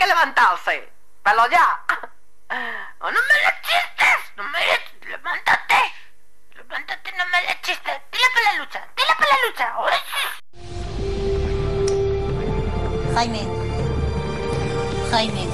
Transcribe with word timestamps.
que 0.00 0.06
levantarse. 0.06 0.92
Pero 1.22 1.50
ya. 1.50 1.80
Oh, 3.02 3.10
no 3.10 3.18
me 3.28 3.34
le 3.44 3.50
chistes. 3.62 4.20
No 4.36 4.42
me 4.42 4.58
le... 4.58 5.08
Levántate. 5.08 5.80
Levántate, 6.56 7.12
no 7.12 7.24
me 7.26 7.40
le 7.42 7.60
chistes. 7.62 7.96
Dile 8.10 8.24
para 8.34 8.52
la 8.52 8.58
lucha. 8.58 8.88
Dile 8.96 9.14
para 9.16 9.30
la 9.30 9.38
lucha. 9.46 9.66
Jaime. 13.14 13.42
Jaime. 15.12 15.48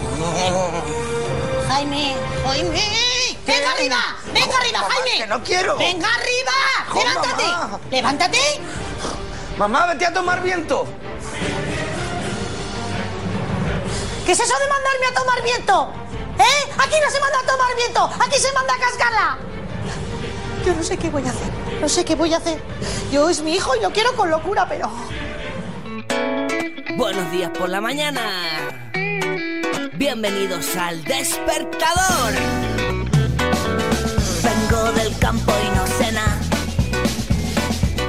Jaime. 1.68 2.16
Jaime. 2.46 3.38
Venga 3.46 3.70
arriba. 3.72 4.00
Venga 4.32 4.56
arriba, 4.56 4.80
mamá, 4.80 4.94
Jaime. 4.94 5.18
que 5.18 5.26
no 5.26 5.42
quiero. 5.44 5.76
Venga 5.76 6.08
arriba. 6.14 6.52
Levántate. 6.94 7.44
mamá. 7.44 7.80
Levántate. 7.90 8.60
Mamá, 9.58 9.86
vete 9.86 10.06
a 10.06 10.12
tomar 10.14 10.42
viento. 10.42 10.88
¿Qué 14.26 14.32
es 14.32 14.40
eso 14.40 14.54
de 14.58 14.68
mandarme 14.68 15.06
a 15.06 15.14
tomar 15.14 15.42
viento? 15.44 15.92
¿Eh? 16.36 16.70
Aquí 16.78 16.96
no 17.00 17.10
se 17.12 17.20
manda 17.20 17.38
a 17.38 17.46
tomar 17.46 17.76
viento. 17.76 18.10
Aquí 18.20 18.40
se 18.40 18.52
manda 18.52 18.74
a 18.74 18.78
cascarla. 18.78 19.38
Yo 20.66 20.74
no 20.74 20.82
sé 20.82 20.96
qué 20.96 21.10
voy 21.10 21.22
a 21.24 21.30
hacer. 21.30 21.52
No 21.80 21.88
sé 21.88 22.04
qué 22.04 22.16
voy 22.16 22.34
a 22.34 22.38
hacer. 22.38 22.60
Yo 23.12 23.30
es 23.30 23.40
mi 23.42 23.54
hijo 23.54 23.76
y 23.76 23.80
lo 23.82 23.92
quiero 23.92 24.16
con 24.16 24.28
locura, 24.28 24.66
pero... 24.68 24.90
Buenos 26.96 27.30
días 27.30 27.52
por 27.56 27.68
la 27.68 27.80
mañana. 27.80 28.20
Bienvenidos 29.92 30.74
al 30.74 31.04
despertador. 31.04 32.32
Vengo 34.42 34.92
del 34.92 35.16
campo 35.20 35.52
y 35.64 35.76
no 35.76 35.86
cena. 35.86 36.40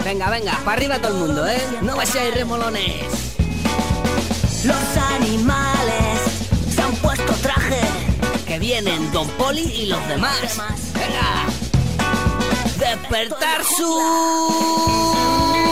Venga, 0.03 0.31
venga, 0.31 0.53
para 0.65 0.77
arriba 0.77 0.97
todo 0.97 1.09
el 1.09 1.19
mundo, 1.19 1.47
¿eh? 1.47 1.61
No 1.83 1.95
vayáis 1.95 2.33
remolones. 2.33 3.05
Los 4.63 4.97
animales 4.97 5.76
vienen 8.67 9.09
Don 9.13 9.29
Poli 9.37 9.61
y 9.61 9.85
los 9.85 10.05
demás. 10.09 10.59
Venga. 10.93 11.45
Despertar 12.77 13.63
su. 13.63 15.66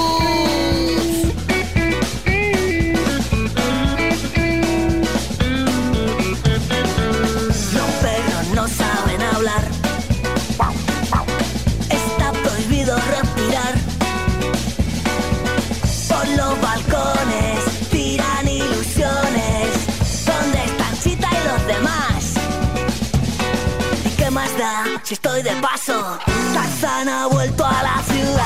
Si 25.06 25.14
estoy 25.14 25.44
de 25.44 25.52
paso? 25.58 26.17
Tarzán 26.53 27.08
ha 27.08 27.28
vuelto 27.28 27.64
a 27.64 27.84
la 27.84 28.02
ciudad. 28.11 28.42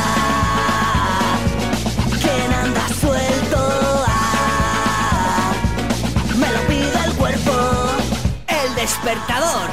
¿Quién 2.21 2.53
anda 2.53 2.87
suelto? 2.99 4.03
Ah, 4.07 5.53
me 6.37 6.51
lo 6.51 6.59
pide 6.67 7.05
el 7.05 7.13
cuerpo. 7.13 7.51
El 8.47 8.75
despertador. 8.75 9.69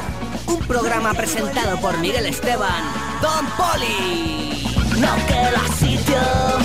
Un 0.47 0.65
programa 0.67 1.12
presentado 1.12 1.77
por 1.81 1.98
Miguel 1.98 2.27
Esteban. 2.27 2.84
Don 3.21 3.47
Poli. 3.56 4.73
No 4.98 5.12
queda 5.27 5.67
sitio. 5.77 6.56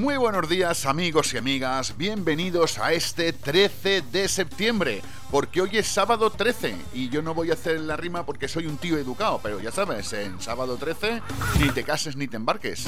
Muy 0.00 0.16
buenos 0.16 0.48
días 0.48 0.86
amigos 0.86 1.34
y 1.34 1.36
amigas, 1.36 1.98
bienvenidos 1.98 2.78
a 2.78 2.94
este 2.94 3.34
13 3.34 4.00
de 4.10 4.28
septiembre, 4.28 5.02
porque 5.30 5.60
hoy 5.60 5.76
es 5.76 5.88
sábado 5.88 6.30
13 6.30 6.74
y 6.94 7.10
yo 7.10 7.20
no 7.20 7.34
voy 7.34 7.50
a 7.50 7.52
hacer 7.52 7.78
la 7.80 7.98
rima 7.98 8.24
porque 8.24 8.48
soy 8.48 8.66
un 8.66 8.78
tío 8.78 8.96
educado, 8.96 9.40
pero 9.42 9.60
ya 9.60 9.70
sabes, 9.70 10.10
en 10.14 10.40
sábado 10.40 10.78
13 10.78 11.20
ni 11.58 11.68
te 11.68 11.84
cases 11.84 12.16
ni 12.16 12.28
te 12.28 12.38
embarques. 12.38 12.86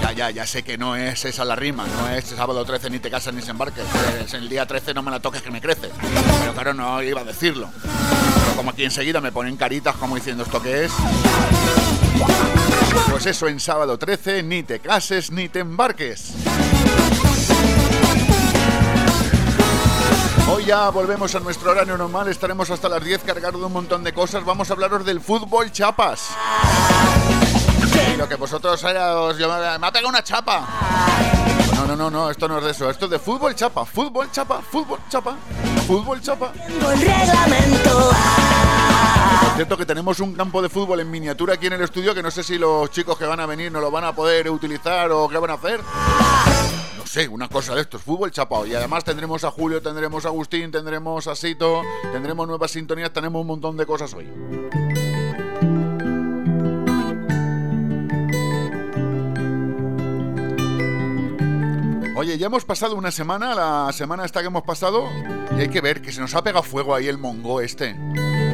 Ya, 0.00 0.10
ya, 0.12 0.30
ya 0.32 0.44
sé 0.44 0.64
que 0.64 0.76
no 0.76 0.96
es 0.96 1.24
esa 1.24 1.44
la 1.44 1.54
rima, 1.54 1.86
no 1.86 2.08
es 2.08 2.24
sábado 2.24 2.64
13 2.64 2.90
ni 2.90 2.98
te 2.98 3.12
casas 3.12 3.32
ni 3.32 3.42
te 3.42 3.52
embarques, 3.52 3.84
es 4.24 4.34
el 4.34 4.48
día 4.48 4.66
13 4.66 4.92
no 4.92 5.04
me 5.04 5.12
la 5.12 5.20
toques 5.20 5.40
que 5.40 5.52
me 5.52 5.60
crece, 5.60 5.88
pero 6.40 6.52
claro, 6.52 6.74
no 6.74 7.00
iba 7.00 7.20
a 7.20 7.24
decirlo. 7.24 7.70
Pero 7.82 8.56
como 8.56 8.70
aquí 8.70 8.82
enseguida 8.82 9.20
me 9.20 9.30
ponen 9.30 9.56
caritas 9.56 9.94
como 9.94 10.16
diciendo 10.16 10.42
esto 10.42 10.60
que 10.60 10.86
es... 10.86 10.92
Pues 13.10 13.26
eso 13.26 13.48
en 13.48 13.60
sábado 13.60 13.98
13, 13.98 14.42
ni 14.42 14.62
te 14.62 14.80
cases 14.80 15.30
ni 15.30 15.48
te 15.48 15.60
embarques. 15.60 16.34
Hoy 20.50 20.64
ya 20.64 20.88
volvemos 20.90 21.34
a 21.34 21.40
nuestro 21.40 21.70
horario 21.70 21.98
normal, 21.98 22.28
estaremos 22.28 22.70
hasta 22.70 22.88
las 22.88 23.04
10 23.04 23.22
cargados 23.22 23.60
de 23.60 23.66
un 23.66 23.72
montón 23.72 24.02
de 24.02 24.12
cosas. 24.12 24.44
Vamos 24.44 24.70
a 24.70 24.72
hablaros 24.72 25.04
del 25.04 25.20
fútbol 25.20 25.70
chapas. 25.70 26.30
Y 28.14 28.16
lo 28.16 28.28
que 28.28 28.36
vosotros 28.36 28.82
os 28.82 29.38
llamáis, 29.38 29.78
me 29.80 29.86
ha 29.86 29.92
pegado 29.92 30.08
una 30.08 30.22
chapa. 30.22 30.66
No, 31.74 31.86
no, 31.86 31.96
no, 31.96 32.10
no, 32.10 32.30
esto 32.30 32.48
no 32.48 32.58
es 32.58 32.64
de 32.64 32.70
eso, 32.70 32.90
esto 32.90 33.04
es 33.04 33.10
de 33.12 33.18
fútbol 33.18 33.54
chapa, 33.54 33.84
fútbol 33.84 34.30
chapa, 34.32 34.60
fútbol 34.62 34.98
chapa, 35.08 35.36
fútbol 35.86 36.20
chapa. 36.20 36.52
Cierto 39.58 39.76
que 39.76 39.86
tenemos 39.86 40.20
un 40.20 40.34
campo 40.34 40.62
de 40.62 40.68
fútbol 40.68 41.00
en 41.00 41.10
miniatura 41.10 41.54
aquí 41.54 41.66
en 41.66 41.72
el 41.72 41.82
estudio 41.82 42.14
que 42.14 42.22
no 42.22 42.30
sé 42.30 42.44
si 42.44 42.58
los 42.58 42.92
chicos 42.92 43.18
que 43.18 43.24
van 43.24 43.40
a 43.40 43.46
venir 43.46 43.72
no 43.72 43.80
lo 43.80 43.90
van 43.90 44.04
a 44.04 44.14
poder 44.14 44.48
utilizar 44.50 45.10
o 45.10 45.28
qué 45.28 45.36
van 45.36 45.50
a 45.50 45.54
hacer. 45.54 45.80
No 46.96 47.04
sé, 47.04 47.26
una 47.26 47.48
cosa 47.48 47.74
de 47.74 47.80
estos, 47.80 48.00
fútbol 48.00 48.30
chapao. 48.30 48.64
Y 48.66 48.76
además 48.76 49.02
tendremos 49.02 49.42
a 49.42 49.50
Julio, 49.50 49.82
tendremos 49.82 50.24
a 50.24 50.28
Agustín, 50.28 50.70
tendremos 50.70 51.26
a 51.26 51.34
Sito, 51.34 51.82
tendremos 52.12 52.46
nuevas 52.46 52.70
sintonías, 52.70 53.12
tenemos 53.12 53.40
un 53.40 53.48
montón 53.48 53.76
de 53.76 53.84
cosas 53.84 54.14
hoy. 54.14 54.28
Oye, 62.14 62.38
ya 62.38 62.46
hemos 62.46 62.64
pasado 62.64 62.94
una 62.94 63.10
semana, 63.10 63.56
la 63.56 63.92
semana 63.92 64.24
esta 64.24 64.40
que 64.40 64.46
hemos 64.46 64.62
pasado, 64.62 65.08
y 65.56 65.62
hay 65.62 65.68
que 65.68 65.80
ver 65.80 66.00
que 66.00 66.12
se 66.12 66.20
nos 66.20 66.32
ha 66.36 66.44
pegado 66.44 66.62
fuego 66.62 66.94
ahí 66.94 67.08
el 67.08 67.18
mongo 67.18 67.60
este. 67.60 67.96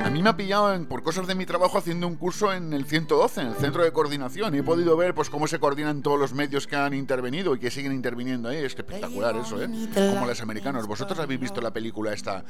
A 0.04 0.10
mí 0.10 0.22
me 0.22 0.28
ha 0.31 0.37
pillado 0.37 0.75
en- 0.75 0.84
por 0.87 1.03
cosas 1.03 1.26
de 1.26 1.34
mi 1.34 1.47
trabajo 1.47 1.78
haciendo 1.78 2.06
un 2.06 2.16
curso 2.16 2.53
en 2.53 2.72
el 2.75 2.84
112, 2.84 3.41
en 3.41 3.47
el 3.48 3.54
centro 3.54 3.82
de 3.82 3.91
coordinación, 3.92 4.54
y 4.54 4.59
he 4.59 4.62
podido 4.62 4.97
ver 4.97 5.15
pues 5.15 5.31
cómo 5.31 5.47
se 5.47 5.59
coordinan 5.59 6.03
todos 6.03 6.19
los 6.20 6.34
medios 6.34 6.66
que 6.66 6.76
han 6.76 6.92
intervenido 6.94 7.54
y 7.54 7.59
que 7.59 7.70
siguen 7.70 7.92
interviniendo 7.92 8.48
ahí. 8.50 8.59
Es 8.59 8.75
que 8.75 8.82
espectacular 8.82 9.34
eso, 9.37 9.62
¿eh? 9.62 9.69
Como 10.14 10.26
los 10.26 10.41
americanos. 10.43 10.87
¿Vosotros 10.87 11.19
habéis 11.19 11.41
visto 11.41 11.60
la 11.62 11.72
película 11.72 12.12
esta, 12.12 12.44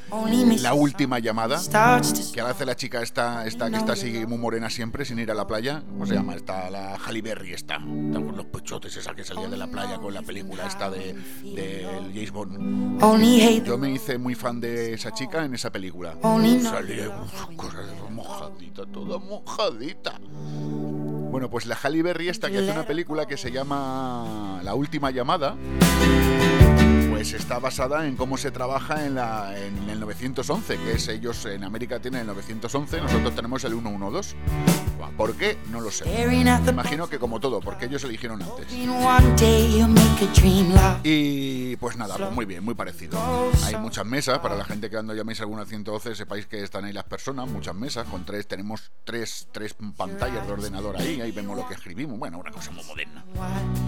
La 0.62 0.74
Última 0.74 1.20
Llamada? 1.20 1.58
Que 2.32 2.40
ahora 2.40 2.52
hace 2.54 2.66
la 2.66 2.74
chica 2.74 3.00
esta, 3.02 3.46
esta 3.46 3.70
que 3.70 3.76
está 3.76 3.92
así 3.92 4.26
muy 4.26 4.38
morena 4.38 4.68
siempre, 4.68 5.04
sin 5.04 5.20
ir 5.20 5.30
a 5.30 5.34
la 5.34 5.46
playa. 5.46 5.82
¿Cómo 5.88 6.06
se 6.06 6.14
llama? 6.14 6.34
Está 6.34 6.68
la 6.70 6.96
Halle 6.96 7.22
Berry 7.22 7.52
esta. 7.52 7.76
Está 7.76 8.20
con 8.20 8.36
los 8.36 8.46
pechotes, 8.46 8.96
esa 8.96 9.14
que 9.14 9.22
salía 9.24 9.48
de 9.48 9.56
la 9.56 9.68
playa 9.68 9.98
con 9.98 10.12
la 10.12 10.22
película 10.22 10.66
esta 10.66 10.90
de, 10.90 11.14
de 11.42 11.86
James 12.12 12.32
Bond. 12.32 13.00
Yo 13.64 13.78
me 13.78 13.90
hice 13.92 14.18
muy 14.18 14.34
fan 14.34 14.60
de 14.60 14.94
esa 14.94 15.12
chica 15.12 15.44
en 15.44 15.54
esa 15.54 15.70
película. 15.70 16.14
Salía 16.62 17.10
cosas 17.48 17.86
mojadita, 18.10 18.86
toda 18.86 19.18
mojadita. 19.18 20.18
Bueno, 21.30 21.50
pues 21.50 21.66
la 21.66 21.74
Halle 21.74 22.02
Berry 22.02 22.28
esta 22.28 22.50
que 22.50 22.58
hace 22.58 22.70
una 22.70 22.86
película 22.86 23.26
que 23.26 23.36
se 23.36 23.50
llama 23.50 24.60
La 24.62 24.74
Última 24.74 25.10
Llamada, 25.10 25.56
pues 27.24 27.40
está 27.40 27.58
basada 27.58 28.06
en 28.06 28.16
cómo 28.16 28.36
se 28.36 28.50
trabaja 28.50 29.06
en, 29.06 29.14
la, 29.14 29.58
en 29.58 29.88
el 29.88 29.98
911, 29.98 30.76
que 30.76 30.92
es 30.92 31.08
ellos 31.08 31.46
en 31.46 31.64
América 31.64 31.98
tienen 31.98 32.20
el 32.20 32.26
911, 32.26 33.00
nosotros 33.00 33.34
tenemos 33.34 33.64
el 33.64 33.72
112. 33.72 34.36
Buah, 34.98 35.08
¿Por 35.16 35.34
qué? 35.34 35.56
No 35.70 35.80
lo 35.80 35.90
sé. 35.90 36.04
Imagino 36.68 37.08
que 37.08 37.18
como 37.18 37.40
todo, 37.40 37.60
porque 37.60 37.86
ellos 37.86 38.04
eligieron 38.04 38.42
antes. 38.42 38.70
Y 41.02 41.76
pues 41.76 41.96
nada, 41.96 42.14
pues 42.18 42.30
muy 42.30 42.44
bien, 42.44 42.62
muy 42.62 42.74
parecido. 42.74 43.18
Hay 43.64 43.76
muchas 43.76 44.04
mesas, 44.04 44.40
para 44.40 44.54
la 44.54 44.66
gente 44.66 44.90
que 44.90 44.96
cuando 44.96 45.14
llaméis 45.14 45.40
alguna 45.40 45.64
112 45.64 46.14
sepáis 46.14 46.46
que 46.46 46.62
están 46.62 46.84
ahí 46.84 46.92
las 46.92 47.04
personas, 47.04 47.48
muchas 47.48 47.74
mesas, 47.74 48.06
con 48.06 48.26
tres, 48.26 48.46
tenemos 48.46 48.92
tres, 49.04 49.48
tres 49.50 49.74
pantallas 49.96 50.46
de 50.46 50.52
ordenador 50.52 50.98
ahí, 50.98 51.22
ahí 51.22 51.32
vemos 51.32 51.56
lo 51.56 51.66
que 51.66 51.72
escribimos, 51.72 52.18
bueno, 52.18 52.38
una 52.38 52.50
cosa 52.50 52.70
muy 52.70 52.84
moderna. 52.84 53.24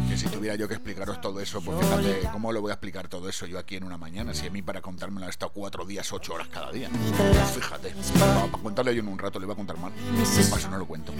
Que 0.09 0.17
si 0.17 0.27
tuviera 0.29 0.55
yo 0.55 0.67
que 0.69 0.75
explicaros 0.75 1.21
todo 1.21 1.39
eso, 1.41 1.61
pues 1.61 1.79
fíjate 1.85 2.29
cómo 2.32 2.50
lo 2.50 2.62
voy 2.62 2.71
a 2.71 2.75
explicar 2.75 3.09
todo 3.09 3.25
eso 3.28 3.46
yo 3.46 3.58
aquí 3.58 3.76
en 3.76 3.84
una 3.84 3.96
mañana, 3.99 4.34
si 4.34 4.46
a 4.46 4.50
mí 4.50 4.62
para 4.62 4.81
contármelo 4.81 5.26
ha 5.26 5.31
estado 5.31 5.52
cuatro 5.52 5.84
días, 5.84 6.12
ocho 6.12 6.34
horas 6.34 6.49
cada 6.49 6.70
día. 6.73 6.88
Fíjate, 7.55 7.94
para, 8.19 8.34
para 8.46 8.62
contarle 8.62 8.94
yo 8.94 9.00
en 9.00 9.08
un 9.08 9.19
rato 9.19 9.38
le 9.38 9.46
voy 9.46 9.55
a 9.55 9.56
contar 9.56 9.78
mal, 9.78 9.93
para 9.93 10.61
eso 10.61 10.70
no 10.70 10.78
lo 10.78 10.87
cuento. 10.87 11.12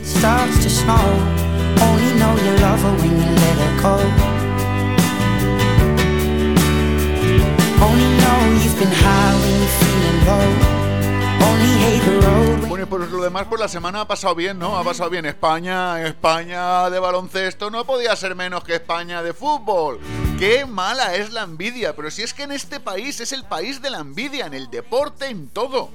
Bueno, 12.69 12.87
por 12.87 13.01
lo 13.01 13.23
demás, 13.23 13.47
pues 13.49 13.61
la 13.61 13.69
semana 13.69 14.03
ha 14.03 14.09
pasado 14.09 14.35
bien, 14.35 14.59
¿no? 14.59 14.77
Ha 14.77 14.85
pasado 14.85 15.09
bien 15.11 15.25
España, 15.27 16.03
España 16.07 16.91
de 16.91 16.99
baloncesto, 16.99 17.71
no 17.71 17.85
podía 17.85 18.15
ser 18.17 18.35
menos 18.35 18.65
que 18.65 18.75
España 18.75 19.23
de 19.23 19.33
fútbol. 19.33 19.99
Qué 20.39 20.67
mala 20.67 21.15
es 21.15 21.33
la 21.33 21.43
envidia, 21.43 21.97
pero 21.97 22.11
si 22.11 22.23
es 22.23 22.35
que 22.35 22.43
en 22.43 22.53
este 22.53 22.81
país 22.81 23.21
es 23.21 23.33
el 23.33 23.45
país 23.45 23.81
de 23.81 23.91
la 23.91 23.99
envidia, 23.99 24.47
en 24.47 24.55
el 24.55 24.71
deporte, 24.71 25.27
en 25.29 25.49
todo. 25.49 25.91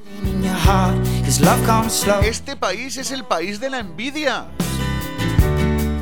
Este 2.22 2.56
país 2.56 2.98
es 2.98 3.12
el 3.12 3.26
país 3.26 3.60
de 3.60 3.70
la 3.70 3.80
envidia. 3.80 4.48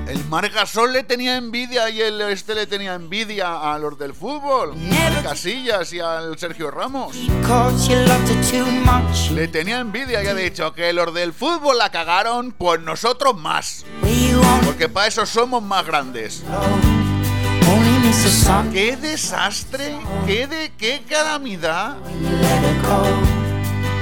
El 0.10 0.26
Margasol 0.26 0.92
le 0.92 1.04
tenía 1.04 1.38
envidia 1.38 1.88
y 1.92 2.02
el 2.02 2.20
este 2.22 2.56
le 2.56 2.66
tenía 2.66 2.96
envidia 2.96 3.72
a 3.72 3.78
los 3.78 3.96
del 4.00 4.16
fútbol, 4.16 4.74
a 5.20 5.22
Casillas 5.22 5.94
y 5.94 6.00
al 6.00 6.36
Sergio 6.40 6.72
Ramos. 6.72 7.16
Le 9.30 9.48
tenía 9.48 9.80
envidia 9.80 10.24
y 10.24 10.26
ha 10.26 10.34
dicho 10.34 10.74
que 10.74 10.92
los 10.94 11.14
del 11.14 11.32
fútbol 11.32 11.78
la 11.78 11.92
cagaron, 11.92 12.52
pues 12.54 12.82
nosotros 12.82 13.38
más. 13.38 13.86
Porque 14.66 14.90
para 14.90 15.06
eso 15.06 15.28
somos 15.28 15.62
más 15.62 15.86
grandes. 15.86 16.42
¡Qué 18.74 18.98
desastre! 18.98 19.96
¡Qué 20.26 20.48
de 20.48 20.72
qué 20.76 21.04
calamidad! 21.08 21.98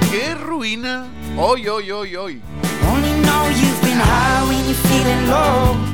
¡Qué 0.10 0.36
ruina! 0.36 1.06
¡Hoy, 1.38 1.68
hoy, 1.68 1.92
hoy, 1.92 2.15
hoy! 2.15 2.42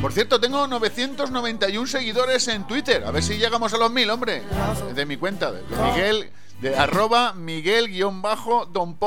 Por 0.01 0.11
cierto, 0.11 0.39
tengo 0.39 0.67
991 0.67 1.87
seguidores 1.87 2.47
en 2.47 2.65
Twitter. 2.67 3.03
A 3.05 3.11
ver 3.11 3.23
si 3.23 3.37
llegamos 3.37 3.73
a 3.73 3.77
los 3.77 3.91
mil, 3.91 4.09
hombre. 4.09 4.43
De 4.93 5.05
mi 5.05 5.17
cuenta, 5.17 5.51
de 5.51 5.61
Miguel, 5.61 6.29
de 6.61 6.75
arroba 6.75 7.33
Miguel-Don. 7.33 8.97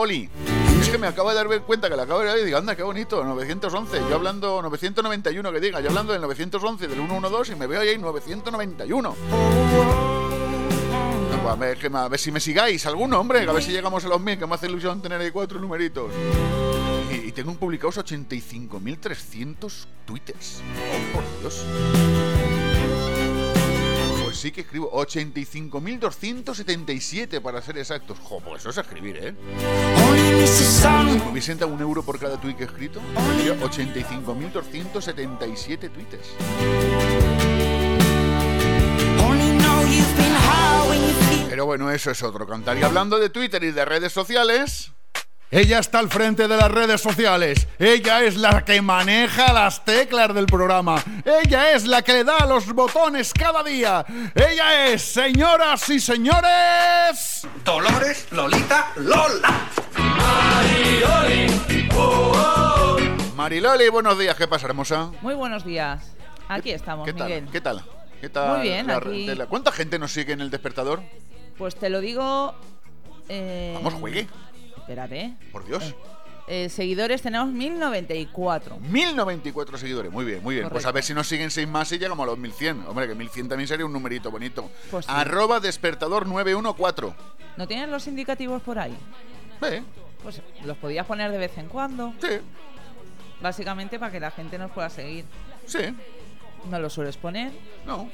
Es 0.80 0.88
que 0.88 0.98
me 0.98 1.06
acabo 1.06 1.30
de 1.30 1.36
dar 1.36 1.48
cuenta 1.62 1.88
que 1.88 1.96
la 1.96 2.04
acabo 2.04 2.20
de 2.20 2.26
ver 2.26 2.38
y 2.38 2.44
digo, 2.44 2.58
anda, 2.58 2.76
qué 2.76 2.82
bonito, 2.82 3.24
911. 3.24 3.98
Yo 4.08 4.14
hablando, 4.14 4.62
991 4.62 5.52
que 5.52 5.60
diga, 5.60 5.80
yo 5.80 5.88
hablando 5.88 6.12
del 6.12 6.22
911, 6.22 6.86
del 6.86 6.96
112 6.96 7.52
y 7.52 7.56
me 7.56 7.66
veo 7.66 7.80
ahí 7.80 7.98
991. 7.98 9.16
No, 11.30 11.42
pues 11.42 11.52
a, 11.52 11.56
ver, 11.56 11.96
a 11.96 12.08
ver 12.08 12.20
si 12.20 12.30
me 12.30 12.40
sigáis 12.40 12.86
alguno, 12.86 13.20
hombre, 13.20 13.48
a 13.48 13.52
ver 13.52 13.62
si 13.62 13.72
llegamos 13.72 14.04
a 14.04 14.08
los 14.08 14.20
mil, 14.20 14.38
que 14.38 14.46
me 14.46 14.54
hace 14.54 14.66
ilusión 14.66 15.00
tener 15.00 15.20
ahí 15.20 15.30
cuatro 15.30 15.58
numeritos. 15.60 16.10
Tengo 17.36 17.54
publicados 17.54 17.98
85.300 17.98 19.86
tweets. 20.06 20.62
Oh, 20.90 20.98
por 21.12 21.22
Dios. 21.40 21.66
Pues 24.24 24.38
sí 24.38 24.50
que 24.50 24.62
escribo 24.62 24.90
85.277 24.92 27.42
para 27.42 27.60
ser 27.60 27.76
exactos. 27.76 28.18
Jo, 28.20 28.40
pues 28.40 28.62
eso 28.62 28.70
es 28.70 28.78
escribir, 28.78 29.18
¿eh? 29.18 29.34
Me 29.44 31.30
hubiesen 31.30 31.58
dado 31.58 31.74
un 31.74 31.80
euro 31.82 32.02
por 32.02 32.18
cada 32.18 32.40
tweet 32.40 32.56
que 32.56 32.62
he 32.62 32.66
escrito, 32.66 33.02
tendría 33.14 33.52
85.277 33.60 35.90
tweets. 35.90 36.30
Pero 41.50 41.66
bueno, 41.66 41.90
eso 41.90 42.10
es 42.10 42.22
otro 42.22 42.46
cantar. 42.46 42.78
Y 42.78 42.82
hablando 42.82 43.18
de 43.18 43.28
Twitter 43.28 43.62
y 43.62 43.72
de 43.72 43.84
redes 43.84 44.14
sociales. 44.14 44.95
Ella 45.50 45.78
está 45.78 46.00
al 46.00 46.08
frente 46.10 46.48
de 46.48 46.56
las 46.56 46.70
redes 46.70 47.00
sociales. 47.00 47.68
Ella 47.78 48.22
es 48.24 48.36
la 48.36 48.64
que 48.64 48.82
maneja 48.82 49.52
las 49.52 49.84
teclas 49.84 50.34
del 50.34 50.46
programa. 50.46 51.00
Ella 51.24 51.70
es 51.72 51.86
la 51.86 52.02
que 52.02 52.14
le 52.14 52.24
da 52.24 52.44
los 52.46 52.66
botones 52.72 53.32
cada 53.32 53.62
día. 53.62 54.04
Ella 54.34 54.86
es, 54.88 55.02
señoras 55.02 55.88
y 55.88 56.00
señores. 56.00 57.46
Dolores, 57.64 58.26
Lolita, 58.32 58.88
Lola. 58.96 59.68
Mariloli, 63.36 63.88
buenos 63.88 64.18
días. 64.18 64.34
¿Qué 64.36 64.48
pasa, 64.48 64.66
hermosa? 64.66 65.12
Muy 65.22 65.34
buenos 65.34 65.64
días. 65.64 66.02
Aquí 66.48 66.72
estamos, 66.72 67.06
¿Qué 67.06 67.12
tal? 67.12 67.28
Miguel. 67.28 67.48
¿Qué 67.52 67.60
tal? 67.60 67.82
¿Qué 68.20 68.28
tal? 68.28 68.56
Muy 68.58 68.62
bien, 68.68 68.86
la 68.88 68.96
aquí- 68.96 69.26
tela? 69.26 69.46
¿Cuánta 69.46 69.70
gente 69.70 69.98
nos 69.98 70.10
sigue 70.12 70.32
en 70.32 70.40
el 70.40 70.50
despertador? 70.50 71.02
Pues 71.56 71.76
te 71.76 71.88
lo 71.88 72.00
digo. 72.00 72.54
eh, 73.28 73.72
Vamos, 73.76 73.94
juegue. 73.94 74.26
Espérate. 74.86 75.34
Por 75.50 75.64
Dios. 75.64 75.94
Eh, 76.46 76.68
seguidores 76.68 77.22
tenemos 77.22 77.48
1094. 77.48 78.78
1094 78.78 79.78
seguidores, 79.78 80.12
muy 80.12 80.24
bien, 80.24 80.40
muy 80.44 80.54
bien. 80.54 80.68
Pues 80.68 80.86
a 80.86 80.92
ver 80.92 81.02
si 81.02 81.12
nos 81.12 81.26
siguen 81.26 81.50
6 81.50 81.66
más 81.66 81.90
y 81.90 81.98
llegamos 81.98 82.22
a 82.22 82.26
los 82.26 82.38
1100. 82.38 82.86
Hombre, 82.86 83.08
que 83.08 83.16
1100 83.16 83.48
también 83.48 83.66
sería 83.66 83.84
un 83.84 83.92
numerito 83.92 84.30
bonito. 84.30 84.70
Pues 84.92 85.06
sí. 85.06 85.10
Arroba 85.12 85.58
despertador 85.58 86.28
914. 86.28 87.16
¿No 87.56 87.66
tienes 87.66 87.88
los 87.88 88.06
indicativos 88.06 88.62
por 88.62 88.78
ahí? 88.78 88.96
Sí, 89.60 89.82
Pues 90.22 90.40
los 90.64 90.76
podías 90.76 91.04
poner 91.06 91.32
de 91.32 91.38
vez 91.38 91.58
en 91.58 91.66
cuando. 91.66 92.14
sí, 92.20 92.28
Básicamente 93.42 93.98
para 93.98 94.12
que 94.12 94.20
la 94.20 94.30
gente 94.30 94.56
nos 94.56 94.70
pueda 94.70 94.88
seguir. 94.88 95.24
sí. 95.66 95.80
No 96.70 96.78
lo 96.78 96.88
sueles 96.90 97.16
poner. 97.16 97.52
No, 97.86 98.08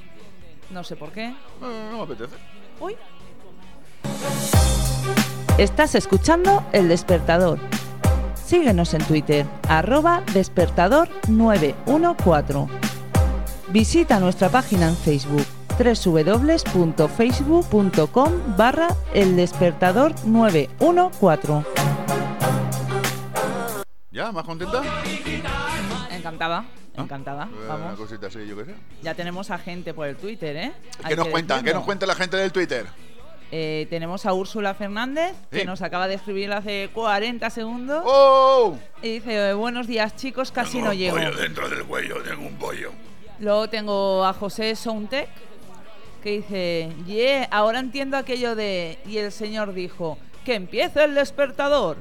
No 0.70 0.84
sé 0.84 0.96
por 0.96 1.12
qué. 1.12 1.34
no, 1.60 1.90
no 1.90 1.96
me 1.98 2.02
apetece. 2.14 2.36
Uy. 2.80 2.96
Estás 5.58 5.94
escuchando 5.94 6.64
El 6.72 6.88
Despertador. 6.88 7.58
Síguenos 8.44 8.94
en 8.94 9.04
Twitter, 9.04 9.46
arroba 9.68 10.22
despertador 10.32 11.08
914. 11.28 12.72
Visita 13.68 14.18
nuestra 14.20 14.48
página 14.48 14.88
en 14.88 14.96
Facebook 14.96 15.44
www.facebook.com 15.78 18.32
barra 18.56 18.88
El 19.14 19.36
Despertador 19.36 20.14
914. 20.24 21.66
¿Ya? 24.10 24.30
¿Más 24.32 24.44
contenta? 24.44 24.82
Encantada, 26.10 26.64
encantada. 26.94 27.44
Eh, 27.44 27.48
Una 27.64 27.68
Vamos. 27.74 27.98
cosita 27.98 28.26
así, 28.26 28.46
yo 28.46 28.54
qué 28.56 28.66
sé. 28.66 28.74
Ya 29.02 29.14
tenemos 29.14 29.50
a 29.50 29.56
gente 29.58 29.94
por 29.94 30.06
el 30.08 30.16
Twitter, 30.16 30.54
¿eh? 30.56 30.72
Hay 31.02 31.08
¿Qué 31.10 31.16
nos 31.16 31.24
que 31.26 31.32
cuentan? 31.32 31.64
¿Qué 31.64 31.72
nos 31.72 31.84
cuenta 31.84 32.04
la 32.06 32.14
gente 32.14 32.36
del 32.36 32.52
Twitter? 32.52 32.86
Eh, 33.54 33.86
tenemos 33.90 34.24
a 34.24 34.32
Úrsula 34.32 34.72
Fernández, 34.72 35.34
que 35.50 35.60
Sí. 35.60 35.66
nos 35.66 35.82
acaba 35.82 36.08
de 36.08 36.14
escribir 36.14 36.50
hace 36.52 36.88
40 36.94 37.50
segundos. 37.50 38.02
¡Oh! 38.06 38.78
Y 39.02 39.14
dice, 39.20 39.50
"Eh, 39.50 39.52
buenos 39.52 39.86
días 39.86 40.16
chicos, 40.16 40.50
casi 40.50 40.80
no 40.80 40.94
llego. 40.94 41.16
dentro 41.18 41.68
del 41.68 41.84
cuello, 41.84 42.22
tengo 42.22 42.46
un 42.46 42.56
pollo. 42.56 42.92
Luego 43.40 43.68
tengo 43.68 44.24
a 44.24 44.32
José 44.32 44.74
Soundtech, 44.74 45.28
que 46.22 46.30
dice, 46.30 46.92
yeah, 47.04 47.44
ahora 47.50 47.80
entiendo 47.80 48.16
aquello 48.16 48.54
de... 48.56 48.98
Y 49.04 49.18
el 49.18 49.30
señor 49.32 49.74
dijo, 49.74 50.16
que 50.46 50.54
empiece 50.54 51.04
el 51.04 51.14
despertador. 51.14 51.98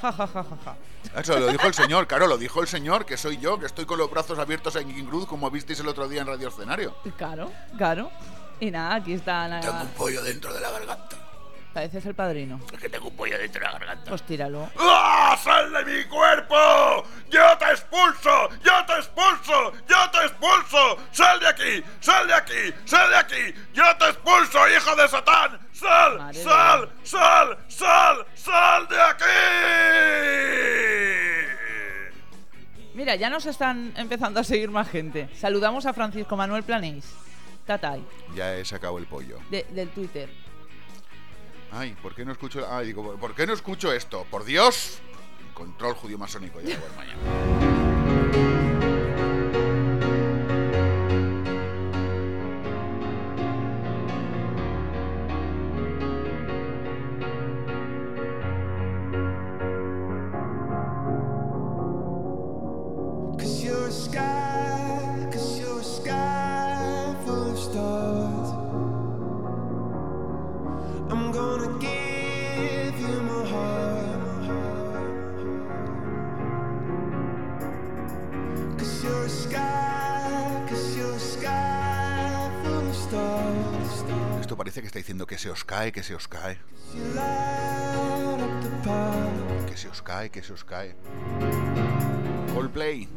Ja, 0.00 0.12
ja, 0.12 0.26
ja, 0.26 0.42
ja, 0.44 0.56
ja. 0.64 0.76
Eso 1.20 1.38
lo 1.38 1.48
dijo 1.48 1.66
el 1.66 1.74
señor, 1.74 2.06
claro, 2.06 2.26
lo 2.26 2.38
dijo 2.38 2.62
el 2.62 2.68
señor, 2.68 3.04
que 3.04 3.18
soy 3.18 3.36
yo, 3.38 3.58
que 3.58 3.66
estoy 3.66 3.84
con 3.84 3.98
los 3.98 4.10
brazos 4.10 4.38
abiertos 4.38 4.76
en 4.76 4.90
King 4.94 5.04
Cruz, 5.04 5.26
como 5.26 5.50
visteis 5.50 5.80
el 5.80 5.88
otro 5.88 6.08
día 6.08 6.22
en 6.22 6.28
Radio 6.28 6.48
Escenario. 6.48 6.94
Claro, 7.18 7.50
claro. 7.76 8.10
Y 8.60 8.70
nada, 8.70 8.96
aquí 8.96 9.14
está... 9.14 9.60
Tengo 9.60 9.80
un 9.80 9.88
pollo 9.88 10.22
dentro 10.22 10.52
de 10.52 10.60
la 10.60 10.70
garganta. 10.70 11.16
Pareces 11.72 12.04
el 12.04 12.14
padrino. 12.14 12.60
Es 12.72 12.80
que 12.80 12.88
tengo 12.88 13.08
un 13.08 13.16
pollo 13.16 13.38
dentro 13.38 13.60
de 13.60 13.66
la 13.66 13.72
garganta. 13.72 14.10
Pues 14.10 14.22
tíralo. 14.24 14.68
¡Ah! 14.76 15.38
¡Sal 15.42 15.72
de 15.72 15.84
mi 15.84 16.04
cuerpo! 16.04 16.56
¡Yo 17.30 17.56
te 17.58 17.70
expulso! 17.70 18.48
¡Yo 18.64 18.84
te 18.86 18.94
expulso! 18.94 19.72
¡Yo 19.88 20.10
te 20.10 20.18
expulso! 20.26 20.98
¡Sal 21.12 21.38
de 21.38 21.46
aquí! 21.46 21.84
¡Sal 22.00 22.26
de 22.26 22.34
aquí! 22.34 22.74
¡Sal 22.84 23.08
de 23.08 23.16
aquí! 23.16 23.54
¡Yo 23.72 23.84
te 23.98 24.04
expulso, 24.06 24.58
hijo 24.68 24.96
de 24.96 25.08
Satán! 25.08 25.60
¡Sal! 25.72 26.18
Madre 26.18 26.42
¡Sal! 26.42 26.90
¡Sal! 27.04 27.58
¡Sal! 27.68 28.26
¡Sal 28.34 28.88
de 28.88 29.00
aquí! 29.00 29.24
Mira, 32.94 33.14
ya 33.14 33.30
nos 33.30 33.46
están 33.46 33.94
empezando 33.96 34.40
a 34.40 34.44
seguir 34.44 34.70
más 34.70 34.90
gente. 34.90 35.28
Saludamos 35.36 35.86
a 35.86 35.94
Francisco 35.94 36.36
Manuel 36.36 36.64
Planís. 36.64 37.06
Tatay, 37.70 38.04
Ya 38.34 38.56
he 38.56 38.64
sacado 38.64 38.98
el 38.98 39.06
pollo. 39.06 39.38
de- 39.48 39.64
del 39.70 39.90
Twitter. 39.90 40.28
Ay, 41.70 41.94
¿por 42.02 42.16
qué 42.16 42.24
no 42.24 42.32
escucho? 42.32 42.66
Ay, 42.68 42.88
digo, 42.88 43.14
¿por 43.16 43.32
qué 43.32 43.46
no 43.46 43.52
escucho 43.52 43.92
esto? 43.92 44.26
¡Por 44.28 44.44
Dios! 44.44 44.98
Control 45.54 45.94
judío 45.94 46.18
masónico, 46.18 46.60
ya 46.60 46.76
voy 46.80 46.88
mañana. 46.96 48.79
Diciendo 85.20 85.26
que 85.26 85.38
se 85.38 85.50
os 85.50 85.62
cae, 85.64 85.92
que 85.92 86.02
se 86.02 86.14
os 86.14 86.26
cae. 86.26 86.58
Que 89.66 89.76
se 89.76 89.88
os 89.88 90.00
cae, 90.00 90.30
que 90.30 90.42
se 90.42 90.52
os 90.52 90.62
cae. 90.62 90.94
Coldplay. 92.54 93.08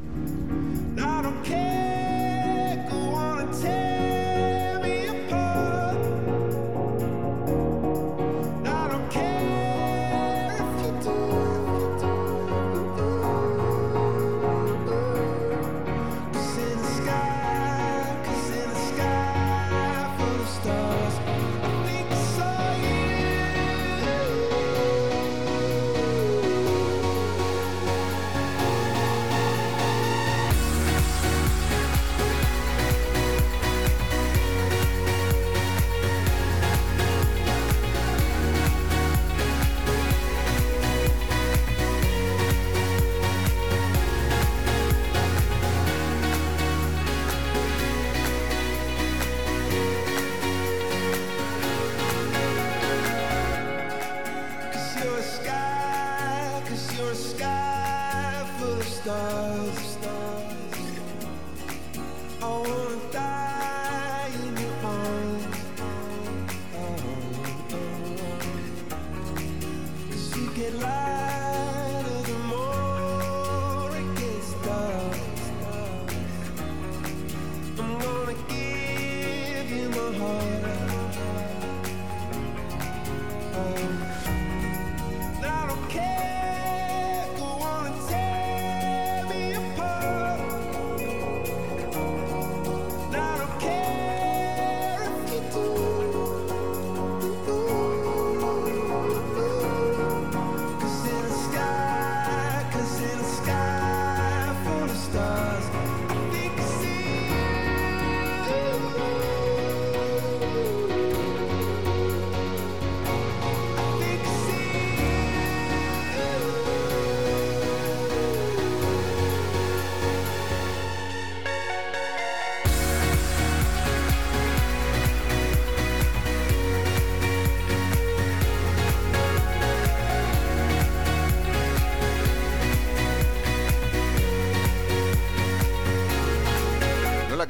I 0.98 1.22
don't 1.22 1.44
care, 1.44 2.88
go 2.90 3.16
on 3.16 3.40
and 3.40 4.03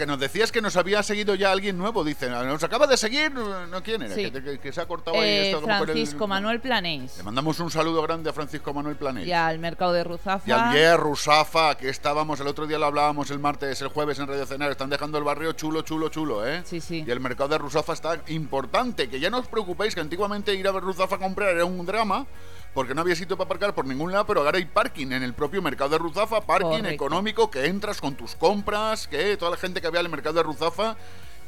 que 0.04 0.08
nos 0.08 0.20
decías 0.20 0.52
que 0.52 0.62
nos 0.62 0.76
había 0.76 1.02
seguido 1.02 1.34
ya 1.36 1.52
alguien 1.52 1.78
nuevo. 1.78 2.04
Dicen, 2.04 2.32
nos 2.32 2.62
acaba 2.64 2.88
de 2.88 2.98
seguir. 2.98 3.32
¿No 3.32 3.82
quién 3.84 4.02
era? 4.02 4.14
Sí. 4.14 4.30
Que, 4.32 4.44
que- 4.44 4.60
que 4.60 4.72
se 4.74 4.82
ha 4.82 4.86
cortado 4.86 5.16
ahí 5.18 5.24
Eh, 5.30 5.52
esto 5.52 5.62
por 5.62 5.70
el- 5.72 5.78
Francisco 5.86 6.28
Manuel 6.28 6.60
Planés. 6.60 7.18
Le 7.18 7.24
mandamos 7.24 7.60
un 7.62 7.72
saludo 7.72 8.02
grande 8.02 8.30
a 8.30 8.34
Francisco 8.34 8.74
Manuel 8.74 8.96
Planel. 8.98 9.26
Y 9.28 9.32
al 9.32 9.60
mercado 9.60 9.94
de 9.94 10.04
Ruzafa. 10.04 10.44
Y 10.46 10.52
al 10.52 10.74
Ye 10.74 10.98
Rusafa, 10.98 11.76
que 11.78 11.88
estábamos, 11.90 12.40
el 12.42 12.48
otro 12.48 12.68
día 12.68 12.78
lo 12.78 12.86
hablábamos 12.88 13.32
el 13.32 13.40
martes, 13.40 13.82
el 13.82 13.88
jueves 13.88 14.20
en 14.20 14.28
Radio 14.28 14.46
Cenar, 14.46 14.72
están 14.72 14.90
dejando 14.90 15.18
el 15.18 15.24
barrio 15.24 15.54
chulo, 15.54 15.82
chulo, 15.84 16.10
chulo, 16.10 16.46
¿eh? 16.46 16.64
Sí, 16.66 16.82
sí. 16.82 17.04
Y 17.08 17.10
el 17.12 17.20
mercado 17.22 17.50
de 17.50 17.58
Rusafa 17.60 17.94
está 17.94 18.20
importante, 18.28 19.10
que 19.10 19.20
ya 19.22 19.30
no 19.30 19.38
os 19.40 19.48
preocupéis, 19.48 19.96
que 19.96 20.02
antiguamente 20.02 20.54
ir 20.54 20.68
a 20.68 20.72
ver 20.72 20.84
Ruzafa 20.84 21.16
a 21.16 21.20
comprar 21.20 21.50
era 21.50 21.64
un 21.66 21.86
drama, 21.86 22.26
porque 22.74 22.94
no 22.96 23.02
había 23.02 23.16
sitio 23.16 23.38
para 23.38 23.46
aparcar 23.46 23.74
por 23.76 23.86
ningún 23.86 24.12
lado, 24.12 24.26
pero 24.26 24.42
ahora 24.42 24.58
hay 24.58 24.66
parking 24.66 25.08
en 25.12 25.24
el 25.24 25.34
propio 25.34 25.62
mercado 25.62 25.92
de 25.92 25.98
Ruzafa, 26.00 26.42
parking 26.42 26.68
Correcto. 26.70 26.90
económico, 26.90 27.52
que 27.52 27.66
entras 27.66 28.02
con 28.02 28.16
tus 28.16 28.36
compras, 28.36 29.08
que 29.08 29.38
toda 29.38 29.52
la 29.52 29.58
gente 29.58 29.82
que 29.82 29.90
vea 29.90 30.02
el 30.02 30.10
mercado 30.10 30.36
de 30.36 30.44
Ruzafa, 30.44 30.96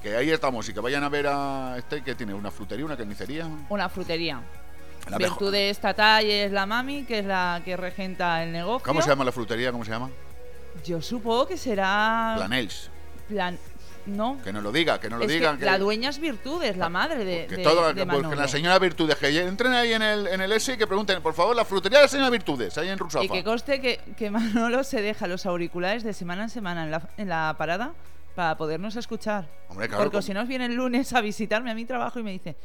que 0.02 0.16
ahí 0.16 0.30
estamos, 0.30 0.70
y 0.70 0.74
que 0.74 0.80
vayan 0.80 1.04
a 1.04 1.10
ver 1.10 1.28
a 1.28 1.76
este, 1.78 2.04
que 2.04 2.14
tiene 2.16 2.34
una 2.34 2.52
frutería, 2.52 2.86
una 2.86 2.96
carnicería. 2.98 3.48
Una 3.70 3.90
frutería. 3.90 4.42
La. 5.10 5.18
Virtud 5.18 5.52
de 5.52 5.70
esta 5.70 5.94
talla 5.94 6.46
es 6.46 6.52
la 6.52 6.66
mami, 6.66 7.04
que 7.06 7.20
es 7.20 7.26
la 7.26 7.62
que 7.64 7.78
regenta 7.78 8.44
el 8.44 8.52
negocio. 8.52 8.84
¿Cómo 8.86 9.02
se 9.02 9.10
llama 9.10 9.24
la 9.24 9.32
frutería? 9.32 9.72
¿Cómo 9.72 9.86
se 9.86 9.92
llama? 9.92 10.10
Yo 10.84 11.02
supongo 11.02 11.48
que 11.48 11.58
será. 11.58 12.34
Planels. 12.38 12.90
Plan- 13.28 13.58
No. 14.06 14.40
Que 14.44 14.54
nos 14.54 14.62
lo 14.64 14.72
diga, 14.72 15.00
que 15.00 15.10
nos 15.10 15.20
lo 15.20 15.26
Es 15.26 15.32
digan. 15.32 15.58
que- 15.58 15.66
La 15.66 15.78
dueña 15.80 16.10
es 16.10 16.20
Virtudes, 16.20 16.78
la 16.78 16.90
madre 16.90 17.26
de, 17.26 17.48
Que 17.48 17.58
de- 17.58 17.64
todo, 17.64 17.94
de 17.94 18.06
pues, 18.06 18.28
que 18.28 18.36
la 18.36 18.48
señora 18.48 18.78
Virtudes, 18.80 19.16
que 19.16 19.28
entren 19.42 19.74
ahí 19.74 19.94
en 19.94 20.02
el, 20.02 20.28
en 20.28 20.42
el 20.42 20.52
S 20.52 20.72
y 20.74 20.78
que 20.78 20.86
pregunten, 20.88 21.22
por 21.24 21.34
favor, 21.34 21.56
la 21.56 21.66
frutería 21.66 22.00
de 22.00 22.06
la 22.06 22.10
señora 22.10 22.30
Virtudes, 22.30 22.78
ahí 22.78 22.90
en 22.90 22.98
Rusafa. 23.00 23.26
Y 23.26 23.30
que 23.30 23.44
conste 23.44 23.82
que, 23.82 24.00
que 24.18 24.30
Manolo 24.30 24.84
se 24.84 25.02
deja 25.02 25.28
los 25.28 25.46
auriculares 25.46 26.04
de 26.04 26.14
semana 26.14 26.44
en 26.44 26.50
semana 26.50 26.84
en 26.84 26.92
la, 26.92 27.10
en 27.18 27.30
la 27.30 27.56
parada 27.58 27.94
para 28.36 28.58
podernos 28.58 28.96
escuchar. 28.96 29.48
Hombre, 29.70 29.88
claro, 29.88 30.04
Porque 30.04 30.22
si 30.22 30.34
no 30.34 30.46
viene 30.46 30.66
el 30.66 30.76
lunes 30.76 31.12
a 31.14 31.22
visitarme 31.22 31.72
a 31.72 31.74
mi 31.76 31.86
trabajo 31.86 32.20
y 32.20 32.24
me 32.24 32.32
dice, 32.32 32.56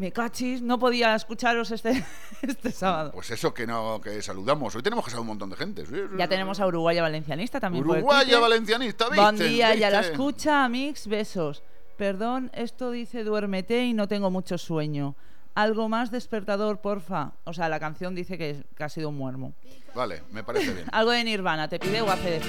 me 0.00 0.12
cachis, 0.12 0.62
no 0.62 0.78
podía 0.78 1.14
escucharos 1.14 1.70
este, 1.70 2.02
este 2.42 2.72
sábado. 2.72 3.12
Pues 3.12 3.30
eso 3.30 3.52
que 3.52 3.66
no 3.66 4.00
que 4.00 4.22
saludamos. 4.22 4.74
Hoy 4.74 4.82
tenemos 4.82 5.04
que 5.04 5.10
saludar 5.10 5.22
un 5.22 5.26
montón 5.28 5.50
de 5.50 5.56
gente. 5.56 5.84
sí, 5.84 5.92
sí, 5.94 6.00
Ya 6.16 6.24
sí. 6.24 6.30
tenemos 6.30 6.58
a 6.58 6.66
Uruguaya 6.66 7.02
Valencianista 7.02 7.60
también. 7.60 7.84
Uruguaya 7.84 8.38
valencianista, 8.40 9.10
¿viste? 9.10 9.20
Buen 9.20 9.36
día, 9.36 9.74
ya 9.74 9.90
la 9.90 10.00
escucha, 10.00 10.66
Mix, 10.70 11.06
besos. 11.06 11.62
Perdón, 11.98 12.50
esto 12.54 12.90
dice 12.90 13.24
duérmete 13.24 13.84
y 13.84 13.92
no 13.92 14.08
tengo 14.08 14.30
mucho 14.30 14.56
sueño. 14.56 15.16
Algo 15.54 15.90
más 15.90 16.10
despertador, 16.10 16.80
porfa. 16.80 17.32
O 17.44 17.52
sea, 17.52 17.68
la 17.68 17.78
canción 17.78 18.14
dice 18.14 18.38
que, 18.38 18.64
que 18.74 18.84
ha 18.84 18.88
sido 18.88 19.10
un 19.10 19.18
muermo. 19.18 19.52
Vale, 19.94 20.22
me 20.30 20.42
parece 20.42 20.72
bien. 20.72 20.86
Algo 20.92 21.10
de 21.10 21.24
Nirvana, 21.24 21.68
te 21.68 21.78
pide 21.78 22.00
o 22.00 22.10
ACDC. 22.10 22.46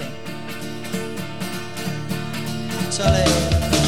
Chale. 2.92 3.81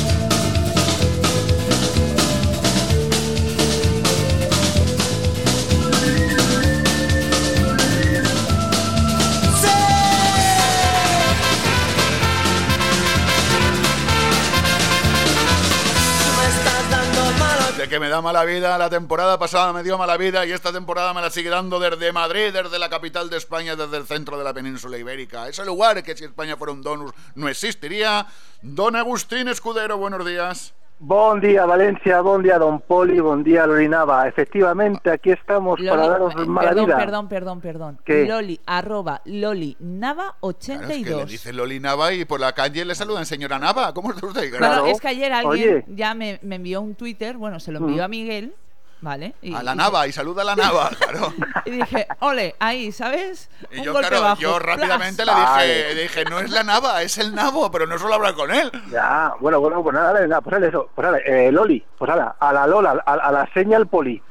Que 17.89 17.99
me 17.99 18.07
da 18.07 18.21
mala 18.21 18.45
vida, 18.45 18.77
la 18.77 18.89
temporada 18.89 19.37
pasada 19.37 19.73
me 19.73 19.83
dio 19.83 19.97
mala 19.97 20.15
vida 20.15 20.45
y 20.45 20.51
esta 20.51 20.71
temporada 20.71 21.13
me 21.13 21.21
la 21.21 21.29
sigue 21.29 21.49
dando 21.49 21.79
desde 21.79 22.13
Madrid, 22.13 22.53
desde 22.53 22.79
la 22.79 22.89
capital 22.89 23.29
de 23.29 23.37
España, 23.37 23.75
desde 23.75 23.97
el 23.97 24.07
centro 24.07 24.37
de 24.37 24.43
la 24.43 24.53
península 24.53 24.97
ibérica. 24.97 25.49
Ese 25.49 25.65
lugar 25.65 26.01
que 26.01 26.15
si 26.15 26.23
España 26.23 26.55
fuera 26.55 26.71
un 26.71 26.81
donus 26.81 27.11
no 27.35 27.49
existiría. 27.49 28.25
Don 28.61 28.95
Agustín 28.95 29.49
Escudero, 29.49 29.97
buenos 29.97 30.25
días. 30.25 30.73
Bon 31.05 31.41
día 31.41 31.65
Valencia, 31.65 32.21
bon 32.21 32.41
día 32.41 32.57
Don 32.57 32.79
Poli, 32.79 33.19
bon 33.19 33.43
día 33.43 33.67
Lorinava. 33.67 34.25
Efectivamente, 34.25 35.11
aquí 35.11 35.31
estamos 35.31 35.77
para 35.85 36.07
daros 36.07 36.33
eh, 36.37 36.45
mala 36.45 36.69
perdón, 36.69 36.85
vida. 36.85 36.97
perdón, 36.97 37.27
perdón, 37.27 37.59
perdón. 37.61 37.99
¿Qué? 38.05 38.25
Loli, 38.25 38.57
arroba, 38.65 39.21
Loli, 39.25 39.75
Nava 39.81 40.35
Claro, 40.39 40.57
es 40.59 40.65
que 40.65 40.73
le 40.77 40.85
82. 40.85 41.29
dice 41.29 41.51
Loli 41.51 41.81
Nava 41.81 42.13
y 42.13 42.23
por 42.23 42.39
la 42.39 42.53
calle 42.53 42.85
le 42.85 42.95
saludan 42.95 43.25
señora 43.25 43.59
Nava. 43.59 43.93
¿Cómo 43.93 44.13
está 44.13 44.25
usted? 44.25 44.49
Claro, 44.49 44.57
Claro. 44.59 44.85
es 44.85 45.01
que 45.01 45.07
ayer 45.09 45.33
alguien 45.33 45.51
Oye. 45.51 45.85
ya 45.89 46.13
me, 46.13 46.39
me 46.41 46.55
envió 46.55 46.79
un 46.79 46.95
Twitter, 46.95 47.35
bueno, 47.35 47.59
se 47.59 47.73
lo 47.73 47.79
envió 47.79 48.03
Mm. 48.03 48.05
a 48.05 48.07
Miguel, 48.07 48.55
¿vale? 49.03 49.35
Y- 49.41 49.53
A 49.53 49.61
la 49.61 49.73
y- 49.73 49.77
Nava 49.77 50.07
y 50.07 50.11
saluda 50.11 50.41
a 50.41 50.45
la 50.45 50.55
Nava, 50.55 50.89
claro. 50.99 51.33
Y 51.65 51.71
dije, 51.71 52.07
ole, 52.19 52.55
ahí, 52.59 52.91
¿sabes? 52.91 53.49
Y 53.71 53.81
yo, 53.83 53.93
golpe 53.93 54.07
claro, 54.07 54.23
bajo. 54.23 54.41
yo 54.41 54.57
rápidamente 54.59 55.25
le 55.25 55.31
¡Plas! 55.31 55.37
dije, 55.39 55.51
Vale. 55.83 55.93
le 55.95 56.01
dije, 56.03 56.25
no 56.25 56.39
es 56.39 56.49
la 56.49 56.63
Nava, 56.63 57.01
es 57.01 57.17
el 57.17 57.35
Nabo, 57.35 57.69
pero 57.69 57.85
no 57.85 57.97
suelo 57.99 58.15
hablar 58.15 58.33
con 58.33 58.49
él. 58.51 58.71
Ya, 58.89 59.33
bueno, 59.39 59.59
bueno, 59.59 59.83
pues 59.83 59.93
nada, 59.93 60.13
venga, 60.19 60.41
pues 60.41 60.53
dale 60.53 60.67
eso, 60.69 60.89
pues 60.95 61.05
dale, 61.05 61.21
eh, 61.47 61.51
Loli, 61.51 61.83
pues 61.97 62.09
ala, 62.09 62.35
a 62.39 62.53
la 62.53 62.65
Lola, 62.65 63.03
a, 63.05 63.13
a 63.13 63.31
la 63.31 63.47
señal 63.53 63.87
Poli. 63.87 64.21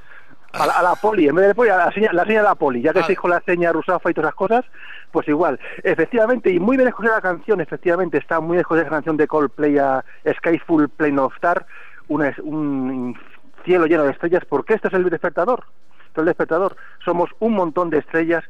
A 0.54 0.66
la, 0.66 0.74
a 0.74 0.82
la 0.82 0.94
poli, 0.96 1.26
en 1.28 1.34
vez 1.34 1.46
de 1.46 1.54
poli, 1.54 1.70
a 1.70 1.78
la 1.78 1.90
seña, 1.92 2.12
la 2.12 2.24
seña 2.26 2.40
de 2.42 2.48
la 2.48 2.54
poli, 2.54 2.82
ya 2.82 2.92
que 2.92 2.98
Ah. 2.98 3.00
estáis 3.00 3.18
con 3.18 3.30
la 3.30 3.40
seña 3.40 3.72
rusafa 3.72 4.10
y 4.10 4.12
todas 4.12 4.28
esas 4.28 4.36
cosas, 4.36 4.64
pues 5.10 5.26
igual. 5.26 5.58
Efectivamente, 5.82 6.50
y 6.50 6.60
muy 6.60 6.76
bien 6.76 6.88
escogida 6.90 7.12
la 7.14 7.22
canción, 7.22 7.62
efectivamente, 7.62 8.18
está 8.18 8.38
muy 8.38 8.56
bien 8.56 8.60
escogida 8.60 8.84
la 8.84 8.90
canción 8.90 9.16
de 9.16 9.26
Coldplay 9.26 9.78
a 9.78 10.04
Skyful 10.30 10.90
Plane 10.90 11.18
of 11.20 11.34
Star, 11.36 11.64
una 12.08 12.34
un 12.42 13.18
cielo 13.62 13.86
lleno 13.86 14.04
de 14.04 14.12
estrellas, 14.12 14.44
porque 14.48 14.74
esto 14.74 14.88
es 14.88 14.94
el 14.94 15.08
despertador. 15.08 15.64
Esto 16.06 16.20
es 16.20 16.22
el 16.22 16.26
despertador. 16.26 16.76
Somos 17.04 17.30
un 17.40 17.54
montón 17.54 17.90
de 17.90 17.98
estrellas 17.98 18.44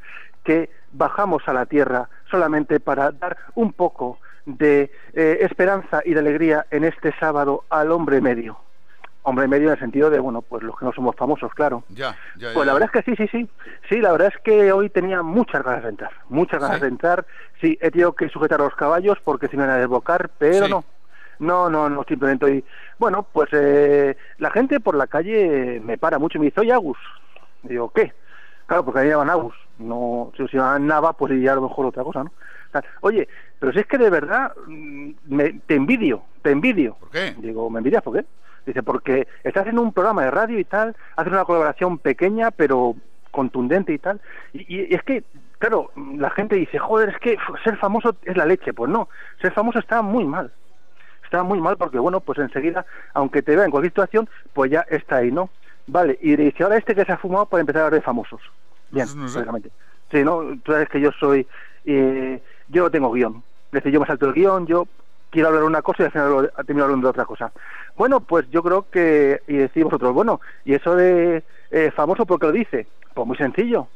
que 0.45 0.71
bajamos 0.92 1.42
a 1.47 1.52
la 1.52 1.66
Tierra 1.66 2.09
solamente 2.31 2.81
para 2.81 3.12
dar 3.12 3.37
un 3.54 3.73
poco 3.73 4.19
de 4.45 4.90
eh, 5.14 5.38
esperanza 5.42 6.00
y 6.04 6.14
de 6.14 6.21
alegría 6.21 6.66
en 6.71 6.85
este 6.85 7.14
sábado 7.21 7.64
al 7.71 7.92
hombre 7.92 8.21
medio. 8.21 8.59
Hombre 9.25 9.47
medio 9.47 9.69
en 9.69 9.75
el 9.75 9.78
sentido 9.78 10.11
de, 10.11 10.19
bueno, 10.19 10.42
pues 10.42 10.64
los 10.64 10.76
que 10.76 10.85
no 10.85 10.92
somos 10.92 11.14
famosos, 11.14 11.54
claro. 11.54 11.85
Ya, 11.90 12.16
ya, 12.37 12.49
ya. 12.49 12.54
Pues 12.54 12.66
la 12.66 12.73
verdad 12.73 12.90
es 12.92 13.04
que 13.04 13.09
sí, 13.09 13.16
sí, 13.16 13.28
sí. 13.31 13.49
Sí, 13.88 14.00
la 14.00 14.11
verdad 14.11 14.33
es 14.35 14.42
que 14.42 14.73
hoy 14.73 14.90
tenía 14.90 15.23
muchas 15.23 15.62
ganas 15.62 15.85
de 15.85 15.90
entrar. 15.90 16.11
Muchas 16.28 16.61
ganas 16.61 16.78
¿Sí? 16.78 16.83
de 16.83 16.88
entrar. 16.88 17.25
Sí, 17.61 17.78
he 17.81 17.92
tenido 17.92 18.14
que 18.14 18.28
sujetar 18.31 18.61
a 18.61 18.64
los 18.64 18.75
caballos 18.75 19.19
porque 19.23 19.47
si 19.47 19.57
no 19.57 19.62
era 19.62 19.75
a 19.75 19.78
desbocar, 19.78 20.28
pero 20.38 20.64
Sí. 20.64 20.71
no. 20.73 20.85
No, 21.39 21.69
no, 21.71 21.89
no, 21.89 22.05
simplemente 22.05 22.45
hoy. 22.45 22.65
Bueno, 22.99 23.27
pues 23.33 23.49
eh, 23.53 24.17
la 24.39 24.51
gente 24.51 24.81
por 24.81 24.95
la 24.95 25.07
calle 25.07 25.81
me 25.85 25.99
para 25.99 26.19
mucho 26.19 26.39
y 26.39 26.41
me 26.41 26.45
dice, 26.47 26.61
oye, 26.61 26.73
Agus. 26.73 26.99
Digo, 27.62 27.91
¿qué? 27.91 28.12
Claro, 28.67 28.85
porque 28.85 29.01
ahí 29.01 29.09
llaman 29.09 29.31
Agus. 29.31 29.55
No, 29.79 30.33
si 30.37 30.47
se 30.49 30.57
llaman 30.57 30.87
Nava, 30.87 31.12
pues 31.15 31.33
ya 31.41 31.53
a 31.53 31.57
lo 31.57 31.62
mejor 31.62 31.87
otra 31.87 32.05
cosa, 32.05 32.25
¿no? 32.25 32.31
O 32.31 32.73
sea, 32.73 32.85
Oye, 33.01 33.29
pero 33.59 33.73
si 33.73 33.81
es 33.81 33.87
que 33.87 33.99
de 33.99 34.11
verdad 34.11 34.53
mm, 34.67 35.11
me, 35.27 35.53
te 35.67 35.75
envidio, 35.75 36.23
te 36.43 36.51
envidio. 36.51 36.97
¿Por 37.01 37.11
qué? 37.11 37.35
Digo, 37.39 37.69
¿me 37.71 37.79
envidias 37.79 38.03
por 38.03 38.15
qué? 38.15 38.25
Dice, 38.65 38.83
porque 38.83 39.27
estás 39.43 39.67
en 39.67 39.79
un 39.79 39.93
programa 39.93 40.23
de 40.25 40.31
radio 40.31 40.59
y 40.59 40.65
tal, 40.65 40.95
haces 41.17 41.33
una 41.33 41.45
colaboración 41.45 41.99
pequeña 41.99 42.51
pero 42.53 42.95
contundente 43.31 43.93
y 43.93 43.99
tal. 43.99 44.21
Y, 44.53 44.61
y- 44.77 44.95
es 44.95 45.03
que, 45.03 45.25
claro, 45.59 45.91
la 45.97 46.31
gente 46.31 46.57
dice, 46.57 46.79
joder, 46.79 47.09
es 47.11 47.19
que 47.19 47.37
ser 47.65 47.77
famoso 47.79 48.15
es 48.23 48.37
la 48.37 48.47
leche. 48.47 48.73
Pues 48.73 48.91
no, 48.91 49.09
ser 49.41 49.53
famoso 49.53 49.79
está 49.81 50.01
muy 50.03 50.25
mal. 50.25 50.53
Está 51.33 51.45
muy 51.45 51.62
mal 51.62 51.79
porque, 51.79 51.99
bueno, 51.99 52.21
pues 52.21 52.39
enseguida, 52.41 52.85
aunque 53.15 53.41
te 53.41 53.57
vea 53.57 53.65
en 53.65 53.71
cualquier 53.71 53.93
situación, 53.93 54.29
pues 54.53 54.71
ya 54.71 54.85
está 54.91 55.17
ahí, 55.17 55.33
¿no? 55.33 55.49
Vale, 55.87 56.19
y 56.21 56.37
dice, 56.37 56.62
ahora 56.62 56.77
este 56.77 56.95
que 56.95 57.07
se 57.07 57.12
ha 57.12 57.17
fumado 57.17 57.47
para 57.47 57.62
empezar 57.62 57.81
a 57.81 57.87
hablar 57.87 58.01
de 58.01 58.05
famosos. 58.05 58.43
Bien, 58.91 59.07
no 59.17 59.27
sé. 59.29 59.37
lógicamente. 59.37 59.71
Sí, 60.11 60.23
¿no? 60.23 60.43
Tú 60.62 60.73
sabes 60.73 60.91
que 60.91 61.01
yo 61.01 61.11
soy... 61.19 61.49
eh, 61.87 62.43
yo 62.69 62.83
no 62.83 62.91
tengo 62.91 63.11
guion. 63.12 63.43
Es 63.69 63.71
decir, 63.79 63.93
yo 63.93 64.01
me 64.01 64.07
salto 64.07 64.27
el 64.27 64.35
guion, 64.35 64.67
yo 64.67 64.87
quiero 65.31 65.49
hablar 65.49 65.65
una 65.65 65.81
cosa 65.81 66.03
y 66.03 66.07
al 66.07 66.12
final 66.12 66.31
lo- 66.31 66.49
termino 66.67 66.85
hablando 66.85 67.07
de 67.07 67.11
otra 67.12 67.25
cosa. 67.25 67.51
Bueno, 67.97 68.21
pues 68.21 68.47
yo 68.51 68.62
creo 68.62 68.91
que... 68.91 69.41
Y 69.49 69.57
decís 69.57 69.85
vosotros, 69.85 70.12
bueno, 70.12 70.39
¿y 70.67 70.75
eso 70.75 70.95
de 70.95 71.45
eh, 71.71 71.91
famoso 71.97 72.27
por 72.27 72.41
qué 72.41 72.47
lo 72.49 72.53
dice? 72.53 72.89
Pues 73.15 73.27
muy 73.27 73.39
sencillo. 73.39 73.89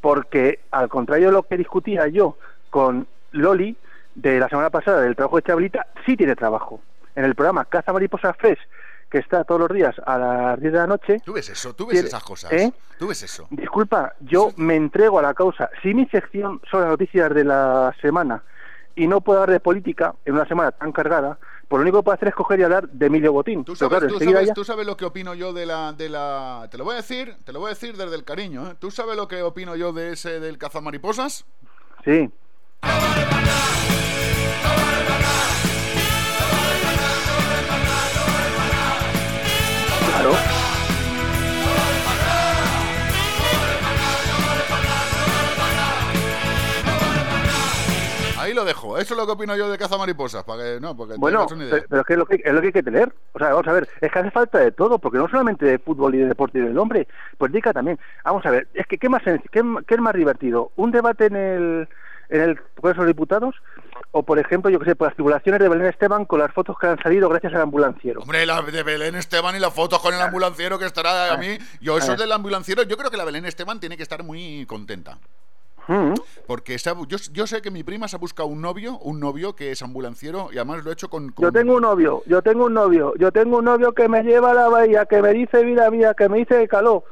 Porque 0.00 0.60
al 0.70 0.88
contrario 0.88 1.26
de 1.26 1.32
lo 1.34 1.42
que 1.42 1.58
discutía 1.58 2.08
yo 2.08 2.38
con 2.70 3.06
Loli 3.32 3.76
de 4.20 4.38
la 4.40 4.48
semana 4.48 4.70
pasada 4.70 5.00
del 5.02 5.14
trabajo 5.14 5.36
de 5.36 5.42
Chabelita, 5.42 5.86
sí 6.04 6.16
tiene 6.16 6.34
trabajo. 6.34 6.80
En 7.14 7.24
el 7.24 7.34
programa 7.34 7.64
Caza 7.64 7.92
Mariposa 7.92 8.32
Fest, 8.34 8.60
que 9.10 9.18
está 9.18 9.44
todos 9.44 9.60
los 9.62 9.72
días 9.72 9.94
a 10.06 10.18
las 10.18 10.60
10 10.60 10.72
de 10.72 10.78
la 10.78 10.86
noche, 10.86 11.16
¿Tú 11.24 11.32
ves 11.32 11.48
eso? 11.48 11.74
¿Tú 11.74 11.86
ves 11.86 11.92
Tiene- 11.94 12.08
esas 12.08 12.22
cosas? 12.22 12.52
¿Eh? 12.52 12.72
¿Tú 12.98 13.08
ves 13.08 13.22
eso? 13.22 13.46
Disculpa, 13.50 14.14
yo 14.20 14.50
me 14.56 14.74
entrego 14.76 15.18
a 15.18 15.22
la 15.22 15.34
causa. 15.34 15.70
Si 15.82 15.94
mi 15.94 16.06
sección 16.06 16.60
son 16.70 16.80
las 16.82 16.90
noticias 16.90 17.32
de 17.34 17.44
la 17.44 17.94
semana 18.02 18.42
y 18.96 19.06
no 19.06 19.20
puedo 19.20 19.40
hablar 19.40 19.52
de 19.54 19.60
política 19.60 20.14
en 20.24 20.34
una 20.34 20.46
semana 20.46 20.72
tan 20.72 20.92
cargada, 20.92 21.38
pues 21.68 21.78
lo 21.78 21.82
único 21.82 21.98
que 21.98 22.04
puedo 22.04 22.14
hacer 22.16 22.28
es 22.28 22.34
coger 22.34 22.60
y 22.60 22.64
hablar 22.64 22.88
de 22.88 23.06
Emilio 23.06 23.32
Botín. 23.32 23.64
¿Tú 23.64 23.72
Pero 23.72 23.76
sabes, 23.76 23.90
claro, 23.98 24.08
tú, 24.08 24.14
enseguida 24.14 24.36
sabes, 24.38 24.48
ya- 24.48 24.54
tú 24.54 24.64
sabes 24.64 24.86
lo 24.86 24.96
que 24.96 25.04
opino 25.04 25.34
yo 25.34 25.52
de 25.52 25.64
la, 25.66 25.92
de 25.92 26.08
la... 26.08 26.66
Te 26.70 26.76
lo 26.78 26.84
voy 26.84 26.94
a 26.94 26.96
decir, 26.96 27.36
te 27.44 27.52
lo 27.52 27.60
voy 27.60 27.68
a 27.68 27.74
decir 27.74 27.96
desde 27.96 28.14
el 28.16 28.24
cariño, 28.24 28.68
¿eh? 28.70 28.74
¿Tú 28.78 28.90
sabes 28.90 29.16
lo 29.16 29.28
que 29.28 29.42
opino 29.42 29.76
yo 29.76 29.92
de 29.92 30.12
ese 30.12 30.40
del 30.40 30.58
cazamariposas? 30.58 31.46
Sí. 32.04 32.30
Lo 48.58 48.64
dejo. 48.64 48.98
Eso 48.98 49.14
es 49.14 49.18
lo 49.18 49.26
que 49.26 49.32
opino 49.32 49.56
yo 49.56 49.70
de 49.70 49.78
cazamariposas, 49.78 50.44
para 50.44 50.62
que 50.62 50.80
no, 50.80 50.96
porque 50.96 51.14
Bueno, 51.16 51.46
una 51.50 51.64
idea. 51.64 51.84
pero, 51.88 52.00
es 52.02 52.06
que 52.06 52.12
es 52.14 52.18
lo 52.18 52.26
que 52.26 52.42
es 52.44 52.52
lo 52.52 52.60
que 52.60 52.66
hay 52.68 52.72
que 52.72 52.82
tener. 52.82 53.12
O 53.32 53.38
sea, 53.38 53.48
vamos 53.50 53.66
a 53.68 53.72
ver, 53.72 53.88
es 54.00 54.12
que 54.12 54.18
hace 54.18 54.30
falta 54.30 54.58
de 54.58 54.72
todo, 54.72 54.98
porque 54.98 55.18
no 55.18 55.28
solamente 55.28 55.64
de 55.66 55.78
fútbol 55.78 56.14
y 56.14 56.18
de 56.18 56.26
deporte 56.26 56.58
y 56.58 56.62
del 56.62 56.78
hombre, 56.78 57.06
política 57.38 57.72
también. 57.72 57.98
Vamos 58.24 58.44
a 58.46 58.50
ver, 58.50 58.68
es 58.74 58.86
que 58.86 58.98
qué 58.98 59.08
más 59.08 59.22
qué, 59.22 59.40
qué 59.50 59.94
es 59.94 60.00
más 60.00 60.14
divertido, 60.14 60.72
un 60.76 60.90
debate 60.90 61.26
en 61.26 61.36
el 61.36 61.88
en 62.30 62.40
el 62.42 62.60
Congreso 62.74 63.02
de 63.02 63.08
Diputados 63.08 63.54
o 64.10 64.22
por 64.22 64.38
ejemplo, 64.38 64.70
yo 64.70 64.78
que 64.78 64.84
sé, 64.86 64.96
por 64.96 65.08
las 65.08 65.14
tribulaciones 65.14 65.60
de 65.60 65.68
Belén 65.68 65.86
Esteban 65.86 66.24
con 66.24 66.38
las 66.40 66.52
fotos 66.52 66.78
que 66.78 66.86
han 66.86 66.98
salido 67.02 67.28
gracias 67.28 67.54
al 67.54 67.62
ambulanciero. 67.62 68.20
Hombre, 68.20 68.44
la 68.46 68.60
de 68.62 68.82
Belén 68.82 69.14
Esteban 69.14 69.56
y 69.56 69.58
las 69.58 69.72
fotos 69.72 69.98
con 70.00 70.14
el 70.14 70.20
ambulanciero 70.20 70.78
que 70.78 70.86
estará 70.86 71.32
a 71.32 71.36
mí. 71.36 71.58
Yo, 71.80 71.98
eso 71.98 72.12
Ah. 72.12 72.16
del 72.16 72.32
ambulanciero, 72.32 72.82
yo 72.82 72.96
creo 72.96 73.10
que 73.10 73.16
la 73.16 73.24
Belén 73.24 73.44
Esteban 73.46 73.80
tiene 73.80 73.96
que 73.96 74.02
estar 74.02 74.22
muy 74.22 74.66
contenta. 74.66 75.18
Mm. 75.88 76.14
Porque 76.46 76.76
yo, 76.78 77.16
yo 77.32 77.46
sé 77.46 77.62
que 77.62 77.70
mi 77.70 77.82
prima 77.82 78.08
se 78.08 78.16
ha 78.16 78.18
buscado 78.18 78.48
un 78.48 78.60
novio, 78.60 78.98
un 78.98 79.18
novio 79.20 79.56
que 79.56 79.70
es 79.72 79.82
ambulanciero 79.82 80.50
y 80.52 80.56
además 80.58 80.84
lo 80.84 80.90
ha 80.90 80.92
hecho 80.92 81.08
con. 81.08 81.30
con- 81.32 81.44
Yo 81.46 81.50
tengo 81.52 81.74
un 81.76 81.82
novio, 81.82 82.22
yo 82.26 82.42
tengo 82.42 82.66
un 82.66 82.74
novio, 82.74 83.14
yo 83.18 83.32
tengo 83.32 83.58
un 83.58 83.64
novio 83.64 83.92
que 83.92 84.06
me 84.08 84.22
lleva 84.22 84.50
a 84.50 84.54
la 84.54 84.68
bahía, 84.68 85.06
que 85.06 85.20
me 85.22 85.32
dice 85.32 85.62
vida 85.64 85.90
mía, 85.90 86.14
que 86.14 86.28
me 86.28 86.38
dice 86.38 86.68
calor. 86.68 87.02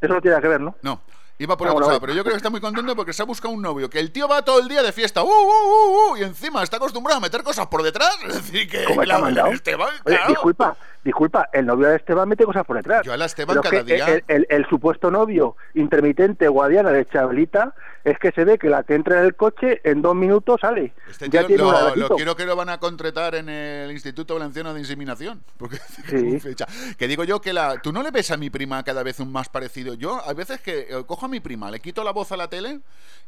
Eso 0.00 0.12
no 0.12 0.20
tiene 0.20 0.40
que 0.40 0.48
ver, 0.48 0.60
¿no? 0.60 0.74
No, 0.82 1.00
iba 1.38 1.56
por 1.56 1.68
lado, 1.68 1.80
vale. 1.80 2.00
pero 2.00 2.12
yo 2.14 2.22
creo 2.22 2.32
que 2.32 2.38
está 2.38 2.50
muy 2.50 2.60
contento 2.60 2.94
porque 2.96 3.12
se 3.12 3.22
ha 3.22 3.26
buscado 3.26 3.54
un 3.54 3.62
novio 3.62 3.88
que 3.88 3.98
el 4.00 4.10
tío 4.12 4.26
va 4.28 4.42
todo 4.44 4.58
el 4.60 4.68
día 4.68 4.82
de 4.82 4.92
fiesta, 4.92 5.22
uh, 5.22 5.26
uh, 5.26 5.30
uh, 5.30 6.12
uh, 6.12 6.16
y 6.16 6.22
encima 6.24 6.62
está 6.62 6.76
acostumbrado 6.78 7.18
a 7.18 7.20
meter 7.20 7.42
cosas 7.42 7.66
por 7.68 7.82
detrás. 7.82 8.16
Es 8.28 8.34
decir, 8.34 8.68
que 8.68 8.84
¿Cómo 8.84 9.02
está 9.02 9.14
la 9.14 9.20
mandado? 9.20 9.48
Esteban, 9.52 9.88
Oye, 10.04 10.16
claro. 10.16 10.28
disculpa, 10.30 10.76
disculpa, 11.04 11.48
el 11.52 11.64
novio 11.66 11.88
de 11.88 11.96
Esteban 11.96 12.28
mete 12.28 12.44
cosas 12.44 12.64
por 12.66 12.76
detrás. 12.76 13.02
Yo 13.04 13.12
a 13.12 13.16
la 13.16 13.24
Esteban 13.26 13.56
Pero 13.62 13.70
cada 13.70 13.82
día- 13.84 14.06
El, 14.08 14.24
el- 14.28 14.46
el 14.50 14.66
supuesto 14.68 15.10
novio 15.10 15.56
intermitente 15.74 16.48
guadiana 16.48 16.90
de 16.90 17.06
Chabelita 17.06 17.74
es 18.06 18.18
que 18.20 18.30
se 18.30 18.44
ve 18.44 18.56
que 18.56 18.68
la 18.68 18.84
que 18.84 18.94
entra 18.94 19.18
en 19.18 19.26
el 19.26 19.34
coche 19.34 19.80
en 19.82 20.00
dos 20.00 20.14
minutos 20.14 20.60
sale. 20.60 20.92
Este 21.10 21.28
ya 21.28 21.44
tiene 21.44 21.64
lo, 21.64 22.08
quiero 22.14 22.36
que 22.36 22.46
lo 22.46 22.54
van 22.54 22.68
a 22.68 22.78
contratar 22.78 23.34
en 23.34 23.48
el 23.48 23.90
Instituto 23.90 24.34
Valenciano 24.34 24.72
de 24.72 24.78
Inseminación. 24.80 25.42
Porque 25.58 25.78
Sí. 26.08 26.38
fecha. 26.38 26.66
Que 26.96 27.08
digo 27.08 27.24
yo 27.24 27.40
que 27.40 27.52
la. 27.52 27.82
¿Tú 27.82 27.92
no 27.92 28.04
le 28.04 28.12
ves 28.12 28.30
a 28.30 28.36
mi 28.36 28.48
prima 28.48 28.84
cada 28.84 29.02
vez 29.02 29.18
un 29.18 29.32
más 29.32 29.48
parecido? 29.48 29.94
Yo, 29.94 30.22
a 30.24 30.32
veces 30.34 30.60
que 30.60 30.86
eh, 30.88 31.04
cojo 31.04 31.26
a 31.26 31.28
mi 31.28 31.40
prima, 31.40 31.68
le 31.68 31.80
quito 31.80 32.04
la 32.04 32.12
voz 32.12 32.30
a 32.30 32.36
la 32.36 32.48
tele 32.48 32.78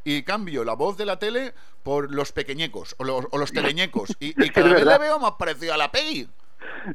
y 0.05 0.23
cambio 0.23 0.63
la 0.63 0.75
voz 0.75 0.97
de 0.97 1.07
la 1.07 1.19
tele 1.19 1.55
por 1.83 2.15
los 2.15 2.31
pequeñecos 2.31 2.95
o 2.99 3.05
los, 3.05 3.25
o 3.33 3.37
los 3.39 3.53
teleñecos. 3.53 4.17
Y, 4.21 4.29
y 4.43 4.51
cada 4.53 4.73
vez 4.75 4.85
le 4.87 4.99
veo 4.99 5.19
más 5.19 5.33
parecido 5.33 5.75
a 5.75 5.77
la 5.77 5.91
Peggy. 5.91 6.29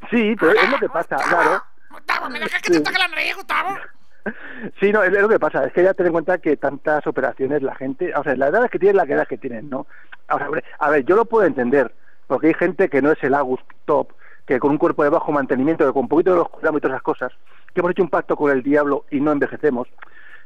Sí, 0.10 0.36
pero 0.40 0.54
es 0.54 0.70
lo 0.70 0.78
que 0.80 0.88
pasa, 0.88 1.18
claro. 1.18 1.64
Gustavo, 1.92 2.30
¿me 2.30 2.40
dejas 2.40 2.62
que 2.62 2.72
te 2.72 2.80
toque 2.80 2.98
la 2.98 3.10
nariz, 3.10 3.36
Gustavo? 3.36 3.78
Sí, 4.80 4.92
no, 4.92 5.04
es 5.04 5.12
lo 5.12 5.30
que 5.30 5.40
pasa, 5.40 5.66
es 5.66 5.74
que 5.74 5.84
ya 5.84 5.94
ten 5.94 6.08
en 6.08 6.12
cuenta 6.14 6.38
que 6.38 6.58
tantas 6.58 7.06
operaciones 7.08 7.62
la 7.62 7.76
gente, 7.76 8.14
o 8.16 8.24
sea, 8.24 8.36
la 8.36 8.48
edad 8.48 8.70
que 8.70 8.80
tienen, 8.80 8.98
la 8.98 9.04
edad 9.04 9.28
que 9.28 9.38
tienen, 9.38 9.70
¿no? 9.70 9.86
O 10.30 10.38
sea, 10.38 10.48
hombre, 10.48 10.64
a 10.80 10.90
ver, 10.90 11.06
yo 11.06 11.16
lo 11.16 11.26
puedo 11.26 11.46
entender, 11.46 11.94
porque 12.28 12.48
hay 12.48 12.54
gente 12.54 12.90
que 12.90 13.02
no 13.02 13.12
es 13.12 13.24
el 13.24 13.34
Agus 13.34 13.60
top, 13.86 14.14
que 14.46 14.60
con 14.60 14.72
un 14.72 14.78
cuerpo 14.78 15.04
de 15.04 15.10
bajo 15.10 15.32
mantenimiento, 15.32 15.86
que 15.86 15.94
con 15.94 16.04
un 16.04 16.10
poquito 16.10 16.32
de 16.32 16.38
los 16.38 16.50
cuidamos 16.50 16.80
y 16.80 16.82
todas 16.82 16.96
esas 16.96 17.04
cosas, 17.04 17.32
que 17.74 17.80
hemos 17.80 17.92
hecho 17.92 18.04
un 18.04 18.10
pacto 18.10 18.36
con 18.36 18.52
el 18.52 18.64
diablo 18.64 19.06
y 19.10 19.20
no 19.20 19.32
envejecemos. 19.32 19.88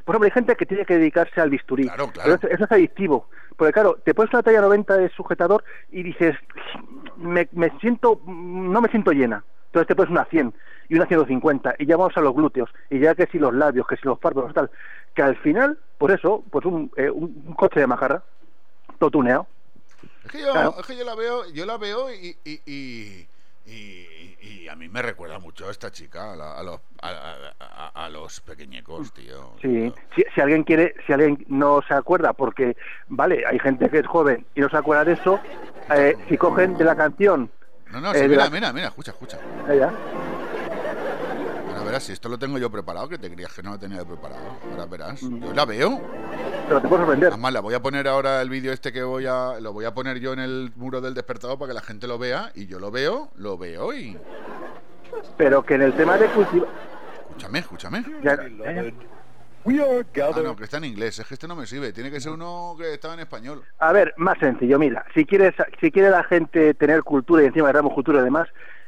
Pues 0.05 0.15
hombre, 0.15 0.27
hay 0.27 0.33
gente 0.33 0.55
que 0.55 0.65
tiene 0.65 0.85
que 0.85 0.97
dedicarse 0.97 1.41
al 1.41 1.49
bisturí. 1.49 1.83
Claro, 1.83 2.07
claro. 2.07 2.23
Pero 2.23 2.35
eso, 2.35 2.47
eso 2.47 2.63
es 2.63 2.71
adictivo. 2.71 3.27
Porque 3.57 3.73
claro, 3.73 3.97
te 4.05 4.13
pones 4.13 4.33
una 4.33 4.43
talla 4.43 4.61
90 4.61 4.97
de 4.97 5.09
sujetador 5.09 5.63
y 5.91 6.03
dices, 6.03 6.35
me, 7.17 7.49
me 7.51 7.71
siento, 7.81 8.21
no 8.25 8.79
me 8.79 8.87
siento 8.87 9.11
llena. 9.11 9.43
Entonces 9.65 9.87
te 9.87 9.95
pones 9.95 10.11
una 10.11 10.23
100 10.25 10.53
y 10.89 10.95
una 10.95 11.05
150 11.05 11.75
y 11.79 11.85
ya 11.85 11.97
vamos 11.97 12.15
a 12.17 12.21
los 12.21 12.33
glúteos 12.33 12.69
y 12.89 12.99
ya 12.99 13.13
que 13.15 13.27
si 13.27 13.39
los 13.39 13.53
labios, 13.53 13.87
que 13.87 13.97
si 13.97 14.03
los 14.05 14.19
párpados, 14.19 14.53
tal. 14.53 14.69
Que 15.13 15.21
al 15.23 15.35
final, 15.37 15.77
pues 15.97 16.15
eso, 16.15 16.43
pues 16.51 16.65
un, 16.65 16.91
eh, 16.95 17.09
un, 17.09 17.43
un 17.47 17.53
coche 17.55 17.79
de 17.79 17.87
majarra, 17.87 18.23
todo 18.99 19.11
tuneado. 19.11 19.47
Es 20.23 20.31
que 20.31 20.41
yo, 20.41 20.51
Claro. 20.51 20.75
es 20.79 20.85
que 20.85 20.95
yo 20.95 21.03
la 21.03 21.15
veo, 21.15 21.49
yo 21.51 21.65
la 21.65 21.77
veo 21.77 22.11
y, 22.13 22.37
y, 22.45 22.61
y, 22.65 23.27
y- 23.65 24.37
y 24.41 24.67
a 24.69 24.75
mí 24.75 24.87
me 24.89 25.01
recuerda 25.01 25.39
mucho 25.39 25.67
a 25.67 25.71
esta 25.71 25.91
chica, 25.91 26.33
a, 26.33 26.35
la- 26.35 26.53
a 26.57 26.63
los, 26.63 26.79
a, 27.01 27.09
a- 27.09 27.89
a- 27.93 28.05
a 28.05 28.09
los 28.09 28.39
pequeñecos, 28.41 29.11
tío. 29.13 29.53
Sí, 29.61 29.91
si, 30.15 30.23
si 30.33 30.41
alguien 30.41 30.63
quiere, 30.63 30.93
si 31.05 31.13
alguien 31.13 31.43
no 31.47 31.81
se 31.87 31.93
acuerda, 31.93 32.33
porque, 32.33 32.77
vale, 33.07 33.43
hay 33.45 33.59
gente 33.59 33.89
que 33.89 33.99
es 33.99 34.07
joven 34.07 34.45
y 34.55 34.61
no 34.61 34.69
se 34.69 34.77
acuerda 34.77 35.03
de 35.05 35.13
eso, 35.13 35.39
eh, 35.95 36.15
si 36.29 36.37
cogen 36.37 36.77
de 36.77 36.83
la 36.85 36.95
canción, 36.95 37.49
No, 37.91 38.01
no, 38.01 38.11
Eh, 38.11 38.19
sí, 38.23 38.27
mira, 38.27 38.43
la- 38.43 38.49
mira, 38.49 38.73
mira, 38.73 38.87
escucha, 38.89 39.11
escucha. 39.11 39.37
Ahora 39.65 39.93
verás, 41.87 42.03
si 42.03 42.13
esto 42.13 42.29
lo 42.29 42.37
tengo 42.37 42.57
yo 42.57 42.69
preparado, 42.69 43.09
que 43.09 43.17
te 43.17 43.31
creías 43.31 43.53
que 43.53 43.63
no 43.63 43.71
lo 43.71 43.79
tenía 43.79 44.03
preparado. 44.05 44.41
Ahora 44.71 44.85
verás. 44.85 45.23
Mm. 45.23 45.43
Yo 45.43 45.53
la 45.53 45.65
veo. 45.65 46.01
pero 46.67 46.81
te 46.81 46.87
puedo 46.87 47.01
sorprender. 47.01 47.29
Además, 47.29 47.53
la 47.53 47.59
voy 47.61 47.73
a 47.73 47.81
poner 47.81 48.07
ahora 48.07 48.41
el 48.41 48.49
vídeo 48.49 48.71
este 48.71 48.93
que 48.93 49.03
voy 49.03 49.25
a. 49.25 49.59
Lo 49.59 49.73
voy 49.73 49.85
a 49.85 49.93
poner 49.93 50.19
yo 50.19 50.33
en 50.33 50.39
el 50.39 50.71
muro 50.75 51.01
del 51.01 51.13
despertador 51.13 51.57
para 51.57 51.69
que 51.69 51.73
la 51.73 51.81
gente 51.81 52.07
lo 52.07 52.19
vea. 52.19 52.51
Y 52.53 52.67
yo 52.67 52.79
lo 52.79 52.91
veo, 52.91 53.31
lo 53.35 53.57
veo 53.57 53.93
y. 53.93 54.17
Pero 55.37 55.63
que 55.63 55.75
en 55.75 55.81
el 55.81 55.93
tema 55.93 56.17
de 56.17 56.27
cultivar... 56.27 56.69
Escúchame, 57.29 57.59
escúchame. 57.59 58.05
Ya, 58.23 58.35
ya. 58.35 58.91
Ah, 59.69 60.41
no, 60.43 60.55
que 60.55 60.63
está 60.63 60.77
en 60.77 60.85
inglés. 60.85 61.19
Es 61.19 61.27
que 61.27 61.33
este 61.33 61.47
no 61.47 61.55
me 61.55 61.65
sirve. 61.65 61.91
Tiene 61.91 62.09
que 62.09 62.21
ser 62.21 62.31
uno 62.31 62.75
que 62.77 62.93
estaba 62.93 63.13
en 63.15 63.21
español. 63.21 63.63
A 63.79 63.91
ver, 63.91 64.13
más 64.17 64.37
sencillo, 64.39 64.79
mira, 64.79 65.05
si 65.13 65.25
quieres, 65.25 65.55
si 65.81 65.91
quiere 65.91 66.09
la 66.09 66.23
gente 66.23 66.73
tener 66.73 67.03
cultura 67.03 67.43
y 67.43 67.47
encima 67.47 67.71
damos 67.73 67.93
cultura 67.93 68.21
y 68.21 68.23
demás, 68.23 68.47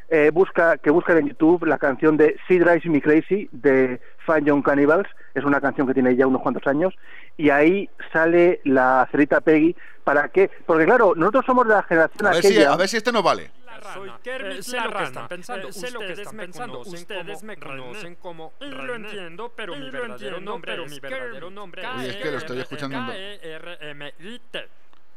eh, 0.09 0.31
busca, 0.33 0.77
que 0.77 0.89
busquen 0.89 1.17
en 1.17 1.27
YouTube 1.29 1.65
la 1.65 1.77
canción 1.77 2.17
de 2.17 2.37
She 2.47 2.59
Drives 2.59 2.85
Me 2.85 3.01
Crazy 3.01 3.49
de 3.51 3.99
Fine 4.25 4.43
Young 4.43 4.63
Cannibals, 4.63 5.07
es 5.33 5.43
una 5.43 5.61
canción 5.61 5.87
que 5.87 5.93
tiene 5.93 6.15
ya 6.15 6.27
unos 6.27 6.41
cuantos 6.41 6.65
años, 6.67 6.93
y 7.37 7.49
ahí 7.49 7.89
sale 8.11 8.59
la 8.65 9.07
cerita 9.11 9.41
Peggy, 9.41 9.75
¿para 10.03 10.29
qué? 10.29 10.49
Porque 10.65 10.85
claro, 10.85 11.13
nosotros 11.15 11.45
somos 11.45 11.67
de 11.67 11.73
la 11.75 11.83
generación 11.83 12.27
A 12.27 12.31
ver, 12.31 12.43
si, 12.43 12.63
a 12.63 12.75
ver 12.75 12.87
si 12.89 12.97
este 12.97 13.11
no 13.11 13.21
vale. 13.23 13.51
Soy 13.93 14.11
Kermit 14.23 14.61
sé 14.61 14.75
la 14.75 14.83
lo 14.83 14.89
que 14.89 14.93
rana. 14.95 15.07
están 15.07 15.27
pensando. 15.29 15.67
Eh, 15.69 15.73
sé 15.73 15.91
lo 15.91 15.99
que 16.01 16.11
están 16.11 16.35
me 16.35 16.43
pensando. 16.43 16.79
Ustedes 16.81 17.43
me 17.43 17.55
conocen 17.55 18.15
como 18.15 18.51
Y 18.59 18.65
lo 18.65 18.95
entiendo, 18.95 19.53
pero 19.55 19.73
mi 19.75 19.89
verdadero 19.89 20.41
nombre 20.41 20.71
pero 20.73 20.83
es 20.83 20.91
mi 20.91 20.99
Kermit. 20.99 21.19
verdadero 21.21 21.49
nombre 21.49 21.83
es 22.05 22.15
que 22.17 22.31
lo 22.31 22.37
estoy 22.39 22.59
escuchando 22.59 22.97
en 22.97 23.05
do- 23.05 23.11
K-E-R-M-I-T. 23.13 24.67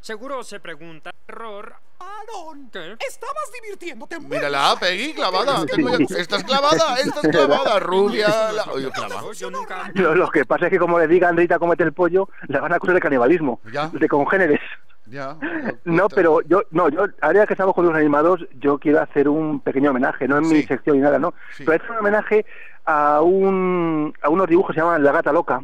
Seguro 0.03 0.43
se 0.43 0.59
pregunta, 0.59 1.11
error. 1.29 1.75
Aaron, 1.97 2.69
¿Qué? 2.69 2.97
estabas 3.07 3.51
divirtiéndote 3.61 4.19
mucho. 4.19 4.35
Mírala, 4.35 4.75
Peggy, 4.77 5.13
clavada. 5.13 5.65
Tengo 5.65 5.97
ya- 5.97 6.17
Estás 6.17 6.43
clavada, 6.43 6.95
estás 6.99 7.21
clavada, 7.31 7.79
rubia. 7.79 8.27
La... 8.51 8.63
Oye, 8.73 8.91
clavada. 8.91 9.31
Yo 9.31 9.49
nunca... 9.49 9.89
Lo, 9.93 10.13
lo 10.13 10.29
que 10.29 10.43
pasa 10.43 10.65
es 10.65 10.71
que 10.71 10.77
como 10.79 10.99
le 10.99 11.07
diga 11.07 11.29
Andrita 11.29 11.57
comete 11.57 11.83
el 11.83 11.93
pollo, 11.93 12.27
le 12.49 12.59
van 12.59 12.73
a 12.73 12.75
acusar 12.75 12.95
de 12.95 12.99
canibalismo, 12.99 13.61
Ya. 13.71 13.87
de 13.93 14.05
congéneres. 14.09 14.59
Ya. 15.05 15.37
No, 15.85 16.09
pero 16.09 16.41
yo, 16.41 16.63
no, 16.71 16.89
yo, 16.89 17.05
ahora 17.21 17.47
que 17.47 17.53
estamos 17.53 17.73
con 17.73 17.85
los 17.85 17.95
animados, 17.95 18.41
yo 18.59 18.77
quiero 18.79 19.01
hacer 19.01 19.29
un 19.29 19.61
pequeño 19.61 19.91
homenaje, 19.91 20.27
no 20.27 20.37
en 20.37 20.49
mi 20.49 20.63
sección 20.63 20.97
ni 20.97 21.01
nada, 21.01 21.17
¿no? 21.17 21.33
Sí. 21.55 21.63
Pero 21.65 21.81
es 21.81 21.89
un 21.89 21.95
homenaje 21.97 22.45
a 22.85 23.21
un, 23.21 24.13
a 24.21 24.27
unos 24.27 24.47
dibujos 24.49 24.71
que 24.75 24.81
se 24.81 24.85
llaman 24.85 25.01
La 25.01 25.13
Gata 25.13 25.31
Loca. 25.31 25.63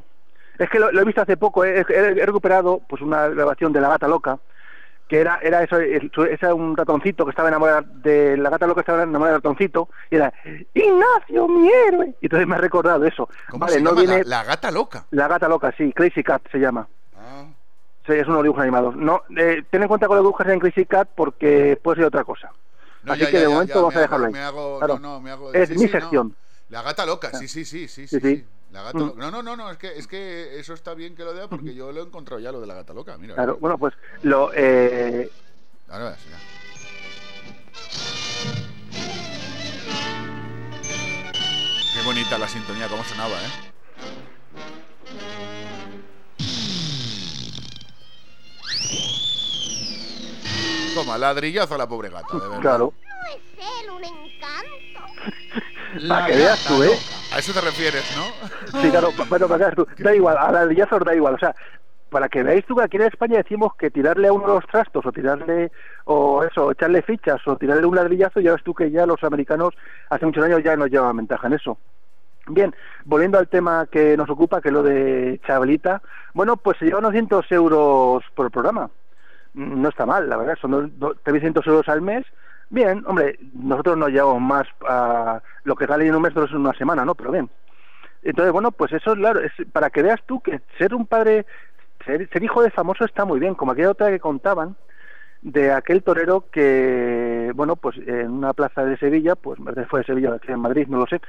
Es 0.60 0.70
que 0.70 0.78
lo, 0.80 0.92
lo 0.92 1.02
he 1.02 1.06
visto 1.06 1.22
hace 1.22 1.38
poco, 1.38 1.64
he, 1.66 1.80
he- 1.80 1.86
he 1.90 2.26
recuperado 2.26 2.82
pues 2.88 3.02
una 3.02 3.28
grabación 3.30 3.74
de 3.74 3.82
La 3.82 3.90
Gata 3.90 4.08
Loca, 4.08 4.38
que 5.08 5.20
era, 5.20 5.40
era 5.42 5.64
eso, 5.64 5.80
era 5.80 6.54
un 6.54 6.78
ratoncito 6.78 7.26
que 7.26 7.32
estaba 7.32 7.48
enamorado 7.50 7.82
de 7.96 8.38
la 8.38 8.52
gata 8.52 8.68
loca 8.68 8.82
estaba 8.82 9.02
enamorada 9.02 9.34
del 9.38 9.42
ratoncito 9.42 9.90
y 10.12 10.18
era 10.18 10.32
Ignacio 10.72 11.48
mi 11.48 11.68
héroe 11.68 12.16
y 12.22 12.26
entonces 12.28 12.48
me 12.48 12.54
ha 12.54 12.60
recordado 12.60 13.04
eso 13.06 13.28
¿Cómo 13.50 13.62
vale 13.66 13.78
se 13.78 13.82
no 13.82 13.90
llama? 13.96 14.02
viene 14.02 14.24
La, 14.24 14.38
la 14.42 14.44
gata 14.44 14.70
loca. 14.70 15.08
la 15.10 15.28
gata 15.28 15.48
loca 15.48 15.74
sí 15.76 15.92
Crazy 15.94 16.22
Cat 16.22 16.44
se 16.52 16.60
llama 16.60 16.88
Ah. 17.18 17.46
Sí, 18.06 18.14
es 18.14 18.28
unos 18.28 18.44
dibujos 18.44 18.62
animados. 18.62 18.96
No, 18.96 19.24
eh, 19.36 19.64
ten 19.72 19.82
en 19.82 19.88
cuenta 19.88 20.06
con 20.08 20.16
los 20.18 20.24
dibujos 20.24 20.46
en 20.48 20.60
Crazy 20.60 20.86
Cat 20.86 21.10
porque 21.16 21.78
puede 21.84 21.98
ser 21.98 22.06
otra 22.06 22.24
cosa. 22.24 22.52
No, 23.04 23.14
Así 23.14 23.22
ya, 23.24 23.28
que 23.28 23.34
ya, 23.34 23.40
de 23.40 23.46
ya, 23.46 23.50
momento 23.50 23.76
vamos 23.82 23.96
a 23.96 24.00
dejarlo 24.02 24.26
hago- 24.26 24.28
ahí. 24.28 24.34
Me 24.34 24.44
hago, 24.46 24.78
Claro. 24.78 25.00
no, 25.00 25.14
no, 25.16 25.22
me 25.22 25.32
hago, 25.32 25.54
Es 25.54 25.70
sí, 25.70 25.76
mi 25.76 25.82
sí, 25.82 25.90
sección. 25.90 26.36
La 26.70 26.82
gata 26.84 27.06
loca, 27.06 27.32
sí, 27.34 27.48
sí, 27.48 27.66
sí, 27.66 27.88
sí, 27.88 28.08
sí. 28.08 28.46
La 28.72 28.84
gata 28.84 29.00
Mm. 29.00 29.14
No, 29.18 29.32
no, 29.32 29.42
no, 29.42 29.56
no, 29.56 29.72
es 29.72 29.78
que, 29.78 29.98
es 29.98 30.08
que 30.08 30.60
eso 30.60 30.74
está 30.74 30.94
bien 30.94 31.16
que 31.16 31.24
lo 31.24 31.34
diga 31.34 31.48
porque 31.48 31.74
yo 31.74 31.92
lo 31.92 32.02
he 32.02 32.04
encontrado 32.04 32.40
ya, 32.40 32.52
lo 32.52 32.62
de 32.62 32.68
la 32.68 32.76
gata 32.76 32.94
loca. 32.94 33.18
Mira. 33.18 33.36
Claro, 33.36 33.58
bueno, 33.60 33.78
pues 33.78 33.94
lo... 34.22 34.52
Eh, 34.54 35.30
Ahora 35.88 36.04
verás, 36.06 36.20
ya. 36.26 36.38
Qué 41.94 42.02
bonita 42.06 42.38
la 42.38 42.48
sintonía, 42.48 42.88
cómo 42.88 43.04
sonaba, 43.04 43.36
¿eh? 43.42 43.50
Toma, 50.94 51.18
ladrillazo 51.18 51.74
a 51.76 51.78
la 51.78 51.88
pobre 51.88 52.10
gata, 52.10 52.34
de 52.34 52.40
verdad. 52.48 52.60
claro, 52.62 52.94
¿No 53.04 53.10
es 53.36 53.42
él 53.58 53.90
un 53.92 54.04
encanto? 54.04 55.02
para 56.08 56.26
que 56.28 56.36
veas 56.36 56.64
tú, 56.66 56.84
¿eh? 56.84 57.00
A 57.34 57.40
eso 57.40 57.54
te 57.54 57.62
refieres, 57.62 58.04
¿no? 58.18 58.82
Sí, 58.82 58.90
claro, 58.90 59.10
bueno, 59.30 59.48
para 59.48 59.72
tú. 59.72 59.88
Da 60.00 60.16
igual, 60.16 60.38
a 60.38 60.52
la 60.52 60.66
da 60.66 61.16
igual. 61.16 61.36
O 61.36 61.38
sea, 61.38 61.56
para 62.10 62.28
que 62.28 62.42
veáis 62.42 62.66
tú 62.66 62.76
que 62.76 62.84
aquí 62.84 62.98
en 62.98 63.04
España 63.04 63.38
decimos 63.38 63.76
que 63.76 63.92
tirarle 63.92 64.28
a 64.28 64.34
uno 64.34 64.48
los 64.48 64.66
trastos 64.66 65.06
o 65.06 65.12
tirarle, 65.12 65.72
o 66.06 66.44
eso, 66.44 66.72
echarle 66.72 67.04
fichas 67.04 67.40
o 67.48 67.56
tirarle 67.56 67.86
un 67.86 67.96
ladrillazo, 67.96 68.40
ya 68.40 68.54
ves 68.54 68.64
tú 68.64 68.74
que 68.74 68.90
ya 68.90 69.06
los 69.06 69.24
americanos 69.24 69.76
hace 70.10 70.26
muchos 70.26 70.44
años 70.44 70.64
ya 70.64 70.76
nos 70.76 70.90
llevan 70.90 71.18
ventaja 71.18 71.48
en 71.48 71.54
eso. 71.54 71.78
Bien, 72.48 72.76
volviendo 73.06 73.38
al 73.38 73.48
tema 73.48 73.86
que 73.92 74.18
nos 74.18 74.28
ocupa, 74.30 74.60
que 74.60 74.70
es 74.70 74.74
lo 74.74 74.82
de 74.82 75.40
Chabelita, 75.46 76.02
bueno, 76.34 76.58
pues 76.58 76.78
se 76.80 76.86
llevan 76.86 77.04
200 77.04 77.46
euros 77.52 78.24
por 78.34 78.50
programa. 78.50 78.90
No 79.54 79.90
está 79.90 80.06
mal, 80.08 80.28
la 80.28 80.38
verdad, 80.38 80.56
son 80.60 80.72
dos- 80.72 80.90
dos- 80.98 81.18
300 81.24 81.66
euros 81.68 81.88
al 81.90 82.02
mes. 82.02 82.26
Bien, 82.70 83.04
hombre, 83.08 83.40
nosotros 83.54 83.98
nos 83.98 84.10
llevamos 84.10 84.42
más 84.42 84.68
a 84.88 85.42
lo 85.64 85.76
que 85.76 85.88
sale 85.88 86.06
en 86.06 86.16
un 86.16 86.22
mes, 86.22 86.36
es 86.36 86.52
una 86.52 86.74
semana, 86.74 87.04
¿no? 87.04 87.16
Pero 87.16 87.32
bien. 87.32 87.50
Entonces, 88.22 88.52
bueno, 88.52 88.72
pues 88.72 88.92
eso, 88.94 89.16
claro, 89.16 89.40
es 89.40 89.52
para 89.72 89.90
que 89.90 90.04
veas 90.04 90.22
tú 90.26 90.42
que 90.42 90.62
ser 90.78 90.94
un 90.94 91.08
padre, 91.08 91.46
ser, 92.06 92.30
ser 92.30 92.44
hijo 92.44 92.62
de 92.62 92.70
famoso 92.70 93.06
está 93.06 93.26
muy 93.26 93.40
bien, 93.40 93.56
como 93.56 93.72
aquella 93.72 93.92
otra 93.92 94.10
que 94.10 94.20
contaban, 94.20 94.76
de 95.42 95.72
aquel 95.72 96.04
torero 96.04 96.46
que, 96.52 97.52
bueno, 97.56 97.76
pues 97.76 97.98
en 98.06 98.30
una 98.32 98.54
plaza 98.54 98.84
de 98.84 98.98
Sevilla, 98.98 99.36
pues 99.36 99.60
fue 99.90 100.02
de 100.02 100.06
Sevilla, 100.06 100.38
en 100.48 100.60
Madrid, 100.60 100.88
no 100.88 100.98
lo 101.00 101.08
sé, 101.08 101.22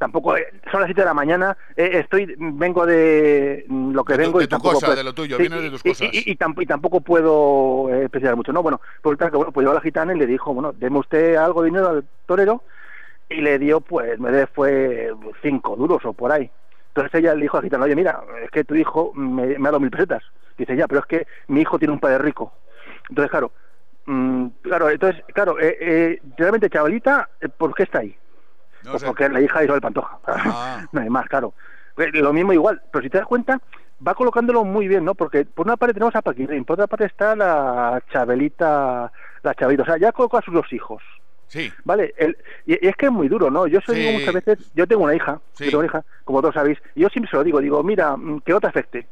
tampoco, 0.00 0.34
eh, 0.34 0.46
son 0.72 0.80
las 0.80 0.88
7 0.88 1.02
de 1.02 1.04
la 1.04 1.12
mañana, 1.14 1.56
eh, 1.76 1.90
estoy, 1.92 2.34
vengo 2.38 2.86
de 2.86 3.66
mm, 3.68 3.92
lo 3.92 4.02
que 4.02 4.14
De 4.14 4.18
tu- 4.18 4.22
vengo 4.24 4.38
de 4.38 4.44
y 4.46 4.48
tu 4.48 4.50
tampoco 4.56 4.74
cosa, 4.74 4.86
puedo- 4.86 4.96
de 4.96 5.04
lo 5.04 5.12
tuyo, 5.12 5.36
Sí, 5.36 5.42
vienes 5.42 5.62
de 5.62 5.70
tus 5.70 5.84
y- 5.84 5.88
cosas. 5.90 6.08
Y, 6.12 6.30
y, 6.32 6.36
tamp- 6.36 6.62
y 6.62 6.66
tampoco 6.66 7.02
puedo 7.02 7.90
eh, 7.90 8.04
especificar 8.04 8.34
mucho, 8.34 8.50
¿no? 8.52 8.62
Bueno, 8.62 8.80
por 9.02 9.16
que 9.18 9.28
bueno, 9.28 9.52
pues 9.52 9.62
llegó 9.62 9.74
la 9.74 9.82
gitana 9.82 10.14
y 10.14 10.18
le 10.18 10.26
dijo, 10.26 10.54
bueno, 10.54 10.72
deme 10.72 10.98
usted 10.98 11.36
algo 11.36 11.60
de 11.62 11.66
dinero 11.68 11.88
al 11.90 12.04
torero, 12.24 12.64
y 13.28 13.42
le 13.42 13.58
dio, 13.58 13.80
pues, 13.82 14.18
me 14.18 14.30
de- 14.32 14.46
fue 14.46 15.12
cinco 15.42 15.76
duros 15.76 16.02
o 16.04 16.14
por 16.14 16.32
ahí. 16.32 16.50
Entonces 16.88 17.14
ella 17.20 17.34
le 17.34 17.42
dijo 17.42 17.58
a 17.58 17.60
la 17.60 17.64
gitana, 17.64 17.84
oye, 17.84 17.94
mira, 17.94 18.22
es 18.42 18.50
que 18.50 18.64
tu 18.64 18.74
hijo 18.74 19.12
me, 19.14 19.46
me 19.58 19.68
ha 19.68 19.70
dado 19.70 19.80
mil 19.80 19.90
pesetas. 19.90 20.24
Dice, 20.58 20.74
ya, 20.76 20.88
pero 20.88 21.00
es 21.02 21.06
que 21.06 21.26
mi 21.48 21.60
hijo 21.60 21.78
tiene 21.78 21.92
un 21.94 22.00
padre 22.00 22.18
rico. 22.18 22.52
Entonces, 23.10 23.30
claro, 23.30 23.52
mm, 24.06 24.46
claro, 24.62 24.88
entonces, 24.90 25.22
claro, 25.34 25.60
eh, 25.60 25.76
eh, 25.80 26.22
realmente, 26.38 26.68
chavalita, 26.70 27.28
eh, 27.40 27.48
¿por 27.50 27.74
qué 27.74 27.82
está 27.84 27.98
ahí? 28.00 28.16
No 28.84 28.92
Pues 28.92 29.00
sé. 29.02 29.06
porque 29.06 29.24
es 29.24 29.32
la 29.32 29.40
hija 29.40 29.58
de 29.58 29.64
Isabel 29.66 29.80
Pantoja. 29.82 30.18
Ah. 30.26 30.84
no 30.92 31.00
hay 31.00 31.10
más, 31.10 31.26
claro. 31.28 31.54
Eh, 31.96 32.10
Lo 32.14 32.32
mismo 32.32 32.52
igual, 32.52 32.80
pero 32.90 33.02
si 33.02 33.10
te 33.10 33.18
das 33.18 33.26
cuenta, 33.26 33.60
va 34.06 34.14
colocándolo 34.14 34.64
muy 34.64 34.88
bien, 34.88 35.04
¿no? 35.04 35.14
Porque 35.14 35.44
por 35.44 35.66
una 35.66 35.76
parte 35.76 35.92
tenemos 35.94 36.14
a 36.16 36.22
Paquirrín, 36.22 36.64
por 36.64 36.74
otra 36.74 36.86
parte 36.86 37.04
está 37.04 37.36
la 37.36 38.02
Chabelita, 38.10 39.12
la 39.42 39.54
Chabelita, 39.54 39.82
o 39.82 39.86
sea, 39.86 39.98
ya 39.98 40.12
coloca 40.12 40.38
a 40.38 40.42
sus 40.42 40.54
dos 40.54 40.72
hijos. 40.72 41.02
Sí. 41.48 41.70
Vale, 41.84 42.14
el- 42.16 42.38
y, 42.64 42.74
y 42.74 42.88
es 42.88 42.96
que 42.96 43.06
es 43.06 43.12
muy 43.12 43.28
duro, 43.28 43.50
¿no? 43.50 43.66
Yo 43.66 43.80
se 43.80 43.92
lo 43.92 43.98
digo 43.98 44.10
Sí. 44.10 44.16
muchas 44.18 44.34
veces, 44.34 44.72
yo 44.74 44.86
tengo 44.86 45.02
una 45.04 45.14
hija, 45.14 45.40
Sí. 45.52 45.64
yo 45.64 45.70
tengo 45.70 45.80
una 45.80 45.88
hija, 45.88 46.04
como 46.24 46.40
todos 46.40 46.54
sabéis, 46.54 46.78
y 46.94 47.00
yo 47.00 47.08
siempre 47.08 47.28
se 47.30 47.36
lo 47.36 47.44
digo, 47.44 47.60
digo, 47.60 47.82
mira, 47.82 48.16
mm, 48.16 48.40
que 48.40 48.52
no 48.52 48.60
te 48.60 48.68
afecte. 48.68 49.08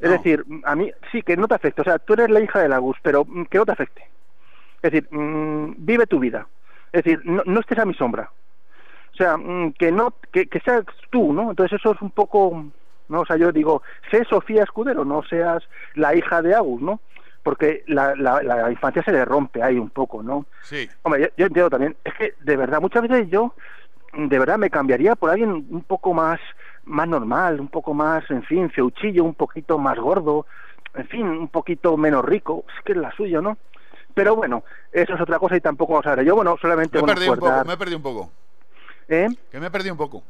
Es 0.00 0.10
No. 0.10 0.16
decir, 0.16 0.44
a 0.64 0.74
mí 0.76 0.92
sí, 1.12 1.22
que 1.22 1.36
no 1.36 1.48
te 1.48 1.54
afecte, 1.54 1.80
o 1.80 1.84
sea, 1.84 1.98
tú 1.98 2.12
eres 2.14 2.30
la 2.30 2.40
hija 2.40 2.60
de 2.60 2.68
Lagus, 2.68 2.96
pero 3.02 3.24
mm, 3.24 3.44
que 3.44 3.58
no 3.58 3.64
te 3.64 3.72
afecte. 3.72 4.02
Es 4.82 4.90
decir, 4.92 5.08
mm, 5.10 5.74
vive 5.78 6.06
tu 6.06 6.18
vida. 6.18 6.46
Es 6.92 7.04
decir, 7.04 7.20
no, 7.24 7.42
no 7.46 7.60
estés 7.60 7.78
a 7.78 7.84
mi 7.84 7.94
sombra. 7.94 8.30
O 9.18 9.24
sea, 9.24 9.36
mm, 9.36 9.72
que 9.72 9.90
no 9.90 10.14
que, 10.32 10.46
que 10.46 10.60
seas 10.60 10.84
tú, 11.10 11.32
¿no? 11.32 11.50
Entonces 11.50 11.80
eso 11.80 11.92
es 11.92 12.00
un 12.00 12.10
poco, 12.12 12.66
¿no? 13.08 13.20
O 13.20 13.26
sea, 13.26 13.36
yo 13.36 13.50
digo, 13.50 13.82
sé 14.12 14.24
Sofía 14.24 14.62
Escudero, 14.62 15.04
no 15.04 15.24
seas 15.24 15.64
la 15.94 16.14
hija 16.14 16.40
de 16.40 16.54
Agus, 16.54 16.80
¿no? 16.80 17.00
Porque 17.42 17.82
la, 17.88 18.14
la, 18.14 18.40
la 18.44 18.70
infancia 18.70 19.02
se 19.02 19.10
le 19.10 19.24
rompe 19.24 19.60
ahí 19.60 19.76
un 19.76 19.90
poco, 19.90 20.22
¿no? 20.22 20.46
Sí. 20.62 20.88
Hombre, 21.02 21.22
yo, 21.22 21.28
yo 21.36 21.46
entiendo 21.46 21.70
también. 21.70 21.96
Es 22.04 22.14
que, 22.14 22.34
de 22.40 22.56
verdad, 22.56 22.80
muchas 22.80 23.02
veces 23.02 23.28
yo, 23.28 23.54
de 24.12 24.38
verdad, 24.38 24.56
me 24.56 24.70
cambiaría 24.70 25.16
por 25.16 25.30
alguien 25.30 25.66
un 25.68 25.82
poco 25.82 26.14
más, 26.14 26.38
más 26.84 27.08
normal, 27.08 27.58
un 27.58 27.68
poco 27.68 27.94
más, 27.94 28.22
en 28.30 28.44
fin, 28.44 28.70
feuchillo, 28.70 29.24
un 29.24 29.34
poquito 29.34 29.78
más 29.78 29.98
gordo, 29.98 30.46
en 30.94 31.08
fin, 31.08 31.26
un 31.26 31.48
poquito 31.48 31.96
menos 31.96 32.24
rico. 32.24 32.64
Es 32.76 32.84
que 32.84 32.92
es 32.92 32.98
la 32.98 33.10
suya, 33.16 33.40
¿no? 33.40 33.58
Pero 34.14 34.36
bueno, 34.36 34.62
eso 34.92 35.14
es 35.14 35.20
otra 35.20 35.40
cosa 35.40 35.56
y 35.56 35.60
tampoco 35.60 35.94
vamos 35.94 36.06
a 36.06 36.14
ver. 36.14 36.24
Yo, 36.24 36.36
bueno, 36.36 36.56
solamente 36.60 37.00
Me 37.00 37.14
perdido 37.14 37.32
un 37.32 37.38
poco, 37.40 37.64
me 37.64 37.72
he 37.72 37.76
perdido 37.76 37.96
un 37.96 38.02
poco. 38.02 38.30
¿Eh? 39.08 39.28
Que 39.50 39.60
me 39.60 39.66
he 39.66 39.70
perdido 39.70 39.94
un 39.94 39.98
poco. 39.98 40.22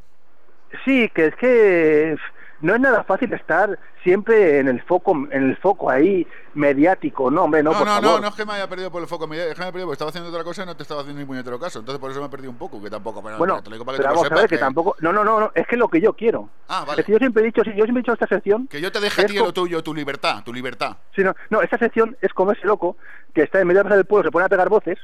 Sí, 0.85 1.09
que 1.15 1.27
es 1.27 1.35
que 1.37 2.17
no 2.61 2.75
es 2.75 2.81
nada 2.81 3.05
fácil 3.05 3.33
estar 3.33 3.79
siempre 4.03 4.59
en 4.59 4.69
el 4.69 4.83
foco, 4.83 5.13
en 5.31 5.51
el 5.51 5.57
foco 5.57 5.91
ahí 5.91 6.27
mediático, 6.55 7.31
no, 7.31 7.45
hombre, 7.45 7.63
no, 7.63 7.73
No, 7.73 7.79
por 7.79 7.87
no, 7.87 7.95
no, 7.97 8.03
favor. 8.03 8.21
no 8.21 8.29
es 8.29 8.35
que 8.35 8.45
me 8.45 8.53
haya 8.55 8.69
perdido 8.69 8.91
por 8.91 9.01
el 9.03 9.09
foco, 9.09 9.27
me- 9.27 9.37
es 9.37 9.55
que 9.55 9.61
me 9.61 9.67
perdido 9.73 9.87
porque 9.87 9.93
estaba 9.95 10.09
haciendo 10.11 10.31
otra 10.31 10.45
cosa 10.45 10.63
y 10.63 10.67
no 10.67 10.77
te 10.77 10.83
estaba 10.83 11.01
haciendo 11.01 11.21
ni 11.21 11.27
puñetero 11.27 11.59
caso. 11.59 11.79
Entonces 11.79 12.01
por 12.01 12.11
eso 12.11 12.21
me 12.21 12.27
he 12.27 12.31
perdido 12.31 12.51
un 12.51 12.59
poco, 12.59 12.83
que 12.83 12.91
tampoco, 12.91 13.23
pero, 13.23 13.39
Bueno, 13.39 13.63
te 13.63 13.71
lo 13.71 13.75
digo 13.77 13.85
para 13.85 13.97
que 13.97 14.03
pero 14.03 14.13
tú 14.13 14.15
lo 14.15 14.21
vamos 14.23 14.27
a 14.27 14.29
sepas. 14.29 14.43
ver 14.43 14.51
que 14.51 14.59
tampoco, 14.59 14.97
no, 15.01 15.13
no, 15.13 15.25
no, 15.25 15.41
no, 15.41 15.53
es 15.55 15.67
que 15.67 15.75
es 15.77 15.79
lo 15.79 15.89
que 15.89 16.01
yo 16.01 16.13
quiero. 16.15 16.51
Ah, 16.69 16.85
vale. 16.87 17.01
Es 17.01 17.07
que 17.07 17.13
yo 17.13 17.19
siempre 17.19 17.43
he 17.43 17.47
dicho, 17.47 17.63
sí, 17.65 17.71
yo 17.71 17.85
siempre 17.85 18.01
he 18.01 18.03
dicho 18.03 18.13
esta 18.13 18.27
sección. 18.27 18.67
Que 18.69 18.81
yo 18.81 18.91
te 18.93 19.01
deje 19.01 19.23
a 19.23 19.27
ti 19.27 19.37
lo 19.39 19.53
tuyo, 19.53 19.83
tu 19.83 19.95
libertad, 19.95 20.43
tu 20.45 20.53
libertad. 20.53 20.97
Sí, 21.15 21.23
no, 21.23 21.35
no, 21.51 21.63
esta 21.63 21.79
sección 21.79 22.17
es 22.21 22.33
como 22.33 22.53
ese 22.53 22.67
loco 22.67 22.97
que 23.35 23.43
está 23.43 23.61
en 23.61 23.67
medio 23.69 23.79
de 23.79 23.85
la 23.85 23.89
plaza 23.89 23.97
del 23.97 24.07
pueblo, 24.07 24.29
se 24.29 24.33
pone 24.33 24.47
a 24.47 24.49
pegar 24.49 24.69
voces 24.69 24.99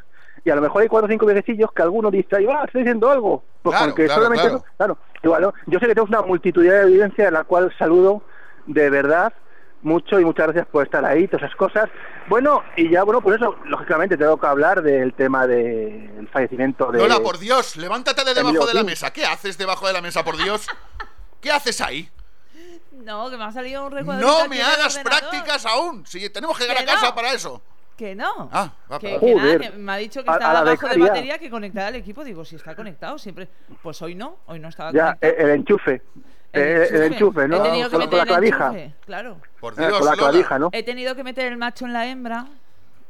y 0.45 0.51
a 0.51 0.55
lo 0.55 0.61
mejor 0.61 0.83
hay 0.83 0.89
cuatro 0.89 1.07
o 1.07 1.11
cinco 1.11 1.27
viejecillos 1.27 1.73
que 1.73 1.83
alguno 1.83 2.11
dice, 2.11 2.37
ahí 2.37 2.45
va, 2.45 2.65
estoy 2.65 2.83
diciendo 2.83 3.11
algo. 3.11 3.43
Pues 3.63 3.77
Claro, 3.77 3.93
con 3.93 3.97
que 3.97 4.05
claro, 4.05 4.23
solamente, 4.23 4.49
claro. 4.49 4.65
claro, 4.77 4.99
igual, 5.23 5.43
¿no? 5.43 5.55
Yo 5.67 5.79
sé 5.79 5.87
que 5.87 5.95
tenemos 5.95 6.11
una 6.11 6.23
multitud 6.23 6.63
de 6.63 6.83
evidencia, 6.83 7.31
la 7.31 7.45
cual 7.45 7.75
saludo 7.79 8.23
de 8.67 8.91
verdad 8.91 9.33
mucho 9.85 10.19
y 10.19 10.25
muchas 10.25 10.47
gracias 10.47 10.67
por 10.67 10.85
estar 10.85 11.05
ahí, 11.05 11.29
todas 11.29 11.45
esas 11.45 11.57
cosas. 11.57 11.89
Bueno, 12.29 12.63
y 12.77 12.91
ya, 12.91 13.05
bueno, 13.05 13.21
pues 13.21 13.37
eso, 13.37 13.57
lógicamente 13.67 14.17
tengo 14.17 14.39
que 14.39 14.47
hablar 14.47 14.83
del 14.83 15.13
tema 15.15 15.47
del 15.47 16.29
fallecimiento 16.33 16.91
de... 16.91 16.99
Lola, 16.99 17.21
por 17.21 17.39
Dios, 17.39 17.77
levántate 17.77 18.25
de 18.25 18.35
debajo 18.35 18.67
de 18.67 18.75
la 18.75 18.83
mesa. 18.83 19.13
¿Qué 19.13 19.25
haces 19.25 19.59
debajo 19.59 19.87
de 19.87 19.93
la 19.93 20.01
mesa, 20.01 20.25
por 20.25 20.37
Dios? 20.37 20.67
¿Qué 21.41 21.53
haces 21.53 21.81
ahí? 21.81 22.11
No, 22.93 23.29
que 23.29 23.37
me 23.37 23.45
ha 23.45 23.53
salido 23.53 23.85
un 23.85 23.93
recuadro. 23.93 24.27
No 24.27 24.49
me 24.49 24.63
hagas 24.63 24.99
prácticas 24.99 25.67
aún. 25.67 26.07
Si 26.07 26.31
tenemos 26.31 26.57
que 26.57 26.65
llegar 26.65 26.83
a 26.83 26.87
casa 26.87 27.09
no. 27.09 27.15
para 27.15 27.33
eso. 27.33 27.63
Que 27.97 28.15
no. 28.15 28.49
Ah, 28.53 28.73
va, 28.91 28.99
que, 28.99 29.19
que 29.21 29.35
nada, 29.35 29.59
que 29.59 29.71
me 29.71 29.93
ha 29.93 29.97
dicho 29.97 30.25
que 30.25 30.31
estaba 30.31 30.59
abajo 30.61 30.89
de 30.89 30.99
batería, 30.99 31.39
que 31.39 31.49
conectaba 31.49 31.89
el 31.89 31.95
equipo. 31.97 32.25
Digo, 32.25 32.45
si 32.45 32.57
está 32.57 32.75
conectado 32.75 33.19
siempre. 33.19 33.49
Pues 33.83 34.03
hoy 34.03 34.15
no, 34.17 34.39
hoy 34.47 34.59
no 34.59 34.69
estaba 34.69 34.91
Ya, 34.93 35.15
conectado. 35.17 35.33
eh, 35.33 35.37
el 35.39 35.51
enchufe. 35.51 36.03
Eh, 36.53 36.89
El 36.91 37.03
enchufe, 37.13 37.49
¿no? 37.49 37.57
He 37.57 37.61
tenido 37.69 37.91
que 37.91 37.97
Con, 37.97 38.01
con 38.03 38.11
meter 38.11 38.17
la 38.17 38.23
el 38.23 38.29
clavija. 38.29 38.67
enchufe, 38.67 38.95
claro. 39.07 39.37
Por 39.61 39.73
Eh, 39.75 39.77
Dios, 39.79 39.99
con 39.99 40.07
la 40.09 40.17
clavija, 40.17 40.59
¿no? 40.59 40.71
He 40.73 40.83
tenido 40.85 41.15
que 41.17 41.25
meter 41.25 41.47
el 41.47 41.57
macho 41.57 41.85
en 41.85 41.93
la 41.93 42.07
hembra. 42.07 42.47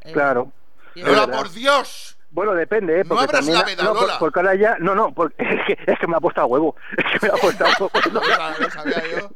eh, 0.03 0.13
Claro. 0.13 0.51
Lola, 0.95 1.27
por 1.27 1.51
Dios. 1.51 2.14
Bueno, 2.35 2.53
depende, 2.53 3.01
¿eh? 3.01 3.05
No 3.05 3.11
Porque 3.11 3.25
abras 3.25 3.47
también, 3.47 3.59
la 3.59 3.65
veda, 3.65 3.85
no, 3.85 3.95
Lola. 3.95 4.17
Porque 4.19 4.41
ahora 4.41 4.55
ya... 4.57 4.77
No, 4.81 4.95
no, 4.97 5.15
porque 5.15 5.37
es 5.39 5.67
que, 5.67 5.93
es 5.93 5.99
que 6.01 6.07
me 6.09 6.17
ha 6.17 6.21
puesto 6.21 6.41
a 6.41 6.47
huevo. 6.47 6.75
Es 6.99 7.21
que 7.21 7.27
me 7.29 7.33
ha 7.33 7.37
puesto 7.37 7.65
a 7.65 7.69
huevo. 7.69 7.91
Lo 8.61 8.71
sabía 8.71 9.03
yo. 9.17 9.31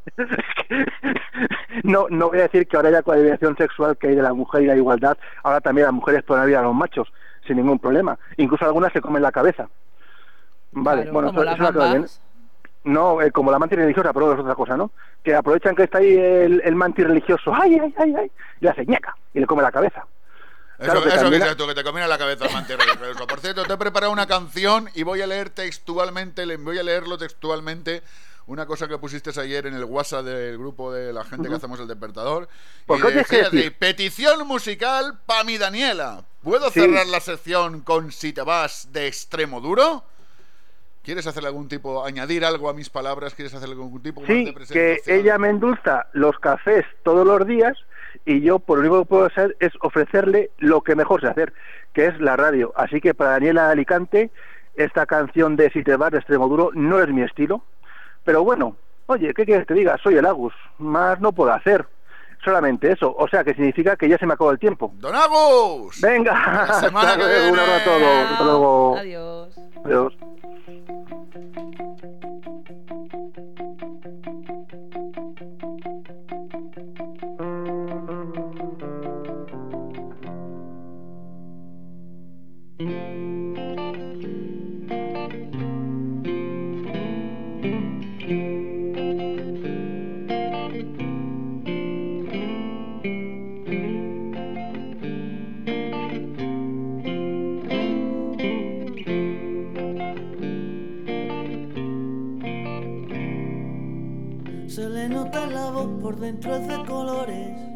No, 1.85 2.07
no 2.11 2.29
voy 2.29 2.41
a 2.41 2.43
decir 2.43 2.67
que 2.67 2.77
ahora 2.77 2.91
ya 2.91 3.03
con 3.03 3.15
la 3.15 3.21
liberación 3.23 3.57
sexual 3.57 3.97
que 3.97 4.09
hay 4.09 4.17
de 4.17 4.23
la 4.23 4.35
mujer 4.35 4.63
y 4.63 4.67
la 4.67 4.75
igualdad, 4.75 5.17
ahora 5.45 5.61
también 5.61 5.87
las 5.87 5.95
mujeres 5.95 6.25
pueden 6.25 6.43
abrir 6.43 6.57
a 6.57 6.63
los 6.63 6.75
machos 6.75 7.13
sin 7.47 7.57
ningún 7.57 7.79
problema. 7.79 8.19
Incluso 8.37 8.65
algunas 8.65 8.93
se 8.93 9.01
comen 9.01 9.23
la 9.23 9.31
cabeza. 9.31 9.69
Vale, 10.73 11.03
claro, 11.03 11.13
bueno, 11.13 11.31
eso, 11.31 11.45
eso 11.45 11.73
no 11.73 11.89
bien. 11.91 12.07
No, 12.83 13.23
eh, 13.23 13.31
como 13.31 13.53
la 13.53 13.61
mantis 13.61 13.79
religiosa, 13.79 14.13
pero 14.13 14.33
es 14.33 14.41
otra 14.41 14.57
cosa, 14.57 14.77
¿no? 14.77 14.91
Que 15.23 15.37
aprovechan 15.37 15.77
que 15.77 15.85
está 15.85 15.99
ahí 15.99 16.17
el, 16.17 16.63
el 16.65 16.75
mantis 16.75 17.07
religioso, 17.07 17.55
¡ay, 17.55 17.79
ay, 17.81 17.95
ay, 17.97 18.15
ay! 18.19 18.33
Y 18.61 18.65
le 18.65 18.71
hace 18.71 18.87
ñaca 18.87 19.15
y 19.35 19.41
le 19.41 19.47
come 19.47 19.63
la 19.63 19.71
cabeza. 19.71 20.05
Eso, 20.79 21.03
que 21.03 21.09
eso 21.09 21.31
que 21.31 21.55
tú, 21.57 21.67
que 21.67 21.75
te 21.75 21.83
combina 21.83 22.07
la 22.07 22.19
cabeza 22.19 22.47
el 22.47 22.53
mantis 22.53 22.77
religioso. 22.77 23.27
Por 23.27 23.41
cierto, 23.41 23.64
te 23.64 23.73
he 23.73 23.77
preparado 23.77 24.12
una 24.12 24.27
canción 24.27 24.88
y 24.95 25.03
voy 25.03 25.21
a 25.23 25.27
leer 25.27 25.51
textualmente, 25.51 26.45
voy 26.57 26.79
a 26.79 26.83
leerlo 26.83 27.19
textualmente. 27.19 28.03
Una 28.47 28.64
cosa 28.64 28.88
que 28.88 28.97
pusiste 28.97 29.38
ayer 29.38 29.67
en 29.67 29.75
el 29.75 29.85
WhatsApp 29.85 30.25
del 30.25 30.57
grupo 30.57 30.91
de 30.91 31.12
la 31.12 31.23
gente 31.25 31.49
que 31.51 31.57
hacemos 31.57 31.79
el 31.81 31.87
despertador. 31.87 32.49
Pues, 32.87 33.01
y 33.01 33.25
¿qué 33.25 33.47
que 33.51 33.71
petición 33.73 34.47
musical 34.47 35.19
pa' 35.27 35.45
mi 35.45 35.59
Daniela. 35.59 36.25
¿Puedo 36.43 36.71
Sí. 36.71 36.81
cerrar 36.81 37.07
la 37.09 37.21
sección 37.21 37.83
con 37.83 38.11
Si 38.11 38.33
te 38.33 38.41
vas 38.41 38.88
de 38.91 39.07
extremo 39.07 39.61
duro? 39.61 40.03
¿Quieres 41.03 41.27
hacerle 41.27 41.49
algún 41.49 41.69
tipo, 41.69 42.05
añadir 42.05 42.45
algo 42.45 42.71
a 42.71 42.73
mis 42.75 42.88
palabras? 42.88 43.35
¿Quieres 43.35 43.53
hacerle 43.53 43.75
algún 43.75 44.03
tipo 44.03 44.23
Sí, 44.27 44.45
de 44.45 44.45
que 44.47 44.53
presentación? 44.53 45.19
ella 45.21 45.38
me 45.38 45.51
endulza 45.51 46.07
los 46.12 46.38
cafés 46.38 46.87
todos 47.03 47.27
los 47.27 47.47
días 47.47 47.77
y 48.29 48.43
yo 48.43 48.59
por 48.59 48.77
lo 48.77 48.83
único 48.83 49.03
que 49.03 49.09
puedo 49.09 49.25
hacer 49.25 49.57
es 49.59 49.73
ofrecerle 49.81 50.51
lo 50.59 50.83
que 50.83 50.95
mejor 50.95 51.23
sé 51.23 51.29
hacer, 51.29 51.55
que 51.95 52.07
es 52.07 52.21
la 52.21 52.37
radio. 52.37 52.75
Así 52.77 53.01
que 53.01 53.14
para 53.14 53.31
Daniela 53.31 53.71
Alicante, 53.71 54.31
esta 54.75 55.07
canción 55.07 55.57
de 55.57 55.71
Si 55.71 55.83
te 55.83 55.97
vas 55.97 56.12
de 56.12 56.19
extremo 56.19 56.47
duro 56.47 56.71
no 56.75 57.01
es 57.01 57.09
mi 57.09 57.23
estilo, 57.23 57.62
pero 58.25 58.45
bueno, 58.45 58.77
oye, 59.07 59.33
¿qué 59.33 59.47
quieres 59.47 59.67
que 59.67 59.73
te 59.73 59.81
diga? 59.81 59.97
Soy 60.03 60.17
el 60.17 60.27
Agus, 60.27 60.53
más 60.77 61.19
no 61.21 61.33
puedo 61.33 61.53
hacer. 61.55 61.87
Solamente 62.45 62.93
eso, 62.93 63.14
o 63.19 63.27
sea 63.29 63.43
que 63.43 63.55
significa 63.55 63.97
que 63.97 64.11
ya 64.11 64.19
se 64.19 64.27
me 64.27 64.35
acabó 64.35 64.51
el 64.51 64.59
tiempo. 64.59 64.93
¡Don 64.97 65.14
Agus! 65.14 65.99
Venga, 66.03 66.67
La 66.69 66.75
semana 66.81 67.12
hasta 67.12 67.25
que 67.25 67.31
luego, 67.31 67.53
un 67.53 67.59
abrazo 67.59 67.91
a 67.91 67.99
todos, 67.99 68.31
hasta 68.31 68.45
luego. 68.45 68.97
Adiós. 68.99 69.59
Adiós. 69.85 70.14
Se 82.79 82.87
le 104.88 105.09
nota 105.09 105.47
la 105.49 105.71
voz 105.73 106.01
por 106.01 106.21
dentro 106.21 106.61
de 106.61 106.85
colores 106.87 107.67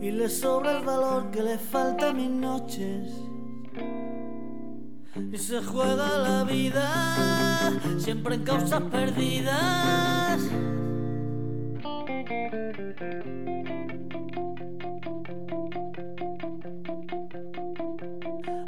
y 0.00 0.10
le 0.10 0.28
sobra 0.28 0.78
el 0.78 0.84
valor 0.84 1.30
que 1.30 1.42
le 1.42 1.58
falta 1.58 2.10
a 2.10 2.12
mis 2.12 2.30
noches. 2.30 3.12
Y 5.32 5.36
se 5.36 5.62
juega 5.62 6.18
la 6.18 6.44
vida 6.44 6.90
siempre 7.98 8.36
en 8.36 8.44
causas 8.44 8.82
perdidas. 8.82 10.40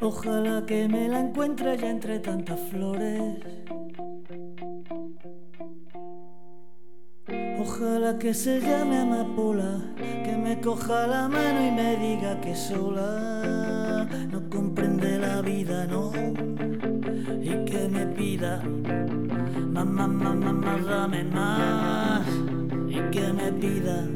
Ojalá 0.03 0.65
que 0.67 0.89
me 0.89 1.09
la 1.09 1.21
encuentre 1.21 1.79
ya 1.79 1.89
entre 1.89 2.19
tantas 2.19 2.61
flores. 2.71 3.62
Ojalá 7.65 8.19
que 8.19 8.35
se 8.35 8.61
llame 8.61 8.99
amapola, 8.99 9.79
que 10.25 10.37
me 10.37 10.61
coja 10.61 11.07
la 11.07 11.29
mano 11.29 11.65
y 11.65 11.71
me 11.71 11.97
diga 11.97 12.41
que 12.41 12.57
sola 12.57 14.09
no 14.33 14.51
comprende 14.51 15.17
la 15.17 15.41
vida, 15.43 15.87
no, 15.87 16.11
y 17.41 17.65
que 17.65 17.89
me 17.89 18.05
pida 18.07 18.61
más, 19.85 20.09
más, 20.09 20.55
más, 20.55 20.85
dame 20.85 21.23
más, 21.23 22.27
y 22.89 23.01
que 23.13 23.33
me 23.33 23.53
pida. 23.53 24.09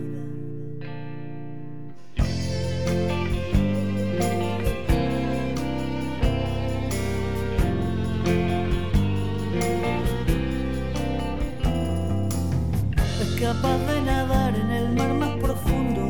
Capaz 13.46 13.78
de 13.86 14.00
nadar 14.02 14.56
en 14.56 14.70
el 14.72 14.92
mar 14.96 15.12
más 15.14 15.36
profundo, 15.36 16.02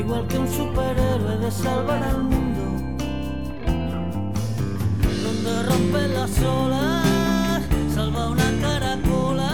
igual 0.00 0.26
que 0.28 0.38
un 0.38 0.48
superhéroe 0.48 1.36
de 1.44 1.50
salvar 1.50 2.02
al 2.02 2.22
mundo, 2.22 2.64
donde 5.24 5.52
rompe 5.70 6.08
las 6.16 6.42
olas, 6.42 7.62
salva 7.94 8.30
una 8.30 8.50
caracola. 8.62 9.52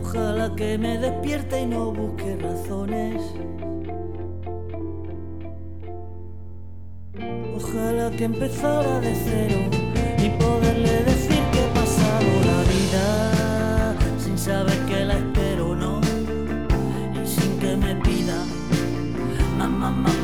Ojalá 0.00 0.56
que 0.56 0.78
me 0.78 0.96
despierte 0.96 1.60
y 1.64 1.66
no 1.66 1.92
busque 1.92 2.34
razones. 2.36 3.20
Ojalá 7.62 8.10
que 8.10 8.24
empezara 8.24 9.00
de 9.00 9.14
cero 9.14 9.58
y 10.18 10.30
poderle 10.42 11.04
decir 11.04 11.42
que 11.52 11.64
he 11.64 11.68
pasado 11.74 12.30
la 12.50 12.60
vida 12.74 13.96
sin 14.18 14.38
saber 14.38 14.78
que 14.86 15.04
la 15.04 15.14
espero, 15.18 15.76
¿no? 15.76 16.00
Y 17.22 17.26
sin 17.26 17.58
que 17.58 17.76
me 17.76 17.94
pida 17.96 18.44
más, 19.58 19.92
más, 19.92 20.19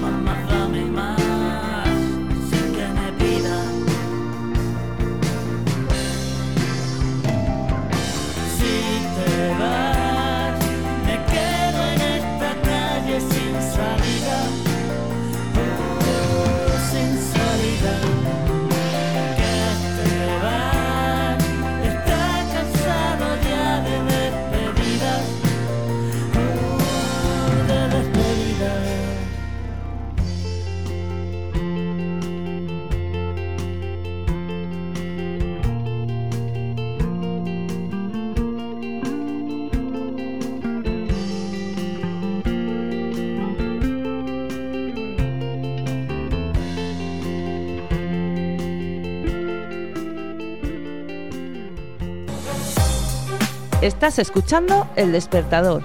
Estás 53.87 54.19
escuchando 54.19 54.89
El 54.97 55.13
Despertador. 55.13 55.81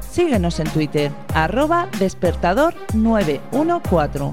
Síguenos 0.00 0.60
en 0.60 0.70
Twitter, 0.70 1.12
arroba 1.34 1.90
despertador 1.98 2.72
914. 2.94 4.32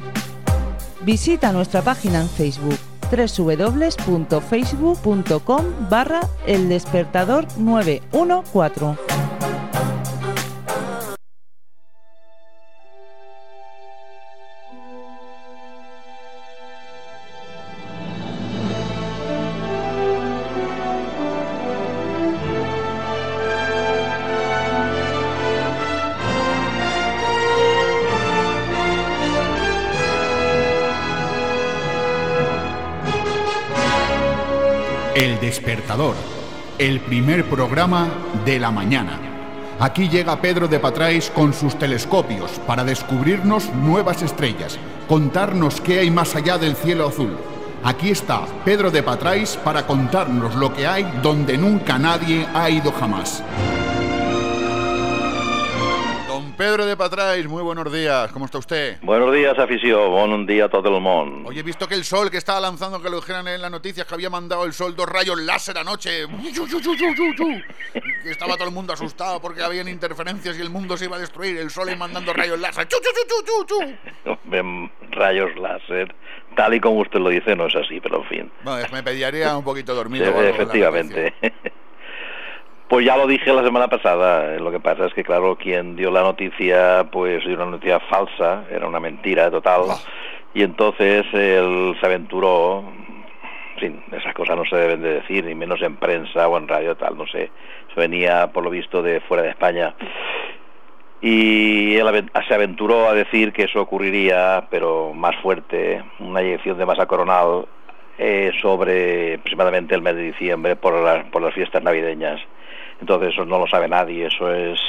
Visita 1.02 1.52
nuestra 1.52 1.82
página 1.82 2.22
en 2.22 2.30
Facebook 2.30 2.78
www.facebook.com 3.12 5.66
barra 5.90 6.22
el 6.48 6.70
despertador 6.70 7.46
914. 7.58 9.05
Despertador, 35.56 36.16
el 36.78 37.00
primer 37.00 37.46
programa 37.46 38.10
de 38.44 38.60
la 38.60 38.72
mañana. 38.72 39.18
Aquí 39.80 40.10
llega 40.10 40.42
Pedro 40.42 40.68
de 40.68 40.80
Patrais 40.80 41.30
con 41.30 41.54
sus 41.54 41.80
telescopios 41.80 42.52
para 42.68 42.84
descubrirnos 42.84 43.74
nuevas 43.74 44.22
estrellas, 44.22 44.78
contarnos 45.08 45.80
qué 45.80 46.00
hay 46.00 46.12
más 46.12 46.36
allá 46.36 46.58
del 46.58 46.76
cielo 46.76 47.08
azul. 47.08 47.38
Aquí 47.86 48.10
está 48.10 48.42
Pedro 48.66 48.92
de 48.92 49.02
Patrais 49.02 49.56
para 49.64 49.88
contarnos 49.88 50.56
lo 50.56 50.74
que 50.74 50.88
hay 50.88 51.06
donde 51.24 51.58
nunca 51.58 51.98
nadie 51.98 52.46
ha 52.54 52.70
ido 52.70 52.92
jamás. 52.92 53.42
Pedro 56.58 56.86
de 56.86 56.96
Patrais, 56.96 57.46
muy 57.48 57.62
buenos 57.62 57.92
días. 57.92 58.32
¿Cómo 58.32 58.46
está 58.46 58.58
usted? 58.60 58.98
Buenos 59.02 59.34
días, 59.34 59.60
afición. 59.60 60.10
Buen 60.10 60.46
día 60.46 60.66
a 60.66 60.70
todo 60.70 60.96
el 60.96 61.02
mundo. 61.02 61.50
Oye, 61.50 61.60
he 61.60 61.64
visto 61.64 61.86
que 61.86 61.96
el 61.96 62.06
sol 62.06 62.32
que 62.32 62.38
estaba 62.38 62.62
lanzando, 62.62 63.02
que 63.02 63.10
lo 63.10 63.18
dijeran 63.18 63.46
en 63.50 63.62
las 63.62 63.70
noticias, 63.70 64.08
que 64.08 64.14
había 64.14 64.30
mandado 64.30 64.64
el 64.64 64.72
sol 64.72 64.96
dos 64.96 65.10
rayos 65.10 65.38
láser 65.42 65.78
anoche. 65.78 66.24
Estaba 68.24 68.54
todo 68.56 68.70
el 68.70 68.74
mundo 68.74 68.94
asustado 68.94 69.42
porque 69.42 69.64
habían 69.64 69.90
interferencias 69.90 70.58
y 70.58 70.62
el 70.62 70.70
mundo 70.70 70.96
se 70.96 71.06
iba 71.06 71.18
a 71.18 71.20
destruir. 71.20 71.58
El 71.58 71.72
sol 71.72 71.90
ahí 71.90 71.98
mandando 71.98 72.32
rayos 72.32 72.58
láser. 72.58 72.88
Rayos 75.12 75.56
láser. 75.58 76.16
Tal 76.56 76.74
y 76.74 76.80
como 76.80 77.02
usted 77.02 77.20
lo 77.20 77.30
dice, 77.30 77.54
no 77.58 77.68
es 77.68 77.76
así, 77.76 78.00
pero 78.00 78.22
en 78.22 78.30
fin. 78.30 78.52
Bueno, 78.64 78.88
me 78.94 79.04
pediría 79.04 79.58
un 79.58 79.64
poquito 79.66 79.94
dormido. 79.94 80.26
Sí, 80.26 80.46
efectivamente. 80.46 81.34
Pues 82.88 83.04
ya 83.06 83.18
lo 83.18 83.26
dije 83.26 83.52
la 83.52 83.64
semana 83.64 83.88
pasada. 83.88 84.58
Lo 84.60 84.72
que 84.72 84.80
pasa 84.80 85.06
es 85.08 85.14
que, 85.14 85.24
claro, 85.24 85.56
quien 85.56 85.96
dio 85.96 86.12
la 86.12 86.22
noticia, 86.22 87.08
pues 87.12 87.44
dio 87.46 87.56
una 87.56 87.66
noticia 87.66 88.00
falsa, 88.02 88.64
era 88.70 88.88
una 88.88 89.00
mentira 89.00 89.50
total. 89.50 89.82
Y 90.54 90.62
entonces 90.64 91.26
él 91.34 91.96
se 92.00 92.06
aventuró. 92.06 92.84
En 93.76 93.80
fin, 93.80 94.04
esas 94.14 94.34
cosas 94.34 94.56
no 94.56 94.64
se 94.66 94.76
deben 94.78 95.02
de 95.02 95.16
decir, 95.16 95.44
ni 95.46 95.56
menos 95.56 95.82
en 95.82 95.98
prensa 95.98 96.48
o 96.48 96.58
en 96.58 96.68
radio, 96.68 96.96
tal, 96.96 97.18
no 97.18 97.26
sé. 97.28 97.50
Se 97.94 98.00
venía, 98.00 98.48
por 98.54 98.64
lo 98.64 98.70
visto, 98.70 99.02
de 99.02 99.20
fuera 99.22 99.44
de 99.44 99.50
España. 99.50 99.94
Y 101.22 101.96
él 101.96 102.30
se 102.48 102.54
aventuró 102.54 103.10
a 103.10 103.14
decir 103.14 103.52
que 103.52 103.64
eso 103.64 103.82
ocurriría, 103.82 104.68
pero 104.70 105.12
más 105.14 105.36
fuerte, 105.42 106.04
una 106.20 106.42
inyección 106.44 106.78
de 106.78 106.86
masa 106.86 107.06
coronal 107.08 107.66
eh, 108.18 108.52
sobre 108.62 109.36
aproximadamente 109.36 109.96
el 109.96 110.02
mes 110.02 110.16
de 110.16 110.22
diciembre 110.24 110.76
por, 110.76 110.94
las- 110.94 111.26
por 111.26 111.42
las 111.42 111.54
fiestas 111.54 111.82
navideñas. 111.84 112.40
Entonces 113.02 113.34
eso 113.34 113.46
no 113.46 113.60
lo 113.60 113.68
sabe 113.68 113.88
nadie, 113.88 114.28
eso 114.28 114.52
es 114.54 114.80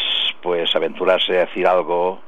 pues 0.42 0.74
aventurarse 0.76 1.36
a 1.38 1.46
decir 1.46 1.66
algo 1.66 2.20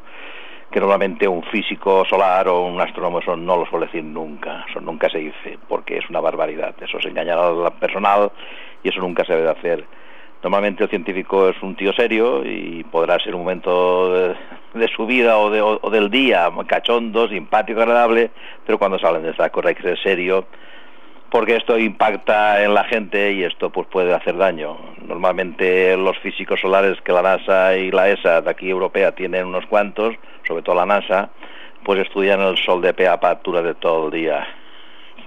que 0.71 0.81
normalmente 0.81 1.27
un 1.27 1.43
físico 1.45 2.05
solar 2.05 2.49
o 2.49 2.63
un 2.67 2.81
astrónomo 2.81 3.21
eso 3.21 3.37
no 3.37 3.57
lo 3.57 3.65
suele 3.67 3.87
decir 3.87 4.05
nunca, 4.05 4.67
eso 4.69 4.81
nunca 4.81 5.09
se 5.09 5.19
dice, 5.19 5.59
porque 5.69 5.99
es 5.99 6.11
una 6.11 6.21
barbaridad, 6.21 6.75
eso 6.83 6.99
es 6.99 7.07
engañar 7.07 7.39
al 7.39 7.73
personal 7.79 8.31
y 8.83 8.89
eso 8.89 9.01
nunca 9.01 9.25
se 9.25 9.33
debe 9.33 9.45
de 9.47 9.51
hacer. 9.53 9.85
Normalmente 10.43 10.85
el 10.85 10.91
científico 10.91 11.49
es 11.49 11.61
un 11.63 11.75
tío 11.75 11.93
serio 11.95 12.45
y 12.45 12.85
podrá 12.85 13.19
ser 13.19 13.35
un 13.35 13.41
momento 13.43 14.35
de, 14.75 14.89
su 14.95 15.07
vida 15.07 15.39
o, 15.39 15.51
de- 15.51 15.63
o 15.63 15.91
del 15.91 16.11
día 16.11 16.49
cachondo, 16.67 17.29
simpático, 17.29 17.81
agradable, 17.81 18.31
pero 18.67 18.79
cuando 18.79 18.99
salen 18.99 19.23
de 19.23 19.31
estas 19.31 19.51
cosas 19.51 19.71
hay 19.71 19.75
que 19.75 19.83
ser 19.83 19.99
serio 19.99 20.47
porque 21.31 21.57
esto 21.57 21.79
impacta 21.79 22.63
en 22.63 22.75
la 22.75 22.85
gente 22.85 23.33
y 23.33 23.45
esto 23.45 23.71
pues 23.71 23.87
puede 23.89 24.15
hacer 24.15 24.37
daño. 24.37 24.79
Normalmente 25.07 25.97
los 25.97 26.19
físicos 26.19 26.61
solares 26.61 27.01
que 27.03 27.13
la 27.13 27.23
NASA 27.23 27.77
y 27.77 27.91
la 27.91 28.09
ESA 28.09 28.41
de 28.41 28.51
aquí 28.51 28.71
europea 28.71 29.13
tienen 29.13 29.47
unos 29.47 29.67
cuantos, 29.67 30.15
sobre 30.47 30.63
todo 30.63 30.77
la 30.77 30.87
NASA, 30.87 31.31
pues 31.85 32.01
estudian 32.01 32.41
el 32.41 32.57
sol 32.57 32.83
de 32.83 32.95
pe 32.95 33.09
a 33.09 33.21
pa 33.21 33.35
durante 33.43 33.75
todo 33.75 34.07
el 34.07 34.13
día. 34.13 34.47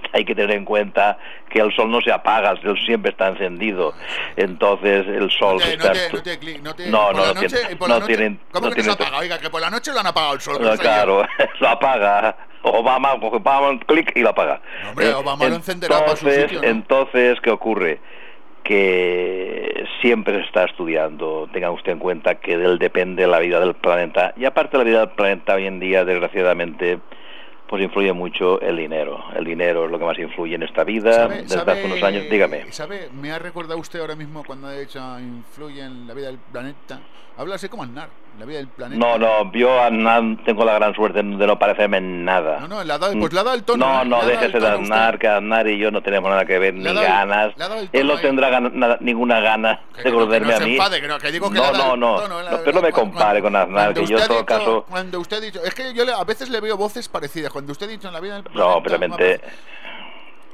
Hay 0.12 0.24
que 0.24 0.34
tener 0.34 0.56
en 0.56 0.64
cuenta 0.64 1.18
que 1.48 1.60
el 1.60 1.74
sol 1.74 1.90
no 1.90 2.00
se 2.00 2.12
apaga, 2.12 2.50
el 2.50 2.62
sol 2.62 2.78
siempre 2.84 3.10
está 3.12 3.28
encendido. 3.28 3.94
Entonces 4.36 5.06
el 5.06 5.30
sol 5.30 5.58
No 5.58 5.64
está... 5.64 5.92
no 6.90 7.12
no 7.12 7.34
No, 7.88 8.00
tienen- 8.06 8.40
¿Cómo 8.50 8.68
no 8.68 8.74
que 8.74 8.82
no 8.82 8.84
se 8.84 8.90
apaga? 9.02 9.18
Oiga, 9.18 9.38
que 9.38 9.50
por 9.50 9.60
la 9.60 9.70
noche 9.70 9.92
lo 9.92 10.00
han 10.00 10.06
apagado 10.06 10.34
el 10.34 10.40
sol. 10.40 10.58
No, 10.60 10.76
claro, 10.76 11.26
lo 11.60 11.68
apaga. 11.68 12.36
Obama 12.64 13.14
Obama, 13.14 13.78
clic 13.86 14.12
y 14.14 14.20
lo 14.20 14.28
apaga. 14.30 14.60
Hombre, 14.88 15.08
Eh, 15.08 15.14
Obama 15.14 15.48
lo 15.48 15.56
encenderá 15.56 15.98
para 15.98 16.16
su 16.16 16.28
entonces- 16.28 16.42
sitio, 16.50 16.62
¿no? 16.62 16.68
Entonces, 16.68 17.40
¿qué 17.40 17.50
ocurre? 17.50 18.00
Que 18.62 19.84
siempre 20.00 20.34
se 20.38 20.46
está 20.46 20.64
estudiando. 20.64 21.48
Tenga 21.52 21.70
usted 21.70 21.92
en 21.92 21.98
cuenta 21.98 22.36
que 22.36 22.56
de 22.56 22.64
él 22.66 22.78
depende 22.78 23.26
la 23.26 23.38
vida 23.40 23.58
del 23.60 23.74
planeta. 23.74 24.32
Y 24.36 24.44
aparte 24.44 24.78
la 24.78 24.84
vida 24.84 25.00
del 25.00 25.10
planeta 25.10 25.54
hoy 25.54 25.66
en 25.66 25.80
día, 25.80 26.04
desgraciadamente, 26.04 27.00
pues 27.72 27.84
influye 27.84 28.12
mucho 28.12 28.60
el 28.60 28.76
dinero. 28.76 29.24
El 29.34 29.46
dinero 29.46 29.86
es 29.86 29.90
lo 29.90 29.98
que 29.98 30.04
más 30.04 30.18
influye 30.18 30.56
en 30.56 30.62
esta 30.62 30.84
vida. 30.84 31.10
¿Sabe- 31.14 31.36
Desde 31.36 31.56
sabe- 31.56 31.72
hace 31.72 31.84
unos 31.86 32.02
años, 32.02 32.24
dígame. 32.30 32.70
¿Sabe? 32.70 33.08
Me 33.18 33.32
ha 33.32 33.38
recordado 33.38 33.80
usted 33.80 33.98
ahora 34.00 34.14
mismo 34.14 34.44
cuando 34.44 34.66
ha 34.66 34.72
dicho 34.74 35.00
influye 35.18 35.80
en 35.82 36.06
la 36.06 36.12
vida 36.12 36.26
del 36.26 36.36
planeta. 36.38 37.00
Habla 37.36 37.54
así 37.54 37.68
como 37.68 37.82
Aznar, 37.82 38.08
la 38.38 38.44
vida 38.44 38.58
del 38.58 38.68
planeta. 38.68 38.98
No, 39.04 39.16
no, 39.18 39.50
yo 39.54 39.80
a 39.80 39.86
Aznar 39.86 40.22
tengo 40.44 40.64
la 40.66 40.74
gran 40.74 40.94
suerte 40.94 41.22
de 41.22 41.46
no 41.46 41.58
parecerme 41.58 41.96
en 41.96 42.24
nada. 42.26 42.60
No, 42.60 42.68
no, 42.68 42.84
le 42.84 42.92
ha 42.92 42.98
dado- 42.98 43.18
pues 43.18 43.32
le 43.32 43.40
ha 43.40 43.42
dado 43.42 43.56
el 43.56 43.64
tono, 43.64 43.86
No, 43.86 44.04
no, 44.04 44.26
déjese 44.26 44.60
de. 44.60 44.68
Aznar, 44.68 45.18
que 45.18 45.28
Aznar 45.28 45.66
y 45.66 45.78
yo 45.78 45.90
no 45.90 46.02
tenemos 46.02 46.30
nada 46.30 46.44
que 46.44 46.58
ver, 46.58 46.74
ni 46.74 46.84
dado 46.84 47.00
ganas. 47.00 47.54
Él 47.92 48.06
no 48.06 48.18
tendrá 48.18 48.50
gana- 48.50 48.70
nada- 48.72 48.98
ninguna 49.00 49.40
gana 49.40 49.80
de 49.96 50.02
que 50.02 50.10
no- 50.10 50.18
conocerme 50.18 50.50
no 50.52 50.56
a 50.56 50.60
mí. 50.60 50.72
enfade, 50.76 51.00
que 51.00 51.08
no, 51.08 51.18
que 51.18 51.32
digo 51.32 51.50
que 51.50 51.58
no, 51.58 51.72
no, 51.72 51.96
no, 51.96 52.20
tono, 52.20 52.42
no, 52.42 52.50
pero 52.64 52.72
no 52.72 52.82
me 52.82 52.92
cuando- 52.92 53.12
compare 53.12 53.40
con 53.40 53.56
Aznar, 53.56 53.94
que 53.94 54.06
yo 54.06 54.18
en 54.18 54.26
todo 54.26 54.34
dicho- 54.36 54.46
caso... 54.46 54.86
Cuando 54.88 55.18
usted 55.20 55.36
ha 55.38 55.40
dicho, 55.40 55.60
es 55.64 55.74
que 55.74 55.94
yo 55.94 56.04
le- 56.04 56.12
a 56.12 56.24
veces 56.24 56.50
le 56.50 56.60
veo 56.60 56.76
voces 56.76 57.08
parecidas. 57.08 57.50
Cuando 57.50 57.72
usted 57.72 57.86
ha 57.86 57.90
dicho 57.90 58.08
en 58.08 58.14
la 58.14 58.20
vida 58.20 58.34
del 58.34 58.44
No, 58.52 58.82
planeta, 58.82 59.16
realmente... 59.16 59.40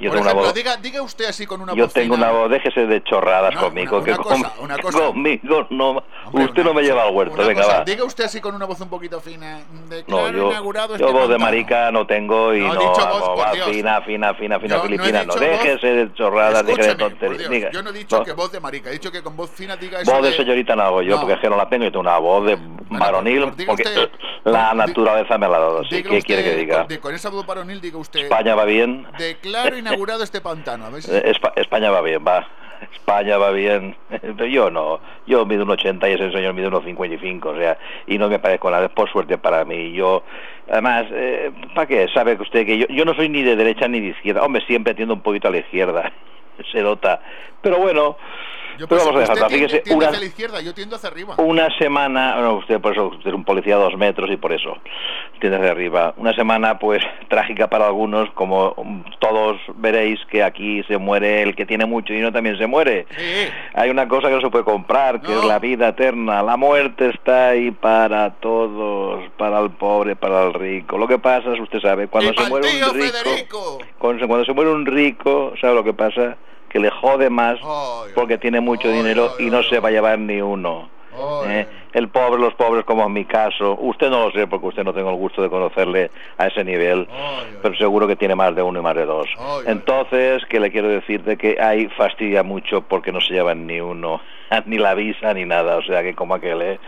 Yo 0.00 0.10
Por 0.10 0.18
tengo 0.18 0.28
ejemplo, 0.28 0.42
una 0.42 0.48
voz... 0.50 0.54
diga, 0.54 0.76
diga 0.76 1.02
usted 1.02 1.24
así 1.24 1.44
con 1.44 1.60
una 1.60 1.74
Yo 1.74 1.86
voz 1.86 1.92
tengo 1.92 2.14
fina. 2.14 2.28
una 2.30 2.38
voz, 2.38 2.50
déjese 2.52 2.86
de 2.86 3.02
chorradas 3.02 3.52
No, 3.56 3.62
conmigo, 3.62 3.96
una- 3.96 4.04
que 4.04 4.12
cosa, 4.14 4.28
con- 4.56 4.64
una 4.64 4.78
cosa. 4.78 4.98
conmigo 5.06 5.66
no... 5.70 6.04
usted 6.32 6.64
no 6.64 6.74
me 6.74 6.82
lleva 6.82 7.02
al 7.04 7.14
huerto, 7.14 7.36
venga, 7.36 7.62
cosa, 7.62 7.78
va. 7.78 7.84
Diga 7.84 8.04
usted 8.04 8.24
así 8.24 8.40
con 8.40 8.54
una 8.54 8.64
voz 8.66 8.80
un 8.80 8.88
poquito 8.88 9.20
fina. 9.20 9.60
No, 9.72 9.86
Declaro 9.88 10.30
yo, 10.36 10.50
inaugurado 10.50 10.96
yo 10.96 11.06
este 11.06 11.18
voz 11.18 11.28
de 11.28 11.38
marica 11.38 11.90
no 11.90 12.06
tengo 12.06 12.54
y 12.54 12.60
No, 12.60 12.74
no, 12.74 12.80
dicho 12.80 13.06
voz, 13.08 13.20
no, 13.20 13.34
por 13.34 13.38
va 13.46 13.52
Dios. 13.52 13.68
fina, 13.70 14.00
fina, 14.02 14.34
fina, 14.34 14.58
fina, 14.60 14.74
Yo 14.76 14.82
no 14.82 14.82
filipina. 14.88 15.24
No, 15.24 15.32
voz- 15.34 15.40
déjese 15.40 15.86
de 15.86 16.12
chorradas, 16.14 16.66
de 16.66 16.94
tonterías. 16.96 17.72
Yo 17.72 17.82
no 17.82 17.90
he 17.90 17.92
dicho 17.92 18.18
No, 18.18 18.24
que 18.24 18.32
voz 18.32 18.52
de 18.52 18.60
marica, 18.60 18.90
he 18.90 18.92
dicho 18.94 19.10
que 19.12 19.22
con 19.22 19.36
voz 19.36 19.50
fina 19.50 19.76
diga 19.76 20.00
eso 20.00 20.10
Voz 20.12 20.22
de 20.22 20.30
de- 20.30 20.36
señorita 20.36 20.76
no 20.76 20.82
hago 20.82 21.02
yo, 21.02 21.14
No. 21.14 21.20
porque 21.20 21.34
es 21.34 21.40
que 21.40 21.48
no 21.50 21.56
la 21.56 21.68
tengo, 21.68 21.84
yo 21.84 21.90
tengo 21.92 22.00
una 22.02 22.18
voz 22.18 22.46
de 22.46 22.58
varonil, 22.90 23.42
pues 23.44 23.56
diga 23.56 23.68
porque 23.72 23.82
usted- 23.84 24.10
la 24.44 24.74
naturaleza 24.74 25.36
me 25.38 25.48
la 25.48 25.56
ha 25.56 25.60
dado 25.60 25.80
así. 25.80 26.02
¿Qué 26.02 26.08
usted, 26.08 26.22
quiere 26.24 26.44
que 26.44 26.54
diga? 26.56 26.78
Con, 26.80 26.88
de- 26.88 27.00
con 27.00 27.14
esa 27.14 27.28
voz 27.30 27.46
varonil 27.46 27.80
diga 27.80 27.98
usted... 27.98 28.20
España 28.20 28.54
va 28.54 28.64
bien, 28.64 29.06
Declaro 29.18 29.76
inaugurado 29.76 30.22
este 30.24 30.40
pantano. 30.40 30.86
A 30.86 30.90
ver 30.90 31.02
si... 31.02 31.10
Eh, 31.10 31.22
Espa- 31.32 31.52
España 31.56 31.90
va 31.90 32.00
bien, 32.00 32.24
va. 32.26 32.46
España 32.92 33.38
va 33.38 33.50
bien. 33.50 33.96
Pero 34.08 34.46
yo 34.46 34.70
no. 34.70 35.00
Yo 35.26 35.44
mido 35.46 35.64
un 35.64 35.70
80 35.70 36.08
y 36.08 36.12
ese 36.12 36.30
señor 36.30 36.54
mide 36.54 36.68
unos 36.68 36.84
55, 36.84 37.48
o 37.48 37.56
sea, 37.56 37.78
y 38.06 38.18
no 38.18 38.28
me 38.28 38.38
parezco 38.38 38.70
nada. 38.70 38.88
Por 38.88 39.10
suerte 39.10 39.38
para 39.38 39.64
mí. 39.64 39.92
Yo, 39.92 40.22
además, 40.70 41.06
eh, 41.10 41.50
¿para 41.74 41.86
qué? 41.86 42.08
Sabe 42.12 42.36
usted 42.40 42.66
que 42.66 42.78
yo, 42.78 42.86
yo 42.88 43.04
no 43.04 43.14
soy 43.14 43.28
ni 43.28 43.42
de 43.42 43.56
derecha 43.56 43.88
ni 43.88 44.00
de 44.00 44.08
izquierda. 44.08 44.44
Hombre, 44.44 44.64
siempre 44.66 44.94
tiendo 44.94 45.14
un 45.14 45.22
poquito 45.22 45.48
a 45.48 45.50
la 45.50 45.58
izquierda. 45.58 46.12
Se 46.72 46.82
nota. 46.82 47.20
Pero 47.62 47.78
bueno, 47.78 48.16
Yo, 48.78 48.86
pues, 48.86 49.04
vamos 49.04 49.28
a 49.28 49.32
usted 49.32 49.46
tiende, 49.48 49.68
Fíjese, 49.68 49.78
tiende 49.80 49.96
una, 49.96 50.08
hacia 50.08 50.20
la 50.20 50.26
izquierda, 50.26 50.60
yo 50.60 50.72
tiendo 50.72 50.96
hacia 50.96 51.08
arriba. 51.08 51.34
una 51.38 51.76
semana, 51.78 52.34
bueno, 52.34 52.54
usted 52.54 52.80
por 52.80 52.92
eso 52.92 53.08
usted 53.08 53.28
es 53.28 53.34
un 53.34 53.44
policía 53.44 53.76
de 53.76 53.82
dos 53.82 53.96
metros 53.96 54.30
y 54.30 54.36
por 54.36 54.52
eso 54.52 54.76
tiene 55.40 55.56
hacia 55.56 55.72
arriba. 55.72 56.14
Una 56.16 56.32
semana 56.34 56.78
pues 56.78 57.02
trágica 57.28 57.68
para 57.68 57.86
algunos, 57.86 58.30
como 58.30 59.02
todos 59.18 59.56
veréis 59.76 60.20
que 60.30 60.44
aquí 60.44 60.84
se 60.84 60.96
muere 60.96 61.42
el 61.42 61.56
que 61.56 61.66
tiene 61.66 61.86
mucho 61.86 62.12
dinero 62.12 62.32
también 62.32 62.56
se 62.56 62.68
muere. 62.68 63.06
Hay 63.74 63.90
una 63.90 64.06
cosa 64.06 64.28
que 64.28 64.34
no 64.34 64.40
se 64.40 64.50
puede 64.50 64.64
comprar, 64.64 65.20
que 65.22 65.32
es 65.32 65.44
la 65.44 65.58
vida 65.58 65.88
eterna. 65.88 66.42
La 66.42 66.56
muerte 66.56 67.10
está 67.10 67.48
ahí 67.48 67.72
para 67.72 68.34
todos, 68.34 69.28
para 69.36 69.58
el 69.60 69.70
pobre, 69.70 70.14
para 70.14 70.44
el 70.44 70.54
rico. 70.54 70.98
Lo 70.98 71.08
que 71.08 71.18
pasa 71.18 71.52
es, 71.52 71.60
usted 71.60 71.80
sabe, 71.80 72.06
cuando 72.06 72.32
Y 72.32 72.36
se 72.36 72.48
muere 72.48 72.68
un 72.68 72.94
rico, 72.94 73.78
cuando 73.98 74.20
se, 74.20 74.28
cuando 74.28 74.44
se 74.44 74.52
muere 74.52 74.70
un 74.70 74.86
rico, 74.86 75.52
¿sabe 75.60 75.74
lo 75.74 75.84
que 75.84 75.94
pasa? 75.94 76.36
Que 76.68 76.78
le 76.78 76.90
jode 76.90 77.30
más 77.30 77.58
porque 78.14 78.38
tiene 78.38 78.60
mucho 78.60 78.88
dinero 78.90 79.34
y 79.38 79.50
no 79.50 79.62
se 79.62 79.80
va 79.80 79.88
a 79.88 79.92
llevar 79.92 80.18
ni 80.18 80.40
uno. 80.40 80.90
¿eh? 81.46 81.66
El 81.92 82.08
pobre, 82.10 82.40
los 82.40 82.54
pobres, 82.54 82.84
como 82.84 83.04
en 83.06 83.12
mi 83.12 83.24
caso. 83.24 83.76
Usted 83.80 84.10
no 84.10 84.26
lo 84.26 84.30
sé 84.32 84.46
porque 84.46 84.66
usted 84.66 84.84
no 84.84 84.92
tengo 84.92 85.10
el 85.10 85.16
gusto 85.16 85.40
de 85.42 85.48
conocerle 85.48 86.10
a 86.36 86.46
ese 86.46 86.62
nivel, 86.64 87.08
pero 87.62 87.74
seguro 87.76 88.06
que 88.06 88.16
tiene 88.16 88.34
más 88.34 88.54
de 88.54 88.62
uno 88.62 88.80
y 88.80 88.82
más 88.82 88.94
de 88.94 89.06
dos. 89.06 89.26
Entonces, 89.66 90.44
que 90.46 90.60
le 90.60 90.70
quiero 90.70 90.88
decir 90.88 91.22
de 91.24 91.36
que 91.38 91.56
ahí 91.60 91.88
fastidia 91.96 92.42
mucho 92.42 92.82
porque 92.82 93.10
no 93.12 93.20
se 93.20 93.32
llevan 93.32 93.66
ni 93.66 93.80
uno, 93.80 94.20
ni 94.66 94.76
la 94.78 94.94
visa 94.94 95.32
ni 95.32 95.44
nada, 95.46 95.76
o 95.78 95.82
sea 95.82 96.02
que 96.02 96.14
como 96.14 96.34
aquel, 96.34 96.60
¿eh? 96.62 96.78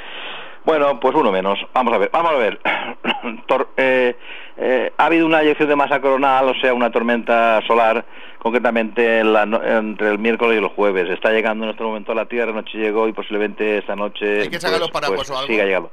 Bueno, 0.63 1.01
pues 1.01 1.15
uno 1.15 1.33
menos. 1.33 1.59
Vamos 1.73 1.95
a 1.95 1.99
ver, 1.99 2.11
vamos 2.13 2.33
a 2.33 2.37
ver. 2.37 2.61
Tor- 3.49 3.69
eh, 3.79 4.15
eh, 4.59 4.93
ha 4.99 5.07
habido 5.07 5.25
una 5.25 5.41
eyección 5.41 5.71
de 5.71 5.75
masa 5.77 6.03
coronal, 6.03 6.51
o 6.51 6.55
sea, 6.61 6.75
una 6.75 6.91
tormenta 6.91 7.63
solar, 7.67 8.05
concretamente 8.41 9.21
en 9.21 9.33
la 9.33 9.47
no- 9.47 9.63
entre 9.63 10.09
el 10.11 10.19
miércoles 10.19 10.57
y 10.57 10.59
el 10.65 10.69
jueves. 10.69 11.09
Está 11.11 11.31
llegando 11.31 11.65
en 11.65 11.71
este 11.71 11.85
momento 11.85 12.13
a 12.13 12.15
la 12.17 12.25
Tierra, 12.27 12.51
anoche 12.51 12.77
llegó 12.79 13.07
y 13.07 13.13
posiblemente 13.13 13.79
esta 13.79 13.95
noche 13.95 14.43
¿Hay 14.43 14.49
que 14.49 14.59
sacar 14.61 14.81
los 14.81 14.91
paraguas 14.91 15.19
pues, 15.19 15.31
o 15.31 15.37
algo? 15.39 15.47
siga 15.47 15.65
llegando. 15.65 15.91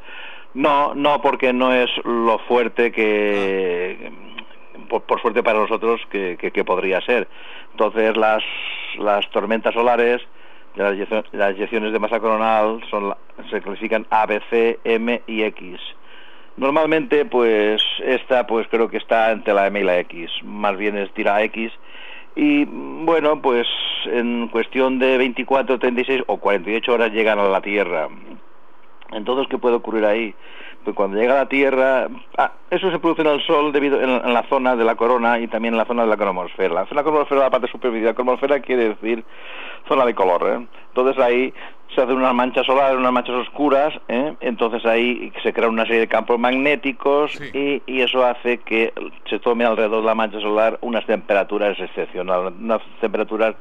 No, 0.53 0.95
no, 0.95 1.21
porque 1.21 1.53
no 1.53 1.73
es 1.73 1.89
lo 2.05 2.39
fuerte 2.39 2.91
que, 2.91 4.11
por, 4.89 5.03
por 5.03 5.21
suerte 5.21 5.43
para 5.43 5.59
nosotros, 5.59 6.01
que, 6.09 6.37
que- 6.39 6.51
que 6.51 6.63
podría 6.63 6.99
ser. 7.01 7.27
Entonces, 7.71 8.15
las, 8.17 8.43
las 8.97 9.29
tormentas 9.29 9.73
solares, 9.73 10.21
de 10.75 10.83
las, 10.83 10.93
eyeccio- 10.93 11.25
las 11.33 11.55
eyecciones 11.55 11.91
de 11.93 11.99
masa 11.99 12.19
coronal, 12.19 12.81
son 12.89 13.09
la- 13.09 13.17
se 13.51 13.61
clasifican 13.61 14.07
A, 14.09 14.25
B, 14.25 14.41
C, 14.49 14.79
M 14.83 15.21
y 15.27 15.43
X. 15.43 15.79
Normalmente, 16.55 17.25
pues, 17.25 17.81
esta, 18.03 18.47
pues 18.47 18.67
creo 18.69 18.89
que 18.89 18.97
está 18.97 19.31
entre 19.31 19.53
la 19.53 19.67
M 19.67 19.79
y 19.79 19.83
la 19.83 19.99
X. 19.99 20.31
Más 20.43 20.75
bien 20.75 20.97
es 20.97 21.11
tira 21.13 21.43
X. 21.43 21.71
Y 22.39 22.65
bueno, 22.65 23.41
pues 23.41 23.65
en 24.05 24.47
cuestión 24.49 24.99
de 24.99 25.17
24, 25.17 25.79
36 25.79 26.21
o 26.27 26.37
48 26.37 26.93
horas 26.93 27.11
llegan 27.11 27.39
a 27.39 27.49
la 27.49 27.61
Tierra. 27.61 28.09
Entonces, 29.11 29.47
¿qué 29.49 29.57
puede 29.57 29.77
ocurrir 29.77 30.05
ahí? 30.05 30.35
Pues 30.83 30.95
cuando 30.95 31.17
llega 31.17 31.33
a 31.33 31.37
la 31.37 31.49
Tierra, 31.49 32.07
ah, 32.37 32.51
eso 32.69 32.91
se 32.91 32.99
produce 32.99 33.23
en 33.23 33.29
el 33.29 33.41
Sol 33.41 33.71
debido 33.71 33.99
en, 33.99 34.11
en 34.11 34.33
la 34.35 34.43
zona 34.49 34.75
de 34.75 34.85
la 34.85 34.93
corona 34.93 35.39
y 35.39 35.47
también 35.47 35.73
en 35.73 35.79
la 35.79 35.85
zona 35.85 36.03
de 36.03 36.09
la 36.09 36.17
cromosfera. 36.17 36.75
La 36.75 36.85
zona 36.85 37.01
cromosfera 37.01 37.41
la 37.41 37.49
parte 37.49 37.71
superior, 37.71 38.03
la 38.03 38.13
cromosfera 38.13 38.59
quiere 38.59 38.89
decir 38.89 39.25
zona 39.87 40.05
de 40.05 40.13
color. 40.13 40.47
¿eh? 40.47 40.67
Entonces 40.89 41.17
ahí 41.23 41.51
se 41.93 42.01
hacen 42.01 42.17
unas 42.17 42.33
manchas 42.33 42.65
solares, 42.65 42.97
unas 42.97 43.11
manchas 43.11 43.35
oscuras, 43.35 43.93
¿eh? 44.07 44.33
entonces 44.41 44.85
ahí 44.85 45.31
se 45.41 45.53
crea 45.53 45.69
una 45.69 45.85
serie 45.85 46.01
de 46.01 46.07
campos 46.07 46.39
magnéticos 46.39 47.39
y, 47.53 47.81
y 47.85 48.01
eso 48.01 48.25
hace 48.25 48.59
que 48.59 48.93
se 49.29 49.39
tome 49.39 49.65
alrededor 49.65 50.01
de 50.01 50.07
la 50.07 50.15
mancha 50.15 50.39
solar 50.39 50.77
unas 50.81 51.05
temperaturas 51.05 51.79
excepcionales, 51.79 52.53
unas 52.59 52.81
temperaturas 52.99 53.55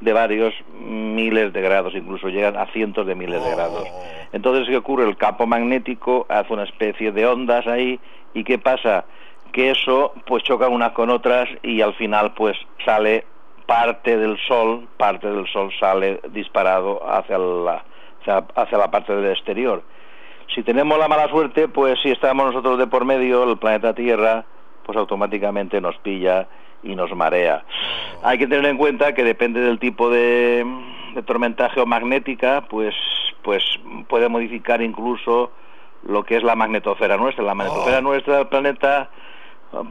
de 0.00 0.12
varios 0.12 0.54
miles 0.80 1.52
de 1.52 1.60
grados, 1.60 1.94
incluso 1.94 2.28
llegan 2.28 2.56
a 2.56 2.66
cientos 2.66 3.06
de 3.06 3.14
miles 3.14 3.42
de 3.44 3.50
grados. 3.50 3.86
Entonces, 4.32 4.66
¿qué 4.68 4.76
ocurre? 4.76 5.06
El 5.06 5.16
campo 5.16 5.46
magnético 5.46 6.26
hace 6.28 6.52
una 6.52 6.64
especie 6.64 7.12
de 7.12 7.26
ondas 7.26 7.66
ahí 7.66 8.00
y 8.32 8.44
¿qué 8.44 8.58
pasa? 8.58 9.04
Que 9.52 9.70
eso 9.70 10.14
pues 10.26 10.42
choca 10.44 10.68
unas 10.68 10.92
con 10.92 11.10
otras 11.10 11.48
y 11.62 11.80
al 11.80 11.94
final 11.94 12.32
pues 12.34 12.56
sale 12.84 13.26
parte 13.70 14.16
del 14.16 14.36
sol, 14.48 14.88
parte 14.96 15.30
del 15.30 15.46
sol 15.46 15.70
sale 15.78 16.18
disparado 16.30 17.00
hacia 17.08 17.38
la, 17.38 17.84
hacia, 18.56 18.78
la 18.78 18.90
parte 18.90 19.14
del 19.14 19.30
exterior. 19.30 19.84
Si 20.52 20.64
tenemos 20.64 20.98
la 20.98 21.06
mala 21.06 21.28
suerte, 21.28 21.68
pues 21.68 21.96
si 22.02 22.10
estamos 22.10 22.46
nosotros 22.46 22.78
de 22.78 22.88
por 22.88 23.04
medio, 23.04 23.44
el 23.44 23.58
planeta 23.58 23.94
Tierra, 23.94 24.44
pues 24.84 24.98
automáticamente 24.98 25.80
nos 25.80 25.96
pilla 25.98 26.48
y 26.82 26.96
nos 26.96 27.14
marea. 27.14 27.62
Hay 28.24 28.38
que 28.38 28.48
tener 28.48 28.68
en 28.68 28.76
cuenta 28.76 29.14
que 29.14 29.22
depende 29.22 29.60
del 29.60 29.78
tipo 29.78 30.10
de, 30.10 30.66
de 31.14 31.22
tormenta 31.22 31.70
geomagnética, 31.70 32.62
pues, 32.62 32.96
pues 33.42 33.62
puede 34.08 34.28
modificar 34.28 34.82
incluso 34.82 35.52
lo 36.02 36.24
que 36.24 36.38
es 36.38 36.42
la 36.42 36.56
magnetosfera 36.56 37.16
nuestra. 37.16 37.44
La 37.44 37.54
magnetosfera 37.54 38.00
nuestra 38.00 38.38
del 38.38 38.48
planeta, 38.48 39.10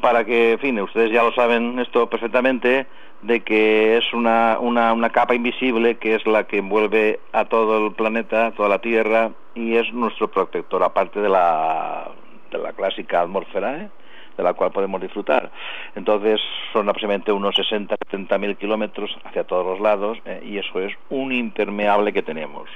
para 0.01 0.25
que, 0.25 0.53
en 0.53 0.59
fin, 0.59 0.79
ustedes 0.79 1.11
ya 1.11 1.23
lo 1.23 1.31
saben 1.33 1.79
esto 1.79 2.09
perfectamente, 2.09 2.87
de 3.21 3.41
que 3.41 3.97
es 3.97 4.13
una, 4.13 4.57
una, 4.59 4.93
una 4.93 5.09
capa 5.09 5.35
invisible 5.35 5.97
que 5.97 6.15
es 6.15 6.25
la 6.25 6.45
que 6.45 6.57
envuelve 6.57 7.19
a 7.33 7.45
todo 7.45 7.85
el 7.87 7.93
planeta, 7.93 8.51
toda 8.51 8.69
la 8.69 8.79
Tierra, 8.79 9.31
y 9.55 9.75
es 9.75 9.91
nuestro 9.93 10.29
protector, 10.29 10.83
aparte 10.83 11.19
de 11.19 11.29
la, 11.29 12.09
de 12.51 12.57
la 12.57 12.73
clásica 12.73 13.21
atmósfera, 13.21 13.77
¿eh? 13.77 13.89
de 14.37 14.43
la 14.43 14.53
cual 14.53 14.71
podemos 14.71 15.01
disfrutar. 15.01 15.51
Entonces 15.95 16.39
son 16.71 16.87
aproximadamente 16.87 17.31
unos 17.31 17.55
60, 17.55 17.95
70 18.05 18.37
mil 18.37 18.55
kilómetros 18.55 19.17
hacia 19.25 19.43
todos 19.43 19.65
los 19.65 19.81
lados 19.81 20.17
¿eh? 20.25 20.41
y 20.45 20.57
eso 20.57 20.79
es 20.79 20.93
un 21.09 21.33
impermeable 21.33 22.13
que 22.13 22.23
tenemos. 22.23 22.69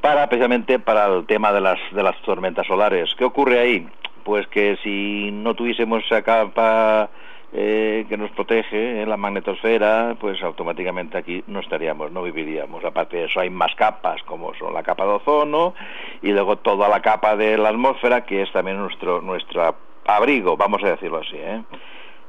Para 0.00 0.28
precisamente 0.28 0.78
para 0.78 1.06
el 1.06 1.26
tema 1.26 1.52
de 1.52 1.60
las 1.60 1.78
de 1.92 2.02
las 2.02 2.20
tormentas 2.22 2.66
solares. 2.66 3.14
¿Qué 3.16 3.24
ocurre 3.24 3.60
ahí? 3.60 3.86
Pues 4.24 4.46
que 4.48 4.76
si 4.82 5.30
no 5.32 5.54
tuviésemos 5.54 6.04
esa 6.04 6.22
capa 6.22 7.10
eh, 7.52 8.06
que 8.08 8.16
nos 8.16 8.30
protege 8.30 9.02
en 9.02 9.08
la 9.08 9.16
magnetosfera, 9.16 10.16
pues 10.18 10.42
automáticamente 10.42 11.18
aquí 11.18 11.44
no 11.46 11.60
estaríamos, 11.60 12.10
no 12.10 12.22
viviríamos. 12.22 12.84
Aparte 12.84 13.18
de 13.18 13.24
eso 13.24 13.40
hay 13.40 13.50
más 13.50 13.74
capas, 13.74 14.22
como 14.22 14.54
son 14.54 14.72
la 14.72 14.82
capa 14.82 15.04
de 15.04 15.12
ozono 15.12 15.74
y 16.22 16.32
luego 16.32 16.56
toda 16.56 16.88
la 16.88 17.02
capa 17.02 17.36
de 17.36 17.58
la 17.58 17.68
atmósfera, 17.68 18.24
que 18.24 18.42
es 18.42 18.52
también 18.52 18.78
nuestro 18.78 19.20
nuestra 19.20 19.74
abrigo, 20.06 20.56
vamos 20.56 20.82
a 20.82 20.90
decirlo 20.90 21.18
así. 21.18 21.36
¿eh? 21.36 21.62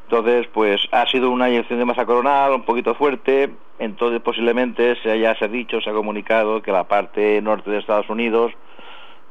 Entonces, 0.04 0.48
pues 0.54 0.82
ha 0.92 1.08
sido 1.08 1.32
una 1.32 1.50
eyección 1.50 1.80
de 1.80 1.86
masa 1.86 2.06
coronal 2.06 2.52
un 2.54 2.64
poquito 2.64 2.94
fuerte, 2.94 3.50
entonces 3.80 4.22
posiblemente 4.22 4.96
se 5.02 5.12
haya 5.12 5.36
se 5.36 5.46
ha 5.46 5.48
dicho, 5.48 5.82
se 5.82 5.90
ha 5.90 5.94
comunicado 5.94 6.62
que 6.62 6.72
la 6.72 6.84
parte 6.84 7.42
norte 7.42 7.72
de 7.72 7.80
Estados 7.80 8.10
Unidos 8.10 8.52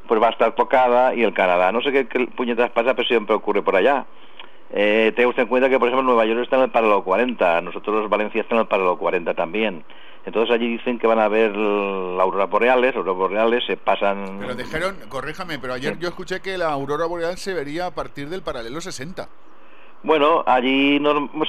pues 0.07 0.20
va 0.20 0.28
a 0.28 0.30
estar 0.30 0.55
tocada 0.55 1.14
y 1.14 1.22
el 1.22 1.34
Canadá. 1.34 1.72
No 1.72 1.80
sé 1.82 1.92
qué, 1.92 2.07
qué 2.07 2.26
puñetas 2.26 2.70
pasa, 2.70 2.94
pero 2.94 3.09
siempre 3.09 3.34
ocurre 3.34 3.62
por 3.62 3.76
allá. 3.76 4.07
Eh, 4.74 5.12
tenga 5.14 5.28
usted 5.28 5.42
en 5.42 5.48
cuenta 5.48 5.68
que, 5.68 5.78
por 5.78 5.88
ejemplo, 5.88 6.03
Nueva 6.03 6.24
York 6.24 6.40
está 6.42 6.57
en 6.57 6.62
el 6.62 6.70
paralelo 6.70 7.05
40, 7.05 7.61
nosotros 7.61 8.09
Valencia 8.09 8.40
está 8.40 8.55
en 8.55 8.62
el 8.62 8.66
paralelo 8.66 8.96
40 8.96 9.34
también. 9.34 9.84
Entonces 10.24 10.55
allí 10.55 10.68
dicen 10.68 10.98
que 10.98 11.07
van 11.07 11.18
a 11.18 11.28
ver 11.28 11.55
la 11.55 12.22
aurora 12.22 12.46
boreales, 12.46 12.94
auroras 12.94 13.16
boreales 13.16 13.64
se 13.66 13.76
pasan... 13.76 14.38
Pero 14.38 14.55
dijeron, 14.55 14.96
corríjame, 15.09 15.59
pero 15.59 15.74
ayer 15.74 15.98
yo 15.98 16.09
escuché 16.09 16.40
que 16.40 16.57
la 16.57 16.70
aurora 16.70 17.07
boreal 17.07 17.36
se 17.38 17.53
vería 17.53 17.86
a 17.86 17.90
partir 17.90 18.28
del 18.28 18.42
paralelo 18.42 18.80
60. 18.80 19.28
Bueno, 20.05 20.42
allí 20.46 21.00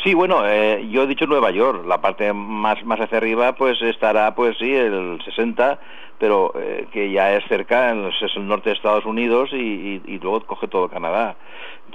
sí, 0.03 0.13
bueno, 0.13 0.43
eh, 0.45 0.87
yo 0.91 1.03
he 1.03 1.07
dicho 1.07 1.25
Nueva 1.25 1.49
York, 1.49 1.85
la 1.87 2.01
parte 2.01 2.31
más 2.33 2.83
más 2.85 2.99
hacia 2.99 3.17
arriba 3.17 3.53
pues 3.55 3.81
estará 3.81 4.35
pues 4.35 4.55
sí 4.59 4.71
el 4.71 5.19
60, 5.25 5.79
pero 6.19 6.53
eh, 6.55 6.87
que 6.91 7.11
ya 7.11 7.33
es 7.33 7.43
cerca, 7.47 7.89
en- 7.89 8.05
es 8.05 8.35
el 8.35 8.47
norte 8.47 8.69
de 8.69 8.75
Estados 8.75 9.05
Unidos 9.05 9.49
y- 9.53 10.01
y 10.05 10.19
luego 10.19 10.41
coge 10.41 10.67
todo 10.67 10.87
Canadá. 10.87 11.35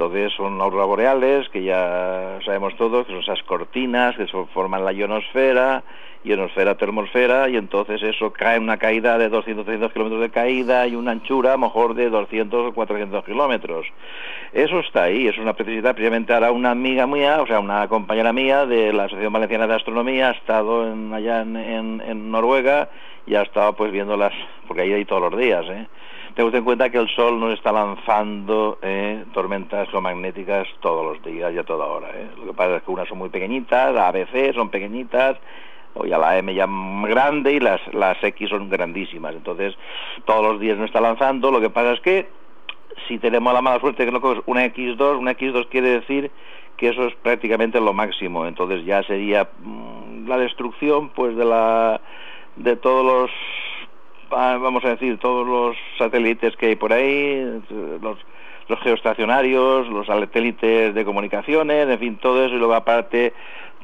Entonces 0.00 0.32
son 0.36 0.60
auroras 0.60 0.86
boreales 0.86 1.48
que 1.48 1.64
ya 1.64 2.38
sabemos 2.44 2.76
todos 2.76 3.04
que 3.04 3.12
son 3.12 3.20
esas 3.20 3.42
cortinas 3.42 4.14
que 4.16 4.28
forman 4.54 4.84
la 4.84 4.92
ionosfera, 4.92 5.82
ionosfera, 6.22 6.76
termosfera 6.76 7.48
y 7.48 7.56
entonces 7.56 8.00
eso 8.04 8.32
cae 8.32 8.60
una 8.60 8.76
caída 8.76 9.18
de 9.18 9.28
200 9.28 9.64
300 9.66 9.92
kilómetros 9.92 10.20
de 10.20 10.30
caída 10.30 10.86
y 10.86 10.94
una 10.94 11.10
anchura 11.10 11.50
a 11.50 11.52
lo 11.54 11.62
mejor 11.62 11.94
de 11.94 12.10
200 12.10 12.68
o 12.70 12.72
400 12.74 13.24
kilómetros. 13.24 13.86
Eso 14.52 14.78
está 14.78 15.02
ahí, 15.02 15.26
es 15.26 15.36
una 15.36 15.54
precisidad. 15.54 15.96
Precisamente 15.96 16.32
ahora 16.32 16.52
una 16.52 16.70
amiga 16.70 17.08
mía, 17.08 17.42
o 17.42 17.46
sea, 17.48 17.58
una 17.58 17.88
compañera 17.88 18.32
mía 18.32 18.66
de 18.66 18.92
la 18.92 19.04
Asociación 19.06 19.32
Valenciana 19.32 19.66
de 19.66 19.74
Astronomía 19.74 20.28
ha 20.28 20.32
estado 20.34 20.86
en, 20.92 21.12
allá 21.12 21.40
en, 21.42 21.56
en- 21.56 22.02
en 22.06 22.30
Noruega 22.30 22.88
y 23.26 23.34
ha 23.34 23.42
estado 23.42 23.72
pues 23.72 23.90
viendo 23.90 24.16
las, 24.16 24.32
porque 24.68 24.82
ahí 24.82 24.92
hay 24.92 25.04
todos 25.04 25.22
los 25.32 25.36
días, 25.40 25.66
¿eh? 25.68 25.88
Usted 26.44 26.58
en 26.58 26.64
cuenta 26.64 26.88
que 26.88 26.98
el 26.98 27.08
Sol 27.08 27.40
nos 27.40 27.52
está 27.52 27.72
lanzando 27.72 28.78
eh, 28.80 29.24
tormentas 29.32 29.88
geomagnéticas 29.90 30.68
todos 30.78 31.04
los 31.04 31.24
días 31.24 31.52
y 31.52 31.58
a 31.58 31.64
toda 31.64 31.84
hora. 31.84 32.10
¿eh? 32.14 32.28
Lo 32.38 32.46
que 32.46 32.52
pasa 32.52 32.76
es 32.76 32.82
que 32.84 32.92
unas 32.92 33.08
son 33.08 33.18
muy 33.18 33.28
pequeñitas, 33.28 33.92
la 33.92 34.06
ABC 34.06 34.54
son 34.54 34.68
pequeñitas, 34.68 35.36
o 35.94 36.06
ya 36.06 36.16
la 36.16 36.38
M 36.38 36.54
ya 36.54 36.68
grande 37.02 37.54
y 37.54 37.60
las, 37.60 37.80
las 37.92 38.22
X 38.22 38.50
son 38.50 38.70
grandísimas. 38.70 39.34
Entonces, 39.34 39.76
todos 40.26 40.44
los 40.44 40.60
días 40.60 40.78
nos 40.78 40.86
está 40.86 41.00
lanzando. 41.00 41.50
Lo 41.50 41.60
que 41.60 41.70
pasa 41.70 41.94
es 41.94 42.00
que 42.00 42.28
si 43.08 43.18
tenemos 43.18 43.52
la 43.52 43.60
mala 43.60 43.80
suerte 43.80 44.04
que 44.04 44.12
no 44.12 44.20
coges 44.20 44.42
una 44.46 44.64
X2, 44.66 45.18
una 45.18 45.36
X2 45.36 45.68
quiere 45.68 45.88
decir 45.88 46.30
que 46.76 46.90
eso 46.90 47.04
es 47.08 47.14
prácticamente 47.16 47.80
lo 47.80 47.92
máximo. 47.92 48.46
Entonces 48.46 48.84
ya 48.84 49.02
sería 49.02 49.48
mm, 49.60 50.28
la 50.28 50.38
destrucción 50.38 51.08
pues 51.08 51.36
de 51.36 51.44
la 51.44 52.00
de 52.54 52.76
todos 52.76 53.04
los 53.04 53.30
vamos 54.30 54.84
a 54.84 54.90
decir 54.90 55.18
todos 55.18 55.46
los 55.46 55.76
satélites 55.98 56.56
que 56.56 56.66
hay 56.66 56.76
por 56.76 56.92
ahí, 56.92 57.60
los 58.02 58.18
los 58.68 58.78
geoestacionarios, 58.80 59.88
los 59.88 60.06
satélites 60.06 60.94
de 60.94 61.04
comunicaciones, 61.06 61.88
en 61.88 61.98
fin, 61.98 62.16
todo 62.18 62.44
eso 62.44 62.54
y 62.54 62.58
luego 62.58 62.74
aparte 62.74 63.32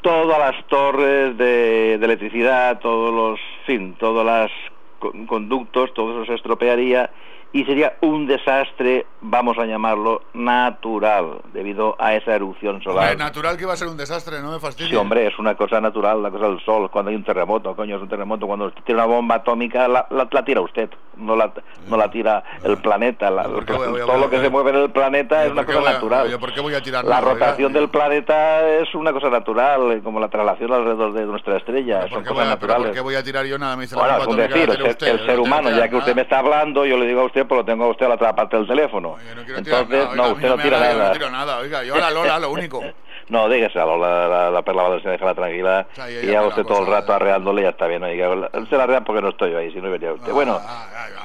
todas 0.02 0.38
las 0.38 0.62
torres 0.66 1.38
de, 1.38 1.96
de 1.96 2.04
electricidad, 2.04 2.80
todos 2.80 3.10
los, 3.14 3.40
en 3.60 3.64
fin, 3.64 3.94
todos 3.98 4.26
los 4.26 4.50
con- 4.98 5.24
conductos, 5.26 5.94
todo 5.94 6.12
eso 6.12 6.26
se 6.26 6.34
estropearía 6.34 7.08
y 7.54 7.64
sería 7.64 7.94
un 8.00 8.26
desastre, 8.26 9.06
vamos 9.20 9.56
a 9.58 9.64
llamarlo, 9.64 10.22
natural, 10.34 11.40
debido 11.52 11.94
a 12.00 12.14
esa 12.14 12.34
erupción 12.34 12.82
solar. 12.82 13.10
Hombre, 13.12 13.24
natural 13.24 13.56
que 13.56 13.62
iba 13.62 13.72
a 13.72 13.76
ser 13.76 13.86
un 13.88 13.96
desastre, 13.96 14.40
no 14.42 14.50
me 14.50 14.58
fastidies. 14.58 14.90
Sí, 14.90 14.96
hombre, 14.96 15.26
es 15.28 15.38
una 15.38 15.54
cosa 15.54 15.80
natural, 15.80 16.20
la 16.22 16.30
cosa 16.30 16.48
del 16.48 16.60
sol, 16.64 16.90
cuando 16.90 17.10
hay 17.10 17.16
un 17.16 17.22
terremoto, 17.24 17.74
coño, 17.76 17.96
es 17.96 18.02
un 18.02 18.08
terremoto, 18.08 18.46
cuando 18.48 18.66
usted 18.66 18.82
tiene 18.82 19.00
una 19.00 19.06
bomba 19.14 19.36
atómica, 19.36 19.86
la, 19.88 20.06
la- 20.10 20.28
la 20.30 20.44
tira 20.44 20.60
usted, 20.62 20.90
no 21.16 21.36
la, 21.36 21.52
no 21.88 21.96
la 21.96 22.10
tira 22.10 22.42
el 22.64 22.76
planeta, 22.78 23.30
la- 23.30 23.44
qué 23.64 23.72
voy- 23.72 23.88
voy 23.88 24.00
todo 24.00 24.18
lo 24.18 24.28
que 24.28 24.36
voy 24.36 24.44
se 24.44 24.50
mueve 24.50 24.70
en 24.70 24.76
el 24.76 24.90
planeta 24.90 25.44
es 25.44 25.52
una 25.52 25.62
¿Por 25.62 25.66
qué 25.66 25.72
cosa 25.78 25.84
voy 25.84 25.94
natural. 25.94 26.28
yo, 26.30 26.40
¿Por 26.40 26.52
qué 26.52 26.60
voy 26.60 26.74
a 26.74 26.82
tirar 26.82 27.04
La 27.04 27.20
nada, 27.20 27.32
oiga? 27.32 27.46
rotación 27.46 27.72
del 27.72 27.88
planeta 27.88 28.68
es 28.80 28.92
una 28.96 29.12
cosa 29.12 29.30
natural, 29.30 29.92
eh, 29.92 30.00
como 30.02 30.18
la 30.18 30.28
traslación 30.28 30.72
alrededor 30.72 31.12
de 31.12 31.24
nuestra 31.24 31.56
estrella, 31.58 32.00
son 32.08 32.10
¿Por 32.10 32.22
qué, 32.24 32.28
cosas 32.30 32.34
voy 32.34 32.42
a, 32.44 32.48
naturales. 32.48 32.86
¿Por 32.86 32.94
qué 32.94 33.00
voy 33.00 33.14
a 33.14 33.22
tirar 33.22 33.46
yo 33.46 33.58
nada? 33.58 33.76
Me 33.76 33.82
dice 33.82 33.94
la 33.94 34.02
Bueno, 34.02 34.18
bomba 34.18 34.32
atómica, 34.44 34.54
decir, 34.54 34.68
la 34.68 34.74
el 34.74 34.78
tira 34.78 34.88
ser, 34.88 34.90
usted, 34.96 35.06
el 35.08 35.18
yo 35.20 35.26
ser 35.26 35.40
humano, 35.40 35.70
ya 35.70 35.88
que 35.88 35.96
usted 35.96 36.16
me 36.16 36.22
está 36.22 36.38
hablando, 36.40 36.84
yo 36.84 36.96
le 36.98 37.06
digo 37.06 37.20
a 37.20 37.24
usted, 37.24 37.43
pues 37.44 37.58
lo 37.60 37.64
tengo 37.64 37.84
a 37.84 37.88
usted 37.88 38.06
a 38.06 38.08
la 38.10 38.14
otra 38.16 38.34
parte 38.34 38.56
del 38.56 38.66
teléfono. 38.66 39.16
quiero 39.16 39.42
tirar 39.44 39.58
Entonces, 39.58 39.98
nada, 39.98 40.10
oiga, 40.10 40.16
no, 40.16 40.24
a 40.24 40.32
usted 40.32 40.48
no 40.48 40.58
tira 40.58 40.76
haga, 40.78 40.90
yo 40.92 40.98
nada. 40.98 41.08
No 41.08 41.12
tiro 41.12 41.30
nada, 41.30 41.58
oiga, 41.58 41.84
yo 41.84 41.96
la 41.96 42.10
Lola, 42.10 42.38
lo 42.38 42.50
único. 42.50 42.82
No, 43.26 43.48
déjese 43.48 43.80
a 43.80 43.86
Lola, 43.86 44.28
la, 44.28 44.50
la 44.50 44.62
perla 44.62 44.82
valenciana, 44.82 45.12
déjala 45.12 45.34
tranquila. 45.34 45.86
sea, 45.94 46.10
y 46.10 46.26
ya 46.26 46.42
usted 46.42 46.62
todo 46.64 46.80
el 46.80 46.86
rato 46.88 47.14
arreándole 47.14 47.62
y 47.62 47.64
ya 47.64 47.70
está 47.70 47.86
bien. 47.86 48.02
Oiga, 48.02 48.50
se 48.68 48.76
la 48.76 48.82
arrea 48.82 49.00
porque 49.02 49.22
no 49.22 49.30
estoy 49.30 49.50
yo 49.52 49.58
ahí, 49.58 49.72
si 49.72 49.80
no 49.80 49.90
venía 49.90 50.12
usted. 50.12 50.30
Bueno, 50.30 50.60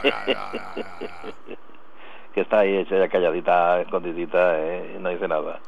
que 2.33 2.41
está 2.41 2.59
ahí 2.59 2.77
hecha 2.77 2.97
ya 2.97 3.07
calladita, 3.09 3.81
escondidita, 3.81 4.59
eh, 4.59 4.95
y 4.95 4.99
no 5.01 5.09
dice 5.09 5.27
nada. 5.27 5.59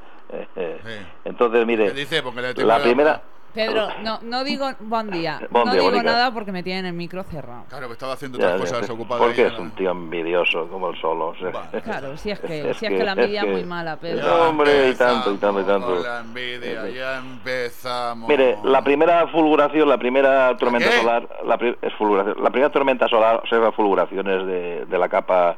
Eh. 0.56 1.06
Entonces, 1.26 1.66
mire, 1.66 1.86
¿Qué 1.88 1.94
dice? 1.94 2.24
La- 2.64 2.80
primera... 2.80 3.22
Pedro, 3.54 3.88
no, 4.04 4.20
no 4.24 4.44
digo 4.44 4.70
buen 4.80 5.10
día. 5.12 5.40
Buen 5.50 5.66
no 5.66 5.72
día, 5.74 5.82
digo 5.82 6.04
nada 6.04 6.32
porque 6.34 6.52
me 6.52 6.64
tienen 6.64 6.86
el 6.86 6.94
micro 6.94 7.24
cerrado. 7.24 7.66
Claro, 7.70 7.88
que 7.88 7.94
estaba 7.94 8.14
haciendo 8.14 8.38
Ya, 8.38 8.46
otras 8.56 8.62
ya, 8.62 8.66
cosas 8.76 8.86
sí, 8.88 8.92
ocupado 8.94 9.22
porque 9.24 9.48
es 9.48 9.54
¿no? 9.54 9.62
un 9.62 9.72
tío 9.72 9.92
envidioso 9.92 10.68
como 10.70 10.90
el 10.90 11.00
solo. 11.02 11.28
o 11.30 11.36
sea. 11.36 11.82
Claro, 11.82 12.16
si 12.18 12.32
es 12.32 12.40
que, 12.40 12.74
si 12.76 12.86
es 12.86 12.92
que 12.92 13.04
la 13.04 13.12
envidia 13.14 13.42
es 13.42 13.48
muy 13.50 13.64
mala, 13.64 13.98
Pedro. 13.98 14.26
No, 14.28 14.50
hombre, 14.50 14.90
y 14.90 14.96
tanto, 14.96 15.32
y 15.34 15.38
tanto, 15.38 15.62
y 15.62 15.64
tanto. 15.64 16.04
La 16.04 16.20
envidia, 16.22 16.90
ya 16.90 17.18
empezamos. 17.18 18.30
Mire, 18.30 18.58
la 18.64 18.82
primera 18.84 19.28
fulguración, 19.28 19.88
la 19.90 19.98
primera 19.98 20.56
tormenta 20.58 20.90
qué? 20.90 20.98
solar, 20.98 21.28
la, 21.46 21.58
pri- 21.58 21.78
es 21.82 21.94
fulguración. 21.96 22.36
la 22.44 22.50
primera 22.50 22.72
tormenta 22.72 23.08
solar 23.08 23.36
observa 23.38 23.72
fulguraciones 23.72 24.46
de, 24.46 24.86
de 24.86 24.98
la 24.98 25.10
capa 25.10 25.58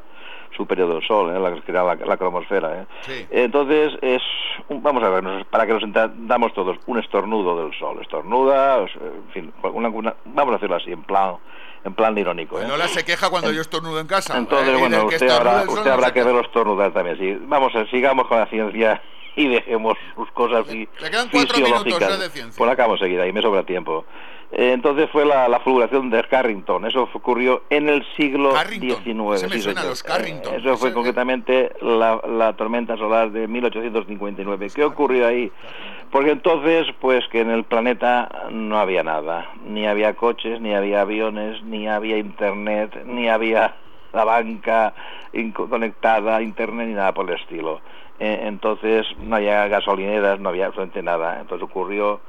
superior 0.56 0.92
del 0.94 1.06
Sol, 1.08 1.36
¿eh? 1.36 1.40
la 1.40 1.54
que 1.54 1.62
crea 1.62 1.84
la, 1.84 1.96
la 1.96 2.18
cromosfera. 2.18 2.82
¿eh? 2.82 2.86
Sí. 3.02 3.26
Entonces, 3.32 3.94
es, 4.02 4.22
un- 4.70 4.82
vamos 4.84 5.04
a 5.04 5.10
ver, 5.10 5.46
para 5.48 5.66
que 5.66 5.74
nos 5.74 5.84
entendamos 5.84 6.54
todos, 6.54 6.78
un 6.86 7.00
estornudo 7.00 7.64
del 7.64 7.78
Sol. 7.80 8.00
Estornuda, 8.02 8.80
en 8.80 9.32
fin, 9.34 9.54
una- 9.64 9.90
una- 9.90 10.16
vamos 10.26 10.54
a 10.54 10.58
hacerlo 10.58 10.76
así, 10.78 10.92
en 10.92 11.04
plan, 11.04 11.36
en 11.84 11.94
plan 11.94 12.18
irónico. 12.18 12.60
¿eh? 12.62 12.68
Lola 12.68 12.88
se 12.88 13.04
queja 13.04 13.30
cuando 13.30 13.52
yo 13.52 13.62
estornudo 13.62 14.00
en 14.00 14.08
casa. 14.08 14.38
Entonces, 14.38 14.70
¿eh? 14.76 14.78
Bueno, 14.80 15.06
usted 15.06 15.30
habrá, 15.30 15.64
usted 15.64 15.86
no 15.86 15.94
habrá 15.94 16.08
se 16.08 16.14
que 16.14 16.24
verlo 16.24 16.42
estornudar 16.42 16.94
también. 16.94 17.18
Sí, 17.18 17.38
vamos, 17.48 17.76
a- 17.76 17.86
sigamos 17.88 18.28
con 18.28 18.40
la 18.40 18.46
ciencia 18.48 19.02
y 19.36 19.48
dejemos 19.48 19.98
sus 20.16 20.30
cosas 20.32 20.66
y 20.72 20.88
Le 21.00 21.10
quedan 21.10 21.28
cuatro 21.32 21.58
minutos 21.58 21.84
fisiológicas. 21.84 22.10
ya 22.10 22.18
de 22.18 22.30
ciencia. 22.30 22.58
Pues 22.58 22.72
acabo 22.72 22.94
enseguida, 22.94 23.26
y 23.28 23.34
me 23.34 23.42
sobra 23.42 23.64
tiempo. 23.64 24.06
Eh, 24.52 24.72
entonces 24.74 25.10
fue 25.12 25.26
la, 25.26 25.48
la 25.48 25.60
fulguración 25.60 26.10
de 26.10 26.24
Carrington. 26.26 26.86
Eso 26.86 27.10
ocurrió 27.14 27.64
en 27.70 27.90
el 27.90 28.06
siglo 28.16 28.52
Carrington, 28.54 29.04
XIX. 29.04 29.36
ese 29.36 29.48
me 29.48 29.56
sí, 29.56 29.62
suena, 29.62 29.82
señor. 29.82 29.92
los 29.92 30.04
Carrington. 30.04 30.56
Eso 30.56 30.78
fue 30.78 30.94
concretamente 30.94 31.72
la, 31.82 32.22
la 32.28 32.54
tormenta 32.54 32.96
solar 32.98 33.32
de 33.32 33.48
1859. 33.48 34.68
¿Qué 34.76 34.84
ocurrió 34.84 35.28
ahí? 35.28 35.52
Porque 36.12 36.30
entonces, 36.30 36.86
pues 37.02 37.28
que 37.30 37.42
en 37.42 37.50
el 37.50 37.64
planeta 37.64 38.48
no 38.52 38.78
había 38.78 39.02
nada. 39.04 39.50
Ni 39.68 39.88
había 39.88 40.14
coches, 40.14 40.62
ni 40.62 40.76
había 40.76 41.02
aviones, 41.02 41.64
ni 41.64 41.88
había 41.88 42.18
internet, 42.20 43.04
ni 43.06 43.28
había 43.30 43.74
la 44.14 44.24
banca 44.24 44.94
conectada 45.70 46.36
a 46.36 46.42
internet, 46.44 46.88
ni 46.90 46.94
nada 46.94 47.14
por 47.16 47.28
el 47.28 47.40
estilo. 47.40 47.82
Eh, 48.20 48.42
entonces 48.44 49.08
no 49.18 49.38
había 49.38 49.68
gasolineras, 49.68 50.40
no 50.40 50.50
había 50.50 50.68
absolutamente 50.68 51.02
nada. 51.02 51.40
Entonces 51.42 51.68
ocurrió 51.68 52.22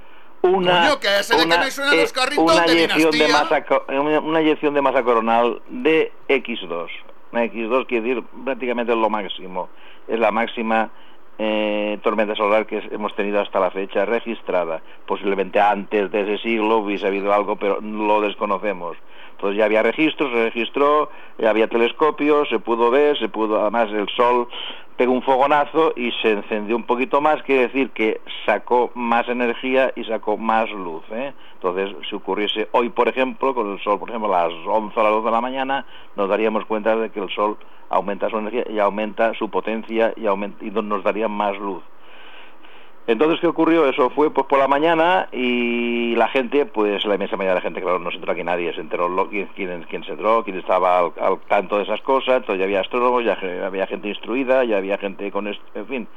una, 0.44 0.80
Coño, 0.82 1.00
que 1.00 1.18
ese 1.18 1.34
de 1.34 1.40
que 1.40 1.46
una, 1.46 1.58
me 1.58 1.70
suenan 1.70 1.96
los 1.96 2.10
eh, 2.10 2.14
Carrington 2.14 2.44
una 2.44 2.64
de 2.66 2.72
eyección 2.72 3.10
de 3.10 3.28
masa 3.28 3.58
eh, 3.58 3.98
una, 3.98 4.20
una 4.20 4.40
eyección 4.40 4.74
de 4.74 4.82
masa 4.82 5.02
coronal 5.02 5.62
de 5.68 6.12
X2. 6.28 6.88
Una 7.32 7.44
X2 7.44 7.86
quiere 7.86 8.08
decir 8.08 8.24
prácticamente 8.44 8.94
lo 8.94 9.08
máximo. 9.08 9.68
Es 10.06 10.18
la 10.18 10.30
máxima 10.30 10.90
eh, 11.38 11.98
tormenta 12.02 12.36
solar 12.36 12.66
que 12.66 12.82
hemos 12.90 13.14
tenido 13.16 13.40
hasta 13.40 13.58
la 13.58 13.70
fecha 13.70 14.04
registrada. 14.04 14.82
Posiblemente 15.06 15.58
antes 15.60 16.10
de 16.12 16.20
ese 16.20 16.42
siglo 16.42 16.78
hubiese 16.78 17.06
habido 17.06 17.32
algo, 17.32 17.56
pero 17.56 17.80
lo 17.80 18.20
desconocemos. 18.20 18.96
Entonces 19.32 19.58
ya 19.58 19.64
había 19.64 19.82
registros, 19.82 20.30
se 20.30 20.44
registró, 20.44 21.10
ya 21.38 21.50
había 21.50 21.68
telescopios, 21.68 22.48
se 22.48 22.60
pudo 22.60 22.90
ver, 22.90 23.18
se 23.18 23.28
pudo, 23.28 23.60
además 23.60 23.90
el 23.90 24.08
sol 24.10 24.48
pegó 24.96 25.12
un 25.12 25.22
fogonazo 25.22 25.92
y 25.96 26.12
se 26.22 26.32
encendió 26.32 26.76
un 26.76 26.84
poquito 26.84 27.20
más, 27.20 27.42
quiere 27.42 27.62
decir 27.62 27.90
que 27.90 28.20
sacó 28.46 28.90
más 28.94 29.28
energía 29.28 29.92
y 29.96 30.04
sacó 30.04 30.36
más 30.36 30.70
luz. 30.70 31.02
¿eh? 31.10 31.32
Entonces, 31.54 31.96
si 32.08 32.14
ocurriese 32.14 32.68
hoy, 32.72 32.90
por 32.90 33.08
ejemplo, 33.08 33.54
con 33.54 33.72
el 33.72 33.80
sol, 33.80 33.98
por 33.98 34.10
ejemplo, 34.10 34.34
a 34.34 34.48
las 34.48 34.54
11 34.66 34.98
o 34.98 35.02
las 35.02 35.12
12 35.12 35.24
de 35.26 35.30
la 35.32 35.40
mañana, 35.40 35.86
nos 36.16 36.28
daríamos 36.28 36.64
cuenta 36.66 36.96
de 36.96 37.10
que 37.10 37.20
el 37.20 37.30
sol 37.30 37.56
aumenta 37.88 38.30
su 38.30 38.38
energía 38.38 38.64
y 38.70 38.78
aumenta 38.78 39.34
su 39.34 39.48
potencia 39.48 40.12
y, 40.16 40.26
aumenta, 40.26 40.64
y 40.64 40.70
nos 40.70 41.02
daría 41.02 41.28
más 41.28 41.56
luz. 41.58 41.82
Entonces, 43.06 43.38
¿qué 43.40 43.46
ocurrió? 43.46 43.86
Eso 43.86 44.08
fue 44.10 44.30
pues 44.32 44.46
por 44.46 44.58
la 44.58 44.66
mañana 44.66 45.28
y 45.30 46.14
la 46.16 46.26
gente, 46.28 46.64
pues 46.64 47.04
la 47.04 47.14
inmensa 47.16 47.36
mayoría 47.36 47.54
de 47.54 47.60
la 47.60 47.62
gente, 47.62 47.82
claro, 47.82 47.98
no 47.98 48.08
se 48.10 48.16
enteró 48.16 48.32
aquí 48.32 48.44
nadie, 48.44 48.72
se 48.72 48.80
enteró 48.80 49.08
lo- 49.10 49.28
quién, 49.28 49.46
quién, 49.54 49.82
quién 49.90 50.04
se 50.04 50.12
enteró, 50.12 50.42
quién 50.42 50.56
estaba 50.58 50.98
al, 51.00 51.12
al 51.20 51.38
tanto 51.40 51.76
de 51.76 51.82
esas 51.82 52.00
cosas, 52.00 52.36
entonces 52.38 52.60
ya 52.60 52.64
había 52.64 52.80
astrónomos, 52.80 53.22
ya 53.22 53.36
había 53.66 53.86
gente 53.86 54.08
instruida, 54.08 54.64
ya 54.64 54.78
había 54.78 54.96
gente 54.96 55.30
con, 55.30 55.46
en 55.48 55.86
fin, 55.86 56.08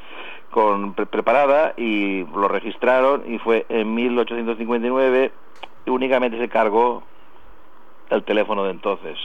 con 0.50 0.94
pre- 0.94 1.08
preparada 1.08 1.74
y 1.76 2.24
lo 2.24 2.48
registraron 2.48 3.24
y 3.34 3.38
fue 3.40 3.66
en 3.68 3.94
1859 3.94 5.32
y 5.86 5.90
únicamente 5.90 6.38
se 6.38 6.48
cargó 6.48 7.04
el 8.10 8.24
teléfono 8.24 8.64
de 8.64 8.72
entonces 8.72 9.18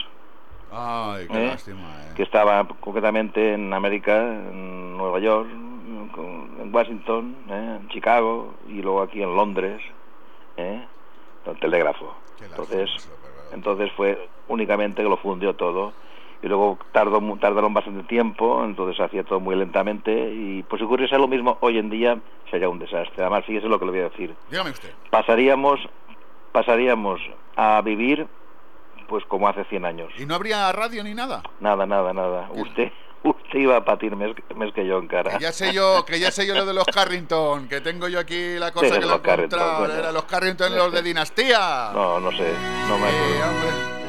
Ay, 0.69 1.27
qué 1.29 1.37
¿eh? 1.45 1.47
lástima, 1.47 1.79
eh. 1.79 2.11
que 2.15 2.23
estaba 2.23 2.67
concretamente 2.81 3.53
en 3.53 3.71
América, 3.73 4.17
en 4.21 4.97
Nueva 4.97 5.19
York, 5.19 5.47
en 6.59 6.73
Washington, 6.73 7.35
¿eh? 7.49 7.77
en 7.81 7.89
Chicago 7.89 8.53
y 8.67 8.81
luego 8.81 9.01
aquí 9.01 9.21
en 9.21 9.35
Londres, 9.35 9.81
¿eh? 10.57 10.85
el 11.45 11.59
telégrafo. 11.59 12.15
Entonces, 12.41 12.89
entonces 13.53 13.91
fue 13.95 14.27
únicamente 14.47 15.03
que 15.03 15.09
lo 15.09 15.17
fundió 15.17 15.55
todo 15.55 15.93
y 16.41 16.47
luego 16.47 16.77
tardó 16.91 17.21
tardaron 17.37 17.73
bastante 17.73 18.03
tiempo, 18.03 18.63
entonces 18.65 18.99
hacía 18.99 19.23
todo 19.23 19.39
muy 19.39 19.55
lentamente 19.55 20.11
y 20.33 20.63
pues 20.63 20.79
si 20.79 20.85
ocurriese 20.85 21.17
lo 21.17 21.27
mismo 21.27 21.57
hoy 21.61 21.77
en 21.77 21.89
día 21.89 22.19
sería 22.51 22.67
un 22.67 22.79
desastre. 22.79 23.21
Además, 23.23 23.45
fíjese 23.45 23.67
lo 23.67 23.79
que 23.79 23.85
le 23.85 23.91
voy 23.91 23.99
a 24.01 24.09
decir. 24.09 24.35
Dígame 24.49 24.71
usted. 24.71 24.93
Pasaríamos 25.09 25.79
pasaríamos 26.51 27.19
a 27.55 27.81
vivir 27.81 28.27
pues 29.07 29.25
como 29.25 29.47
hace 29.47 29.65
100 29.65 29.85
años. 29.85 30.13
¿Y 30.17 30.25
no 30.25 30.35
habría 30.35 30.71
radio 30.71 31.03
ni 31.03 31.13
nada? 31.13 31.43
Nada, 31.59 31.85
nada, 31.85 32.13
nada. 32.13 32.49
Usted, 32.53 32.91
usted 33.23 33.59
iba 33.59 33.77
a 33.77 33.85
patir 33.85 34.15
mes, 34.15 34.35
mes 34.55 34.73
que 34.73 34.85
yo 34.85 34.99
en 34.99 35.07
cara. 35.07 35.31
Que 35.37 35.43
ya 35.43 35.51
sé 35.51 35.73
yo, 35.73 36.03
que 36.05 36.19
ya 36.19 36.31
sé 36.31 36.45
yo 36.45 36.53
lo 36.55 36.65
de 36.65 36.73
los 36.73 36.85
Carrington, 36.85 37.67
que 37.67 37.81
tengo 37.81 38.07
yo 38.07 38.19
aquí 38.19 38.55
la 38.59 38.71
cosa 38.71 38.87
Sí, 38.87 38.91
que 38.99 39.05
lo 39.05 39.13
he 39.13 39.15
encontrado. 39.17 39.85
Era 39.97 40.11
los 40.11 40.23
Carrington 40.25 40.75
los 40.75 40.91
de 40.91 41.01
dinastía. 41.01 41.91
No, 41.93 42.19
no 42.19 42.31
sé, 42.31 42.53
no 42.87 42.97
me 42.97 43.09
Sí, 43.09 43.15
acuerdo. 43.15 43.49
hombre. 43.49 44.02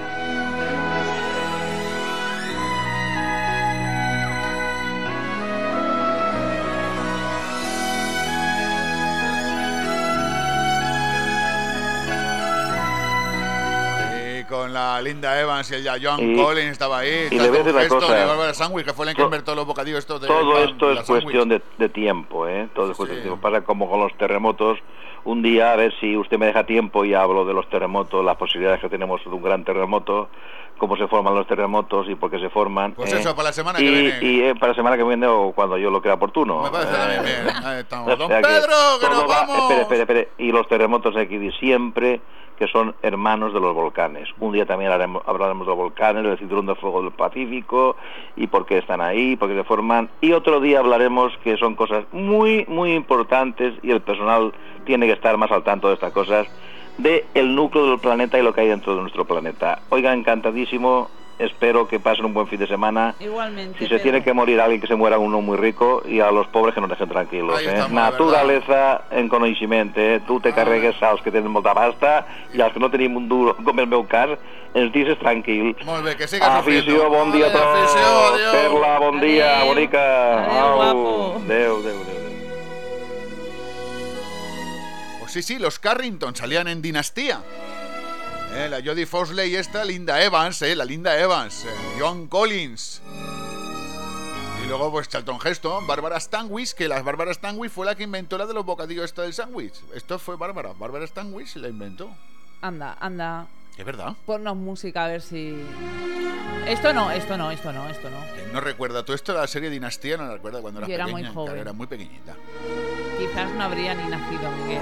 La 14.75 15.01
Linda 15.01 15.41
Evans 15.41 15.70
y 15.70 15.75
el 15.77 15.83
ya 15.83 15.95
John 16.03 16.20
Y- 16.20 16.37
Collins 16.37 16.72
estaba 16.72 16.99
ahí. 16.99 17.29
y 17.31 17.39
le 17.39 17.49
voy 17.49 17.59
a 17.61 17.62
decir 17.62 17.75
una 17.75 17.89
cosa. 17.89 18.22
y 18.22 18.27
Barbara 18.27 18.53
Sandwich, 18.55 18.85
que 18.85 18.93
fue 18.93 19.09
el 19.09 19.16
que 19.16 19.22
inventó 19.22 19.55
los 19.55 19.64
bocadillos 19.66 20.01
estos 20.01 20.20
de 20.20 20.27
Todo 20.27 20.62
esto 20.62 20.93
la 20.93 21.01
es 21.01 21.07
cuestión 21.07 21.49
de, 21.49 21.62
de 21.79 21.89
tiempo, 21.89 22.47
¿eh? 22.47 22.68
Todo 22.75 22.91
es 22.91 22.97
cuestión 22.97 23.18
de 23.20 23.22
tiempo. 23.22 23.41
Pasa 23.41 23.62
como 23.64 23.89
con 23.89 24.01
los 24.01 24.14
terremotos. 24.18 24.79
Un 25.25 25.41
día, 25.41 25.72
a 25.72 25.77
ver 25.77 25.95
si 26.01 26.18
usted 26.18 26.37
me 26.39 26.45
deja 26.45 26.66
tiempo 26.66 27.03
y 27.07 27.14
hablo 27.14 27.47
de 27.47 27.55
los 27.55 27.66
terremotos, 27.70 28.22
las 28.22 28.37
posibilidades 28.37 28.81
que 28.83 28.91
tenemos 28.91 29.25
de 29.25 29.31
un 29.31 29.43
gran 29.43 29.64
terremoto, 29.64 30.29
cómo 30.79 30.97
se 30.97 31.07
forman 31.09 31.35
los 31.35 31.47
terremotos 31.47 32.09
y 32.09 32.14
por 32.14 32.31
qué 32.31 32.39
se 32.39 32.51
forman. 32.51 32.93
Pues 32.93 33.12
¿eh? 33.12 33.18
eso, 33.20 33.35
para 33.35 33.49
la 33.49 33.53
semana 33.53 33.81
y, 33.81 33.85
que 33.85 33.91
viene. 33.91 34.18
Y 34.22 34.41
eh, 34.43 34.55
para 34.55 34.68
la 34.72 34.75
semana 34.77 34.97
que 34.97 35.05
viene 35.05 35.27
o 35.27 35.53
cuando 35.53 35.79
yo 35.79 35.91
lo 35.91 36.01
crea 36.03 36.14
oportuno. 36.14 36.62
Me 36.62 36.70
parece 36.70 36.93
Eh, 36.93 36.97
también 36.97 37.22
bien. 37.25 37.57
Ahí 37.64 37.81
estamos. 37.81 38.18
Don 38.18 38.29
Pedro, 38.29 38.77
que 39.01 39.09
nos 39.09 39.22
va- 39.25 39.47
vamos. 39.47 39.59
Espere, 39.70 39.81
espere, 39.83 40.01
espere. 40.01 40.29
Y 40.39 40.53
los 40.53 40.66
terremotos 40.68 41.14
hay 41.16 41.27
que 41.29 41.51
siempre 41.59 42.20
que 42.59 42.68
son 42.68 42.95
hermanos 43.03 43.53
de 43.53 43.59
los 43.61 43.75
volcanes. 43.75 44.29
Un 44.39 44.53
día 44.53 44.64
también 44.64 44.93
haremos- 44.93 45.22
hablaremos 45.27 45.66
de 45.66 45.70
los 45.70 45.77
volcanes, 45.77 46.22
del 46.22 46.39
cinturón 46.39 46.66
de 46.66 46.75
fuego 46.77 47.03
del 47.03 47.11
Pacífico 47.11 47.97
y 48.37 48.47
por 48.47 48.64
qué 48.64 48.79
están 48.79 49.01
ahí, 49.01 49.35
por 49.37 49.49
qué 49.49 49.57
se 49.57 49.64
forman. 49.64 50.09
Y 50.20 50.33
otro 50.33 50.61
día 50.61 50.79
hablaremos 50.79 51.33
que 51.43 51.57
son 51.57 51.75
cosas 51.75 52.05
muy, 52.12 52.64
muy 52.68 52.93
importantes 52.95 53.75
y 53.83 53.91
el 53.91 54.01
personal 54.03 54.53
tiene 54.85 55.07
que 55.07 55.12
estar 55.12 55.37
más 55.37 55.51
al 55.51 55.64
tanto 55.64 55.89
de 55.89 55.95
estas 55.95 56.12
cosas, 56.12 56.47
de 56.99 57.26
el 57.34 57.55
núcleo 57.55 57.86
del 57.90 57.99
planeta 57.99 58.38
y 58.38 58.42
lo 58.42 58.53
que 58.55 58.62
hay 58.62 58.68
dentro 58.68 58.95
de 58.95 59.03
nuestro 59.03 59.24
planeta. 59.24 59.80
Oiga, 59.90 60.12
encantadísimo 60.12 61.11
espero 61.36 61.88
que 61.88 61.99
pasen 61.99 62.24
un 62.26 62.32
buen 62.32 62.47
fin 62.47 62.61
de 62.61 62.66
semana. 62.68 63.16
Igualmente. 63.18 63.76
Si 63.80 63.84
se 63.86 63.90
Pedro. 63.97 64.03
tiene 64.05 64.22
que 64.22 64.32
morir 64.32 64.61
alguien, 64.61 64.80
que 64.80 64.86
se 64.86 64.95
muera 64.95 65.18
uno 65.18 65.40
muy 65.40 65.57
rico 65.57 66.01
y 66.07 66.20
a 66.20 66.30
los 66.30 66.47
pobres 66.47 66.74
que 66.76 66.80
nos 66.80 66.88
dejen 66.88 67.09
tranquilos. 67.09 67.61
Eh? 67.61 67.64
estamos, 67.66 67.90
Naturaleza 67.90 69.03
en 69.11 69.28
coneixement. 69.28 69.92
Eh? 69.99 70.20
Tu 70.28 70.38
te 70.38 70.53
carregues 70.53 70.95
als 71.03 71.20
que 71.22 71.32
tenen 71.32 71.51
molta 71.51 71.74
pasta 71.74 72.24
i 72.55 72.61
als 72.62 72.72
que 72.72 72.78
no 72.78 72.88
tenim 72.88 73.16
un 73.16 73.28
duro, 73.28 73.57
com 73.57 73.80
el 73.80 73.88
meu 73.90 74.07
cas, 74.07 74.30
ens 74.74 74.92
dices 74.92 75.18
tranquil. 75.18 75.74
Molt 75.84 76.05
bé, 76.07 76.14
que 76.16 76.28
sigues 76.28 76.47
Afició, 76.49 77.11
bon 77.11 77.32
dia 77.32 77.47
a 77.49 77.53
tots. 77.53 77.97
adéu. 77.99 78.53
Perla, 78.53 78.99
bon 79.01 79.18
dia, 79.20 79.57
Adéu. 79.59 79.74
bonica. 79.74 80.45
Adéu, 80.45 80.62
Au. 80.62 80.76
guapo. 80.76 81.34
Adéu, 81.45 81.76
adéu, 81.82 81.99
adéu. 81.99 82.34
Sí, 85.35 85.43
sí, 85.43 85.59
los 85.59 85.80
Carrington 85.80 86.37
salían 86.37 86.68
en 86.68 86.80
Dinastía. 86.80 87.43
Eh, 88.53 88.68
la 88.70 88.80
Jodie 88.80 89.05
Foster 89.05 89.45
y 89.49 89.57
esta, 89.57 89.85
Linda 89.85 90.22
Evans, 90.22 90.62
eh, 90.62 90.76
la 90.76 90.85
Linda 90.85 91.18
Evans, 91.18 91.64
eh, 91.64 91.70
John 91.99 92.28
Collins. 92.28 93.03
Y 94.62 94.68
luego, 94.68 94.93
pues 94.93 95.09
Charlton 95.09 95.41
Heston, 95.45 95.89
Bárbara 95.89 96.20
Stanwyck, 96.20 96.74
que 96.74 96.87
la 96.87 97.03
Bárbara 97.03 97.35
Stanwyck 97.35 97.72
fue 97.72 97.85
la 97.85 97.97
que 97.97 98.05
inventó 98.05 98.39
la 98.39 98.47
de 98.47 98.55
los 98.55 98.64
bocadillos 98.64 99.07
esta 99.07 99.22
del 99.22 99.35
sándwich. 99.35 99.74
Esto 99.93 100.20
fue 100.20 100.37
Bárbara, 100.37 100.72
Bárbara 100.72 101.05
Stanwyck 101.05 101.57
la 101.57 101.68
inventó. 101.68 102.14
Anda, 102.62 102.97
anda. 103.01 103.49
Es 103.77 103.85
verdad. 103.85 104.14
Ponnos 104.25 104.57
música 104.57 105.05
a 105.05 105.09
ver 105.09 105.20
si. 105.22 105.57
Esto 106.66 106.93
no, 106.93 107.11
esto 107.11 107.37
no, 107.37 107.51
esto 107.51 107.72
no, 107.72 107.89
esto 107.89 108.09
no. 108.09 108.16
¿Quién 108.35 108.53
no 108.53 108.61
recuerda 108.61 109.05
todo 109.05 109.14
esto 109.16 109.33
de 109.33 109.41
la 109.41 109.47
serie 109.47 109.68
Dinastía? 109.68 110.16
No 110.16 110.25
la 110.27 110.35
recuerda 110.35 110.61
cuando 110.62 110.81
era 110.81 110.89
Yo 110.89 110.95
era 110.95 111.05
muy 111.07 111.14
pequeña. 111.14 111.35
joven. 111.35 111.47
Claro, 111.47 111.61
era 111.61 111.72
muy 111.72 111.87
pequeñita. 111.87 112.35
Quizás 113.18 113.51
no 113.53 113.64
habría 113.64 113.95
ni 113.95 114.09
nacido 114.09 114.51
Miguel. 114.53 114.81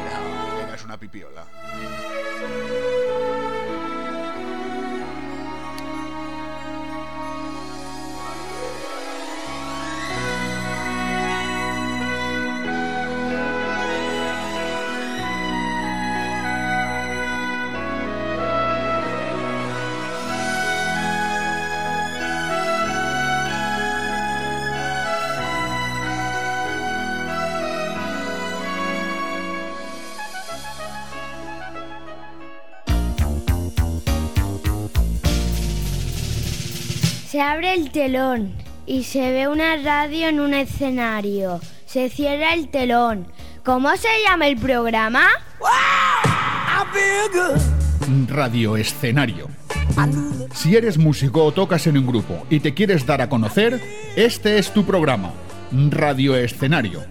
Eras 0.69 0.85
una 0.85 0.99
pipiola. 0.99 1.45
Abre 37.43 37.75
el 37.75 37.91
telón 37.91 38.53
y 38.87 39.03
se 39.05 39.33
ve 39.33 39.49
una 39.49 39.77
radio 39.77 40.29
en 40.29 40.41
un 40.41 40.55
escenario. 40.55 41.61
Se 41.87 42.09
cierra 42.09 42.55
el 42.55 42.69
telón. 42.69 43.27
¿Cómo 43.65 43.91
se 43.97 44.09
llama 44.27 44.47
el 44.47 44.57
programa? 44.57 45.27
Radio 48.29 48.77
Escenario. 48.77 49.49
Si 50.55 50.77
eres 50.77 50.99
músico 50.99 51.45
o 51.45 51.53
tocas 51.53 51.87
en 51.87 51.99
un 51.99 52.07
grupo 52.07 52.47
y 52.49 52.61
te 52.61 52.75
quieres 52.75 53.05
dar 53.07 53.21
a 53.21 53.29
conocer, 53.29 53.81
este 54.17 54.59
es 54.59 54.73
tu 54.73 54.85
programa, 54.85 55.33
Radio 55.91 56.37
Escenario. 56.37 57.05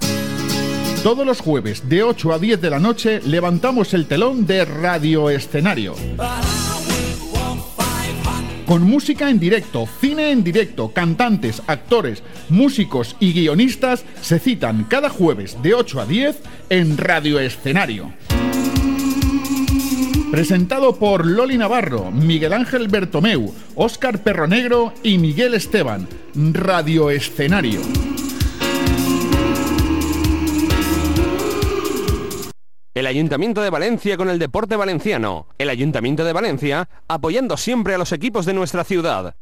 Todos 1.03 1.25
los 1.25 1.41
jueves 1.41 1.87
de 1.89 2.03
8 2.03 2.33
a 2.33 2.39
10 2.39 2.61
de 2.61 2.69
la 2.69 2.79
noche 2.79 3.21
levantamos 3.25 3.93
el 3.93 4.07
telón 4.07 4.45
de 4.45 4.65
Radio 4.65 5.29
Escenario. 5.29 5.95
Con 8.71 8.83
música 8.83 9.29
en 9.29 9.37
directo, 9.37 9.85
cine 9.99 10.31
en 10.31 10.45
directo, 10.45 10.93
cantantes, 10.93 11.61
actores, 11.67 12.23
músicos 12.47 13.17
y 13.19 13.33
guionistas 13.33 14.05
se 14.21 14.39
citan 14.39 14.85
cada 14.85 15.09
jueves 15.09 15.61
de 15.61 15.73
8 15.73 15.99
a 15.99 16.05
10 16.05 16.39
en 16.69 16.97
Radio 16.97 17.41
Escenario. 17.41 18.13
Presentado 20.31 20.95
por 20.95 21.25
Loli 21.25 21.57
Navarro, 21.57 22.11
Miguel 22.11 22.53
Ángel 22.53 22.87
Bertomeu, 22.87 23.53
Óscar 23.75 24.23
Perronegro 24.23 24.93
y 25.03 25.17
Miguel 25.17 25.53
Esteban. 25.53 26.07
Radio 26.33 27.09
Escenario. 27.09 27.81
El 32.93 33.07
Ayuntamiento 33.07 33.61
de 33.61 33.69
Valencia 33.69 34.17
con 34.17 34.29
el 34.29 34.37
deporte 34.37 34.75
valenciano. 34.75 35.47
El 35.57 35.69
Ayuntamiento 35.69 36.25
de 36.25 36.33
Valencia 36.33 36.89
apoyando 37.07 37.55
siempre 37.55 37.95
a 37.95 37.97
los 37.97 38.11
equipos 38.11 38.45
de 38.45 38.53
nuestra 38.53 38.83
ciudad. 38.83 39.35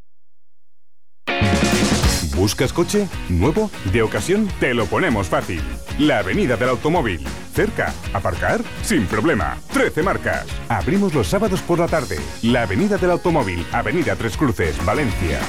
¿Buscas 2.36 2.72
coche? 2.72 3.08
¿Nuevo? 3.28 3.72
¿De 3.91 4.04
ocasión? 4.04 4.47
Te 4.60 4.76
lo 4.76 4.86
ponemos 4.86 5.28
fácil. 5.28 5.62
La 5.97 6.20
Avenida 6.20 6.58
del 6.58 6.70
Automóvil. 6.70 7.26
Cerca. 7.52 7.91
¿Aparcar? 8.14 8.62
Sin 8.84 9.08
problema. 9.08 9.58
13 9.74 10.04
marcas. 10.04 10.45
Abrimos 10.70 11.16
los 11.16 11.28
sábados 11.28 11.62
por 11.62 11.80
la 11.80 11.88
tarde. 11.88 12.18
La 12.43 12.64
Avenida 12.64 12.97
del 12.97 13.12
Automóvil. 13.12 13.66
Avenida 13.72 14.16
Tres 14.16 14.38
Cruces, 14.38 14.86
Valencia. 14.86 15.39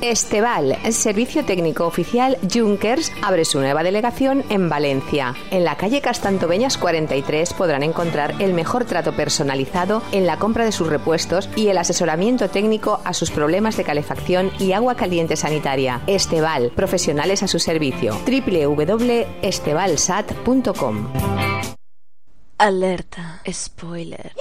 Esteval, 0.02 0.78
Servicio 0.92 1.46
Técnico 1.46 1.86
Oficial 1.86 2.40
Junkers, 2.52 3.12
abre 3.22 3.46
su 3.46 3.60
nueva 3.60 3.84
delegación 3.84 4.44
en 4.50 4.68
Valencia. 4.68 5.36
En 5.52 5.64
la 5.64 5.78
calle 5.78 6.02
Castantoveñas 6.02 6.80
43 6.80 7.54
podrán 7.54 7.84
encontrar 7.84 8.34
el 8.40 8.54
mejor 8.54 8.86
trato 8.86 9.14
personalizado 9.14 10.02
en 10.12 10.26
la 10.26 10.38
compra 10.38 10.66
de 10.66 10.72
sus 10.72 10.88
repuestos 10.88 11.48
y 11.56 11.68
el 11.68 11.78
asesoramiento 11.78 12.50
técnico 12.50 13.00
a 13.06 13.14
sus 13.14 13.30
problemas 13.30 13.78
de 13.78 13.84
calefacción 13.84 14.50
y 14.60 14.72
agua 14.72 14.96
caliente 14.96 15.36
sanitaria. 15.36 16.02
Esteval, 16.08 16.72
profesionales 16.76 17.44
a 17.44 17.48
su 17.48 17.60
servicio. 17.60 18.18
www.estevalsat.com 18.26 21.12
Alerta, 22.58 23.44
spoiler. 23.52 24.32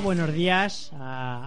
Buenos 0.00 0.32
días 0.32 0.90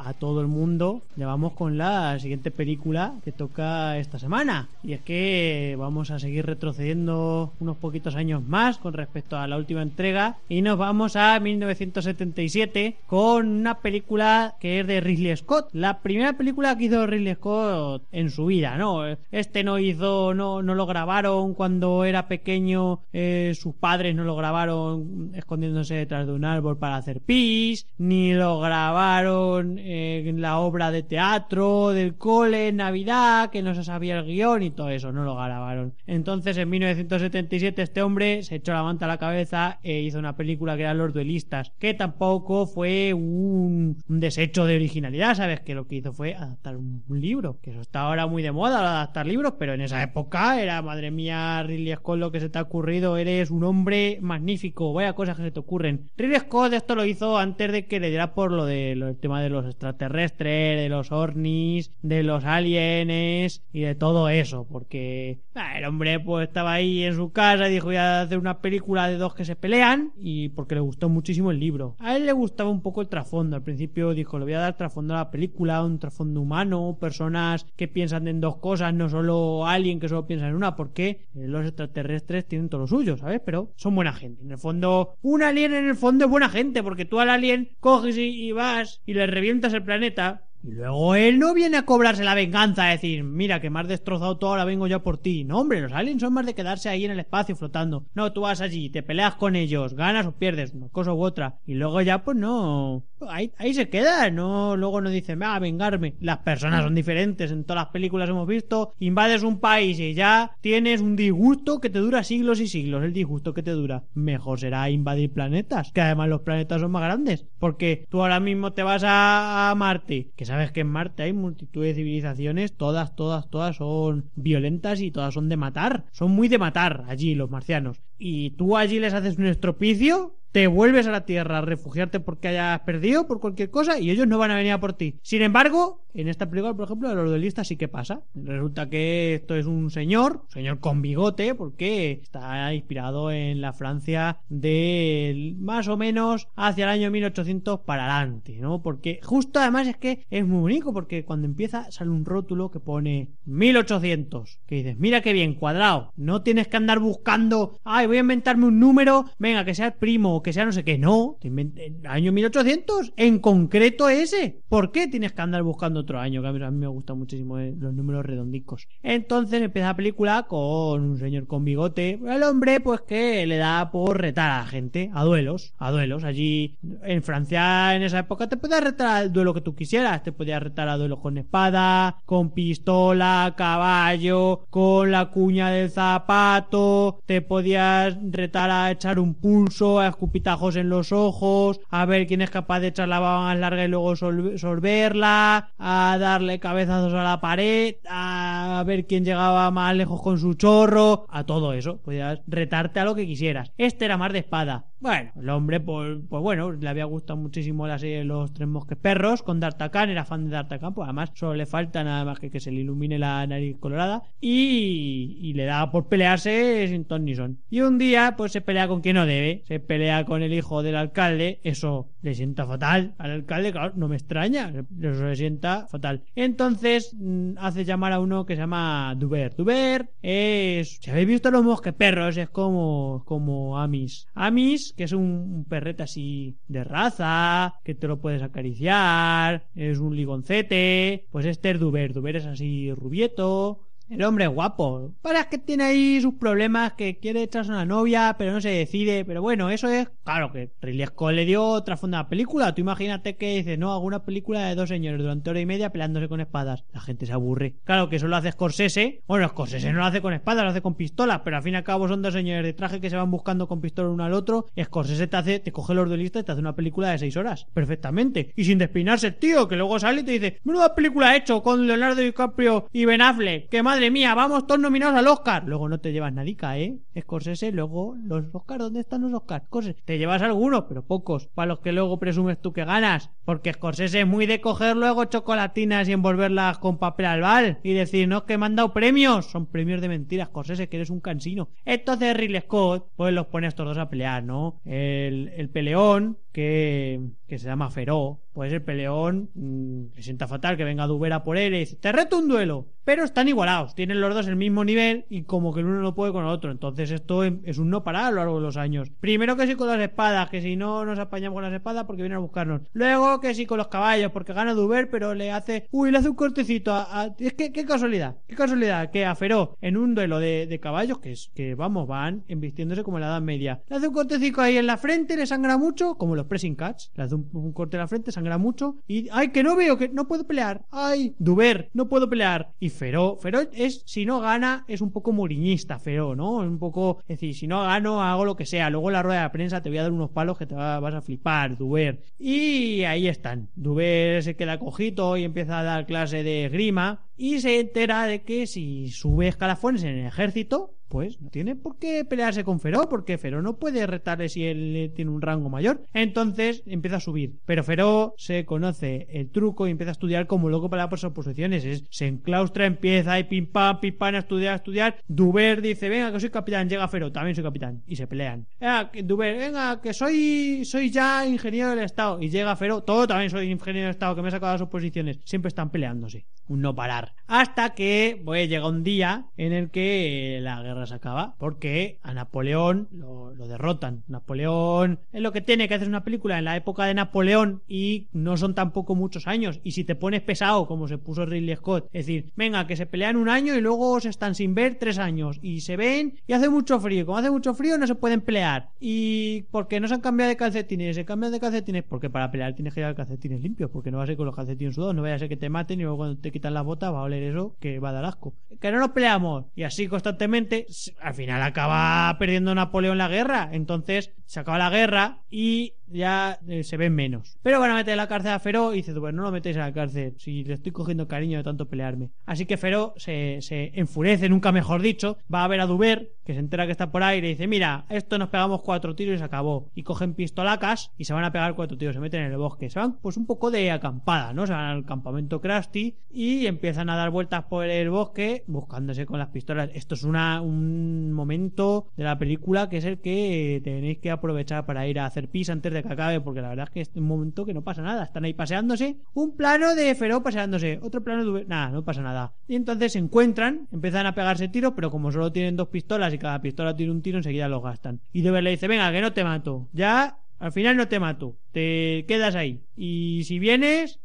a 0.05 0.13
todo 0.13 0.41
el 0.41 0.47
mundo. 0.47 1.01
Ya 1.15 1.27
vamos 1.27 1.53
con 1.53 1.77
la 1.77 2.17
siguiente 2.19 2.51
película 2.51 3.13
que 3.23 3.31
toca 3.31 3.97
esta 3.97 4.19
semana. 4.19 4.69
Y 4.83 4.93
es 4.93 5.01
que 5.01 5.75
vamos 5.77 6.11
a 6.11 6.19
seguir 6.19 6.45
retrocediendo 6.45 7.51
unos 7.59 7.77
poquitos 7.77 8.15
años 8.15 8.43
más 8.47 8.77
con 8.77 8.93
respecto 8.93 9.37
a 9.37 9.47
la 9.47 9.57
última 9.57 9.81
entrega. 9.81 10.37
Y 10.47 10.61
nos 10.61 10.77
vamos 10.77 11.15
a 11.15 11.39
1977 11.39 12.97
con 13.07 13.47
una 13.47 13.79
película 13.79 14.55
que 14.59 14.79
es 14.79 14.87
de 14.87 15.01
Ridley 15.01 15.35
Scott. 15.37 15.69
La 15.73 15.99
primera 15.99 16.33
película 16.33 16.77
que 16.77 16.85
hizo 16.85 17.07
Ridley 17.07 17.35
Scott 17.35 18.03
en 18.11 18.29
su 18.29 18.45
vida, 18.45 18.77
¿no? 18.77 19.03
Este 19.31 19.63
no 19.63 19.79
hizo, 19.79 20.33
no, 20.33 20.61
no 20.61 20.75
lo 20.75 20.85
grabaron 20.85 21.53
cuando 21.53 22.05
era 22.05 22.27
pequeño. 22.27 22.99
eh, 23.13 23.53
sus 23.55 23.73
padres 23.75 24.15
no 24.15 24.23
lo 24.23 24.35
grabaron 24.35 25.31
escondiéndose 25.33 25.95
detrás 25.95 26.27
de 26.27 26.33
un 26.33 26.45
árbol 26.45 26.77
para 26.77 26.97
hacer 26.97 27.21
pis, 27.21 27.87
ni 27.97 28.33
lo 28.33 28.59
grabaron 28.59 29.77
en 29.95 30.41
la 30.41 30.59
obra 30.59 30.91
de 30.91 31.03
teatro 31.03 31.89
del 31.89 32.15
cole 32.15 32.71
Navidad, 32.71 33.49
que 33.49 33.61
no 33.61 33.73
se 33.73 33.83
sabía 33.83 34.19
el 34.19 34.25
guion 34.25 34.63
y 34.63 34.71
todo 34.71 34.89
eso, 34.89 35.11
no 35.11 35.23
lo 35.23 35.35
grabaron. 35.35 35.93
Entonces 36.07 36.57
en 36.57 36.69
1977 36.69 37.81
este 37.81 38.01
hombre 38.01 38.43
se 38.43 38.55
echó 38.55 38.73
la 38.73 38.83
manta 38.83 39.05
a 39.05 39.07
la 39.07 39.17
cabeza 39.17 39.79
e 39.83 40.01
hizo 40.01 40.19
una 40.19 40.35
película 40.35 40.75
que 40.75 40.83
era 40.83 40.93
Los 40.93 41.13
Duelistas, 41.13 41.71
que 41.79 41.93
tampoco 41.93 42.67
fue 42.67 43.13
un, 43.13 43.97
desecho 44.07 44.65
de 44.65 44.75
originalidad, 44.75 45.35
¿sabes? 45.35 45.61
Que 45.61 45.75
lo 45.75 45.87
que 45.87 45.95
hizo 45.95 46.13
fue 46.13 46.35
adaptar 46.35 46.77
un 46.77 47.03
libro, 47.09 47.59
que 47.61 47.71
eso 47.71 47.81
está 47.81 48.01
ahora 48.01 48.27
muy 48.27 48.43
de 48.43 48.51
moda, 48.51 48.81
de 48.81 48.87
adaptar 48.87 49.25
libros, 49.25 49.53
pero 49.57 49.73
en 49.73 49.81
esa 49.81 50.01
época 50.01 50.61
era, 50.61 50.81
madre 50.81 51.11
mía, 51.11 51.63
Ridley 51.63 51.95
Scott, 51.95 52.19
lo 52.19 52.31
que 52.31 52.39
se 52.39 52.49
te 52.49 52.59
ha 52.59 52.63
ocurrido, 52.63 53.17
eres 53.17 53.51
un 53.51 53.63
hombre 53.63 54.19
magnífico, 54.21 54.93
vaya 54.93 55.13
cosas 55.13 55.37
que 55.37 55.43
se 55.43 55.51
te 55.51 55.59
ocurren. 55.59 56.09
Ridley 56.17 56.39
Scott 56.39 56.73
esto 56.73 56.95
lo 56.95 57.05
hizo 57.05 57.37
antes 57.37 57.71
de 57.71 57.85
que 57.85 57.99
le 57.99 58.09
diera 58.09 58.33
por 58.33 58.51
lo 58.51 58.65
del 58.65 59.17
tema 59.19 59.41
de 59.41 59.49
los 59.49 59.65
de 59.93 60.87
los 60.89 61.11
ovnis, 61.11 61.91
de 62.01 62.23
los 62.23 62.43
aliens 62.45 63.63
y 63.71 63.81
de 63.81 63.95
todo 63.95 64.29
eso, 64.29 64.67
porque 64.69 65.39
ah, 65.55 65.77
el 65.77 65.85
hombre 65.85 66.19
pues 66.19 66.47
estaba 66.47 66.73
ahí 66.73 67.03
en 67.03 67.15
su 67.15 67.31
casa 67.31 67.67
y 67.67 67.73
dijo 67.73 67.87
voy 67.87 67.97
a 67.97 68.21
hacer 68.21 68.37
una 68.37 68.59
película 68.61 69.07
de 69.07 69.17
dos 69.17 69.35
que 69.35 69.45
se 69.45 69.55
pelean 69.55 70.11
y 70.17 70.49
porque 70.49 70.75
le 70.75 70.81
gustó 70.81 71.09
muchísimo 71.09 71.51
el 71.51 71.59
libro. 71.59 71.95
A 71.99 72.15
él 72.15 72.25
le 72.25 72.33
gustaba 72.33 72.69
un 72.69 72.81
poco 72.81 73.01
el 73.01 73.09
trasfondo, 73.09 73.55
al 73.55 73.63
principio 73.63 74.13
dijo 74.13 74.39
le 74.39 74.45
voy 74.45 74.53
a 74.53 74.59
dar 74.59 74.77
trasfondo 74.77 75.13
a 75.13 75.17
la 75.17 75.31
película, 75.31 75.83
un 75.83 75.99
trasfondo 75.99 76.41
humano, 76.41 76.97
personas 76.99 77.65
que 77.75 77.87
piensan 77.87 78.27
en 78.27 78.41
dos 78.41 78.57
cosas, 78.57 78.93
no 78.93 79.09
solo 79.09 79.65
alguien 79.65 79.99
que 79.99 80.09
solo 80.09 80.25
piensa 80.25 80.47
en 80.47 80.55
una, 80.55 80.75
porque 80.75 81.27
los 81.33 81.65
extraterrestres 81.65 82.47
tienen 82.47 82.69
todo 82.69 82.81
lo 82.81 82.87
suyo, 82.87 83.17
¿sabes? 83.17 83.41
Pero 83.45 83.71
son 83.75 83.95
buena 83.95 84.13
gente. 84.13 84.43
En 84.43 84.51
el 84.51 84.57
fondo, 84.57 85.15
un 85.21 85.43
alien 85.43 85.73
en 85.73 85.87
el 85.87 85.95
fondo 85.95 86.25
es 86.25 86.31
buena 86.31 86.49
gente, 86.49 86.83
porque 86.83 87.05
tú 87.05 87.19
al 87.19 87.29
alien 87.29 87.69
coges 87.79 88.17
y 88.17 88.51
vas 88.51 89.01
y 89.05 89.13
le 89.13 89.27
revientas 89.27 89.73
el 89.75 89.83
planeta. 89.83 90.43
Y 90.63 90.71
luego 90.71 91.13
él 91.13 91.37
no 91.37 91.53
viene 91.53 91.77
a 91.77 91.85
cobrarse 91.85 92.23
la 92.23 92.33
venganza, 92.33 92.85
a 92.85 92.89
decir, 92.89 93.23
mira 93.23 93.61
que 93.61 93.69
me 93.69 93.79
has 93.79 93.87
destrozado 93.87 94.37
todo, 94.39 94.49
ahora 94.49 94.65
vengo 94.65 94.87
yo 94.87 95.03
por 95.03 95.19
ti. 95.19 95.43
No, 95.43 95.59
hombre, 95.59 95.79
los 95.79 95.91
aliens 95.91 96.21
son 96.21 96.33
más 96.33 96.47
de 96.47 96.55
quedarse 96.55 96.89
ahí 96.89 97.05
en 97.05 97.11
el 97.11 97.19
espacio 97.19 97.55
flotando. 97.55 98.07
No, 98.15 98.33
tú 98.33 98.41
vas 98.41 98.61
allí, 98.61 98.89
te 98.89 99.03
peleas 99.03 99.35
con 99.35 99.55
ellos, 99.55 99.93
ganas 99.93 100.25
o 100.25 100.31
pierdes, 100.31 100.73
una 100.73 100.89
cosa 100.89 101.13
u 101.13 101.23
otra. 101.23 101.59
Y 101.67 101.75
luego 101.75 102.01
ya, 102.01 102.23
pues 102.23 102.35
no. 102.35 103.03
Ahí, 103.29 103.51
ahí 103.57 103.73
se 103.73 103.89
queda, 103.89 104.29
no, 104.29 104.75
luego 104.75 105.01
no 105.01 105.09
dice, 105.09 105.35
va 105.35 105.55
a 105.55 105.59
vengarme. 105.59 106.15
Las 106.19 106.39
personas 106.39 106.83
son 106.83 106.95
diferentes, 106.95 107.51
en 107.51 107.63
todas 107.63 107.83
las 107.83 107.91
películas 107.91 108.29
hemos 108.29 108.47
visto, 108.47 108.93
invades 108.99 109.43
un 109.43 109.59
país 109.59 109.99
y 109.99 110.13
ya 110.13 110.55
tienes 110.61 111.01
un 111.01 111.15
disgusto 111.15 111.79
que 111.79 111.89
te 111.89 111.99
dura 111.99 112.23
siglos 112.23 112.59
y 112.59 112.67
siglos. 112.67 113.03
El 113.03 113.13
disgusto 113.13 113.53
que 113.53 113.63
te 113.63 113.71
dura. 113.71 114.03
Mejor 114.13 114.59
será 114.59 114.89
invadir 114.89 115.31
planetas, 115.31 115.91
que 115.91 116.01
además 116.01 116.29
los 116.29 116.41
planetas 116.41 116.81
son 116.81 116.91
más 116.91 117.03
grandes. 117.03 117.45
Porque 117.59 118.05
tú 118.09 118.21
ahora 118.21 118.39
mismo 118.39 118.73
te 118.73 118.83
vas 118.83 119.03
a, 119.03 119.71
a 119.71 119.75
Marte, 119.75 120.31
que 120.35 120.45
sabes 120.45 120.71
que 120.71 120.81
en 120.81 120.87
Marte 120.87 121.23
hay 121.23 121.33
multitud 121.33 121.83
de 121.83 121.93
civilizaciones, 121.93 122.73
todas, 122.77 123.15
todas, 123.15 123.49
todas 123.49 123.77
son 123.77 124.29
violentas 124.35 125.01
y 125.01 125.11
todas 125.11 125.33
son 125.33 125.49
de 125.49 125.57
matar. 125.57 126.05
Son 126.11 126.31
muy 126.31 126.47
de 126.47 126.57
matar 126.57 127.05
allí 127.07 127.35
los 127.35 127.49
marcianos. 127.49 128.01
Y 128.17 128.51
tú 128.51 128.77
allí 128.77 128.99
les 128.99 129.13
haces 129.13 129.37
un 129.37 129.47
estropicio, 129.47 130.37
te 130.51 130.67
vuelves 130.67 131.07
a 131.07 131.11
la 131.11 131.25
Tierra 131.25 131.57
a 131.57 131.61
refugiarte 131.61 132.19
porque 132.19 132.47
hayas 132.47 132.79
perdido 132.81 133.27
por 133.27 133.39
cualquier 133.39 133.69
cosa 133.69 133.99
y 133.99 134.09
ellos 134.09 134.27
no 134.27 134.37
van 134.37 134.51
a 134.51 134.55
venir 134.55 134.71
a 134.71 134.79
por 134.79 134.93
ti. 134.93 135.19
Sin 135.21 135.41
embargo, 135.41 136.04
en 136.15 136.27
esta 136.27 136.49
película, 136.49 136.73
por 136.73 136.85
ejemplo, 136.85 137.09
de 137.09 137.15
los 137.15 137.29
duelistas 137.29 137.67
sí 137.67 137.77
que 137.77 137.87
pasa. 137.87 138.21
Resulta 138.33 138.89
que 138.89 139.35
esto 139.35 139.55
es 139.55 139.65
un 139.65 139.91
señor, 139.91 140.43
señor 140.47 140.79
con 140.79 141.01
bigote, 141.01 141.55
porque 141.55 142.19
está 142.23 142.73
inspirado 142.73 143.31
en 143.31 143.61
la 143.61 143.73
Francia 143.73 144.39
de 144.49 145.55
más 145.59 145.87
o 145.87 145.97
menos 145.97 146.47
hacia 146.55 146.85
el 146.85 146.89
año 146.89 147.11
1800 147.11 147.81
para 147.81 148.17
adelante, 148.17 148.57
¿no? 148.59 148.81
Porque 148.81 149.19
justo 149.23 149.59
además 149.59 149.87
es 149.87 149.97
que 149.97 150.25
es 150.29 150.45
muy 150.45 150.61
bonito 150.61 150.93
porque 150.93 151.25
cuando 151.25 151.45
empieza 151.45 151.91
sale 151.91 152.09
un 152.09 152.25
rótulo 152.25 152.71
que 152.71 152.79
pone 152.79 153.31
1800, 153.45 154.59
que 154.65 154.75
dices, 154.75 154.97
mira 154.97 155.21
qué 155.21 155.33
bien, 155.33 155.55
cuadrado. 155.55 156.11
No 156.15 156.41
tienes 156.41 156.67
que 156.67 156.77
andar 156.77 156.99
buscando, 156.99 157.79
ay, 157.83 158.07
voy 158.07 158.17
a 158.17 158.21
inventarme 158.21 158.65
un 158.67 158.79
número, 158.79 159.25
venga, 159.37 159.65
que 159.65 159.75
sea 159.75 159.87
el 159.87 159.93
primo, 159.93 160.41
que 160.41 160.53
sea 160.53 160.65
no 160.65 160.71
sé 160.71 160.83
qué. 160.83 160.97
No, 160.97 161.37
el 161.41 162.01
año 162.05 162.31
1800, 162.31 163.13
en 163.17 163.39
concreto 163.39 164.09
ese. 164.09 164.61
¿Por 164.69 164.91
qué 164.91 165.07
tienes 165.07 165.33
que 165.33 165.41
andar 165.41 165.63
buscando 165.63 166.04
otro 166.05 166.19
año? 166.19 166.41
Que 166.41 166.47
a 166.47 166.51
mí, 166.71 166.77
me 166.77 166.87
gustan 166.87 167.17
muchísimo 167.19 167.59
eh, 167.59 167.73
los 167.77 167.93
números 167.93 168.25
redondicos. 168.25 168.87
Entonces 169.03 169.61
empieza 169.61 169.89
la 169.89 169.95
película 169.95 170.43
con 170.47 171.01
un 171.01 171.17
señor 171.17 171.47
con 171.47 171.65
bigote. 171.65 172.19
El 172.25 172.43
hombre, 172.43 172.79
pues 172.79 173.01
que 173.01 173.45
le 173.45 173.57
da 173.57 173.91
por 173.91 174.21
retar 174.21 174.49
a 174.51 174.57
la 174.59 174.65
gente, 174.67 175.11
a 175.13 175.23
duelos, 175.23 175.73
a 175.77 175.91
duelos. 175.91 176.23
Allí 176.23 176.77
en 177.03 177.21
Francia, 177.23 177.95
en 177.95 178.03
esa 178.03 178.19
época, 178.19 178.47
te 178.47 178.57
podías 178.57 178.83
retar 178.83 179.07
al 179.07 179.33
duelo 179.33 179.53
que 179.53 179.61
tú 179.61 179.75
quisieras. 179.75 180.23
Te 180.23 180.31
podías 180.31 180.63
retar 180.63 180.87
a 180.87 180.97
duelo 180.97 181.19
con 181.19 181.37
espada, 181.37 182.17
con 182.25 182.51
pistola, 182.51 183.53
caballo, 183.57 184.65
con 184.69 185.11
la 185.11 185.25
cuña 185.31 185.69
del 185.69 185.89
zapato. 185.89 187.19
Te 187.25 187.41
podías 187.41 188.17
retar 188.31 188.69
a 188.69 188.91
echar 188.91 189.19
un 189.19 189.33
pulso, 189.33 189.99
a 189.99 190.07
escupitajos 190.07 190.75
en 190.75 190.89
los 190.89 191.11
ojos, 191.11 191.79
a 191.89 192.05
ver 192.05 192.27
quién 192.27 192.41
es 192.41 192.49
capaz 192.49 192.79
de 192.79 192.87
echar 192.87 193.07
la 193.07 193.19
baba 193.19 193.45
más 193.45 193.59
larga 193.59 193.83
y 193.83 193.87
luego 193.87 194.15
sol- 194.15 194.57
sorberla, 194.57 195.69
a 195.77 195.94
darle 196.19 196.59
cabezazos 196.59 197.13
a 197.13 197.23
la 197.23 197.41
pared, 197.41 197.95
a 198.09 198.83
ver 198.85 199.05
quién 199.05 199.25
llegaba 199.25 199.71
más 199.71 199.95
lejos 199.95 200.21
con 200.21 200.37
su 200.37 200.53
chorro, 200.53 201.25
a 201.29 201.43
todo 201.45 201.73
eso. 201.73 201.97
Podías 201.97 202.41
retarte 202.47 202.99
a 202.99 203.05
lo 203.05 203.15
que 203.15 203.25
quisieras. 203.25 203.71
Este 203.77 204.05
era 204.05 204.17
más 204.17 204.33
de 204.33 204.39
espada. 204.39 204.85
Bueno, 205.05 205.33
el 205.39 205.49
hombre, 205.51 205.79
pues, 205.79 206.17
pues 206.27 206.41
bueno, 206.41 206.71
le 206.71 206.89
había 206.89 207.05
gustado 207.05 207.37
muchísimo 207.37 207.85
la 207.85 207.99
serie 207.99 208.17
de 208.17 208.23
Los 208.23 208.51
Tres 208.53 208.67
Mosques 208.67 208.97
Perros 208.97 209.43
con 209.43 209.59
D'Artagnan, 209.59 210.09
era 210.09 210.25
fan 210.25 210.45
de 210.45 210.49
D'Artagnan, 210.49 210.95
pues 210.95 211.05
además 211.05 211.29
solo 211.35 211.53
le 211.53 211.67
falta 211.67 212.03
nada 212.03 212.25
más 212.25 212.39
que 212.39 212.49
que 212.49 212.59
se 212.59 212.71
le 212.71 212.81
ilumine 212.81 213.19
la 213.19 213.45
nariz 213.45 213.77
colorada 213.79 214.23
y, 214.41 215.53
le 215.53 215.65
da 215.65 215.91
por 215.91 216.07
pelearse 216.07 216.87
sin 216.87 217.05
ton 217.05 217.23
ni 217.23 217.35
son. 217.35 217.59
Y 217.69 217.81
un 217.81 217.99
día, 217.99 218.33
pues 218.35 218.51
se 218.51 218.61
pelea 218.61 218.87
con 218.87 219.01
quien 219.01 219.17
no 219.17 219.27
debe, 219.27 219.61
se 219.67 219.79
pelea 219.79 220.25
con 220.25 220.41
el 220.41 220.51
hijo 220.51 220.81
del 220.81 220.95
alcalde, 220.95 221.59
eso 221.63 222.09
le 222.23 222.33
sienta 222.33 222.65
fatal 222.65 223.13
al 223.19 223.29
alcalde, 223.29 223.71
claro, 223.71 223.93
no 223.95 224.07
me 224.07 224.15
extraña, 224.15 224.73
eso 224.99 225.25
le 225.25 225.35
sienta 225.35 225.85
fatal. 225.87 226.23
Entonces 226.35 227.15
mm, 227.15 227.59
hace 227.59 227.85
llamar 227.85 228.11
a 228.11 228.19
uno 228.19 228.47
que 228.47 228.55
se 228.55 228.61
llama 228.61 229.13
Duber. 229.15 229.55
Duber 229.55 230.09
es, 230.23 230.97
si 230.99 231.11
habéis 231.11 231.27
visto 231.27 231.51
los 231.51 231.63
mosques 231.63 231.93
perros, 231.93 232.37
es 232.37 232.49
como, 232.49 233.21
como 233.27 233.77
Amis. 233.77 234.27
Amis, 234.33 234.94
que 234.95 235.03
es 235.03 235.11
un, 235.11 235.65
perrete 235.67 236.03
así 236.03 236.55
de 236.67 236.83
raza, 236.83 237.75
que 237.83 237.95
te 237.95 238.07
lo 238.07 238.19
puedes 238.19 238.41
acariciar, 238.41 239.65
es 239.75 239.99
un 239.99 240.15
ligoncete, 240.15 241.27
pues 241.31 241.45
este 241.45 241.71
es 241.71 241.79
Duber. 241.79 242.13
Duber 242.13 242.35
es 242.35 242.45
así 242.45 242.91
rubieto, 242.93 243.81
el 244.09 244.23
hombre 244.23 244.45
es 244.45 244.51
guapo. 244.51 245.11
Para 245.21 245.49
que 245.49 245.57
tiene 245.57 245.83
ahí 245.83 246.21
sus 246.21 246.35
problemas, 246.35 246.93
que 246.93 247.17
quiere 247.17 247.43
echarse 247.43 247.71
una 247.71 247.85
novia, 247.85 248.35
pero 248.37 248.51
no 248.51 248.61
se 248.61 248.69
decide. 248.69 249.25
Pero 249.25 249.41
bueno, 249.41 249.69
eso 249.69 249.87
es. 249.89 250.09
Claro 250.23 250.51
que 250.51 250.71
Ridley 250.81 251.07
Scott 251.07 251.33
le 251.33 251.45
dio 251.45 251.63
otra 251.63 251.97
fonda 251.97 252.19
a 252.19 252.23
la 252.23 252.29
película. 252.29 252.73
Tú 252.73 252.81
imagínate 252.81 253.35
que 253.35 253.57
dices, 253.57 253.79
no, 253.79 253.93
hago 253.93 254.05
una 254.05 254.23
película 254.23 254.67
de 254.67 254.75
dos 254.75 254.89
señores 254.89 255.19
durante 255.19 255.49
hora 255.49 255.59
y 255.59 255.65
media 255.65 255.91
peleándose 255.91 256.27
con 256.27 256.41
espadas. 256.41 256.85
La 256.93 257.01
gente 257.01 257.25
se 257.25 257.33
aburre. 257.33 257.75
Claro 257.83 258.09
que 258.09 258.17
eso 258.17 258.27
lo 258.27 258.35
hace 258.35 258.51
Scorsese. 258.51 259.21
Bueno, 259.27 259.47
Scorsese 259.47 259.91
no 259.91 259.99
lo 259.99 260.05
hace 260.05 260.21
con 260.21 260.33
espadas, 260.33 260.63
lo 260.63 260.69
hace 260.69 260.81
con 260.81 260.95
pistolas. 260.95 261.41
Pero 261.43 261.57
al 261.57 261.63
fin 261.63 261.73
y 261.73 261.77
al 261.77 261.83
cabo 261.83 262.07
son 262.07 262.21
dos 262.21 262.33
señores 262.33 262.63
de 262.63 262.73
traje 262.73 263.01
que 263.01 263.09
se 263.09 263.15
van 263.15 263.31
buscando 263.31 263.67
con 263.67 263.81
pistola 263.81 264.09
uno 264.09 264.23
al 264.23 264.33
otro. 264.33 264.67
Scorsese 264.81 265.27
te 265.27 265.37
hace, 265.37 265.59
te 265.59 265.71
coge 265.71 265.93
los 265.93 266.07
duelistas 266.07 266.41
y 266.41 266.45
te 266.45 266.51
hace 266.51 266.61
una 266.61 266.75
película 266.75 267.11
de 267.11 267.19
seis 267.19 267.37
horas. 267.37 267.67
Perfectamente. 267.73 268.51
Y 268.55 268.65
sin 268.65 268.77
despeinarse 268.77 269.27
el 269.27 269.35
tío, 269.35 269.67
que 269.67 269.75
luego 269.75 269.99
sale 269.99 270.21
y 270.21 270.23
te 270.23 270.31
dice, 270.31 270.59
menuda 270.63 270.93
película 270.95 271.33
he 271.33 271.39
hecho 271.39 271.61
con 271.63 271.87
Leonardo 271.87 272.21
DiCaprio 272.21 272.87
y 272.91 273.05
Ben 273.05 273.21
Affleck. 273.21 273.69
Que 273.69 273.83
madre 273.95 274.11
mía, 274.11 274.35
vamos 274.35 274.67
todos 274.67 274.81
nominados 274.81 275.15
al 275.15 275.25
Oscar. 275.25 275.63
Luego 275.65 275.87
no 275.87 276.01
te 276.01 276.11
llevas 276.11 276.33
nadica, 276.33 276.77
¿eh? 276.77 276.97
Scorsese, 277.17 277.71
luego 277.71 278.17
los 278.21 278.43
Oscars, 278.51 278.79
¿dónde 278.79 278.99
están 278.99 279.21
los 279.21 279.31
Oscars? 279.31 279.63
Scorsese, 279.67 280.01
te 280.03 280.17
llevas 280.17 280.41
algunos, 280.41 280.83
pero 280.89 281.05
pocos. 281.05 281.47
Para 281.47 281.67
los 281.67 281.79
que 281.79 281.93
luego 281.93 282.19
presumes 282.19 282.59
tú 282.61 282.73
que 282.73 282.83
ganas. 282.83 283.31
Porque 283.45 283.71
Scorsese 283.71 284.19
es 284.19 284.27
muy 284.27 284.47
de 284.47 284.59
coger 284.59 284.97
luego 284.97 285.23
chocolatinas 285.23 286.09
y 286.09 286.11
envolverlas 286.11 286.77
con 286.79 286.97
papel 286.97 287.27
albal. 287.27 287.79
Y 287.83 287.93
decir, 287.93 288.27
no, 288.27 288.45
que 288.45 288.57
me 288.57 288.65
han 288.65 288.75
dado 288.75 288.91
premios. 288.91 289.45
Son 289.45 289.65
premios 289.65 290.01
de 290.01 290.09
mentiras, 290.09 290.49
Scorsese, 290.49 290.89
que 290.89 290.97
eres 290.97 291.09
un 291.09 291.21
cansino. 291.21 291.69
Entonces 291.85 292.35
Ridley 292.35 292.59
Scott, 292.63 293.07
pues 293.15 293.33
los 293.33 293.45
pone 293.45 293.67
a 293.67 293.69
estos 293.69 293.85
dos 293.85 293.97
a 293.97 294.09
pelear, 294.09 294.43
¿no? 294.43 294.81
El, 294.83 295.53
el 295.55 295.69
peleón, 295.69 296.37
que, 296.51 297.21
que 297.47 297.59
se 297.59 297.67
llama 297.67 297.91
Feró, 297.91 298.41
pues 298.55 298.73
el 298.73 298.81
peleón 298.81 299.49
mm, 299.53 300.15
le 300.15 300.21
sienta 300.23 300.47
fatal 300.47 300.77
que 300.77 300.83
venga 300.83 301.05
Dubera 301.05 301.43
por 301.43 301.57
él 301.57 301.75
y 301.75 301.79
dice, 301.79 301.97
te 301.97 302.11
reto 302.11 302.39
un 302.39 302.47
duelo. 302.47 302.87
Pero 303.03 303.23
están 303.23 303.47
igualados, 303.47 303.93
tienen 303.93 304.19
los 304.19 304.33
dos 304.33 304.47
el 304.47 304.55
mismo 304.55 304.83
nivel 304.83 305.25
y 305.29 305.43
como 305.43 305.71
que 305.71 305.81
el 305.81 305.85
uno 305.85 306.01
no 306.01 306.15
puede 306.15 306.31
con 306.31 306.43
el 306.43 306.49
otro. 306.49 306.71
Entonces 306.71 307.11
esto 307.11 307.43
em- 307.43 307.61
es 307.63 307.77
un 307.77 307.91
no 307.91 308.03
parar 308.03 308.25
a 308.25 308.31
lo 308.31 308.37
largo 308.37 308.55
de 308.55 308.63
los 308.63 308.77
años. 308.77 309.11
Primero 309.19 309.55
que 309.55 309.67
sí 309.67 309.75
con 309.75 309.87
las 309.87 309.99
espadas, 309.99 310.49
que 310.49 310.59
si 310.59 310.75
no 310.75 311.05
nos 311.05 311.19
apañamos 311.19 311.55
con 311.55 311.63
las 311.63 311.73
espadas 311.73 312.05
porque 312.05 312.23
vienen 312.23 312.37
a 312.37 312.41
buscarnos. 312.41 312.81
Luego 312.93 313.39
que 313.41 313.53
sí 313.53 313.67
con 313.67 313.77
los 313.77 313.89
caballos, 313.89 314.31
porque 314.31 314.53
gana 314.53 314.73
Duber, 314.73 315.11
pero 315.11 315.35
le 315.35 315.51
hace, 315.51 315.87
uy, 315.91 316.09
le 316.09 316.17
hace 316.17 316.29
un 316.29 316.35
cortecito 316.35 316.93
a... 316.93 317.35
Es 317.37 317.53
que, 317.53 317.71
qué 317.71 317.85
casualidad, 317.85 318.37
qué 318.47 318.55
casualidad 318.55 319.11
que 319.11 319.23
a 319.23 319.35
en 319.81 319.97
un 319.97 320.15
duelo 320.15 320.39
de, 320.39 320.65
de 320.65 320.79
caballos, 320.79 321.19
que 321.19 321.31
es 321.31 321.51
que 321.53 321.75
vamos, 321.75 322.07
van 322.07 322.43
embistiéndose 322.47 323.03
como 323.03 323.17
en 323.17 323.21
la 323.21 323.27
Edad 323.27 323.41
Media. 323.41 323.81
Le 323.87 323.97
hace 323.97 324.07
un 324.07 324.13
cortecito 324.13 324.61
ahí 324.61 324.77
en 324.77 324.87
la 324.87 324.97
frente, 324.97 325.35
le 325.35 325.45
sangra 325.45 325.77
mucho, 325.77 326.15
como 326.15 326.35
los 326.35 326.47
pressing 326.47 326.75
cats. 326.75 327.11
Le 327.15 327.23
hace 327.23 327.35
un, 327.35 327.49
un 327.53 327.73
corte 327.73 327.97
en 327.97 328.01
la 328.01 328.07
frente, 328.07 328.31
sangra 328.31 328.44
mucho 328.57 328.95
y, 329.07 329.27
ay, 329.31 329.49
que 329.49 329.63
no 329.63 329.75
veo, 329.75 329.97
que 329.97 330.09
no 330.09 330.27
puedo 330.27 330.45
pelear. 330.47 330.81
Ay, 330.91 331.35
Duber, 331.39 331.89
no 331.93 332.07
puedo 332.07 332.29
pelear. 332.29 332.71
Y 332.79 332.89
Feró, 332.89 333.37
Feró 333.37 333.59
es, 333.73 334.03
si 334.05 334.25
no 334.25 334.39
gana, 334.39 334.85
es 334.87 335.01
un 335.01 335.11
poco 335.11 335.31
muriñista, 335.31 335.99
Feró, 335.99 336.35
¿no? 336.35 336.63
Es 336.63 336.69
un 336.69 336.79
poco, 336.79 337.19
es 337.27 337.39
decir, 337.39 337.53
si 337.55 337.67
no 337.67 337.81
gano, 337.83 338.21
hago 338.23 338.45
lo 338.45 338.55
que 338.55 338.65
sea. 338.65 338.89
Luego 338.89 339.11
la 339.11 339.23
rueda 339.23 339.43
de 339.43 339.49
prensa 339.49 339.81
te 339.81 339.89
voy 339.89 339.97
a 339.97 340.03
dar 340.03 340.11
unos 340.11 340.29
palos 340.31 340.57
que 340.57 340.65
te 340.65 340.75
va- 340.75 340.99
vas 340.99 341.15
a 341.15 341.21
flipar, 341.21 341.77
Duber. 341.77 342.21
Y 342.39 343.03
ahí 343.03 343.27
están. 343.27 343.69
Duber 343.75 344.43
se 344.43 344.55
queda 344.55 344.79
cojito 344.79 345.35
y 345.37 345.43
empieza 345.43 345.79
a 345.79 345.83
dar 345.83 346.05
clase 346.05 346.43
de 346.43 346.65
esgrima. 346.65 347.24
Y 347.37 347.59
se 347.59 347.79
entera 347.79 348.25
de 348.27 348.43
que 348.43 348.67
si 348.67 349.09
sube 349.09 349.47
escalafones 349.47 350.03
en 350.03 350.17
el 350.17 350.25
ejército, 350.27 350.91
pues 351.07 351.39
no 351.39 351.49
tiene 351.49 351.75
por 351.75 351.97
qué 351.99 352.25
pelearse 352.25 352.63
con 352.63 352.79
Feró, 352.79 353.07
porque 353.07 353.37
Feró 353.37 353.61
no 353.61 353.77
puede 353.77 354.07
retarle 354.07 354.49
si 354.49 354.65
él 354.65 354.95
eh, 354.95 355.09
tiene 355.09 355.31
un 355.31 355.41
rango 355.41 355.69
mayor. 355.69 356.03
Entonces 356.13 356.81
empieza 356.87 357.17
a 357.17 357.19
subir. 357.21 357.53
Pero 357.65 357.83
Feró 357.83 358.33
se 358.37 358.65
conoce 358.65 359.27
el 359.29 359.49
truco 359.51 359.87
y 359.87 359.91
empieza 359.91 360.11
a 360.11 360.13
estudiar 360.13 360.47
como 360.47 360.67
loco 360.67 360.89
para 360.89 361.07
las 361.07 361.23
oposiciones. 361.23 361.85
Es, 361.85 362.05
se 362.09 362.25
enclaustra, 362.27 362.85
empieza 362.87 363.37
y 363.39 363.43
pim 363.43 363.67
pam, 363.71 363.99
pim 363.99 364.17
pam, 364.17 364.35
a 364.35 364.39
estudiar, 364.39 364.73
a 364.73 364.75
estudiar. 364.77 365.17
Duber 365.27 365.81
dice, 365.81 366.09
venga, 366.09 366.31
que 366.33 366.39
soy 366.39 366.49
capitán. 366.49 366.89
Llega 366.89 367.07
Feró, 367.07 367.31
también 367.31 367.55
soy 367.55 367.63
capitán. 367.63 368.01
Y 368.07 368.15
se 368.15 368.25
pelean. 368.27 368.65
Que- 369.13 369.23
Duber, 369.23 369.57
venga, 369.57 370.01
que 370.01 370.11
soy, 370.13 370.83
soy 370.85 371.11
ya 371.11 371.45
ingeniero 371.47 371.91
del 371.91 371.99
Estado. 371.99 372.41
Y 372.41 372.49
llega 372.49 372.75
Feró, 372.75 373.03
todo 373.03 373.27
también 373.27 373.51
soy 373.51 373.69
ingeniero 373.71 374.07
del 374.07 374.15
Estado, 374.15 374.35
que 374.35 374.41
me 374.41 374.47
he 374.47 374.51
sacado 374.51 374.73
las 374.73 374.81
oposiciones. 374.81 375.39
Siempre 375.45 375.69
están 375.69 375.91
peleándose. 375.91 376.45
Un 376.67 376.81
no 376.81 376.95
parar. 376.95 377.24
Hasta 377.47 377.93
que, 377.93 378.41
pues, 378.43 378.67
llega 378.69 378.87
un 378.87 379.03
día 379.03 379.45
en 379.57 379.71
el 379.71 379.91
que 379.91 380.57
eh, 380.57 380.61
la 380.61 380.81
guerra 380.81 381.05
se 381.05 381.15
acaba. 381.15 381.55
Porque 381.59 382.19
a 382.23 382.33
Napoleón 382.33 383.07
lo, 383.11 383.53
derrotan. 383.67 384.23
Napoleón 384.27 385.19
es 385.31 385.41
lo 385.41 385.51
que 385.51 385.61
tiene 385.61 385.87
que 385.87 385.95
hacer 385.95 386.07
una 386.07 386.23
película 386.23 386.57
en 386.57 386.65
la 386.65 386.75
época 386.75 387.05
de 387.05 387.13
Napoleón 387.13 387.81
y 387.87 388.27
no 388.31 388.57
son 388.57 388.75
tampoco 388.75 389.15
muchos 389.15 389.47
años. 389.47 389.79
Y 389.83 389.91
si 389.91 390.03
te 390.03 390.15
pones 390.15 390.41
pesado, 390.41 390.87
como 390.87 391.07
se 391.07 391.17
puso 391.17 391.45
Ridley 391.45 391.75
Scott, 391.75 392.09
es 392.13 392.25
decir, 392.25 392.51
venga, 392.55 392.87
que 392.87 392.95
se 392.95 393.05
pelean 393.05 393.37
un 393.37 393.49
año 393.49 393.75
y 393.75 393.81
luego 393.81 394.19
se 394.19 394.29
están 394.29 394.55
sin 394.55 394.75
ver 394.75 394.95
tres 394.95 395.17
años. 395.17 395.59
Y 395.61 395.81
se 395.81 395.97
ven 395.97 396.39
y 396.47 396.53
hace 396.53 396.69
mucho 396.69 396.99
frío. 396.99 397.25
Como 397.25 397.37
hace 397.37 397.51
mucho 397.51 397.73
frío, 397.73 397.97
no 397.97 398.07
se 398.07 398.15
pueden 398.15 398.41
pelear. 398.41 398.89
Y 398.99 399.63
porque 399.71 399.99
no 399.99 400.07
se 400.07 400.15
han 400.15 400.21
cambiado 400.21 400.49
de 400.49 400.57
calcetines. 400.57 401.15
Se 401.15 401.25
cambian 401.25 401.51
de 401.51 401.59
calcetines 401.59 402.03
porque 402.03 402.29
para 402.29 402.51
pelear 402.51 402.73
tienes 402.73 402.93
que 402.93 403.01
llevar 403.01 403.15
calcetines 403.15 403.61
limpios. 403.61 403.89
Porque 403.91 404.11
no 404.11 404.17
va 404.17 404.23
a 404.23 404.27
ser 404.27 404.37
con 404.37 404.45
los 404.45 404.55
calcetines 404.55 404.95
sudados. 404.95 405.15
No 405.15 405.21
vaya 405.21 405.35
a 405.35 405.39
ser 405.39 405.49
que 405.49 405.57
te 405.57 405.69
maten 405.69 405.99
y 405.99 406.03
luego 406.03 406.17
cuando 406.17 406.37
te 406.39 406.51
quitan 406.51 406.73
la 406.73 406.81
bota 406.81 407.09
a 407.19 407.23
oler 407.23 407.43
eso 407.43 407.75
que 407.79 407.99
va 407.99 408.09
a 408.09 408.13
dar. 408.13 408.37
Que 408.79 408.91
no 408.91 408.99
nos 408.99 409.09
peleamos. 409.09 409.65
Y 409.75 409.83
así 409.83 410.07
constantemente, 410.07 410.87
al 411.21 411.33
final 411.33 411.61
acaba 411.61 412.35
perdiendo 412.37 412.73
Napoleón 412.73 413.17
la 413.17 413.27
guerra. 413.27 413.69
Entonces 413.71 414.31
se 414.45 414.59
acaba 414.59 414.77
la 414.77 414.89
guerra 414.89 415.39
y 415.49 415.93
ya 416.07 416.59
eh, 416.67 416.83
se 416.83 416.97
ven 416.97 417.13
menos. 417.13 417.57
Pero 417.61 417.79
van 417.79 417.91
a 417.91 417.95
meter 417.95 418.11
en 418.11 418.17
la 418.17 418.27
cárcel 418.27 418.51
a 418.51 418.59
Feró 418.59 418.93
y 418.93 418.97
dice, 418.97 419.13
bueno, 419.13 419.37
no 419.37 419.43
lo 419.43 419.51
metéis 419.51 419.75
en 419.75 419.81
la 419.81 419.93
cárcel, 419.93 420.33
si 420.37 420.63
le 420.63 420.75
estoy 420.75 420.91
cogiendo 420.91 421.27
cariño 421.27 421.57
de 421.57 421.63
tanto 421.63 421.87
pelearme. 421.87 422.29
Así 422.45 422.65
que 422.65 422.77
Feró 422.77 423.13
se, 423.17 423.59
enfurece, 423.93 424.49
nunca 424.49 424.71
mejor 424.71 425.01
dicho, 425.01 425.37
va 425.53 425.63
a 425.63 425.67
ver 425.67 425.81
a 425.81 425.85
Duber, 425.85 426.31
que 426.45 426.53
se 426.53 426.59
entera 426.59 426.85
que 426.85 426.91
está 426.91 427.11
por 427.11 427.23
ahí 427.23 427.41
le 427.41 427.49
dice, 427.49 427.67
mira, 427.67 428.05
esto 428.09 428.37
nos 428.37 428.49
pegamos 428.49 428.81
cuatro 428.81 429.15
tiros 429.15 429.35
y 429.35 429.37
se 429.39 429.43
acabó. 429.43 429.89
Y 429.95 430.03
cogen 430.03 430.33
pistolacas 430.33 431.11
y 431.17 431.25
se 431.25 431.33
van 431.33 431.43
a 431.43 431.51
pegar 431.51 431.75
cuatro 431.75 431.97
tiros, 431.97 432.13
se 432.13 432.21
meten 432.21 432.43
en 432.43 432.51
el 432.51 432.57
bosque. 432.57 432.89
Se 432.89 432.99
van 432.99 433.17
pues 433.17 433.37
un 433.37 433.45
poco 433.45 433.71
de 433.71 433.91
acampada, 433.91 434.53
¿no? 434.53 434.67
Se 434.67 434.73
van 434.73 434.85
al 434.85 435.05
campamento 435.05 435.61
Krusty 435.61 436.15
y 436.31 436.67
empiezan 436.67 437.09
a 437.09 437.15
dar 437.15 437.31
vueltas 437.31 437.63
por 437.63 437.85
el 437.85 438.09
bosque 438.09 438.63
buscándose 438.67 439.25
con 439.25 439.39
las 439.39 439.49
pistolas. 439.49 439.89
Esto 439.93 440.15
es 440.15 440.23
una, 440.23 440.61
un 440.61 441.31
momento 441.31 442.07
de 442.15 442.23
la 442.23 442.37
película 442.37 442.89
que 442.89 442.97
es 442.97 443.05
el 443.05 443.19
que 443.19 443.75
eh, 443.75 443.81
tenéis 443.81 444.19
que 444.19 444.31
aprovechar 444.31 444.85
para 444.85 445.07
ir 445.07 445.19
a 445.19 445.25
hacer 445.25 445.49
pis 445.49 445.69
antes 445.69 445.93
de 445.93 445.94
que 446.03 446.13
acabe, 446.13 446.41
porque 446.41 446.61
la 446.61 446.69
verdad 446.69 446.87
es 446.87 446.93
que 446.93 447.01
es 447.01 447.11
un 447.15 447.27
momento 447.27 447.65
que 447.65 447.73
no 447.73 447.83
pasa 447.83 448.01
nada. 448.01 448.23
Están 448.23 448.45
ahí 448.45 448.53
paseándose. 448.53 449.17
Un 449.33 449.55
plano 449.55 449.95
de 449.95 450.13
Feró 450.15 450.43
paseándose, 450.43 450.99
otro 451.01 451.23
plano 451.23 451.51
de... 451.51 451.65
Nada, 451.65 451.89
no 451.89 452.03
pasa 452.03 452.21
nada. 452.21 452.53
Y 452.67 452.75
entonces 452.75 453.13
se 453.13 453.19
encuentran, 453.19 453.87
empiezan 453.91 454.25
a 454.25 454.35
pegarse 454.35 454.67
tiros, 454.67 454.93
pero 454.95 455.11
como 455.11 455.31
solo 455.31 455.51
tienen 455.51 455.75
dos 455.75 455.89
pistolas 455.89 456.33
y 456.33 456.37
cada 456.37 456.61
pistola 456.61 456.95
tiene 456.95 457.11
un 457.11 457.21
tiro, 457.21 457.37
enseguida 457.37 457.67
los 457.67 457.83
gastan. 457.83 458.21
Y 458.33 458.41
Duber 458.41 458.63
le 458.63 458.71
dice, 458.71 458.87
venga, 458.87 459.11
que 459.11 459.21
no 459.21 459.33
te 459.33 459.43
mato. 459.43 459.87
Ya, 459.93 460.39
al 460.59 460.71
final 460.71 460.97
no 460.97 461.07
te 461.07 461.19
mato. 461.19 461.57
Te 461.71 462.25
quedas 462.27 462.55
ahí. 462.55 462.81
Y 462.95 463.43
si 463.45 463.59
vienes, 463.59 464.19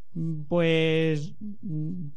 pues 0.48 1.34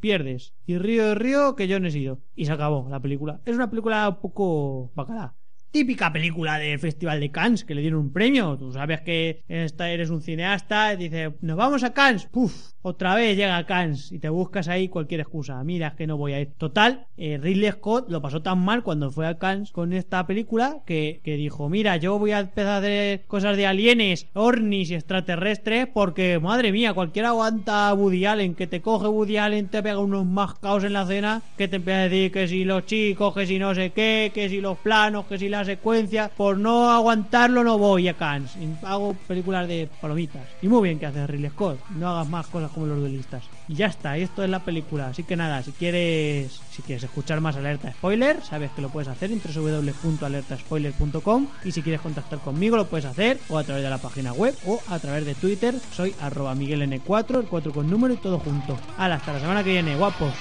pierdes. 0.00 0.54
Y 0.66 0.78
río 0.78 1.14
río 1.14 1.54
que 1.54 1.68
yo 1.68 1.80
no 1.80 1.88
he 1.88 1.90
sido. 1.90 2.20
Y 2.34 2.46
se 2.46 2.52
acabó 2.52 2.88
la 2.88 3.00
película. 3.00 3.40
Es 3.44 3.54
una 3.54 3.70
película 3.70 4.08
un 4.08 4.20
poco 4.20 4.90
bacala. 4.94 5.34
Típica 5.74 6.12
película 6.12 6.56
del 6.56 6.78
Festival 6.78 7.18
de 7.18 7.32
Cannes 7.32 7.64
que 7.64 7.74
le 7.74 7.80
dieron 7.80 7.98
un 7.98 8.12
premio. 8.12 8.56
Tú 8.56 8.70
sabes 8.70 9.00
que 9.00 9.42
eres 9.48 10.08
un 10.08 10.22
cineasta 10.22 10.94
dices, 10.94 11.32
nos 11.40 11.56
vamos 11.56 11.82
a 11.82 11.92
Cannes. 11.92 12.26
Puf, 12.26 12.74
otra 12.82 13.16
vez 13.16 13.36
llega 13.36 13.56
a 13.56 13.66
Cannes 13.66 14.12
y 14.12 14.20
te 14.20 14.28
buscas 14.28 14.68
ahí 14.68 14.88
cualquier 14.88 15.22
excusa. 15.22 15.64
Mira, 15.64 15.88
es 15.88 15.94
que 15.94 16.06
no 16.06 16.16
voy 16.16 16.32
a 16.34 16.40
ir. 16.40 16.52
Total, 16.58 17.08
eh, 17.16 17.40
Ridley 17.42 17.72
Scott 17.72 18.08
lo 18.08 18.22
pasó 18.22 18.40
tan 18.40 18.64
mal 18.64 18.84
cuando 18.84 19.10
fue 19.10 19.26
a 19.26 19.36
Cannes 19.36 19.72
con 19.72 19.92
esta 19.92 20.24
película 20.28 20.82
que, 20.86 21.20
que 21.24 21.34
dijo, 21.34 21.68
mira, 21.68 21.96
yo 21.96 22.20
voy 22.20 22.30
a 22.30 22.38
empezar 22.38 22.74
a 22.74 22.76
hacer 22.76 23.24
cosas 23.26 23.56
de 23.56 23.66
alienes, 23.66 24.28
ornis 24.32 24.92
y 24.92 24.94
extraterrestres 24.94 25.88
porque, 25.92 26.38
madre 26.38 26.70
mía, 26.70 26.94
cualquiera 26.94 27.30
aguanta 27.30 27.88
a 27.88 27.94
Woody 27.94 28.26
Allen, 28.26 28.54
que 28.54 28.68
te 28.68 28.80
coge 28.80 29.08
Woody 29.08 29.38
Allen, 29.38 29.66
te 29.66 29.82
pega 29.82 29.98
unos 29.98 30.24
más 30.24 30.54
caos 30.54 30.84
en 30.84 30.92
la 30.92 31.04
cena, 31.04 31.42
que 31.58 31.66
te 31.66 31.76
empieza 31.76 31.98
a 31.98 32.08
decir 32.08 32.30
que 32.30 32.46
si 32.46 32.64
los 32.64 32.86
chicos, 32.86 33.34
que 33.34 33.44
si 33.44 33.58
no 33.58 33.74
sé 33.74 33.90
qué, 33.90 34.30
que 34.32 34.48
si 34.48 34.60
los 34.60 34.78
planos, 34.78 35.26
que 35.26 35.36
si 35.36 35.48
secuencia, 35.64 36.30
por 36.36 36.58
no 36.58 36.90
aguantarlo 36.90 37.64
no 37.64 37.78
voy 37.78 38.08
a 38.08 38.14
Cannes. 38.14 38.52
Hago 38.82 39.14
películas 39.26 39.68
de 39.68 39.88
palomitas. 40.00 40.42
Y 40.62 40.68
muy 40.68 40.82
bien 40.82 40.98
que 40.98 41.06
haces 41.06 41.28
Ridley 41.28 41.50
Scott, 41.50 41.78
no 41.96 42.08
hagas 42.08 42.28
más 42.28 42.46
cosas 42.46 42.70
como 42.70 42.86
los 42.86 42.98
duelistas. 42.98 43.44
Y 43.68 43.74
ya 43.74 43.86
está, 43.86 44.16
esto 44.16 44.42
es 44.42 44.50
la 44.50 44.60
película. 44.60 45.08
Así 45.08 45.24
que 45.24 45.36
nada, 45.36 45.62
si 45.62 45.72
quieres 45.72 46.60
si 46.70 46.82
quieres 46.82 47.04
escuchar 47.04 47.40
más 47.40 47.56
alerta 47.56 47.92
spoiler, 47.92 48.42
sabes 48.42 48.70
que 48.72 48.82
lo 48.82 48.88
puedes 48.88 49.08
hacer 49.08 49.30
en 49.30 49.40
www.alertaspoiler.com 49.40 51.46
y 51.64 51.72
si 51.72 51.82
quieres 51.82 52.00
contactar 52.00 52.38
conmigo 52.40 52.76
lo 52.76 52.86
puedes 52.86 53.04
hacer 53.04 53.38
o 53.48 53.58
a 53.58 53.64
través 53.64 53.84
de 53.84 53.90
la 53.90 53.98
página 53.98 54.32
web 54.32 54.54
o 54.66 54.80
a 54.88 54.98
través 54.98 55.24
de 55.24 55.34
Twitter. 55.34 55.74
Soy 55.92 56.14
arroba 56.20 56.54
migueln4, 56.54 57.40
el 57.40 57.46
4 57.46 57.72
con 57.72 57.88
número 57.88 58.14
y 58.14 58.18
todo 58.18 58.38
junto. 58.38 58.76
Hasta 58.98 59.32
la 59.32 59.40
semana 59.40 59.62
que 59.62 59.70
viene, 59.70 59.96
guapos. 59.96 60.32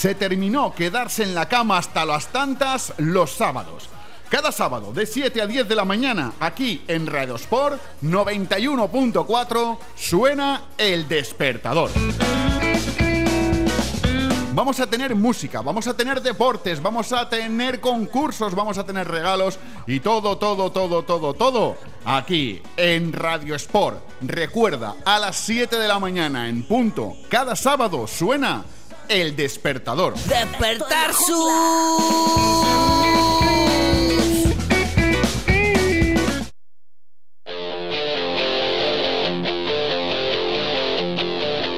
Se 0.00 0.14
terminó 0.14 0.74
quedarse 0.74 1.24
en 1.24 1.34
la 1.34 1.46
cama 1.46 1.76
hasta 1.76 2.06
las 2.06 2.28
tantas 2.28 2.94
los 2.96 3.32
sábados. 3.32 3.90
Cada 4.30 4.50
sábado 4.50 4.94
de 4.94 5.04
7 5.04 5.42
a 5.42 5.46
10 5.46 5.68
de 5.68 5.74
la 5.74 5.84
mañana, 5.84 6.32
aquí 6.40 6.82
en 6.88 7.06
Radio 7.06 7.34
Sport 7.34 7.78
91.4, 8.02 9.78
suena 9.94 10.62
el 10.78 11.06
despertador. 11.06 11.90
Vamos 14.54 14.80
a 14.80 14.86
tener 14.86 15.14
música, 15.14 15.60
vamos 15.60 15.86
a 15.86 15.94
tener 15.94 16.22
deportes, 16.22 16.80
vamos 16.80 17.12
a 17.12 17.28
tener 17.28 17.78
concursos, 17.78 18.54
vamos 18.54 18.78
a 18.78 18.86
tener 18.86 19.06
regalos 19.06 19.58
y 19.86 20.00
todo, 20.00 20.38
todo, 20.38 20.72
todo, 20.72 21.02
todo, 21.02 21.34
todo 21.34 21.76
aquí 22.06 22.62
en 22.78 23.12
Radio 23.12 23.54
Sport. 23.54 23.98
Recuerda, 24.22 24.96
a 25.04 25.18
las 25.18 25.36
7 25.36 25.76
de 25.76 25.88
la 25.88 25.98
mañana 25.98 26.48
en 26.48 26.66
punto, 26.66 27.12
cada 27.28 27.54
sábado 27.54 28.06
suena 28.06 28.64
el 29.10 29.34
despertador. 29.34 30.14
Despertar 30.14 31.12
su. 31.12 31.34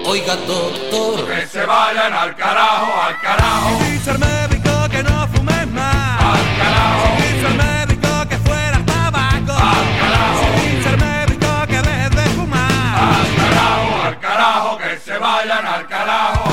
Oiga, 0.04 0.36
doctor. 0.36 1.26
Que 1.26 1.46
se 1.46 1.64
vayan 1.64 2.12
al 2.12 2.36
carajo, 2.36 3.00
al 3.00 3.20
carajo. 3.20 3.84
Dice 3.84 4.10
el 4.10 4.18
médico 4.18 4.88
que 4.90 5.02
no 5.02 5.26
fumes 5.28 5.66
más. 5.68 6.22
Al 6.22 6.56
carajo. 6.58 7.16
Dice 7.16 7.46
el 7.46 7.54
médico 7.54 8.28
que 8.28 8.36
fuera 8.36 8.84
tabaco. 8.84 9.52
Al 9.52 9.98
carajo. 10.00 10.44
Dice 10.60 10.88
el 10.90 10.98
médico 10.98 11.46
que 11.66 11.80
dejes 11.80 12.10
de 12.10 12.24
fumar. 12.36 12.98
Al 13.00 13.36
carajo, 13.36 14.02
al 14.06 14.20
carajo, 14.20 14.78
que 14.78 14.98
se 14.98 15.16
vayan 15.16 15.66
al 15.66 15.88
carajo. 15.88 16.51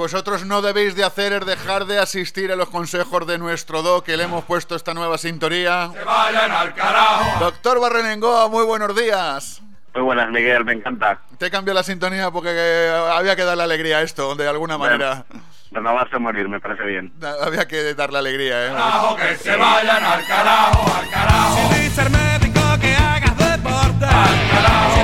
Vosotros 0.00 0.46
no 0.46 0.62
debéis 0.62 0.96
de 0.96 1.04
hacer 1.04 1.34
es 1.34 1.44
dejar 1.44 1.84
de 1.84 1.98
asistir 1.98 2.50
a 2.50 2.56
los 2.56 2.70
consejos 2.70 3.26
de 3.26 3.36
nuestro 3.36 3.82
doc, 3.82 4.06
que 4.06 4.16
le 4.16 4.24
hemos 4.24 4.44
puesto 4.46 4.74
esta 4.74 4.94
nueva 4.94 5.18
sintonía. 5.18 5.90
Que 5.92 6.02
vayan 6.02 6.50
al 6.50 6.72
carajo. 6.72 7.38
Doctor 7.38 7.78
Barrenengoa, 7.82 8.48
muy 8.48 8.64
buenos 8.64 8.96
días. 8.96 9.60
Muy 9.94 10.02
buenas, 10.02 10.30
Miguel, 10.30 10.64
me 10.64 10.72
encanta. 10.72 11.18
Te 11.36 11.50
cambio 11.50 11.74
la 11.74 11.82
sintonía 11.82 12.30
porque 12.30 12.48
eh, 12.50 13.10
había 13.12 13.36
que 13.36 13.44
darle 13.44 13.62
alegría 13.62 13.98
a 13.98 14.00
esto, 14.00 14.34
de 14.36 14.48
alguna 14.48 14.78
manera. 14.78 15.26
Renovarse 15.70 16.16
o 16.16 16.20
morir, 16.20 16.48
me 16.48 16.60
parece 16.60 16.82
bien. 16.84 17.12
Había 17.44 17.68
que 17.68 17.92
darle 17.92 18.20
alegría, 18.20 18.68
¿eh? 18.68 18.70
Carajo, 18.70 19.16
que 19.16 19.36
se 19.36 19.54
vayan 19.54 20.02
al 20.02 20.26
carajo, 20.26 20.96
al 20.96 21.10
carajo. 21.10 21.74
Si 21.74 21.80
dice 21.82 22.02
el 22.02 22.10
médico 22.10 22.60
que 22.80 22.94
hagas 22.96 23.36
deporte. 23.36 24.06
Si 24.06 24.44
dice 24.44 24.99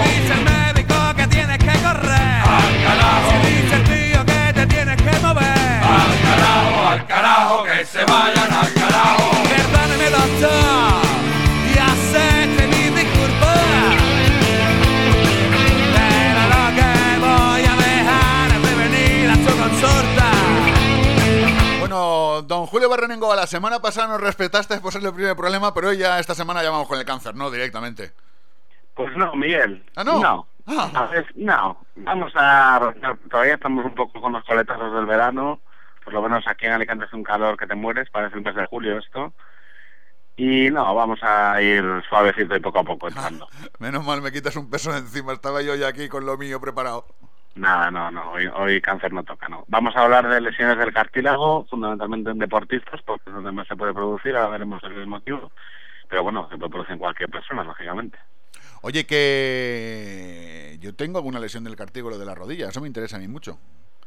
carajo, 7.56 7.64
que 7.64 7.84
se 7.84 8.04
vayan 8.04 8.52
al 8.52 8.74
carajo. 8.74 9.30
Perdóneme, 9.48 10.10
doctor. 10.10 11.02
Ya 11.74 11.88
sé 12.10 12.56
que 12.56 12.66
mi 12.66 12.90
disculpa. 12.96 13.54
Pero 15.94 16.40
lo 16.52 16.62
que 16.76 16.90
voy 17.20 17.62
a 17.64 17.74
dejar 17.76 18.50
es 18.52 18.62
de 18.62 18.72
venir 18.74 19.30
a 19.30 19.34
su 19.36 19.52
consulta. 19.56 20.30
Bueno, 21.80 22.42
don 22.42 22.66
Julio 22.66 22.88
Barrenengoa, 22.88 23.36
la 23.36 23.46
semana 23.46 23.80
pasada 23.80 24.08
nos 24.08 24.20
respetaste 24.20 24.80
por 24.80 24.92
ser 24.92 25.04
el 25.04 25.14
primer 25.14 25.36
problema, 25.36 25.72
pero 25.72 25.88
hoy 25.88 25.98
ya 25.98 26.18
esta 26.18 26.34
semana 26.34 26.62
ya 26.62 26.70
vamos 26.70 26.88
con 26.88 26.98
el 26.98 27.04
cáncer, 27.04 27.34
¿no? 27.34 27.50
Directamente. 27.50 28.12
Pues 28.94 29.14
no, 29.16 29.34
Miguel. 29.34 29.84
¿Ah, 29.94 30.04
no? 30.04 30.20
No. 30.20 30.46
A 30.66 31.06
ver, 31.06 31.26
no. 31.36 31.78
Vamos 31.96 32.32
a... 32.34 32.92
Todavía 33.30 33.54
estamos 33.54 33.84
un 33.84 33.94
poco 33.94 34.20
con 34.20 34.32
los 34.32 34.42
coletazos 34.44 34.92
del 34.94 35.06
verano. 35.06 35.60
Por 36.06 36.14
lo 36.14 36.22
menos 36.22 36.46
aquí 36.46 36.66
en 36.66 36.72
Alicante 36.72 37.04
es 37.04 37.12
un 37.12 37.24
calor 37.24 37.56
que 37.56 37.66
te 37.66 37.74
mueres. 37.74 38.08
Parece 38.10 38.36
el 38.36 38.44
mes 38.44 38.54
de 38.54 38.64
julio 38.66 38.96
esto. 38.96 39.32
Y 40.36 40.70
no, 40.70 40.94
vamos 40.94 41.18
a 41.20 41.60
ir 41.60 41.82
suavecito 42.08 42.54
y 42.54 42.60
poco 42.60 42.78
a 42.78 42.84
poco 42.84 43.08
entrando. 43.08 43.48
Menos 43.80 44.06
mal 44.06 44.22
me 44.22 44.30
quitas 44.30 44.54
un 44.54 44.70
peso 44.70 44.92
de 44.92 44.98
encima, 44.98 45.32
estaba 45.32 45.62
yo 45.62 45.74
ya 45.74 45.88
aquí 45.88 46.08
con 46.08 46.24
lo 46.24 46.38
mío 46.38 46.60
preparado. 46.60 47.06
Nada, 47.56 47.90
no, 47.90 48.12
no. 48.12 48.30
Hoy, 48.30 48.46
hoy 48.54 48.80
cáncer 48.80 49.12
no 49.12 49.24
toca, 49.24 49.48
no. 49.48 49.64
Vamos 49.66 49.96
a 49.96 50.04
hablar 50.04 50.28
de 50.28 50.40
lesiones 50.40 50.78
del 50.78 50.92
cartílago, 50.92 51.66
fundamentalmente 51.68 52.30
en 52.30 52.38
deportistas, 52.38 53.02
porque 53.02 53.28
es 53.28 53.34
donde 53.34 53.50
más 53.50 53.66
se 53.66 53.74
puede 53.74 53.92
producir. 53.92 54.36
Ahora 54.36 54.50
veremos 54.50 54.80
el 54.84 55.08
motivo. 55.08 55.50
Pero 56.08 56.22
bueno, 56.22 56.46
se 56.48 56.56
puede 56.56 56.70
producir 56.70 56.92
en 56.92 57.00
cualquier 57.00 57.30
persona, 57.30 57.64
lógicamente. 57.64 58.16
Oye, 58.82 59.06
que 59.06 60.76
yo 60.78 60.94
tengo 60.94 61.18
alguna 61.18 61.40
lesión 61.40 61.64
del 61.64 61.74
cartílago 61.74 62.16
de 62.16 62.26
la 62.26 62.36
rodilla, 62.36 62.68
eso 62.68 62.80
me 62.80 62.86
interesa 62.86 63.16
a 63.16 63.18
mí 63.18 63.26
mucho. 63.26 63.58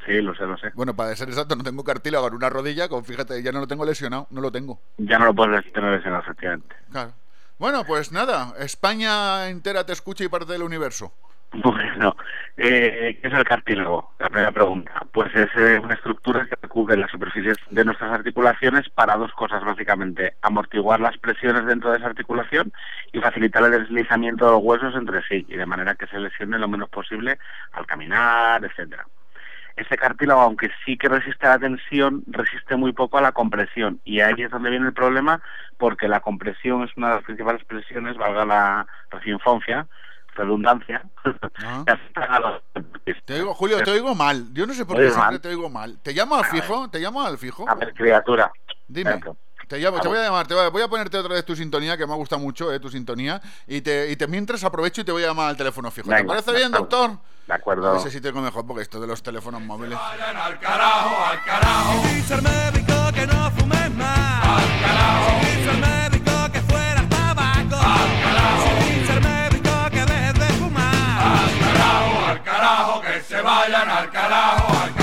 Sí, 0.05 0.21
lo 0.21 0.33
sé, 0.35 0.45
lo 0.45 0.57
sé. 0.57 0.71
Bueno, 0.75 0.95
para 0.95 1.15
ser 1.15 1.29
exacto, 1.29 1.55
no 1.55 1.63
tengo 1.63 1.83
cartílago 1.83 2.27
en 2.27 2.35
una 2.35 2.49
rodilla, 2.49 2.87
como 2.87 3.03
fíjate, 3.03 3.41
ya 3.43 3.51
no 3.51 3.59
lo 3.59 3.67
tengo 3.67 3.85
lesionado, 3.85 4.27
no 4.31 4.41
lo 4.41 4.51
tengo. 4.51 4.79
Ya 4.97 5.19
no 5.19 5.25
lo 5.25 5.33
puedes 5.33 5.71
tener 5.73 5.91
lesionado, 5.91 6.23
efectivamente. 6.23 6.75
Claro. 6.91 7.13
Bueno, 7.57 7.83
pues 7.85 8.11
nada, 8.11 8.53
España 8.59 9.49
entera 9.49 9.85
te 9.85 9.91
escucha 9.91 10.23
y 10.23 10.29
parte 10.29 10.53
del 10.53 10.63
universo. 10.63 11.13
Bueno, 11.63 12.15
eh, 12.57 13.17
¿qué 13.21 13.27
es 13.27 13.33
el 13.33 13.43
cartílago? 13.43 14.13
La 14.19 14.29
primera 14.29 14.51
pregunta. 14.51 14.91
Pues 15.11 15.33
es 15.35 15.49
eh, 15.55 15.79
una 15.79 15.95
estructura 15.95 16.45
que 16.45 16.55
recubre 16.61 16.95
las 16.95 17.09
superficies 17.09 17.57
de 17.71 17.83
nuestras 17.83 18.11
articulaciones 18.11 18.87
para 18.89 19.17
dos 19.17 19.33
cosas, 19.33 19.63
básicamente. 19.63 20.35
Amortiguar 20.41 20.99
las 20.99 21.17
presiones 21.17 21.65
dentro 21.65 21.91
de 21.91 21.97
esa 21.97 22.07
articulación 22.07 22.71
y 23.11 23.19
facilitar 23.19 23.63
el 23.63 23.71
deslizamiento 23.71 24.45
de 24.45 24.51
los 24.51 24.63
huesos 24.63 24.95
entre 24.95 25.21
sí, 25.23 25.45
y 25.49 25.57
de 25.57 25.65
manera 25.65 25.95
que 25.95 26.07
se 26.07 26.19
lesione 26.19 26.59
lo 26.59 26.67
menos 26.67 26.89
posible 26.89 27.39
al 27.71 27.85
caminar, 27.85 28.63
etcétera. 28.63 29.05
Este 29.79 29.97
cartílago, 29.97 30.41
aunque 30.41 30.69
sí 30.85 30.97
que 30.97 31.07
resiste 31.07 31.47
a 31.47 31.51
la 31.51 31.59
tensión, 31.59 32.23
resiste 32.27 32.75
muy 32.75 32.91
poco 32.91 33.17
a 33.17 33.21
la 33.21 33.31
compresión. 33.31 34.01
Y 34.03 34.19
ahí 34.19 34.35
es 34.37 34.51
donde 34.51 34.69
viene 34.69 34.87
el 34.87 34.93
problema, 34.93 35.41
porque 35.77 36.07
la 36.07 36.19
compresión 36.19 36.83
es 36.83 36.91
una 36.97 37.09
de 37.09 37.15
las 37.15 37.23
principales 37.23 37.63
presiones, 37.63 38.17
valga 38.17 38.45
la 38.45 38.87
redundancia, 39.09 39.87
redundancia, 40.35 41.03
que 41.85 41.91
afectan 41.91 42.31
a 42.31 42.39
los 42.39 42.61
Te 43.25 43.35
oigo, 43.35 43.53
Julio, 43.53 43.81
te 43.83 43.91
oigo 43.91 44.15
mal. 44.15 44.53
Yo 44.53 44.67
no 44.67 44.73
sé 44.73 44.85
por 44.85 44.97
¿Me 44.97 45.03
qué 45.03 45.11
siempre 45.11 45.31
mal? 45.31 45.41
te 45.41 45.47
oigo 45.47 45.69
mal. 45.69 45.97
¿Te 46.01 46.13
llamo 46.13 46.35
al 46.35 46.45
fijo? 46.45 46.89
¿Te 46.89 46.99
llamo 46.99 47.21
al 47.23 47.37
fijo? 47.37 47.69
A 47.69 47.75
ver, 47.75 47.93
criatura. 47.93 48.51
Dime. 48.87 49.21
Te, 49.69 49.77
llamo, 49.77 49.99
te 49.99 50.07
voy 50.07 50.17
a 50.17 50.23
llamar, 50.23 50.47
te 50.47 50.55
voy 50.55 50.63
a, 50.63 50.69
voy 50.69 50.81
a 50.81 50.87
ponerte 50.87 51.15
otra 51.15 51.35
vez 51.35 51.45
tu 51.45 51.55
sintonía, 51.55 51.95
que 51.95 52.07
me 52.07 52.13
ha 52.13 52.15
gustado 52.15 52.41
mucho, 52.41 52.73
eh, 52.73 52.79
tu 52.79 52.89
sintonía, 52.89 53.39
y 53.67 53.81
te, 53.81 54.09
y 54.09 54.15
te 54.15 54.25
mientras 54.25 54.63
aprovecho 54.63 55.01
y 55.01 55.03
te 55.03 55.11
voy 55.11 55.23
a 55.23 55.27
llamar 55.27 55.49
al 55.49 55.57
teléfono 55.57 55.91
fijo. 55.91 56.09
¿Te 56.09 56.15
Venga, 56.15 56.27
parece 56.27 56.51
de 56.53 56.57
bien, 56.57 56.71
doctor? 56.71 57.19
De 57.45 57.53
acuerdo. 57.53 57.87
A 57.87 58.01
ver 58.01 58.11
si 58.11 58.19
tengo 58.19 58.41
mejor, 58.41 58.65
porque 58.65 58.81
esto 58.81 58.99
de 58.99 59.05
los 59.05 59.21
teléfonos 59.21 59.61
móviles... 59.61 59.95
Al 59.99 60.59
carajo, 60.59 61.23
al 61.23 61.43
carajo. 61.43 62.01
Si 62.01 62.15
dice 62.15 62.33
el 62.33 62.41
médico 62.41 62.93
que 63.13 63.27
no 63.27 63.51
fumes 63.51 63.93
más. 63.93 64.63
Si 65.39 65.45
dice 65.45 65.69
el 65.69 65.77
médico 65.77 66.51
que 66.51 66.61
fuera 66.61 67.07
tabaco. 67.07 67.77
Si 68.63 68.99
dice 68.99 69.13
el 69.13 69.21
médico 69.21 69.69
que 69.91 70.03
dejes 70.03 70.33
de 70.33 70.47
fumar. 70.57 71.21
Al 71.21 71.59
carajo, 71.59 72.25
al 72.25 72.43
carajo, 72.43 73.01
que 73.01 73.21
se 73.21 73.39
vayan 73.39 73.87
al 73.87 74.09
carajo, 74.09 74.67
al 74.67 74.89
carajo. 74.95 74.98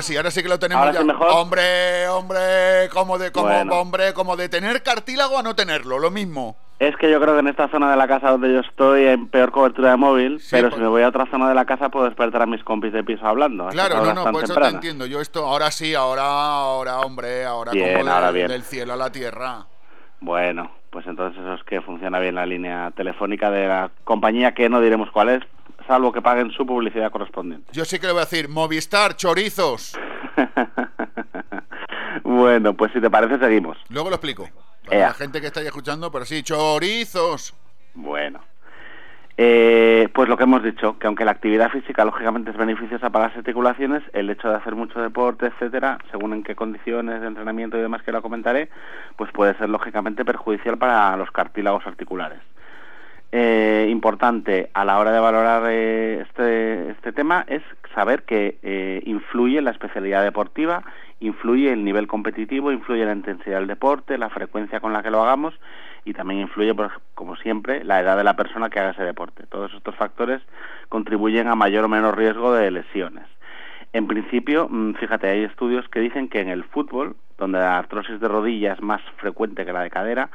Ahora 0.00 0.06
sí, 0.06 0.16
ahora 0.16 0.30
sí 0.30 0.42
que 0.42 0.48
lo 0.48 0.58
tenemos 0.58 0.80
Ahora 0.80 0.94
ya. 0.94 1.00
sí 1.00 1.06
mejor. 1.06 1.28
Hombre, 1.30 2.08
hombre, 2.08 2.88
como 2.90 3.18
de, 3.18 3.30
como, 3.32 3.48
Bueno. 3.48 3.74
hombre, 3.80 4.14
como 4.14 4.34
de 4.36 4.48
tener 4.48 4.82
cartílago 4.82 5.38
a 5.38 5.42
no 5.42 5.54
tenerlo, 5.54 5.98
lo 5.98 6.10
mismo. 6.10 6.56
Es 6.78 6.96
que 6.96 7.10
yo 7.10 7.20
creo 7.20 7.34
que 7.34 7.40
en 7.40 7.48
esta 7.48 7.68
zona 7.68 7.90
de 7.90 7.98
la 7.98 8.08
casa 8.08 8.30
donde 8.30 8.50
yo 8.54 8.60
estoy 8.60 9.06
hay 9.06 9.18
peor 9.18 9.50
cobertura 9.50 9.90
de 9.90 9.96
móvil, 9.98 10.40
pero 10.50 10.68
pues- 10.70 10.76
si 10.76 10.80
me 10.80 10.88
voy 10.88 11.02
a 11.02 11.08
otra 11.08 11.26
zona 11.30 11.50
de 11.50 11.54
la 11.54 11.66
casa 11.66 11.90
puedo 11.90 12.06
despertar 12.06 12.40
a 12.40 12.46
mis 12.46 12.64
compis 12.64 12.94
de 12.94 13.04
piso 13.04 13.26
hablando. 13.26 13.68
Claro, 13.68 13.96
no, 14.02 14.14
no, 14.14 14.22
por 14.24 14.36
eso 14.36 14.40
te 14.40 14.46
tempranas. 14.46 14.74
entiendo. 14.76 15.04
Yo 15.04 15.20
esto, 15.20 15.44
ahora 15.46 15.70
sí, 15.70 15.94
ahora, 15.94 16.22
ahora, 16.22 17.00
hombre, 17.00 17.44
ahora 17.44 17.72
Bien, 17.72 17.92
como 17.98 18.04
de- 18.06 18.10
ahora 18.10 18.30
bien. 18.30 18.48
del 18.48 18.62
cielo 18.62 18.94
a 18.94 18.96
la 18.96 19.12
tierra. 19.12 19.66
Bueno, 20.20 20.70
pues 20.88 21.06
entonces 21.06 21.38
eso 21.38 21.52
es 21.54 21.62
que 21.64 21.82
funciona 21.82 22.18
bien 22.18 22.36
la 22.36 22.46
línea 22.46 22.90
telefónica 22.96 23.50
de 23.50 23.68
la 23.68 23.90
compañía 24.04 24.54
que 24.54 24.70
no 24.70 24.80
diremos 24.80 25.10
cuál 25.10 25.28
es, 25.28 25.42
salvo 25.90 26.12
que 26.12 26.22
paguen 26.22 26.52
su 26.52 26.64
publicidad 26.64 27.10
correspondiente. 27.10 27.72
Yo 27.72 27.84
sí 27.84 27.98
que 27.98 28.06
le 28.06 28.12
voy 28.12 28.22
a 28.22 28.24
decir, 28.24 28.48
Movistar, 28.48 29.16
chorizos. 29.16 29.98
Bueno, 32.22 32.74
pues 32.74 32.92
si 32.92 33.00
te 33.00 33.10
parece 33.10 33.38
seguimos. 33.38 33.76
Luego 33.88 34.08
lo 34.08 34.16
explico. 34.16 34.48
Para 34.86 34.98
Ea. 34.98 35.08
la 35.08 35.14
gente 35.14 35.40
que 35.40 35.48
está 35.48 35.60
ahí 35.60 35.66
escuchando, 35.66 36.10
pero 36.12 36.24
sí, 36.24 36.42
chorizos. 36.42 37.54
Bueno. 37.94 38.40
Eh, 39.36 40.08
pues 40.12 40.28
lo 40.28 40.36
que 40.36 40.44
hemos 40.44 40.62
dicho, 40.62 40.98
que 40.98 41.06
aunque 41.06 41.24
la 41.24 41.30
actividad 41.30 41.70
física 41.70 42.04
lógicamente 42.04 42.50
es 42.50 42.56
beneficiosa 42.56 43.10
para 43.10 43.28
las 43.28 43.36
articulaciones, 43.36 44.02
el 44.12 44.28
hecho 44.28 44.48
de 44.48 44.56
hacer 44.56 44.74
mucho 44.74 45.00
deporte, 45.00 45.46
etcétera, 45.46 45.98
según 46.10 46.34
en 46.34 46.42
qué 46.42 46.54
condiciones 46.54 47.20
de 47.20 47.26
entrenamiento 47.26 47.78
y 47.78 47.80
demás 47.80 48.02
que 48.02 48.12
lo 48.12 48.22
comentaré, 48.22 48.68
pues 49.16 49.32
puede 49.32 49.56
ser 49.56 49.68
lógicamente 49.70 50.24
perjudicial 50.24 50.76
para 50.78 51.16
los 51.16 51.30
cartílagos 51.30 51.86
articulares. 51.86 52.40
Eh, 53.32 53.86
importante 53.88 54.70
a 54.74 54.84
la 54.84 54.98
hora 54.98 55.12
de 55.12 55.20
valorar 55.20 55.62
eh, 55.70 56.22
este, 56.22 56.90
este 56.90 57.12
tema 57.12 57.44
es 57.46 57.62
saber 57.94 58.24
que 58.24 58.58
eh, 58.62 59.02
influye 59.06 59.62
la 59.62 59.70
especialidad 59.70 60.24
deportiva, 60.24 60.82
influye 61.20 61.72
el 61.72 61.84
nivel 61.84 62.08
competitivo, 62.08 62.72
influye 62.72 63.04
la 63.04 63.12
intensidad 63.12 63.58
del 63.58 63.68
deporte, 63.68 64.18
la 64.18 64.30
frecuencia 64.30 64.80
con 64.80 64.92
la 64.92 65.04
que 65.04 65.12
lo 65.12 65.22
hagamos 65.22 65.54
y 66.04 66.12
también 66.12 66.40
influye, 66.40 66.74
por 66.74 66.90
como 67.14 67.36
siempre, 67.36 67.84
la 67.84 68.00
edad 68.00 68.16
de 68.16 68.24
la 68.24 68.34
persona 68.34 68.68
que 68.68 68.80
haga 68.80 68.90
ese 68.90 69.04
deporte. 69.04 69.46
Todos 69.46 69.72
estos 69.74 69.94
factores 69.94 70.42
contribuyen 70.88 71.46
a 71.46 71.54
mayor 71.54 71.84
o 71.84 71.88
menor 71.88 72.16
riesgo 72.16 72.52
de 72.52 72.70
lesiones. 72.72 73.26
En 73.92 74.08
principio, 74.08 74.68
mm, 74.68 74.94
fíjate, 74.94 75.28
hay 75.28 75.44
estudios 75.44 75.88
que 75.88 76.00
dicen 76.00 76.28
que 76.28 76.40
en 76.40 76.48
el 76.48 76.64
fútbol, 76.64 77.14
donde 77.38 77.58
la 77.58 77.78
artrosis 77.78 78.18
de 78.18 78.28
rodilla 78.28 78.72
es 78.72 78.82
más 78.82 79.02
frecuente 79.18 79.64
que 79.64 79.72
la 79.72 79.82
de 79.82 79.90
cadera, 79.90 80.30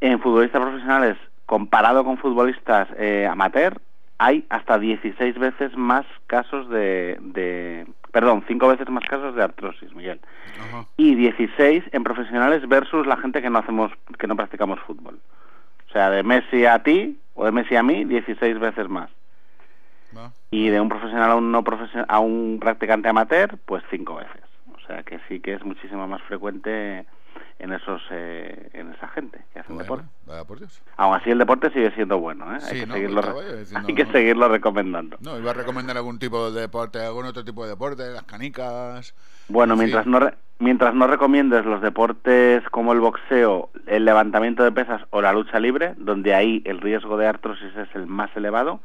en 0.00 0.20
futbolistas 0.20 0.60
profesionales, 0.60 1.16
comparado 1.46 2.04
con 2.04 2.18
futbolistas 2.18 2.88
eh, 2.96 3.26
amateur, 3.30 3.80
hay 4.18 4.46
hasta 4.48 4.78
16 4.78 5.38
veces 5.38 5.76
más 5.76 6.06
casos 6.26 6.68
de, 6.70 7.18
de- 7.20 7.86
Perdón, 8.12 8.44
5 8.46 8.68
veces 8.68 8.88
más 8.88 9.02
casos 9.08 9.34
de 9.34 9.42
artrosis, 9.42 9.92
Miguel. 9.94 10.20
Y 10.96 11.16
16 11.16 11.82
en 11.90 12.04
profesionales 12.04 12.66
versus 12.68 13.06
la 13.08 13.16
gente 13.16 13.42
que 13.42 13.50
no 13.50 13.58
hacemos, 13.58 13.90
que 14.18 14.28
no 14.28 14.36
practicamos 14.36 14.78
fútbol. 14.80 15.18
O 15.88 15.92
sea, 15.92 16.10
de 16.10 16.22
Messi 16.22 16.64
a 16.64 16.78
ti 16.84 17.18
o 17.34 17.44
de 17.44 17.50
Messi 17.52 17.74
a 17.74 17.82
mí, 17.82 18.04
16 18.04 18.60
veces 18.60 18.88
más. 18.88 19.10
Y 20.52 20.68
de 20.68 20.80
un 20.80 20.88
profesional 20.88 21.32
a 21.32 21.34
un, 21.34 21.50
no 21.50 21.64
profesio- 21.64 22.04
a 22.08 22.20
un 22.20 22.58
practicante 22.60 23.08
amateur, 23.08 23.58
pues 23.66 23.82
5 23.90 24.14
veces. 24.14 24.42
O 24.76 24.86
sea 24.86 25.02
que 25.02 25.18
sí 25.28 25.40
que 25.40 25.54
es 25.54 25.64
muchísimo 25.64 26.06
más 26.06 26.22
frecuente 26.22 27.04
en 27.58 27.72
esos 27.72 28.02
eh, 28.10 28.70
en 28.72 28.92
esa 28.92 29.08
gente 29.08 29.44
que 29.52 29.60
hacen 29.60 29.76
Bueno, 29.76 29.82
deporte. 29.96 30.08
vaya 30.26 30.44
por 30.44 30.58
Dios. 30.58 30.82
Aún 30.96 31.14
así 31.16 31.30
el 31.30 31.38
deporte 31.38 31.70
sigue 31.70 31.90
siendo 31.92 32.18
bueno, 32.18 32.54
¿eh? 32.54 32.60
Sí, 32.60 32.74
hay, 32.74 32.80
que 32.80 32.86
¿no? 32.86 32.94
seguirlo, 32.94 33.22
diciendo- 33.56 33.88
hay 33.88 33.94
que 33.94 34.06
seguirlo 34.06 34.48
recomendando. 34.48 35.16
No, 35.20 35.38
iba 35.38 35.50
a 35.50 35.54
recomendar 35.54 35.96
algún 35.96 36.18
tipo 36.18 36.50
de 36.50 36.60
deporte, 36.62 37.00
algún 37.00 37.26
otro 37.26 37.44
tipo 37.44 37.62
de 37.64 37.70
deporte, 37.70 38.10
las 38.10 38.24
canicas. 38.24 39.14
Bueno, 39.48 39.76
mientras 39.76 40.06
no 40.06 40.20
re- 40.20 40.34
mientras 40.58 40.94
no 40.94 41.06
recomiendes 41.06 41.64
los 41.64 41.82
deportes 41.82 42.62
como 42.70 42.92
el 42.92 43.00
boxeo, 43.00 43.70
el 43.86 44.04
levantamiento 44.04 44.62
de 44.64 44.72
pesas 44.72 45.02
o 45.10 45.20
la 45.22 45.32
lucha 45.32 45.58
libre, 45.60 45.94
donde 45.98 46.34
ahí 46.34 46.62
el 46.64 46.80
riesgo 46.80 47.16
de 47.16 47.26
artrosis 47.26 47.74
es 47.76 47.88
el 47.94 48.06
más 48.06 48.34
elevado, 48.36 48.80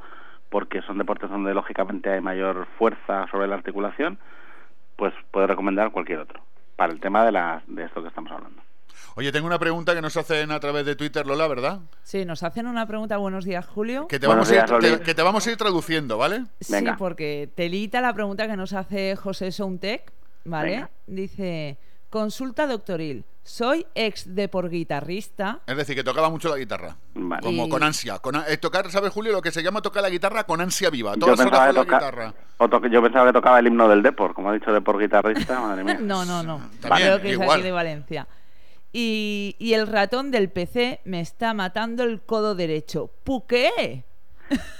porque 0.50 0.82
son 0.82 0.98
deportes 0.98 1.30
donde 1.30 1.54
lógicamente 1.54 2.10
hay 2.10 2.22
mayor 2.22 2.68
fuerza 2.78 3.28
sobre 3.32 3.48
la 3.48 3.56
articulación, 3.56 4.18
pues 4.96 5.14
puedes 5.32 5.50
recomendar 5.50 5.92
cualquier 5.92 6.20
otro 6.20 6.42
para 6.80 6.94
el 6.94 7.00
tema 7.02 7.26
de 7.26 7.32
la, 7.34 7.62
de 7.68 7.84
esto 7.84 8.02
que 8.02 8.08
estamos 8.08 8.32
hablando. 8.32 8.62
Oye, 9.16 9.32
tengo 9.34 9.48
una 9.48 9.60
pregunta 9.60 9.94
que 9.94 10.02
nos 10.02 10.16
hacen 10.16 10.50
a 10.50 10.60
través 10.62 10.86
de 10.86 10.96
Twitter, 10.96 11.28
Lola, 11.28 11.46
¿verdad? 11.48 11.80
Sí, 12.04 12.24
nos 12.24 12.42
hacen 12.42 12.68
una 12.68 12.86
pregunta. 12.88 13.18
Buenos 13.18 13.44
días, 13.44 13.68
Julio. 13.68 14.08
Que 14.08 14.18
te, 14.18 14.28
Buenos 14.28 14.48
vamos 14.48 14.52
a 14.52 14.54
ir, 14.54 14.70
días, 14.70 14.72
Loli. 14.92 14.98
te- 15.00 15.04
que 15.04 15.14
te 15.14 15.22
vamos 15.22 15.46
a 15.46 15.52
ir 15.52 15.58
traduciendo, 15.58 16.18
¿vale? 16.18 16.46
Sí, 16.62 16.86
porque 16.98 17.50
telita 17.54 18.00
la 18.00 18.14
pregunta 18.14 18.48
que 18.48 18.56
nos 18.56 18.72
hace 18.72 19.18
José 19.18 19.52
Soundtech, 19.52 20.10
¿vale? 20.46 20.72
Venga. 20.72 20.90
Dice, 21.08 21.78
consulta 22.10 22.68
doctoril, 22.68 23.26
soy 23.44 23.86
ex 23.96 24.36
deporguitarrista. 24.36 25.60
Es 25.66 25.78
decir, 25.78 25.96
que 25.96 26.04
tocaba 26.04 26.30
mucho 26.30 26.50
la 26.50 26.58
guitarra. 26.58 26.98
Como 27.14 27.66
Y- 27.66 27.70
con 27.70 27.84
ansia. 27.84 28.20
Con, 28.20 28.36
a- 28.36 28.48
eh, 28.48 28.58
tocar, 28.58 28.90
¿sabes, 28.92 29.12
Julio? 29.12 29.32
Lo 29.32 29.42
que 29.42 29.52
se 29.52 29.64
llama 29.64 29.82
tocar 29.82 30.02
la 30.04 30.10
guitarra 30.10 30.44
con 30.46 30.62
ansia 30.62 30.90
viva. 30.90 31.14
Yo 31.14 31.20
Todas 31.20 31.40
pensaba, 31.40 31.64
horas 31.64 31.70
que 31.70 31.76
con 31.76 31.88
la 31.92 32.00
toca- 32.00 32.12
guitarra. 32.12 32.34
o 32.58 32.70
to- 32.70 32.88
yo 32.88 33.02
pensaba 33.02 33.26
que 33.28 33.34
tocaba 33.34 33.60
el 33.60 33.68
himno 33.68 33.88
del 33.88 34.02
Depor, 34.04 34.34
como 34.34 34.50
ha 34.50 34.54
dicho 34.54 34.72
Depor 34.72 35.00
guitarrista, 35.00 35.60
madre 35.62 35.84
mía. 35.84 35.98
No, 36.02 36.26
no, 36.26 36.44
no. 36.44 36.58
También, 36.82 37.08
Creo 37.08 37.22
que 37.22 37.28
es 37.30 37.34
igual. 37.34 37.52
aquí 37.60 37.62
de 37.64 37.72
Valencia. 37.72 38.28
Y, 38.92 39.56
y 39.60 39.74
el 39.74 39.86
ratón 39.88 40.32
del 40.32 40.50
PC 40.50 41.02
me 41.06 41.22
está 41.22 41.54
matando 41.54 42.04
el 42.04 42.22
codo 42.22 42.56
derecho. 42.56 43.12
¿Pu 43.24 43.46
qué? 43.46 44.04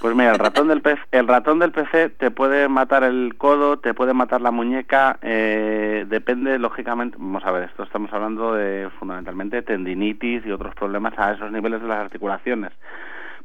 Pues 0.00 0.16
mira, 0.16 0.32
el 0.32 0.38
ratón 0.38 0.68
del 0.68 0.80
PC, 0.80 1.00
el 1.12 1.28
ratón 1.28 1.58
del 1.58 1.72
PC 1.72 2.08
te 2.10 2.30
puede 2.30 2.68
matar 2.68 3.04
el 3.04 3.34
codo, 3.36 3.78
te 3.78 3.94
puede 3.94 4.14
matar 4.14 4.40
la 4.40 4.50
muñeca, 4.50 5.18
eh, 5.22 6.06
depende 6.08 6.58
lógicamente, 6.58 7.16
vamos 7.20 7.44
a 7.44 7.50
ver, 7.52 7.64
esto 7.64 7.82
estamos 7.82 8.12
hablando 8.12 8.54
de 8.54 8.88
fundamentalmente 8.98 9.62
tendinitis 9.62 10.44
y 10.44 10.50
otros 10.50 10.74
problemas 10.74 11.18
a 11.18 11.32
esos 11.32 11.52
niveles 11.52 11.82
de 11.82 11.88
las 11.88 11.98
articulaciones. 11.98 12.72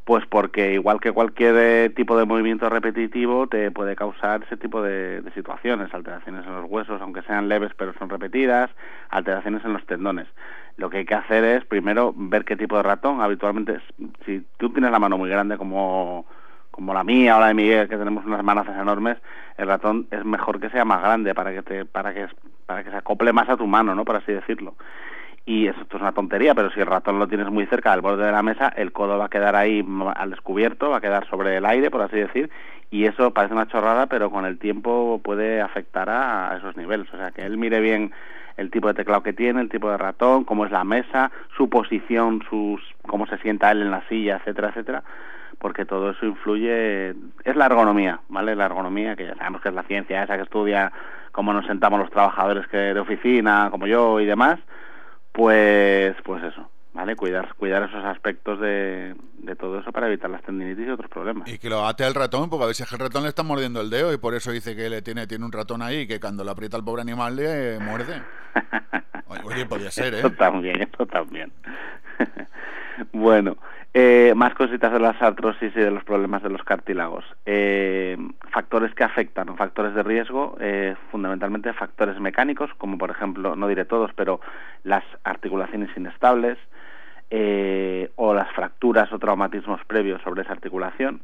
Pues 0.06 0.24
porque 0.28 0.74
igual 0.74 1.00
que 1.00 1.12
cualquier 1.12 1.56
eh, 1.58 1.90
tipo 1.90 2.16
de 2.16 2.26
movimiento 2.26 2.70
repetitivo 2.70 3.48
te 3.48 3.72
puede 3.72 3.96
causar 3.96 4.44
ese 4.44 4.56
tipo 4.56 4.82
de, 4.84 5.22
de 5.22 5.32
situaciones, 5.32 5.94
alteraciones 5.94 6.46
en 6.46 6.54
los 6.54 6.70
huesos, 6.70 7.02
aunque 7.02 7.24
sean 7.24 7.50
leves 7.50 7.72
pero 7.76 7.94
son 7.98 8.10
repetidas, 8.10 8.70
alteraciones 9.10 9.66
en 9.66 9.74
los 9.74 9.86
tendones. 9.88 10.28
Lo 10.78 10.90
que 10.90 10.98
hay 10.98 11.06
que 11.06 11.16
hacer 11.16 11.44
es 11.44 11.66
primero 11.66 12.14
ver 12.16 12.44
qué 12.44 12.56
tipo 12.58 12.76
de 12.78 12.84
ratón. 12.84 13.22
Habitualmente, 13.22 13.80
si 14.26 14.46
tú 14.58 14.70
tienes 14.72 14.92
la 14.92 15.00
mano 15.00 15.18
muy 15.18 15.30
grande 15.30 15.58
como, 15.58 16.26
como 16.72 16.94
la 16.94 17.04
mía 17.04 17.38
o 17.38 17.40
la 17.40 17.48
de 17.48 17.54
Miguel, 17.54 17.88
que 17.88 17.98
tenemos 17.98 18.26
unas 18.26 18.44
manazas 18.44 18.78
enormes, 18.82 19.18
el 19.58 19.68
ratón 19.68 20.08
es 20.12 20.26
mejor 20.26 20.60
que 20.60 20.70
sea 20.70 20.84
más 20.84 21.02
grande 21.02 21.34
para 21.34 21.54
que 21.54 21.62
te, 21.64 21.86
para 21.86 22.14
que 22.14 22.28
para 22.66 22.84
que 22.84 22.90
se 22.90 22.98
acople 22.98 23.32
más 23.32 23.48
a 23.48 23.58
tu 23.58 23.68
mano, 23.68 23.94
¿no? 23.96 24.04
Por 24.04 24.16
así 24.16 24.32
decirlo. 24.34 24.76
Y 25.46 25.68
eso 25.68 25.80
esto 25.82 25.98
es 25.98 26.02
una 26.02 26.12
tontería, 26.14 26.56
pero 26.56 26.72
si 26.72 26.80
el 26.80 26.88
ratón 26.88 27.20
lo 27.20 27.28
tienes 27.28 27.48
muy 27.52 27.68
cerca 27.68 27.92
del 27.92 28.02
borde 28.02 28.26
de 28.26 28.32
la 28.32 28.42
mesa, 28.42 28.70
el 28.76 28.92
codo 28.92 29.20
va 29.20 29.26
a 29.26 29.30
quedar 29.30 29.56
ahí 29.56 29.80
m- 29.80 30.12
al 30.16 30.32
descubierto, 30.32 30.90
va 30.90 30.98
a 30.98 31.02
quedar 31.02 31.28
sobre 31.30 31.56
el 31.58 31.66
aire, 31.68 31.92
por 31.92 32.02
así 32.02 32.18
decir, 32.18 32.50
y 32.96 33.06
eso 33.06 33.32
parece 33.32 33.54
una 33.54 33.68
chorrada, 33.68 34.06
pero 34.06 34.32
con 34.32 34.46
el 34.46 34.58
tiempo 34.58 35.20
puede 35.22 35.60
afectar 35.60 36.10
a, 36.10 36.56
esos 36.58 36.78
niveles. 36.78 37.14
O 37.14 37.18
sea, 37.18 37.32
que 37.32 37.46
él 37.46 37.58
mire 37.58 37.82
bien 37.82 38.14
el 38.56 38.72
tipo 38.72 38.88
de 38.88 38.94
teclado 38.94 39.22
que 39.22 39.34
tiene, 39.34 39.60
el 39.60 39.68
tipo 39.68 39.92
de 39.92 39.98
ratón, 39.98 40.46
cómo 40.46 40.66
es 40.66 40.72
la 40.72 40.86
mesa, 40.86 41.30
su 41.58 41.70
posición, 41.70 42.42
sus 42.50 42.80
cómo 43.02 43.28
se 43.28 43.38
sienta 43.40 43.70
él 43.72 43.82
en 43.82 43.92
la 43.92 44.08
silla, 44.08 44.38
etcétera, 44.38 44.70
etcétera, 44.70 45.04
porque 45.60 45.84
todo 45.84 46.12
eso 46.12 46.26
influye, 46.26 47.10
es 47.44 47.56
la 47.58 47.66
ergonomía, 47.66 48.22
¿vale? 48.30 48.56
La 48.56 48.68
ergonomía, 48.68 49.18
que 49.18 49.26
ya 49.26 49.36
sabemos 49.36 49.62
que 49.62 49.68
es 49.68 49.76
la 49.76 49.84
ciencia 49.84 50.24
esa 50.24 50.38
que 50.38 50.44
estudia 50.44 50.94
cómo 51.34 51.52
nos 51.52 51.66
sentamos 51.66 52.00
los 52.00 52.12
trabajadores 52.12 52.66
que 52.68 52.78
de 52.78 53.00
oficina, 53.02 53.68
como 53.72 53.88
yo 53.88 54.22
y 54.22 54.26
demás, 54.26 54.58
pues 55.34 56.16
pues 56.24 56.42
eso, 56.46 56.70
¿vale? 56.96 57.16
Cuidar 57.16 57.54
cuidar 57.56 57.84
esos 57.84 58.04
aspectos 58.06 58.60
de, 58.60 59.16
de 59.40 59.56
todo 59.56 59.80
eso 59.80 59.92
para 59.92 60.08
evitar 60.08 60.30
las 60.30 60.42
tendinitis 60.42 60.88
y 60.88 60.90
otros 60.90 61.12
problemas. 61.12 61.48
Y 61.52 61.60
que 61.60 61.70
lo 61.70 61.86
ate 61.86 62.06
al 62.06 62.16
ratón, 62.16 62.50
porque 62.50 62.64
a 62.64 62.68
veces 62.68 62.92
el 62.92 63.00
ratón 63.00 63.24
le 63.24 63.30
está 63.30 63.44
mordiendo 63.44 63.82
el 63.82 63.90
dedo 63.90 64.14
y 64.14 64.18
por 64.18 64.34
eso 64.34 64.52
dice 64.52 64.76
que 64.76 64.90
le 64.90 65.02
tiene, 65.02 65.28
tiene 65.28 65.46
un 65.46 65.52
ratón 65.52 65.82
ahí 65.82 66.02
y 66.02 66.08
que 66.08 66.20
cuando 66.20 66.44
le 66.44 66.52
aprieta 66.52 66.78
el 66.78 66.84
pobre 66.84 67.02
animal 67.02 67.36
le 67.36 67.80
muerde. 67.80 68.24
Oye, 69.44 69.66
podría 69.66 69.92
ser, 69.92 70.14
¿eh? 70.14 70.20
Eso 70.20 70.32
también, 70.32 70.82
eso 70.82 71.06
también. 71.06 71.52
bueno, 73.12 73.58
eh, 73.94 74.34
más 74.36 74.54
cositas 74.54 74.92
de 74.94 75.00
las 75.00 75.22
artrosis 75.22 75.76
y 75.76 75.80
de 75.80 75.92
los 75.92 76.04
problemas 76.04 76.44
de 76.44 76.50
los 76.50 76.64
cartílagos. 76.64 77.26
Eh, 77.46 78.18
factores 78.52 78.94
que 78.96 79.04
afectan 79.04 79.50
o 79.50 79.58
factores 79.58 79.94
de 79.94 80.04
riesgo, 80.04 80.56
eh, 80.62 80.96
fundamentalmente 81.12 81.74
factores 81.74 82.20
mecánicos, 82.20 82.72
como 82.78 82.98
por 82.98 83.12
ejemplo, 83.12 83.56
no 83.56 83.68
diré 83.68 83.84
todos, 83.84 84.12
pero 84.16 84.40
las 84.84 85.04
articulaciones 85.24 85.90
inestables 85.98 86.58
eh, 87.38 88.12
o 88.16 88.34
las 88.34 88.50
fracturas 88.54 89.12
o 89.12 89.20
traumatismos 89.20 89.84
previos 89.86 90.22
sobre 90.22 90.44
esa 90.44 90.54
articulación 90.54 91.22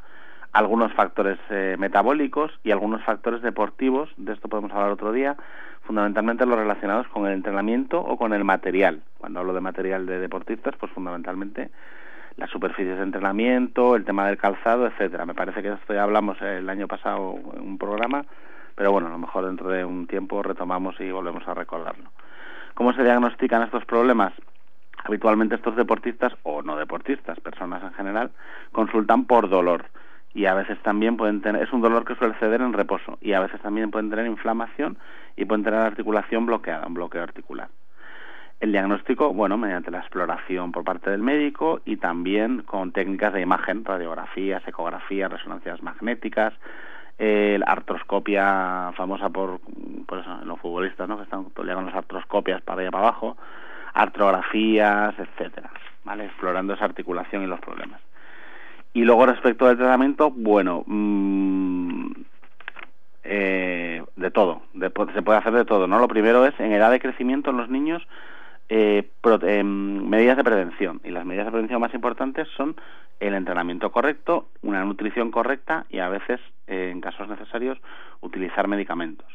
algunos 0.51 0.91
factores 0.93 1.39
eh, 1.49 1.75
metabólicos 1.79 2.51
y 2.63 2.71
algunos 2.71 3.01
factores 3.03 3.41
deportivos, 3.41 4.09
de 4.17 4.33
esto 4.33 4.49
podemos 4.49 4.71
hablar 4.73 4.91
otro 4.91 5.13
día, 5.13 5.37
fundamentalmente 5.83 6.45
los 6.45 6.57
relacionados 6.57 7.07
con 7.07 7.25
el 7.25 7.33
entrenamiento 7.33 8.01
o 8.01 8.17
con 8.17 8.33
el 8.33 8.43
material. 8.43 9.01
Cuando 9.17 9.39
hablo 9.39 9.53
de 9.53 9.61
material 9.61 10.05
de 10.05 10.19
deportistas, 10.19 10.75
pues 10.77 10.91
fundamentalmente 10.91 11.69
las 12.35 12.49
superficies 12.49 12.97
de 12.97 13.03
entrenamiento, 13.03 13.95
el 13.95 14.03
tema 14.03 14.27
del 14.27 14.37
calzado, 14.37 14.87
etcétera. 14.87 15.25
Me 15.25 15.33
parece 15.33 15.61
que 15.61 15.69
esto 15.69 15.93
ya 15.93 16.03
hablamos 16.03 16.41
el 16.41 16.69
año 16.69 16.87
pasado 16.87 17.39
en 17.55 17.61
un 17.61 17.77
programa, 17.77 18.25
pero 18.75 18.91
bueno, 18.91 19.07
a 19.07 19.11
lo 19.11 19.17
mejor 19.17 19.45
dentro 19.45 19.69
de 19.69 19.85
un 19.85 20.07
tiempo 20.07 20.43
retomamos 20.43 20.99
y 20.99 21.11
volvemos 21.11 21.47
a 21.47 21.53
recordarlo. 21.53 22.09
¿Cómo 22.73 22.93
se 22.93 23.03
diagnostican 23.03 23.63
estos 23.63 23.85
problemas? 23.85 24.33
Habitualmente 25.03 25.55
estos 25.55 25.75
deportistas 25.75 26.33
o 26.43 26.61
no 26.61 26.77
deportistas, 26.77 27.39
personas 27.39 27.83
en 27.83 27.93
general, 27.93 28.31
consultan 28.71 29.25
por 29.25 29.49
dolor 29.49 29.85
y 30.33 30.45
a 30.45 30.53
veces 30.53 30.79
también 30.83 31.17
pueden 31.17 31.41
tener, 31.41 31.63
es 31.63 31.73
un 31.73 31.81
dolor 31.81 32.05
que 32.05 32.15
suele 32.15 32.35
ceder 32.35 32.61
en 32.61 32.73
reposo 32.73 33.17
y 33.21 33.33
a 33.33 33.39
veces 33.39 33.59
también 33.61 33.91
pueden 33.91 34.09
tener 34.09 34.25
inflamación 34.27 34.97
y 35.35 35.45
pueden 35.45 35.63
tener 35.63 35.79
articulación 35.79 36.45
bloqueada, 36.45 36.87
un 36.87 36.93
bloqueo 36.93 37.23
articular. 37.23 37.69
El 38.59 38.71
diagnóstico, 38.71 39.33
bueno, 39.33 39.57
mediante 39.57 39.89
la 39.89 39.97
exploración 39.97 40.71
por 40.71 40.83
parte 40.83 41.09
del 41.09 41.21
médico 41.21 41.81
y 41.83 41.97
también 41.97 42.61
con 42.61 42.91
técnicas 42.91 43.33
de 43.33 43.41
imagen, 43.41 43.83
radiografías, 43.83 44.65
ecografías, 44.67 45.31
resonancias 45.31 45.81
magnéticas, 45.81 46.53
la 47.17 47.65
artroscopia 47.65 48.91
famosa 48.95 49.29
por, 49.29 49.59
por 50.05 50.19
eso, 50.19 50.39
los 50.43 50.59
futbolistas, 50.59 51.09
¿no? 51.09 51.17
Que 51.17 51.23
están 51.23 51.45
todo 51.51 51.73
con 51.73 51.85
las 51.85 51.95
artroscopias 51.95 52.61
para 52.61 52.81
allá 52.81 52.91
para 52.91 53.07
abajo, 53.07 53.37
artrografías, 53.93 55.13
etcétera, 55.17 55.69
¿vale? 56.03 56.25
Explorando 56.25 56.73
esa 56.73 56.85
articulación 56.85 57.43
y 57.43 57.47
los 57.47 57.59
problemas. 57.59 58.01
Y 58.93 59.03
luego 59.03 59.25
respecto 59.25 59.67
del 59.67 59.77
tratamiento, 59.77 60.31
bueno, 60.31 60.83
mmm, 60.85 62.11
eh, 63.23 64.03
de 64.15 64.31
todo, 64.31 64.63
se 65.13 65.21
puede 65.21 65.39
hacer 65.39 65.53
de 65.53 65.65
todo, 65.65 65.87
¿no? 65.87 65.99
Lo 65.99 66.07
primero 66.07 66.45
es 66.45 66.59
en 66.59 66.71
edad 66.73 66.91
de 66.91 66.99
crecimiento 66.99 67.51
en 67.51 67.57
los 67.57 67.69
niños 67.69 68.05
eh, 68.73 69.09
eh, 69.23 69.63
medidas 69.63 70.37
de 70.37 70.43
prevención 70.45 71.01
y 71.03 71.09
las 71.11 71.25
medidas 71.25 71.45
de 71.45 71.51
prevención 71.51 71.81
más 71.81 71.93
importantes 71.93 72.47
son 72.55 72.75
el 73.19 73.33
entrenamiento 73.33 73.91
correcto, 73.91 74.47
una 74.61 74.83
nutrición 74.85 75.29
correcta 75.29 75.85
y 75.89 75.99
a 75.99 76.07
veces, 76.07 76.39
eh, 76.67 76.89
en 76.91 77.01
casos 77.01 77.27
necesarios, 77.27 77.77
utilizar 78.21 78.67
medicamentos. 78.67 79.27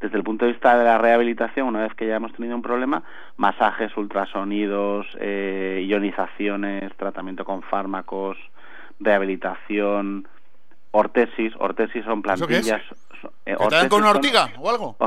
Desde 0.00 0.16
el 0.16 0.24
punto 0.24 0.46
de 0.46 0.52
vista 0.52 0.78
de 0.78 0.84
la 0.84 0.96
rehabilitación, 0.98 1.68
una 1.68 1.82
vez 1.82 1.94
que 1.94 2.06
ya 2.06 2.16
hemos 2.16 2.32
tenido 2.32 2.56
un 2.56 2.62
problema, 2.62 3.02
masajes, 3.36 3.94
ultrasonidos, 3.96 5.06
eh, 5.20 5.84
ionizaciones, 5.86 6.90
tratamiento 6.96 7.44
con 7.44 7.62
fármacos, 7.62 8.38
rehabilitación, 8.98 10.26
ortesis, 10.92 11.52
ortesis 11.58 12.04
son 12.04 12.22
¿Eso 12.26 12.46
qué 12.46 12.58
es? 12.58 12.68
plantillas. 12.68 12.82
eh, 13.44 13.56
¿Que 13.58 13.66
te 13.68 13.74
dan 13.76 13.88
con 13.88 14.00
una 14.00 14.08
son- 14.08 14.16
ortiga 14.16 14.48
o 14.58 14.70
algo? 14.70 14.96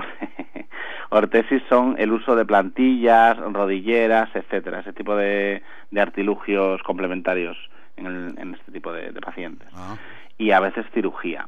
Ortesis 1.10 1.62
son 1.70 1.96
el 2.00 2.12
uso 2.12 2.36
de 2.36 2.44
plantillas, 2.46 3.38
rodilleras, 3.38 4.30
etcétera, 4.36 4.80
ese 4.80 4.94
tipo 4.94 5.16
de, 5.16 5.62
de 5.92 6.02
artilugios 6.02 6.82
complementarios 6.84 7.56
en, 7.98 8.06
el- 8.08 8.36
en 8.40 8.56
este 8.56 8.72
tipo 8.72 8.92
de, 8.92 9.12
de 9.12 9.22
pacientes. 9.22 9.68
Y 10.40 10.52
a 10.52 10.60
veces 10.60 10.86
cirugía. 10.94 11.48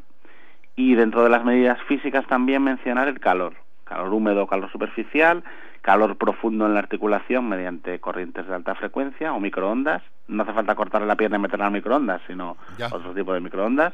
Y 0.76 0.96
dentro 0.96 1.24
de 1.24 1.30
las 1.30 1.44
medidas 1.46 1.78
físicas 1.88 2.26
también 2.28 2.64
mencionar 2.64 3.08
el 3.08 3.20
calor. 3.20 3.54
Calor 3.86 4.14
húmedo, 4.14 4.48
calor 4.48 4.72
superficial, 4.72 5.44
calor 5.82 6.18
profundo 6.18 6.66
en 6.66 6.74
la 6.74 6.80
articulación 6.80 7.48
mediante 7.48 8.00
corrientes 8.00 8.48
de 8.48 8.56
alta 8.56 8.76
frecuencia 8.76 9.34
o 9.34 9.40
microondas. 9.40 10.02
No 10.28 10.44
hace 10.44 10.54
falta 10.54 10.76
cortarle 10.76 11.08
la 11.08 11.16
pierna 11.16 11.38
y 11.38 11.42
meterla 11.42 11.68
al 11.68 11.72
microondas, 11.72 12.22
sino 12.28 12.58
Ya. 12.78 12.88
otro 12.88 13.14
tipo 13.14 13.34
de 13.34 13.40
microondas. 13.40 13.94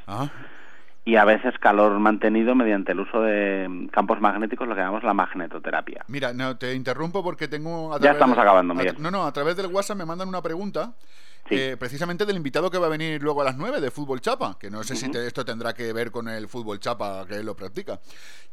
y 1.03 1.15
a 1.15 1.25
veces 1.25 1.57
calor 1.57 1.97
mantenido 1.99 2.53
mediante 2.53 2.91
el 2.91 2.99
uso 2.99 3.23
de 3.23 3.89
campos 3.91 4.21
magnéticos, 4.21 4.67
lo 4.67 4.75
que 4.75 4.81
llamamos 4.81 5.03
la 5.03 5.15
magnetoterapia. 5.15 6.05
Mira, 6.07 6.31
no, 6.31 6.57
te 6.57 6.75
interrumpo 6.75 7.23
porque 7.23 7.47
tengo... 7.47 7.91
a 7.95 7.99
Ya 7.99 8.11
estamos 8.11 8.35
de- 8.37 8.41
acabando, 8.43 8.73
a- 8.73 8.77
Miguel. 8.77 8.95
no, 8.99 9.09
no, 9.09 9.25
a 9.25 9.31
través 9.33 9.55
del 9.57 9.65
WhatsApp 9.73 9.97
me 9.97 10.05
mandan 10.05 10.29
una 10.29 10.43
pregunta 10.43 10.93
eh, 11.51 11.75
precisamente 11.77 12.25
del 12.25 12.37
invitado 12.37 12.71
que 12.71 12.77
va 12.77 12.87
a 12.87 12.89
venir 12.89 13.21
luego 13.21 13.41
a 13.41 13.45
las 13.45 13.57
9 13.57 13.79
de 13.81 13.91
Fútbol 13.91 14.21
Chapa, 14.21 14.57
que 14.59 14.69
no 14.71 14.83
sé 14.83 14.95
si 14.95 15.09
te- 15.11 15.27
esto 15.27 15.45
tendrá 15.45 15.73
que 15.73 15.91
ver 15.93 16.09
con 16.11 16.27
el 16.27 16.47
Fútbol 16.47 16.79
Chapa 16.79 17.25
que 17.27 17.35
él 17.35 17.45
lo 17.45 17.55
practica. 17.55 17.99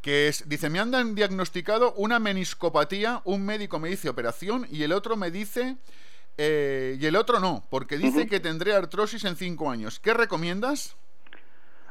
Que 0.01 0.29
es, 0.29 0.49
dice, 0.49 0.69
me 0.71 0.81
han 0.81 1.15
diagnosticado 1.15 1.93
una 1.95 2.19
meniscopatía, 2.19 3.23
un 3.25 3.45
médico 3.47 3.79
me 3.79 3.89
dice 3.89 4.09
operación 4.09 4.67
y 4.71 4.83
el 4.83 4.93
otro 4.93 5.17
me 5.17 5.31
dice... 5.31 5.77
eh, 6.37 6.97
y 7.01 7.07
el 7.07 7.17
otro 7.17 7.41
no, 7.41 7.65
porque 7.71 7.99
dice 7.99 8.27
que 8.27 8.41
tendré 8.41 8.75
artrosis 8.75 9.25
en 9.25 9.37
5 9.37 9.71
años. 9.71 9.99
¿Qué 10.01 10.15
recomiendas? 10.15 10.97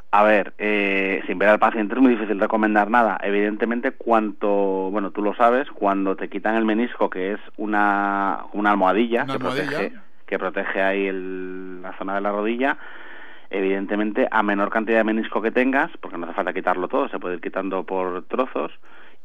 A 0.09 0.23
ver, 0.23 0.53
eh, 0.57 1.21
sin 1.27 1.37
ver 1.37 1.49
al 1.49 1.59
paciente 1.59 1.93
es 1.93 1.99
muy 2.01 2.11
difícil 2.15 2.39
recomendar 2.39 2.89
nada. 2.89 3.19
Evidentemente, 3.21 3.91
cuanto, 3.91 4.47
bueno, 4.89 5.11
tú 5.11 5.21
lo 5.21 5.35
sabes, 5.35 5.67
cuando 5.71 6.15
te 6.15 6.29
quitan 6.29 6.55
el 6.55 6.63
menisco, 6.63 7.09
que 7.09 7.33
es 7.33 7.39
una, 7.57 8.45
una 8.53 8.71
almohadilla, 8.71 9.23
Una 9.25 9.33
que, 9.33 9.37
almohadilla. 9.37 9.69
Protege, 9.77 9.99
que 10.27 10.37
protege 10.37 10.81
ahí 10.81 11.07
el- 11.07 11.81
la 11.81 11.93
zona 11.93 12.15
de 12.15 12.21
la 12.21 12.31
rodilla, 12.31 12.77
evidentemente, 13.49 14.27
a 14.29 14.43
menor 14.43 14.69
cantidad 14.69 14.99
de 14.99 15.03
menisco 15.05 15.41
que 15.41 15.51
tengas, 15.51 15.89
porque 16.01 16.17
no 16.17 16.25
hace 16.25 16.35
falta 16.35 16.53
quitarlo 16.53 16.87
todo, 16.87 17.07
se 17.07 17.17
puede 17.17 17.35
ir 17.35 17.41
quitando 17.41 17.83
por 17.83 18.23
trozos, 18.25 18.71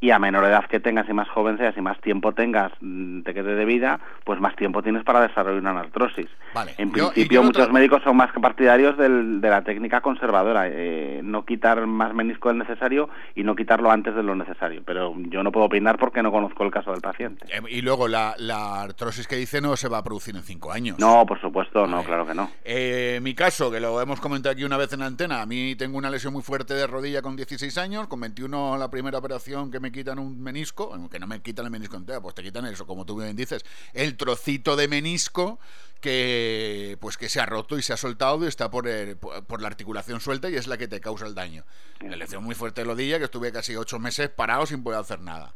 y 0.02 0.10
a 0.10 0.18
menor 0.18 0.44
edad 0.44 0.66
que 0.66 0.80
tengas 0.80 1.08
y 1.08 1.12
más 1.12 1.28
joven 1.28 1.56
seas 1.56 1.76
y 1.76 1.80
más 1.80 1.98
tiempo 2.00 2.32
tengas, 2.34 2.72
mm, 2.80 3.22
te 3.22 3.32
quede 3.32 3.54
de 3.54 3.64
vida, 3.64 4.00
pues 4.24 4.40
más 4.40 4.56
tiempo 4.56 4.82
tienes 4.82 5.04
para 5.04 5.20
desarrollar 5.20 5.60
una 5.60 5.78
artrosis. 5.80 6.26
Vale. 6.52 6.74
En 6.76 6.92
Yo- 6.92 7.12
principio, 7.12 7.42
muchos 7.44 7.70
médicos 7.72 8.02
son 8.02 8.16
más 8.16 8.32
que 8.32 8.40
partidarios 8.40 8.98
del- 8.98 9.40
de 9.40 9.48
la 9.48 9.62
técnica 9.62 10.00
conservadora, 10.00 10.64
eh, 10.68 11.20
no 11.22 11.44
quitar 11.44 11.86
más 11.86 12.12
menisco 12.14 12.48
del 12.48 12.58
necesario 12.58 13.08
y 13.36 13.44
no 13.44 13.54
quitarlo 13.54 13.92
antes 13.92 14.12
de 14.16 14.24
lo 14.24 14.34
necesario. 14.34 14.82
Pero 14.84 15.14
yo 15.30 15.44
no 15.44 15.52
puedo 15.52 15.66
opinar 15.66 15.98
porque 15.98 16.20
no 16.20 16.32
conozco 16.32 16.64
el 16.64 16.72
caso 16.72 16.90
del 16.90 17.00
paciente. 17.00 17.46
Eh, 17.48 17.60
y 17.70 17.80
luego 17.82 18.08
la, 18.08 18.34
la 18.38 18.82
artrosis 18.82 19.28
que 19.28 19.36
dice 19.36 19.60
no 19.60 19.76
se 19.76 19.88
va 19.88 19.98
a 19.98 20.02
producir 20.02 20.34
en 20.34 20.42
5 20.42 20.72
años. 20.72 20.98
No, 20.98 21.24
por 21.26 21.40
supuesto, 21.40 21.86
no, 21.86 22.02
claro 22.02 22.26
que 22.26 22.34
no. 22.34 22.50
Eh, 22.64 23.20
mi 23.22 23.34
caso, 23.34 23.70
que 23.70 23.78
lo 23.78 24.00
hemos 24.00 24.20
comentado 24.20 24.52
aquí 24.52 24.64
una 24.64 24.76
vez 24.76 24.92
en 24.92 24.98
la 24.98 25.06
antena, 25.06 25.42
a 25.42 25.46
mí 25.46 25.76
tengo 25.76 25.96
una 25.96 26.10
lesión 26.10 26.32
muy 26.32 26.42
fuerte 26.42 26.74
de 26.74 26.88
rodilla 26.88 27.22
con 27.22 27.36
16 27.36 27.78
años, 27.78 28.08
con 28.08 28.20
21 28.20 28.76
la 28.76 28.90
primera 28.90 29.18
operación 29.18 29.70
que 29.70 29.78
me 29.78 29.91
quitan 29.93 30.19
un 30.19 30.40
menisco, 30.43 31.09
que 31.10 31.19
no 31.20 31.27
me 31.27 31.40
quitan 31.43 31.66
el 31.66 31.70
menisco 31.70 31.97
entero, 31.97 32.20
pues 32.23 32.35
te 32.35 32.43
quitan 32.43 32.66
eso, 32.66 32.86
como 32.86 33.05
tú 33.06 33.16
bien 33.20 33.36
dices, 33.36 33.62
el 33.93 34.16
trocito 34.16 34.74
de 34.77 34.89
menisco 34.89 35.60
que 36.01 36.97
pues 37.01 37.16
que 37.16 37.28
se 37.28 37.40
ha 37.40 37.47
roto 37.47 37.78
y 37.78 37.82
se 37.82 37.93
ha 37.93 37.97
soltado 37.97 38.44
y 38.44 38.48
está 38.48 38.70
por, 38.70 38.89
el- 38.89 39.16
por, 39.16 39.60
la 39.62 39.69
articulación 39.69 40.20
suelta 40.20 40.51
y 40.51 40.56
es 40.56 40.66
la 40.66 40.77
que 40.77 40.89
te 40.89 41.01
causa 41.01 41.27
el 41.27 41.35
daño. 41.35 41.64
La 42.01 42.16
lesión 42.16 42.43
muy 42.43 42.55
fuerte 42.56 42.81
de 42.81 42.86
rodilla 42.86 43.19
que 43.19 43.24
estuve 43.27 43.52
casi 43.52 43.77
8 43.77 43.98
meses 44.01 44.28
parado 44.28 44.66
sin 44.66 44.82
poder 44.82 44.98
hacer 44.98 45.20
nada. 45.20 45.55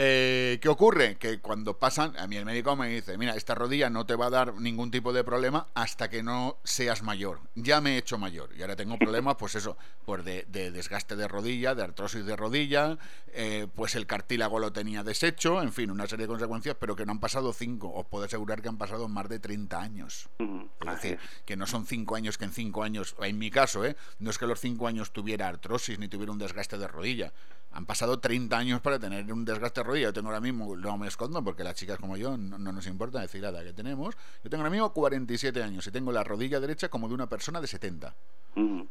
Eh, 0.00 0.60
¿Qué 0.62 0.68
ocurre? 0.68 1.16
Que 1.16 1.40
cuando 1.40 1.76
pasan, 1.76 2.16
a 2.18 2.28
mí 2.28 2.36
el 2.36 2.44
médico 2.44 2.76
me 2.76 2.88
dice, 2.88 3.18
mira, 3.18 3.34
esta 3.34 3.56
rodilla 3.56 3.90
no 3.90 4.06
te 4.06 4.14
va 4.14 4.26
a 4.26 4.30
dar 4.30 4.54
ningún 4.54 4.92
tipo 4.92 5.12
de 5.12 5.24
problema 5.24 5.66
hasta 5.74 6.08
que 6.08 6.22
no 6.22 6.56
seas 6.62 7.02
mayor. 7.02 7.40
Ya 7.56 7.80
me 7.80 7.94
he 7.94 7.98
hecho 7.98 8.16
mayor 8.16 8.50
y 8.56 8.62
ahora 8.62 8.76
tengo 8.76 8.96
problemas, 9.00 9.34
pues 9.34 9.56
eso, 9.56 9.76
pues 10.04 10.24
de, 10.24 10.46
de 10.50 10.70
desgaste 10.70 11.16
de 11.16 11.26
rodilla, 11.26 11.74
de 11.74 11.82
artrosis 11.82 12.24
de 12.24 12.36
rodilla, 12.36 12.96
eh, 13.32 13.66
pues 13.74 13.96
el 13.96 14.06
cartílago 14.06 14.60
lo 14.60 14.72
tenía 14.72 15.02
deshecho, 15.02 15.60
en 15.60 15.72
fin, 15.72 15.90
una 15.90 16.06
serie 16.06 16.26
de 16.26 16.28
consecuencias, 16.28 16.76
pero 16.78 16.94
que 16.94 17.04
no 17.04 17.10
han 17.10 17.18
pasado 17.18 17.52
cinco. 17.52 17.92
Os 17.92 18.06
puedo 18.06 18.24
asegurar 18.24 18.62
que 18.62 18.68
han 18.68 18.78
pasado 18.78 19.08
más 19.08 19.28
de 19.28 19.40
30 19.40 19.80
años. 19.80 20.28
Es 20.38 20.94
decir, 20.94 21.18
que 21.44 21.56
no 21.56 21.66
son 21.66 21.86
cinco 21.86 22.14
años 22.14 22.38
que 22.38 22.44
en 22.44 22.52
cinco 22.52 22.84
años, 22.84 23.16
en 23.20 23.36
mi 23.36 23.50
caso, 23.50 23.84
¿eh? 23.84 23.96
no 24.20 24.30
es 24.30 24.38
que 24.38 24.46
los 24.46 24.60
cinco 24.60 24.86
años 24.86 25.10
tuviera 25.10 25.48
artrosis 25.48 25.98
ni 25.98 26.06
tuviera 26.06 26.30
un 26.30 26.38
desgaste 26.38 26.78
de 26.78 26.86
rodilla. 26.86 27.32
Han 27.78 27.86
pasado 27.86 28.18
30 28.18 28.58
años 28.58 28.80
para 28.80 28.98
tener 28.98 29.32
un 29.32 29.44
desgaste 29.44 29.78
de 29.80 29.84
rodilla. 29.84 30.06
Yo 30.08 30.12
tengo 30.12 30.26
ahora 30.30 30.40
mismo, 30.40 30.74
no 30.76 30.98
me 30.98 31.06
escondo 31.06 31.44
porque 31.44 31.62
las 31.62 31.76
chicas 31.76 31.96
como 31.96 32.16
yo 32.16 32.36
no, 32.36 32.58
no 32.58 32.72
nos 32.72 32.88
importa 32.88 33.20
decir 33.20 33.40
la 33.40 33.50
edad 33.50 33.62
que 33.62 33.72
tenemos. 33.72 34.16
Yo 34.42 34.50
tengo 34.50 34.62
ahora 34.62 34.70
mismo 34.70 34.92
47 34.92 35.62
años 35.62 35.86
y 35.86 35.92
tengo 35.92 36.10
la 36.10 36.24
rodilla 36.24 36.58
derecha 36.58 36.88
como 36.88 37.06
de 37.06 37.14
una 37.14 37.28
persona 37.28 37.60
de 37.60 37.68
70. 37.68 38.16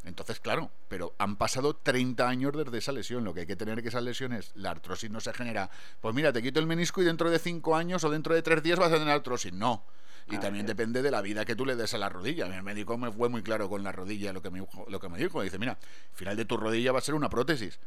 Entonces, 0.05 0.39
claro, 0.39 0.71
pero 0.87 1.13
han 1.17 1.35
pasado 1.35 1.75
30 1.75 2.29
años 2.29 2.53
desde 2.55 2.77
esa 2.77 2.93
lesión. 2.93 3.25
Lo 3.25 3.33
que 3.33 3.41
hay 3.41 3.45
que 3.45 3.57
tener 3.57 3.81
que 3.83 3.89
esas 3.89 4.03
lesiones, 4.03 4.51
la 4.55 4.71
artrosis 4.71 5.11
no 5.11 5.19
se 5.19 5.33
genera. 5.33 5.69
Pues 5.99 6.15
mira, 6.15 6.31
te 6.31 6.41
quito 6.41 6.61
el 6.61 6.65
menisco 6.65 7.01
y 7.01 7.05
dentro 7.05 7.29
de 7.29 7.39
5 7.39 7.75
años 7.75 8.05
o 8.05 8.09
dentro 8.09 8.33
de 8.35 8.41
3 8.41 8.63
días 8.63 8.79
vas 8.79 8.93
a 8.93 8.99
tener 8.99 9.09
artrosis. 9.09 9.51
No. 9.51 9.83
Y 10.29 10.37
también 10.37 10.65
depende 10.65 11.01
de 11.01 11.11
la 11.11 11.21
vida 11.21 11.43
que 11.43 11.57
tú 11.57 11.65
le 11.65 11.75
des 11.75 11.93
a 11.93 11.97
la 11.97 12.07
rodilla. 12.07 12.47
Mi 12.47 12.61
médico 12.61 12.97
me 12.97 13.11
fue 13.11 13.27
muy 13.27 13.43
claro 13.43 13.67
con 13.67 13.83
la 13.83 13.91
rodilla 13.91 14.31
lo 14.31 14.41
que 14.41 14.49
me, 14.49 14.61
dijo- 14.61 14.85
lo 14.87 14.99
que 15.01 15.09
me 15.09 15.17
dijo. 15.17 15.41
Dice, 15.41 15.59
mira, 15.59 15.73
al 15.73 16.15
final 16.15 16.37
de 16.37 16.45
tu 16.45 16.55
rodilla 16.55 16.93
va 16.93 16.99
a 16.99 17.01
ser 17.01 17.15
una 17.15 17.29
prótesis. 17.29 17.79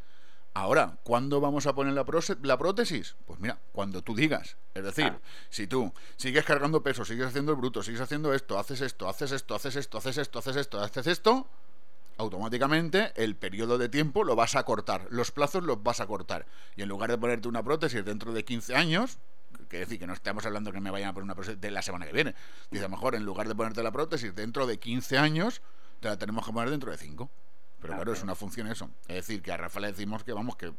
Ahora, 0.52 0.98
¿cuándo 1.04 1.40
vamos 1.40 1.66
a 1.66 1.74
poner 1.74 1.92
la, 1.92 2.04
la 2.42 2.58
prótesis? 2.58 3.16
Pues 3.24 3.38
mira, 3.38 3.58
cuando 3.72 4.02
tú 4.02 4.16
digas. 4.16 4.56
Es 4.74 4.82
decir, 4.82 5.16
si 5.48 5.68
tú 5.68 5.92
sigues 6.16 6.44
cargando 6.44 6.82
peso, 6.82 7.04
sigues 7.04 7.26
haciendo 7.26 7.52
el 7.52 7.58
bruto, 7.58 7.82
sigues 7.82 8.00
haciendo 8.00 8.34
esto, 8.34 8.58
haces 8.58 8.80
esto, 8.80 9.08
haces 9.08 9.30
esto, 9.30 9.54
haces 9.54 9.76
esto, 9.76 9.98
haces 9.98 10.16
esto, 10.16 10.38
haces 10.40 10.56
esto, 10.56 10.80
haces 10.80 11.06
esto, 11.06 11.46
automáticamente 12.18 13.12
el 13.14 13.36
periodo 13.36 13.78
de 13.78 13.88
tiempo 13.88 14.24
lo 14.24 14.34
vas 14.34 14.56
a 14.56 14.64
cortar, 14.64 15.06
los 15.10 15.30
plazos 15.30 15.62
los 15.62 15.82
vas 15.82 16.00
a 16.00 16.06
cortar. 16.06 16.46
Y 16.76 16.82
en 16.82 16.88
lugar 16.88 17.10
de 17.10 17.18
ponerte 17.18 17.46
una 17.46 17.62
prótesis 17.62 18.04
dentro 18.04 18.32
de 18.32 18.44
15 18.44 18.74
años, 18.74 19.18
que 19.68 19.78
decir 19.78 20.00
que 20.00 20.06
no 20.06 20.12
estamos 20.12 20.44
hablando 20.46 20.72
que 20.72 20.80
me 20.80 20.90
vayan 20.90 21.10
a 21.10 21.12
poner 21.12 21.24
una 21.24 21.34
prótesis 21.34 21.60
de 21.60 21.70
la 21.70 21.82
semana 21.82 22.06
que 22.06 22.12
viene, 22.12 22.34
dice 22.70 22.84
a 22.84 22.88
lo 22.88 22.96
mejor 22.96 23.14
en 23.14 23.24
lugar 23.24 23.46
de 23.46 23.54
ponerte 23.54 23.82
la 23.82 23.92
prótesis 23.92 24.34
dentro 24.34 24.66
de 24.66 24.78
15 24.78 25.16
años, 25.16 25.62
te 26.00 26.08
la 26.08 26.18
tenemos 26.18 26.44
que 26.44 26.52
poner 26.52 26.70
dentro 26.70 26.90
de 26.90 26.98
5. 26.98 27.30
Pero 27.80 27.94
claro, 27.94 28.12
es 28.12 28.22
una 28.22 28.34
función 28.34 28.66
eso. 28.66 28.90
Es 29.08 29.26
decir, 29.26 29.42
que 29.42 29.52
a 29.52 29.56
Rafa 29.56 29.80
le 29.80 29.88
decimos 29.88 30.24
que 30.24 30.32
vamos, 30.32 30.56
que 30.56 30.72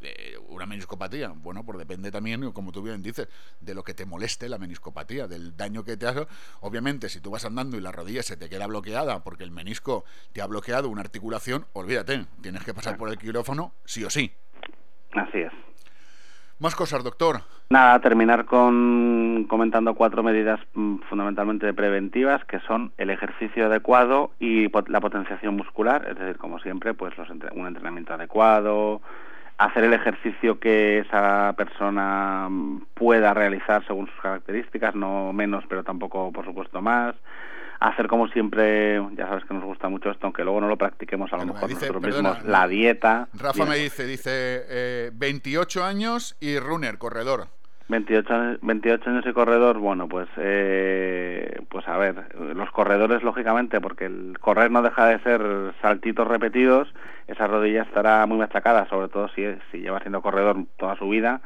eh, 0.00 0.36
una 0.48 0.64
meniscopatía, 0.64 1.32
bueno, 1.34 1.64
pues 1.64 1.78
depende 1.78 2.10
también, 2.10 2.52
como 2.52 2.70
tú 2.70 2.82
bien 2.82 3.02
dices, 3.02 3.28
de 3.60 3.74
lo 3.74 3.82
que 3.82 3.94
te 3.94 4.06
moleste 4.06 4.48
la 4.48 4.58
meniscopatía, 4.58 5.26
del 5.26 5.56
daño 5.56 5.84
que 5.84 5.96
te 5.96 6.06
hace. 6.06 6.26
Obviamente, 6.60 7.08
si 7.08 7.20
tú 7.20 7.30
vas 7.30 7.44
andando 7.44 7.76
y 7.76 7.80
la 7.80 7.92
rodilla 7.92 8.22
se 8.22 8.36
te 8.36 8.48
queda 8.48 8.66
bloqueada 8.66 9.24
porque 9.24 9.44
el 9.44 9.50
menisco 9.50 10.04
te 10.32 10.40
ha 10.40 10.46
bloqueado 10.46 10.88
una 10.88 11.00
articulación, 11.00 11.66
olvídate, 11.72 12.26
tienes 12.40 12.64
que 12.64 12.74
pasar 12.74 12.96
por 12.96 13.08
el 13.08 13.18
quirófano 13.18 13.72
sí 13.84 14.04
o 14.04 14.10
sí. 14.10 14.32
Así 15.12 15.38
es. 15.38 15.67
Más 16.60 16.74
cosas, 16.74 17.04
doctor. 17.04 17.36
Nada, 17.70 18.00
terminar 18.00 18.46
con 18.46 19.44
comentando 19.48 19.94
cuatro 19.94 20.22
medidas 20.22 20.58
mm, 20.74 20.96
fundamentalmente 21.08 21.72
preventivas 21.72 22.44
que 22.46 22.58
son 22.60 22.92
el 22.98 23.10
ejercicio 23.10 23.66
adecuado 23.66 24.32
y 24.40 24.68
la 24.88 25.00
potenciación 25.00 25.56
muscular, 25.56 26.06
es 26.10 26.18
decir, 26.18 26.36
como 26.38 26.58
siempre, 26.58 26.94
pues 26.94 27.16
los 27.16 27.28
entre- 27.30 27.50
un 27.54 27.66
entrenamiento 27.66 28.14
adecuado, 28.14 29.00
hacer 29.58 29.84
el 29.84 29.92
ejercicio 29.94 30.58
que 30.58 31.00
esa 31.00 31.52
persona 31.56 32.48
mm, 32.50 32.82
pueda 32.94 33.34
realizar 33.34 33.86
según 33.86 34.06
sus 34.06 34.20
características, 34.20 34.94
no 34.96 35.32
menos, 35.32 35.64
pero 35.68 35.84
tampoco, 35.84 36.32
por 36.32 36.44
supuesto, 36.44 36.80
más. 36.80 37.14
Hacer 37.80 38.08
como 38.08 38.26
siempre, 38.28 39.00
ya 39.14 39.28
sabes 39.28 39.44
que 39.44 39.54
nos 39.54 39.62
gusta 39.64 39.88
mucho 39.88 40.10
esto, 40.10 40.26
aunque 40.26 40.42
luego 40.42 40.60
no 40.60 40.66
lo 40.68 40.76
practiquemos 40.76 41.32
a 41.32 41.36
lo 41.36 41.46
mejor 41.46 41.68
dice- 41.68 41.86
nosotros 41.86 42.02
perdona, 42.02 42.30
mismos, 42.34 42.48
la 42.50 42.66
dieta. 42.66 43.28
Rafa 43.34 43.64
me 43.66 43.76
dice, 43.76 44.04
dice, 44.04 44.30
eh, 44.68 45.10
28 45.14 45.84
años 45.84 46.36
y 46.40 46.58
runner, 46.58 46.98
corredor. 46.98 47.46
28, 47.90 48.34
años- 48.34 48.58
28 48.62 49.08
años 49.10 49.24
y 49.26 49.32
corredor, 49.32 49.78
bueno, 49.78 50.08
pues 50.08 50.28
eh, 50.36 51.60
pues 51.70 51.86
a 51.88 51.96
ver, 51.96 52.34
los 52.54 52.70
corredores 52.72 53.22
lógicamente, 53.22 53.80
porque 53.80 54.06
el 54.06 54.36
correr 54.40 54.70
no 54.70 54.82
deja 54.82 55.06
de 55.06 55.20
ser 55.20 55.40
saltitos 55.80 56.26
repetidos, 56.26 56.92
esa 57.28 57.46
rodilla 57.46 57.82
estará 57.82 58.26
muy 58.26 58.38
machacada, 58.38 58.88
sobre 58.88 59.08
todo 59.08 59.28
si, 59.28 59.42
si 59.70 59.78
lleva 59.78 60.00
siendo 60.00 60.20
corredor 60.20 60.56
toda 60.76 60.96
su 60.96 61.08
vida, 61.08 61.40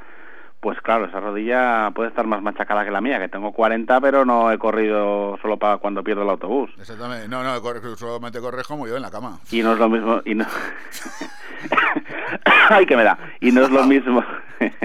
pues 0.63 0.81
claro, 0.81 1.07
esa 1.07 1.19
rodilla 1.19 1.91
puede 1.93 2.11
estar 2.11 2.25
más 2.25 2.41
machacada 2.41 2.85
que 2.85 2.93
la 2.93 3.01
mía, 3.01 3.19
que 3.19 3.29
tengo 3.29 3.51
40, 3.51 4.01
pero 4.01 4.25
no 4.25 4.53
he 4.53 4.59
corrido 4.59 5.37
solo 5.43 5.57
para 5.57 5.79
cuando 5.79 6.05
pierdo 6.05 6.23
el 6.23 6.31
autobús. 6.31 6.71
Exactamente. 6.79 7.27
No, 7.27 7.43
no, 7.43 7.61
solamente 7.97 8.41
corres 8.41 8.69
como 8.69 8.87
yo 8.87 8.95
en 8.95 9.03
la 9.03 9.11
cama. 9.11 9.41
Y 9.51 9.61
no 9.61 9.73
es 9.73 9.81
lo 9.81 9.89
mismo, 9.89 10.23
y 10.25 10.37
no... 10.37 10.47
Ay, 12.71 12.87
que 12.87 12.97
me 12.97 13.03
da. 13.03 13.19
Y 13.41 13.51
no 13.51 13.63
es 13.63 13.71
lo 13.71 13.83
mismo, 13.83 14.23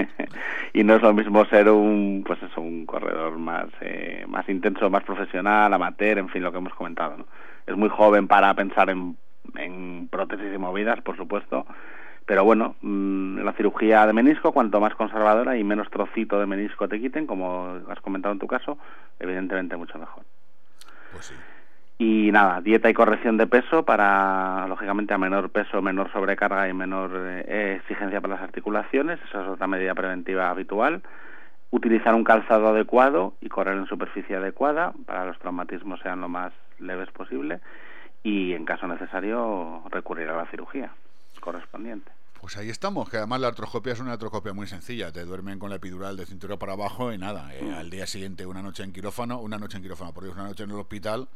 y 0.72 0.82
no 0.82 0.96
es 0.96 1.02
lo 1.02 1.14
mismo 1.14 1.44
ser 1.44 1.68
un, 1.70 2.24
pues 2.26 2.42
eso, 2.42 2.60
un 2.60 2.84
corredor 2.84 3.38
más, 3.38 3.66
eh, 3.80 4.24
más 4.26 4.48
intenso, 4.48 4.90
más 4.90 5.04
profesional, 5.04 5.72
amateur, 5.72 6.18
en 6.18 6.28
fin, 6.28 6.42
lo 6.42 6.50
que 6.50 6.58
hemos 6.58 6.74
comentado, 6.74 7.18
¿no? 7.18 7.26
Es 7.68 7.76
muy 7.76 7.88
joven 7.88 8.26
para 8.26 8.52
pensar 8.54 8.90
en, 8.90 9.16
en 9.54 10.08
prótesis 10.10 10.52
y 10.52 10.58
movidas, 10.58 11.00
por 11.02 11.16
supuesto, 11.16 11.66
pero 12.28 12.44
bueno, 12.44 12.76
mm, 12.82 13.38
la 13.38 13.54
cirugía 13.54 14.06
de 14.06 14.12
menisco, 14.12 14.52
cuanto 14.52 14.80
más 14.80 14.94
conservadora 14.94 15.56
y 15.56 15.64
menos 15.64 15.88
trocito 15.88 16.38
de 16.38 16.44
menisco 16.44 16.86
te 16.86 17.00
quiten, 17.00 17.26
como 17.26 17.78
has 17.88 18.02
comentado 18.02 18.34
en 18.34 18.38
tu 18.38 18.46
caso, 18.46 18.76
evidentemente 19.18 19.78
mucho 19.78 19.98
mejor. 19.98 20.24
Pues 21.10 21.24
sí. 21.24 21.34
Y 21.96 22.30
nada, 22.30 22.60
dieta 22.60 22.90
y 22.90 22.92
corrección 22.92 23.38
de 23.38 23.46
peso 23.46 23.86
para, 23.86 24.66
lógicamente, 24.68 25.14
a 25.14 25.18
menor 25.18 25.48
peso, 25.48 25.80
menor 25.80 26.12
sobrecarga 26.12 26.68
y 26.68 26.74
menor 26.74 27.12
eh, 27.16 27.76
exigencia 27.80 28.20
para 28.20 28.34
las 28.34 28.42
articulaciones. 28.42 29.18
Esa 29.26 29.40
es 29.40 29.48
otra 29.48 29.66
medida 29.66 29.94
preventiva 29.94 30.50
habitual. 30.50 31.00
Utilizar 31.70 32.14
un 32.14 32.24
calzado 32.24 32.68
adecuado 32.68 33.32
y 33.40 33.48
correr 33.48 33.78
en 33.78 33.86
superficie 33.86 34.36
adecuada 34.36 34.92
para 35.06 35.22
que 35.22 35.28
los 35.28 35.38
traumatismos 35.38 35.98
sean 36.00 36.20
lo 36.20 36.28
más 36.28 36.52
leves 36.78 37.10
posible. 37.10 37.60
y 38.22 38.52
en 38.52 38.66
caso 38.66 38.86
necesario 38.86 39.82
recurrir 39.90 40.28
a 40.28 40.36
la 40.36 40.46
cirugía 40.46 40.90
correspondiente. 41.40 42.17
Pues 42.40 42.56
ahí 42.56 42.70
estamos, 42.70 43.08
que 43.10 43.16
además 43.16 43.40
la 43.40 43.48
artroscopia 43.48 43.92
es 43.92 43.98
una 44.00 44.12
artroscopia 44.12 44.52
muy 44.52 44.66
sencilla. 44.66 45.10
Te 45.12 45.24
duermen 45.24 45.58
con 45.58 45.70
la 45.70 45.76
epidural 45.76 46.16
de 46.16 46.24
cintura 46.24 46.56
para 46.56 46.72
abajo 46.74 47.12
y 47.12 47.18
nada. 47.18 47.52
eh, 47.54 47.74
al 47.74 47.90
día 47.90 48.06
siguiente 48.06 48.46
una 48.46 48.62
noche 48.62 48.84
en 48.84 48.92
quirófano, 48.92 49.40
una 49.40 49.58
noche 49.58 49.76
en 49.76 49.82
quirófano, 49.82 50.14
por 50.14 50.22
Dios, 50.24 50.34
una 50.36 50.44
noche 50.44 50.62
en 50.62 50.70
el 50.70 50.76
hospital. 50.78 51.28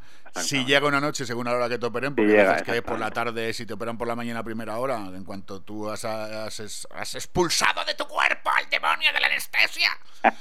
Si 0.42 0.64
llega 0.64 0.86
una 0.86 1.00
noche 1.00 1.26
según 1.26 1.46
la 1.46 1.52
hora 1.52 1.68
que 1.68 1.78
te 1.78 1.86
operen, 1.86 2.14
porque 2.14 2.30
llega, 2.30 2.56
que 2.62 2.82
por 2.82 2.98
la 3.00 3.10
tarde, 3.10 3.52
si 3.52 3.66
te 3.66 3.74
operan 3.74 3.98
por 3.98 4.06
la 4.08 4.14
mañana 4.16 4.40
a 4.40 4.44
primera 4.44 4.78
hora, 4.78 4.96
en 5.08 5.24
cuanto 5.24 5.60
tú 5.60 5.90
has, 5.90 6.04
has- 6.04 6.86
has 6.94 7.14
expulsado 7.16 7.84
de 7.84 7.94
tu 7.94 8.06
cuerpo 8.06 8.50
al 8.50 8.70
demonio 8.70 9.12
de 9.12 9.20
la 9.20 9.26
anestesia, 9.26 9.90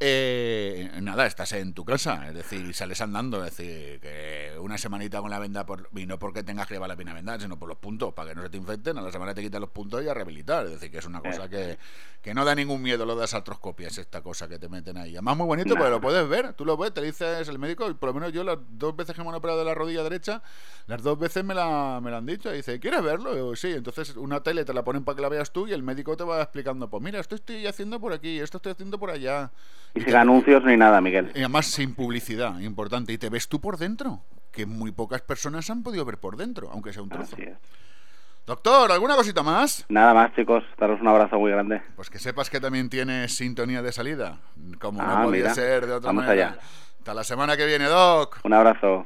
eh, 0.00 0.90
nada, 1.00 1.26
estás 1.26 1.52
en 1.52 1.72
tu 1.74 1.84
casa, 1.84 2.28
es 2.28 2.34
decir, 2.34 2.66
y 2.66 2.72
sales 2.72 3.00
andando, 3.00 3.44
es 3.44 3.56
decir, 3.56 4.00
que 4.00 4.56
una 4.60 4.78
semanita 4.78 5.20
con 5.20 5.30
la 5.30 5.38
venda, 5.38 5.64
por, 5.66 5.88
y 5.94 6.06
no 6.06 6.18
porque 6.18 6.42
tengas 6.42 6.66
que 6.66 6.74
llevar 6.74 6.88
la 6.88 6.96
pina 6.96 7.14
vendada, 7.14 7.40
sino 7.40 7.58
por 7.58 7.68
los 7.68 7.78
puntos, 7.78 8.12
para 8.14 8.30
que 8.30 8.34
no 8.36 8.42
se 8.42 8.50
te 8.50 8.56
infecten, 8.58 8.98
a 8.98 9.02
la 9.02 9.10
semana 9.12 9.34
te 9.34 9.42
quitan 9.42 9.60
los 9.60 9.70
puntos 9.70 10.02
y 10.04 10.07
a 10.10 10.14
rehabilitar, 10.14 10.66
es 10.66 10.72
decir, 10.72 10.90
que 10.90 10.98
es 10.98 11.06
una 11.06 11.20
cosa 11.20 11.48
que, 11.48 11.78
que 12.22 12.34
no 12.34 12.44
da 12.44 12.54
ningún 12.54 12.82
miedo 12.82 13.06
lo 13.06 13.14
de 13.14 13.22
las 13.22 13.34
artroscopias, 13.34 13.98
esta 13.98 14.22
cosa 14.22 14.48
que 14.48 14.58
te 14.58 14.68
meten 14.68 14.96
ahí. 14.96 15.16
Además, 15.16 15.36
muy 15.36 15.46
bonito, 15.46 15.74
porque 15.74 15.90
lo 15.90 16.00
puedes 16.00 16.28
ver, 16.28 16.52
tú 16.54 16.64
lo 16.64 16.76
ves, 16.76 16.92
te 16.92 17.02
dices 17.02 17.48
el 17.48 17.58
médico, 17.58 17.88
y 17.88 17.94
por 17.94 18.08
lo 18.08 18.14
menos 18.14 18.32
yo 18.32 18.44
las 18.44 18.58
dos 18.70 18.96
veces 18.96 19.14
que 19.14 19.22
me 19.22 19.28
han 19.28 19.34
operado 19.34 19.58
de 19.58 19.64
la 19.64 19.74
rodilla 19.74 20.02
derecha, 20.02 20.42
las 20.86 21.02
dos 21.02 21.18
veces 21.18 21.44
me 21.44 21.54
la, 21.54 22.00
me 22.02 22.10
la 22.10 22.18
han 22.18 22.26
dicho, 22.26 22.52
y 22.52 22.58
dice, 22.58 22.80
¿quieres 22.80 23.02
verlo? 23.02 23.32
Y 23.32 23.36
digo, 23.36 23.56
sí, 23.56 23.72
entonces 23.72 24.16
una 24.16 24.42
tele 24.42 24.64
te 24.64 24.74
la 24.74 24.84
ponen 24.84 25.04
para 25.04 25.16
que 25.16 25.22
la 25.22 25.28
veas 25.28 25.52
tú 25.52 25.66
y 25.66 25.72
el 25.72 25.82
médico 25.82 26.16
te 26.16 26.24
va 26.24 26.42
explicando, 26.42 26.88
pues 26.88 27.02
mira, 27.02 27.20
esto 27.20 27.34
estoy 27.34 27.66
haciendo 27.66 28.00
por 28.00 28.12
aquí, 28.12 28.40
esto 28.40 28.58
estoy 28.58 28.72
haciendo 28.72 28.98
por 28.98 29.10
allá. 29.10 29.50
Y 29.94 30.00
sin 30.00 30.14
anuncios 30.14 30.64
ni 30.64 30.76
nada, 30.76 31.00
Miguel. 31.00 31.30
Y 31.34 31.38
además 31.38 31.66
sin 31.66 31.94
publicidad, 31.94 32.58
importante. 32.60 33.12
Y 33.12 33.18
te 33.18 33.30
ves 33.30 33.48
tú 33.48 33.60
por 33.60 33.78
dentro, 33.78 34.22
que 34.52 34.66
muy 34.66 34.92
pocas 34.92 35.22
personas 35.22 35.70
han 35.70 35.82
podido 35.82 36.04
ver 36.04 36.18
por 36.18 36.36
dentro, 36.36 36.70
aunque 36.72 36.92
sea 36.92 37.02
un 37.02 37.08
trozo. 37.08 37.36
Doctor, 38.48 38.90
¿alguna 38.92 39.14
cosita 39.14 39.42
más? 39.42 39.84
Nada 39.90 40.14
más, 40.14 40.34
chicos, 40.34 40.64
daros 40.78 40.98
un 41.02 41.08
abrazo 41.08 41.38
muy 41.38 41.50
grande. 41.52 41.82
Pues 41.96 42.08
que 42.08 42.18
sepas 42.18 42.48
que 42.48 42.58
también 42.60 42.88
tienes 42.88 43.36
sintonía 43.36 43.82
de 43.82 43.92
salida, 43.92 44.38
como 44.80 45.02
Ah, 45.02 45.16
no 45.18 45.24
podía 45.24 45.42
mira. 45.42 45.54
ser 45.54 45.86
de 45.86 45.92
otra 45.92 46.08
Vamos 46.08 46.24
manera. 46.24 46.48
allá. 46.52 46.58
Hasta 46.98 47.12
la 47.12 47.24
semana 47.24 47.58
que 47.58 47.66
viene, 47.66 47.84
Doc. 47.84 48.38
Un 48.44 48.54
abrazo. 48.54 49.04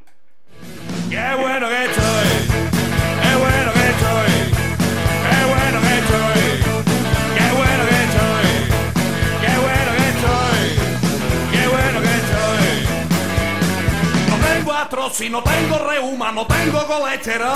Qué 1.11 1.35
bueno 1.41 1.69
que 1.69 1.85
estoy, 1.87 2.29
qué 3.21 3.35
bueno 3.37 3.73
que 3.73 3.89
estoy, 3.91 4.33
qué 5.27 5.45
bueno 5.51 5.81
que 5.81 5.99
estoy, 5.99 6.41
qué 7.37 7.51
bueno 7.59 7.85
que 7.89 7.99
estoy, 8.05 8.47
qué 9.43 9.59
bueno 9.59 9.91
que 9.99 10.07
estoy, 10.09 10.63
qué 11.51 11.67
bueno 11.67 11.99
que 12.01 12.15
estoy. 12.15 12.71
No 14.31 14.37
tengo 14.55 14.73
artrosis, 14.73 15.31
no 15.33 15.43
tengo 15.43 15.79
reuma, 15.91 16.31
no 16.31 16.47
tengo 16.47 16.87
colesterol, 16.87 17.51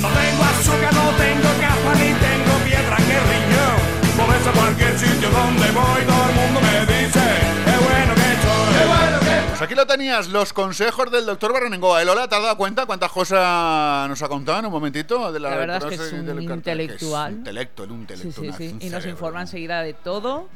no 0.00 0.08
tengo 0.08 0.42
azúcar, 0.44 0.94
no 0.94 1.10
tengo 1.16 1.48
capa, 1.60 1.94
ni 1.94 2.12
tengo 2.14 2.52
piedra 2.64 2.96
en 2.96 3.10
el 3.10 3.22
riñón. 3.30 3.76
Por 4.16 4.34
eso 4.36 4.52
cualquier 4.52 4.98
sitio 4.98 5.28
donde 5.30 5.70
voy 5.70 6.02
todo 6.06 6.24
el 6.28 6.34
mundo 6.34 6.60
me 6.60 6.80
dice, 6.86 7.20
qué 7.64 7.76
bueno 7.84 8.14
que 8.14 8.32
estoy, 8.32 8.74
qué 8.78 8.86
bueno 8.86 9.20
que 9.20 9.48
Pues 9.48 9.62
aquí 9.62 9.74
lo 9.74 9.86
tenías, 9.86 10.28
los 10.28 10.52
consejos 10.52 11.10
del 11.10 11.26
doctor 11.26 11.52
Barrenengoa. 11.52 12.02
¿Eh, 12.02 12.04
Lola, 12.04 12.28
¿te 12.28 12.34
has 12.36 12.42
dado 12.42 12.56
cuenta 12.56 12.86
cuántas 12.86 13.10
cosas 13.12 14.08
nos 14.08 14.22
ha 14.22 14.28
contado 14.28 14.58
en 14.58 14.66
un 14.66 14.72
momentito? 14.72 15.32
De 15.32 15.40
La 15.40 15.50
verdad 15.50 15.78
es 15.90 15.98
que 15.98 16.06
es 16.06 16.12
un 16.12 16.42
intelectual. 16.42 17.32
Es 17.32 17.38
intelecto, 17.38 17.84
el 17.84 17.90
Sí, 17.90 17.94
intelecto. 17.94 18.42
sí, 18.42 18.52
sí. 18.56 18.68
un 18.74 18.82
Y 18.82 18.90
nos 18.90 19.06
informa 19.06 19.40
enseguida 19.42 19.82
de 19.82 19.94
todo. 19.94 20.48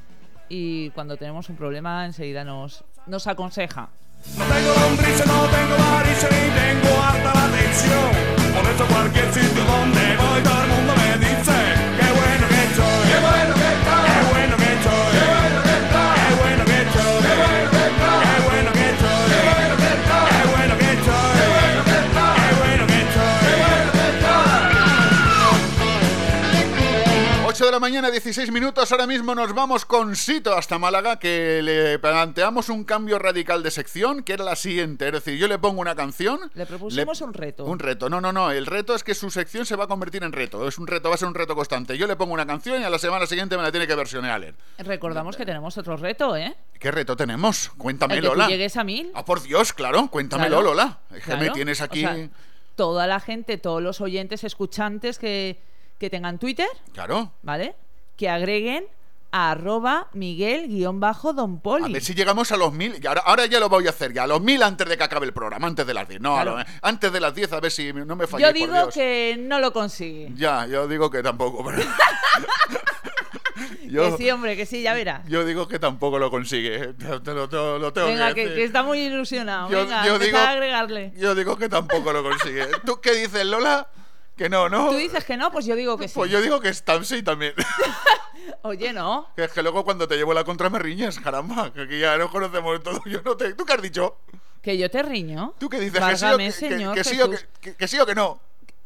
Y 0.48 0.90
cuando 0.90 1.16
tenemos 1.16 1.48
un 1.48 1.56
problema, 1.56 2.04
enseguida 2.04 2.44
nos, 2.44 2.84
nos 3.06 3.26
aconseja. 3.26 3.88
No 4.36 4.44
tengo 4.44 4.74
lombrices, 4.80 5.26
no 5.26 5.42
tengo 5.46 5.76
varices, 5.90 6.30
ni 6.30 6.50
tengo 6.50 7.02
harta 7.02 7.32
la 7.34 7.56
tensión. 7.56 8.33
Por 8.54 8.64
eso 8.70 8.86
cualquier 8.86 9.32
donde 9.66 10.16
voy 10.16 10.40
el 10.62 10.68
mundo 10.70 10.92
me 10.94 11.10
dice 11.18 11.56
Qué 11.98 12.08
bueno 12.18 12.44
que 12.48 12.60
estoy, 12.68 13.02
qué 13.10 13.18
bueno 13.26 13.52
que 13.60 13.68
estoy, 13.74 13.93
la 27.74 27.80
mañana, 27.80 28.08
16 28.08 28.52
minutos. 28.52 28.92
Ahora 28.92 29.06
mismo 29.08 29.34
nos 29.34 29.52
vamos 29.52 29.84
con 29.84 30.14
Sito 30.14 30.56
hasta 30.56 30.78
Málaga, 30.78 31.18
que 31.18 31.60
le 31.60 31.98
planteamos 31.98 32.68
un 32.68 32.84
cambio 32.84 33.18
radical 33.18 33.64
de 33.64 33.72
sección, 33.72 34.22
que 34.22 34.34
era 34.34 34.44
la 34.44 34.54
siguiente. 34.54 35.08
Es 35.08 35.12
decir, 35.12 35.36
yo 35.36 35.48
le 35.48 35.58
pongo 35.58 35.80
una 35.80 35.96
canción. 35.96 36.38
Le 36.54 36.66
propusimos 36.66 37.20
un 37.20 37.34
reto. 37.34 37.64
Un 37.64 37.80
reto. 37.80 38.08
No, 38.08 38.20
no, 38.20 38.32
no. 38.32 38.52
El 38.52 38.66
reto 38.66 38.94
es 38.94 39.02
que 39.02 39.12
su 39.16 39.28
sección 39.28 39.66
se 39.66 39.74
va 39.74 39.84
a 39.84 39.86
convertir 39.88 40.22
en 40.22 40.30
reto. 40.30 40.68
Es 40.68 40.78
un 40.78 40.86
reto, 40.86 41.08
va 41.08 41.16
a 41.16 41.18
ser 41.18 41.26
un 41.26 41.34
reto 41.34 41.56
constante. 41.56 41.98
Yo 41.98 42.06
le 42.06 42.14
pongo 42.14 42.32
una 42.32 42.46
canción 42.46 42.80
y 42.80 42.84
a 42.84 42.90
la 42.90 42.98
semana 43.00 43.26
siguiente 43.26 43.56
me 43.56 43.64
la 43.64 43.72
tiene 43.72 43.88
que 43.88 43.94
versionear. 43.96 44.54
Recordamos 44.78 45.36
que 45.36 45.44
tenemos 45.44 45.76
otro 45.76 45.96
reto, 45.96 46.36
¿eh? 46.36 46.54
¿Qué 46.78 46.92
reto 46.92 47.16
tenemos? 47.16 47.72
Cuéntame, 47.76 48.20
Lola. 48.20 48.46
llegues 48.46 48.76
a 48.76 48.84
mil. 48.84 49.10
Ah, 49.14 49.24
por 49.24 49.42
Dios, 49.42 49.72
claro. 49.72 50.08
Cuéntamelo, 50.12 50.58
Claro, 50.58 50.62
Lola. 50.74 50.98
Es 51.12 51.24
que 51.24 51.36
me 51.36 51.50
tienes 51.50 51.80
O 51.80 51.84
aquí. 51.84 52.02
sea, 52.02 52.28
toda 52.76 53.08
la 53.08 53.18
gente, 53.18 53.58
todos 53.58 53.82
los 53.82 54.00
oyentes, 54.00 54.44
escuchantes 54.44 55.18
que, 55.18 55.73
que 55.98 56.10
tengan 56.10 56.38
Twitter, 56.38 56.68
Claro. 56.92 57.32
¿vale? 57.42 57.74
Que 58.16 58.28
agreguen 58.28 58.86
a 59.32 59.50
arroba 59.50 60.08
Miguel-Don 60.12 61.02
A 61.02 61.60
Poli. 61.60 61.92
ver 61.92 62.02
si 62.02 62.14
llegamos 62.14 62.52
a 62.52 62.56
los 62.56 62.72
mil. 62.72 63.04
Ahora, 63.06 63.22
ahora 63.26 63.46
ya 63.46 63.58
lo 63.58 63.68
voy 63.68 63.86
a 63.86 63.90
hacer, 63.90 64.12
ya. 64.12 64.22
A 64.22 64.26
los 64.28 64.40
mil 64.40 64.62
antes 64.62 64.88
de 64.88 64.96
que 64.96 65.02
acabe 65.02 65.26
el 65.26 65.32
programa, 65.32 65.66
antes 65.66 65.84
de 65.86 65.92
las 65.94 66.08
10. 66.08 66.20
No, 66.20 66.36
a 66.36 66.44
lo- 66.44 66.56
antes 66.82 67.12
de 67.12 67.18
las 67.20 67.34
10, 67.34 67.52
a 67.52 67.58
ver 67.60 67.72
si 67.72 67.92
no 67.92 68.14
me 68.14 68.26
falla. 68.28 68.42
Yo 68.46 68.52
por 68.52 68.54
digo 68.54 68.72
Dios. 68.74 68.94
que 68.94 69.36
no 69.40 69.58
lo 69.58 69.72
consigue. 69.72 70.30
Ya, 70.36 70.66
yo 70.66 70.86
digo 70.86 71.10
que 71.10 71.20
tampoco. 71.22 71.64
pero- 71.64 71.82
yo, 73.88 74.10
Que 74.16 74.16
sí, 74.22 74.30
hombre, 74.30 74.56
que 74.56 74.66
sí, 74.66 74.82
ya 74.82 74.94
verás. 74.94 75.26
yo 75.28 75.44
digo 75.44 75.66
que 75.68 75.78
tampoco 75.78 76.18
lo 76.18 76.30
consigue. 76.30 76.94
Te 76.94 77.08
lo, 77.08 77.22
te 77.48 77.56
lo 77.56 77.92
tengo 77.92 78.06
Venga, 78.08 78.28
que 78.28 78.34
que, 78.34 78.40
decir. 78.42 78.56
que 78.56 78.64
está 78.64 78.82
muy 78.82 79.00
ilusionado. 79.00 79.68
Yo- 79.70 79.78
Venga, 79.84 80.06
yo 80.06 80.18
digo- 80.18 80.38
a 80.38 80.50
agregarle. 80.50 81.12
Yo 81.16 81.34
digo 81.34 81.56
que 81.56 81.68
tampoco 81.68 82.12
lo 82.12 82.22
consigue. 82.22 82.66
¿Tú 82.84 83.00
qué 83.00 83.12
dices, 83.14 83.44
Lola? 83.44 83.88
Que 84.36 84.48
no, 84.48 84.68
¿no? 84.68 84.88
Tú 84.90 84.96
dices 84.96 85.24
que 85.24 85.36
no, 85.36 85.52
pues 85.52 85.64
yo 85.64 85.76
digo 85.76 85.96
que 85.96 86.08
sí. 86.08 86.14
Pues 86.14 86.30
yo 86.30 86.40
digo 86.42 86.60
que 86.60 86.68
está 86.68 87.02
sí 87.04 87.22
también. 87.22 87.54
Oye, 88.62 88.92
no. 88.92 89.28
que 89.36 89.44
es 89.44 89.52
que 89.52 89.62
luego 89.62 89.84
cuando 89.84 90.08
te 90.08 90.16
llevo 90.16 90.34
la 90.34 90.44
contra 90.44 90.68
me 90.70 90.78
riñas, 90.78 91.18
caramba. 91.20 91.72
Que 91.72 91.82
aquí 91.82 91.98
ya 91.98 92.16
nos 92.18 92.30
conocemos 92.30 92.82
todo. 92.82 93.00
Yo 93.06 93.20
no 93.22 93.36
te... 93.36 93.54
¿Tú 93.54 93.64
qué 93.64 93.72
has 93.74 93.82
dicho? 93.82 94.16
Que 94.62 94.76
yo 94.78 94.90
te 94.90 95.02
riño. 95.02 95.54
¿Tú 95.58 95.68
qué 95.68 95.78
dices? 95.78 96.00
¿Que 96.00 96.16
sí, 96.16 96.24
o 96.24 96.28
Válgame, 96.28 96.46
que, 96.52 96.58
que- 96.58 96.68
señor 96.68 96.94
que 96.94 97.04
sí 97.04 97.20
o 97.20 97.30
que, 97.30 97.76
que- 97.76 97.88
sí 97.88 97.98
o 98.00 98.06
que 98.06 98.14
no? 98.14 98.40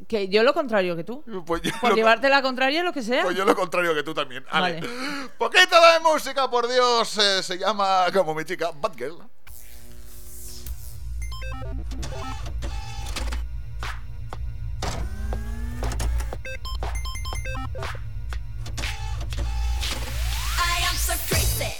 Que 0.07 0.29
yo 0.29 0.43
lo 0.43 0.53
contrario 0.53 0.95
que 0.95 1.03
tú. 1.03 1.23
Pues 1.45 1.61
yo, 1.61 1.71
Por 1.81 1.89
lo, 1.91 1.95
llevarte 1.95 2.29
la 2.29 2.41
contraria, 2.41 2.83
lo 2.83 2.93
que 2.93 3.01
sea. 3.01 3.23
pues 3.23 3.35
yo 3.35 3.43
lo 3.43 3.55
contrario 3.55 3.93
que 3.93 4.03
tú 4.03 4.13
también. 4.13 4.45
Ale. 4.49 4.75
Vale. 4.81 4.87
Poquito 5.37 5.75
de 5.75 5.99
música, 6.01 6.49
por 6.49 6.67
Dios. 6.69 7.17
eh, 7.17 7.43
se 7.43 7.57
llama, 7.57 8.05
como 8.13 8.33
mi 8.33 8.45
chica, 8.45 8.71
Bad 8.75 8.95
Girl. 8.95 9.17
So 21.09 21.15
crazy. 21.27 21.78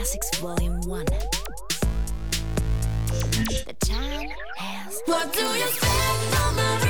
Classics 0.00 0.38
Volume 0.38 0.80
1. 0.86 1.04
The 3.66 3.76
time 3.80 4.30
has. 4.56 4.98
What 5.04 5.30
do 5.30 5.40
you 5.42 5.66
no 6.32 6.52
Maria? 6.52 6.89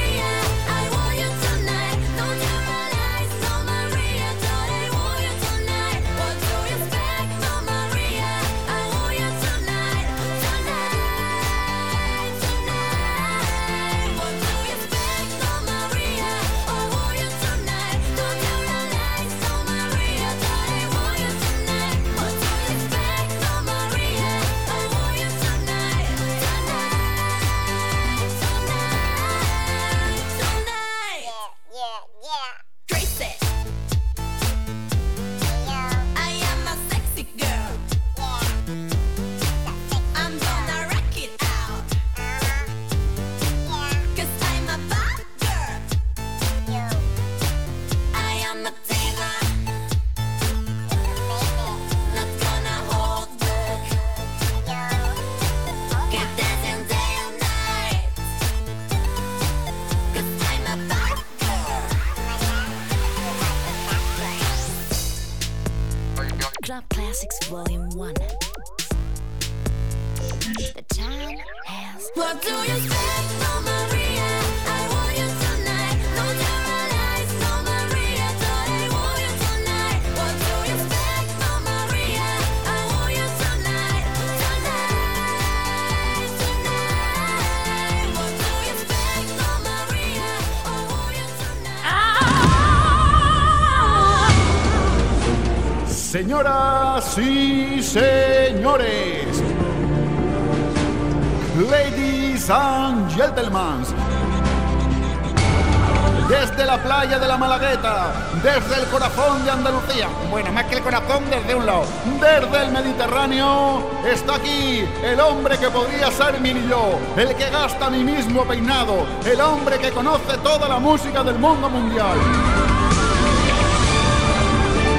Desde 106.28 106.66
la 106.66 106.76
playa 106.76 107.18
de 107.18 107.26
la 107.26 107.38
Malagueta, 107.38 108.12
desde 108.42 108.82
el 108.82 108.86
corazón 108.88 109.42
de 109.46 109.50
Andalucía, 109.50 110.08
bueno, 110.28 110.52
más 110.52 110.64
que 110.66 110.74
el 110.76 110.82
corazón, 110.82 111.24
desde 111.30 111.54
un 111.54 111.64
lado, 111.64 111.84
desde 112.20 112.64
el 112.66 112.70
Mediterráneo, 112.70 113.82
está 114.06 114.34
aquí 114.34 114.84
el 115.02 115.18
hombre 115.20 115.56
que 115.56 115.70
podría 115.70 116.10
ser 116.10 116.38
mi 116.40 116.52
yo, 116.68 116.98
el 117.16 117.34
que 117.34 117.48
gasta 117.48 117.88
mi 117.88 118.04
mismo 118.04 118.44
peinado, 118.44 119.06
el 119.24 119.40
hombre 119.40 119.78
que 119.78 119.90
conoce 119.90 120.36
toda 120.42 120.68
la 120.68 120.78
música 120.78 121.24
del 121.24 121.38
mundo 121.38 121.70
mundial. 121.70 122.18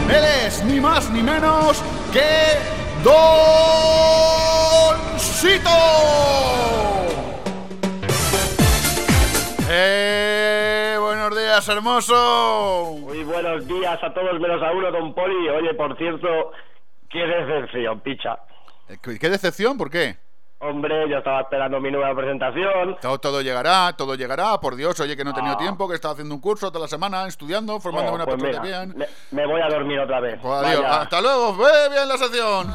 Él 0.10 0.26
es 0.48 0.64
ni 0.64 0.82
más 0.82 1.12
ni 1.12 1.22
menos 1.22 1.78
que 2.12 2.82
Doncito. 3.04 4.41
Días, 11.62 11.78
hermoso! 11.78 12.98
Muy 13.02 13.24
buenos 13.24 13.68
días 13.68 14.00
a 14.02 14.14
todos 14.14 14.40
menos 14.40 14.62
a 14.64 14.72
uno, 14.72 14.92
don 14.92 15.14
Poli. 15.14 15.50
Oye, 15.50 15.74
por 15.76 15.96
cierto, 15.98 16.52
qué 17.10 17.20
decepción, 17.20 18.00
picha. 18.00 18.40
Eh, 18.90 18.98
¿Qué 19.02 19.20
qué 19.20 19.30
decepción? 19.30 19.78
¿Por 19.78 19.92
qué? 19.92 20.18
Hombre, 20.64 21.10
yo 21.10 21.18
estaba 21.18 21.42
esperando 21.42 21.80
mi 21.80 21.90
nueva 21.92 22.14
presentación. 22.16 22.96
Todo, 23.02 23.18
todo 23.20 23.42
llegará, 23.42 23.94
todo 23.98 24.14
llegará. 24.16 24.60
Por 24.60 24.76
Dios, 24.76 25.00
oye, 25.00 25.18
que 25.18 25.24
no 25.24 25.32
he 25.32 25.34
tenido 25.34 25.56
Ah. 25.56 25.58
tiempo, 25.58 25.90
que 25.90 25.96
estaba 25.96 26.14
haciendo 26.14 26.36
un 26.36 26.42
curso 26.42 26.72
toda 26.72 26.86
la 26.86 26.88
semana, 26.88 27.28
estudiando, 27.28 27.80
formándome 27.80 28.16
una 28.18 28.26
pues 28.26 28.38
persona 28.42 28.62
mira, 28.64 28.86
bien. 28.86 28.96
me, 28.98 29.08
me 29.42 29.48
voy 29.48 29.60
a 29.62 29.68
dormir 29.70 30.00
otra 30.00 30.20
vez. 30.20 30.40
Pues 30.40 30.54
adiós, 30.54 30.82
Vaya. 30.84 31.02
hasta 31.02 31.20
luego, 31.22 31.58
ve 31.58 31.90
bien 31.90 32.08
la 32.08 32.18
sección. 32.18 32.74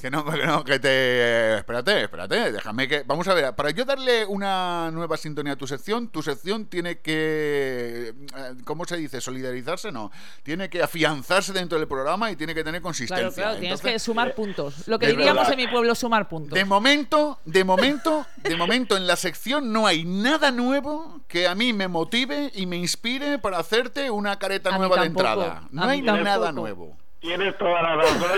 Que 0.00 0.10
no, 0.10 0.24
que 0.24 0.44
no, 0.46 0.64
que 0.64 0.78
te. 0.80 1.54
Espérate, 1.58 2.02
espérate, 2.02 2.52
déjame 2.52 2.88
que. 2.88 3.04
Vamos 3.06 3.26
a 3.28 3.34
ver, 3.34 3.54
para 3.54 3.70
yo 3.70 3.84
darle 3.84 4.24
una 4.26 4.90
nueva 4.90 5.16
sintonía 5.16 5.52
a 5.52 5.56
tu 5.56 5.66
sección, 5.68 6.08
tu 6.08 6.22
sección 6.22 6.66
tiene 6.66 6.98
que. 7.00 8.08
eh, 8.36 8.54
¿Cómo 8.64 8.84
se 8.84 8.96
dice? 8.96 9.20
¿Solidarizarse? 9.20 9.92
No. 9.92 10.10
Tiene 10.42 10.68
que 10.68 10.82
afianzarse 10.82 11.52
dentro 11.52 11.78
del 11.78 11.86
programa 11.86 12.30
y 12.32 12.36
tiene 12.36 12.52
que 12.52 12.64
tener 12.64 12.82
consistencia. 12.82 13.28
Claro, 13.28 13.34
claro, 13.34 13.60
tienes 13.60 13.80
que 13.80 13.96
sumar 14.00 14.34
puntos. 14.34 14.88
Lo 14.88 14.98
que 14.98 15.06
diríamos 15.08 15.46
verdad. 15.46 15.52
en 15.52 15.56
mi 15.66 15.68
pueblo, 15.68 15.94
sumar 15.94 16.28
puntos. 16.28 16.51
De 16.52 16.64
momento, 16.64 17.38
de 17.44 17.64
momento, 17.64 18.26
de 18.36 18.56
momento 18.56 18.96
en 18.96 19.06
la 19.06 19.16
sección 19.16 19.72
no 19.72 19.86
hay 19.86 20.04
nada 20.04 20.50
nuevo 20.50 21.20
que 21.28 21.46
a 21.46 21.54
mí 21.54 21.72
me 21.72 21.88
motive 21.88 22.50
y 22.54 22.66
me 22.66 22.76
inspire 22.76 23.38
para 23.38 23.58
hacerte 23.58 24.10
una 24.10 24.38
careta 24.38 24.74
A 24.74 24.78
nueva 24.78 25.00
de 25.00 25.06
entrada. 25.06 25.62
No 25.70 25.84
hay 25.84 26.02
nada 26.02 26.52
nuevo. 26.52 26.96
Tienes 27.20 27.56
toda 27.56 27.80
la 27.82 27.94
razón 27.94 28.30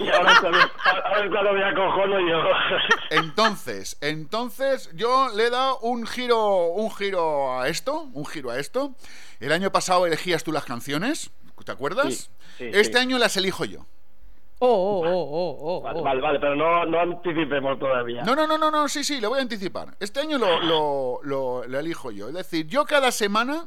y, 0.00 0.02
y 0.02 0.10
ahora, 0.10 0.32
ahora 0.34 1.52
me 1.52 1.64
acojono 1.64 2.18
yo. 2.28 2.42
Entonces, 3.10 3.96
entonces 4.00 4.90
yo 4.94 5.28
le 5.36 5.46
he 5.46 5.50
dado 5.50 5.78
un 5.78 6.04
giro, 6.08 6.66
un 6.72 6.92
giro 6.92 7.60
a 7.60 7.68
esto, 7.68 8.08
un 8.12 8.26
giro 8.26 8.50
a 8.50 8.58
esto. 8.58 8.96
El 9.38 9.52
año 9.52 9.70
pasado 9.70 10.06
elegías 10.06 10.42
tú 10.42 10.50
las 10.50 10.64
canciones, 10.64 11.30
¿te 11.64 11.70
acuerdas? 11.70 12.14
Sí, 12.14 12.28
sí, 12.58 12.70
este 12.72 12.94
sí. 12.94 12.98
año 12.98 13.18
las 13.18 13.36
elijo 13.36 13.64
yo. 13.64 13.86
Oh, 14.64 15.02
oh, 15.04 15.08
oh, 15.08 15.56
oh, 15.60 15.76
oh, 15.78 15.80
Vale, 15.82 15.98
oh. 15.98 16.02
vale, 16.04 16.20
vale, 16.20 16.38
pero 16.38 16.54
no, 16.54 16.86
no 16.86 17.00
anticipemos 17.00 17.78
todavía. 17.80 18.22
No, 18.22 18.36
no, 18.36 18.46
no, 18.46 18.56
no, 18.56 18.70
no, 18.70 18.88
sí, 18.88 19.02
sí, 19.02 19.20
le 19.20 19.26
voy 19.26 19.40
a 19.40 19.42
anticipar. 19.42 19.96
Este 19.98 20.20
año 20.20 20.38
lo, 20.38 20.60
lo, 20.62 21.20
lo- 21.24 21.66
lo 21.66 21.78
elijo 21.80 22.12
yo. 22.12 22.28
Es 22.28 22.34
decir, 22.34 22.68
yo 22.68 22.84
cada 22.84 23.10
semana, 23.10 23.66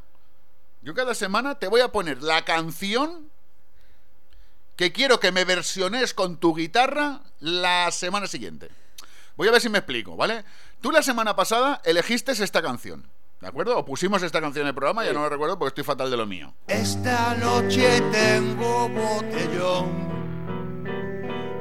yo 0.82 0.94
cada 0.94 1.14
semana 1.14 1.56
te 1.60 1.68
voy 1.68 1.82
a 1.82 1.90
poner 1.90 2.24
la 2.24 2.46
canción 2.46 3.30
que 4.78 4.94
quiero 4.94 5.20
que 5.20 5.34
me 5.34 5.44
versiones 5.44 6.14
con 6.14 6.38
tu 6.38 6.56
guitarra 6.56 7.20
la 7.42 7.92
semana 7.92 8.28
siguiente. 8.28 8.70
Voy 9.36 9.50
a 9.50 9.52
ver 9.52 9.60
si 9.60 9.68
me 9.68 9.80
explico, 9.80 10.16
¿vale? 10.16 10.46
Tú 10.80 10.92
la 10.92 11.02
semana 11.02 11.36
pasada 11.36 11.82
elegiste 11.84 12.32
esta 12.32 12.62
canción, 12.62 13.06
¿de 13.42 13.48
acuerdo? 13.48 13.78
O 13.78 13.84
pusimos 13.84 14.24
esta 14.24 14.40
canción 14.40 14.64
en 14.64 14.70
el 14.70 14.76
programa, 14.76 15.04
ya 15.04 15.12
no 15.12 15.24
lo 15.24 15.30
recuerdo 15.30 15.60
porque 15.60 15.70
estoy 15.70 15.84
fatal 15.84 16.10
de 16.10 16.16
lo 16.16 16.26
mío. 16.26 16.54
Esta 16.68 17.36
noche 17.36 18.02
tengo 18.14 18.88
botellón 18.88 20.25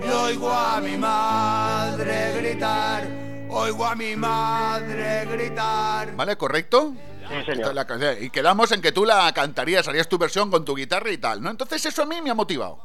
y 0.06 0.10
oigo 0.10 0.50
a 0.50 0.80
mi 0.80 0.96
madre 0.96 2.34
gritar, 2.40 3.06
oigo 3.48 3.84
a 3.86 3.94
mi 3.94 4.16
madre 4.16 5.24
gritar. 5.26 6.14
¿Vale? 6.16 6.36
¿Correcto? 6.36 6.92
Sí, 7.28 7.34
Esta 7.36 7.52
señor. 7.52 7.68
es 7.70 7.74
la 7.74 7.86
canción. 7.86 8.16
y 8.20 8.30
quedamos 8.30 8.70
en 8.72 8.82
que 8.82 8.92
tú 8.92 9.04
la 9.04 9.32
cantarías, 9.32 9.88
harías 9.88 10.08
tu 10.08 10.18
versión 10.18 10.50
con 10.50 10.64
tu 10.64 10.74
guitarra 10.74 11.10
y 11.10 11.18
tal, 11.18 11.40
¿no? 11.42 11.50
Entonces 11.50 11.84
eso 11.86 12.02
a 12.02 12.06
mí 12.06 12.20
me 12.20 12.30
ha 12.30 12.34
motivado. 12.34 12.78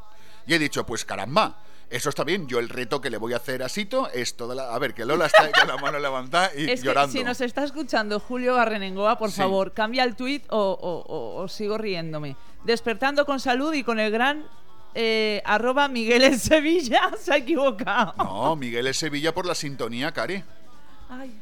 Y 0.46 0.54
he 0.54 0.58
dicho, 0.58 0.86
pues 0.86 1.04
caramba, 1.04 1.58
eso 1.90 2.08
está 2.08 2.24
bien. 2.24 2.46
Yo 2.48 2.58
el 2.58 2.70
reto 2.70 3.00
que 3.02 3.10
le 3.10 3.18
voy 3.18 3.34
a 3.34 3.36
hacer 3.36 3.62
a 3.62 3.68
Sito 3.68 4.08
es 4.10 4.36
toda 4.36 4.54
la... 4.54 4.74
A 4.74 4.78
ver, 4.78 4.94
que 4.94 5.04
Lola 5.04 5.26
está 5.26 5.42
ahí 5.44 5.52
con 5.52 5.68
la 5.68 5.76
mano 5.76 5.98
levantada 6.00 6.50
y 6.56 6.70
Es 6.70 6.80
que 6.80 6.86
llorando. 6.86 7.12
si 7.12 7.22
nos 7.22 7.40
está 7.42 7.64
escuchando 7.64 8.18
Julio 8.18 8.54
Barrenengoa, 8.54 9.18
por 9.18 9.30
Sí. 9.30 9.36
favor, 9.36 9.74
cambia 9.74 10.04
el 10.04 10.16
tuit 10.16 10.44
o, 10.48 10.56
o- 10.58 11.00
o- 11.06 11.42
o 11.42 11.48
sigo 11.48 11.76
riéndome. 11.76 12.36
Despertando 12.64 13.26
con 13.26 13.38
salud 13.40 13.74
y 13.74 13.84
con 13.84 14.00
el 14.00 14.10
gran 14.10 14.46
eh, 14.94 15.42
arroba 15.44 15.88
Miguel 15.88 16.22
en 16.24 16.38
Sevilla. 16.38 17.10
Se 17.18 17.32
ha 17.32 17.36
equivocado. 17.36 18.14
No, 18.18 18.56
Miguel 18.56 18.86
es 18.86 18.96
Sevilla 18.98 19.32
por 19.32 19.46
la 19.46 19.54
sintonía, 19.54 20.12
Cari. 20.12 20.42
Ay. 21.08 21.40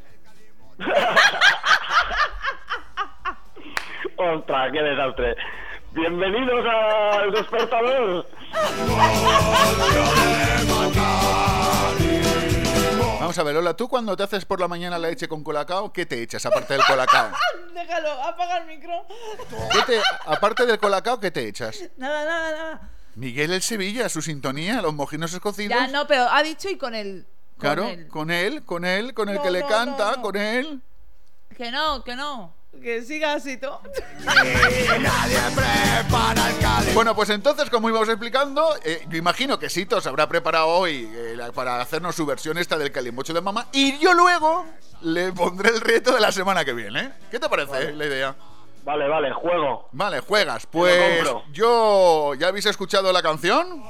Ostras, 4.16 4.72
qué 4.72 4.82
desastre. 4.82 5.36
Bienvenidos 5.92 6.64
al 6.66 7.32
despertador. 7.32 8.26
Vamos 13.20 13.38
a 13.38 13.42
ver, 13.42 13.54
Lola, 13.54 13.74
tú 13.74 13.88
cuando 13.88 14.16
te 14.16 14.22
haces 14.22 14.44
por 14.44 14.60
la 14.60 14.68
mañana 14.68 14.98
la 14.98 15.08
leche 15.08 15.28
con 15.28 15.42
colacao, 15.44 15.92
¿qué 15.92 16.06
te 16.06 16.22
echas 16.22 16.44
aparte 16.46 16.74
del 16.74 16.84
colacao? 16.84 17.30
Déjalo, 17.74 18.10
apaga 18.22 18.58
el 18.58 18.66
micro. 18.66 19.04
¿Qué 19.72 19.82
te- 19.82 20.02
aparte 20.26 20.64
del 20.66 20.78
colacao, 20.78 21.20
¿qué 21.20 21.30
te 21.30 21.46
echas? 21.46 21.82
Nada, 21.96 22.24
nada, 22.24 22.50
nada. 22.52 22.90
Miguel 23.18 23.52
el 23.52 23.62
Sevilla, 23.62 24.08
su 24.08 24.22
sintonía, 24.22 24.80
los 24.80 24.94
mojinos 24.94 25.32
escocidos. 25.34 25.76
Ya 25.76 25.88
no, 25.88 26.06
pero 26.06 26.28
ha 26.30 26.42
dicho 26.42 26.68
y 26.70 26.76
con 26.78 26.94
el. 26.94 27.24
con 27.56 27.60
Claro, 27.60 27.82
con 28.10 28.30
él, 28.30 28.62
con 28.64 28.84
él, 28.84 29.12
con 29.14 29.28
el 29.28 29.36
No, 29.36 29.42
que 29.42 29.50
le 29.50 29.60
canta, 29.66 30.10
no, 30.12 30.16
no. 30.18 30.22
con 30.22 30.36
él. 30.36 30.80
Que 31.56 31.70
no, 31.72 32.04
que 32.04 32.14
no. 32.14 32.54
Que 32.80 33.02
siga 33.02 33.32
así 33.32 33.56
todo. 33.56 33.80
Bueno, 36.94 37.14
pues 37.16 37.30
entonces, 37.30 37.68
como 37.70 37.88
íbamos 37.88 38.08
explicando, 38.08 38.76
eh, 38.84 39.04
yo 39.08 39.16
imagino 39.16 39.58
que 39.58 39.68
Sito 39.68 40.00
se 40.00 40.08
habrá 40.08 40.28
preparado 40.28 40.66
hoy 40.68 41.08
eh, 41.12 41.34
la- 41.36 41.50
para 41.52 41.80
hacernos 41.80 42.14
su 42.14 42.24
versión 42.26 42.58
esta 42.58 42.76
del 42.78 42.92
calimocho 42.92 43.32
de 43.34 43.40
mamá 43.40 43.66
y 43.72 43.98
yo 43.98 44.14
luego 44.14 44.64
le 45.02 45.32
pondré 45.32 45.70
el 45.70 45.80
reto 45.80 46.12
de 46.14 46.20
la 46.20 46.30
semana 46.32 46.64
que 46.64 46.72
viene. 46.72 47.00
¿eh? 47.00 47.12
¿Qué 47.30 47.38
te 47.40 47.48
parece 47.48 47.92
la 47.92 48.06
idea? 48.06 48.36
Vale, 48.84 49.06
vale, 49.08 49.32
juego. 49.32 49.88
Vale, 49.92 50.20
juegas. 50.20 50.66
Pues 50.66 51.22
yo... 51.52 52.34
¿Ya 52.34 52.48
habéis 52.48 52.66
escuchado 52.66 53.12
la 53.12 53.22
canción? 53.22 53.82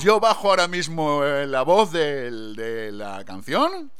Yo 0.00 0.20
bajo 0.20 0.48
ahora 0.50 0.68
mismo 0.68 1.24
eh, 1.24 1.46
la 1.46 1.62
voz 1.62 1.90
del- 1.92 2.54
de 2.54 2.92
la 2.92 3.24
canción 3.24 3.90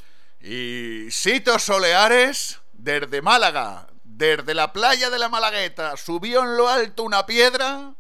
y 0.40 1.09
Sito 1.10 1.59
Soleares, 1.59 2.60
desde 2.73 3.20
Málaga, 3.20 3.89
desde 4.05 4.55
la 4.55 4.73
playa 4.73 5.10
de 5.10 5.19
la 5.19 5.28
Malagueta, 5.28 5.97
subió 5.97 6.44
en 6.44 6.56
lo 6.56 6.69
alto 6.69 7.02
una 7.02 7.27
piedra, 7.27 7.94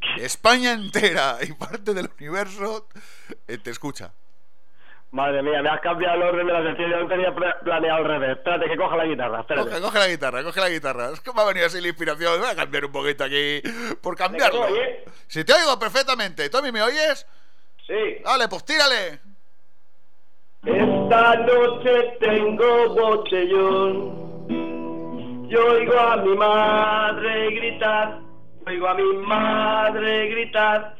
España 0.18 0.72
entera 0.72 1.38
y 1.42 1.52
parte 1.52 1.92
del 1.94 2.10
universo 2.18 2.88
eh, 3.46 3.58
te 3.58 3.70
escucha. 3.70 4.12
Madre 5.12 5.42
mía, 5.42 5.62
me 5.62 5.68
has 5.70 5.80
cambiado 5.80 6.16
el 6.16 6.22
orden 6.22 6.46
de 6.46 6.52
la 6.52 6.62
sección. 6.62 6.90
Yo 6.90 7.00
no 7.00 7.08
tenía 7.08 7.34
pla- 7.34 7.56
planeado 7.62 7.98
al 7.98 8.04
revés. 8.04 8.30
Espérate, 8.36 8.66
que 8.68 8.76
coja 8.76 8.96
la 8.96 9.04
guitarra. 9.06 9.40
Espérate. 9.40 9.68
Coge, 9.70 9.80
coge 9.82 9.98
la 9.98 10.08
guitarra, 10.08 10.42
coge 10.42 10.60
la 10.60 10.68
guitarra. 10.68 11.10
Es 11.12 11.20
que 11.20 11.32
me 11.32 11.40
ha 11.40 11.44
venido 11.46 11.66
así 11.66 11.80
la 11.80 11.88
inspiración. 11.88 12.40
Voy 12.40 12.50
a 12.50 12.56
cambiar 12.56 12.84
un 12.84 12.92
poquito 12.92 13.24
aquí 13.24 13.62
por 14.02 14.16
cambiarlo. 14.16 14.68
¿Me? 14.68 15.04
Si 15.28 15.44
te 15.44 15.52
oigo 15.54 15.78
perfectamente. 15.78 16.50
¿Tommy 16.50 16.70
me 16.72 16.82
oyes? 16.82 17.26
Sí. 17.86 18.16
Dale, 18.24 18.48
pues 18.48 18.64
tírale. 18.64 19.20
Esta 20.64 21.36
noche 21.36 22.16
tengo 22.18 22.88
botellón 22.96 24.26
Yo 25.48 25.64
oigo 25.66 25.98
a 25.98 26.16
mi 26.16 26.34
madre 26.36 27.50
gritar, 27.54 28.18
oigo 28.66 28.88
a 28.88 28.94
mi 28.94 29.12
madre 29.18 30.26
gritar. 30.28 30.96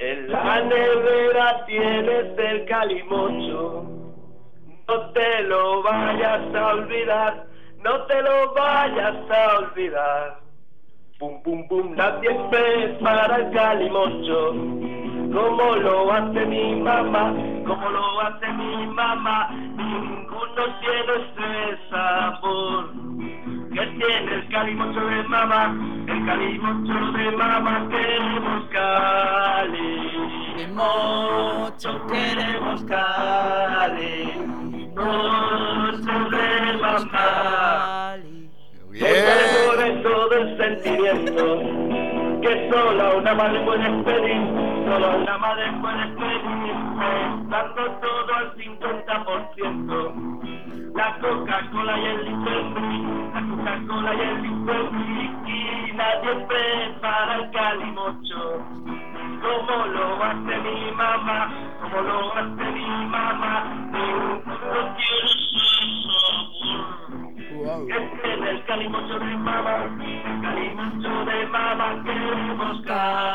En 0.00 0.28
la 0.30 0.60
nevera 0.60 1.64
tienes 1.66 2.38
el 2.38 2.64
calimocho. 2.64 3.84
No 4.88 5.00
te 5.12 5.42
lo 5.44 5.82
vayas 5.82 6.54
a 6.54 6.66
olvidar, 6.74 7.46
no 7.82 8.02
te 8.06 8.22
lo 8.22 8.54
vayas 8.54 9.14
a 9.30 9.58
olvidar. 9.58 10.38
Pum, 11.18 11.40
pum, 11.42 11.68
pum, 11.68 11.94
nadie 11.94 12.30
prepara 12.50 13.36
el 13.36 13.50
calimocho. 13.52 14.50
Como 15.32 15.76
lo 15.76 16.12
hace 16.12 16.44
mi 16.46 16.74
mamá, 16.74 17.32
como 17.64 17.88
lo 17.88 18.20
hace 18.20 18.48
mi 18.48 18.86
mamá. 18.88 19.50
Ninguno 19.50 20.64
tiene 20.80 21.12
ese 21.22 21.88
sabor 21.88 23.04
que 23.74 23.86
tiene 23.86 24.34
el 24.34 24.48
calimocho 24.48 25.00
de 25.00 25.22
mamá. 25.24 25.76
El 26.06 26.24
calimocho 26.26 27.12
de 27.12 27.30
mamá 27.32 27.88
queremos 27.90 28.64
calimocho, 28.70 30.06
queremos 32.06 32.84
calimocho 32.84 34.54
de 36.30 36.78
mamá. 36.80 38.16
Sobre 38.94 39.90
todo 40.02 40.32
el 40.32 40.56
sentimiento 40.56 41.44
que 42.42 42.70
solo 42.70 43.18
una 43.18 43.34
madre 43.34 43.58
puede 43.64 43.90
pedir, 44.04 44.40
solo 44.86 45.16
una 45.16 45.36
madre 45.38 45.72
puede 45.80 46.06
pedir, 46.14 46.76
dando 47.48 47.90
todo 48.00 48.34
al 48.34 48.54
50%. 48.54 50.53
La 50.94 51.18
Coca-Cola 51.18 51.98
y 51.98 52.04
el 52.06 52.24
Listerine, 52.24 53.30
la 53.34 53.40
Coca-Cola 53.48 54.14
y 54.14 54.20
el 54.20 54.42
Listerine, 54.42 55.34
y 55.44 55.92
nadie 55.92 56.32
prepara 56.46 57.34
el 57.36 57.50
calimocho. 57.50 58.42
Como 59.42 59.76
lo 59.86 60.06
hace 60.22 60.54
mi 60.60 60.92
mamá, 60.92 61.52
como 61.82 62.00
lo 62.00 62.18
hace 62.36 62.64
mi 62.72 62.86
mamá, 63.06 63.52
ninguno 63.92 64.80
tiene 64.96 65.28
su 65.28 65.58
sabor. 66.14 66.84
Tiene 68.22 68.46
el 68.50 68.58
calimocho 68.64 69.18
de 69.18 69.36
mamá, 69.36 69.76
el 70.00 70.40
calimocho 70.42 71.12
de 71.24 71.46
mamá, 71.46 71.86
queremos 72.04 72.80
calimocho, 72.82 73.34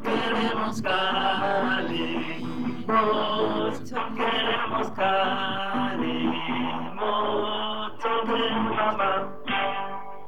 queremos 0.00 0.82
calimocho, 0.82 2.59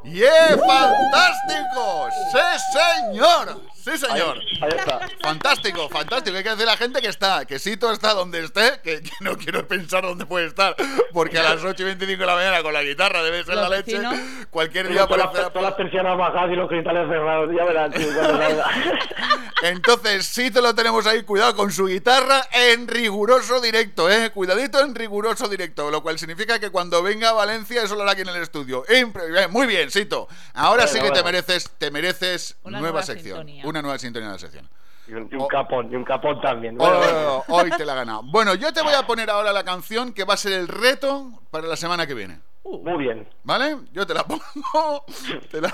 ¡Yeah! 0.04 0.56
¡Fantástico! 0.58 2.08
¡Sí, 2.30 2.38
señor! 2.72 3.71
¡Sí, 3.82 3.98
señor! 3.98 4.38
Ahí 4.60 4.68
está. 4.78 5.00
Fantástico, 5.20 5.88
fantástico. 5.88 6.36
Hay 6.36 6.42
que 6.44 6.50
decir 6.50 6.62
a 6.68 6.72
la 6.72 6.76
gente 6.76 7.00
que 7.00 7.08
está, 7.08 7.44
que 7.44 7.58
Sito 7.58 7.90
está 7.90 8.14
donde 8.14 8.44
esté, 8.44 8.80
que, 8.82 9.02
que 9.02 9.10
no 9.20 9.36
quiero 9.36 9.66
pensar 9.66 10.02
dónde 10.04 10.24
puede 10.24 10.46
estar, 10.46 10.76
porque 11.12 11.38
a 11.38 11.42
las 11.42 11.64
8 11.64 11.82
y 11.82 11.84
25 11.86 12.20
de 12.20 12.26
la 12.26 12.34
mañana 12.36 12.62
con 12.62 12.72
la 12.72 12.82
guitarra 12.82 13.22
debe 13.22 13.42
ser 13.44 13.56
Los 13.56 13.68
la 13.68 13.76
leche. 13.76 13.98
vecinos. 13.98 14.14
Cualquier 14.50 14.88
día 14.88 15.06
todas, 15.06 15.32
las, 15.34 15.48
todas 15.52 15.62
las 15.62 15.74
persianas 15.74 16.16
bajadas 16.16 16.50
y 16.52 16.56
los 16.56 16.68
cristales 16.68 17.08
cerrados, 17.08 17.50
ya 17.56 17.64
verás, 17.64 17.90
tío. 17.92 18.06
Entonces, 19.62 20.26
Sito 20.26 20.60
lo 20.60 20.74
tenemos 20.74 21.06
ahí, 21.06 21.22
cuidado 21.22 21.54
con 21.54 21.70
su 21.70 21.86
guitarra 21.86 22.42
en 22.52 22.88
riguroso 22.88 23.60
directo, 23.60 24.10
¿eh? 24.10 24.30
Cuidadito 24.30 24.80
en 24.80 24.94
riguroso 24.94 25.48
directo, 25.48 25.90
lo 25.90 26.02
cual 26.02 26.18
significa 26.18 26.58
que 26.58 26.70
cuando 26.70 27.00
venga 27.02 27.28
a 27.28 27.32
Valencia 27.32 27.82
eso 27.82 27.94
lo 27.94 28.02
hará 28.02 28.12
aquí 28.12 28.22
en 28.22 28.28
el 28.28 28.42
estudio. 28.42 28.84
Impre- 28.86 29.48
Muy 29.48 29.66
bien, 29.68 29.90
Sito. 29.90 30.26
Ahora 30.54 30.84
Bueno, 30.84 30.88
sí 30.92 30.98
que 30.98 31.04
te 31.06 31.22
bueno. 31.22 31.24
mereces, 31.26 31.70
te 31.78 31.90
mereces 31.92 32.56
Una 32.64 32.80
nueva, 32.80 32.92
nueva 32.92 33.06
sección. 33.06 33.36
sintonía. 33.38 33.62
Una 33.72 33.80
nueva 33.80 33.98
sintonía 33.98 34.28
de 34.28 34.34
la 34.34 34.38
sección. 34.38 34.68
Y 35.08 35.14
un, 35.14 35.30
y 35.32 35.34
un 35.34 35.48
capón, 35.48 35.90
y 35.90 35.96
un 35.96 36.04
capón 36.04 36.38
también. 36.42 36.76
Oh, 36.78 36.84
Bueno, 36.84 37.36
oh, 37.38 37.44
oh, 37.48 37.56
hoy 37.56 37.70
te 37.70 37.86
la 37.86 37.94
he 37.94 37.96
ganado. 37.96 38.22
Bueno, 38.24 38.54
yo 38.54 38.70
te 38.70 38.82
voy 38.82 38.92
a 38.92 39.06
poner 39.06 39.30
ahora 39.30 39.50
la 39.50 39.64
canción 39.64 40.12
que 40.12 40.24
va 40.24 40.34
a 40.34 40.36
ser 40.36 40.52
el 40.52 40.68
reto 40.68 41.30
para 41.50 41.66
la 41.66 41.76
semana 41.76 42.06
que 42.06 42.12
viene. 42.12 42.40
Muy 42.64 42.98
bien. 43.02 43.26
¿Vale? 43.44 43.78
Yo 43.92 44.06
te 44.06 44.12
la 44.12 44.24
pongo, 44.24 45.04
te 45.50 45.62
la, 45.62 45.72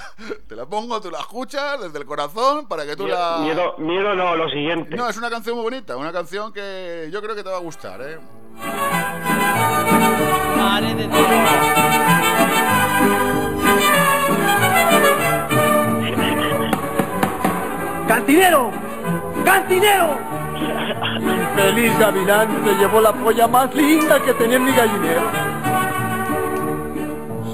te 0.48 0.54
la 0.54 0.64
pongo, 0.66 1.00
tú 1.00 1.10
la 1.10 1.18
escuchas 1.18 1.80
desde 1.80 1.98
el 1.98 2.06
corazón 2.06 2.68
para 2.68 2.86
que 2.86 2.94
tú 2.94 3.04
Miedo, 3.04 3.18
la... 3.18 3.38
miedo, 3.38 3.74
miedo 3.78 4.14
no, 4.14 4.36
lo 4.36 4.48
siguiente. 4.48 4.94
No, 4.94 5.08
es 5.08 5.16
una 5.16 5.28
canción 5.28 5.56
muy 5.56 5.64
bonita, 5.64 5.96
una 5.96 6.12
canción 6.12 6.52
que 6.52 7.08
yo 7.12 7.20
creo 7.20 7.34
que 7.34 7.42
te 7.42 7.50
va 7.50 7.56
a 7.56 7.60
gustar, 7.60 8.00
¿eh? 8.00 8.18
¡Cantinero! 18.08 18.70
¡Cantinero! 19.44 20.16
Infeliz 21.20 21.98
gavilán 21.98 22.48
llevó 22.80 23.00
la 23.00 23.12
polla 23.12 23.46
más 23.46 23.74
linda 23.74 24.18
que 24.20 24.32
tenía 24.34 24.56
en 24.56 24.64
mi 24.64 24.72
gallinero. 24.72 25.47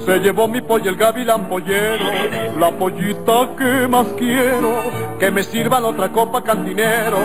Se 0.05 0.19
llevó 0.19 0.47
mi 0.47 0.61
polla 0.61 0.91
el 0.91 0.97
gavilán 0.97 1.49
pollero, 1.49 2.05
la 2.59 2.71
pollita 2.71 3.49
que 3.57 3.89
más 3.89 4.07
quiero, 4.19 4.83
que 5.19 5.31
me 5.31 5.43
sirva 5.43 5.81
la 5.81 5.89
otra 5.89 6.13
copa 6.13 6.43
cantinero, 6.43 7.17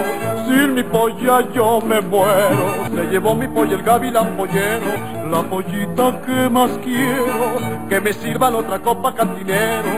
sin 0.47 0.75
mi 0.75 0.83
polla 0.83 1.41
yo 1.53 1.81
me 1.81 1.99
muero. 1.99 2.87
Se 2.95 3.03
llevó 3.11 3.35
mi 3.35 3.49
polla 3.49 3.75
el 3.75 3.83
gavilán 3.83 4.37
pollero, 4.37 4.93
la 5.29 5.43
pollita 5.43 6.21
que 6.25 6.49
más 6.49 6.71
quiero, 6.81 7.57
que 7.89 7.99
me 7.99 8.13
sirva 8.13 8.49
la 8.49 8.57
otra 8.59 8.79
copa 8.79 9.13
cantinero, 9.13 9.89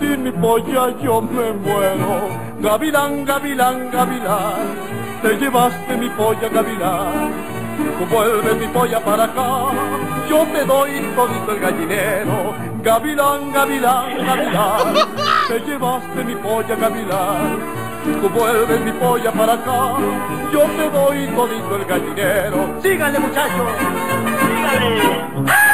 sin 0.00 0.22
mi 0.22 0.32
polla 0.32 0.88
yo 1.02 1.20
me 1.20 1.52
muero. 1.52 2.28
Gavilán, 2.60 3.26
gavilán, 3.26 3.90
gavilán, 3.90 4.74
te 5.20 5.36
llevaste 5.36 5.96
mi 5.98 6.08
polla 6.08 6.48
gavilán. 6.48 7.61
Tú 7.98 8.06
vuelves 8.06 8.56
mi 8.56 8.66
polla 8.68 9.00
para 9.00 9.24
acá, 9.24 9.70
yo 10.28 10.46
te 10.52 10.64
doy 10.64 11.00
todito 11.14 11.52
el 11.52 11.60
gallinero. 11.60 12.54
Gavilán, 12.82 13.52
gavilán, 13.52 14.26
gavilán, 14.26 14.94
te 15.48 15.60
llevaste 15.60 16.24
mi 16.24 16.34
polla 16.36 16.74
gavilán. 16.74 17.58
Tú 18.20 18.28
vuelves 18.28 18.80
mi 18.80 18.92
polla 18.92 19.30
para 19.32 19.52
acá, 19.52 19.96
yo 20.52 20.62
te 20.62 20.90
doy 20.90 21.26
todito 21.28 21.76
el 21.76 21.84
gallinero. 21.84 22.80
Síganle 22.82 23.18
muchachos, 23.18 23.68
síganle. 24.40 25.71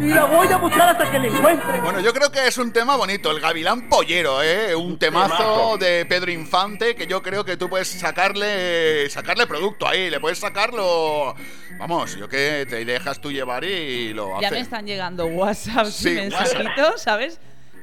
Y 0.00 0.08
la 0.08 0.24
voy 0.24 0.48
a 0.48 0.56
buscar 0.56 0.88
hasta 0.90 1.10
que 1.10 1.18
la 1.18 1.26
encuentre. 1.26 1.80
Bueno, 1.80 2.00
yo 2.00 2.12
creo 2.12 2.30
que 2.32 2.46
es 2.46 2.56
un 2.58 2.72
tema 2.72 2.96
bonito, 2.96 3.30
el 3.30 3.40
Gavilán 3.40 3.88
Pollero, 3.88 4.42
¿eh? 4.42 4.74
Un 4.74 4.98
temazo 4.98 5.36
temazo. 5.36 5.78
de 5.78 6.06
Pedro 6.06 6.30
Infante 6.30 6.94
que 6.94 7.06
yo 7.06 7.22
creo 7.22 7.44
que 7.44 7.56
tú 7.56 7.68
puedes 7.68 7.88
sacarle 7.88 9.08
sacarle 9.10 9.46
producto 9.46 9.86
ahí, 9.86 10.10
le 10.10 10.20
puedes 10.20 10.38
sacarlo... 10.38 11.34
Vamos, 11.78 12.16
yo 12.16 12.28
que 12.28 12.66
te 12.68 12.84
dejas 12.84 13.20
tú 13.20 13.30
llevar 13.32 13.64
y 13.64 14.12
lo 14.12 14.32
Ya 14.40 14.48
haces. 14.48 14.52
me 14.52 14.60
están 14.60 14.86
llegando 14.86 15.26
WhatsApp 15.26 15.86
Sí, 15.86 16.10
y 16.10 16.14
mensajitos, 16.14 17.00
¿sabes? 17.02 17.40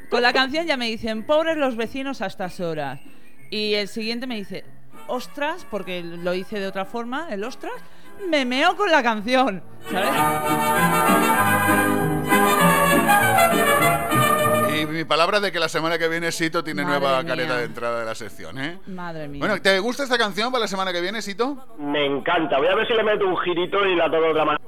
Con 0.10 0.22
la 0.22 0.34
canción 0.34 0.66
ya 0.66 0.78
me 0.78 0.86
dicen, 0.88 1.24
pobres 1.24 1.58
los 1.58 1.76
vecinos 1.76 2.22
a 2.22 2.28
estas 2.28 2.60
horas. 2.60 3.00
Y 3.50 3.74
el 3.74 3.88
siguiente 3.88 4.28
me 4.28 4.36
dice, 4.36 4.64
ostras, 5.08 5.66
porque 5.70 6.02
lo 6.04 6.34
hice 6.34 6.60
de 6.60 6.68
otra 6.68 6.86
forma, 6.86 7.28
el 7.32 7.44
ostras, 7.44 7.74
me 8.30 8.46
meo 8.46 8.76
con 8.76 8.92
la 8.92 9.02
canción, 9.04 9.64
¿sabes? 9.92 10.10
Y 14.82 14.86
mi 14.86 15.04
palabra 15.06 15.40
de 15.40 15.52
que 15.52 15.60
la 15.60 15.70
semana 15.70 15.98
que 15.98 16.08
viene 16.08 16.32
Sito 16.32 16.64
tiene 16.64 16.84
Madre 16.84 17.00
nueva 17.00 17.24
mía. 17.24 17.30
careta 17.32 17.58
de 17.58 17.64
entrada 17.66 18.00
de 18.02 18.06
la 18.06 18.16
sección, 18.16 18.60
¿eh? 18.60 18.80
Madre 18.88 19.28
mía. 19.28 19.40
Bueno, 19.40 19.62
¿te 19.62 19.80
gusta 19.80 20.04
esta 20.04 20.18
canción 20.18 20.52
para 20.52 20.62
la 20.64 20.68
semana 20.68 20.92
que 20.94 21.02
viene, 21.02 21.22
Sito? 21.22 21.58
Me 21.80 22.06
encanta. 22.06 22.58
Voy 22.60 22.68
a 22.68 22.76
ver 22.76 22.88
si 22.88 22.94
le 22.94 23.04
meto 23.04 23.26
un 23.28 23.38
girito 23.38 23.84
y 23.86 23.96
la 23.96 24.06
toco 24.06 24.22
de 24.24 24.30
otra 24.32 24.46
manera. 24.46 24.64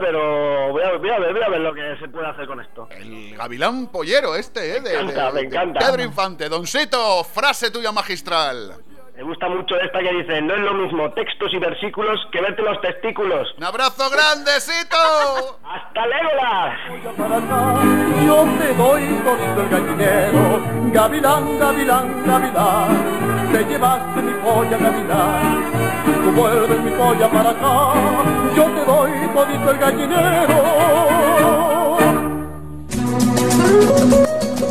Pero 0.00 0.72
voy 0.72 0.82
a, 0.82 0.96
voy 0.96 1.10
a 1.10 1.18
ver, 1.18 1.32
voy 1.32 1.42
a 1.42 1.48
ver 1.48 1.60
lo 1.60 1.74
que 1.74 1.96
se 2.00 2.08
puede 2.08 2.26
hacer 2.26 2.46
con 2.46 2.60
esto. 2.60 2.88
El 2.90 3.36
Gavilán 3.36 3.88
Pollero 3.88 4.34
este, 4.34 4.76
¿eh? 4.76 4.80
De, 4.80 4.94
encanta, 4.94 5.26
de- 5.26 5.32
me 5.32 5.40
de 5.40 5.46
encanta. 5.46 5.80
Pedro 5.80 6.02
Infante. 6.02 6.48
Don 6.48 6.66
Sito, 6.66 7.22
frase 7.24 7.70
tuya 7.70 7.92
magistral. 7.92 8.76
Me 9.16 9.22
gusta 9.22 9.48
mucho 9.48 9.78
esta 9.80 10.00
que 10.00 10.12
dice, 10.12 10.42
no 10.42 10.54
es 10.54 10.60
lo 10.62 10.74
mismo 10.74 11.08
textos 11.12 11.52
y 11.54 11.58
versículos 11.58 12.18
que 12.32 12.40
verte 12.40 12.62
los 12.62 12.80
testículos. 12.80 13.54
¡Un 13.56 13.62
abrazo 13.62 14.10
grande, 14.10 14.50
Sito! 14.60 14.96
¡Hasta 15.64 16.04
Legolas! 16.04 16.76
para 17.16 17.36
acá, 17.36 17.74
yo 18.26 18.44
te 18.58 18.74
doy 18.74 19.02
todito 19.22 19.60
el 19.60 19.68
gallinero. 19.68 20.60
Gavilán, 20.92 21.58
gavilán, 21.60 22.24
gavilán, 22.26 23.52
te 23.52 23.64
llevaste 23.64 24.20
mi 24.20 24.32
polla, 24.42 24.78
gavilán. 24.78 25.64
Tú 26.24 26.32
vuelves 26.32 26.80
mi 26.80 26.90
polla 26.90 27.28
para 27.30 27.50
acá, 27.50 27.94
yo 28.56 28.64
te 28.64 28.84
doy 28.84 29.12
todito 29.32 29.70
el 29.70 29.78
gallinero. 29.78 31.14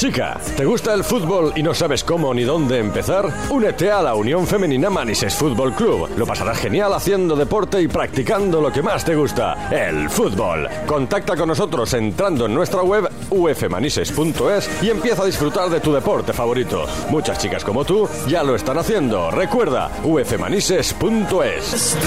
Chica, 0.03 0.37
¿te 0.57 0.65
gusta 0.65 0.93
el 0.93 1.01
fútbol 1.05 1.53
y 1.55 1.63
no 1.63 1.73
sabes 1.73 2.03
cómo 2.03 2.33
ni 2.33 2.43
dónde 2.43 2.77
empezar? 2.77 3.25
Únete 3.49 3.89
a 3.89 4.01
la 4.01 4.15
Unión 4.15 4.45
Femenina 4.45 4.89
Manises 4.89 5.33
Fútbol 5.33 5.71
Club. 5.71 6.09
Lo 6.17 6.25
pasarás 6.27 6.57
genial 6.57 6.93
haciendo 6.93 7.37
deporte 7.37 7.81
y 7.81 7.87
practicando 7.87 8.59
lo 8.59 8.69
que 8.69 8.81
más 8.81 9.05
te 9.05 9.15
gusta, 9.15 9.69
el 9.71 10.09
fútbol. 10.09 10.67
Contacta 10.85 11.37
con 11.37 11.47
nosotros 11.47 11.93
entrando 11.93 12.47
en 12.47 12.53
nuestra 12.53 12.83
web 12.83 13.09
ufmanises.es 13.29 14.83
y 14.83 14.89
empieza 14.89 15.23
a 15.23 15.25
disfrutar 15.25 15.69
de 15.69 15.79
tu 15.79 15.93
deporte 15.93 16.33
favorito. 16.33 16.85
Muchas 17.09 17.39
chicas 17.39 17.63
como 17.63 17.85
tú 17.85 18.09
ya 18.27 18.43
lo 18.43 18.55
están 18.55 18.77
haciendo. 18.77 19.31
Recuerda, 19.31 19.89
ufmanises.es. 20.03 21.97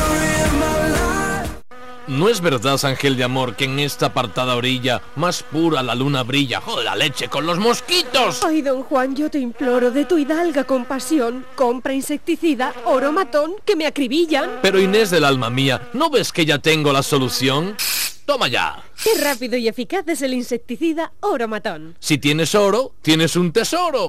¿No 2.08 2.28
es 2.28 2.40
verdad, 2.40 2.78
Ángel 2.84 3.16
de 3.16 3.24
Amor, 3.24 3.56
que 3.56 3.64
en 3.64 3.80
esta 3.80 4.06
apartada 4.06 4.54
orilla 4.54 5.02
más 5.16 5.42
pura 5.42 5.82
la 5.82 5.96
luna 5.96 6.22
brilla? 6.22 6.60
¡Joder, 6.60 6.84
la 6.84 6.94
leche 6.94 7.28
con 7.28 7.46
los 7.46 7.58
mosquitos! 7.58 8.44
Ay, 8.44 8.62
don 8.62 8.84
Juan, 8.84 9.16
yo 9.16 9.28
te 9.28 9.40
imploro 9.40 9.90
de 9.90 10.04
tu 10.04 10.16
hidalga 10.16 10.62
compasión. 10.62 11.44
Compra 11.56 11.94
insecticida, 11.94 12.72
oro 12.84 13.10
matón, 13.10 13.54
que 13.64 13.74
me 13.74 13.86
acribillan. 13.86 14.60
Pero 14.62 14.80
Inés 14.80 15.10
del 15.10 15.24
alma 15.24 15.50
mía, 15.50 15.88
¿no 15.94 16.08
ves 16.08 16.30
que 16.30 16.46
ya 16.46 16.60
tengo 16.60 16.92
la 16.92 17.02
solución? 17.02 17.76
¡Toma 18.24 18.46
ya! 18.46 18.84
Qué 19.02 19.20
rápido 19.20 19.56
y 19.56 19.66
eficaz 19.66 20.06
es 20.06 20.22
el 20.22 20.34
insecticida 20.34 21.12
oro 21.20 21.48
matón. 21.48 21.96
Si 21.98 22.18
tienes 22.18 22.54
oro, 22.54 22.92
tienes 23.02 23.34
un 23.34 23.50
tesoro. 23.50 24.08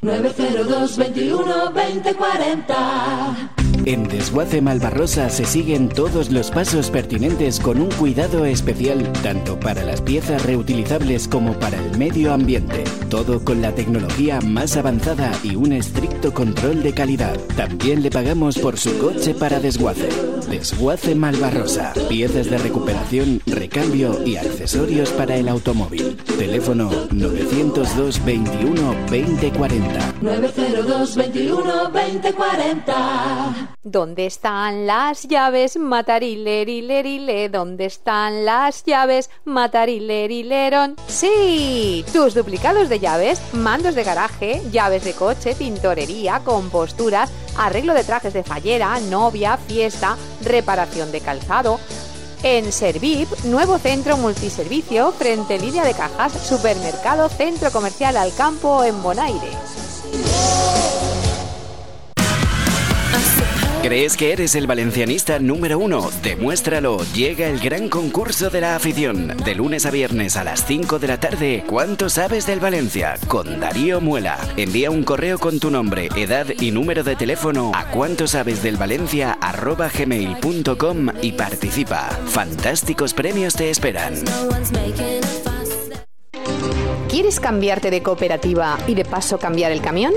902 0.00 0.96
21 0.96 1.70
2040 1.70 3.65
En 3.86 4.02
Desguace 4.08 4.60
Malvarrosa 4.60 5.30
se 5.30 5.44
siguen 5.44 5.88
todos 5.88 6.32
los 6.32 6.50
pasos 6.50 6.90
pertinentes 6.90 7.60
con 7.60 7.80
un 7.80 7.88
cuidado 7.88 8.44
especial 8.44 9.12
tanto 9.22 9.60
para 9.60 9.84
las 9.84 10.00
piezas 10.00 10.44
reutilizables 10.44 11.28
como 11.28 11.52
para 11.60 11.78
el 11.78 11.96
medio 11.96 12.32
ambiente. 12.32 12.82
Todo 13.08 13.44
con 13.44 13.62
la 13.62 13.70
tecnología 13.76 14.40
más 14.40 14.76
avanzada 14.76 15.30
y 15.44 15.54
un 15.54 15.72
estricto 15.72 16.34
control 16.34 16.82
de 16.82 16.94
calidad. 16.94 17.38
También 17.56 18.02
le 18.02 18.10
pagamos 18.10 18.58
por 18.58 18.76
su 18.76 18.98
coche 18.98 19.34
para 19.34 19.60
desguace. 19.60 20.08
Desguace 20.50 21.14
Malvarrosa. 21.14 21.92
Piezas 22.08 22.50
de 22.50 22.58
recuperación, 22.58 23.40
recambio 23.46 24.20
y 24.26 24.34
accesorios 24.34 25.10
para 25.10 25.36
el 25.36 25.48
automóvil. 25.48 26.16
Teléfono 26.36 26.90
902 27.12 28.24
21 28.24 28.94
2040. 29.08 30.14
902 30.22 31.16
21 31.16 31.62
2040 31.92 33.75
¿Dónde 33.88 34.26
están 34.26 34.84
las 34.84 35.28
llaves? 35.28 35.76
Matarilerile, 35.76 37.48
¿dónde 37.48 37.84
están 37.84 38.44
las 38.44 38.82
llaves? 38.82 39.30
Matarileron. 39.44 40.96
Sí, 41.06 42.04
tus 42.12 42.34
duplicados 42.34 42.88
de 42.88 42.98
llaves, 42.98 43.40
mandos 43.52 43.94
de 43.94 44.02
garaje, 44.02 44.60
llaves 44.72 45.04
de 45.04 45.12
coche, 45.12 45.54
tintorería, 45.54 46.40
composturas, 46.40 47.30
arreglo 47.56 47.94
de 47.94 48.02
trajes 48.02 48.34
de 48.34 48.42
fallera, 48.42 48.98
novia, 49.08 49.56
fiesta, 49.56 50.16
reparación 50.42 51.12
de 51.12 51.20
calzado. 51.20 51.78
En 52.42 52.72
Servip, 52.72 53.28
nuevo 53.44 53.78
centro 53.78 54.16
multiservicio, 54.16 55.12
frente 55.12 55.60
línea 55.60 55.84
de 55.84 55.94
cajas, 55.94 56.32
supermercado, 56.32 57.28
centro 57.28 57.70
comercial 57.70 58.16
al 58.16 58.34
campo 58.34 58.82
en 58.82 59.00
Bonaire. 59.00 59.52
¿Crees 63.86 64.16
que 64.16 64.32
eres 64.32 64.56
el 64.56 64.66
valencianista 64.66 65.38
número 65.38 65.78
uno? 65.78 66.10
Demuéstralo. 66.20 66.98
Llega 67.14 67.46
el 67.46 67.60
gran 67.60 67.88
concurso 67.88 68.50
de 68.50 68.60
la 68.60 68.74
afición. 68.74 69.28
De 69.44 69.54
lunes 69.54 69.86
a 69.86 69.92
viernes 69.92 70.36
a 70.36 70.42
las 70.42 70.66
5 70.66 70.98
de 70.98 71.06
la 71.06 71.20
tarde. 71.20 71.62
¿Cuánto 71.68 72.08
sabes 72.10 72.48
del 72.48 72.58
Valencia? 72.58 73.14
Con 73.28 73.60
Darío 73.60 74.00
Muela. 74.00 74.38
Envía 74.56 74.90
un 74.90 75.04
correo 75.04 75.38
con 75.38 75.60
tu 75.60 75.70
nombre, 75.70 76.08
edad 76.16 76.48
y 76.58 76.72
número 76.72 77.04
de 77.04 77.14
teléfono 77.14 77.70
a 77.76 77.88
cuánto 77.92 78.26
sabes 78.26 78.60
del 78.60 78.76
Valencia 78.76 79.38
gmail.com 79.96 81.06
y 81.22 81.30
participa. 81.30 82.08
Fantásticos 82.26 83.14
premios 83.14 83.54
te 83.54 83.70
esperan. 83.70 84.14
¿Quieres 87.08 87.38
cambiarte 87.38 87.92
de 87.92 88.02
cooperativa 88.02 88.78
y 88.88 88.96
de 88.96 89.04
paso 89.04 89.38
cambiar 89.38 89.70
el 89.70 89.80
camión? 89.80 90.12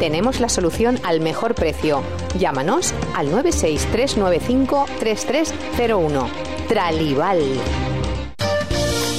Tenemos 0.00 0.40
la 0.40 0.48
solución 0.48 0.98
al 1.02 1.20
mejor 1.20 1.54
precio. 1.54 2.02
Llámanos 2.38 2.94
al 3.14 3.30
963953301. 3.32 6.26
Tralival. 6.68 7.42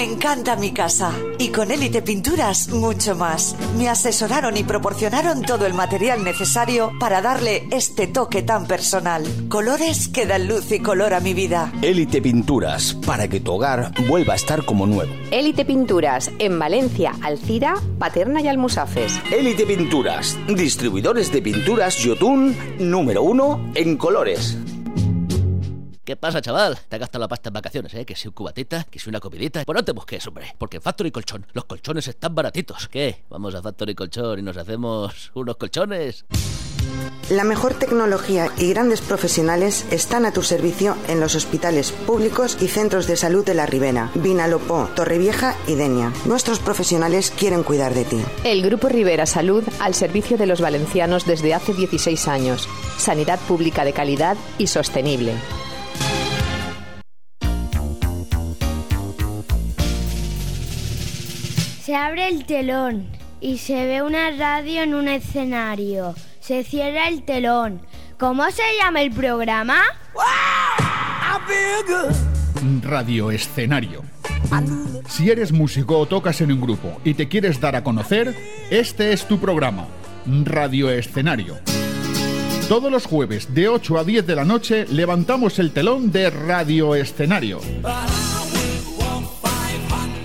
Me 0.00 0.06
encanta 0.06 0.56
mi 0.56 0.72
casa 0.72 1.12
y 1.36 1.48
con 1.48 1.70
Élite 1.70 2.00
Pinturas 2.00 2.70
mucho 2.70 3.14
más. 3.14 3.54
Me 3.76 3.86
asesoraron 3.86 4.56
y 4.56 4.64
proporcionaron 4.64 5.42
todo 5.42 5.66
el 5.66 5.74
material 5.74 6.24
necesario 6.24 6.90
para 6.98 7.20
darle 7.20 7.68
este 7.70 8.06
toque 8.06 8.40
tan 8.40 8.66
personal. 8.66 9.22
Colores 9.50 10.08
que 10.08 10.24
dan 10.24 10.48
luz 10.48 10.72
y 10.72 10.80
color 10.80 11.12
a 11.12 11.20
mi 11.20 11.34
vida. 11.34 11.70
Élite 11.82 12.22
Pinturas, 12.22 12.94
para 13.04 13.28
que 13.28 13.40
tu 13.40 13.52
hogar 13.52 13.92
vuelva 14.08 14.32
a 14.32 14.36
estar 14.36 14.64
como 14.64 14.86
nuevo. 14.86 15.12
Élite 15.32 15.66
Pinturas, 15.66 16.30
en 16.38 16.58
Valencia, 16.58 17.12
Alcira, 17.20 17.74
Paterna 17.98 18.40
y 18.40 18.48
Almusafes. 18.48 19.20
Élite 19.30 19.66
Pinturas, 19.66 20.38
distribuidores 20.48 21.30
de 21.30 21.42
pinturas 21.42 21.98
Yotun 21.98 22.56
número 22.78 23.22
uno 23.22 23.70
en 23.74 23.98
colores. 23.98 24.56
¿Qué 26.10 26.16
pasa, 26.16 26.42
chaval? 26.42 26.76
Te 26.88 26.96
has 26.96 27.00
gastado 27.00 27.20
la 27.20 27.28
pasta 27.28 27.50
en 27.50 27.52
vacaciones, 27.52 27.94
¿eh? 27.94 28.04
Que 28.04 28.16
si 28.16 28.26
un 28.26 28.34
cubatita, 28.34 28.82
que 28.82 28.98
si 28.98 29.08
una 29.08 29.20
comidita. 29.20 29.64
Pues 29.64 29.76
no 29.76 29.84
te 29.84 29.92
busques, 29.92 30.26
hombre. 30.26 30.56
Porque 30.58 30.78
en 30.78 30.82
Factory 30.82 31.12
Colchón, 31.12 31.46
los 31.52 31.66
colchones 31.66 32.08
están 32.08 32.34
baratitos. 32.34 32.88
¿Qué? 32.88 33.22
Vamos 33.30 33.54
a 33.54 33.62
Factory 33.62 33.94
Colchón 33.94 34.40
y 34.40 34.42
nos 34.42 34.56
hacemos 34.56 35.30
unos 35.34 35.56
colchones. 35.56 36.24
La 37.28 37.44
mejor 37.44 37.74
tecnología 37.74 38.50
y 38.58 38.70
grandes 38.70 39.00
profesionales 39.02 39.86
están 39.92 40.26
a 40.26 40.32
tu 40.32 40.42
servicio 40.42 40.96
en 41.06 41.20
los 41.20 41.36
hospitales 41.36 41.92
públicos 41.92 42.58
y 42.60 42.66
centros 42.66 43.06
de 43.06 43.14
salud 43.14 43.44
de 43.44 43.54
la 43.54 43.66
Ribera, 43.66 44.10
Vinalopó, 44.16 44.90
Torrevieja 44.96 45.54
y 45.68 45.76
Denia. 45.76 46.12
Nuestros 46.24 46.58
profesionales 46.58 47.30
quieren 47.30 47.62
cuidar 47.62 47.94
de 47.94 48.04
ti. 48.04 48.20
El 48.42 48.62
Grupo 48.62 48.88
Rivera 48.88 49.26
Salud 49.26 49.62
al 49.78 49.94
servicio 49.94 50.36
de 50.36 50.46
los 50.46 50.60
valencianos 50.60 51.24
desde 51.24 51.54
hace 51.54 51.72
16 51.72 52.26
años. 52.26 52.68
Sanidad 52.98 53.38
pública 53.46 53.84
de 53.84 53.92
calidad 53.92 54.36
y 54.58 54.66
sostenible. 54.66 55.34
Se 61.90 61.96
abre 61.96 62.28
el 62.28 62.44
telón 62.44 63.08
y 63.40 63.58
se 63.58 63.84
ve 63.84 64.00
una 64.00 64.30
radio 64.30 64.82
en 64.82 64.94
un 64.94 65.08
escenario. 65.08 66.14
Se 66.38 66.62
cierra 66.62 67.08
el 67.08 67.24
telón. 67.24 67.80
¿Cómo 68.16 68.48
se 68.52 68.62
llama 68.80 69.02
el 69.02 69.10
programa? 69.10 69.82
Radio 72.82 73.32
Escenario. 73.32 74.04
Si 75.08 75.30
eres 75.30 75.50
músico 75.50 75.98
o 75.98 76.06
tocas 76.06 76.40
en 76.40 76.52
un 76.52 76.60
grupo 76.60 77.00
y 77.02 77.14
te 77.14 77.26
quieres 77.26 77.60
dar 77.60 77.74
a 77.74 77.82
conocer, 77.82 78.36
este 78.70 79.12
es 79.12 79.26
tu 79.26 79.40
programa, 79.40 79.88
Radio 80.44 80.90
Escenario. 80.90 81.58
Todos 82.68 82.92
los 82.92 83.04
jueves 83.04 83.52
de 83.52 83.68
8 83.68 83.98
a 83.98 84.04
10 84.04 84.28
de 84.28 84.36
la 84.36 84.44
noche 84.44 84.86
levantamos 84.88 85.58
el 85.58 85.72
telón 85.72 86.12
de 86.12 86.30
Radio 86.30 86.94
Escenario. 86.94 87.58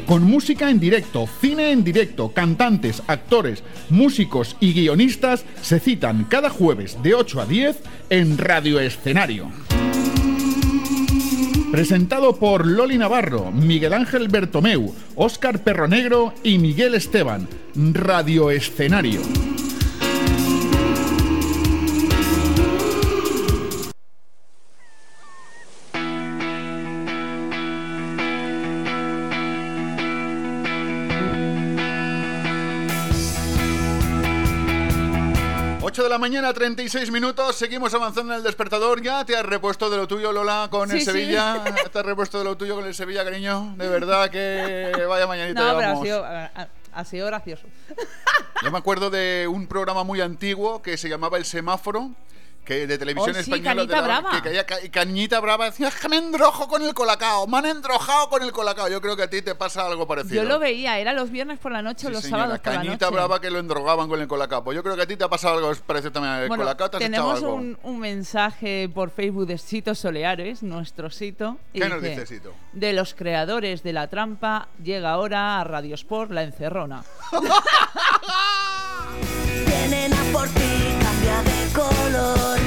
Con 0.05 0.23
música 0.23 0.69
en 0.69 0.79
directo, 0.79 1.27
cine 1.41 1.71
en 1.71 1.83
directo, 1.83 2.31
cantantes, 2.31 3.01
actores, 3.07 3.63
músicos 3.89 4.55
y 4.59 4.73
guionistas 4.73 5.45
se 5.61 5.79
citan 5.79 6.25
cada 6.25 6.51
jueves 6.51 7.01
de 7.01 7.15
8 7.15 7.41
a 7.41 7.45
10 7.47 7.77
en 8.11 8.37
Radio 8.37 8.79
Escenario. 8.79 9.49
Presentado 11.71 12.35
por 12.35 12.67
Loli 12.67 12.97
Navarro, 12.97 13.51
Miguel 13.51 13.93
Ángel 13.93 14.27
Bertomeu, 14.27 14.93
Óscar 15.15 15.63
Perronegro 15.63 16.33
y 16.43 16.59
Miguel 16.59 16.93
Esteban. 16.93 17.47
Radio 17.75 18.51
Escenario. 18.51 19.21
La 36.15 36.19
mañana, 36.19 36.53
36 36.53 37.11
minutos. 37.11 37.57
Seguimos 37.57 37.93
avanzando 37.93 38.31
en 38.31 38.37
el 38.37 38.43
despertador. 38.43 39.01
¿Ya 39.01 39.25
te 39.25 39.35
has 39.35 39.45
repuesto 39.45 39.89
de 39.89 39.97
lo 39.97 40.07
tuyo, 40.07 40.31
Lola, 40.31 40.69
con 40.71 40.89
el 40.89 40.99
Sí, 40.99 41.05
sí. 41.05 41.11
Sevilla? 41.11 41.61
¿Te 41.91 41.99
has 41.99 42.05
repuesto 42.05 42.37
de 42.37 42.45
lo 42.45 42.55
tuyo 42.55 42.73
con 42.75 42.85
el 42.85 42.95
Sevilla, 42.95 43.25
cariño? 43.25 43.73
De 43.75 43.89
verdad 43.89 44.29
que 44.29 44.93
vaya 45.09 45.27
mañanita 45.27 45.59
No, 45.73 45.77
pero 45.77 45.89
ha 45.91 46.01
sido, 46.01 46.25
ha 46.93 47.03
sido 47.05 47.27
gracioso. 47.27 47.67
Yo 48.63 48.71
me 48.71 48.77
acuerdo 48.77 49.09
de 49.09 49.45
un 49.51 49.67
programa 49.67 50.05
muy 50.05 50.21
antiguo 50.21 50.81
que 50.81 50.95
se 50.95 51.09
llamaba 51.09 51.37
El 51.37 51.43
Semáforo, 51.43 52.11
que 52.65 52.87
de 52.87 52.97
televisión 52.97 53.31
Oh, 53.31 53.33
sí, 53.35 53.39
española. 53.51 53.81
de 53.83 53.87
Cañita 53.87 53.95
la- 53.95 54.01
Brava. 54.01 54.29
Que 54.31 54.41
caía 54.41 54.65
ca- 54.65 54.79
Cañita 54.91 55.39
Brava 55.39 55.65
decía, 55.65 55.87
"Es 55.87 55.95
que 55.95 56.09
me 56.09 56.17
endrojo 56.17 56.67
con 56.67 56.81
el 56.81 56.93
colacao, 56.93 57.47
me 57.47 57.57
han 57.59 57.65
endrojado 57.67 58.29
con 58.29 58.41
el 58.43 58.51
colacao. 58.51 58.89
Yo 58.89 59.01
creo 59.01 59.15
que 59.15 59.23
a 59.23 59.29
ti 59.29 59.41
te 59.41 59.55
pasa 59.55 59.85
algo 59.85 60.05
parecido. 60.07 60.43
Yo 60.43 60.49
lo 60.49 60.59
veía, 60.59 60.97
era 60.99 61.13
los 61.13 61.29
viernes 61.31 61.59
por 61.59 61.71
la 61.71 61.81
noche 61.81 62.07
o 62.07 62.09
los 62.09 62.23
señora, 62.23 62.43
sábados 62.43 62.61
por 62.61 62.73
la 62.73 62.79
Cañita. 62.81 63.09
Brava 63.09 63.39
que 63.39 63.49
lo 63.51 63.59
endrogaban 63.59 64.09
con 64.09 64.19
el 64.19 64.27
colacao. 64.27 64.63
Pues 64.63 64.75
yo 64.75 64.83
creo 64.83 64.95
que 64.95 65.03
a 65.03 65.07
ti 65.07 65.15
te 65.15 65.23
ha 65.23 65.29
pasado 65.29 65.57
algo 65.59 65.73
parecido 65.85 66.11
también 66.11 66.33
al 66.33 66.47
Bueno, 66.47 66.63
colacao. 66.63 66.89
¿te 66.89 66.97
has 66.97 67.03
tenemos 67.03 67.35
algo? 67.37 67.53
un, 67.53 67.77
un 67.83 67.99
mensaje 67.99 68.89
por 68.93 69.11
Facebook 69.11 69.45
de 69.45 69.57
Sito 69.57 69.93
Soleares, 69.95 70.63
nuestro 70.63 71.09
Sito. 71.09 71.57
y 71.73 71.79
¿Qué 71.79 71.89
nos 71.89 72.01
dice 72.01 72.25
Sito? 72.25 72.53
De 72.73 72.93
los 72.93 73.13
creadores 73.13 73.83
de 73.83 73.93
la 73.93 74.07
trampa, 74.07 74.67
llega 74.83 75.11
ahora 75.11 75.61
a 75.61 75.63
Radio 75.63 75.95
Sport 75.95 76.31
La 76.31 76.43
Encerrona. 76.43 77.03
Vienen 79.67 80.13
a 80.13 80.23
por 80.33 80.47
ti, 80.49 80.59
de 80.59 81.04
color. 81.75 82.59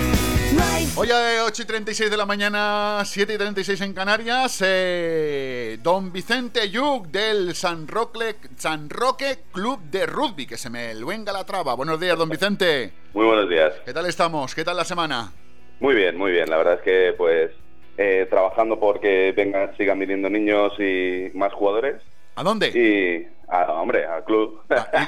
No 0.54 0.62
hay 0.64 0.88
Hoy 0.96 1.10
a 1.10 1.44
8 1.44 1.62
y 1.62 1.64
36 1.64 2.10
de 2.10 2.16
la 2.16 2.26
mañana, 2.26 3.02
7 3.04 3.34
y 3.34 3.38
36 3.38 3.80
en 3.82 3.92
Canarias, 3.94 4.62
eh, 4.64 5.78
don 5.82 6.12
Vicente 6.12 6.68
Yuk 6.70 7.06
del 7.08 7.54
San 7.54 7.86
Roque, 7.86 8.36
San 8.56 8.90
Roque 8.90 9.38
Club 9.52 9.80
de 9.90 10.06
Rugby, 10.06 10.46
que 10.46 10.56
se 10.56 10.70
me 10.70 10.94
luenga 10.94 11.32
la 11.32 11.44
traba. 11.44 11.74
Buenos 11.74 12.00
días, 12.00 12.18
don 12.18 12.28
Vicente. 12.28 12.92
Muy 13.14 13.26
buenos 13.26 13.48
días. 13.48 13.72
¿Qué 13.84 13.92
tal 13.92 14.06
estamos? 14.06 14.54
¿Qué 14.54 14.64
tal 14.64 14.76
la 14.76 14.84
semana? 14.84 15.32
Muy 15.80 15.94
bien, 15.94 16.16
muy 16.16 16.32
bien. 16.32 16.50
La 16.50 16.56
verdad 16.56 16.74
es 16.74 16.80
que, 16.82 17.14
pues, 17.16 17.50
eh, 17.96 18.26
trabajando 18.28 18.78
porque 18.80 19.32
vengan, 19.36 19.76
sigan 19.76 19.98
viniendo 20.00 20.28
niños 20.28 20.72
y 20.78 21.30
más 21.34 21.52
jugadores. 21.52 22.02
¿A 22.34 22.42
dónde? 22.42 22.68
Y, 22.68 23.26
a- 23.48 23.72
hombre, 23.72 24.04
al 24.06 24.24
club. 24.24 24.60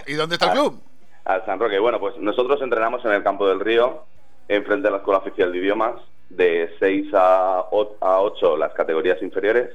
¿Y, 0.06 0.14
dónde 0.14 0.36
está 0.36 0.46
el 0.46 0.52
club? 0.58 0.82
Al 1.24 1.44
San 1.46 1.58
Roque. 1.58 1.78
Bueno, 1.78 2.00
pues 2.00 2.16
nosotros 2.18 2.60
entrenamos 2.62 3.04
en 3.04 3.12
el 3.12 3.22
campo 3.22 3.46
del 3.48 3.60
río, 3.60 4.04
enfrente 4.48 4.88
de 4.88 4.90
la 4.92 4.96
Escuela 4.98 5.18
Oficial 5.18 5.52
de 5.52 5.58
Idiomas, 5.58 6.00
de 6.28 6.70
6 6.78 7.06
a 7.14 7.66
o- 7.70 7.96
a 8.00 8.20
8 8.20 8.56
las 8.56 8.72
categorías 8.72 9.20
inferiores, 9.22 9.70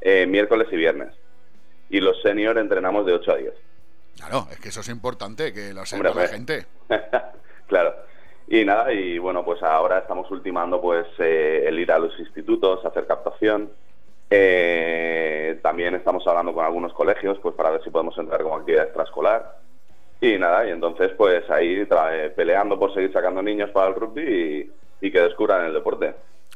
eh, 0.00 0.26
miércoles 0.26 0.68
y 0.72 0.76
viernes. 0.76 1.14
Y 1.90 2.00
los 2.00 2.20
senior 2.22 2.58
entrenamos 2.58 3.06
de 3.06 3.12
8 3.14 3.32
a 3.32 3.36
10. 3.36 3.54
Claro, 4.16 4.46
es 4.50 4.58
que 4.60 4.68
eso 4.70 4.80
es 4.80 4.88
importante, 4.88 5.52
que 5.52 5.72
lo 5.72 5.86
sepa 5.86 6.10
la 6.10 6.26
gente. 6.28 6.66
claro. 7.66 7.94
Y 8.48 8.64
nada, 8.64 8.92
y 8.92 9.18
bueno, 9.18 9.44
pues 9.44 9.62
ahora 9.62 9.98
estamos 9.98 10.30
ultimando 10.30 10.80
pues 10.80 11.06
eh, 11.18 11.64
el 11.66 11.78
ir 11.78 11.92
a 11.92 11.98
los 11.98 12.18
institutos, 12.18 12.84
hacer 12.84 13.06
captación. 13.06 13.70
Eh, 14.30 15.58
también 15.62 15.94
estamos 15.94 16.26
hablando 16.26 16.52
con 16.54 16.64
algunos 16.64 16.92
colegios 16.92 17.38
pues 17.42 17.54
para 17.54 17.70
ver 17.70 17.82
si 17.82 17.90
podemos 17.90 18.16
entrar 18.18 18.42
como 18.42 18.56
actividad 18.56 18.84
extraescolar. 18.84 19.56
Y 20.20 20.36
nada, 20.38 20.66
y 20.66 20.70
entonces 20.70 21.12
pues 21.16 21.48
ahí 21.50 21.84
tra- 21.86 22.10
eh, 22.12 22.30
peleando 22.30 22.78
por 22.78 22.92
seguir 22.92 23.12
sacando 23.12 23.40
niños 23.42 23.70
para 23.70 23.88
el 23.88 23.94
rugby 23.94 24.70
y, 25.00 25.06
y 25.06 25.12
que 25.12 25.20
descubran 25.20 25.66
el 25.66 25.74
deporte. 25.74 26.14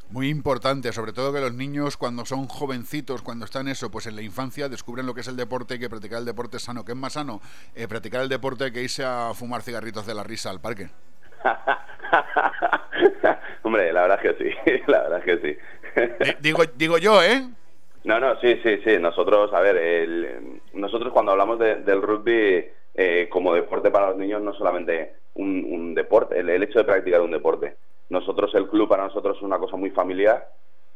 Muy 0.09 0.29
importante, 0.29 0.91
sobre 0.91 1.13
todo 1.13 1.31
que 1.33 1.39
los 1.39 1.53
niños 1.53 1.95
cuando 1.97 2.25
son 2.25 2.45
jovencitos, 2.47 3.21
cuando 3.21 3.45
están 3.45 3.67
eso, 3.69 3.89
pues 3.89 4.05
en 4.05 4.15
la 4.17 4.21
infancia 4.21 4.67
descubren 4.69 5.05
lo 5.05 5.13
que 5.13 5.21
es 5.21 5.27
el 5.27 5.37
deporte 5.37 5.79
que 5.79 5.89
practicar 5.89 6.19
el 6.19 6.25
deporte 6.25 6.57
es 6.57 6.63
sano. 6.63 6.83
¿Qué 6.85 6.91
es 6.91 6.97
más 6.97 7.13
sano? 7.13 7.41
Eh, 7.73 7.87
practicar 7.87 8.21
el 8.21 8.29
deporte 8.29 8.71
que 8.71 8.83
irse 8.83 9.03
a 9.05 9.31
fumar 9.33 9.61
cigarritos 9.61 10.05
de 10.05 10.13
la 10.13 10.23
risa 10.23 10.49
al 10.49 10.59
parque. 10.61 10.89
Hombre, 13.63 13.91
la 13.93 14.01
verdad 14.03 14.19
es 14.23 14.35
que 14.35 14.43
sí, 14.43 14.81
la 14.87 15.01
verdad 15.03 15.19
es 15.25 15.41
que 15.41 15.57
sí. 16.27 16.31
digo, 16.41 16.63
digo 16.75 16.97
yo, 16.97 17.23
¿eh? 17.23 17.47
No, 18.03 18.19
no, 18.19 18.37
sí, 18.41 18.59
sí, 18.63 18.81
sí. 18.83 18.97
Nosotros, 18.99 19.53
a 19.53 19.61
ver, 19.61 19.77
el- 19.77 20.61
nosotros 20.73 21.13
cuando 21.13 21.31
hablamos 21.31 21.57
de- 21.59 21.75
del 21.77 22.01
rugby 22.01 22.65
eh, 22.93 23.27
como 23.31 23.53
deporte 23.53 23.91
para 23.91 24.09
los 24.09 24.17
niños, 24.17 24.41
no 24.41 24.53
solamente 24.53 25.15
un, 25.33 25.65
un 25.69 25.95
deporte, 25.95 26.39
el, 26.39 26.49
hecho 26.63 26.79
de 26.79 26.85
practicar 26.85 27.21
un 27.21 27.31
deporte. 27.31 27.77
Nosotros, 28.09 28.53
el 28.55 28.67
club 28.69 28.87
para 28.89 29.03
nosotros 29.05 29.37
es 29.37 29.43
una 29.43 29.57
cosa 29.59 29.75
muy 29.77 29.89
familiar 29.91 30.47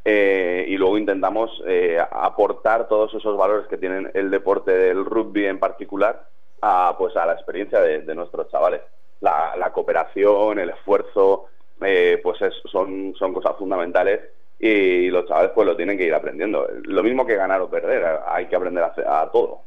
eh, 0.04 0.66
y 0.68 0.78
luego 0.78 0.98
intentamos 0.98 1.52
eh, 1.68 1.98
aportar 2.12 2.88
todos 2.88 3.14
esos 3.14 3.36
valores 3.38 3.68
que 3.68 3.78
tienen 3.78 4.10
el 4.14 4.30
deporte 4.32 4.72
del 4.72 5.04
rugby 5.06 5.46
en 5.46 5.60
particular 5.60 6.30
a, 6.62 6.96
pues, 6.98 7.16
a 7.18 7.26
la 7.26 7.34
experiencia 7.34 7.82
de, 7.82 8.02
de 8.02 8.16
nuestros 8.16 8.50
chavales. 8.50 8.82
La, 9.20 9.56
la 9.58 9.72
cooperación, 9.74 10.60
el 10.60 10.70
esfuerzo, 10.70 11.46
eh, 11.82 12.20
pues 12.24 12.42
es- 12.42 12.62
son, 12.72 13.14
son 13.18 13.34
cosas 13.34 13.56
fundamentales 13.58 14.22
y 14.60 15.10
los 15.10 15.26
chavales 15.28 15.52
pues 15.54 15.68
lo 15.68 15.76
tienen 15.76 15.98
que 15.98 16.06
ir 16.06 16.14
aprendiendo. 16.14 16.68
Lo 16.84 17.04
mismo 17.04 17.26
que 17.26 17.36
ganar 17.36 17.62
o 17.62 17.70
perder, 17.70 18.20
hay 18.26 18.48
que 18.48 18.56
aprender 18.56 18.84
a, 18.84 19.22
a 19.22 19.32
todo. 19.32 19.67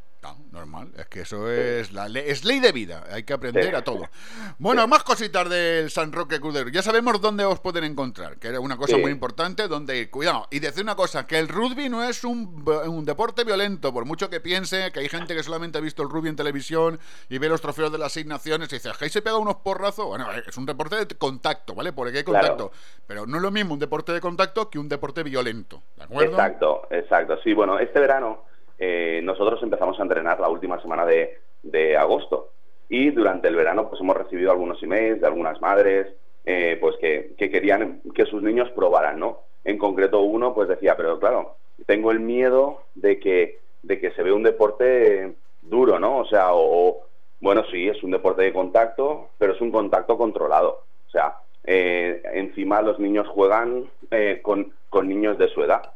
Normal, 0.52 0.92
es 0.98 1.06
que 1.06 1.20
eso 1.22 1.51
es 1.51 1.92
la 1.92 2.09
ley, 2.09 2.24
es 2.26 2.44
ley 2.44 2.60
de 2.60 2.72
vida, 2.72 3.05
hay 3.10 3.22
que 3.22 3.32
aprender 3.32 3.74
a 3.74 3.82
todo. 3.82 4.06
Bueno, 4.59 4.86
más 4.86 5.02
cositas 5.02 5.48
del 5.48 5.90
San 5.90 6.12
Roque 6.12 6.38
Crudero. 6.40 6.68
Ya 6.68 6.82
sabemos 6.82 7.20
dónde 7.20 7.44
os 7.44 7.60
pueden 7.60 7.84
encontrar, 7.84 8.36
que 8.38 8.48
era 8.48 8.60
una 8.60 8.76
cosa 8.76 8.97
Sí. 8.97 9.01
muy 9.01 9.10
importante, 9.10 9.66
donde 9.68 9.97
ir. 9.98 10.10
Cuidado, 10.10 10.47
y 10.51 10.59
decir 10.59 10.82
una 10.82 10.94
cosa, 10.97 11.26
que 11.26 11.38
el 11.38 11.48
rugby 11.48 11.88
no 11.88 12.02
es 12.05 12.24
un, 12.24 12.62
un 12.86 13.05
deporte 13.06 13.44
violento, 13.44 13.92
por 13.92 14.05
mucho 14.05 14.28
que 14.28 14.40
piense 14.40 14.92
que 14.92 15.01
hay 15.01 15.09
gente 15.09 15.34
que 15.34 15.42
solamente 15.42 15.78
ha 15.78 15.80
visto 15.80 16.02
el 16.02 16.10
rugby 16.10 16.28
en 16.28 16.36
televisión 16.36 16.98
y 17.30 17.38
ve 17.38 17.48
los 17.48 17.60
trofeos 17.62 17.90
de 17.92 17.98
las 17.98 18.12
seis 18.12 18.26
naciones 18.26 18.70
y 18.72 18.76
dice, 18.76 18.90
ahí 19.01 19.09
se 19.09 19.22
pega 19.22 19.38
unos 19.38 19.56
porrazos. 19.56 20.06
Bueno, 20.06 20.26
es 20.32 20.56
un 20.59 20.66
deporte 20.66 20.97
de 20.97 21.06
contacto, 21.16 21.74
¿vale? 21.74 21.92
Porque 21.92 22.18
hay 22.18 22.24
Claro. 22.24 22.48
contacto. 22.48 22.72
Pero 23.06 23.26
no 23.26 23.36
es 23.36 23.42
lo 23.42 23.51
mismo 23.51 23.72
un 23.74 23.80
deporte 23.80 24.12
de 24.12 24.20
contacto 24.20 24.68
que 24.68 24.78
un 24.78 24.88
deporte 24.88 25.22
violento, 25.22 25.82
¿de 25.97 26.05
acuerdo? 26.05 26.32
Exacto, 26.32 26.82
exacto. 26.90 27.38
Sí, 27.42 27.55
bueno, 27.55 27.78
este 27.78 27.98
verano 28.01 28.44
eh, 28.81 29.20
nosotros 29.23 29.62
empezamos 29.62 30.01
a 30.01 30.02
entrenar 30.02 30.40
la 30.40 30.48
última 30.48 30.82
semana 30.82 31.07
de, 31.07 31.39
de 31.62 31.97
agosto 31.97 32.55
y 32.89 33.11
durante 33.11 33.48
el 33.48 33.57
verano 33.57 33.89
pues 33.89 34.01
hemos 34.02 34.16
recibido 34.16 34.51
algunos 34.51 34.82
emails 34.82 35.20
de 35.20 35.27
algunas 35.28 35.61
madres 35.61 36.09
eh, 36.44 36.78
pues 36.81 36.97
que, 37.01 37.35
que 37.39 37.51
querían 37.51 38.02
que 38.15 38.27
sus 38.27 38.43
niños 38.43 38.70
probaran, 38.73 39.20
¿no? 39.20 39.43
En 39.65 39.78
concreto 39.78 40.23
uno 40.23 40.55
pues 40.55 40.69
decía, 40.69 40.97
pero 40.97 41.20
claro, 41.20 41.59
tengo 41.86 42.11
el 42.11 42.20
miedo 42.20 42.82
de 42.94 43.20
que, 43.20 43.61
de 43.82 44.01
que 44.01 44.11
se 44.12 44.23
vea 44.23 44.35
un 44.35 44.43
deporte 44.43 45.36
duro, 45.62 45.98
¿no? 46.01 46.19
O 46.19 46.24
sea, 46.27 46.52
o, 46.55 46.89
o- 46.89 47.07
bueno, 47.40 47.65
sí, 47.70 47.89
es 47.89 48.02
un 48.02 48.11
deporte 48.11 48.43
de 48.43 48.52
contacto, 48.52 49.31
pero 49.39 49.55
es 49.55 49.61
un 49.62 49.70
contacto 49.70 50.19
controlado. 50.19 50.85
O 51.07 51.11
sea, 51.11 51.39
eh, 51.65 52.20
encima 52.35 52.82
los 52.82 52.98
niños 52.98 53.28
juegan 53.28 53.90
eh, 54.11 54.40
con, 54.43 54.74
con 54.90 55.09
niños 55.09 55.39
de 55.39 55.48
su 55.48 55.62
edad. 55.62 55.94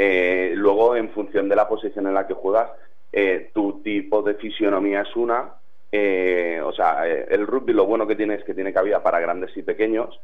Eh, 0.00 0.52
luego, 0.54 0.94
en 0.96 1.10
función 1.10 1.48
de 1.48 1.56
la 1.56 1.68
posición 1.68 2.06
en 2.06 2.14
la 2.14 2.26
que 2.26 2.34
juegas, 2.34 2.70
eh, 3.12 3.50
tu 3.52 3.82
tipo 3.82 4.22
de 4.22 4.34
fisionomía 4.34 5.02
es 5.02 5.16
una. 5.16 5.54
eh, 5.90 6.60
o 6.64 6.72
sea, 6.72 7.08
eh, 7.08 7.26
el 7.30 7.46
rugby 7.46 7.72
lo 7.72 7.86
bueno 7.86 8.06
que 8.06 8.14
tiene 8.16 8.34
es 8.34 8.44
que 8.44 8.54
tiene 8.54 8.72
cabida 8.72 9.02
para 9.02 9.20
grandes 9.20 9.56
y 9.56 9.62
pequeños, 9.62 10.20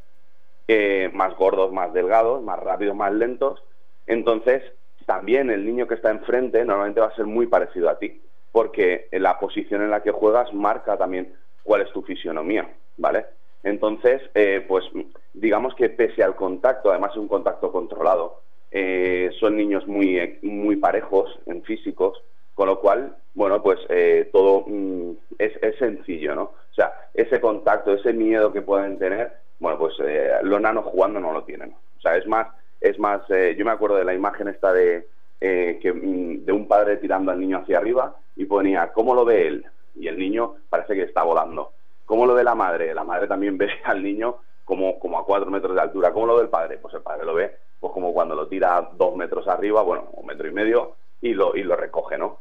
eh, 0.68 1.10
más 1.12 1.34
gordos, 1.36 1.72
más 1.72 1.92
delgados, 1.92 2.42
más 2.42 2.59
rápidos, 2.60 2.94
más 2.96 3.12
lentos. 3.12 3.62
Entonces, 4.06 4.62
también 5.06 5.51
el 5.51 5.64
niño 5.66 5.86
que 5.88 5.94
está 5.94 6.10
enfrente 6.10 6.64
normalmente 6.64 7.01
va 7.01 7.09
a 7.09 7.16
ser 7.16 7.26
muy 7.26 7.46
parecido 7.46 7.88
a 7.90 7.98
ti, 7.98 8.22
porque 8.52 9.09
la 9.12 9.38
posición 9.38 9.82
en 9.82 9.90
la 9.90 10.02
que 10.02 10.12
juegas 10.12 10.52
marca 10.55 10.96
también 10.96 11.34
cuál 11.62 11.82
es 11.82 11.92
tu 11.92 12.02
fisionomía, 12.02 12.70
¿vale? 12.96 13.26
Entonces, 13.62 14.22
pues 14.68 14.84
digamos 15.32 15.74
que 15.74 15.88
pese 15.90 16.22
al 16.22 16.36
contacto, 16.36 16.90
además 16.90 17.12
es 17.12 17.18
un 17.18 17.28
contacto 17.28 17.72
controlado, 17.72 18.42
eh, 18.74 19.30
son 19.38 19.56
niños 19.56 19.86
muy, 19.86 20.38
muy 20.42 20.76
parejos 20.76 21.38
en 21.46 21.62
físicos, 21.62 22.20
con 22.55 22.66
lo 22.66 22.80
cual, 22.80 23.16
bueno, 23.34 23.62
pues 23.62 23.78
eh, 23.88 24.28
todo 24.32 24.64
mm, 24.66 25.12
es, 25.38 25.52
es 25.62 25.78
sencillo, 25.78 26.34
¿no? 26.34 26.42
O 26.42 26.74
sea, 26.74 26.92
ese 27.14 27.40
contacto, 27.40 27.92
ese 27.94 28.12
miedo 28.12 28.52
que 28.52 28.62
pueden 28.62 28.98
tener, 28.98 29.32
bueno, 29.60 29.78
pues 29.78 29.94
eh, 30.01 30.28
los 30.42 30.60
nanos 30.60 30.86
jugando 30.86 31.20
no 31.20 31.32
lo 31.32 31.44
tienen. 31.44 31.72
O 31.98 32.01
sea, 32.01 32.16
es 32.16 32.26
más, 32.26 32.48
es 32.80 32.98
más, 32.98 33.22
eh, 33.30 33.55
yo 33.56 33.64
me 33.64 33.70
acuerdo 33.70 33.96
de 33.96 34.05
la 34.05 34.12
imagen 34.12 34.48
esta 34.48 34.72
de, 34.72 35.06
eh, 35.40 35.78
que, 35.80 35.92
mm, 35.92 36.44
de 36.44 36.52
un 36.52 36.66
padre 36.66 36.96
tirando 36.96 37.30
al 37.30 37.38
niño 37.38 37.59
hacia 37.59 37.78
arriba 37.78 38.16
y 38.34 38.44
ponía, 38.44 38.92
¿cómo 38.92 39.14
lo 39.14 39.24
ve 39.24 39.46
él? 39.46 39.66
Y 39.94 40.09
el 40.09 40.18
niño 40.18 40.56
parece 40.68 40.94
que 40.94 41.02
está 41.02 41.22
volando. 41.22 41.72
¿Cómo 42.05 42.26
lo 42.26 42.34
ve 42.34 42.42
la 42.42 42.56
madre? 42.56 42.92
La 42.92 43.05
madre 43.05 43.28
también 43.28 43.56
ve 43.59 43.70
al 43.84 44.02
niño 44.02 44.38
como, 44.64 44.98
como 44.98 45.18
a 45.18 45.24
cuatro 45.24 45.48
metros 45.51 45.76
de 45.76 45.80
altura. 45.80 46.12
¿Cómo 46.12 46.26
lo 46.26 46.36
ve 46.36 46.42
el 46.42 46.48
padre? 46.48 46.78
Pues 46.78 46.92
el 46.94 47.02
padre 47.02 47.24
lo 47.24 47.34
ve 47.34 47.52
pues 47.85 47.93
como 47.93 48.15
cuando 48.15 48.35
lo 48.35 48.48
tira 48.48 48.89
dos 48.97 49.15
metros 49.15 49.47
arriba, 49.47 49.82
bueno, 49.82 50.09
un 50.12 50.24
metro 50.24 50.48
y 50.48 50.52
medio, 50.52 50.94
y 51.20 51.35
lo, 51.35 51.55
y 51.55 51.62
lo 51.62 51.77
recoge, 51.77 52.16
¿no? 52.16 52.39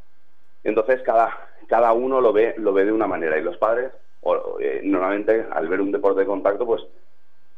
Entonces 0.63 1.01
cada, 1.01 1.37
cada 1.67 1.91
uno 1.91 2.21
lo 2.21 2.31
ve, 2.31 2.55
lo 2.59 2.71
ve 2.71 2.85
de 2.85 2.93
una 2.93 3.07
manera 3.07 3.37
y 3.37 3.43
los 3.43 3.57
padres 3.57 3.91
o, 4.21 4.57
eh, 4.61 4.79
normalmente 4.85 5.45
al 5.51 5.67
ver 5.67 5.81
un 5.81 5.91
deporte 5.91 6.21
de 6.21 6.27
contacto 6.27 6.65
pues 6.65 6.81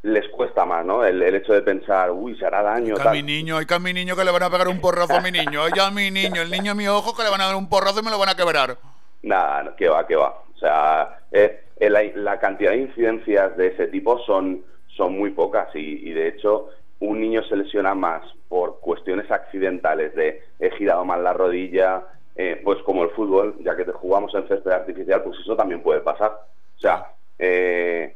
les 0.02 0.28
cuesta 0.30 0.64
más, 0.64 0.84
¿no? 0.84 1.04
El, 1.04 1.22
el 1.22 1.36
hecho 1.36 1.52
de 1.52 1.62
pensar, 1.62 2.10
uy, 2.10 2.36
se 2.36 2.44
hará 2.44 2.60
daño. 2.60 2.96
Que 2.96 3.08
a 3.08 3.12
mi 3.12 3.22
niño, 3.22 3.56
hay 3.56 3.66
que 3.66 3.74
a 3.74 3.78
mi 3.78 3.92
niño 3.92 4.16
que 4.16 4.24
le 4.24 4.32
van 4.32 4.42
a 4.42 4.50
pegar 4.50 4.66
un 4.66 4.80
porrazo 4.80 5.14
a 5.14 5.20
mi 5.20 5.30
niño. 5.30 5.62
Ay, 5.62 5.72
a 5.80 5.92
mi 5.92 6.10
niño, 6.10 6.42
el 6.42 6.50
niño 6.50 6.72
a 6.72 6.74
mi 6.74 6.88
ojo 6.88 7.16
que 7.16 7.22
le 7.22 7.30
van 7.30 7.40
a 7.40 7.46
dar 7.46 7.54
un 7.54 7.68
porrazo 7.68 8.00
y 8.00 8.02
me 8.02 8.10
lo 8.10 8.18
van 8.18 8.30
a 8.30 8.34
quebrar. 8.34 8.76
Nada, 9.22 9.76
que 9.76 9.88
va, 9.88 10.04
que 10.08 10.16
va. 10.16 10.42
O 10.56 10.58
sea, 10.58 11.20
eh, 11.30 11.66
eh, 11.76 11.88
la, 11.88 12.02
la 12.16 12.40
cantidad 12.40 12.72
de 12.72 12.78
incidencias 12.78 13.56
de 13.56 13.68
ese 13.68 13.86
tipo 13.86 14.18
son, 14.26 14.64
son 14.88 15.16
muy 15.16 15.30
pocas 15.30 15.68
y, 15.74 16.08
y, 16.10 16.12
de 16.12 16.28
hecho 16.28 16.70
un 17.00 17.20
niño 17.20 17.42
se 17.44 17.56
lesiona 17.56 17.94
más 17.94 18.22
por 18.48 18.80
cuestiones 18.80 19.30
accidentales 19.30 20.14
de 20.14 20.42
he 20.58 20.70
girado 20.72 21.04
mal 21.04 21.22
la 21.22 21.32
rodilla, 21.32 22.04
eh, 22.34 22.60
pues 22.64 22.82
como 22.82 23.02
el 23.04 23.10
fútbol, 23.10 23.56
ya 23.60 23.76
que 23.76 23.84
te 23.84 23.92
jugamos 23.92 24.34
en 24.34 24.46
césped 24.48 24.70
artificial, 24.70 25.22
pues 25.22 25.38
eso 25.40 25.56
también 25.56 25.82
puede 25.82 26.00
pasar. 26.00 26.30
O 26.30 26.80
sea, 26.80 27.12
eh, 27.38 28.14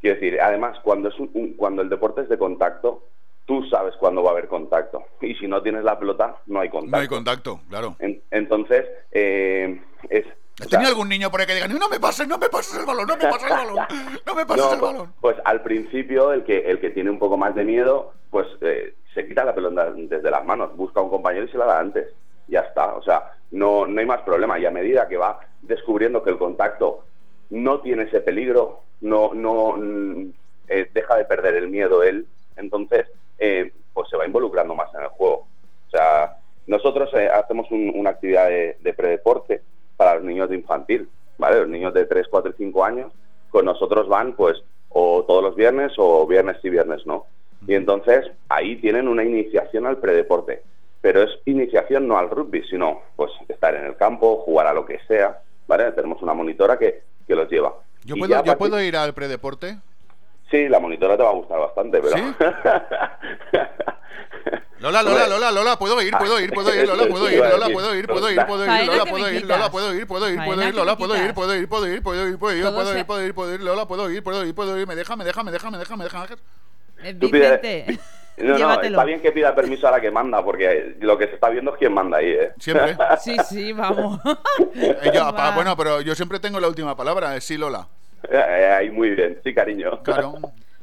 quiero 0.00 0.14
decir, 0.20 0.40
además, 0.40 0.78
cuando, 0.82 1.08
es 1.08 1.18
un, 1.18 1.30
un- 1.34 1.54
cuando 1.54 1.82
el 1.82 1.88
deporte 1.88 2.22
es 2.22 2.28
de 2.28 2.38
contacto, 2.38 3.02
tú 3.44 3.64
sabes 3.66 3.94
cuándo 3.96 4.22
va 4.22 4.30
a 4.30 4.32
haber 4.32 4.48
contacto. 4.48 5.04
Y 5.20 5.34
si 5.36 5.46
no 5.46 5.62
tienes 5.62 5.84
la 5.84 5.98
pelota, 5.98 6.36
no 6.46 6.60
hay 6.60 6.68
contacto. 6.68 6.96
No 6.96 7.00
hay 7.02 7.08
contacto, 7.08 7.60
claro. 7.68 7.96
En- 7.98 8.22
entonces, 8.30 8.84
eh, 9.12 9.80
es... 10.10 10.24
¿Has 10.60 10.68
tenido 10.68 10.88
algún 10.88 11.08
niño 11.08 11.30
por 11.30 11.40
ahí 11.40 11.46
que 11.46 11.54
diga, 11.54 11.68
no 11.68 11.88
me 11.88 12.00
pases, 12.00 12.26
no 12.26 12.38
me 12.38 12.48
pases 12.48 12.78
el 12.78 12.86
balón, 12.86 13.06
no 13.06 13.16
me 13.16 13.24
pases 13.24 13.42
el 13.50 13.56
balón, 13.56 13.86
no 14.26 14.34
me 14.34 14.46
pases 14.46 14.64
No, 14.64 14.72
el 14.72 14.78
pues, 14.78 14.92
balón? 14.92 15.12
pues 15.20 15.36
al 15.44 15.62
principio 15.62 16.32
el 16.32 16.44
que 16.44 16.58
el 16.70 16.80
que 16.80 16.90
tiene 16.90 17.10
un 17.10 17.18
poco 17.18 17.36
más 17.36 17.54
de 17.54 17.64
miedo, 17.64 18.12
pues 18.30 18.46
eh, 18.62 18.94
se 19.12 19.26
quita 19.28 19.44
la 19.44 19.54
pelota 19.54 19.90
desde 19.94 20.30
las 20.30 20.44
manos, 20.46 20.74
busca 20.76 21.00
a 21.00 21.02
un 21.02 21.10
compañero 21.10 21.44
y 21.44 21.48
se 21.50 21.58
la 21.58 21.66
da 21.66 21.78
antes. 21.80 22.06
Ya 22.48 22.60
está, 22.60 22.94
o 22.94 23.02
sea, 23.02 23.32
no, 23.50 23.86
no 23.86 24.00
hay 24.00 24.06
más 24.06 24.22
problema. 24.22 24.58
Y 24.58 24.64
a 24.66 24.70
medida 24.70 25.08
que 25.08 25.16
va 25.18 25.40
descubriendo 25.62 26.22
que 26.22 26.30
el 26.30 26.38
contacto 26.38 27.04
no 27.50 27.80
tiene 27.80 28.04
ese 28.04 28.20
peligro, 28.20 28.80
no, 29.02 29.34
no 29.34 29.74
mm, 29.76 30.30
eh, 30.68 30.90
deja 30.94 31.16
de 31.16 31.24
perder 31.26 31.54
el 31.56 31.68
miedo 31.68 32.02
él, 32.02 32.26
entonces 32.56 33.06
eh, 33.38 33.72
pues 33.92 34.08
se 34.08 34.16
va 34.16 34.26
involucrando 34.26 34.74
más 34.74 34.88
en 34.94 35.02
el 35.02 35.08
juego. 35.08 35.46
O 35.88 35.90
sea, 35.90 36.36
nosotros 36.66 37.10
eh, 37.14 37.28
hacemos 37.28 37.70
un- 37.70 37.92
una 37.94 38.10
actividad 38.10 38.48
de, 38.48 38.76
de 38.80 38.94
predeporte 38.94 39.62
para 39.96 40.16
los 40.16 40.24
niños 40.24 40.48
de 40.50 40.56
infantil, 40.56 41.08
¿vale? 41.38 41.60
Los 41.60 41.68
niños 41.68 41.94
de 41.94 42.04
3, 42.06 42.26
4 42.30 42.50
y 42.50 42.54
5 42.64 42.84
años 42.84 43.12
con 43.50 43.64
nosotros 43.64 44.08
van 44.08 44.34
pues 44.34 44.56
o 44.90 45.24
todos 45.26 45.42
los 45.42 45.54
viernes 45.56 45.92
o 45.98 46.26
viernes 46.26 46.56
y 46.62 46.70
viernes 46.70 47.06
no. 47.06 47.26
Y 47.66 47.74
entonces 47.74 48.26
ahí 48.48 48.76
tienen 48.76 49.08
una 49.08 49.24
iniciación 49.24 49.86
al 49.86 49.96
predeporte, 49.98 50.62
pero 51.00 51.22
es 51.22 51.30
iniciación 51.46 52.06
no 52.06 52.18
al 52.18 52.30
rugby, 52.30 52.62
sino 52.68 53.00
pues 53.16 53.30
estar 53.48 53.74
en 53.74 53.84
el 53.86 53.96
campo, 53.96 54.38
jugar 54.44 54.66
a 54.66 54.72
lo 54.74 54.84
que 54.86 54.98
sea, 55.08 55.40
¿vale? 55.66 55.90
Tenemos 55.92 56.22
una 56.22 56.34
monitora 56.34 56.78
que, 56.78 57.02
que 57.26 57.34
los 57.34 57.50
lleva. 57.50 57.74
¿Yo 58.04 58.14
puedo, 58.16 58.30
ya 58.30 58.38
a 58.38 58.42
¿Yo 58.44 58.52
partir- 58.52 58.58
puedo 58.58 58.80
ir 58.82 58.96
al 58.96 59.14
predeporte? 59.14 59.78
Sí, 60.50 60.68
la 60.68 60.78
monitora 60.78 61.16
te 61.16 61.22
va 61.24 61.30
a 61.30 61.34
gustar 61.34 61.58
bastante, 61.58 62.00
pero... 62.00 62.16
Lola, 64.78 65.02
Lola, 65.02 65.26
Lola, 65.26 65.50
Lola, 65.50 65.78
puedo 65.78 66.00
ir, 66.02 66.12
puedo 66.16 66.38
ir, 66.40 66.52
puedo 66.52 66.74
ir, 66.74 66.86
Lola, 66.86 67.06
puedo 67.08 67.30
ir, 67.30 67.38
Lola, 67.38 67.68
puedo 67.68 67.94
ir, 67.96 68.06
puedo 68.06 68.30
ir, 68.30 68.46
puedo 68.46 68.64
ir, 68.64 68.86
Lola, 68.86 69.04
puedo 69.06 69.32
ir. 69.32 69.44
Lola, 69.46 69.70
puedo 69.70 69.94
ir, 69.94 70.06
puedo 70.06 70.28
ir, 70.30 70.36
puedo 70.38 70.62
ir, 70.68 70.74
Lola, 70.74 70.96
puedo 70.96 71.16
ir, 71.16 71.34
puedo 71.34 71.54
ir, 71.56 71.68
puedo 71.68 71.86
ir, 71.86 72.02
puedo 72.02 72.26
ir, 72.26 72.38
puedo 72.38 72.52
ir, 72.54 72.66
puedo 72.68 72.96
ir, 72.98 73.06
puedo 73.06 73.24
ir, 73.26 73.34
puedo 73.34 73.54
ir, 73.54 73.60
Lola, 73.62 73.86
puedo 73.88 74.10
ir, 74.10 74.22
puedo 74.22 74.44
ir, 74.44 74.54
puedo 74.54 74.78
ir, 74.78 74.86
me 74.86 74.94
deja, 74.94 75.16
me 75.16 75.24
deja, 75.24 75.42
me 75.42 75.50
deja, 75.50 75.70
me 75.70 75.78
deja, 75.78 75.96
me 75.96 76.04
deja. 76.04 76.26
Eh, 77.02 77.12
Vicente, 77.14 77.98
No, 78.38 78.58
no, 78.58 78.80
está 78.82 79.04
bien 79.04 79.20
que 79.22 79.32
pida 79.32 79.54
permiso 79.54 79.88
a 79.88 79.92
la 79.92 80.00
que 80.00 80.10
manda, 80.10 80.44
porque 80.44 80.96
lo 81.00 81.16
que 81.16 81.26
se 81.28 81.34
está 81.34 81.48
viendo 81.48 81.72
es 81.72 81.78
quién 81.78 81.92
manda 81.94 82.18
ahí, 82.18 82.28
¿eh? 82.28 82.52
Siempre. 82.58 82.96
Sí, 83.18 83.36
sí, 83.48 83.72
vamos. 83.72 84.20
Eh, 84.74 85.10
yo, 85.14 85.20
pa- 85.34 85.50
Va. 85.50 85.50
bueno, 85.54 85.74
pero 85.76 86.02
yo 86.02 86.14
siempre 86.14 86.38
tengo 86.38 86.60
la 86.60 86.68
última 86.68 86.94
palabra, 86.94 87.34
eh, 87.34 87.40
sí, 87.40 87.56
Lola. 87.56 87.88
Eh, 88.30 88.74
Ahí 88.78 88.90
muy 88.90 89.10
bien, 89.10 89.40
sí, 89.42 89.54
cariño. 89.54 90.02
Claro. 90.02 90.34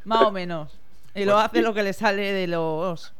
Más 0.05 0.21
o 0.23 0.31
menos. 0.31 0.71
Y 1.15 1.25
lo 1.25 1.37
hace 1.37 1.61
lo 1.61 1.73
que 1.75 1.83
le 1.83 1.93
sale 1.93 2.31
de 2.33 2.47
los... 2.47 3.13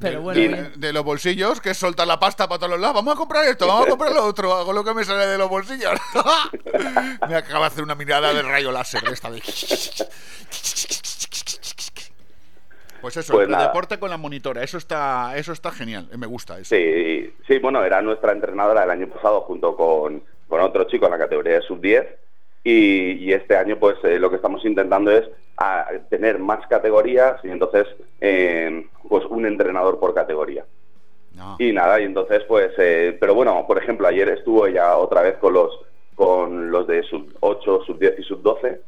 Pero 0.00 0.22
bueno, 0.22 0.70
de, 0.76 0.92
los 0.92 1.04
bolsillos, 1.04 1.60
que 1.60 1.70
es 1.70 1.76
soltar 1.76 2.06
la 2.06 2.18
pasta 2.18 2.48
para 2.48 2.58
todos 2.58 2.72
los 2.72 2.80
lados. 2.80 2.96
Vamos 2.96 3.14
a 3.14 3.16
comprar 3.16 3.44
esto, 3.46 3.66
vamos 3.66 3.86
a 3.86 3.90
comprar 3.90 4.12
lo 4.12 4.24
otro. 4.24 4.52
Hago 4.54 4.72
lo 4.72 4.84
que 4.84 4.94
me 4.94 5.04
sale 5.04 5.26
de 5.26 5.38
los 5.38 5.48
bolsillos. 5.48 5.92
me 7.28 7.36
acaba 7.36 7.60
de 7.60 7.66
hacer 7.66 7.84
una 7.84 7.94
mirada 7.94 8.32
de 8.32 8.42
rayo 8.42 8.72
láser 8.72 9.02
de 9.02 9.12
esta 9.12 9.30
vez. 9.30 9.42
Pues 13.00 13.16
eso, 13.16 13.32
Pues 13.32 13.46
el 13.46 13.52
nada. 13.52 13.68
deporte 13.68 13.98
con 13.98 14.10
la 14.10 14.16
monitora, 14.16 14.62
eso 14.62 14.76
está, 14.76 15.36
eso 15.36 15.52
está 15.52 15.70
genial, 15.70 16.08
me 16.16 16.26
gusta 16.26 16.58
eso. 16.58 16.74
Sí, 16.74 17.32
sí, 17.46 17.58
bueno, 17.60 17.84
era 17.84 18.02
nuestra 18.02 18.32
entrenadora 18.32 18.82
el 18.82 18.90
año 18.90 19.08
pasado 19.08 19.42
junto 19.42 19.76
con, 19.76 20.24
con 20.48 20.60
otro 20.60 20.84
chico 20.84 21.04
en 21.06 21.12
la 21.12 21.18
categoría 21.18 21.54
de 21.54 21.62
sub-10 21.62 22.06
y, 22.64 23.12
y 23.12 23.32
este 23.32 23.56
año 23.56 23.78
pues 23.78 23.96
eh, 24.04 24.18
lo 24.18 24.30
que 24.30 24.36
estamos 24.36 24.64
intentando 24.64 25.10
es 25.10 25.28
a, 25.56 25.88
tener 26.08 26.38
más 26.38 26.66
categorías 26.66 27.44
y 27.44 27.48
entonces 27.48 27.86
eh, 28.20 28.86
pues 29.08 29.24
un 29.26 29.46
entrenador 29.46 29.98
por 29.98 30.14
categoría. 30.14 30.64
Y 31.60 31.72
nada, 31.72 32.00
y 32.00 32.04
entonces 32.04 32.42
pues, 32.48 32.72
eh, 32.78 33.16
pero 33.20 33.32
bueno, 33.32 33.64
por 33.66 33.78
ejemplo, 33.78 34.08
ayer 34.08 34.28
estuvo 34.28 34.66
ella 34.66 34.96
otra 34.96 35.22
vez 35.22 35.36
con 35.38 35.52
los 35.54 35.70
con 36.16 36.72
los 36.72 36.88
de 36.88 37.04
sub 37.04 37.32
8, 37.38 37.84
sub 37.86 37.96
10 37.96 38.18
y 38.18 38.22
sub 38.24 38.42
12 38.42 38.80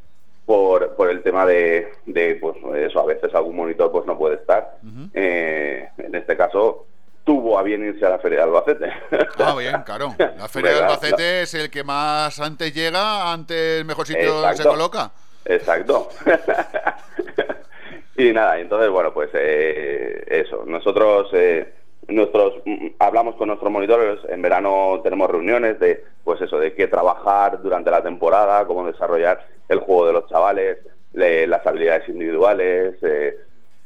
por, 0.44 0.96
por 0.96 1.10
el 1.10 1.22
tema 1.22 1.46
de, 1.46 1.92
de, 2.06 2.34
pues 2.40 2.56
eso, 2.74 2.98
a 2.98 3.06
veces 3.06 3.32
algún 3.36 3.54
monitor 3.54 3.92
pues 3.92 4.04
no 4.04 4.18
puede 4.18 4.34
estar. 4.34 4.78
Eh, 5.14 5.88
en 5.98 6.14
este 6.16 6.36
caso 6.36 6.86
tuvo 7.24 7.58
a 7.58 7.62
bien 7.62 7.84
irse 7.84 8.04
a 8.04 8.10
la 8.10 8.18
Feria 8.18 8.38
de 8.38 8.44
Albacete. 8.44 8.92
Ah, 9.38 9.54
bien, 9.56 9.82
claro. 9.82 10.14
La 10.38 10.48
Feria 10.48 10.72
de 10.72 10.78
Albacete 10.80 11.42
es 11.42 11.54
el 11.54 11.70
que 11.70 11.84
más 11.84 12.40
antes 12.40 12.74
llega, 12.74 13.32
antes 13.32 13.80
el 13.80 13.84
mejor 13.84 14.06
sitio 14.06 14.42
se 14.42 14.48
Exacto. 14.50 14.70
coloca. 14.70 15.10
Exacto. 15.44 16.08
y 18.16 18.32
nada, 18.32 18.58
entonces, 18.58 18.90
bueno, 18.90 19.12
pues 19.12 19.30
eh, 19.34 20.24
eso. 20.28 20.64
Nosotros, 20.66 21.28
eh, 21.32 21.72
nuestros, 22.08 22.54
mm, 22.64 22.86
hablamos 22.98 23.36
con 23.36 23.48
nuestros 23.48 23.70
monitores. 23.70 24.18
En 24.28 24.42
verano 24.42 25.00
tenemos 25.02 25.30
reuniones 25.30 25.78
de, 25.80 26.04
pues 26.24 26.40
eso, 26.40 26.58
de 26.58 26.74
qué 26.74 26.86
trabajar 26.88 27.62
durante 27.62 27.90
la 27.90 28.02
temporada, 28.02 28.66
cómo 28.66 28.86
desarrollar 28.86 29.46
el 29.68 29.80
juego 29.80 30.06
de 30.06 30.12
los 30.14 30.26
chavales, 30.28 30.78
le- 31.12 31.46
las 31.46 31.66
habilidades 31.66 32.08
individuales 32.08 32.94
eh, 33.02 33.36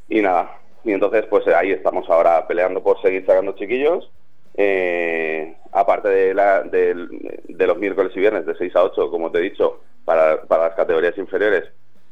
y 0.08 0.20
nada. 0.22 0.50
Y 0.84 0.92
entonces, 0.92 1.24
pues 1.30 1.46
ahí 1.48 1.72
estamos 1.72 2.08
ahora 2.10 2.46
peleando 2.46 2.82
por 2.82 3.00
seguir 3.02 3.24
sacando 3.26 3.52
chiquillos. 3.52 4.10
Eh, 4.56 5.56
aparte 5.72 6.08
de, 6.08 6.34
la- 6.34 6.62
del- 6.62 7.08
de 7.48 7.66
los 7.66 7.78
miércoles 7.78 8.12
y 8.14 8.20
viernes 8.20 8.46
de 8.46 8.54
6 8.56 8.76
a 8.76 8.84
8, 8.84 9.10
como 9.10 9.30
te 9.30 9.38
he 9.38 9.42
dicho, 9.42 9.80
para, 10.04 10.42
para 10.42 10.68
las 10.68 10.76
categorías 10.76 11.16
inferiores, 11.18 11.64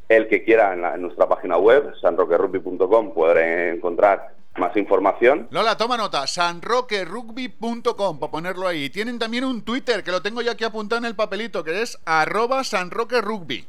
el 0.08 0.26
que 0.28 0.42
quiera 0.42 0.72
en, 0.72 0.82
la- 0.82 0.94
en 0.94 1.02
nuestra 1.02 1.28
página 1.28 1.56
web, 1.58 1.92
sanroquerugby.com, 2.00 3.14
podrá 3.14 3.68
encontrar 3.70 4.34
más 4.56 4.76
información. 4.76 5.46
Lola, 5.50 5.76
toma 5.76 5.96
nota, 5.96 6.26
sanroquerugby.com, 6.26 8.18
para 8.18 8.30
ponerlo 8.32 8.66
ahí. 8.66 8.90
Tienen 8.90 9.18
también 9.18 9.44
un 9.44 9.62
Twitter, 9.62 10.02
que 10.02 10.10
lo 10.10 10.20
tengo 10.22 10.42
yo 10.42 10.50
aquí 10.52 10.64
apuntado 10.64 10.98
en 11.00 11.06
el 11.06 11.14
papelito, 11.14 11.62
que 11.64 11.82
es 11.82 11.98
arroba 12.04 12.64
sanroquerugby. 12.64 13.66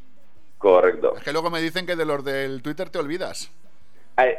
Correcto. 0.57 1.15
Es 1.17 1.23
que 1.23 1.31
luego 1.33 1.49
me 1.49 1.61
dicen 1.61 1.85
que 1.85 1.95
de 1.95 2.05
los 2.05 2.23
del 2.23 2.61
Twitter 2.61 2.89
te 2.89 2.99
olvidas. 2.99 3.51
Ay, 4.15 4.31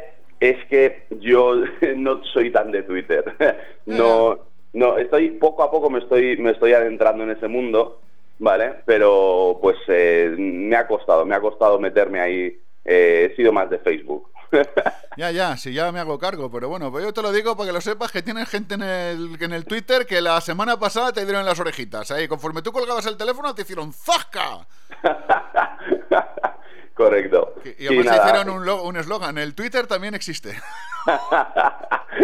Es 0.45 0.63
que 0.65 1.07
yo 1.21 1.55
no 1.95 2.23
soy 2.25 2.51
tan 2.51 2.71
de 2.71 2.83
Twitter. 2.83 3.23
No, 3.85 4.39
no, 4.73 4.97
estoy 4.97 5.29
poco 5.29 5.61
a 5.61 5.69
poco 5.69 5.91
me 5.91 5.99
estoy 5.99 6.37
me 6.37 6.51
estoy 6.51 6.73
adentrando 6.73 7.23
en 7.23 7.29
ese 7.29 7.47
mundo, 7.47 8.01
¿vale? 8.39 8.73
Pero 8.85 9.59
pues 9.61 9.77
eh, 9.87 10.35
me 10.37 10.75
ha 10.75 10.87
costado, 10.87 11.23
me 11.23 11.35
ha 11.35 11.39
costado 11.39 11.79
meterme 11.79 12.19
ahí. 12.19 12.59
Eh, 12.83 13.29
he 13.29 13.35
sido 13.35 13.53
más 13.53 13.69
de 13.69 13.79
Facebook. 13.79 14.29
Ya, 15.17 15.31
ya, 15.31 15.55
si 15.55 15.71
ya 15.71 15.93
me 15.93 16.01
hago 16.01 16.19
cargo, 16.19 16.51
pero 16.51 16.67
bueno, 16.67 16.91
pues 16.91 17.05
yo 17.05 17.13
te 17.13 17.21
lo 17.21 17.31
digo 17.31 17.55
para 17.55 17.67
que 17.67 17.73
lo 17.73 17.79
sepas 17.79 18.11
que 18.11 18.21
tienes 18.21 18.49
gente 18.49 18.75
en 18.75 18.81
el, 18.81 19.41
en 19.41 19.53
el 19.53 19.63
Twitter 19.63 20.05
que 20.05 20.19
la 20.19 20.41
semana 20.41 20.77
pasada 20.77 21.13
te 21.13 21.23
dieron 21.23 21.45
las 21.45 21.57
orejitas. 21.57 22.11
Ahí, 22.11 22.27
conforme 22.27 22.61
tú 22.61 22.73
colgabas 22.73 23.05
el 23.05 23.15
teléfono, 23.15 23.55
te 23.55 23.61
hicieron 23.61 23.93
¡zasca! 23.93 24.67
Correcto. 26.95 27.53
Y 27.63 27.69
Sí, 27.87 27.87
además 27.99 28.17
hicieron 28.25 28.49
un 28.49 28.65
lo- 28.65 28.83
un 28.83 28.97
eslogan. 28.97 29.37
el 29.37 29.53
Twitter 29.53 29.85
también 29.85 30.15
existe. 30.15 30.55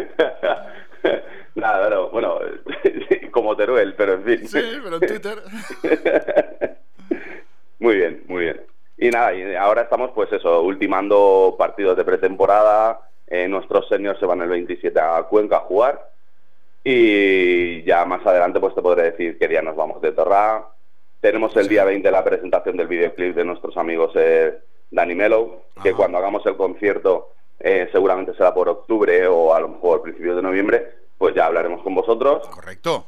Nada, 1.56 1.84
pero 1.89 2.10
bueno, 2.10 2.39
como 3.31 3.56
Teruel, 3.56 3.93
pero 3.95 4.14
en 4.14 4.23
fin. 4.23 4.48
Sí, 4.48 4.80
pero 4.84 4.95
en 4.95 5.02
Twitter. 5.07 5.43
Muy 7.80 7.95
bien, 7.95 8.23
muy 8.27 8.43
bien. 8.43 8.61
Y 8.99 9.10
nada, 9.10 9.34
y 9.34 9.56
ahora 9.56 9.81
estamos 9.81 10.11
pues 10.14 10.31
eso, 10.31 10.61
ultimando 10.61 11.56
partidos 11.57 11.98
de 11.98 12.03
pretemporada. 12.06 12.99
Eh, 13.26 13.48
nuestros 13.48 13.88
seniors 13.89 14.19
se 14.19 14.27
van 14.27 14.41
el 14.41 14.49
27 14.49 14.99
a 14.99 15.23
Cuenca 15.23 15.57
a 15.57 15.61
jugar. 15.61 16.11
Y 16.84 17.81
ya 17.84 18.06
más 18.06 18.23
adelante 18.23 18.60
pues 18.60 18.76
te 18.76 18.84
podré 18.84 19.10
decir 19.11 19.39
qué 19.39 19.48
día 19.48 19.64
nos 19.64 19.76
vamos 19.76 19.99
de 19.99 20.11
Torra. 20.11 20.64
Tenemos 21.22 21.56
el 21.56 21.68
día 21.68 21.85
20 21.85 22.10
la 22.10 22.23
presentación 22.23 22.76
del 22.77 22.88
videoclip 22.88 23.35
de 23.35 23.45
nuestros 23.45 23.77
amigos 23.77 24.11
eh, 24.15 24.57
Dani 24.89 25.14
Melo, 25.14 25.65
que 25.81 25.93
cuando 25.93 26.18
hagamos 26.18 26.43
el 26.48 26.57
concierto 26.57 27.30
eh, 27.60 27.88
seguramente 27.91 28.34
será 28.34 28.53
por 28.56 28.68
octubre 28.68 29.27
o 29.27 29.53
a 29.53 29.60
lo 29.60 29.69
mejor 29.69 30.02
principios 30.02 30.35
de 30.35 30.41
noviembre, 30.41 30.84
pues 31.19 31.35
ya 31.35 31.45
hablaremos 31.45 31.84
con 31.84 31.93
vosotros. 31.93 32.48
Correcto. 32.48 33.06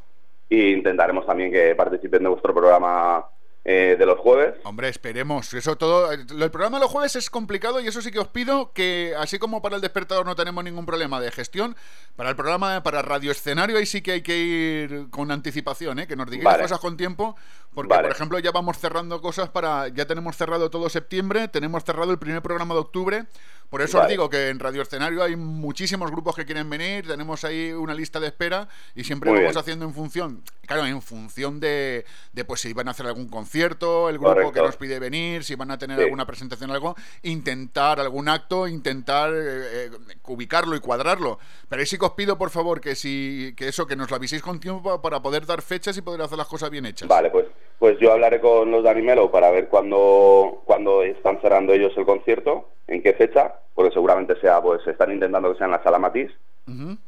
E 0.47 0.69
intentaremos 0.69 1.25
también 1.25 1.51
que 1.51 1.73
participen 1.73 2.21
de 2.21 2.29
vuestro 2.29 2.53
programa 2.53 3.25
eh, 3.65 3.95
de 3.97 4.05
los 4.05 4.19
jueves. 4.19 4.55
Hombre, 4.65 4.89
esperemos. 4.89 5.53
Eso 5.53 5.77
todo. 5.77 6.11
El 6.11 6.51
programa 6.51 6.77
de 6.77 6.81
los 6.81 6.91
jueves 6.91 7.15
es 7.15 7.29
complicado 7.29 7.79
y 7.79 7.87
eso 7.87 8.01
sí 8.01 8.11
que 8.11 8.19
os 8.19 8.27
pido 8.27 8.73
que, 8.73 9.13
así 9.17 9.39
como 9.39 9.61
para 9.61 9.77
el 9.77 9.81
despertador 9.81 10.25
no 10.25 10.35
tenemos 10.35 10.65
ningún 10.65 10.85
problema 10.85 11.21
de 11.21 11.31
gestión, 11.31 11.77
para 12.17 12.29
el 12.29 12.35
programa, 12.35 12.83
para 12.83 13.01
radio 13.01 13.31
escenario, 13.31 13.77
ahí 13.77 13.85
sí 13.85 14.01
que 14.01 14.11
hay 14.11 14.21
que 14.21 14.37
ir 14.37 15.09
con 15.11 15.31
anticipación, 15.31 15.99
¿eh? 15.99 16.07
que 16.07 16.17
nos 16.17 16.29
digáis 16.29 16.43
Vale. 16.43 16.63
cosas 16.63 16.79
con 16.79 16.97
tiempo, 16.97 17.37
porque 17.73 17.89
Vale. 17.89 18.03
por 18.07 18.11
ejemplo 18.15 18.39
ya 18.39 18.51
vamos 18.51 18.77
cerrando 18.77 19.21
cosas 19.21 19.49
para. 19.49 19.87
Ya 19.89 20.05
tenemos 20.05 20.35
cerrado 20.37 20.69
todo 20.69 20.89
septiembre, 20.89 21.47
tenemos 21.47 21.83
cerrado 21.83 22.11
el 22.11 22.19
primer 22.19 22.41
programa 22.41 22.73
de 22.73 22.79
octubre. 22.81 23.25
Por 23.69 23.81
eso 23.81 23.99
os 23.99 24.07
digo 24.07 24.29
que 24.29 24.49
en 24.49 24.59
Radio 24.59 24.83
Escenario 24.83 25.23
hay 25.23 25.35
muchísimos 25.35 26.11
grupos 26.11 26.35
que 26.35 26.45
quieren 26.45 26.69
venir, 26.69 27.07
tenemos 27.07 27.43
ahí 27.43 27.71
una 27.71 27.95
lista 27.95 28.19
de 28.19 28.27
espera 28.27 28.67
y 28.93 29.03
siempre 29.03 29.31
Muy 29.31 29.39
vamos 29.39 29.53
bien. 29.53 29.59
haciendo 29.59 29.85
en 29.85 29.95
función, 29.95 30.43
claro, 30.67 30.85
en 30.85 31.01
función 31.01 31.59
de, 31.59 32.05
de 32.33 32.45
pues 32.45 32.61
si 32.61 32.71
van 32.73 32.87
a 32.87 32.91
hacer 32.91 33.07
algún 33.07 33.27
concierto, 33.29 34.09
el 34.09 34.19
grupo 34.19 34.29
Correcto. 34.35 34.53
que 34.53 34.61
nos 34.61 34.75
pide 34.77 34.99
venir, 34.99 35.43
si 35.43 35.55
van 35.55 35.71
a 35.71 35.79
tener 35.79 35.97
Sí. 35.97 36.03
alguna 36.03 36.27
presentación 36.27 36.69
o 36.69 36.73
algo, 36.75 36.95
intentar 37.23 37.99
algún 37.99 38.29
acto, 38.29 38.67
intentar 38.67 39.31
eh, 39.33 39.87
eh, 39.87 39.91
ubicarlo 40.27 40.75
y 40.75 40.79
cuadrarlo. 40.79 41.39
Pero 41.67 41.79
ahí 41.79 41.87
sí 41.87 41.97
que 41.97 42.05
os 42.05 42.11
pido, 42.11 42.37
por 42.37 42.51
favor, 42.51 42.79
que 42.79 42.93
si 42.93 43.55
que 43.57 43.69
eso, 43.69 43.87
que 43.87 43.95
nos 43.95 44.11
lo 44.11 44.17
aviséis 44.17 44.43
con 44.43 44.59
tiempo 44.59 45.01
para 45.01 45.19
poder 45.23 45.47
dar 45.47 45.63
fechas 45.63 45.97
y 45.97 46.01
poder 46.03 46.21
hacer 46.21 46.37
las 46.37 46.47
cosas 46.47 46.69
bien 46.69 46.85
hechas. 46.85 47.07
Vale, 47.07 47.31
pues, 47.31 47.47
pues 47.83 47.99
yo 47.99 48.13
hablaré 48.13 48.39
con 48.39 48.71
los 48.71 48.81
de 48.81 48.89
Animelo 48.89 49.29
para 49.29 49.51
ver 49.51 49.67
cuándo, 49.67 50.61
cuándo 50.63 51.03
están 51.03 51.41
cerrando 51.41 51.73
ellos 51.73 51.91
el 51.97 52.05
concierto, 52.05 52.69
en 52.87 53.03
qué 53.03 53.11
fecha, 53.11 53.55
porque 53.75 53.91
seguramente 53.93 54.39
sea, 54.39 54.61
pues 54.61 54.79
están 54.87 55.11
intentando 55.11 55.51
que 55.51 55.57
sea 55.57 55.65
en 55.65 55.71
la 55.73 55.83
sala 55.83 55.99
Matiz. 55.99 56.31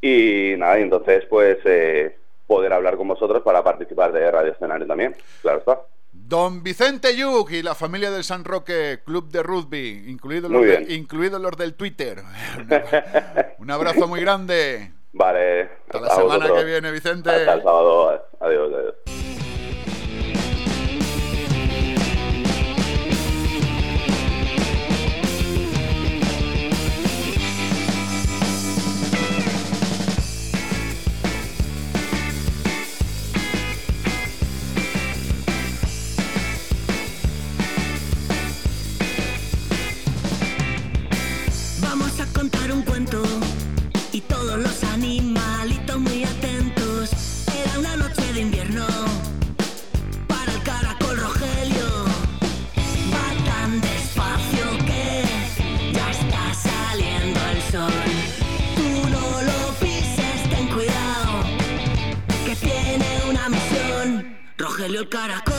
Y 0.01 0.55
nada, 0.57 0.77
y 0.77 0.81
entonces 0.81 1.23
pues 1.29 1.59
eh, 1.63 2.17
poder 2.45 2.73
hablar 2.73 2.97
con 2.97 3.07
vosotros 3.07 3.41
para 3.41 3.63
participar 3.63 4.11
de 4.11 4.29
Radio 4.29 4.51
Escenario 4.51 4.85
también, 4.85 5.15
claro 5.41 5.59
está. 5.59 5.79
Don 6.11 6.61
Vicente 6.61 7.15
Yuk 7.15 7.51
y 7.51 7.63
la 7.63 7.73
familia 7.73 8.11
del 8.11 8.25
San 8.25 8.43
Roque 8.43 8.99
Club 9.05 9.29
de 9.29 9.43
Rugby, 9.43 10.03
incluidos 10.09 10.51
los, 10.51 10.61
de- 10.61 11.39
los 11.39 11.55
del 11.57 11.75
Twitter. 11.75 12.17
Un 13.59 13.71
abrazo 13.71 14.09
muy 14.09 14.19
grande. 14.19 14.91
Vale. 15.13 15.69
Hasta 15.85 16.01
la 16.01 16.09
semana 16.09 16.35
vosotros. 16.35 16.59
que 16.59 16.65
viene, 16.65 16.91
Vicente. 16.91 17.29
Hasta 17.29 17.53
el 17.53 17.63
sábado. 17.63 18.09
Adiós, 18.41 18.73
adiós. 18.73 19.24
Rogelio 64.85 65.01
el 65.01 65.09
caracol. 65.09 65.55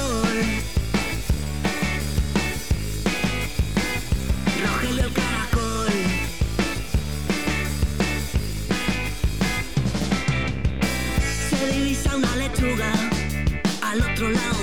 Rogelio 4.62 5.04
el 5.04 5.12
caracol. 5.12 5.92
Se 11.50 11.72
divisa 11.72 12.14
una 12.14 12.36
lechuga 12.36 12.92
al 13.82 14.00
otro 14.00 14.30
lado 14.30 14.55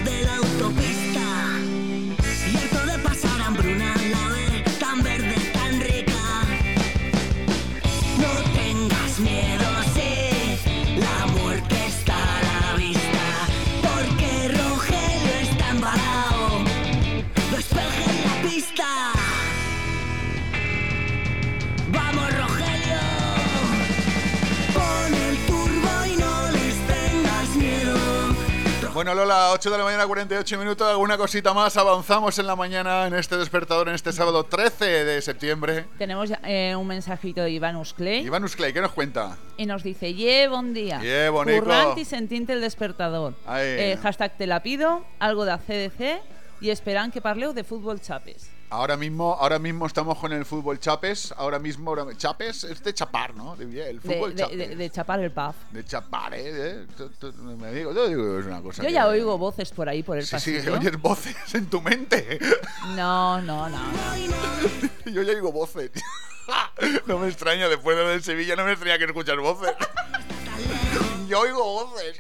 Bueno, 28.94 29.16
Lola, 29.16 29.52
8 29.54 29.72
de 29.72 29.78
la 29.80 29.84
mañana, 29.84 30.06
48 30.06 30.60
minutos. 30.60 30.88
¿Alguna 30.88 31.18
cosita 31.18 31.52
más? 31.52 31.76
Avanzamos 31.78 32.38
en 32.38 32.46
la 32.46 32.56
mañana 32.56 33.08
en 33.08 33.16
este 33.16 33.38
despertador, 33.38 33.90
en 33.90 33.96
este 33.96 34.14
sábado 34.14 34.44
13 34.44 34.86
de 35.04 35.20
septiembre. 35.24 35.86
Tenemos 35.98 36.30
eh, 36.44 36.76
un 36.76 36.86
mensajito 36.86 37.42
de 37.42 37.50
Iván 37.50 37.76
Usclay 37.76 38.24
Iván 38.24 38.44
Usclay, 38.44 38.72
¿qué 38.72 38.82
nos 38.82 38.92
cuenta? 38.92 39.36
y 39.58 39.66
nos 39.66 39.82
dice, 39.82 40.14
¡Ye, 40.14 40.48
bon 40.48 40.76
día! 40.76 41.02
Ye, 41.02 41.28
bonico. 41.30 41.64
Currant 41.64 41.98
y 41.98 42.06
sentinte 42.06 42.54
el 42.54 42.62
despertador. 42.62 43.34
Eh, 43.58 43.98
hashtag 44.02 44.38
te 44.38 44.46
la 44.46 44.62
pido, 44.62 45.04
algo 45.18 45.46
de 45.46 45.58
CDC 45.58 46.22
y 46.62 46.70
esperan 46.70 47.12
que 47.12 47.20
parleu 47.20 47.54
de 47.54 47.64
fútbol 47.64 48.00
chapes. 48.00 48.52
Ahora 48.74 48.98
mismo, 48.98 49.38
ahora 49.40 49.60
mismo 49.60 49.86
estamos 49.86 50.18
con 50.18 50.34
el 50.34 50.46
fútbol 50.46 50.80
Chapes. 50.80 51.32
Ahora 51.38 51.60
mismo, 51.60 51.92
ahora- 51.92 52.18
Chapes 52.18 52.64
es 52.64 52.84
de 52.84 52.92
chapar, 52.92 53.36
¿no? 53.36 53.56
De- 53.56 53.88
El 53.88 54.02
fútbol 54.02 54.34
de- 54.36 54.42
Chapes. 54.42 54.58
de- 54.58 54.76
de 54.76 54.90
chapar 54.90 55.20
el 55.20 55.32
pub. 55.32 55.54
De 55.70 55.86
chapar, 55.86 56.34
¿eh? 56.34 56.88
Tú- 56.98 57.10
tú- 57.20 57.32
me 57.34 57.72
digo, 57.72 57.94
yo 57.94 58.08
digo 58.08 58.40
es 58.40 58.48
una 58.48 58.64
cosa 58.64 58.82
Yo 58.82 58.88
que- 58.88 58.94
ya 58.96 59.06
oigo 59.08 59.38
voces 59.38 59.70
por 59.72 59.88
ahí, 59.88 60.02
por 60.02 60.18
el 60.18 60.24
Sí, 60.26 60.30
sí, 60.40 60.54
pasillo. 60.58 60.74
oyes 60.80 61.00
voces 61.00 61.36
en 61.54 61.68
tu 61.68 61.82
mente. 61.82 62.40
No, 62.96 63.40
no, 63.44 63.70
no. 63.70 63.78
Yo 65.06 65.22
ya 65.22 65.34
oigo 65.34 65.52
voces. 65.52 65.92
No 67.06 67.20
me 67.20 67.28
extraña, 67.30 67.70
después 67.70 67.96
de 67.96 68.04
lo 68.04 68.10
del 68.10 68.24
Sevilla 68.24 68.56
no 68.58 68.66
me 68.66 68.72
extraña 68.72 68.98
que 68.98 69.06
escuchas 69.06 69.38
voces. 69.38 69.72
Yo 71.28 71.40
oigo 71.42 71.64
voces 71.64 72.18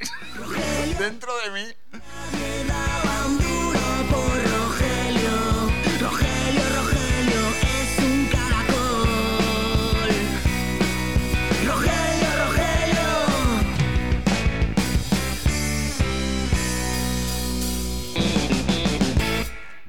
dentro 1.00 1.32
de 1.44 1.52
mí. 1.52 1.74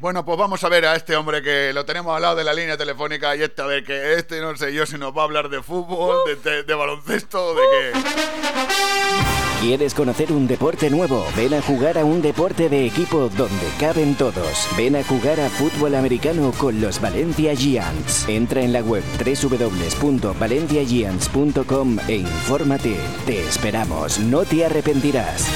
Bueno, 0.05 0.21
pues 0.23 0.37
vamos 0.37 0.63
a 0.63 0.69
ver 0.69 0.85
a 0.85 0.97
este 0.97 1.17
hombre 1.17 1.41
que 1.41 1.73
lo 1.73 1.87
tenemos 1.87 2.15
al 2.15 2.21
lado 2.21 2.37
de 2.37 2.45
la 2.45 2.53
línea 2.53 2.77
telefónica 2.77 3.35
y 3.37 3.43
este, 3.43 3.63
a 3.63 3.65
ver, 3.65 3.85
que 3.85 4.13
este 4.19 4.39
no 4.43 4.55
sé 4.55 4.75
yo 4.75 4.85
si 4.85 4.99
nos 4.99 5.17
va 5.17 5.23
a 5.23 5.25
hablar 5.25 5.49
de 5.49 5.63
fútbol, 5.63 6.19
de, 6.27 6.37
de- 6.37 6.63
de 6.63 6.75
baloncesto, 6.75 7.55
de 7.55 7.63
qué. 7.73 7.93
¿Quieres 9.63 9.95
conocer 9.95 10.31
un 10.31 10.47
deporte 10.47 10.91
nuevo? 10.91 11.27
Ven 11.35 11.55
a 11.55 11.63
jugar 11.63 11.97
a 11.97 12.05
un 12.05 12.21
deporte 12.21 12.69
de 12.69 12.85
equipo 12.85 13.31
donde 13.31 13.67
caben 13.81 14.15
todos. 14.15 14.69
Ven 14.77 14.95
a 14.95 15.03
jugar 15.05 15.41
a 15.41 15.49
fútbol 15.49 15.95
americano 15.95 16.53
con 16.59 16.83
los 16.83 17.01
Valencia 17.01 17.57
Giants. 17.57 18.29
Entra 18.29 18.61
en 18.61 18.75
la 18.75 18.81
web 18.81 19.03
www.valenciagiants.com 19.25 21.99
e 22.09 22.17
infórmate. 22.17 22.99
Te 23.25 23.41
esperamos, 23.49 24.19
no 24.19 24.45
te 24.45 24.67
arrepentirás. 24.67 25.47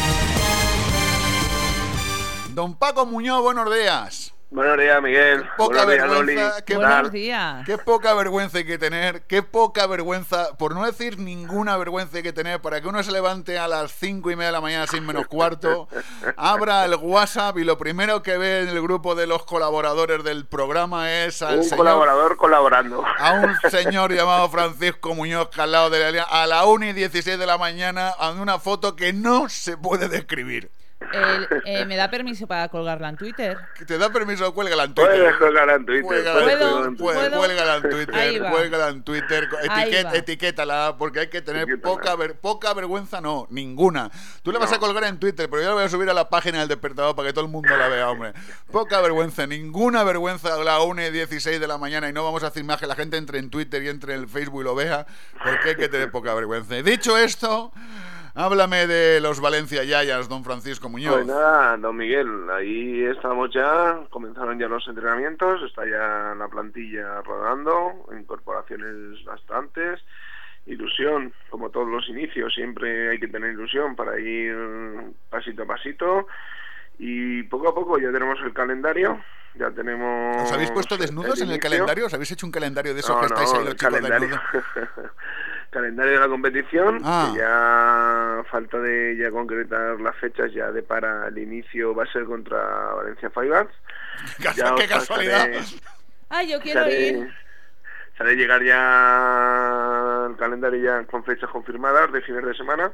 Don 2.54 2.74
Paco 2.78 3.04
Muñoz, 3.04 3.42
buenos 3.42 3.70
días. 3.74 4.32
Buenos 4.50 4.78
días, 4.78 5.02
Miguel. 5.02 5.44
Poca 5.58 5.84
Buenos 5.84 5.92
días, 5.92 6.08
vergüenza, 6.08 6.42
Loli. 6.54 6.62
qué, 6.64 6.76
Buenos 6.76 7.12
días. 7.12 7.66
qué 7.66 7.76
poca 7.76 8.14
vergüenza 8.14 8.56
hay 8.58 8.64
que 8.64 8.78
tener, 8.78 9.20
qué 9.26 9.42
poca 9.42 9.86
vergüenza, 9.86 10.56
por 10.56 10.74
no 10.74 10.86
decir 10.86 11.18
ninguna 11.18 11.76
vergüenza 11.76 12.16
hay 12.16 12.22
que 12.22 12.32
tener 12.32 12.58
para 12.62 12.80
que 12.80 12.88
uno 12.88 13.02
se 13.02 13.12
levante 13.12 13.58
a 13.58 13.68
las 13.68 13.92
cinco 13.92 14.30
y 14.30 14.36
media 14.36 14.46
de 14.46 14.52
la 14.52 14.62
mañana, 14.62 14.86
sin 14.86 15.04
menos 15.04 15.26
cuarto, 15.26 15.86
abra 16.38 16.86
el 16.86 16.94
WhatsApp 16.94 17.58
y 17.58 17.64
lo 17.64 17.76
primero 17.76 18.22
que 18.22 18.38
ve 18.38 18.62
en 18.62 18.68
el 18.70 18.80
grupo 18.80 19.14
de 19.14 19.26
los 19.26 19.44
colaboradores 19.44 20.24
del 20.24 20.46
programa 20.46 21.12
es 21.12 21.42
al 21.42 21.58
Un 21.58 21.64
señor, 21.64 21.76
colaborador 21.76 22.36
colaborando. 22.38 23.04
a 23.18 23.32
un 23.34 23.54
señor 23.70 24.14
llamado 24.14 24.48
Francisco 24.48 25.14
Muñoz 25.14 25.50
que 25.50 25.60
al 25.60 25.72
lado 25.72 25.90
de 25.90 26.10
la 26.10 26.22
a 26.22 26.46
la 26.46 26.64
1 26.64 26.86
y 26.86 26.92
16 26.94 27.38
de 27.38 27.46
la 27.46 27.58
mañana, 27.58 28.08
a 28.18 28.30
una 28.30 28.58
foto 28.58 28.96
que 28.96 29.12
no 29.12 29.50
se 29.50 29.76
puede 29.76 30.08
describir. 30.08 30.70
El- 31.00 31.48
eh, 31.64 31.84
¿Me 31.86 31.96
da 31.96 32.10
permiso 32.10 32.46
para 32.46 32.68
colgarla 32.68 33.08
en 33.08 33.16
Twitter? 33.16 33.56
¿Te 33.86 33.96
da 33.98 34.10
permiso? 34.10 34.52
Cuélgala 34.52 34.84
en 34.84 34.94
Twitter. 34.94 35.14
Puedes 35.16 35.36
colgarla 35.36 35.74
en 35.76 35.86
Twitter. 35.86 36.02
Cuélgala, 36.04 36.42
¿Puedo? 36.42 36.96
¿Puedo? 36.96 37.38
Cuélgala 37.38 37.76
en 37.76 37.84
Ahí 37.84 37.90
Twitter, 37.90 38.42
va. 38.44 38.50
cuélgala 38.50 38.88
en 38.88 39.02
Twitter, 39.04 39.48
etiquet- 39.62 40.14
etiquétala, 40.14 40.96
porque 40.98 41.20
hay 41.20 41.28
que 41.28 41.40
tener 41.40 41.62
Etiquétala. 41.62 41.94
poca, 41.94 42.16
ver- 42.16 42.34
poca 42.38 42.74
vergüenza, 42.74 43.20
no, 43.20 43.46
ninguna. 43.48 44.10
Tú 44.42 44.50
le 44.52 44.58
vas 44.58 44.72
a 44.72 44.78
colgar 44.78 45.04
en 45.04 45.18
Twitter, 45.20 45.48
pero 45.48 45.62
yo 45.62 45.68
la 45.68 45.74
voy 45.74 45.84
a 45.84 45.88
subir 45.88 46.10
a 46.10 46.14
la 46.14 46.28
página 46.28 46.58
del 46.58 46.68
despertador 46.68 47.14
para 47.14 47.28
que 47.28 47.32
todo 47.32 47.44
el 47.44 47.50
mundo 47.50 47.74
la 47.76 47.88
vea, 47.88 48.10
hombre. 48.10 48.32
Poca 48.70 49.00
vergüenza, 49.00 49.46
ninguna 49.46 50.02
vergüenza 50.04 50.54
a 50.54 50.58
la 50.64 50.80
1 50.80 51.06
y 51.06 51.10
16 51.10 51.60
de 51.60 51.66
la 51.68 51.78
mañana 51.78 52.08
y 52.08 52.12
no 52.12 52.24
vamos 52.24 52.42
a 52.42 52.48
hacer 52.48 52.64
más 52.64 52.78
que 52.80 52.86
la 52.86 52.96
gente 52.96 53.16
entre 53.16 53.38
en 53.38 53.50
Twitter 53.50 53.82
y 53.84 53.88
entre 53.88 54.14
en 54.14 54.20
el 54.22 54.28
Facebook 54.28 54.60
y 54.62 54.64
lo 54.64 54.74
vea, 54.74 55.06
porque 55.42 55.70
hay 55.70 55.76
que 55.76 55.88
tener 55.88 56.10
poca 56.10 56.34
vergüenza. 56.34 56.76
Y 56.76 56.82
dicho 56.82 57.16
esto, 57.16 57.72
háblame 58.38 58.86
de 58.86 59.20
los 59.20 59.40
Valencia 59.40 59.82
Yayas, 59.82 60.28
don 60.28 60.44
Francisco 60.44 60.88
Muñoz. 60.88 61.14
Pues 61.14 61.26
nada, 61.26 61.76
don 61.76 61.96
Miguel, 61.96 62.48
ahí 62.50 63.04
estamos 63.04 63.50
ya, 63.52 63.98
comenzaron 64.10 64.58
ya 64.60 64.68
los 64.68 64.86
entrenamientos, 64.86 65.60
está 65.64 65.84
ya 65.84 66.34
la 66.36 66.46
plantilla 66.48 67.20
rodando, 67.22 68.06
incorporaciones 68.16 69.24
bastantes, 69.24 70.00
ilusión, 70.66 71.32
como 71.50 71.70
todos 71.70 71.88
los 71.88 72.08
inicios, 72.08 72.54
siempre 72.54 73.10
hay 73.10 73.18
que 73.18 73.26
tener 73.26 73.50
ilusión 73.50 73.96
para 73.96 74.20
ir 74.20 74.56
pasito 75.30 75.64
a 75.64 75.66
pasito 75.66 76.28
y 76.98 77.42
poco 77.44 77.70
a 77.70 77.74
poco 77.74 77.98
ya 77.98 78.12
tenemos 78.12 78.38
el 78.44 78.52
calendario, 78.52 79.20
ya 79.56 79.72
tenemos... 79.72 80.44
¿Os 80.44 80.52
habéis 80.52 80.70
puesto 80.70 80.96
desnudos 80.96 81.40
en 81.40 81.50
el 81.50 81.58
calendario? 81.58 82.06
¿Os 82.06 82.14
habéis 82.14 82.30
hecho 82.30 82.46
un 82.46 82.52
calendario 82.52 82.94
de 82.94 83.00
esos 83.00 83.16
No, 83.16 83.20
que 83.20 83.26
estáis 83.26 83.52
no, 83.52 83.58
ahí 83.58 83.64
los 83.64 83.72
el 83.72 83.78
chicos 83.78 84.00
desnudos? 84.00 84.40
calendario 85.70 86.12
de 86.14 86.18
la 86.20 86.28
competición, 86.28 87.00
Ah. 87.04 87.30
que 87.32 87.38
ya 87.40 88.44
falta 88.50 88.78
de 88.78 89.16
ya 89.16 89.30
concretar 89.30 90.00
las 90.00 90.16
fechas 90.16 90.52
ya 90.52 90.70
de 90.72 90.82
para 90.82 91.28
el 91.28 91.38
inicio 91.38 91.94
va 91.94 92.04
a 92.04 92.12
ser 92.12 92.24
contra 92.24 92.58
Valencia 92.94 93.30
Fibers. 93.30 93.70
Casa- 94.42 94.74
qué 94.78 94.86
casualidad. 94.88 95.48
Ay, 96.30 96.50
yo 96.52 96.60
quiero 96.60 96.88
ir. 96.88 97.30
Se 98.16 98.22
haré 98.22 98.34
llegar 98.34 98.62
ya 98.62 100.26
el 100.28 100.36
calendario 100.36 100.82
ya 100.82 101.04
con 101.06 101.22
fechas 101.24 101.48
confirmadas 101.50 102.10
de 102.12 102.20
fines 102.22 102.44
de 102.44 102.54
semana 102.54 102.90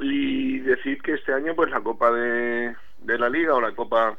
y 0.00 0.60
decir 0.60 1.02
que 1.02 1.14
este 1.14 1.32
año 1.32 1.54
pues 1.56 1.70
la 1.70 1.80
Copa 1.80 2.10
de, 2.12 2.74
de 2.98 3.18
la 3.18 3.28
Liga 3.28 3.54
o 3.54 3.60
la 3.60 3.72
Copa 3.74 4.16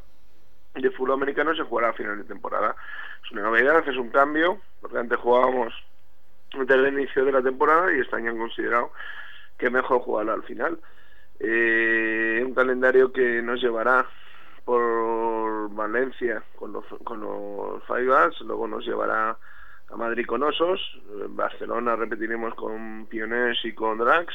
de 0.74 0.90
Fútbol 0.90 1.12
Americano 1.14 1.54
se 1.54 1.62
jugará 1.62 1.88
a 1.90 1.92
final 1.94 2.18
de 2.18 2.24
temporada. 2.24 2.76
Es 3.24 3.32
una 3.32 3.42
novedad, 3.42 3.82
es 3.88 3.96
un 3.96 4.10
cambio, 4.10 4.60
porque 4.80 4.98
antes 4.98 5.18
jugábamos 5.18 5.72
desde 6.58 6.74
el 6.74 6.94
inicio 6.94 7.24
de 7.24 7.32
la 7.32 7.42
temporada 7.42 7.92
y 7.92 8.00
este 8.00 8.16
año 8.16 8.30
han 8.30 8.38
considerado 8.38 8.92
que 9.58 9.70
mejor 9.70 10.00
jugarlo 10.00 10.32
al 10.32 10.42
final. 10.42 10.78
Eh, 11.38 12.42
un 12.44 12.54
calendario 12.54 13.12
que 13.12 13.42
nos 13.42 13.60
llevará 13.60 14.06
por 14.64 15.74
Valencia 15.74 16.42
con 16.56 16.72
los, 16.72 16.84
con 17.04 17.20
los 17.20 17.82
Fibers, 17.84 18.40
luego 18.42 18.68
nos 18.68 18.84
llevará 18.84 19.36
a 19.90 19.96
Madrid 19.96 20.26
con 20.26 20.42
Osos, 20.42 20.80
Barcelona 21.30 21.96
repetiremos 21.96 22.54
con 22.54 23.06
Pioners 23.06 23.64
y 23.64 23.72
con 23.72 23.98
Drax 23.98 24.32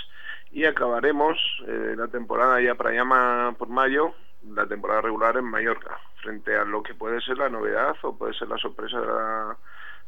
y 0.51 0.65
acabaremos 0.65 1.37
eh, 1.67 1.95
la 1.97 2.07
temporada 2.07 2.61
ya 2.61 2.75
para 2.75 2.91
llama 2.91 3.55
por 3.57 3.69
mayo, 3.69 4.13
la 4.53 4.67
temporada 4.67 5.01
regular 5.01 5.37
en 5.37 5.45
Mallorca, 5.45 5.97
frente 6.21 6.55
a 6.55 6.65
lo 6.65 6.83
que 6.83 6.93
puede 6.93 7.21
ser 7.21 7.37
la 7.37 7.49
novedad 7.49 7.95
o 8.01 8.17
puede 8.17 8.33
ser 8.33 8.49
la 8.49 8.57
sorpresa 8.57 8.99
de 8.99 9.07
la 9.07 9.57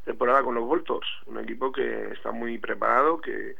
temporada 0.08 0.42
con 0.42 0.56
los 0.56 0.66
Voltors, 0.66 1.08
un 1.26 1.38
equipo 1.38 1.72
que 1.72 2.14
está 2.14 2.32
muy 2.32 2.58
preparado, 2.58 3.20
que 3.20 3.56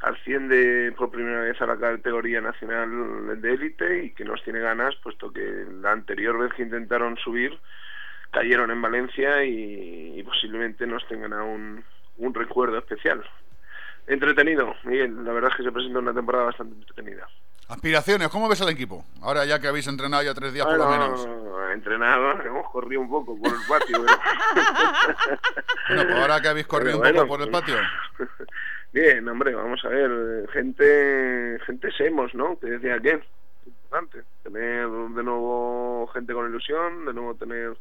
asciende 0.00 0.92
por 0.96 1.10
primera 1.10 1.42
vez 1.42 1.60
a 1.60 1.66
la 1.66 1.76
categoría 1.76 2.40
nacional 2.40 3.40
de 3.40 3.52
élite 3.52 4.04
y 4.04 4.10
que 4.10 4.24
nos 4.24 4.42
tiene 4.42 4.60
ganas, 4.60 4.94
puesto 4.96 5.32
que 5.32 5.66
la 5.80 5.92
anterior 5.92 6.38
vez 6.38 6.52
que 6.54 6.62
intentaron 6.62 7.16
subir 7.18 7.58
cayeron 8.30 8.70
en 8.70 8.82
Valencia 8.82 9.44
y, 9.44 10.22
posiblemente 10.24 10.86
nos 10.86 11.06
tengan 11.06 11.32
aún 11.34 11.84
un 12.16 12.34
recuerdo 12.34 12.78
especial. 12.78 13.22
Entretenido, 14.06 14.74
Miguel, 14.84 15.24
la 15.24 15.32
verdad 15.32 15.50
es 15.52 15.58
que 15.58 15.62
se 15.64 15.72
presenta 15.72 15.98
una 16.00 16.14
temporada 16.14 16.46
bastante 16.46 16.74
entretenida. 16.74 17.28
Aspiraciones, 17.68 18.28
¿cómo 18.28 18.48
ves 18.48 18.60
al 18.60 18.68
equipo? 18.68 19.04
Ahora 19.22 19.44
ya 19.46 19.58
que 19.58 19.68
habéis 19.68 19.86
entrenado 19.86 20.22
ya 20.22 20.34
tres 20.34 20.52
días 20.52 20.66
por 20.66 20.76
lo 20.76 20.88
menos. 20.88 21.26
entrenado, 21.72 22.42
hemos 22.44 22.70
corrido 22.70 23.00
un 23.00 23.08
poco 23.08 23.38
por 23.38 23.48
el 23.52 23.60
patio. 23.68 24.04
pero- 24.04 25.38
Bueno, 25.88 26.02
pues 26.04 26.20
ahora 26.20 26.40
que 26.40 26.48
habéis 26.48 26.66
corrido 26.66 26.96
un 26.96 27.02
poco 27.02 27.12
bueno, 27.14 27.26
por 27.28 27.40
el 27.42 27.50
patio. 27.50 27.74
Bien, 28.92 29.26
hombre, 29.28 29.54
vamos 29.54 29.84
a 29.84 29.88
ver, 29.88 30.48
gente, 30.52 31.58
gente 31.66 31.90
semos, 31.92 32.32
¿no? 32.34 32.58
Que 32.60 32.66
decía 32.66 33.00
que 33.00 33.20
importante, 33.66 34.22
tener 34.42 34.88
de 34.88 35.22
nuevo 35.24 36.06
gente 36.12 36.32
con 36.32 36.48
ilusión, 36.48 37.04
de 37.06 37.12
nuevo 37.14 37.34
tener 37.34 37.76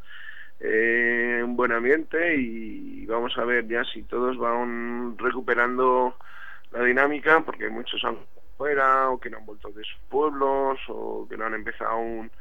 eh, 0.60 1.42
un 1.44 1.56
buen 1.56 1.72
ambiente 1.72 2.36
y 2.38 3.06
vamos 3.06 3.38
a 3.38 3.44
ver 3.44 3.68
ya 3.68 3.84
si 3.84 4.02
todos 4.04 4.38
van 4.38 5.16
recuperando 5.20 6.16
la 6.72 6.84
dinámica, 6.84 7.42
porque 7.42 7.70
muchos 7.70 8.04
han 8.04 8.18
fuera 8.58 9.10
o 9.10 9.20
que 9.20 9.30
no 9.30 9.38
han 9.38 9.46
vuelto 9.46 9.70
de 9.72 9.84
sus 9.84 10.00
pueblos 10.10 10.80
o 10.88 11.28
que 11.30 11.38
no 11.38 11.46
han 11.46 11.54
empezado 11.54 11.92
aún 11.92 12.32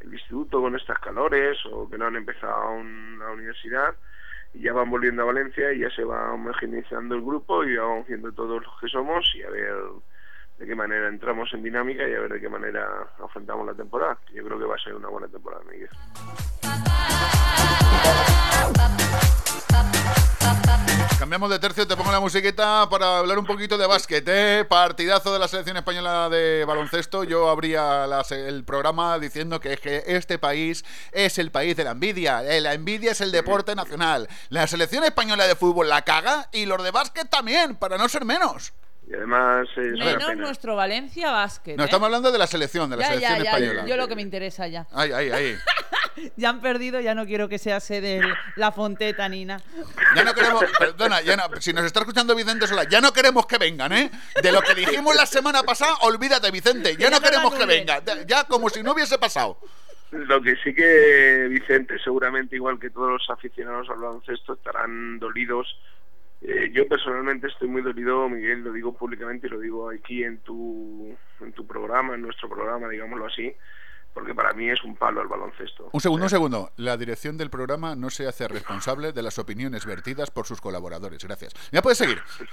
el 0.00 0.12
instituto 0.12 0.60
con 0.60 0.76
estas 0.76 0.98
calores 0.98 1.58
o 1.70 1.88
que 1.88 1.98
no 1.98 2.06
han 2.06 2.16
empezado 2.16 2.52
aún 2.52 3.18
la 3.18 3.30
universidad 3.30 3.94
y 4.52 4.62
ya 4.62 4.72
van 4.72 4.90
volviendo 4.90 5.22
a 5.22 5.26
Valencia 5.26 5.72
y 5.72 5.80
ya 5.80 5.90
se 5.90 6.04
va 6.04 6.32
homogeneizando 6.32 7.14
el 7.14 7.22
grupo 7.22 7.64
y 7.64 7.76
vamos 7.76 8.06
viendo 8.06 8.32
todos 8.32 8.62
los 8.62 8.80
que 8.80 8.88
somos 8.88 9.30
y 9.34 9.42
a 9.42 9.50
ver 9.50 9.74
de 10.58 10.66
qué 10.66 10.74
manera 10.74 11.08
entramos 11.08 11.52
en 11.54 11.62
dinámica 11.62 12.06
y 12.06 12.14
a 12.14 12.20
ver 12.20 12.32
de 12.32 12.40
qué 12.40 12.48
manera 12.48 12.86
afrontamos 13.18 13.66
la 13.66 13.74
temporada. 13.74 14.18
Yo 14.32 14.44
creo 14.44 14.58
que 14.58 14.66
va 14.66 14.74
a 14.74 14.78
ser 14.78 14.94
una 14.94 15.08
buena 15.08 15.28
temporada, 15.28 15.62
Miguel. 15.70 15.88
Cambiamos 21.20 21.50
de 21.50 21.58
tercio, 21.58 21.86
te 21.86 21.96
pongo 21.96 22.10
la 22.10 22.18
musiquita 22.18 22.88
para 22.90 23.18
hablar 23.18 23.38
un 23.38 23.44
poquito 23.44 23.76
de 23.76 23.86
básquet. 23.86 24.24
¿eh? 24.26 24.64
Partidazo 24.66 25.30
de 25.34 25.38
la 25.38 25.48
selección 25.48 25.76
española 25.76 26.30
de 26.30 26.64
baloncesto. 26.64 27.24
Yo 27.24 27.50
abría 27.50 28.06
el 28.30 28.64
programa 28.64 29.18
diciendo 29.18 29.60
que, 29.60 29.74
es 29.74 29.80
que 29.80 30.02
este 30.06 30.38
país 30.38 30.82
es 31.12 31.36
el 31.38 31.50
país 31.50 31.76
de 31.76 31.84
la 31.84 31.90
envidia. 31.90 32.42
Eh, 32.42 32.62
La 32.62 32.72
envidia 32.72 33.12
es 33.12 33.20
el 33.20 33.32
deporte 33.32 33.74
nacional. 33.74 34.28
La 34.48 34.66
selección 34.66 35.04
española 35.04 35.46
de 35.46 35.54
fútbol 35.56 35.90
la 35.90 36.00
caga 36.02 36.48
y 36.52 36.64
los 36.64 36.82
de 36.82 36.90
básquet 36.90 37.28
también, 37.28 37.76
para 37.76 37.98
no 37.98 38.08
ser 38.08 38.24
menos. 38.24 38.72
Y 39.06 39.14
además 39.14 39.68
es 39.76 39.92
Menos 39.98 40.24
pena. 40.24 40.34
nuestro 40.36 40.74
Valencia 40.74 41.30
Basket. 41.32 41.76
No, 41.76 41.82
¿eh? 41.82 41.86
estamos 41.86 42.06
hablando 42.06 42.32
de 42.32 42.38
la 42.38 42.46
selección, 42.46 42.88
de 42.88 42.96
la 42.96 43.02
ya, 43.02 43.08
selección 43.08 43.36
ya, 43.38 43.44
ya, 43.44 43.50
española. 43.50 43.84
Yo 43.86 43.96
lo 43.98 44.08
que 44.08 44.16
me 44.16 44.22
interesa 44.22 44.66
ya. 44.68 44.86
Ay, 44.90 45.12
ay, 45.12 45.30
ay. 45.30 45.56
Ya 46.36 46.50
han 46.50 46.60
perdido, 46.60 47.00
ya 47.00 47.14
no 47.14 47.26
quiero 47.26 47.48
que 47.48 47.58
sea 47.58 47.80
sede 47.80 48.20
la 48.56 48.72
Fonteta, 48.72 49.28
Nina. 49.28 49.60
Ya 50.14 50.24
no 50.24 50.34
queremos, 50.34 50.64
perdona, 50.78 51.20
ya 51.22 51.36
no- 51.36 51.44
si 51.60 51.72
nos 51.72 51.84
está 51.84 52.00
escuchando 52.00 52.34
Vicente 52.34 52.66
Sola, 52.66 52.84
ya 52.84 53.00
no 53.00 53.12
queremos 53.12 53.46
que 53.46 53.58
vengan, 53.58 53.92
¿eh? 53.92 54.10
De 54.42 54.52
lo 54.52 54.60
que 54.62 54.74
dijimos 54.74 55.14
la 55.16 55.26
semana 55.26 55.62
pasada, 55.62 55.94
olvídate, 56.02 56.50
Vicente, 56.50 56.96
ya 56.96 57.10
no 57.10 57.16
ya 57.16 57.20
no 57.20 57.20
queremos 57.22 57.54
que 57.54 57.66
venga, 57.66 58.02
ya- 58.04 58.26
ya 58.26 58.44
como 58.44 58.68
si 58.68 58.82
no 58.82 58.92
hubiese 58.92 59.18
pasado. 59.18 59.58
Lo 60.10 60.42
que 60.42 60.56
sí 60.64 60.74
que 60.74 61.46
Vicente, 61.48 61.96
seguramente 62.02 62.56
igual 62.56 62.78
que 62.80 62.90
todos 62.90 63.10
los 63.12 63.30
aficionados 63.30 63.88
al 63.90 63.98
baloncesto, 63.98 64.54
estarán 64.54 65.18
dolidos. 65.20 65.68
Eh, 66.42 66.70
yo 66.72 66.88
personalmente 66.88 67.46
estoy 67.48 67.68
muy 67.68 67.82
dolido, 67.82 68.28
Miguel, 68.28 68.60
lo 68.64 68.72
digo 68.72 68.92
públicamente 68.96 69.46
y 69.46 69.50
lo 69.50 69.60
digo 69.60 69.90
aquí 69.90 70.24
en 70.24 70.38
tu, 70.38 71.16
en 71.40 71.52
tu 71.52 71.66
programa, 71.66 72.14
en 72.14 72.22
nuestro 72.22 72.48
programa, 72.48 72.88
digámoslo 72.88 73.26
así, 73.26 73.54
porque 74.12 74.34
para 74.34 74.52
mí 74.52 74.68
es 74.68 74.82
un 74.84 74.96
palo 74.96 75.22
el 75.22 75.28
baloncesto. 75.28 75.90
Un 75.92 76.00
segundo, 76.00 76.24
un 76.24 76.30
segundo. 76.30 76.70
La 76.76 76.96
dirección 76.96 77.36
del 77.36 77.50
programa 77.50 77.94
no 77.94 78.10
se 78.10 78.26
hace 78.26 78.48
responsable 78.48 79.12
de 79.12 79.22
las 79.22 79.38
opiniones 79.38 79.86
vertidas 79.86 80.30
por 80.30 80.46
sus 80.46 80.60
colaboradores. 80.60 81.24
Gracias. 81.24 81.54
Ya 81.72 81.82
puedes 81.82 81.98
seguir. 81.98 82.20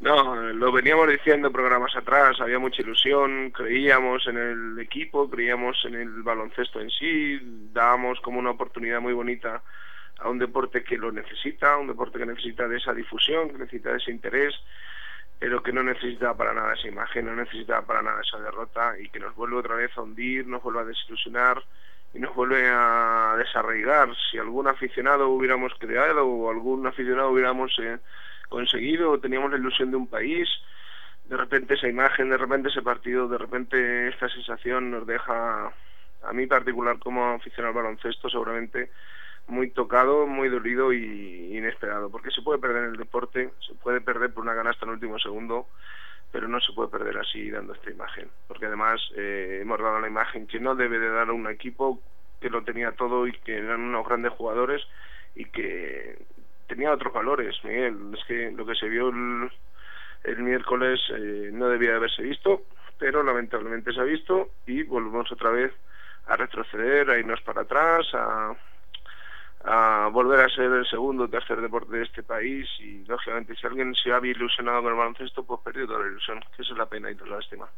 No, 0.00 0.36
lo 0.36 0.70
veníamos 0.70 1.08
diciendo 1.08 1.50
programas 1.50 1.96
atrás, 1.96 2.40
había 2.40 2.60
mucha 2.60 2.82
ilusión, 2.82 3.50
creíamos 3.50 4.28
en 4.28 4.36
el 4.38 4.78
equipo, 4.78 5.28
creíamos 5.28 5.76
en 5.86 5.96
el 5.96 6.22
baloncesto 6.22 6.80
en 6.80 6.88
sí, 6.88 7.40
dábamos 7.72 8.20
como 8.20 8.38
una 8.38 8.50
oportunidad 8.50 9.00
muy 9.00 9.12
bonita 9.12 9.60
a 10.20 10.28
un 10.28 10.38
deporte 10.38 10.84
que 10.84 10.96
lo 10.96 11.10
necesita, 11.10 11.76
un 11.76 11.88
deporte 11.88 12.18
que 12.18 12.26
necesita 12.26 12.68
de 12.68 12.76
esa 12.76 12.94
difusión, 12.94 13.50
que 13.50 13.58
necesita 13.58 13.90
de 13.90 13.98
ese 13.98 14.12
interés, 14.12 14.54
pero 15.38 15.62
que 15.62 15.72
no 15.72 15.82
necesita 15.82 16.34
para 16.34 16.52
nada 16.52 16.74
esa 16.74 16.88
imagen, 16.88 17.26
no 17.26 17.36
necesita 17.36 17.82
para 17.82 18.02
nada 18.02 18.20
esa 18.20 18.38
derrota 18.40 18.98
y 18.98 19.08
que 19.08 19.20
nos 19.20 19.34
vuelve 19.36 19.56
otra 19.56 19.76
vez 19.76 19.96
a 19.96 20.02
hundir, 20.02 20.46
nos 20.46 20.62
vuelve 20.62 20.80
a 20.80 20.84
desilusionar 20.84 21.62
y 22.12 22.18
nos 22.18 22.34
vuelve 22.34 22.68
a 22.68 23.34
desarraigar. 23.38 24.08
Si 24.30 24.38
algún 24.38 24.66
aficionado 24.66 25.28
hubiéramos 25.28 25.72
creado 25.78 26.26
o 26.26 26.50
algún 26.50 26.86
aficionado 26.86 27.30
hubiéramos 27.30 27.76
eh, 27.80 27.98
conseguido, 28.48 29.20
teníamos 29.20 29.52
la 29.52 29.58
ilusión 29.58 29.90
de 29.90 29.96
un 29.96 30.08
país, 30.08 30.48
de 31.26 31.36
repente 31.36 31.74
esa 31.74 31.88
imagen, 31.88 32.30
de 32.30 32.38
repente 32.38 32.70
ese 32.70 32.82
partido, 32.82 33.28
de 33.28 33.38
repente 33.38 34.08
esta 34.08 34.28
sensación 34.28 34.90
nos 34.90 35.06
deja, 35.06 35.72
a 36.22 36.32
mí 36.32 36.46
particular 36.46 36.98
como 36.98 37.34
aficionado 37.34 37.78
al 37.78 37.84
baloncesto, 37.84 38.28
seguramente 38.28 38.90
muy 39.48 39.70
tocado, 39.70 40.26
muy 40.26 40.48
dolido 40.48 40.92
y 40.92 41.56
inesperado, 41.56 42.10
porque 42.10 42.30
se 42.30 42.42
puede 42.42 42.58
perder 42.58 42.84
en 42.84 42.90
el 42.90 42.96
deporte, 42.96 43.50
se 43.66 43.74
puede 43.74 44.00
perder 44.00 44.32
por 44.32 44.44
una 44.44 44.54
ganasta 44.54 44.84
en 44.84 44.90
el 44.90 44.94
último 44.94 45.18
segundo, 45.18 45.66
pero 46.30 46.46
no 46.48 46.60
se 46.60 46.72
puede 46.72 46.90
perder 46.90 47.18
así 47.18 47.50
dando 47.50 47.72
esta 47.72 47.90
imagen, 47.90 48.28
porque 48.46 48.66
además 48.66 49.00
eh, 49.16 49.60
hemos 49.62 49.80
dado 49.80 50.00
la 50.00 50.08
imagen 50.08 50.46
que 50.46 50.60
no 50.60 50.74
debe 50.74 50.98
de 50.98 51.08
dar 51.08 51.30
un 51.30 51.48
equipo 51.48 52.00
que 52.40 52.50
lo 52.50 52.62
tenía 52.62 52.92
todo 52.92 53.26
y 53.26 53.32
que 53.32 53.56
eran 53.56 53.80
unos 53.80 54.06
grandes 54.06 54.32
jugadores 54.32 54.82
y 55.34 55.46
que 55.46 56.18
tenía 56.66 56.92
otros 56.92 57.12
valores, 57.12 57.56
es 57.64 58.24
que 58.26 58.50
lo 58.50 58.66
que 58.66 58.74
se 58.74 58.88
vio 58.88 59.08
el, 59.08 59.50
el 60.24 60.38
miércoles 60.38 61.00
eh, 61.10 61.50
no 61.52 61.68
debía 61.68 61.90
de 61.90 61.96
haberse 61.96 62.22
visto, 62.22 62.62
pero 62.98 63.22
lamentablemente 63.22 63.92
se 63.92 64.00
ha 64.00 64.04
visto 64.04 64.50
y 64.66 64.82
volvemos 64.82 65.32
otra 65.32 65.50
vez 65.50 65.72
a 66.26 66.36
retroceder, 66.36 67.08
a 67.08 67.18
irnos 67.18 67.40
para 67.40 67.62
atrás, 67.62 68.06
a, 68.12 68.54
a 69.64 70.08
volver 70.12 70.40
a 70.40 70.48
ser 70.48 70.70
el 70.72 70.86
segundo 70.86 71.24
o 71.24 71.28
tercer 71.28 71.60
deporte 71.60 71.96
de 71.96 72.04
este 72.04 72.22
país 72.22 72.68
y 72.78 73.04
lógicamente 73.04 73.54
si 73.56 73.66
alguien 73.66 73.94
se 73.94 74.12
había 74.12 74.32
ilusionado 74.32 74.82
con 74.82 74.92
el 74.92 74.98
baloncesto 74.98 75.44
pues 75.44 75.60
perdió 75.64 75.86
toda 75.86 76.00
la 76.00 76.08
ilusión 76.08 76.40
que 76.56 76.62
eso 76.62 76.72
es 76.72 76.78
la 76.78 76.86
pena 76.86 77.10
y 77.10 77.14
toda 77.14 77.30
la 77.30 77.36
lástima 77.36 77.68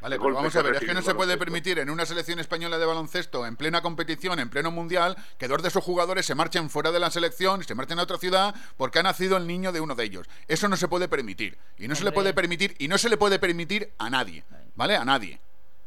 Vale, 0.00 0.16
pues 0.16 0.24
golpe 0.24 0.36
vamos 0.36 0.56
a 0.56 0.62
ver, 0.62 0.76
es 0.76 0.80
que 0.80 0.94
no 0.94 1.02
se 1.02 1.14
puede 1.14 1.36
permitir 1.36 1.78
en 1.80 1.90
una 1.90 2.06
selección 2.06 2.38
española 2.38 2.78
de 2.78 2.86
baloncesto, 2.86 3.44
en 3.46 3.56
plena 3.56 3.82
competición, 3.82 4.38
en 4.38 4.48
pleno 4.48 4.70
mundial, 4.70 5.16
que 5.38 5.48
dos 5.48 5.60
de 5.62 5.70
sus 5.70 5.82
jugadores 5.82 6.24
se 6.24 6.36
marchen 6.36 6.70
fuera 6.70 6.92
de 6.92 7.00
la 7.00 7.10
selección, 7.10 7.64
se 7.64 7.74
marchen 7.74 7.98
a 7.98 8.02
otra 8.02 8.16
ciudad 8.16 8.54
porque 8.76 9.00
ha 9.00 9.02
nacido 9.02 9.36
el 9.36 9.46
niño 9.48 9.72
de 9.72 9.80
uno 9.80 9.96
de 9.96 10.04
ellos. 10.04 10.28
Eso 10.46 10.68
no 10.68 10.76
se 10.76 10.86
puede 10.86 11.08
permitir. 11.08 11.58
Y 11.78 11.88
no 11.88 11.96
se 11.96 12.04
le 12.04 12.12
puede 12.12 12.32
permitir, 12.32 12.76
y 12.78 12.86
no 12.86 12.96
se 12.96 13.08
le 13.08 13.16
puede 13.16 13.40
permitir 13.40 13.92
a 13.98 14.08
nadie. 14.08 14.44
¿Vale? 14.76 14.94
A 14.94 15.04
nadie. 15.04 15.40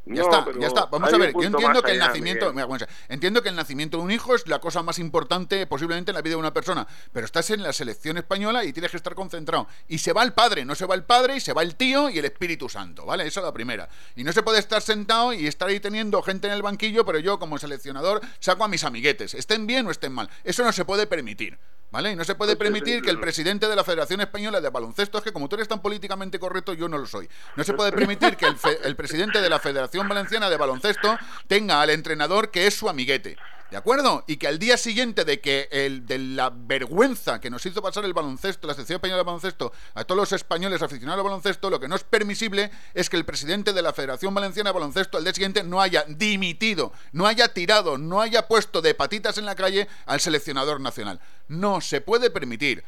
Ya 0.06 0.24
No, 0.24 0.30
está, 0.30 0.46
ya 0.60 0.68
está. 0.68 0.86
Vamos 0.88 1.14
a 1.14 1.18
ver, 1.18 1.32
yo 1.34 1.44
entiendo 1.44 1.84
que 1.84 1.92
el 1.92 2.00
nacimiento, 2.00 2.52
mira, 2.54 2.88
entiendo 3.08 3.44
que 3.44 3.50
el 3.50 3.56
nacimiento 3.56 3.98
de 3.98 4.04
un 4.04 4.12
hijo 4.12 4.34
es 4.34 4.48
la 4.48 4.60
cosa 4.60 4.82
más 4.82 4.98
importante 4.98 5.68
posiblemente 5.68 6.10
en 6.10 6.16
la 6.16 6.22
vida 6.22 6.34
de 6.34 6.40
una 6.40 6.54
persona, 6.54 6.88
pero 7.14 7.26
estás 7.26 7.52
en 7.52 7.62
la 7.62 7.72
selección 7.72 8.18
española 8.18 8.64
y 8.64 8.74
tienes 8.74 8.90
que 8.92 8.98
estar 8.98 9.14
concentrado. 9.14 9.68
Y 9.88 10.00
se 10.00 10.12
va 10.12 10.24
el 10.24 10.34
padre, 10.34 10.66
no 10.66 10.74
se 10.74 10.88
va 10.88 10.96
el 10.96 11.04
padre, 11.04 11.38
y 11.38 11.40
se 11.40 11.54
va 11.54 11.62
el 11.62 11.76
tío 11.76 12.10
y 12.10 12.18
el 12.18 12.26
Espíritu 12.26 12.68
Santo, 12.68 13.06
¿vale? 13.06 13.28
Esa 13.28 13.42
es 13.42 13.46
la 13.46 13.54
primera. 13.54 13.90
Y 14.16 14.24
no 14.24 14.34
se 14.34 14.42
puede 14.42 14.60
estar 14.60 14.82
sentado 14.82 15.34
y 15.34 15.46
estar 15.46 15.70
ahí 15.70 15.80
teniendo 15.80 16.22
gente 16.24 16.48
en 16.48 16.54
el 16.54 16.64
banquillo, 16.64 17.06
pero 17.06 17.20
yo 17.20 17.38
como 17.38 17.60
seleccionador 17.60 18.22
saco 18.40 18.64
a 18.64 18.68
mis 18.68 18.84
amiguetes, 18.84 19.36
estén 19.36 19.68
bien 19.68 19.86
o 19.86 19.92
estén 19.92 20.14
mal. 20.14 20.30
Eso 20.44 20.64
no 20.64 20.72
se 20.72 20.84
puede 20.84 21.06
permitir. 21.06 21.60
¿Vale? 21.92 22.12
Y 22.12 22.16
no 22.16 22.24
se 22.24 22.36
puede 22.36 22.56
permitir 22.56 23.02
que 23.02 23.10
el 23.10 23.20
presidente 23.20 23.68
de 23.68 23.76
la 23.76 23.84
Federación 23.84 24.22
Española 24.22 24.62
de 24.62 24.70
Baloncesto, 24.70 25.18
es 25.18 25.24
que 25.26 25.34
como 25.34 25.50
tú 25.50 25.56
eres 25.58 25.68
tan 25.68 25.82
políticamente 25.82 26.40
correcto, 26.40 26.74
yo 26.74 26.88
no 26.88 26.98
lo 26.98 27.06
soy. 27.06 27.28
No 27.58 27.66
se 27.66 27.74
puede 27.74 27.92
permitir 27.92 28.38
que 28.38 28.46
el, 28.46 28.56
fe- 28.56 28.80
el 28.86 28.96
presidente 28.96 29.42
de 29.42 29.50
la 29.50 29.60
Federación 29.60 30.08
Valenciana 30.08 30.50
de 30.50 30.56
Baloncesto 30.56 31.18
tenga 31.48 31.82
al 31.82 31.90
entrenador 31.90 32.50
que 32.50 32.66
es 32.66 32.76
su 32.76 32.88
amiguete. 32.88 33.38
¿De 33.72 33.78
acuerdo? 33.78 34.26
Y 34.28 34.36
que 34.36 34.50
al 34.50 34.60
día 34.60 34.76
siguiente 34.76 35.24
de 35.24 35.40
que 35.40 35.70
el, 35.72 36.06
de 36.06 36.20
la 36.20 36.50
vergüenza 36.50 37.40
que 37.40 37.50
nos 37.50 37.66
hizo 37.66 37.82
pasar 37.82 38.04
el 38.04 38.12
baloncesto, 38.12 38.68
la 38.68 38.74
selección 38.74 38.98
española 38.98 39.20
de 39.20 39.24
baloncesto, 39.24 39.72
a 39.94 40.04
todos 40.04 40.20
los 40.20 40.34
españoles 40.34 40.82
aficionados 40.82 41.20
al 41.20 41.24
baloncesto, 41.24 41.70
lo 41.70 41.80
que 41.80 41.88
no 41.88 41.96
es 41.96 42.04
permisible 42.04 42.70
es 42.94 43.10
que 43.10 43.16
el 43.16 43.24
presidente 43.24 43.72
de 43.72 43.82
la 43.82 43.94
Federación 43.94 44.34
Valenciana 44.34 44.72
de 44.72 44.74
Baloncesto 44.74 45.18
al 45.18 45.24
día 45.24 45.34
siguiente 45.34 45.64
no 45.64 45.80
haya 45.80 46.04
dimitido, 46.06 46.92
no 47.14 47.28
haya 47.28 47.48
tirado, 47.54 47.98
no 47.98 48.20
haya 48.20 48.46
puesto 48.50 48.82
de 48.82 48.94
patitas 48.94 49.38
en 49.38 49.46
la 49.46 49.56
calle 49.56 49.88
al 50.06 50.20
seleccionador 50.20 50.82
nacional. 50.82 51.22
No 51.48 51.80
se 51.80 52.02
puede 52.02 52.30
permitir. 52.30 52.84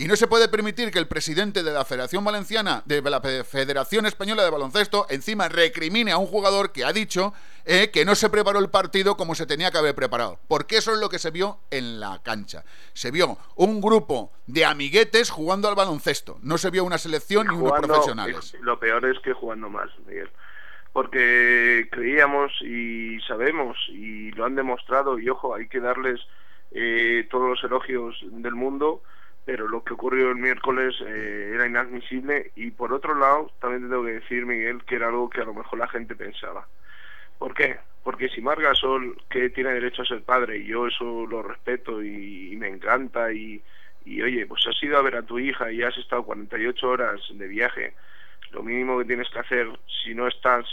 Y 0.00 0.06
no 0.06 0.14
se 0.14 0.28
puede 0.28 0.46
permitir 0.48 0.92
que 0.92 1.00
el 1.00 1.08
presidente 1.08 1.64
de 1.64 1.72
la 1.72 1.84
Federación 1.84 2.24
Valenciana, 2.24 2.82
de 2.86 3.02
la 3.02 3.20
Fe- 3.20 3.42
Federación 3.42 4.06
Española 4.06 4.44
de 4.44 4.50
Baloncesto, 4.50 5.06
encima 5.10 5.48
recrimine 5.48 6.12
a 6.12 6.18
un 6.18 6.26
jugador 6.26 6.70
que 6.70 6.84
ha 6.84 6.92
dicho 6.92 7.34
eh, 7.64 7.90
que 7.92 8.04
no 8.04 8.14
se 8.14 8.30
preparó 8.30 8.60
el 8.60 8.70
partido 8.70 9.16
como 9.16 9.34
se 9.34 9.44
tenía 9.44 9.72
que 9.72 9.78
haber 9.78 9.96
preparado. 9.96 10.38
Porque 10.46 10.76
eso 10.76 10.92
es 10.94 11.00
lo 11.00 11.08
que 11.08 11.18
se 11.18 11.32
vio 11.32 11.58
en 11.72 11.98
la 11.98 12.20
cancha. 12.22 12.64
Se 12.92 13.10
vio 13.10 13.38
un 13.56 13.80
grupo 13.80 14.30
de 14.46 14.64
amiguetes 14.64 15.30
jugando 15.30 15.68
al 15.68 15.74
baloncesto. 15.74 16.38
No 16.42 16.58
se 16.58 16.70
vio 16.70 16.84
una 16.84 16.98
selección 16.98 17.48
ni 17.48 17.56
unos 17.56 17.72
profesionales. 17.80 18.54
eh, 18.54 18.58
Lo 18.62 18.78
peor 18.78 19.04
es 19.04 19.18
que 19.18 19.32
jugando 19.32 19.68
mal, 19.68 19.92
Miguel. 20.06 20.30
Porque 20.92 21.88
creíamos 21.90 22.52
y 22.62 23.20
sabemos 23.26 23.76
y 23.88 24.30
lo 24.30 24.44
han 24.44 24.54
demostrado 24.54 25.18
y 25.18 25.28
ojo, 25.28 25.56
hay 25.56 25.68
que 25.68 25.80
darles 25.80 26.20
eh, 26.70 27.26
todos 27.30 27.48
los 27.50 27.64
elogios 27.64 28.14
del 28.22 28.54
mundo, 28.54 29.02
pero 29.48 29.66
lo 29.66 29.82
que 29.82 29.94
ocurrió 29.94 30.28
el 30.28 30.36
miércoles 30.36 30.94
eh, 31.00 31.52
era 31.54 31.66
inadmisible 31.66 32.52
y 32.54 32.70
por 32.70 32.92
otro 32.92 33.14
lado 33.14 33.50
también 33.62 33.84
te 33.84 33.88
tengo 33.88 34.04
que 34.04 34.20
decir, 34.20 34.44
Miguel, 34.44 34.84
que 34.84 34.96
era 34.96 35.08
algo 35.08 35.30
que 35.30 35.40
a 35.40 35.46
lo 35.46 35.54
mejor 35.54 35.78
la 35.78 35.88
gente 35.88 36.14
pensaba. 36.14 36.68
¿Por 37.38 37.54
qué? 37.54 37.78
Porque 38.04 38.28
si 38.28 38.42
Marc 38.42 38.60
Gasol, 38.60 39.16
que 39.30 39.48
tiene 39.48 39.72
derecho 39.72 40.02
a 40.02 40.04
ser 40.04 40.22
padre, 40.22 40.58
y 40.58 40.66
yo 40.66 40.86
eso 40.86 41.24
lo 41.24 41.42
respeto 41.42 42.02
y, 42.02 42.54
me 42.58 42.68
encanta, 42.68 43.32
y, 43.32 43.62
y 44.04 44.20
oye, 44.20 44.44
pues 44.44 44.66
has 44.66 44.82
ido 44.82 44.98
a 44.98 45.02
ver 45.02 45.16
a 45.16 45.22
tu 45.22 45.38
hija 45.38 45.72
y 45.72 45.82
has 45.82 45.96
estado 45.96 46.24
48 46.24 46.86
horas 46.86 47.18
de 47.32 47.48
viaje, 47.48 47.94
lo 48.50 48.62
mínimo 48.62 48.98
que 48.98 49.06
tienes 49.06 49.30
que 49.30 49.38
hacer, 49.38 49.66
si 50.04 50.14
no 50.14 50.28
estás, 50.28 50.66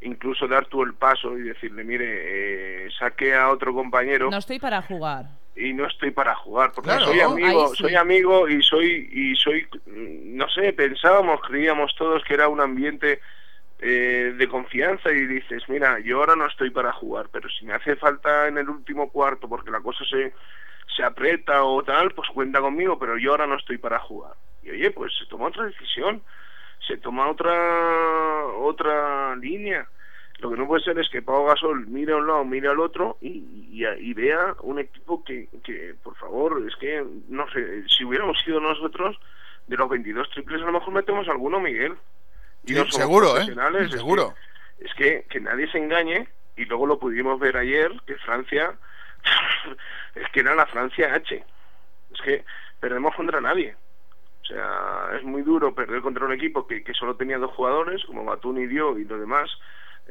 incluso 0.00 0.48
dar 0.48 0.66
tú 0.66 0.82
el 0.82 0.94
paso 0.94 1.38
y 1.38 1.42
decirle, 1.42 1.84
mire, 1.84 2.86
eh, 2.86 2.88
saque 2.98 3.36
a 3.36 3.50
otro 3.50 3.72
compañero 3.72 4.32
No 4.32 4.38
estoy 4.38 4.58
para 4.58 4.82
jugar. 4.82 5.26
Y 5.60 5.72
no 5.72 5.86
estoy 5.86 6.10
para 6.10 6.34
jugar 6.34 6.72
porque 6.72 6.90
Claro, 6.90 7.06
soy 7.06 7.20
amigo 7.20 7.68
sí. 7.68 7.82
soy 7.82 7.94
amigo 7.94 8.48
y 8.48 8.62
soy 8.62 9.08
y 9.12 9.34
soy 9.36 9.66
no 9.86 10.48
sé 10.48 10.72
pensábamos 10.72 11.40
creíamos 11.42 11.94
todos 11.96 12.24
que 12.24 12.34
era 12.34 12.48
un 12.48 12.60
ambiente 12.60 13.20
eh, 13.78 14.34
de 14.36 14.48
confianza 14.48 15.10
y 15.12 15.26
dices 15.26 15.62
mira 15.68 15.98
yo 16.00 16.18
ahora 16.18 16.36
no 16.36 16.46
estoy 16.46 16.70
para 16.70 16.92
jugar 16.92 17.28
pero 17.32 17.48
si 17.48 17.64
me 17.64 17.74
hace 17.74 17.96
falta 17.96 18.48
en 18.48 18.58
el 18.58 18.68
último 18.68 19.10
cuarto 19.10 19.48
porque 19.48 19.70
la 19.70 19.80
cosa 19.80 20.04
se 20.04 20.32
se 20.96 21.02
aprieta 21.04 21.62
o 21.64 21.82
tal 21.82 22.10
pues 22.12 22.28
cuenta 22.30 22.60
conmigo 22.60 22.98
pero 22.98 23.16
yo 23.18 23.30
ahora 23.32 23.46
no 23.46 23.56
estoy 23.56 23.78
para 23.78 23.98
jugar 24.00 24.32
y 24.62 24.70
oye 24.70 24.90
pues 24.90 25.12
se 25.18 25.26
toma 25.26 25.46
otra 25.46 25.64
decisión 25.64 26.22
se 26.86 26.96
toma 26.96 27.28
otra 27.30 27.52
otra 28.58 29.36
línea 29.36 29.86
lo 30.40 30.50
que 30.50 30.56
no 30.56 30.66
puede 30.66 30.82
ser 30.82 30.98
es 30.98 31.08
que 31.08 31.22
Pau 31.22 31.44
Gasol 31.46 31.86
mire 31.86 32.12
a 32.12 32.16
un 32.16 32.26
lado, 32.26 32.44
mire 32.44 32.68
al 32.68 32.80
otro 32.80 33.18
y, 33.20 33.28
y, 33.70 33.84
y 33.86 34.14
vea 34.14 34.54
un 34.62 34.78
equipo 34.78 35.22
que, 35.24 35.48
que, 35.64 35.94
por 36.02 36.16
favor, 36.16 36.62
es 36.66 36.74
que, 36.76 37.04
no 37.28 37.48
sé, 37.50 37.88
si 37.88 38.04
hubiéramos 38.04 38.38
sido 38.40 38.60
nosotros, 38.60 39.18
de 39.66 39.76
los 39.76 39.88
22 39.88 40.28
triples 40.30 40.62
a 40.62 40.66
lo 40.66 40.72
mejor 40.72 40.92
metemos 40.94 41.28
alguno, 41.28 41.60
Miguel. 41.60 41.94
Y 42.64 42.68
Sí, 42.72 42.74
no 42.74 42.86
seguro, 42.90 43.36
¿eh? 43.38 43.42
es 43.42 43.90
que- 43.90 43.96
Seguro. 43.98 44.34
Es 44.78 44.92
que, 44.94 45.26
que 45.28 45.40
nadie 45.40 45.70
se 45.70 45.78
engañe, 45.78 46.26
y 46.56 46.64
luego 46.64 46.86
lo 46.86 46.98
pudimos 46.98 47.38
ver 47.38 47.56
ayer, 47.56 47.92
que 48.06 48.16
Francia, 48.16 48.78
es 50.14 50.28
que 50.32 50.40
era 50.40 50.54
la 50.54 50.66
Francia 50.66 51.14
H. 51.14 51.44
Es 52.14 52.20
que 52.22 52.44
perdemos 52.80 53.14
contra 53.14 53.40
nadie. 53.40 53.76
O 54.42 54.44
sea, 54.46 55.10
es 55.16 55.22
muy 55.22 55.42
duro 55.42 55.74
perder 55.74 56.00
contra 56.00 56.24
un 56.24 56.32
equipo 56.32 56.66
que, 56.66 56.82
que 56.82 56.94
solo 56.94 57.14
tenía 57.16 57.38
dos 57.38 57.52
jugadores, 57.52 58.04
como 58.06 58.24
Batún 58.24 58.58
y 58.58 58.66
Dio 58.66 58.98
y 58.98 59.04
los 59.04 59.20
demás, 59.20 59.50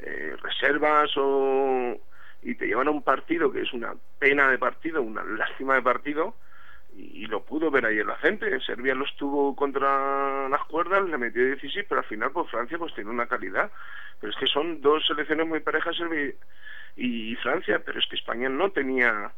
eh, 0.03 0.35
reservas 0.41 1.11
o 1.17 1.97
y 2.41 2.55
te 2.55 2.67
llevan 2.67 2.87
a 2.87 2.91
un 2.91 3.03
partido 3.03 3.51
que 3.51 3.61
es 3.61 3.73
una 3.73 3.93
pena 4.17 4.49
de 4.49 4.57
partido, 4.57 5.01
una 5.01 5.23
lástima 5.23 5.75
de 5.75 5.81
partido, 5.81 6.35
y, 6.95 7.27
lo 7.27 7.43
pudo 7.43 7.69
ver 7.69 7.85
ayer 7.85 8.05
la 8.05 8.17
gente. 8.17 8.59
Serbia 8.61 8.95
lo 8.95 9.05
estuvo 9.05 9.55
contra 9.55 10.49
las 10.49 10.63
cuerdas, 10.65 11.07
le 11.07 11.17
metió 11.17 11.45
16, 11.45 11.85
pero 11.87 12.01
al 12.01 12.07
final 12.07 12.31
pues 12.31 12.49
Francia 12.49 12.77
pues 12.77 12.93
tiene 12.93 13.09
una 13.09 13.27
calidad. 13.27 13.71
Pero 14.19 14.31
es 14.33 14.39
que 14.39 14.47
son 14.47 14.81
dos 14.81 15.05
selecciones 15.05 15.47
muy 15.47 15.59
parejas 15.59 15.95
Serbia 15.95 16.33
y, 16.95 17.35
Francia, 17.37 17.81
pero 17.85 17.99
es 17.99 18.07
que 18.07 18.15
España 18.15 18.49
no 18.49 18.71
tenía 18.71 19.31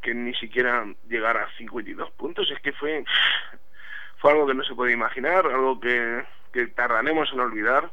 que 0.00 0.14
ni 0.14 0.34
siquiera 0.34 0.86
llegar 1.08 1.36
a 1.36 1.48
52 1.56 2.10
puntos, 2.12 2.50
es 2.50 2.60
que 2.60 2.72
fue 2.72 3.04
fue 4.18 4.32
algo 4.32 4.46
que 4.46 4.54
no 4.54 4.64
se 4.64 4.74
puede 4.74 4.92
imaginar, 4.92 5.46
algo 5.46 5.78
que 5.78 6.24
tardaremos 6.74 7.30
en 7.32 7.40
olvidar, 7.40 7.90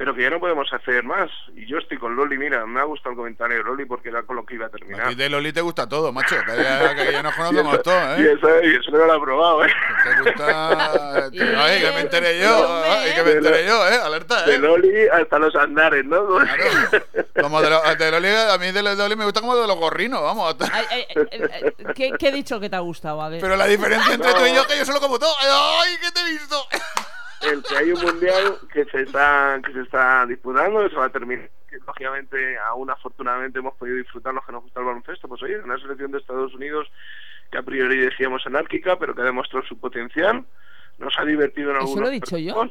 pero 0.00 0.14
que 0.14 0.22
ya 0.22 0.30
no 0.30 0.40
podemos 0.40 0.66
hacer 0.72 1.04
más. 1.04 1.28
Y 1.54 1.66
yo 1.66 1.76
estoy 1.76 1.98
con 1.98 2.16
Loli, 2.16 2.38
mira, 2.38 2.64
me 2.64 2.80
ha 2.80 2.84
gustado 2.84 3.10
el 3.10 3.16
comentario 3.18 3.58
de 3.58 3.64
Loli 3.64 3.84
porque 3.84 4.08
era 4.08 4.22
con 4.22 4.34
lo 4.36 4.46
que 4.46 4.54
iba 4.54 4.64
a 4.64 4.70
terminar. 4.70 5.02
A 5.02 5.08
ti 5.10 5.14
de 5.14 5.28
Loli 5.28 5.52
te 5.52 5.60
gusta 5.60 5.86
todo, 5.86 6.10
macho. 6.10 6.36
Que 6.46 6.56
ya, 6.56 6.94
que 6.94 7.12
ya 7.12 7.22
nos 7.22 7.34
conocemos 7.36 7.74
eso- 7.74 7.82
todos, 7.82 8.18
Y 8.18 8.22
¿eh? 8.22 8.32
eso, 8.32 8.48
y 8.62 8.76
eso 8.76 8.90
no 8.92 9.04
lo 9.04 9.14
he 9.14 9.20
probado, 9.20 9.64
¿eh? 9.66 9.70
Te 10.02 10.22
gusta... 10.22 11.24
Ay, 11.64 11.80
que 11.82 11.92
me 11.92 12.00
enteré 12.00 12.40
yo. 12.40 12.82
Ay, 12.82 13.12
que 13.14 13.22
me 13.24 13.30
enteré 13.32 13.66
yo, 13.66 13.88
¿eh? 13.88 13.96
Alerta, 14.02 14.46
De 14.46 14.54
¿eh? 14.54 14.58
Loli 14.58 15.08
hasta 15.08 15.38
los 15.38 15.54
andares, 15.54 16.02
¿no? 16.06 16.26
Como 17.38 17.60
de, 17.60 17.68
lo- 17.68 17.82
de 17.94 18.10
Loli, 18.10 18.28
a 18.28 18.56
mí 18.56 18.72
de 18.72 18.82
Loli 18.82 19.16
me 19.16 19.24
gusta 19.26 19.42
como 19.42 19.54
de 19.54 19.66
los 19.66 19.76
gorrinos, 19.76 20.22
vamos. 20.22 20.56
Ay, 20.72 20.86
ay, 20.90 21.04
ay, 21.14 21.40
ay, 21.52 21.94
¿qué, 21.94 22.12
qué 22.18 22.28
he 22.28 22.32
dicho 22.32 22.58
que 22.58 22.70
te 22.70 22.76
ha 22.76 22.80
gustado? 22.80 23.20
A 23.20 23.28
ver. 23.28 23.42
Pero 23.42 23.54
la 23.54 23.66
diferencia 23.66 24.14
entre 24.14 24.32
tú 24.32 24.46
y 24.46 24.54
yo 24.54 24.62
es 24.62 24.66
que 24.66 24.78
yo 24.78 24.84
solo 24.86 24.98
como 25.00 25.18
todo. 25.18 25.34
¡Ay, 25.40 25.94
que 26.00 26.10
te 26.10 26.20
he 26.20 26.30
visto! 26.32 26.56
El 27.42 27.62
que 27.62 27.76
hay 27.76 27.92
un 27.92 28.00
mundial 28.02 28.56
que 28.72 28.84
se 28.86 29.02
está 29.02 29.60
que 29.64 29.72
se 29.72 29.80
está 29.82 30.26
disputando, 30.26 30.88
se 30.88 30.96
va 30.96 31.06
a 31.06 31.10
terminar 31.10 31.48
que 31.68 31.78
lógicamente 31.86 32.58
aún 32.58 32.90
afortunadamente 32.90 33.58
hemos 33.60 33.74
podido 33.74 33.96
disfrutar 33.96 34.34
los 34.34 34.44
que 34.44 34.52
nos 34.52 34.62
gusta 34.62 34.80
el 34.80 34.86
baloncesto. 34.86 35.28
Pues 35.28 35.42
oye, 35.42 35.58
una 35.60 35.78
selección 35.78 36.10
de 36.10 36.18
Estados 36.18 36.52
Unidos 36.54 36.90
que 37.50 37.58
a 37.58 37.62
priori 37.62 37.96
decíamos 37.98 38.44
anárquica, 38.46 38.98
pero 38.98 39.14
que 39.14 39.22
ha 39.22 39.24
demostrado 39.24 39.64
su 39.66 39.78
potencial, 39.78 40.44
nos 40.98 41.18
ha 41.18 41.24
divertido 41.24 41.70
en 41.70 41.76
Eso 41.76 41.84
algunos 41.86 42.02
lo 42.02 42.08
he 42.08 42.14
dicho 42.14 42.38
yo. 42.38 42.70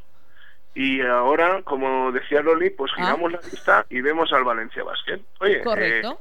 Y 0.75 1.01
ahora, 1.01 1.61
como 1.63 2.11
decía 2.11 2.41
Loli, 2.41 2.69
pues 2.69 2.91
Ah. 2.93 3.01
giramos 3.01 3.31
la 3.31 3.39
vista 3.39 3.85
y 3.89 4.01
vemos 4.01 4.31
al 4.33 4.43
Valencia 4.43 4.83
Basket. 4.83 5.19
Oye, 5.39 5.61
Correcto. 5.63 6.11
eh, 6.11 6.17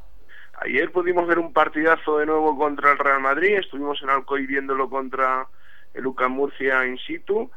ayer 0.63 0.91
pudimos 0.91 1.27
ver 1.27 1.39
un 1.39 1.53
partidazo 1.53 2.19
de 2.19 2.27
nuevo 2.27 2.57
contra 2.57 2.93
el 2.93 2.99
Real 2.99 3.21
Madrid, 3.21 3.59
estuvimos 3.59 4.01
en 4.03 4.11
Alcoy 4.11 4.47
viéndolo 4.47 4.89
contra 4.89 5.47
el 5.95 6.07
UCAM 6.07 6.33
Murcia 6.33 6.87
in 6.87 6.97
situ, 6.99 7.51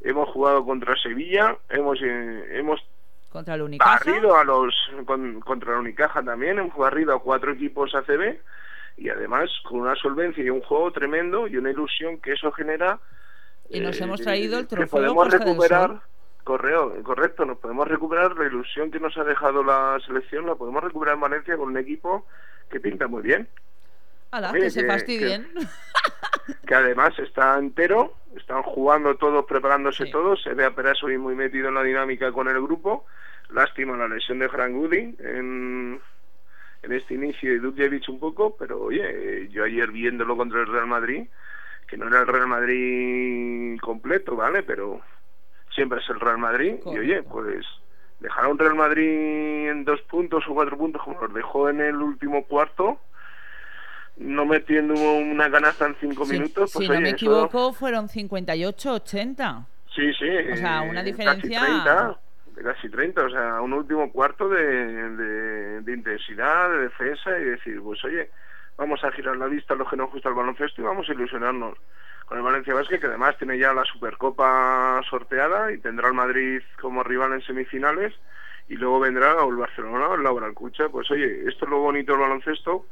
hemos 0.00 0.28
jugado 0.30 0.64
contra 0.64 0.96
Sevilla, 0.96 1.56
hemos 1.68 1.98
eh, 2.02 2.58
hemos 2.58 2.80
Contra 3.30 3.54
el 3.54 3.62
Unicaja. 3.62 3.98
barrido 4.04 4.36
a 4.36 4.44
los 4.44 4.74
con- 5.04 5.40
contra 5.40 5.74
el 5.74 5.80
Unicaja 5.80 6.22
también, 6.22 6.58
hemos 6.58 6.76
barrido 6.76 7.14
a 7.14 7.20
cuatro 7.20 7.52
equipos 7.52 7.94
ACB 7.94 8.38
y 8.96 9.08
además 9.10 9.50
con 9.68 9.80
una 9.80 9.94
solvencia 9.96 10.42
y 10.42 10.48
un 10.48 10.62
juego 10.62 10.90
tremendo 10.92 11.46
y 11.46 11.56
una 11.58 11.70
ilusión 11.70 12.18
que 12.20 12.32
eso 12.32 12.50
genera 12.52 12.98
Y 13.68 13.80
nos 13.80 14.00
eh, 14.00 14.04
hemos 14.04 14.22
traído 14.22 14.58
el 14.58 14.66
que 14.66 14.76
trofeo 14.76 14.88
podemos 14.90 15.24
Costa 15.24 15.38
recuperar 15.38 16.00
correo 16.44 17.02
correcto 17.02 17.44
nos 17.44 17.58
podemos 17.58 17.88
recuperar 17.88 18.36
la 18.38 18.46
ilusión 18.46 18.90
que 18.90 19.00
nos 19.00 19.18
ha 19.18 19.24
dejado 19.24 19.62
la 19.64 19.98
selección 20.06 20.46
la 20.46 20.54
podemos 20.54 20.82
recuperar 20.82 21.16
en 21.16 21.20
Valencia 21.20 21.56
con 21.56 21.68
un 21.68 21.76
equipo 21.76 22.24
que 22.70 22.80
pinta 22.80 23.06
muy 23.08 23.22
bien 23.22 23.48
Ala, 24.30 24.52
que 24.52 24.70
se 24.70 24.86
fastidien. 24.86 25.48
que 26.66 26.74
además 26.74 27.18
está 27.18 27.58
entero, 27.58 28.14
están 28.36 28.62
jugando 28.62 29.16
todos, 29.16 29.44
preparándose 29.46 30.06
todos, 30.06 30.42
se 30.42 30.54
ve 30.54 30.64
a 30.64 30.74
Peraso 30.74 31.10
y 31.10 31.18
muy 31.18 31.34
metido 31.34 31.68
en 31.68 31.74
la 31.74 31.82
dinámica 31.82 32.32
con 32.32 32.48
el 32.48 32.60
grupo, 32.60 33.06
lástima 33.50 33.96
la 33.96 34.08
lesión 34.08 34.38
de 34.38 34.48
Frank 34.48 34.72
Goody 34.72 35.16
en, 35.18 36.00
en 36.82 36.92
este 36.92 37.14
inicio 37.14 37.52
y 37.52 37.58
Dudjevic 37.58 38.08
un 38.08 38.20
poco, 38.20 38.56
pero 38.56 38.80
oye, 38.80 39.48
yo 39.50 39.64
ayer 39.64 39.90
viéndolo 39.90 40.36
contra 40.36 40.60
el 40.60 40.66
Real 40.66 40.86
Madrid, 40.86 41.26
que 41.86 41.96
no 41.96 42.08
era 42.08 42.20
el 42.20 42.26
Real 42.26 42.48
Madrid 42.48 43.78
completo, 43.80 44.36
¿vale? 44.36 44.62
Pero 44.62 45.00
siempre 45.74 46.00
es 46.00 46.08
el 46.08 46.20
Real 46.20 46.38
Madrid. 46.38 46.76
Y 46.84 46.98
oye, 46.98 47.22
pues 47.22 47.64
dejar 48.20 48.46
a 48.46 48.48
un 48.48 48.58
Real 48.58 48.74
Madrid 48.74 49.68
en 49.68 49.84
dos 49.84 50.00
puntos 50.02 50.44
o 50.48 50.54
cuatro 50.54 50.76
puntos 50.76 51.02
como 51.02 51.20
los 51.20 51.34
dejó 51.34 51.68
en 51.68 51.80
el 51.80 51.96
último 51.96 52.44
cuarto, 52.44 53.00
no 54.16 54.46
metiendo 54.46 54.94
una 54.94 55.50
canasta 55.50 55.86
en 55.86 55.96
cinco 56.00 56.24
minutos, 56.26 56.70
pues 56.72 56.86
si 56.86 56.92
no 56.92 57.00
me 57.00 57.08
eso- 57.08 57.16
equivoco, 57.16 57.72
fueron 57.72 58.08
58-80. 58.08 59.66
Sí, 59.94 60.12
sí. 60.14 60.28
O 60.52 60.56
sea, 60.56 60.82
una 60.82 61.00
eh, 61.00 61.04
diferencia- 61.04 61.60
Casi 61.60 61.72
30, 61.72 62.18
de 62.54 62.62
casi 62.62 62.88
30, 62.90 63.22
o 63.24 63.30
sea, 63.30 63.60
un 63.60 63.72
último 63.72 64.10
cuarto 64.12 64.48
de, 64.48 64.64
de, 65.10 65.80
de 65.82 65.92
intensidad, 65.92 66.70
de 66.70 66.78
defensa 66.82 67.38
y 67.38 67.44
decir, 67.44 67.80
pues 67.82 68.02
oye, 68.04 68.30
vamos 68.76 69.02
a 69.04 69.12
girar 69.12 69.36
la 69.36 69.46
vista 69.46 69.74
a 69.74 69.76
los 69.76 69.88
que 69.88 69.96
nos 69.96 70.10
gusta 70.10 70.28
el 70.28 70.34
baloncesto 70.34 70.80
y 70.80 70.84
vamos 70.84 71.08
a 71.08 71.12
ilusionarnos 71.12 71.76
con 72.26 72.38
el 72.38 72.44
Valencia 72.44 72.74
Basket, 72.74 72.98
que 72.98 73.06
además 73.06 73.36
tiene 73.38 73.56
ya 73.58 73.72
la 73.72 73.84
Supercopa 73.84 75.00
sorteada 75.08 75.70
y 75.72 75.78
tendrá 75.78 76.08
al 76.08 76.14
Madrid 76.14 76.60
como 76.80 77.02
rival 77.04 77.32
en 77.34 77.42
semifinales 77.42 78.12
y 78.68 78.74
luego 78.74 78.98
vendrá 79.00 79.36
el 79.48 79.54
Barcelona, 79.56 80.12
el 80.14 80.24
Laura 80.24 80.46
Alcucha. 80.46 80.88
Pues 80.88 81.08
oye, 81.10 81.48
esto 81.48 81.66
es 81.66 81.70
lo 81.70 81.78
bonito 81.78 82.12
del 82.12 82.22
baloncesto. 82.22 82.86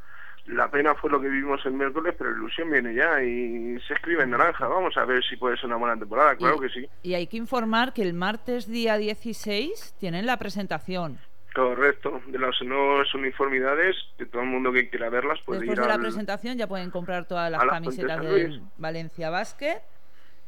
La 0.46 0.70
pena 0.70 0.94
fue 0.94 1.10
lo 1.10 1.20
que 1.20 1.28
vivimos 1.28 1.64
el 1.64 1.72
miércoles, 1.72 2.14
pero 2.18 2.30
la 2.30 2.36
ilusión 2.36 2.70
viene 2.70 2.94
ya 2.94 3.22
y 3.22 3.80
se 3.88 3.94
escribe 3.94 4.24
en 4.24 4.30
naranja. 4.30 4.66
Vamos 4.68 4.94
a 4.98 5.04
ver 5.06 5.24
si 5.24 5.36
puede 5.36 5.56
ser 5.56 5.66
una 5.66 5.76
buena 5.76 5.98
temporada, 5.98 6.36
claro 6.36 6.58
que 6.60 6.68
sí. 6.68 6.86
Y 7.02 7.14
hay 7.14 7.26
que 7.26 7.38
informar 7.38 7.94
que 7.94 8.02
el 8.02 8.12
martes 8.12 8.66
día 8.68 8.98
16 8.98 9.94
tienen 9.98 10.26
la 10.26 10.36
presentación. 10.38 11.18
Correcto, 11.54 12.20
de 12.26 12.38
las 12.38 12.60
nuevas 12.62 13.14
uniformidades, 13.14 13.96
que 14.18 14.26
todo 14.26 14.42
el 14.42 14.48
mundo 14.48 14.72
que 14.72 14.90
quiera 14.90 15.08
verlas 15.08 15.38
puede 15.46 15.60
Después 15.60 15.78
ir 15.78 15.82
de 15.82 15.88
la 15.88 15.94
al- 15.94 16.00
presentación 16.00 16.58
ya 16.58 16.66
pueden 16.66 16.90
comprar 16.90 17.26
todas 17.26 17.50
las 17.50 17.64
camisetas 17.64 18.20
del. 18.20 18.60
Valencia 18.76 19.30
Basket. 19.30 19.80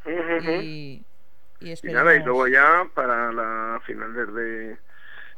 Y, 0.05 1.03
y 1.61 1.71
Y 1.83 1.93
nada, 1.93 2.15
y 2.15 2.23
luego 2.23 2.47
ya 2.49 2.85
para 2.95 3.33
la 3.33 3.81
final 3.87 4.13
de, 4.35 4.77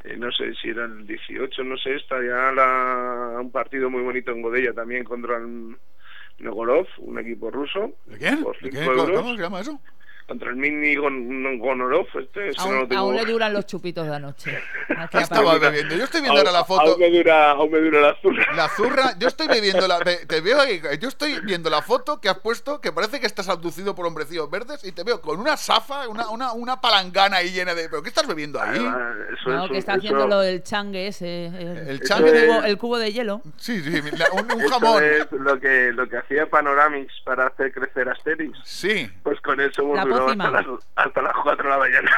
eh, 0.08 0.16
no 0.16 0.32
sé 0.32 0.54
si 0.54 0.68
era 0.70 0.86
el 0.86 1.06
18, 1.06 1.64
no 1.64 1.76
sé, 1.76 1.96
está 1.96 2.16
ya 2.16 2.50
la, 2.52 3.38
un 3.40 3.50
partido 3.50 3.90
muy 3.90 4.02
bonito 4.02 4.30
en 4.30 4.42
Godella 4.42 4.72
también 4.72 5.04
contra 5.04 5.36
el 5.36 5.76
Nogorov, 6.38 6.86
un 6.98 7.18
equipo 7.18 7.50
ruso. 7.50 7.92
¿De 8.06 8.16
quién? 8.16 8.42
Por 8.42 8.56
¿De. 8.56 9.14
¿Cómo 9.14 9.34
se 9.36 9.42
llama 9.42 9.60
eso? 9.60 9.80
Contra 10.28 10.50
el 10.50 10.56
Mini 10.56 10.94
Gon- 10.94 11.58
Gonorov, 11.58 12.06
este, 12.20 12.50
ese 12.50 12.58
no 12.58 12.64
Aún, 12.64 12.74
lo 12.80 12.86
tengo- 12.88 13.00
aún 13.00 13.16
le 13.16 13.24
duran 13.24 13.50
los 13.54 13.64
chupitos 13.64 14.06
de 14.06 14.14
anoche. 14.14 14.58
Aquí 14.98 15.16
¿Qué 15.16 15.22
estaba 15.24 15.56
bebiendo? 15.58 15.94
Yo 15.96 16.04
estoy 16.04 16.20
viendo 16.20 16.38
ahora 16.38 16.52
la 16.52 16.64
foto. 16.66 16.82
Aún 16.90 17.00
me 17.00 17.10
dura, 17.10 17.50
aún 17.52 17.70
me 17.70 17.78
dura 17.80 18.00
la 18.02 18.14
zurra. 18.20 18.46
La 18.54 18.68
zurra, 18.68 19.14
yo 19.18 19.26
estoy 19.26 19.48
viendo 19.58 19.88
la. 19.88 19.98
Te, 20.04 20.26
te 20.26 20.40
veo 20.42 20.60
ahí, 20.60 20.82
yo 21.00 21.08
estoy 21.08 21.40
viendo 21.40 21.70
la 21.70 21.80
foto 21.80 22.20
que 22.20 22.28
has 22.28 22.38
puesto, 22.40 22.78
que 22.82 22.92
parece 22.92 23.20
que 23.20 23.26
estás 23.26 23.48
abducido 23.48 23.94
por 23.94 24.04
hombrecillos 24.06 24.50
verdes, 24.50 24.84
y 24.84 24.92
te 24.92 25.02
veo 25.02 25.22
con 25.22 25.40
una 25.40 25.56
safa, 25.56 26.06
una, 26.08 26.28
una, 26.28 26.52
una 26.52 26.78
palangana 26.78 27.38
ahí 27.38 27.50
llena 27.50 27.74
de. 27.74 27.88
¿Pero 27.88 28.02
qué 28.02 28.10
estás 28.10 28.26
bebiendo 28.26 28.60
ahí? 28.60 28.78
No, 29.46 29.66
que 29.70 29.78
está 29.78 29.94
haciendo 29.94 30.26
lo 30.26 30.40
del 30.40 30.62
changue 30.62 31.06
ese. 31.06 31.46
El, 31.46 31.88
El 31.88 32.00
changue 32.02 32.28
el 32.38 32.46
cubo, 32.46 32.60
de- 32.60 32.68
el 32.68 32.76
cubo 32.78 32.98
de 32.98 33.12
hielo. 33.14 33.40
Sí, 33.56 33.80
sí, 33.82 34.02
la- 34.18 34.30
un, 34.32 34.46
jamón. 34.68 35.02
es 35.02 35.26
lo 35.32 35.58
que, 35.58 35.90
lo 35.94 36.06
que 36.06 36.18
hacía 36.18 36.44
Panoramix 36.50 37.12
para 37.24 37.46
hacer 37.46 37.72
crecer 37.72 38.10
Asterix. 38.10 38.58
Sí. 38.64 39.10
Pues 39.22 39.40
con 39.40 39.58
eso 39.60 39.80
hemos 39.82 39.98
La 40.26 40.32
hasta 40.32 40.50
las, 40.50 40.66
hasta 40.96 41.22
las 41.22 41.32
4 41.42 41.62
de 41.64 41.70
la 41.70 41.78
mañana. 41.78 42.10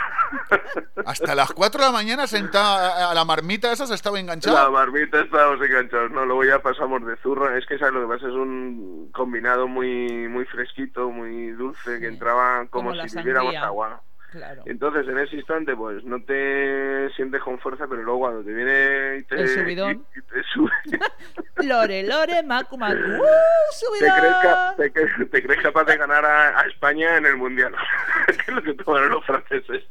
Hasta 1.07 1.35
las 1.35 1.53
4 1.53 1.81
de 1.81 1.87
la 1.87 1.93
mañana 1.93 2.27
sentada 2.27 3.11
a 3.11 3.15
la 3.15 3.25
marmita 3.25 3.73
esa 3.73 3.87
se 3.87 3.95
estaba 3.95 4.17
La 4.17 4.21
enganchado. 4.21 4.71
barbita 4.73 5.21
estábamos 5.21 5.61
enganchados. 5.67 6.11
No, 6.11 6.25
luego 6.25 6.45
ya 6.45 6.61
pasamos 6.61 7.05
de 7.07 7.17
zurra. 7.19 7.57
Es 7.57 7.67
que 7.67 7.79
sabes 7.79 7.95
lo 7.95 8.03
que 8.03 8.15
pasa 8.15 8.29
es 8.29 8.35
un 8.35 9.11
combinado 9.13 9.67
muy 9.67 10.29
muy 10.29 10.45
fresquito, 10.45 11.11
muy 11.11 11.51
dulce, 11.53 11.99
que 12.01 12.07
entraba 12.09 12.67
como, 12.71 12.91
Como 12.91 12.95
la 12.95 13.09
si 13.09 13.17
viviéramos 13.19 13.55
agua. 13.57 14.03
Claro. 14.31 14.63
Entonces, 14.67 15.09
en 15.09 15.19
ese 15.19 15.37
instante, 15.37 15.75
pues 15.75 16.05
no 16.05 16.23
te 16.23 17.11
sientes 17.17 17.43
con 17.43 17.59
fuerza, 17.59 17.87
pero 17.89 18.03
luego 18.03 18.21
cuando 18.21 18.45
te 18.45 18.53
viene 18.53 19.19
y 19.19 19.23
te, 19.25 19.35
El 19.41 19.49
subidón. 19.49 20.07
y- 20.15 20.19
y 20.19 20.23
te 20.23 20.43
sube, 20.45 20.71
Lore, 21.67 22.03
Lore, 22.05 22.43
Macu, 22.45 22.79
Macu. 22.79 22.95
¡Uh, 23.01 23.19
te, 23.19 23.77
subidón! 23.77 24.19
crees, 24.21 24.35
ca- 24.43 24.75
te, 24.77 24.93
cre- 24.93 25.31
te 25.31 25.43
crees 25.43 25.63
capaz 25.63 25.85
de 25.85 25.97
ganar 25.97 26.25
a, 26.25 26.61
a 26.61 26.63
España 26.69 27.17
en 27.17 27.27
el 27.27 27.37
Mundial. 27.37 27.75
que 28.27 28.33
es 28.33 28.49
lo 28.49 28.63
que 28.63 28.75
tomaron 28.75 29.11
los 29.11 29.25
franceses. 29.27 29.83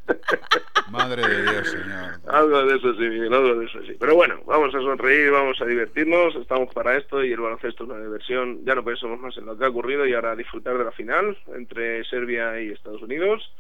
Madre 0.90 1.22
de 1.28 1.42
Dios, 1.44 1.70
señor. 1.70 2.20
Algo 2.30 2.66
de 2.66 2.78
eso 2.78 2.94
sí, 2.94 3.02
Miguel, 3.02 3.34
algo 3.34 3.56
de 3.56 3.66
eso 3.66 3.80
sí. 3.84 3.96
Pero 4.00 4.16
bueno, 4.16 4.40
vamos 4.46 4.74
a 4.74 4.80
sonreír, 4.80 5.32
vamos 5.32 5.60
a 5.62 5.66
divertirnos, 5.66 6.34
estamos 6.36 6.74
para 6.74 6.96
esto 6.98 7.24
y 7.24 7.32
el 7.34 7.40
baloncesto 7.42 7.84
es 7.84 7.90
una 7.90 8.00
diversión. 8.00 8.64
Ya 8.66 8.74
no 8.74 8.84
pensamos 8.84 9.20
más 9.20 9.38
en 9.38 9.46
lo 9.46 9.58
que 9.58 9.66
ha 9.66 9.70
ocurrido 9.70 10.06
y 10.06 10.14
ahora 10.14 10.36
disfrutar 10.36 10.78
de 10.78 10.86
la 10.86 10.92
final 10.92 11.38
entre 11.56 12.04
Serbia 12.06 12.60
y 12.62 12.72
Estados 12.72 13.02
Unidos 13.02 13.54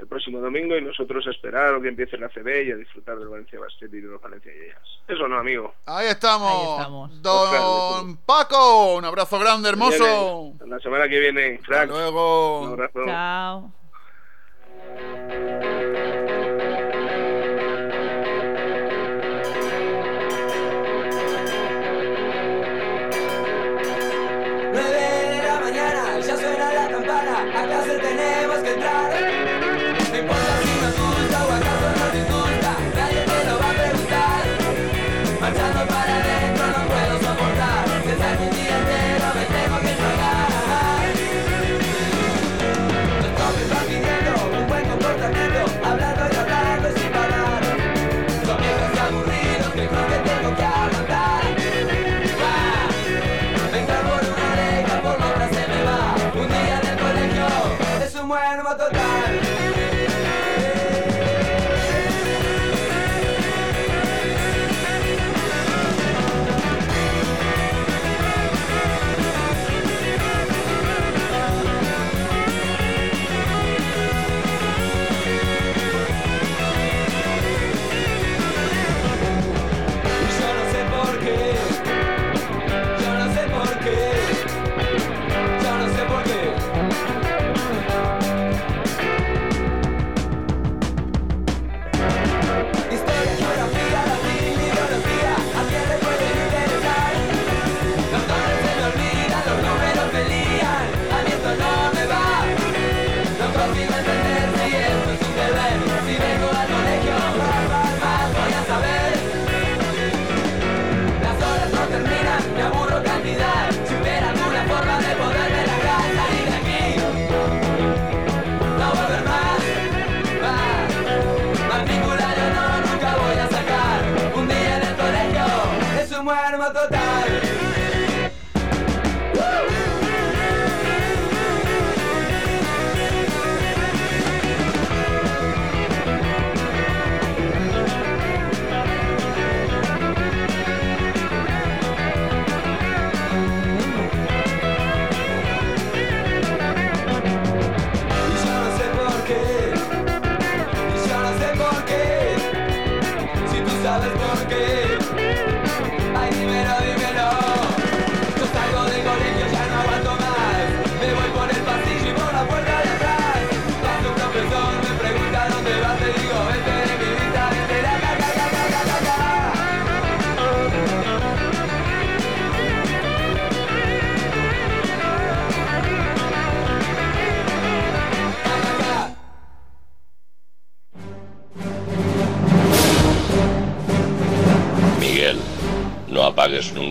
el 0.00 0.08
próximo 0.08 0.40
domingo 0.40 0.76
y 0.76 0.82
nosotros 0.82 1.26
a 1.26 1.30
esperar 1.30 1.74
a 1.74 1.80
que 1.80 1.88
empiece 1.88 2.16
la 2.16 2.28
CB 2.28 2.66
y 2.66 2.72
a 2.72 2.76
disfrutar 2.76 3.18
del 3.18 3.28
Valencia 3.28 3.60
Basket 3.60 3.86
y 3.86 4.00
de 4.00 4.08
los 4.08 4.20
Valencia 4.20 4.52
Jazz. 4.52 4.88
Eso 5.06 5.28
no, 5.28 5.38
amigo. 5.38 5.74
Ahí 5.86 6.08
estamos. 6.08 6.50
Ahí 6.50 6.78
estamos. 6.78 7.22
Don 7.22 8.16
Paco, 8.18 8.94
un 8.96 9.04
abrazo 9.04 9.38
grande, 9.38 9.68
hermoso. 9.68 10.54
La 10.66 10.78
semana 10.78 11.08
que 11.08 11.20
viene, 11.20 11.58
crack. 11.58 11.82
Hasta 11.82 11.92
luego. 11.92 12.62
Un 12.62 12.72
abrazo. 12.72 13.04
Chao. 13.04 13.72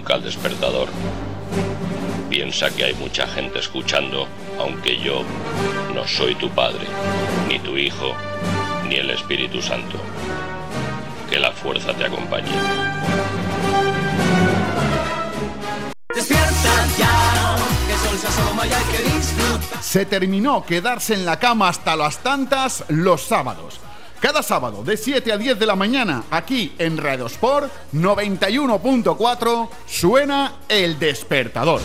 Nunca 0.10 0.16
al 0.16 0.24
despertador. 0.24 0.90
Piensa 2.30 2.70
que 2.72 2.86
hay 2.86 2.94
mucha 2.96 3.28
gente 3.28 3.60
escuchando, 3.60 4.28
aunque 4.60 5.00
yo 5.00 5.24
no 5.94 6.08
soy 6.08 6.36
tu 6.36 6.50
padre, 6.50 6.86
ni 7.48 7.60
tu 7.60 7.78
hijo, 7.78 8.16
ni 8.88 8.96
el 8.96 9.10
Espíritu 9.12 9.62
Santo. 9.62 9.98
Que 11.30 11.40
la 11.40 11.52
fuerza 11.52 11.94
te 11.94 12.06
acompañe. 12.06 12.50
Despierta 16.16 16.88
ya, 16.98 17.56
que 17.86 17.94
el 17.94 18.00
sol 18.00 18.18
se 18.18 18.28
asoma 18.28 18.68
y 18.68 18.74
hay 18.74 18.84
que 18.84 19.16
disfrutar. 19.16 19.84
Se 19.84 20.06
terminó 20.06 20.66
quedarse 20.66 21.14
en 21.14 21.26
la 21.26 21.38
cama 21.40 21.70
hasta 21.70 21.96
las 21.96 22.20
tantas 22.20 22.84
los 22.90 23.22
sábados. 23.22 23.80
Cada 24.20 24.44
sábado 24.44 24.84
de 24.84 24.98
7 24.98 25.32
a 25.32 25.38
10 25.38 25.58
de 25.58 25.66
la 25.66 25.78
mañana, 25.78 26.26
aquí 26.30 26.74
en 26.78 26.98
Radio 26.98 27.28
Sport 27.28 27.72
91.4, 27.94 29.70
suena 29.88 30.56
el 30.68 31.00
despertador. 31.00 31.82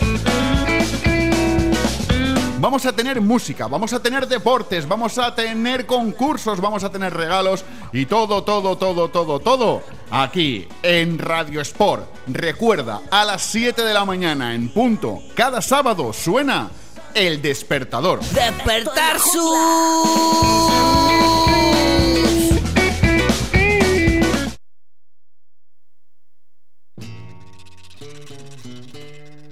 Vamos 2.59 2.87
a 2.87 2.93
tener 2.93 3.21
música, 3.21 3.69
vamos 3.69 3.93
a 3.93 4.01
tener 4.01 4.27
deportes, 4.27 4.89
vamos 4.89 5.17
a 5.19 5.33
tener 5.33 5.87
concursos, 5.87 6.61
vamos 6.61 6.83
a 6.83 6.91
tener 6.91 7.15
regalos 7.15 7.65
y 7.93 8.07
todo, 8.07 8.43
todo, 8.43 8.77
todo, 8.77 9.11
todo, 9.11 9.39
todo 9.39 9.83
aquí 10.11 10.67
en 10.83 11.19
Radio 11.19 11.61
Sport. 11.61 12.07
Recuerda, 12.27 13.03
a 13.13 13.25
las 13.25 13.43
7 13.43 13.85
de 13.85 13.95
la 13.95 14.05
mañana 14.05 14.55
en 14.55 14.71
punto, 14.71 15.21
cada 15.37 15.63
sábado 15.63 16.13
suena 16.13 16.71
el 17.15 17.41
despertador. 17.41 18.21
Despertar 18.21 19.19
su... 19.21 20.55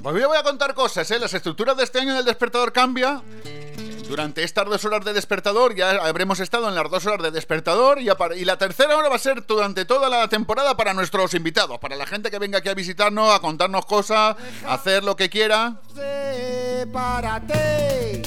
Pues 0.03 0.21
yo 0.21 0.29
voy 0.29 0.37
a 0.37 0.43
contar 0.43 0.75
cosas, 0.75 1.09
¿eh? 1.13 1.19
Las 1.19 1.33
estructuras 1.33 1.77
de 1.77 1.85
este 1.85 2.01
año 2.01 2.15
del 2.15 2.25
despertador 2.25 2.73
cambia. 2.73 3.23
Durante 4.13 4.45
estas 4.45 4.67
dos 4.67 4.85
horas 4.85 5.07
de 5.07 5.15
despertador 5.15 5.75
ya 5.75 5.93
habremos 5.93 6.39
estado 6.39 6.69
en 6.69 6.75
las 6.75 6.91
dos 6.91 7.07
horas 7.07 7.23
de 7.23 7.31
despertador 7.31 7.99
y, 7.99 8.45
la 8.45 8.59
tercera 8.59 8.95
hora 8.95 9.09
va 9.09 9.17
a 9.17 9.19
ser 9.19 9.47
durante 9.47 9.87
toda 9.87 10.11
la 10.11 10.29
temporada 10.29 10.77
para 10.77 10.93
nuestros 10.93 11.33
invitados, 11.33 11.79
para 11.79 11.97
la 11.97 12.05
gente 12.05 12.31
que 12.31 12.39
venga 12.39 12.59
aquí 12.59 12.69
a 12.69 12.75
visitarnos, 12.75 13.35
a 13.35 13.41
contarnos 13.41 13.87
cosas, 13.87 14.37
a 14.67 14.75
hacer 14.75 15.03
lo 15.03 15.17
que 15.17 15.31
quiera. 15.31 15.81
para 16.93 17.41
ti. 17.41 18.21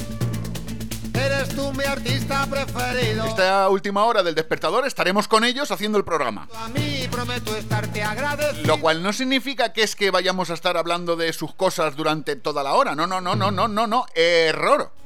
Eres 1.14 1.50
tú 1.50 1.72
mi 1.74 1.84
artista 1.84 2.48
preferido. 2.48 3.26
Esta 3.26 3.70
última 3.70 4.06
hora 4.06 4.24
del 4.24 4.34
despertador 4.34 4.88
estaremos 4.88 5.28
con 5.28 5.44
ellos 5.44 5.70
haciendo 5.70 6.00
el 6.00 6.04
programa. 6.04 6.50
A 6.56 6.68
mí 6.70 7.08
prometo 7.12 7.56
estarte 7.56 8.02
agradecido. 8.02 8.66
Lo 8.66 8.82
cual 8.82 9.04
no 9.04 9.14
significa 9.14 9.72
que 9.72 9.84
es 9.84 9.96
que 9.96 10.10
vayamos 10.10 10.50
a 10.50 10.56
estar 10.56 10.78
hablando 10.78 11.16
de 11.16 11.32
sus 11.32 11.54
cosas 11.54 11.96
durante 11.96 12.36
toda 12.36 12.64
la 12.64 12.74
hora. 12.74 12.96
No, 12.96 13.06
no, 13.06 13.22
no, 13.22 13.36
no, 13.36 13.52
no, 13.52 13.68
no, 13.68 13.86
no. 13.86 14.08
Error. 14.16 15.05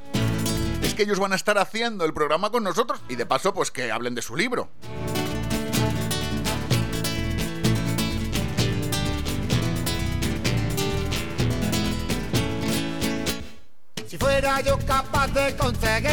Es 0.81 0.93
que 0.93 1.03
ellos 1.03 1.19
van 1.19 1.33
a 1.33 1.35
estar 1.35 1.57
haciendo 1.57 2.05
el 2.05 2.13
programa 2.13 2.49
con 2.51 2.63
nosotros 2.63 3.01
y 3.09 3.15
de 3.15 3.25
paso, 3.25 3.53
pues 3.53 3.71
que 3.71 3.91
hablen 3.91 4.15
de 4.15 4.21
su 4.21 4.35
libro. 4.35 4.69
Si 14.09 14.17
fuera 14.17 14.59
yo 14.61 14.75
capaz 14.87 15.27
de 15.27 15.55
conseguir. 15.55 16.09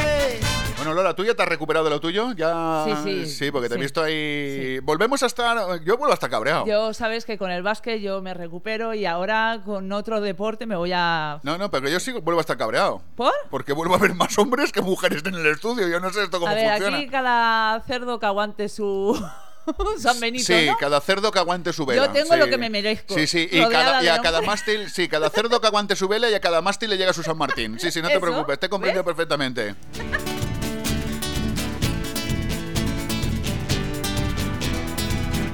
Bueno, 0.76 0.92
Lola, 0.92 1.14
¿tú 1.14 1.24
ya 1.24 1.32
te 1.34 1.42
has 1.42 1.48
recuperado 1.48 1.86
de 1.86 1.90
lo 1.90 1.98
tuyo? 1.98 2.32
Ya... 2.32 2.84
Sí, 3.02 3.24
sí. 3.26 3.50
porque 3.50 3.68
te 3.70 3.74
he 3.76 3.78
Sí. 3.78 3.82
visto 3.82 4.02
ahí... 4.02 4.78
Volvemos 4.80 5.22
a 5.22 5.26
estar... 5.26 5.56
Yo 5.82 5.96
vuelvo 5.96 6.10
a 6.10 6.14
estar 6.14 6.28
cabreado. 6.28 6.66
Yo 6.66 6.92
sabes 6.92 7.24
que 7.24 7.38
con 7.38 7.50
el 7.50 7.62
básquet 7.62 7.98
yo 8.02 8.20
me 8.20 8.34
recupero 8.34 8.92
y 8.92 9.06
ahora 9.06 9.62
con 9.64 9.90
otro 9.92 10.20
deporte 10.20 10.66
me 10.66 10.76
voy 10.76 10.92
a... 10.94 11.40
No, 11.42 11.56
no, 11.56 11.70
pero 11.70 11.88
yo 11.88 11.98
sí 11.98 12.12
vuelvo 12.12 12.38
a 12.38 12.42
estar 12.42 12.58
cabreado. 12.58 13.00
¿Por? 13.16 13.32
Porque 13.48 13.72
vuelvo 13.72 13.94
a 13.94 13.98
ver 13.98 14.12
más 14.14 14.36
hombres 14.38 14.72
que 14.72 14.82
mujeres 14.82 15.22
en 15.24 15.34
el 15.34 15.46
estudio. 15.46 15.88
Yo 15.88 15.98
no 15.98 16.10
sé 16.12 16.24
esto 16.24 16.38
cómo 16.38 16.52
A 16.52 16.54
ver, 16.54 16.68
funciona. 16.72 16.98
aquí 16.98 17.08
cada 17.08 17.80
cerdo 17.86 18.20
que 18.20 18.26
aguante 18.26 18.68
su 18.68 19.18
San 19.98 20.20
Benito, 20.20 20.44
Sí, 20.44 20.66
¿no? 20.66 20.76
cada 20.78 21.00
cerdo 21.00 21.32
que 21.32 21.38
aguante 21.38 21.72
su 21.72 21.84
vela. 21.86 22.06
Yo 22.06 22.12
tengo 22.12 22.32
sí. 22.34 22.38
lo 22.38 22.46
que 22.48 22.58
me 22.58 22.70
merezco, 22.70 23.14
Sí, 23.14 23.26
sí, 23.26 23.48
y, 23.50 23.60
cada, 23.68 24.02
y 24.02 24.08
a 24.08 24.20
cada 24.20 24.40
mástil, 24.42 24.90
sí, 24.90 25.08
cada 25.08 25.30
cerdo 25.30 25.60
que 25.60 25.66
aguante 25.66 25.96
su 25.96 26.08
vela 26.08 26.30
y 26.30 26.34
a 26.34 26.40
cada 26.40 26.60
mástil 26.62 26.90
le 26.90 26.96
llega 26.96 27.12
su 27.12 27.22
San 27.22 27.36
Martín. 27.38 27.78
Sí, 27.80 27.90
sí, 27.90 28.00
no 28.00 28.08
te 28.08 28.14
¿Eso? 28.14 28.20
preocupes, 28.22 28.58
te 28.58 28.68
comprendo 28.68 29.00
¿Ves? 29.00 29.06
perfectamente. 29.06 29.74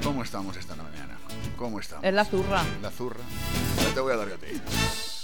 ¿Cómo 0.03 0.23
estamos 0.23 0.57
esta 0.57 0.75
mañana? 0.77 1.19
¿Cómo 1.57 1.81
estamos? 1.81 2.05
Es 2.05 2.13
la 2.13 2.25
zurra. 2.25 2.63
La 2.83 2.91
zurra. 2.91 3.21
Te 3.95 4.01
voy 4.01 4.13
a 4.13 4.17
dar 4.17 4.29
yo 4.29 4.35
a 4.35 4.39
ti. 4.39 4.47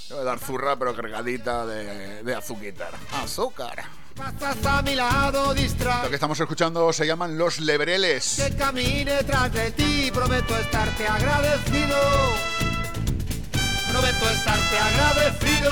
Te 0.08 0.14
voy 0.14 0.22
a 0.22 0.24
dar 0.24 0.38
zurra, 0.38 0.76
pero 0.78 0.94
cargadita 0.94 1.66
de, 1.66 2.22
de 2.22 2.34
azúcar. 2.34 2.92
Azúcar. 3.12 3.84
Pasas 4.18 4.66
a 4.66 4.82
mi 4.82 4.94
lado 4.96 5.54
distraído. 5.54 6.02
Lo 6.04 6.08
que 6.08 6.14
estamos 6.16 6.38
escuchando 6.40 6.92
se 6.92 7.06
llaman 7.06 7.38
Los 7.38 7.60
Lebreles. 7.60 8.42
Que 8.44 8.56
camine 8.56 9.22
tras 9.24 9.52
de 9.52 9.70
ti. 9.70 10.10
Prometo 10.12 10.56
estarte 10.58 11.06
agradecido. 11.06 11.96
Prometo 13.90 14.30
estarte 14.30 14.78
agradecido. 14.78 15.70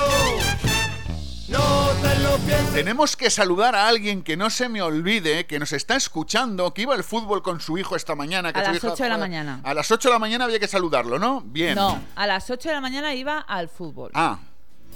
No 1.49 1.87
te 2.01 2.19
lo 2.19 2.37
pienses. 2.37 2.73
Tenemos 2.73 3.15
que 3.15 3.29
saludar 3.29 3.75
a 3.75 3.87
alguien 3.87 4.21
que 4.23 4.35
no 4.37 4.49
se 4.49 4.67
me 4.69 4.81
olvide, 4.81 5.45
que 5.45 5.59
nos 5.59 5.71
está 5.73 5.95
escuchando, 5.95 6.73
que 6.73 6.81
iba 6.83 6.93
al 6.93 7.03
fútbol 7.03 7.41
con 7.41 7.59
su 7.61 7.77
hijo 7.77 7.95
esta 7.95 8.15
mañana. 8.15 8.51
Que 8.53 8.59
A 8.59 8.63
las 8.63 8.77
hija 8.77 8.91
8 8.93 9.03
de 9.03 9.09
la 9.09 9.17
mañana. 9.17 9.59
A 9.63 9.73
las 9.73 9.89
8 9.91 10.09
de 10.09 10.13
la 10.13 10.19
mañana 10.19 10.45
había 10.45 10.59
que 10.59 10.67
saludarlo, 10.67 11.19
¿no? 11.19 11.41
Bien. 11.45 11.75
No, 11.75 12.01
a 12.15 12.27
las 12.27 12.49
8 12.49 12.69
de 12.69 12.75
la 12.75 12.81
mañana 12.81 13.13
iba 13.13 13.39
al 13.39 13.69
fútbol, 13.69 14.11
Ah, 14.13 14.39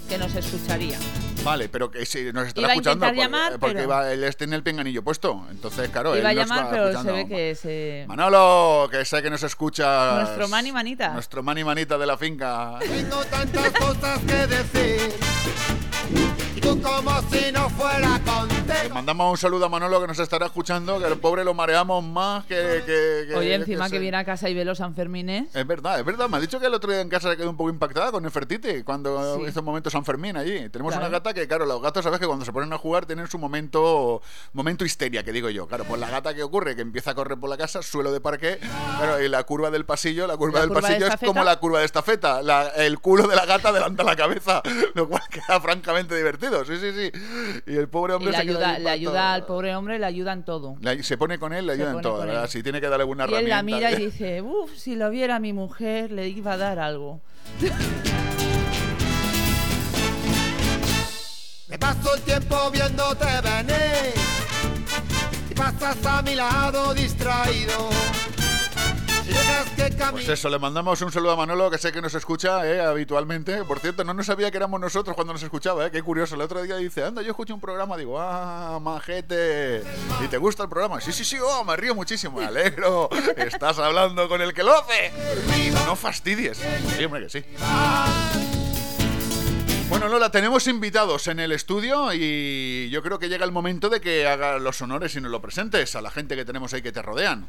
que 0.08 0.18
nos 0.18 0.34
escucharía. 0.34 0.98
vale, 1.44 1.68
pero 1.68 1.90
que 1.90 2.04
sí, 2.06 2.30
nos 2.32 2.46
estará 2.48 2.66
Iba 2.66 2.72
a 2.72 2.74
escuchando 2.74 3.12
llamar, 3.12 3.58
porque 3.58 3.74
pero- 3.74 3.84
iba, 3.84 4.12
él 4.12 4.36
tiene 4.36 4.56
el 4.56 4.62
pinganillo 4.62 5.02
puesto. 5.02 5.46
Entonces, 5.50 5.88
claro, 5.90 6.16
iba 6.16 6.28
a 6.28 6.32
él 6.32 6.38
nos 6.38 6.48
llamar, 6.48 6.64
va 6.66 6.70
pero 6.70 6.84
se 6.84 6.90
escuchando. 6.90 7.14
ve 7.14 7.28
que 7.28 7.54
se... 7.54 8.04
Manolo, 8.08 8.88
que 8.90 9.04
sé 9.04 9.22
que 9.22 9.30
nos 9.30 9.42
escucha. 9.42 10.20
Nuestro 10.22 10.48
mani 10.48 10.72
manita. 10.72 11.08
Nuestro 11.14 11.42
mani 11.42 11.64
manita 11.64 11.98
de 11.98 12.06
la 12.06 12.16
finca. 12.16 12.78
Tengo 12.80 13.24
tantas 13.26 13.70
cosas 13.72 14.18
que 14.20 14.46
decir. 14.46 15.12
Tú 16.60 16.80
como 16.80 17.20
si 17.30 17.50
no 17.52 17.68
fuera 17.70 18.20
contigo. 18.24 18.94
Mandamos 18.94 19.30
un 19.32 19.36
saludo 19.36 19.66
a 19.66 19.68
Manolo 19.68 20.00
que 20.00 20.06
nos 20.06 20.18
estará 20.18 20.46
escuchando, 20.46 20.98
que 21.00 21.06
el 21.06 21.18
pobre 21.18 21.44
lo 21.44 21.54
mareamos 21.54 22.02
más 22.04 22.44
que... 22.44 22.54
que- 22.86 23.26
que- 23.28 23.34
Oye, 23.34 23.54
encima 23.54 23.86
que 23.86 23.92
que 23.92 23.98
viene 23.98 24.16
a 24.16 24.24
casa 24.24 24.48
y 24.48 24.54
ve 24.54 24.64
los 24.64 24.78
Sanfermines. 24.78 25.54
Es 25.54 25.66
verdad, 25.66 25.98
es 25.98 26.04
verdad. 26.04 26.28
Me 26.28 26.36
ha 26.36 26.40
dicho 26.40 26.60
que 26.60 26.66
el 26.66 26.74
otro 26.74 26.92
día 26.92 27.00
en 27.00 27.08
casa 27.08 27.30
se 27.30 27.36
quedó 27.36 27.50
un 27.50 27.56
poco 27.56 27.68
impactada 27.70 28.10
con 28.12 28.22
Nefertiti 28.22 28.82
cuando 28.84 29.36
Sí. 29.38 29.42
hizo 29.48 29.60
un 29.60 29.66
momento 29.66 29.90
San 29.90 30.04
Fermín 30.04 30.36
allí. 30.36 30.68
Tenemos 30.70 30.92
Claro. 30.92 31.06
una 31.08 31.08
gata 31.18 31.34
que, 31.34 31.46
claro, 31.48 31.66
los 31.66 31.82
gatos, 31.82 32.04
sabes 32.04 32.20
que 32.20 32.26
cuando 32.26 32.44
se 32.44 32.52
ponen 32.52 32.72
a 32.72 32.78
jugar 32.78 33.06
tienen 33.06 33.26
su 33.28 33.38
momento 33.38 34.22
momento 34.52 34.84
histeria, 34.84 35.24
que 35.24 35.32
digo 35.32 35.50
yo. 35.50 35.66
Claro, 35.66 35.84
pues 35.84 36.00
la 36.00 36.10
gata 36.10 36.32
que 36.34 36.42
ocurre, 36.42 36.76
que 36.76 36.82
empieza 36.82 37.10
a 37.10 37.14
correr 37.14 37.38
por 37.38 37.50
la 37.50 37.56
casa, 37.56 37.82
suelo 37.82 38.12
de 38.12 38.20
parque, 38.20 38.58
claro, 38.98 39.20
y 39.22 39.28
la 39.28 39.42
curva 39.44 39.70
del 39.70 39.84
pasillo, 39.84 40.26
la 40.26 40.36
curva 40.36 40.54
¿La 40.54 40.60
del 40.60 40.68
curva 40.68 40.80
de 40.80 40.86
pasillo 40.88 41.06
es 41.06 41.12
estafeta? 41.12 41.26
como 41.32 41.44
la 41.44 41.56
curva 41.58 41.78
de 41.80 41.84
estafeta. 41.86 42.42
La- 42.42 42.68
el 42.68 42.98
culo 43.00 43.26
de 43.26 43.34
la 43.36 43.46
gata 43.46 43.70
adelanta 43.70 44.04
la 44.04 44.16
cabeza, 44.16 44.62
lo 44.94 45.08
cual 45.08 45.22
queda 45.30 45.60
francamente 45.92 46.16
divertido. 46.16 46.64
Sí, 46.64 46.76
sí, 46.78 46.92
sí. 46.92 47.12
Y 47.66 47.76
el 47.76 47.88
pobre 47.88 48.12
Y 48.14 48.16
hombre 48.16 48.30
le 48.32 48.36
se 48.36 48.42
ayuda, 48.42 48.78
le 48.78 48.90
ayuda 48.90 49.34
al 49.34 49.44
pobre 49.46 49.74
hombre, 49.76 49.98
le 49.98 50.06
ayuda 50.06 50.32
en 50.32 50.44
todo. 50.44 50.76
Le- 50.80 51.02
se 51.02 51.16
pone 51.18 51.38
con 51.38 51.52
él, 51.52 51.66
le 51.66 51.74
ayuda 51.74 51.92
en 51.92 52.00
todo. 52.00 52.46
Si 52.48 52.62
tiene 52.62 52.80
que 52.80 52.88
darle 52.88 53.02
alguna 53.02 53.24
Y 53.24 53.34
él 53.34 53.46
herramienta. 53.46 53.56
la 53.56 53.62
mira 53.62 53.90
y 53.92 53.96
dice, 54.10 54.42
uff, 54.42 54.74
si 54.76 54.94
lo 54.96 55.10
viera 55.10 55.38
mi 55.38 55.52
mujer, 55.52 56.10
le 56.12 56.28
iba 56.28 56.52
a 56.54 56.56
dar 56.56 56.78
algo. 56.78 57.20
Me 61.68 61.78
paso 61.78 62.14
el 62.14 62.20
tiempo 62.22 62.70
viéndote 62.70 63.24
venir. 63.42 64.12
Y 65.50 65.54
pasas 65.54 65.96
a 66.04 66.20
mi 66.22 66.34
lado 66.34 66.92
distraído. 66.92 67.88
Pues 70.12 70.28
eso, 70.28 70.50
le 70.50 70.58
mandamos 70.58 71.00
un 71.02 71.10
saludo 71.10 71.32
a 71.32 71.36
Manolo, 71.36 71.70
que 71.70 71.78
sé 71.78 71.90
que 71.90 72.02
nos 72.02 72.14
escucha 72.14 72.66
eh, 72.66 72.80
habitualmente. 72.80 73.64
Por 73.64 73.80
cierto, 73.80 74.04
no 74.04 74.14
nos 74.14 74.26
sabía 74.26 74.50
que 74.50 74.56
éramos 74.56 74.80
nosotros 74.80 75.16
cuando 75.16 75.32
nos 75.32 75.42
escuchaba, 75.42 75.86
eh. 75.86 75.90
qué 75.90 76.02
curioso. 76.02 76.34
El 76.34 76.42
otro 76.42 76.62
día 76.62 76.76
dice, 76.76 77.02
anda, 77.04 77.22
yo 77.22 77.30
escuché 77.30 77.52
un 77.52 77.60
programa, 77.60 77.96
digo, 77.96 78.20
ah, 78.20 78.78
majete. 78.80 79.82
¿Y 80.24 80.28
te 80.28 80.36
gusta 80.36 80.64
el 80.64 80.68
programa? 80.68 81.00
Sí, 81.00 81.12
sí, 81.12 81.24
sí, 81.24 81.36
oh, 81.42 81.64
me 81.64 81.76
río 81.76 81.94
muchísimo, 81.94 82.38
me 82.38 82.44
alegro. 82.44 83.08
Estás 83.36 83.78
hablando 83.78 84.28
con 84.28 84.40
el 84.42 84.52
que 84.52 84.62
lo 84.62 84.74
hace. 84.76 85.12
No 85.86 85.96
fastidies. 85.96 86.60
Sí, 86.96 87.04
hombre, 87.04 87.22
que 87.22 87.30
sí. 87.30 87.44
Bueno, 89.88 90.08
Lola, 90.08 90.30
tenemos 90.30 90.66
invitados 90.66 91.26
en 91.28 91.40
el 91.40 91.52
estudio 91.52 92.12
y 92.12 92.88
yo 92.90 93.02
creo 93.02 93.18
que 93.18 93.28
llega 93.28 93.44
el 93.44 93.52
momento 93.52 93.88
de 93.88 94.00
que 94.00 94.26
haga 94.26 94.58
los 94.58 94.80
honores 94.82 95.14
y 95.16 95.20
nos 95.20 95.30
lo 95.30 95.40
presentes 95.40 95.96
a 95.96 96.02
la 96.02 96.10
gente 96.10 96.36
que 96.36 96.44
tenemos 96.44 96.72
ahí 96.74 96.82
que 96.82 96.92
te 96.92 97.02
rodean. 97.02 97.46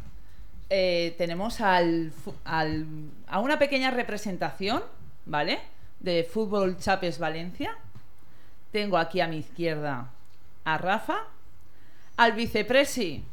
Eh, 0.76 1.14
tenemos 1.20 1.62
al, 1.62 2.12
a 2.46 3.40
una 3.40 3.60
pequeña 3.60 3.92
representación, 3.92 4.82
¿vale? 5.28 5.60
De 6.00 6.24
Fútbol 6.24 6.78
Chapes 6.80 7.20
Valencia. 7.20 7.78
Tengo 8.72 8.98
aquí 8.98 9.22
a 9.22 9.28
mi 9.28 9.38
izquierda 9.38 10.10
a 10.66 10.78
Rafa, 10.80 11.28
al 12.18 12.32
vicepresi, 12.32 13.24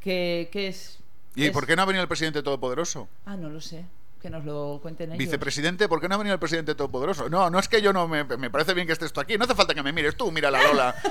que, 0.00 0.50
que 0.52 0.68
es... 0.68 0.98
¿Y 1.34 1.46
es- 1.46 1.50
por 1.52 1.66
qué 1.66 1.76
no 1.76 1.82
ha 1.82 1.86
venido 1.86 2.02
el 2.02 2.08
presidente 2.08 2.42
todopoderoso? 2.42 3.08
Ah, 3.24 3.36
no 3.36 3.48
lo 3.48 3.62
sé. 3.62 3.86
que 4.20 4.28
nos 4.28 4.44
lo 4.44 4.80
cuenten 4.82 5.10
ellos. 5.12 5.18
Vicepresidente, 5.18 5.88
¿por 5.88 5.98
qué 5.98 6.08
no 6.10 6.16
ha 6.16 6.18
venido 6.18 6.34
el 6.34 6.40
presidente 6.40 6.74
todopoderoso? 6.74 7.30
No, 7.30 7.48
no 7.48 7.58
es 7.58 7.68
que 7.68 7.80
yo 7.80 7.94
no 7.94 8.06
me, 8.06 8.24
me 8.24 8.50
parece 8.50 8.74
bien 8.74 8.86
que 8.86 8.92
estés 8.92 9.14
tú 9.14 9.20
aquí. 9.20 9.38
No 9.38 9.44
hace 9.44 9.54
falta 9.54 9.74
que 9.74 9.82
me 9.82 9.94
mires 9.94 10.14
tú, 10.14 10.30
mira 10.30 10.50
la 10.50 10.62
Lola. 10.62 10.94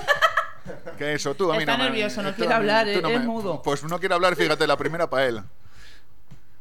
que 0.98 1.14
eso, 1.14 1.36
tú 1.36 1.52
a 1.52 1.56
mí 1.56 1.60
Está 1.64 1.73
no 1.73 1.84
me- 1.84 1.90
nervioso, 1.90 2.22
no 2.22 2.34
quiere 2.36 2.53
hablar, 2.53 2.86
tú 2.86 3.07
es 3.07 3.19
me- 3.19 3.19
mudo. 3.19 3.61
Pues 3.61 3.84
no 3.84 3.99
quiere 3.99 4.15
hablar, 4.15 4.36
fíjate, 4.36 4.65
la 4.68 4.77
primera 4.77 5.10
para 5.10 5.26
él. 5.27 5.41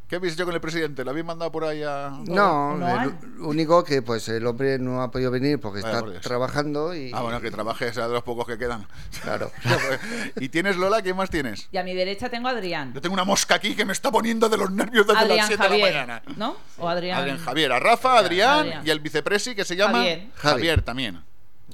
¿Qué 0.08 0.16
habéis 0.16 0.32
hecho 0.32 0.46
con 0.46 0.54
el 0.54 0.60
presidente? 0.62 1.04
¿Lo 1.04 1.10
habéis 1.10 1.26
mandado 1.26 1.52
por 1.52 1.64
ahí 1.64 1.82
a.? 1.82 2.08
No, 2.26 2.78
¿No 2.78 2.86
hay? 2.86 3.08
el 3.08 3.40
único 3.42 3.84
que 3.84 4.00
pues 4.00 4.26
el 4.30 4.46
hombre 4.46 4.78
no 4.78 5.02
ha 5.02 5.10
podido 5.10 5.30
venir 5.30 5.60
porque 5.60 5.82
Vaya 5.82 5.98
está 5.98 6.10
por 6.10 6.18
trabajando 6.20 6.94
y... 6.94 7.12
Ah, 7.12 7.20
bueno, 7.20 7.42
que 7.42 7.50
trabaje, 7.50 7.92
sea 7.92 8.08
de 8.08 8.14
los 8.14 8.22
pocos 8.22 8.46
que 8.46 8.56
quedan. 8.56 8.86
Claro. 9.22 9.52
¿Y 10.40 10.48
tienes 10.48 10.78
Lola? 10.78 11.02
¿Quién 11.02 11.14
más 11.14 11.28
tienes? 11.28 11.68
Y 11.70 11.76
a 11.76 11.82
mi 11.82 11.94
derecha 11.94 12.30
tengo 12.30 12.48
a 12.48 12.52
Adrián. 12.52 12.94
Yo 12.94 13.02
tengo 13.02 13.12
una 13.12 13.24
mosca 13.26 13.56
aquí 13.56 13.76
que 13.76 13.84
me 13.84 13.92
está 13.92 14.10
poniendo 14.10 14.48
de 14.48 14.56
los 14.56 14.70
nervios 14.70 15.06
desde 15.06 15.20
Adrián 15.20 15.36
las 15.36 15.46
7 15.48 15.62
Javier, 15.62 15.84
de 15.84 15.92
la 15.92 16.06
mañana. 16.06 16.22
¿no? 16.38 16.56
O 16.78 16.88
Adrián. 16.88 17.18
Adrián 17.20 17.38
Javier, 17.40 17.72
a 17.72 17.78
Rafa, 17.78 18.16
Adrián, 18.18 18.60
Adrián. 18.60 18.86
y 18.86 18.88
el 18.90 19.00
vicepresi 19.00 19.54
que 19.54 19.66
se 19.66 19.76
llama 19.76 19.98
Javier. 19.98 20.26
Javier 20.36 20.80
también. 20.82 21.22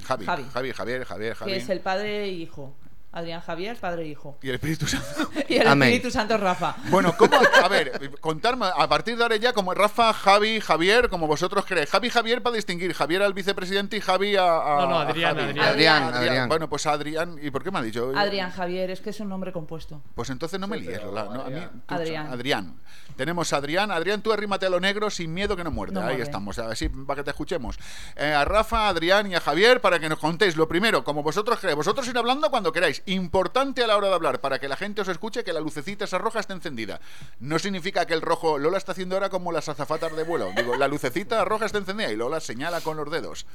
Javi, 0.05 0.25
Javi. 0.25 0.43
Javi, 0.53 0.71
Javier, 0.71 1.05
Javier, 1.05 1.35
Que 1.43 1.55
es 1.57 1.69
el 1.69 1.79
padre 1.79 2.25
e 2.25 2.27
hijo. 2.29 2.75
Adrián 3.15 3.41
Javier, 3.41 3.77
padre 3.77 4.03
e 4.03 4.07
hijo. 4.09 4.37
Y 4.43 4.49
el 4.49 4.55
Espíritu 4.55 4.85
Santo. 4.87 5.31
Y 5.49 5.55
el 5.55 5.67
Amén. 5.67 5.89
Espíritu 5.89 6.11
Santo 6.11 6.37
Rafa. 6.37 6.75
Bueno, 6.89 7.15
¿cómo? 7.17 7.31
A 7.63 7.67
ver, 7.69 8.11
contarme, 8.19 8.65
a 8.75 8.87
partir 8.89 9.15
de 9.17 9.23
ahora 9.23 9.37
ya, 9.37 9.53
como 9.53 9.73
Rafa, 9.73 10.11
Javi, 10.13 10.59
Javier, 10.59 11.09
como 11.09 11.25
vosotros 11.25 11.65
creéis. 11.65 11.89
Javi, 11.89 12.09
Javier 12.09 12.43
para 12.43 12.55
distinguir. 12.57 12.93
Javier 12.93 13.21
al 13.23 13.33
vicepresidente 13.33 13.97
y 13.97 14.01
Javi 14.01 14.35
a. 14.35 14.43
a- 14.43 14.81
No, 14.81 14.87
no, 14.89 14.99
a 14.99 15.01
Adrián, 15.03 15.35
Javi. 15.35 15.49
Adrián. 15.49 15.67
Adrián, 15.69 16.03
Adrián. 16.13 16.49
Bueno, 16.49 16.69
pues 16.69 16.85
Adrián. 16.85 17.39
¿Y 17.41 17.49
por 17.51 17.63
qué 17.63 17.71
me 17.71 17.79
ha 17.79 17.81
dicho? 17.81 18.11
Adrián 18.15 18.51
Javier, 18.51 18.91
es 18.91 18.99
que 18.99 19.11
es 19.11 19.19
un 19.21 19.29
nombre 19.29 19.51
compuesto. 19.53 20.01
Pues 20.13 20.29
entonces 20.29 20.59
no 20.59 20.67
me 20.67 20.77
líes, 20.77 21.01
Lola. 21.01 21.23
no, 21.23 21.41
a 21.41 21.49
mí- 21.49 21.61
tú- 21.87 21.95
Adrián. 21.95 22.27
Adrián. 22.27 22.75
Tenemos 23.15 23.53
a 23.53 23.57
Adrián. 23.57 23.91
Adrián, 23.91 24.21
tú 24.21 24.33
arrímate 24.33 24.65
a 24.65 24.69
lo 24.69 24.81
negro 24.81 25.09
sin 25.09 25.33
miedo 25.33 25.55
que 25.55 25.63
no 25.63 25.71
muerde. 25.71 25.93
No 25.93 26.01
Ahí 26.05 26.19
estamos, 26.19 26.59
así 26.59 26.89
para 26.89 27.17
que 27.21 27.23
te 27.23 27.29
escuchemos. 27.31 27.77
Eh, 28.17 28.33
a 28.33 28.43
Rafa, 28.43 28.87
a 28.87 28.89
Adrián 28.89 29.31
y 29.31 29.35
a 29.35 29.39
Javier 29.39 29.79
para 29.79 29.99
que 29.99 30.09
nos 30.09 30.19
contéis. 30.19 30.57
Lo 30.57 30.67
primero, 30.67 31.03
como 31.05 31.23
vosotros 31.23 31.59
creéis, 31.59 31.77
vosotros 31.77 32.05
ir 32.09 32.17
hablando 32.17 32.49
cuando 32.49 32.73
queráis. 32.73 33.01
Importante 33.07 33.83
a 33.83 33.87
la 33.87 33.97
hora 33.97 34.07
de 34.07 34.15
hablar, 34.15 34.41
para 34.41 34.57
que 34.59 34.67
la 34.67 34.75
gente 34.75 35.01
os 35.01 35.07
escuche 35.07 35.43
que 35.43 35.53
la 35.53 35.59
lucecita 35.59 36.05
esa 36.05 36.17
roja 36.17 36.39
esté 36.39 36.53
encendida. 36.53 36.99
No 37.39 37.59
significa 37.59 38.05
que 38.05 38.15
el 38.15 38.21
rojo, 38.21 38.57
Lola 38.57 38.77
está 38.77 38.93
haciendo 38.93 39.15
ahora 39.15 39.29
como 39.29 39.51
las 39.51 39.69
azafatas 39.69 40.15
de 40.15 40.23
vuelo. 40.23 40.51
Digo, 40.55 40.75
la 40.75 40.87
lucecita 40.87 41.45
roja 41.45 41.67
está 41.67 41.77
encendida 41.77 42.11
y 42.11 42.15
Lola 42.15 42.39
señala 42.39 42.81
con 42.81 42.97
los 42.97 43.11
dedos. 43.11 43.45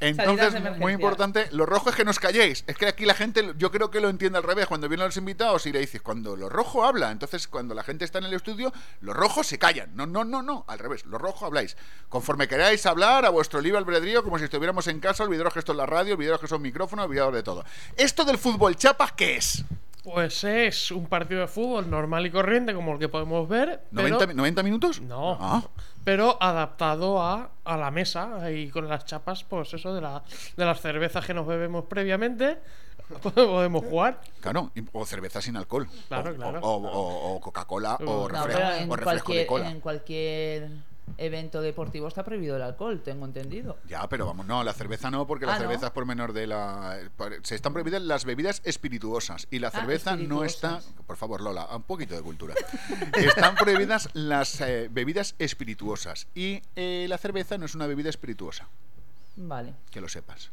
Entonces, 0.00 0.52
muy 0.78 0.92
importante, 0.94 1.48
lo 1.52 1.64
rojo 1.66 1.90
es 1.90 1.96
que 1.96 2.04
nos 2.04 2.18
calléis. 2.18 2.64
Es 2.66 2.76
que 2.76 2.86
aquí 2.86 3.04
la 3.06 3.14
gente, 3.14 3.52
yo 3.56 3.70
creo 3.70 3.90
que 3.90 4.00
lo 4.00 4.08
entiende 4.08 4.38
al 4.38 4.44
revés. 4.44 4.66
Cuando 4.66 4.88
vienen 4.88 5.06
los 5.06 5.16
invitados 5.16 5.64
y 5.66 5.72
le 5.72 5.78
dices, 5.78 6.02
cuando 6.02 6.36
lo 6.36 6.48
rojo 6.48 6.84
habla, 6.84 7.10
entonces 7.12 7.46
cuando 7.46 7.74
la 7.74 7.84
gente 7.84 8.04
está 8.04 8.18
en 8.18 8.24
el 8.24 8.34
estudio, 8.34 8.72
los 9.00 9.14
rojos 9.16 9.46
se 9.46 9.58
callan. 9.58 9.90
No, 9.94 10.06
no, 10.06 10.24
no, 10.24 10.42
no, 10.42 10.64
al 10.66 10.78
revés, 10.78 11.04
lo 11.06 11.18
rojo 11.18 11.46
habláis. 11.46 11.76
Conforme 12.08 12.48
queráis 12.48 12.84
hablar, 12.86 13.24
a 13.24 13.30
vuestro 13.30 13.60
libre 13.60 13.78
albedrío, 13.78 14.24
como 14.24 14.38
si 14.38 14.44
estuviéramos 14.44 14.86
en 14.88 14.98
casa, 14.98 15.22
olvidaros 15.24 15.52
que 15.52 15.60
esto 15.60 15.72
es 15.72 15.78
la 15.78 15.86
radio, 15.86 16.14
olvidaros 16.14 16.40
que 16.40 16.48
son 16.48 16.62
micrófonos, 16.62 17.06
olvidaros 17.06 17.34
de 17.34 17.42
todo. 17.42 17.64
Esto 17.96 18.24
del 18.24 18.38
fútbol 18.38 18.74
chapas, 18.76 19.12
¿qué 19.12 19.36
es? 19.36 19.64
Pues 20.02 20.42
es 20.42 20.90
un 20.90 21.06
partido 21.06 21.42
de 21.42 21.46
fútbol 21.46 21.88
normal 21.88 22.26
y 22.26 22.30
corriente, 22.32 22.74
como 22.74 22.94
el 22.94 22.98
que 22.98 23.08
podemos 23.08 23.48
ver. 23.48 23.82
pero- 23.94 24.18
¿90, 24.18 24.26
mi- 24.26 24.34
90 24.34 24.62
minutos? 24.64 25.00
No. 25.00 25.38
Ah. 25.40 25.62
Pero 26.04 26.36
adaptado 26.42 27.22
a, 27.22 27.50
a 27.64 27.76
la 27.76 27.90
mesa 27.90 28.50
y 28.50 28.68
con 28.70 28.88
las 28.88 29.04
chapas, 29.04 29.44
pues 29.44 29.72
eso, 29.74 29.94
de, 29.94 30.00
la, 30.00 30.22
de 30.56 30.64
las 30.64 30.80
cervezas 30.80 31.24
que 31.24 31.32
nos 31.34 31.46
bebemos 31.46 31.84
previamente, 31.84 32.58
podemos 33.34 33.84
jugar. 33.84 34.20
Claro, 34.40 34.72
o 34.92 35.06
cerveza 35.06 35.40
sin 35.40 35.56
alcohol. 35.56 35.86
Claro, 36.08 36.30
o, 36.30 36.34
claro. 36.34 36.60
o- 36.60 36.76
o- 36.88 37.34
o 37.36 37.40
Coca-Cola 37.40 37.96
o, 38.00 38.04
No, 38.04 38.28
refresco, 38.28 38.58
pero 38.60 38.74
en 38.76 38.90
o 38.90 38.96
refresco 38.96 39.32
de 39.32 39.46
cola. 39.46 39.70
en 39.70 39.80
cualquier 39.80 40.68
evento 41.18 41.60
deportivo 41.60 42.08
está 42.08 42.24
prohibido 42.24 42.56
el 42.56 42.62
alcohol, 42.62 43.00
tengo 43.04 43.26
entendido. 43.26 43.76
Ya, 43.88 44.08
pero 44.08 44.26
vamos, 44.26 44.46
no, 44.46 44.64
la 44.64 44.72
cerveza 44.72 45.10
no, 45.10 45.26
porque 45.26 45.46
la 45.46 45.52
Ah, 45.52 45.56
¿no? 45.56 45.62
cerveza 45.62 45.86
es 45.86 45.92
por 45.92 46.06
menor 46.06 46.32
de 46.32 46.46
la. 46.46 46.98
Se 47.42 47.54
están 47.54 47.72
prohibidas 47.72 48.02
las 48.02 48.24
bebidas 48.24 48.62
espirituosas 48.64 49.46
y 49.50 49.58
la 49.58 49.68
Ah, 49.68 49.70
cerveza 49.72 50.16
no 50.16 50.44
está. 50.44 50.80
Por 51.06 51.16
favor, 51.16 51.40
Lola, 51.40 51.66
un 51.76 51.82
poquito 51.82 52.14
de 52.14 52.22
cultura. 52.22 52.54
están 53.16 53.54
prohibidas 53.56 54.08
las 54.14 54.60
eh, 54.60 54.88
bebidas 54.90 55.34
espirituosas 55.38 56.26
y 56.34 56.62
eh, 56.76 57.06
la 57.08 57.18
cerveza 57.18 57.58
no 57.58 57.66
es 57.66 57.74
una 57.74 57.86
bebida 57.86 58.08
espirituosa, 58.10 58.66
Vale, 59.36 59.74
que 59.90 60.00
lo 60.00 60.08
sepas. 60.08 60.50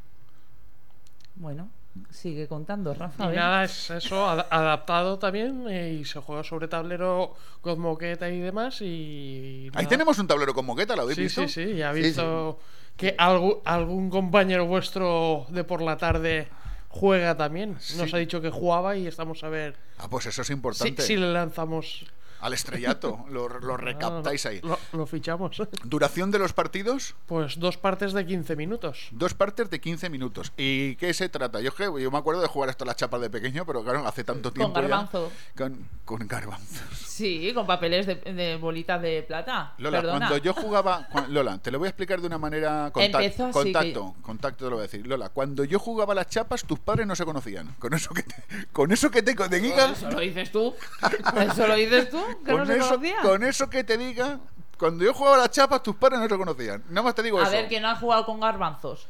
bueno, 1.36 1.70
sigue 2.12 2.48
contando, 2.48 2.94
Rafa. 2.94 3.32
Y 3.34 3.36
nada, 3.36 3.64
es 3.64 3.90
eso, 3.90 4.28
ad- 4.30 4.46
adaptado 4.50 5.20
también 5.20 5.66
eh, 5.70 5.98
y 6.02 6.06
se 6.06 6.20
juega 6.20 6.44
sobre 6.44 6.68
tablero 6.68 7.36
con 7.62 7.80
moqueta 7.80 8.30
y 8.30 8.40
demás. 8.40 8.82
Y 8.82 9.70
Ahí 9.74 9.86
tenemos 9.86 10.18
un 10.20 10.28
tablero 10.28 10.54
con 10.54 10.66
moqueta, 10.66 10.96
¿lo 10.96 11.02
habéis 11.04 11.18
Sí, 11.18 11.22
visto? 11.24 11.42
sí, 11.48 11.66
sí, 11.66 11.76
ya 11.76 11.92
he 11.92 11.96
Sí, 11.96 12.02
visto 12.02 12.60
que 12.96 13.16
algún, 13.18 13.58
algún 13.66 14.10
compañero 14.10 14.66
vuestro 14.66 15.46
de 15.50 15.64
por 15.64 15.82
la 15.82 15.98
tarde 15.98 16.48
juega 16.90 17.36
también. 17.38 17.74
Nos 17.74 18.10
Sí. 18.10 18.12
ha 18.14 18.18
dicho 18.18 18.42
que 18.42 18.50
jugaba 18.50 18.96
y 18.96 19.08
estamos 19.08 19.44
a 19.44 19.50
ver 19.50 19.76
Ah, 19.98 20.08
pues 20.10 20.26
eso 20.26 20.42
es 20.42 20.48
si, 20.48 20.54
importante. 20.54 21.02
si 21.02 21.16
le 21.18 21.32
lanzamos. 21.32 22.06
Al 22.42 22.54
estrellato, 22.54 23.26
lo, 23.30 23.50
lo 23.50 23.76
recaptáis 23.78 24.46
ahí. 24.46 24.62
Lo, 24.62 24.78
lo 24.94 25.06
fichamos. 25.06 25.58
¿Duración 25.84 26.32
de 26.32 26.40
los 26.40 26.54
partidos? 26.54 27.16
Pues 27.26 27.60
dos 27.60 27.78
partes 27.78 28.14
de 28.14 28.26
15 28.26 28.56
minutos. 28.56 29.08
Dos 29.12 29.34
partes 29.34 29.70
de 29.70 29.80
15 29.82 30.10
minutos. 30.10 30.54
¿Y 30.58 30.96
qué 30.96 31.14
se 31.14 31.28
trata? 31.30 31.60
Yo, 31.62 31.70
es 31.70 31.76
que- 31.76 31.84
yo 32.02 32.12
me 32.12 32.18
acuerdo 32.18 32.42
de 32.42 32.48
jugar 32.48 32.70
esto 32.70 32.84
a 32.86 32.88
las 32.88 32.96
chapas 32.96 33.20
de 33.22 33.30
pequeño, 33.30 33.66
pero 33.66 33.84
claro, 33.84 34.08
hace 34.08 34.24
tanto 34.24 34.52
tiempo. 34.52 34.74
ya. 34.76 34.82
garbanzo. 34.82 35.32
Con, 35.58 35.88
con 36.06 36.28
garbanzo. 36.28 36.84
Sí, 36.96 37.52
con 37.54 37.68
papeles 37.68 38.06
de, 38.08 38.16
de 38.16 38.56
bolitas 38.56 39.02
de 39.02 39.24
plata. 39.24 39.74
Lola, 39.78 40.00
Perdona. 40.00 40.28
cuando 40.28 40.38
yo 40.38 40.54
jugaba. 40.54 41.08
Lola, 41.28 41.58
te 41.58 41.72
lo 41.72 41.80
voy 41.80 41.88
a 41.88 41.90
explicar 41.90 42.22
de 42.22 42.28
una 42.28 42.38
manera. 42.38 42.94
contac- 42.94 43.06
Empezó 43.24 43.46
así 43.48 43.54
contacto, 43.54 44.16
contacto 44.22 44.64
te 44.66 44.70
lo 44.70 44.78
voy 44.78 44.84
a 44.84 44.88
decir. 44.88 45.06
Lola, 45.06 45.28
cuando 45.30 45.66
yo 45.66 45.80
jugaba 45.80 46.14
a 46.14 46.16
las 46.16 46.28
chapas, 46.30 46.64
tus 46.64 46.80
padres 46.80 47.06
no 47.06 47.16
se 47.16 47.26
conocían. 47.26 47.76
Con 47.80 47.94
eso 47.94 48.14
que 48.14 48.24
te, 48.24 48.36
con 48.72 48.92
eso 48.94 49.12
que 49.12 49.22
te 49.22 49.34
diga. 49.60 49.92
Eso 49.92 50.10
lo 50.10 50.20
dices 50.22 50.52
tú. 50.52 50.74
Eso 51.50 51.68
lo 51.68 51.76
dices 51.76 52.10
tú, 52.10 52.22
que 52.46 52.52
no 52.52 52.58
Con 52.60 52.72
eso, 52.72 52.90
conocían. 52.90 53.22
con 53.24 53.44
eso 53.44 53.70
que 53.70 53.84
te 53.84 53.98
diga. 53.98 54.40
Cuando 54.78 55.04
yo 55.04 55.14
jugaba 55.14 55.36
a 55.36 55.40
las 55.40 55.52
chapas, 55.52 55.84
tus 55.84 55.96
padres 55.96 56.20
no 56.20 56.28
se 56.30 56.38
conocían. 56.38 56.84
Nada 56.90 57.02
más 57.04 57.16
te 57.16 57.22
digo 57.24 57.40
A 57.40 57.44
eso. 57.44 57.52
ver, 57.52 57.68
¿quién 57.68 57.82
no 57.84 57.90
ha 57.90 57.96
jugado 57.96 58.26
con 58.26 58.40
garbanzos? 58.40 59.08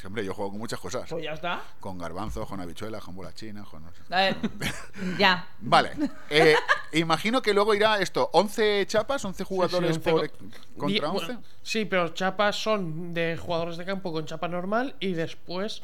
Sí, 0.00 0.06
hombre, 0.06 0.24
yo 0.24 0.34
juego 0.34 0.50
con 0.50 0.58
muchas 0.58 0.80
cosas. 0.80 1.08
Pues 1.08 1.22
ya 1.22 1.32
está. 1.32 1.60
Con 1.78 1.96
garbanzos, 1.98 2.48
con 2.48 2.60
habichuelas, 2.60 3.04
con 3.04 3.14
bolas 3.14 3.34
chinas, 3.34 3.68
con. 3.68 3.84
A 4.10 4.16
ver, 4.16 4.36
ya. 5.18 5.46
Vale. 5.60 5.92
Eh, 6.30 6.56
imagino 6.92 7.42
que 7.42 7.52
luego 7.52 7.74
irá 7.74 7.98
esto: 8.00 8.30
11 8.32 8.86
chapas, 8.86 9.22
11 9.24 9.44
jugadores 9.44 9.96
Sí, 9.96 10.02
sí, 10.02 10.10
por- 10.10 10.20
once 10.20 10.30
co- 10.30 10.38
contra 10.78 10.88
Die- 10.88 11.00
11. 11.14 11.26
bueno, 11.26 11.42
sí, 11.62 11.84
pero 11.84 12.08
chapas 12.08 12.56
son 12.56 13.12
de 13.14 13.36
jugadores 13.36 13.76
de 13.76 13.84
campo 13.84 14.12
con 14.12 14.24
chapa 14.24 14.48
normal 14.48 14.96
y 14.98 15.12
después 15.12 15.82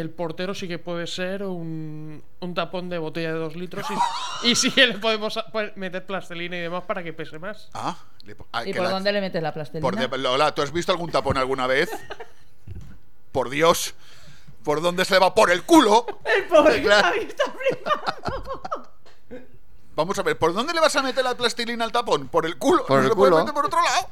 el 0.00 0.10
portero 0.10 0.54
sí 0.54 0.66
que 0.66 0.78
puede 0.78 1.06
ser 1.06 1.44
un, 1.44 2.22
un 2.40 2.54
tapón 2.54 2.88
de 2.88 2.98
botella 2.98 3.32
de 3.32 3.38
dos 3.38 3.54
litros 3.54 3.86
y, 4.42 4.48
y 4.50 4.54
sí 4.56 4.70
que 4.72 4.86
le 4.88 4.98
podemos 4.98 5.38
pues, 5.52 5.76
meter 5.76 6.04
plastelina 6.04 6.56
y 6.56 6.60
demás 6.60 6.82
para 6.84 7.02
que 7.02 7.12
pese 7.12 7.38
más. 7.38 7.68
Ah, 7.74 7.96
le 8.24 8.34
po- 8.34 8.46
ah, 8.52 8.62
¿Y 8.64 8.72
que 8.72 8.78
por 8.78 8.86
la- 8.86 8.90
dónde 8.90 9.12
le 9.12 9.20
metes 9.20 9.42
la 9.42 9.52
plastelina? 9.54 9.88
por 9.88 9.96
de- 9.96 10.18
Lola, 10.18 10.52
¿tú 10.54 10.62
has 10.62 10.72
visto 10.72 10.90
algún 10.92 11.10
tapón 11.10 11.38
alguna 11.38 11.66
vez? 11.66 11.90
Por 13.32 13.50
Dios. 13.50 13.94
¿Por 14.64 14.80
dónde 14.80 15.04
se 15.04 15.14
le 15.14 15.20
va? 15.20 15.34
¡Por 15.34 15.50
el 15.50 15.62
culo! 15.64 16.06
El 16.24 16.44
pobre 16.46 16.82
Claro. 16.82 17.14
Está 17.16 17.44
flipando. 17.52 18.90
Vamos 19.96 20.18
a 20.18 20.22
ver, 20.22 20.36
¿por 20.38 20.52
dónde 20.54 20.72
le 20.74 20.80
vas 20.80 20.96
a 20.96 21.02
meter 21.02 21.22
la 21.22 21.36
plastilina 21.36 21.84
al 21.84 21.92
tapón? 21.92 22.26
¿Por 22.28 22.46
el 22.46 22.56
culo? 22.58 22.84
Por 22.86 22.96
¿No 22.98 23.02
el 23.04 23.08
se 23.10 23.14
puede 23.14 23.30
culo. 23.30 23.42
meter 23.44 23.54
por 23.54 23.66
otro 23.66 23.80
lado? 23.80 24.08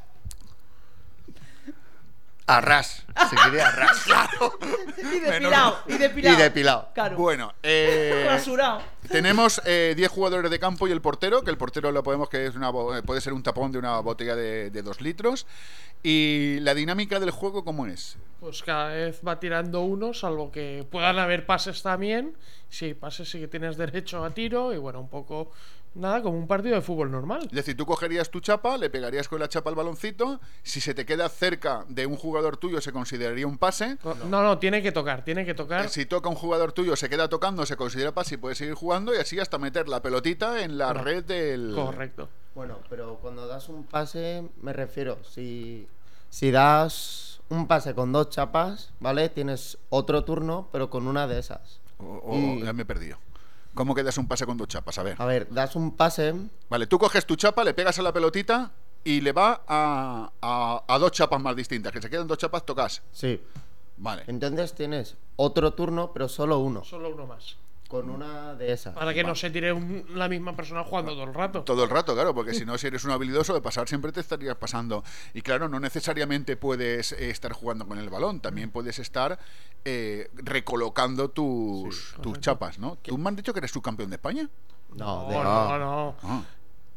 A 2.46 2.60
ras. 2.60 3.04
Se 3.30 3.36
quería 3.36 3.68
a 3.68 3.70
ras. 3.72 4.02
Claro. 4.04 4.58
Y 4.98 5.20
depilado, 5.20 5.78
y 5.86 5.92
depilado. 5.98 6.36
Y 6.38 6.42
depilado. 6.42 6.88
Claro. 6.94 7.16
Bueno, 7.16 7.52
eh, 7.62 8.24
Rasurado. 8.28 8.82
tenemos 9.08 9.62
eh, 9.64 9.94
10 9.96 10.10
jugadores 10.10 10.50
de 10.50 10.58
campo 10.58 10.88
y 10.88 10.92
el 10.92 11.00
portero, 11.00 11.42
que 11.42 11.50
el 11.50 11.56
portero 11.56 11.92
lo 11.92 12.02
podemos 12.02 12.28
que 12.28 12.46
es 12.46 12.54
una 12.56 12.70
bo- 12.70 12.96
eh, 12.96 13.02
puede 13.02 13.20
ser 13.20 13.32
un 13.32 13.42
tapón 13.42 13.70
de 13.72 13.78
una 13.78 14.00
botella 14.00 14.34
de, 14.34 14.70
de 14.70 14.82
2 14.82 15.00
litros. 15.00 15.46
Y 16.02 16.58
la 16.60 16.74
dinámica 16.74 17.20
del 17.20 17.30
juego, 17.30 17.64
¿cómo 17.64 17.86
es? 17.86 18.16
Pues 18.40 18.62
cada 18.64 18.88
vez 18.88 19.20
va 19.26 19.38
tirando 19.38 19.82
uno, 19.82 20.12
salvo 20.12 20.50
que 20.50 20.84
puedan 20.90 21.18
haber 21.20 21.46
pases 21.46 21.80
también. 21.82 22.36
Si 22.68 22.86
hay 22.86 22.94
pases 22.94 23.30
sí 23.30 23.38
que 23.38 23.46
tienes 23.46 23.76
derecho 23.76 24.24
a 24.24 24.30
tiro 24.30 24.72
y 24.74 24.78
bueno, 24.78 24.98
un 25.00 25.08
poco 25.08 25.52
nada, 25.94 26.22
como 26.22 26.38
un 26.38 26.46
partido 26.46 26.74
de 26.74 26.80
fútbol 26.82 27.10
normal. 27.10 27.42
Es 27.44 27.52
decir, 27.52 27.76
tú 27.76 27.84
cogerías 27.86 28.30
tu 28.30 28.40
chapa, 28.40 28.76
le 28.78 28.90
pegarías 28.90 29.28
con 29.28 29.40
la 29.40 29.48
chapa 29.48 29.70
al 29.70 29.76
baloncito, 29.76 30.40
si 30.62 30.80
se 30.80 30.94
te 30.94 31.04
queda 31.06 31.28
cerca 31.28 31.84
de 31.88 32.06
un 32.06 32.16
jugador 32.16 32.56
tuyo 32.56 32.80
se 32.80 32.92
consideraría 32.92 33.46
un 33.46 33.58
pase. 33.58 33.98
No, 34.28 34.42
no, 34.42 34.58
tiene 34.58 34.82
que 34.82 34.92
tocar, 34.92 35.24
tiene 35.24 35.44
que 35.44 35.54
tocar. 35.54 35.88
Si 35.88 36.06
toca 36.06 36.28
un 36.28 36.34
jugador 36.36 36.72
tuyo, 36.72 36.96
se 36.96 37.08
queda 37.08 37.28
tocando, 37.28 37.66
se 37.66 37.76
considera 37.76 38.12
pase 38.12 38.34
y 38.34 38.38
puedes 38.38 38.58
seguir 38.58 38.74
jugando 38.74 39.14
y 39.14 39.18
así 39.18 39.38
hasta 39.38 39.58
meter 39.58 39.88
la 39.88 40.00
pelotita 40.02 40.62
en 40.62 40.78
la 40.78 40.88
Correcto. 40.88 41.04
red 41.10 41.24
del... 41.24 41.72
Correcto. 41.74 42.28
Bueno, 42.54 42.78
pero 42.90 43.16
cuando 43.22 43.46
das 43.46 43.68
un 43.68 43.84
pase, 43.84 44.48
me 44.60 44.72
refiero, 44.72 45.18
si, 45.24 45.86
si 46.28 46.50
das 46.50 47.40
un 47.48 47.66
pase 47.66 47.94
con 47.94 48.12
dos 48.12 48.30
chapas, 48.30 48.92
¿vale? 49.00 49.28
Tienes 49.28 49.78
otro 49.90 50.24
turno, 50.24 50.68
pero 50.72 50.90
con 50.90 51.06
una 51.06 51.26
de 51.26 51.38
esas. 51.38 51.80
O- 51.98 52.20
o- 52.24 52.36
Y- 52.36 52.62
ya 52.62 52.72
me 52.72 52.82
he 52.82 52.86
perdido. 52.86 53.18
¿Cómo 53.74 53.94
quedas 53.94 54.18
un 54.18 54.28
pase 54.28 54.44
con 54.46 54.56
dos 54.56 54.68
chapas? 54.68 54.98
A 54.98 55.02
ver. 55.02 55.16
A 55.20 55.24
ver, 55.26 55.48
das 55.50 55.76
un 55.76 55.96
pase, 55.96 56.34
Vale, 56.68 56.86
tú 56.86 56.98
coges 56.98 57.24
tu 57.26 57.36
chapa, 57.36 57.64
le 57.64 57.72
pegas 57.74 57.98
a 57.98 58.02
la 58.02 58.12
pelotita 58.12 58.70
y 59.04 59.20
le 59.20 59.32
va 59.32 59.62
a, 59.66 60.30
a- 60.42 60.84
a 60.86 60.98
dos 60.98 61.10
chapas 61.12 61.40
más 61.40 61.56
distintas, 61.56 61.90
que 61.92 62.00
se 62.02 62.08
quedan 62.10 62.26
dos 62.26 62.38
chapas 62.38 62.64
tocas. 62.66 63.02
Sí. 63.12 63.40
Vale. 63.96 64.24
Entonces 64.26 64.74
tienes 64.74 65.16
otro 65.36 65.72
turno, 65.74 66.12
pero 66.12 66.28
solo 66.28 66.58
uno. 66.58 66.84
Solo 66.84 67.10
uno 67.14 67.26
más. 67.26 67.56
Con 67.92 68.08
una 68.08 68.54
de 68.54 68.72
esas. 68.72 68.94
Para 68.94 69.12
que 69.12 69.22
no 69.22 69.34
se 69.34 69.50
tire 69.50 69.70
un- 69.70 70.06
la 70.14 70.26
misma 70.26 70.56
persona 70.56 70.82
jugando 70.82 71.12
todo 71.12 71.24
el 71.24 71.34
rato. 71.34 71.62
Todo 71.62 71.84
el 71.84 71.90
rato, 71.90 72.14
claro, 72.14 72.34
porque 72.34 72.54
si 72.54 72.64
no, 72.64 72.78
si 72.78 72.86
eres 72.86 73.04
un 73.04 73.10
habilidoso 73.10 73.52
de 73.52 73.60
pasar, 73.60 73.86
siempre 73.86 74.10
te 74.12 74.20
estarías 74.20 74.56
pasando. 74.56 75.04
Y 75.34 75.42
claro, 75.42 75.68
no 75.68 75.78
necesariamente 75.78 76.56
puedes 76.56 77.12
eh, 77.12 77.28
estar 77.28 77.52
jugando 77.52 77.86
con 77.86 77.98
el 77.98 78.08
balón, 78.08 78.40
también 78.40 78.70
puedes 78.70 78.98
estar 78.98 79.38
eh, 79.84 80.30
recolocando 80.32 81.28
tus, 81.28 82.14
tus 82.22 82.40
chapas, 82.40 82.78
¿no? 82.78 82.96
¿Tú 83.02 83.18
me 83.18 83.28
han 83.28 83.36
dicho 83.36 83.52
que 83.52 83.58
eres 83.58 83.72
subcampeón 83.72 84.08
de 84.08 84.16
España? 84.16 84.48
No, 84.94 85.24
No, 85.24 85.28
de- 85.28 85.44
no, 85.44 85.78
no. 85.78 86.14
Ah. 86.22 86.42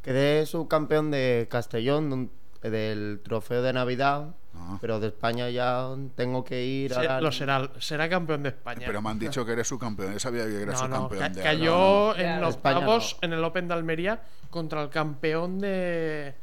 Quedé 0.02 0.46
subcampeón 0.46 1.12
de 1.12 1.48
Castellón 1.52 2.10
de 2.10 2.16
un- 2.16 2.32
del 2.62 3.22
trofeo 3.24 3.62
de 3.62 3.74
Navidad, 3.74 4.36
Ah. 4.58 4.78
pero 4.82 5.00
de 5.00 5.08
España 5.08 5.50
ya 5.50 5.88
tengo 6.16 6.44
que 6.44 6.64
ir 6.66 6.92
Se- 6.94 7.00
ahora. 7.00 7.22
lo 7.22 7.32
será, 7.32 7.70
será 7.80 8.08
campeón 8.10 8.44
de 8.44 8.50
España. 8.50 8.84
Pero 8.86 9.02
me 9.02 9.10
han 9.10 9.20
dicho 9.20 9.46
que 9.46 9.52
eres 9.52 9.68
subcampeón. 9.68 10.14
Yo 10.14 10.20
sabía 10.20 10.46
que 10.46 10.62
eres 10.62 10.82
No, 10.82 10.88
no, 10.88 10.96
subcampeón 10.96 11.20
ca- 11.22 11.30
de 11.30 11.42
cayó 11.44 11.72
no, 11.76 12.14
no. 12.14 12.16
en 12.16 12.44
España 12.46 12.78
octavos 12.78 13.18
en 13.22 13.34
el 13.34 13.44
Open 13.44 13.68
de 13.68 13.74
Almería 13.74 14.22
contra 14.50 14.82
el 14.82 14.90
campeón 14.90 15.60
de 15.60 16.36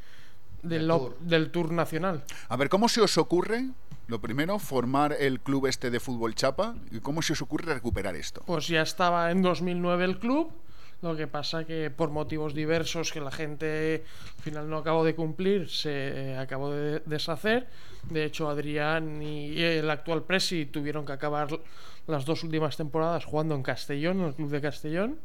del, 0.62 0.88
op- 0.92 1.18
del 1.18 1.50
Tour 1.50 1.72
Nacional. 1.72 2.22
A 2.48 2.56
ver, 2.56 2.68
¿cómo 2.68 2.88
se 2.88 3.00
os 3.00 3.18
ocurre, 3.18 3.70
lo 4.06 4.20
primero, 4.20 4.60
formar 4.60 5.12
el 5.18 5.40
club 5.40 5.66
este 5.66 5.90
de 5.90 5.98
fútbol 5.98 6.36
chapa? 6.36 6.76
¿Y 6.92 7.00
cómo 7.00 7.20
se 7.22 7.32
os 7.32 7.42
ocurre 7.42 7.74
recuperar 7.74 8.14
esto? 8.14 8.42
Pues 8.46 8.68
ya 8.68 8.82
estaba 8.82 9.30
en 9.32 9.42
2009 9.42 10.04
el 10.04 10.18
club. 10.20 10.52
Lo 11.02 11.16
que 11.16 11.26
pasa 11.26 11.64
que 11.64 11.90
por 11.90 12.10
motivos 12.10 12.54
diversos 12.54 13.12
que 13.12 13.20
la 13.20 13.32
gente 13.32 14.04
al 14.36 14.42
final 14.42 14.70
no 14.70 14.78
acabó 14.78 15.04
de 15.04 15.16
cumplir, 15.16 15.68
se 15.68 16.36
acabó 16.38 16.70
de 16.70 17.00
deshacer. 17.00 17.66
De 18.08 18.24
hecho, 18.24 18.48
Adrián 18.48 19.20
y 19.20 19.60
el 19.60 19.90
actual 19.90 20.22
Presi 20.22 20.66
tuvieron 20.66 21.04
que 21.04 21.12
acabar 21.12 21.48
las 22.06 22.24
dos 22.24 22.44
últimas 22.44 22.76
temporadas 22.76 23.24
jugando 23.24 23.56
en 23.56 23.64
Castellón, 23.64 24.20
en 24.20 24.26
el 24.26 24.34
club 24.34 24.50
de 24.50 24.60
Castellón. 24.60 25.18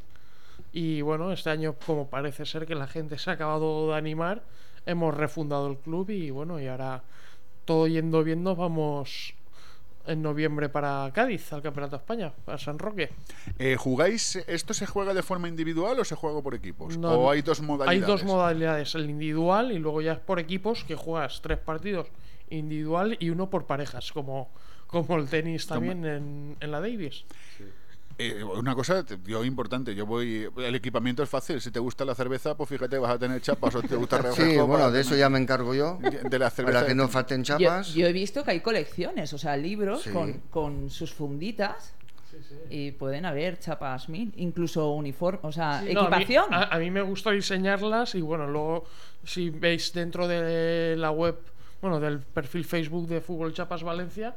Y 0.72 1.00
bueno, 1.02 1.32
este 1.32 1.50
año, 1.50 1.76
como 1.86 2.10
parece 2.10 2.44
ser 2.44 2.66
que 2.66 2.74
la 2.74 2.88
gente 2.88 3.16
se 3.16 3.30
ha 3.30 3.34
acabado 3.34 3.90
de 3.90 3.96
animar, 3.96 4.42
hemos 4.84 5.16
refundado 5.16 5.70
el 5.70 5.78
club 5.78 6.10
y 6.10 6.30
bueno, 6.30 6.60
y 6.60 6.66
ahora 6.66 7.04
todo 7.64 7.86
yendo 7.86 8.24
bien, 8.24 8.42
nos 8.42 8.56
vamos 8.56 9.34
en 10.08 10.22
noviembre 10.22 10.68
para 10.68 11.10
Cádiz, 11.14 11.52
al 11.52 11.62
Campeonato 11.62 11.96
de 11.96 12.00
España, 12.00 12.32
a 12.46 12.58
San 12.58 12.78
Roque. 12.78 13.10
Eh, 13.58 13.76
¿Jugáis, 13.76 14.36
esto 14.46 14.74
se 14.74 14.86
juega 14.86 15.14
de 15.14 15.22
forma 15.22 15.48
individual 15.48 16.00
o 16.00 16.04
se 16.04 16.14
juega 16.14 16.42
por 16.42 16.54
equipos? 16.54 16.96
No, 16.96 17.12
¿O 17.12 17.30
hay 17.30 17.42
dos 17.42 17.60
modalidades? 17.60 18.02
Hay 18.02 18.08
dos 18.08 18.24
modalidades, 18.24 18.94
el 18.94 19.08
individual 19.08 19.70
y 19.72 19.78
luego 19.78 20.00
ya 20.00 20.14
es 20.14 20.18
por 20.18 20.38
equipos 20.38 20.84
que 20.84 20.94
juegas 20.94 21.40
tres 21.42 21.58
partidos 21.58 22.08
individual 22.50 23.16
y 23.20 23.30
uno 23.30 23.50
por 23.50 23.66
parejas, 23.66 24.10
como, 24.12 24.50
como 24.86 25.16
el 25.16 25.28
tenis 25.28 25.66
también 25.66 26.04
en, 26.04 26.56
en 26.58 26.70
la 26.70 26.80
Davis. 26.80 27.24
Eh, 28.20 28.42
una 28.42 28.74
cosa, 28.74 29.04
yo 29.24 29.44
importante, 29.44 29.94
yo 29.94 30.04
voy, 30.04 30.48
el 30.56 30.74
equipamiento 30.74 31.22
es 31.22 31.28
fácil, 31.28 31.60
si 31.60 31.70
te 31.70 31.78
gusta 31.78 32.04
la 32.04 32.16
cerveza, 32.16 32.56
pues 32.56 32.68
fíjate, 32.68 32.98
vas 32.98 33.12
a 33.12 33.18
tener 33.18 33.40
chapas 33.40 33.76
o 33.76 33.80
te 33.82 33.94
gusta 33.94 34.16
el 34.18 34.22
refresco. 34.24 34.50
Sí, 34.52 34.58
bueno, 34.58 34.90
de 34.90 35.00
eso 35.00 35.10
tener- 35.10 35.20
ya 35.20 35.28
me 35.30 35.38
encargo 35.38 35.72
yo. 35.74 35.98
De 36.28 36.38
la 36.38 36.50
cerveza. 36.50 36.78
Para 36.78 36.86
que 36.88 36.94
no 36.96 37.06
falten 37.08 37.44
chapas. 37.44 37.94
yo 37.94 38.06
he 38.08 38.12
visto 38.12 38.42
que 38.42 38.50
hay 38.50 38.60
colecciones, 38.60 39.32
o 39.32 39.38
sea, 39.38 39.56
libros 39.56 40.02
Sí. 40.02 40.10
con, 40.10 40.32
con 40.50 40.90
sus 40.90 41.12
funditas. 41.14 41.94
Y 42.70 42.92
pueden 42.92 43.24
haber 43.24 43.58
chapas 43.58 44.08
mil, 44.08 44.32
incluso 44.36 44.90
uniforme, 44.92 45.40
o 45.42 45.50
sea, 45.50 45.80
Sí, 45.84 45.92
no, 45.94 46.02
a 46.02 46.10
mí- 46.10 46.16
equipación. 46.16 46.52
a, 46.54 46.64
a 46.64 46.78
mí 46.78 46.90
me 46.90 47.00
gusta 47.02 47.30
diseñarlas 47.32 48.14
y 48.14 48.20
bueno, 48.20 48.46
luego 48.46 48.84
si 49.24 49.50
veis 49.50 49.92
dentro 49.92 50.28
de 50.28 50.94
la 50.96 51.10
web, 51.10 51.36
bueno, 51.80 51.98
del 51.98 52.20
perfil 52.20 52.64
Facebook 52.64 53.08
de 53.08 53.20
Fútbol 53.22 53.54
Chapas 53.54 53.82
Valencia, 53.82 54.34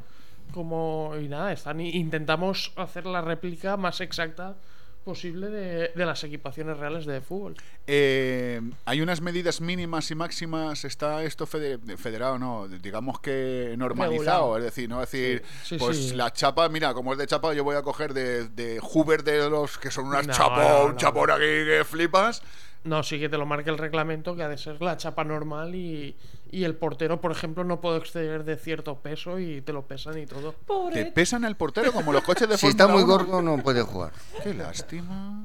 como 0.53 1.13
y 1.21 1.27
nada, 1.27 1.51
están 1.51 1.79
intentamos 1.81 2.73
hacer 2.75 3.05
la 3.05 3.21
réplica 3.21 3.77
más 3.77 4.01
exacta 4.01 4.55
posible 5.03 5.49
de, 5.49 5.87
de 5.95 6.05
las 6.05 6.23
equipaciones 6.23 6.77
reales 6.77 7.07
de 7.07 7.21
fútbol. 7.21 7.55
Eh, 7.87 8.61
hay 8.85 9.01
unas 9.01 9.19
medidas 9.19 9.59
mínimas 9.59 10.11
y 10.11 10.15
máximas, 10.15 10.85
está 10.85 11.23
esto 11.23 11.47
fede- 11.47 11.79
federado, 11.97 12.37
no, 12.37 12.67
digamos 12.67 13.19
que 13.19 13.73
normalizado, 13.79 14.19
Regulado. 14.53 14.57
es 14.59 14.63
decir, 14.65 14.87
no 14.87 14.99
decir, 14.99 15.41
Sí, 15.63 15.69
sí, 15.69 15.77
pues 15.79 16.09
sí. 16.09 16.15
la 16.15 16.31
chapa, 16.31 16.69
mira, 16.69 16.93
como 16.93 17.13
es 17.13 17.17
de 17.17 17.25
chapa, 17.25 17.51
yo 17.55 17.63
voy 17.63 17.75
a 17.77 17.81
coger 17.81 18.13
de, 18.13 18.47
de 18.49 18.79
Hoover 18.79 19.23
de 19.23 19.49
los 19.49 19.79
que 19.79 19.89
son 19.89 20.05
unas 20.05 20.27
No, 20.27 20.33
chapón, 20.33 20.59
no, 20.63 20.89
no. 20.89 20.97
chapón 20.97 21.31
aquí 21.31 21.39
que 21.41 21.81
flipas. 21.83 22.43
No, 22.83 23.01
sí 23.01 23.19
que 23.19 23.27
te 23.29 23.37
lo 23.37 23.45
marca 23.47 23.69
el 23.71 23.77
reglamento 23.79 24.35
que 24.35 24.43
ha 24.43 24.49
de 24.49 24.57
ser 24.57 24.81
la 24.81 24.97
chapa 24.97 25.23
normal 25.23 25.73
y, 25.73 26.15
y 26.51 26.63
el 26.65 26.75
portero, 26.75 27.21
por 27.21 27.31
ejemplo, 27.31 27.63
no 27.63 27.79
puede 27.81 27.97
exceder 27.99 28.43
de 28.43 28.57
cierto 28.57 28.99
peso 28.99 29.39
y 29.39 29.61
te 29.61 29.71
lo 29.73 29.87
pesan 29.87 30.17
y 30.19 30.25
todo. 30.25 30.53
Te 30.91 31.05
pesan 31.05 31.45
el 31.45 31.55
portero 31.55 31.91
como 31.93 32.11
los 32.13 32.23
coches 32.23 32.47
de 32.49 32.57
Si 32.59 32.67
está 32.67 32.87
muy 32.87 33.01
Fórmula 33.03 33.23
1. 33.23 33.25
gordo 33.25 33.41
no 33.57 33.63
puede 33.63 33.81
jugar. 33.83 34.11
Qué 34.43 34.53
lástima. 34.53 35.41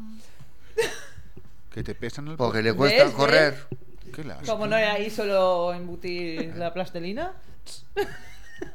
Que 1.71 1.83
te 1.83 1.95
pesan 1.95 2.29
el 2.29 2.37
Porque 2.37 2.63
le 2.63 2.73
cuesta 2.75 3.05
¿Ves? 3.05 3.15
correr. 3.15 3.67
Qué 4.13 4.25
lástima. 4.25 4.53
Como 4.53 4.67
no 4.67 4.77
era 4.77 4.95
ahí 4.95 5.11
solo 5.11 5.73
embutir 5.75 6.55
la 6.57 6.73
plastelina. 6.73 7.33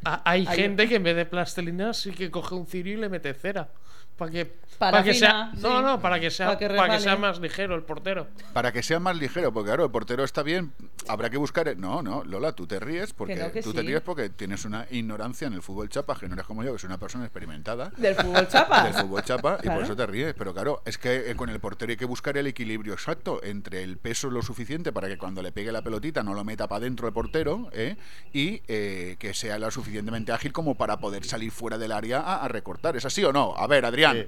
Ah, 0.06 0.22
Hay 0.26 0.46
Hay- 0.48 0.56
gente 0.56 0.88
que 0.88 0.96
en 0.96 1.04
vez 1.04 1.16
de 1.16 1.26
plastilina 1.26 1.94
sí 1.94 2.12
que 2.12 2.30
coge 2.30 2.54
un 2.56 2.68
cirio 2.68 2.94
y 2.94 2.98
le 2.98 3.10
mete 3.10 3.34
cera. 3.34 3.70
Para 4.18 4.32
que, 4.32 4.56
para 4.82 5.04
que 5.04 5.14
sea. 5.14 5.52
No, 5.62 5.82
no, 5.82 6.02
para 6.02 6.20
que 6.20 6.32
sea, 6.32 6.58
que 6.58 6.68
para 6.68 6.96
que 6.96 7.00
sea 7.04 7.16
más 7.16 7.40
ligero 7.40 7.76
el 7.76 7.84
portero. 7.84 8.28
Para 8.52 8.72
que 8.72 8.82
sea 8.82 9.00
más 9.00 9.16
ligero, 9.16 9.54
porque 9.54 9.68
claro, 9.68 9.86
el 9.86 9.92
portero 9.92 10.24
está 10.24 10.42
bien, 10.42 10.74
habrá 11.08 11.30
que 11.30 11.38
buscar... 11.38 11.78
No, 11.78 12.02
no, 12.02 12.24
Lola, 12.24 12.54
tú 12.54 12.66
te 12.66 12.80
ríes 12.80 13.14
porque 13.14 13.36
Que 13.36 13.40
no, 13.40 13.52
que 13.52 13.62
tú 13.62 13.74
te 13.74 13.82
ríes 13.84 14.02
porque 14.02 14.30
tienes 14.30 14.66
una 14.66 14.88
ignorancia 14.90 15.46
en 15.48 15.54
el 15.54 15.62
fútbol 15.62 15.88
chapa, 15.90 16.18
que 16.20 16.28
no 16.28 16.34
eres 16.34 16.46
como 16.48 16.64
yo, 16.64 16.74
que 16.74 16.80
soy 16.80 16.88
una 16.88 16.98
persona 16.98 17.26
experimentada. 17.26 17.92
Del 17.98 18.16
fútbol 18.16 18.48
chapa. 18.48 18.84
Del 18.84 18.94
fútbol 18.96 19.24
chapa, 19.24 19.58
y 19.60 19.64
Claro. 19.64 19.78
por 19.78 19.86
eso 19.86 19.96
te 19.96 20.06
ríes. 20.08 20.34
Pero 20.36 20.54
claro, 20.54 20.82
es 20.86 20.98
que 20.98 21.30
eh, 21.32 21.36
con 21.36 21.50
el 21.50 21.60
portero 21.60 21.92
hay 21.92 21.98
que 21.98 22.06
buscar 22.06 22.36
el 22.38 22.48
equilibrio 22.48 22.94
exacto 22.94 23.40
entre 23.44 23.84
el 23.84 23.98
peso 23.98 24.30
lo 24.32 24.42
suficiente 24.42 24.92
para 24.92 25.08
que 25.08 25.18
cuando 25.18 25.42
le 25.44 25.52
pegue 25.52 25.72
la 25.72 25.82
pelotita 25.84 26.24
no 26.24 26.34
lo 26.34 26.44
meta 26.44 26.68
para 26.68 26.80
dentro 26.82 27.08
el 27.08 27.14
portero, 27.14 27.70
¿eh? 27.72 27.98
y 28.34 28.62
eh, 28.68 29.16
que 29.20 29.34
sea 29.36 29.60
lo 29.60 29.70
suficientemente 29.70 30.32
ágil 30.32 30.52
como 30.52 30.76
para 30.76 30.98
poder 30.98 31.24
salir 31.26 31.52
fuera 31.52 31.78
del 31.78 31.92
área 31.92 32.20
a, 32.22 32.44
a 32.44 32.48
recortar. 32.48 32.96
¿Es 32.98 33.06
así 33.06 33.24
o 33.24 33.32
no? 33.32 33.54
A 33.56 33.68
ver, 33.68 33.86
Adrián. 33.86 34.26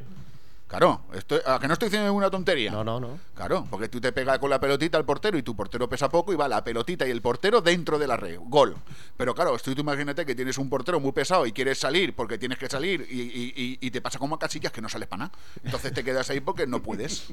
Claro, 0.73 1.01
estoy, 1.13 1.39
¿a 1.45 1.59
que 1.59 1.67
no 1.67 1.73
estoy 1.73 1.89
diciendo 1.89 2.07
ninguna 2.07 2.31
tontería? 2.31 2.71
No, 2.71 2.83
no, 2.83 2.99
no. 2.99 3.19
Claro, 3.35 3.67
porque 3.69 3.89
tú 3.89 4.01
te 4.01 4.11
pegas 4.11 4.39
con 4.39 4.49
la 4.49 4.59
pelotita 4.59 4.97
al 4.97 5.05
portero 5.05 5.37
y 5.37 5.43
tu 5.43 5.55
portero 5.55 5.87
pesa 5.87 6.09
poco 6.09 6.33
y 6.33 6.35
va 6.35 6.47
la 6.47 6.63
pelotita 6.63 7.05
y 7.07 7.11
el 7.11 7.21
portero 7.21 7.61
dentro 7.61 7.99
de 7.99 8.07
la 8.07 8.17
red. 8.17 8.39
Gol. 8.41 8.75
Pero 9.15 9.35
claro, 9.35 9.55
tú, 9.59 9.75
tú 9.75 9.81
imagínate 9.81 10.25
que 10.25 10.33
tienes 10.33 10.57
un 10.57 10.71
portero 10.71 10.99
muy 10.99 11.11
pesado 11.11 11.45
y 11.45 11.51
quieres 11.51 11.77
salir 11.79 12.15
porque 12.15 12.39
tienes 12.39 12.57
que 12.57 12.67
salir 12.67 13.05
y, 13.07 13.21
y- 13.21 13.53
y- 13.55 13.77
y 13.85 13.91
te 13.91 14.01
pasa 14.01 14.17
como 14.17 14.33
a 14.33 14.39
casillas 14.39 14.71
que 14.71 14.81
no 14.81 14.89
sales 14.89 15.07
para 15.07 15.25
nada. 15.25 15.37
Entonces 15.63 15.93
te 15.93 16.03
quedas 16.03 16.27
ahí 16.31 16.39
porque 16.39 16.65
no 16.65 16.81
puedes. 16.81 17.31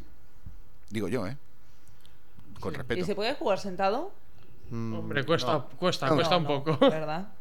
Digo 0.90 1.08
yo, 1.08 1.26
¿eh? 1.26 1.38
Con 2.60 2.74
¿Y 2.74 2.76
respeto. 2.76 3.06
se 3.06 3.14
puede 3.14 3.34
jugar 3.36 3.58
sentado? 3.58 4.12
Hombre, 4.70 5.24
cuesta, 5.24 5.52
no. 5.52 5.66
cuesta, 5.78 6.08
No, 6.10 6.14
cuesta 6.16 6.36
un 6.36 6.42
no, 6.44 6.62
poco. 6.62 6.78
¿Verdad? 6.90 7.32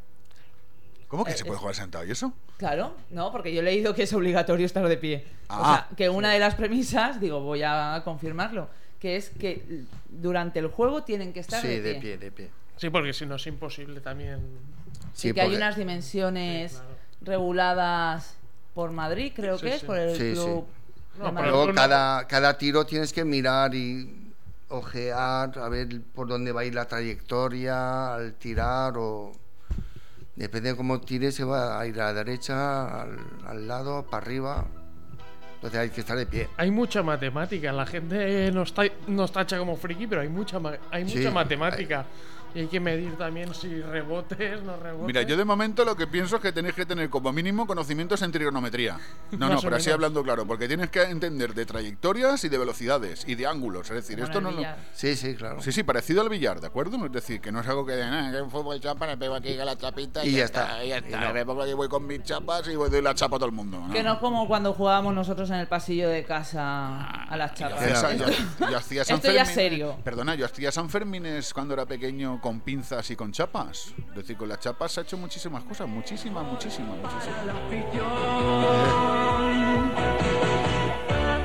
¿Cómo 1.10 1.26
que 1.26 1.32
Eh, 1.32 1.38
se 1.38 1.44
puede 1.44 1.60
jugar 1.60 1.76
sentado 1.76 2.06
y 2.06 2.12
eso? 2.12 2.32
Claro, 2.58 2.96
no, 3.10 3.32
porque 3.32 3.54
yo 3.54 3.60
he 3.60 3.64
leído 3.64 3.94
que 3.94 4.04
es 4.04 4.14
obligatorio 4.14 4.66
estar 4.66 4.88
de 4.88 4.96
pie. 4.96 5.26
o 5.50 5.54
Ah. 5.54 5.86
sea, 5.90 5.96
que 5.98 6.08
una 6.10 6.32
de 6.32 6.40
las 6.40 6.56
premisas, 6.56 7.20
digo, 7.20 7.42
voy 7.42 7.64
a 7.64 8.02
confirmarlo, 8.06 8.70
que 9.00 9.16
es 9.18 9.30
que 9.32 9.84
durante 10.10 10.60
el 10.60 10.68
juego 10.68 11.04
tienen 11.04 11.34
que 11.34 11.40
estar 11.40 11.60
Sí, 11.62 11.68
de 11.68 11.80
pie. 11.82 11.94
de 11.94 12.00
pie, 12.00 12.18
de 12.20 12.32
pie. 12.32 12.50
Sí, 12.78 12.90
porque 12.92 13.12
si 13.14 13.26
no 13.26 13.36
es 13.36 13.48
imposible 13.48 14.00
también. 14.02 14.40
y 15.24 15.34
que 15.34 15.42
hay 15.42 15.56
unas 15.56 15.76
dimensiones 15.76 16.80
reguladas 17.22 18.36
por 18.76 18.92
Madrid, 18.92 19.34
creo 19.36 19.58
Sí, 19.58 19.66
que 19.66 19.74
es, 19.74 19.80
sí. 19.82 19.86
por 19.88 19.98
el 19.98 20.12
Sí, 20.16 20.30
sí. 20.30 20.34
club. 20.34 20.66
No. 21.20 21.32
Luego 21.32 21.74
cada, 21.74 22.28
cada 22.28 22.58
tiro 22.58 22.86
tienes 22.86 23.12
que 23.12 23.26
mirar 23.26 23.74
y 23.76 24.32
ojear, 24.70 25.58
a 25.58 25.68
ver 25.70 26.00
por 26.14 26.28
dónde 26.28 26.52
va 26.52 26.62
a 26.62 26.66
ir 26.66 26.76
la 26.76 26.86
trayectoria 26.88 28.14
al 28.14 28.34
tirar 28.36 28.94
o... 28.98 29.32
Depende 30.40 30.70
de 30.72 30.76
cómo 30.78 31.00
tires, 31.02 31.36
se 31.36 31.44
va 31.44 31.80
a 31.80 31.86
ir 31.86 32.00
a 32.00 32.06
la 32.06 32.14
derecha, 32.24 33.02
al, 33.02 33.18
al 33.46 33.68
lado, 33.68 34.06
para 34.10 34.26
arriba. 34.26 34.66
Entonces 35.56 35.78
hay 35.80 35.90
que 35.90 36.00
estar 36.00 36.18
de 36.18 36.26
pie. 36.26 36.48
Hay 36.56 36.72
mucha 36.72 37.04
matemática. 37.04 37.74
La 37.74 37.86
gente 37.86 38.50
nos, 38.54 38.74
ta- 38.74 38.84
nos 39.08 39.32
tacha 39.34 39.58
como 39.58 39.76
friki, 39.76 40.08
pero 40.08 40.22
hay 40.22 40.30
mucha, 40.30 40.58
hay 40.90 41.08
Sí, 41.10 41.18
mucha 41.18 41.32
matemática. 41.32 42.06
Y 42.56 42.60
hay 42.62 42.68
que 42.68 42.80
medir 42.80 43.16
también 43.18 43.54
si 43.54 43.82
rebotes, 43.82 44.64
no 44.64 44.76
rebotes. 44.78 45.06
Mira, 45.06 45.22
yo 45.22 45.38
de 45.38 45.46
momento 45.46 45.86
lo 45.86 45.96
que 45.96 46.08
pienso 46.08 46.38
es 46.38 46.42
que 46.42 46.52
tenéis 46.52 46.74
que 46.74 46.86
tener 46.86 47.10
como 47.10 47.32
mínimo 47.32 47.68
conocimientos 47.68 48.22
en 48.24 48.32
trigonometría. 48.32 48.98
No, 49.32 49.50
no, 49.50 49.62
pero 49.62 49.76
así 49.76 49.92
hablando 49.92 50.24
claro, 50.24 50.48
porque 50.48 50.68
tienes 50.68 50.90
que 50.90 51.04
entender 51.04 51.54
de 51.54 51.66
trayectorias 51.66 52.44
y 52.44 52.50
de 52.50 52.58
velocidades 52.58 53.24
y 53.28 53.36
de 53.36 53.46
ángulos. 53.46 53.90
Es 53.90 53.96
decir, 53.98 54.16
Como 54.16 54.26
esto 54.28 54.42
no 54.42 54.52
lo-. 54.52 54.64
Sí, 54.94 55.16
sí, 55.16 55.36
claro. 55.36 55.62
Sí, 55.62 55.72
sí, 55.72 55.84
parecido 55.84 56.22
al 56.22 56.30
billar, 56.30 56.60
¿de 56.60 56.68
acuerdo? 56.68 57.06
Es 57.06 57.12
decir, 57.12 57.40
que 57.40 57.52
no 57.52 57.60
es 57.62 57.68
algo 57.68 57.86
que, 57.86 58.02
"Ah, 58.02 58.30
que 58.32 58.38
en 58.40 58.50
fútbol 58.50 58.80
chapa 58.80 59.06
le 59.06 59.18
pego 59.18 59.36
aquí 59.36 59.58
a 59.60 59.66
la 59.66 59.78
chapita 59.78 60.26
y, 60.26 60.30
Y 60.30 60.32
ya 60.32 60.38
ya 60.40 60.46
está. 60.46 60.62
está. 60.64 60.84
y 60.86 60.90
ya 60.90 60.96
Y 60.96 61.00
está. 61.00 61.20
no. 61.28 61.34
Me 61.34 61.46
pongo 61.46 61.62
aquí, 61.64 61.74
voy 61.74 61.88
con 61.88 62.08
mis 62.08 62.24
chapas 62.24 62.68
y 62.68 62.76
voy 62.76 62.90
doy 62.90 63.02
la 63.04 63.14
chapa 63.14 63.36
a 63.36 63.40
todo 63.40 63.50
el 63.50 63.56
mundo. 63.56 63.80
¿no? 63.88 63.94
Que 63.94 64.02
no 64.02 64.14
es 64.14 64.20
como 64.20 64.48
cuando 64.48 64.74
jugábamos 64.74 65.14
nosotros 65.14 65.50
en 65.52 65.58
el 65.58 65.68
pasillo 65.68 66.10
de 66.10 66.24
casa 66.24 67.06
a 67.06 67.38
las 67.38 67.52
Yo 67.52 67.58
chapas. 67.70 68.18
yo- 68.18 68.78
hacía 68.78 69.04
San 69.06 69.18
Esto 69.18 69.32
ya 69.32 69.44
es 69.44 69.50
Fermín- 69.50 69.54
serio. 69.56 69.96
Perdona, 70.04 70.34
yo 70.36 70.46
hacía 70.46 70.72
San 70.72 70.90
Fermines 70.90 71.54
cuando 71.54 71.74
era 71.76 71.86
pequeño 71.86 72.39
con 72.40 72.62
pinzas 72.62 73.10
y 73.12 73.16
con 73.16 73.32
chapas. 73.32 73.94
Es 74.10 74.16
decir, 74.16 74.38
con 74.38 74.50
las 74.50 74.60
chapas 74.60 74.92
se 74.92 75.02
ha 75.02 75.04
hecho 75.04 75.18
muchísimas 75.18 75.64
cosas, 75.64 75.88
muchísimas, 75.88 76.44
muchísimas, 76.46 76.98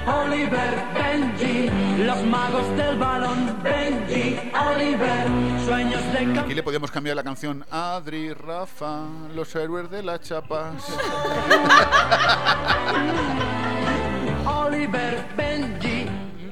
Oliver, 0.07 0.85
Benji, 0.95 1.71
los 2.05 2.23
magos 2.25 2.69
del 2.77 2.99
balón. 2.99 3.57
Benji, 3.63 4.39
Oliver, 4.53 5.27
sueños 5.65 6.03
de. 6.13 6.41
Aquí 6.41 6.55
le 6.55 6.63
podíamos 6.63 6.91
cambiar 6.91 7.17
la 7.17 7.23
canción 7.23 7.65
Adri, 7.71 8.35
Rafa, 8.35 9.07
los 9.35 9.55
héroes 9.55 9.91
de 9.91 10.03
las 10.03 10.21
chapas. 10.21 10.85
Oliver, 14.47 15.27
Benji, 15.37 16.04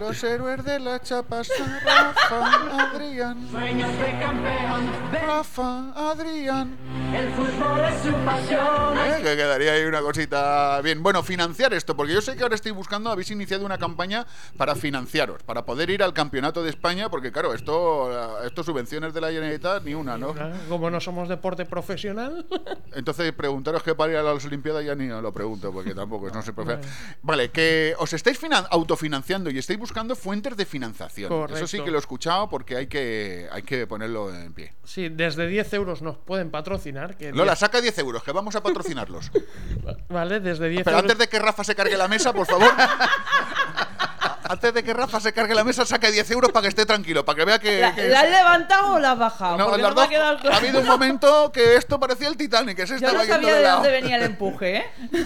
Los 0.02 0.24
héroes 0.24 0.64
de 0.64 0.80
las 0.80 1.00
chapas, 1.02 1.48
Rafa, 1.84 2.90
Adrián. 2.92 3.48
sueños 3.50 3.88
de 3.98 4.18
campeón. 4.20 4.90
Rafa, 5.12 5.92
Adrián. 6.10 6.76
El 7.14 7.28
fútbol 7.34 7.80
es 7.84 8.02
su 8.02 8.12
pasión. 8.24 8.98
Eh, 8.98 9.18
Que 9.22 9.36
quedaría 9.36 9.72
ahí 9.74 9.84
una 9.84 10.00
cosita 10.00 10.80
bien. 10.82 11.04
Bueno, 11.04 11.22
financiar 11.22 11.72
esto, 11.72 11.96
porque 11.96 12.12
yo 12.14 12.20
sé 12.20 12.34
que 12.36 12.42
ahora 12.42 12.56
estoy 12.56 12.72
buscando, 12.72 13.10
habéis 13.10 13.30
iniciado 13.30 13.64
una 13.64 13.78
campaña 13.78 14.26
para 14.56 14.74
financiaros, 14.74 15.42
para 15.44 15.64
poder 15.64 15.88
ir 15.90 16.02
al 16.02 16.12
campeonato 16.12 16.64
de 16.64 16.70
España, 16.70 17.08
porque 17.08 17.30
claro, 17.30 17.54
esto, 17.54 18.42
esto 18.44 18.64
subvenciones 18.64 19.14
de 19.14 19.20
la 19.20 19.28
Generalitat 19.30 19.84
ni 19.84 19.94
una, 19.94 20.18
¿no? 20.18 20.34
Como 20.68 20.90
no 20.90 21.00
somos 21.00 21.28
deporte 21.28 21.64
profesional. 21.64 22.44
Entonces 22.94 23.32
preguntaros 23.32 23.84
que 23.84 23.94
para 23.94 24.12
ir 24.12 24.18
a 24.18 24.22
las 24.24 24.44
Olimpiadas 24.44 24.84
ya 24.84 24.96
ni 24.96 25.06
lo 25.06 25.32
pregunto, 25.32 25.72
porque 25.72 25.94
tampoco 25.94 26.28
no 26.30 26.42
sé 26.42 26.52
profe. 26.52 26.78
Vale, 27.22 27.50
que 27.52 27.94
os 27.98 28.12
estáis 28.12 28.40
finan- 28.42 28.66
autofinanciando 28.70 29.48
y 29.50 29.58
estáis 29.58 29.78
buscando 29.78 29.91
fuentes 30.16 30.56
de 30.56 30.64
financiación. 30.66 31.26
Eso 31.32 31.46
sí 31.48 31.78
Correcto. 31.78 31.84
que 31.84 31.90
lo 31.90 31.96
he 31.96 32.00
escuchado 32.00 32.48
porque 32.48 32.76
hay 32.76 32.86
que, 32.86 33.48
hay 33.52 33.62
que 33.62 33.86
ponerlo 33.86 34.34
en 34.34 34.52
pie. 34.52 34.74
Sí, 34.84 35.08
desde 35.08 35.46
10 35.46 35.72
euros 35.74 36.02
nos 36.02 36.16
pueden 36.18 36.50
patrocinar. 36.50 37.16
Que 37.16 37.30
Lola, 37.32 37.52
10 37.52 37.58
saca 37.58 37.80
10 37.80 37.98
euros, 37.98 38.22
que 38.22 38.32
vamos 38.32 38.54
a 38.56 38.62
patrocinarlos. 38.62 39.30
Vale, 40.08 40.40
desde 40.40 40.68
10 40.68 40.84
Pero 40.84 40.96
euros. 40.96 41.10
antes 41.10 41.18
de 41.18 41.28
que 41.28 41.38
Rafa 41.38 41.64
se 41.64 41.74
cargue 41.74 41.96
la 41.96 42.08
mesa, 42.08 42.32
por 42.32 42.46
favor. 42.46 42.70
antes 44.48 44.74
de 44.74 44.82
que 44.82 44.92
Rafa 44.92 45.20
se 45.20 45.32
cargue 45.32 45.54
la 45.54 45.64
mesa, 45.64 45.86
saque 45.86 46.10
10 46.10 46.30
euros 46.32 46.52
para 46.52 46.62
que 46.62 46.68
esté 46.68 46.84
tranquilo, 46.84 47.24
para 47.24 47.36
que 47.38 47.44
vea 47.44 47.58
que. 47.58 47.80
¿La, 47.80 47.94
que- 47.94 48.08
la 48.08 48.20
has 48.20 48.30
levantado 48.30 48.94
o 48.94 48.98
la 48.98 49.12
has 49.12 49.18
bajado? 49.18 49.56
No, 49.58 49.70
las 49.76 49.78
no 49.78 49.82
me 49.82 49.88
ha 49.88 49.94
dos- 49.94 50.08
quedado 50.08 50.38
claro. 50.40 50.56
ha 50.56 50.58
habido 50.58 50.80
un 50.80 50.86
momento 50.86 51.50
que 51.52 51.76
esto 51.76 51.98
parecía 52.00 52.28
el 52.28 52.36
Titanic, 52.36 52.76
que 52.76 52.86
se 52.86 52.98
Yo 53.00 53.06
estaba 53.08 53.14
no 53.18 53.20
yendo 53.24 53.34
sabía 53.34 53.50
de 53.52 53.56
de 53.58 53.62
lado. 53.62 53.76
dónde 53.76 53.90
venía 53.92 54.16
el 54.16 54.22
empuje, 54.24 54.76
¿eh? 54.78 54.84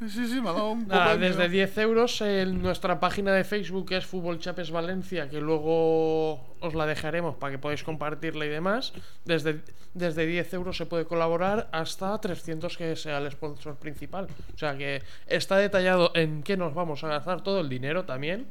Sí, 0.00 0.28
sí, 0.28 0.40
me 0.40 0.50
ha 0.50 0.52
dado 0.52 0.70
un 0.70 0.84
poco 0.84 0.94
Nada, 0.94 1.16
de 1.16 1.26
desde 1.26 1.48
miedo. 1.48 1.66
10 1.66 1.78
euros 1.78 2.20
en 2.20 2.62
nuestra 2.62 3.00
página 3.00 3.32
de 3.32 3.42
Facebook 3.42 3.88
que 3.88 3.96
es 3.96 4.06
Fútbol 4.06 4.38
Chapes 4.38 4.70
Valencia, 4.70 5.28
que 5.28 5.40
luego 5.40 6.34
os 6.60 6.74
la 6.74 6.86
dejaremos 6.86 7.34
para 7.36 7.52
que 7.52 7.58
podáis 7.58 7.82
compartirla 7.82 8.46
y 8.46 8.48
demás. 8.48 8.92
Desde, 9.24 9.60
desde 9.94 10.26
10 10.26 10.54
euros 10.54 10.76
se 10.76 10.86
puede 10.86 11.04
colaborar 11.04 11.68
hasta 11.72 12.16
300 12.20 12.76
que 12.76 12.94
sea 12.94 13.18
el 13.18 13.30
sponsor 13.32 13.76
principal. 13.76 14.28
O 14.54 14.58
sea 14.58 14.76
que 14.76 15.02
está 15.26 15.56
detallado 15.56 16.12
en 16.14 16.42
qué 16.42 16.56
nos 16.56 16.74
vamos 16.74 17.02
a 17.02 17.08
gastar 17.08 17.42
todo 17.42 17.60
el 17.60 17.68
dinero 17.68 18.04
también, 18.04 18.46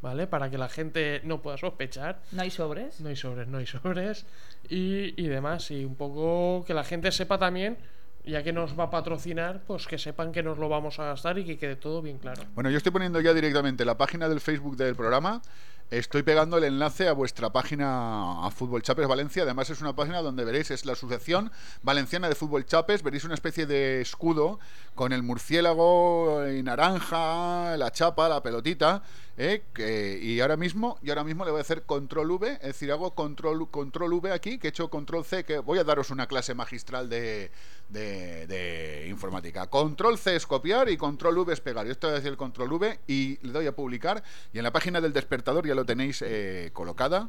¿vale? 0.00 0.28
Para 0.28 0.48
que 0.48 0.58
la 0.58 0.68
gente 0.68 1.20
no 1.24 1.42
pueda 1.42 1.56
sospechar. 1.56 2.20
No 2.30 2.42
hay 2.42 2.50
sobres. 2.50 3.00
No 3.00 3.08
hay 3.08 3.16
sobres, 3.16 3.48
no 3.48 3.58
hay 3.58 3.66
sobres. 3.66 4.26
Y, 4.68 5.20
y 5.20 5.26
demás. 5.26 5.70
Y 5.72 5.84
un 5.84 5.96
poco 5.96 6.64
que 6.64 6.74
la 6.74 6.84
gente 6.84 7.10
sepa 7.10 7.38
también, 7.38 7.78
ya 8.24 8.42
que 8.42 8.52
nos 8.52 8.78
va 8.78 8.84
a 8.84 8.90
patrocinar, 8.90 9.62
pues 9.66 9.86
que 9.86 9.98
sepan 9.98 10.32
que 10.32 10.42
nos 10.42 10.58
lo 10.58 10.68
vamos 10.68 10.98
a 10.98 11.04
gastar 11.04 11.38
y 11.38 11.44
que 11.44 11.58
quede 11.58 11.76
todo 11.76 12.02
bien 12.02 12.18
claro. 12.18 12.42
Bueno, 12.54 12.70
yo 12.70 12.78
estoy 12.78 12.92
poniendo 12.92 13.20
ya 13.20 13.34
directamente 13.34 13.84
la 13.84 13.96
página 13.96 14.28
del 14.28 14.40
Facebook 14.40 14.76
del 14.76 14.96
programa. 14.96 15.42
Estoy 15.90 16.22
pegando 16.22 16.56
el 16.56 16.64
enlace 16.64 17.08
a 17.08 17.12
vuestra 17.12 17.52
página 17.52 18.46
a 18.46 18.50
Fútbol 18.50 18.82
Chapes 18.82 19.06
Valencia. 19.06 19.42
Además 19.42 19.68
es 19.68 19.82
una 19.82 19.94
página 19.94 20.22
donde 20.22 20.44
veréis, 20.44 20.70
es 20.70 20.86
la 20.86 20.94
Asociación 20.94 21.52
Valenciana 21.82 22.28
de 22.28 22.34
Fútbol 22.34 22.64
Chapes. 22.64 23.02
Veréis 23.02 23.24
una 23.24 23.34
especie 23.34 23.66
de 23.66 24.00
escudo 24.00 24.58
con 24.94 25.12
el 25.12 25.22
murciélago 25.22 26.48
y 26.48 26.62
naranja, 26.62 27.76
la 27.76 27.92
chapa, 27.92 28.30
la 28.30 28.42
pelotita. 28.42 29.02
¿Eh? 29.36 30.20
Y 30.22 30.40
ahora 30.40 30.56
mismo, 30.56 30.98
y 31.02 31.10
ahora 31.10 31.24
mismo 31.24 31.44
le 31.44 31.50
voy 31.50 31.58
a 31.58 31.62
hacer 31.62 31.82
control 31.82 32.30
V, 32.32 32.52
es 32.52 32.60
decir, 32.60 32.92
hago 32.92 33.14
control, 33.14 33.70
control 33.70 34.12
V 34.14 34.32
aquí, 34.32 34.58
que 34.58 34.68
he 34.68 34.70
hecho 34.70 34.88
control 34.88 35.24
C, 35.24 35.44
que 35.44 35.58
voy 35.58 35.78
a 35.78 35.84
daros 35.84 36.10
una 36.10 36.26
clase 36.26 36.54
magistral 36.54 37.08
de, 37.08 37.50
de- 37.88 39.06
informática. 39.08 39.66
Control 39.68 40.18
C 40.18 40.36
es 40.36 40.46
copiar 40.46 40.88
y 40.88 40.96
control 40.96 41.38
V 41.38 41.52
es 41.52 41.60
pegar. 41.60 41.86
Yo 41.86 41.92
estoy 41.92 42.08
voy 42.08 42.14
a 42.14 42.18
decir 42.18 42.30
el 42.30 42.36
control 42.36 42.72
V 42.72 43.00
y 43.06 43.38
le 43.46 43.52
doy 43.52 43.66
a 43.66 43.74
publicar. 43.74 44.22
Y 44.52 44.58
en 44.58 44.64
la 44.64 44.72
página 44.72 45.00
del 45.00 45.12
despertador 45.12 45.66
ya 45.66 45.74
lo 45.74 45.84
tenéis 45.84 46.22
eh, 46.22 46.70
colocada 46.72 47.28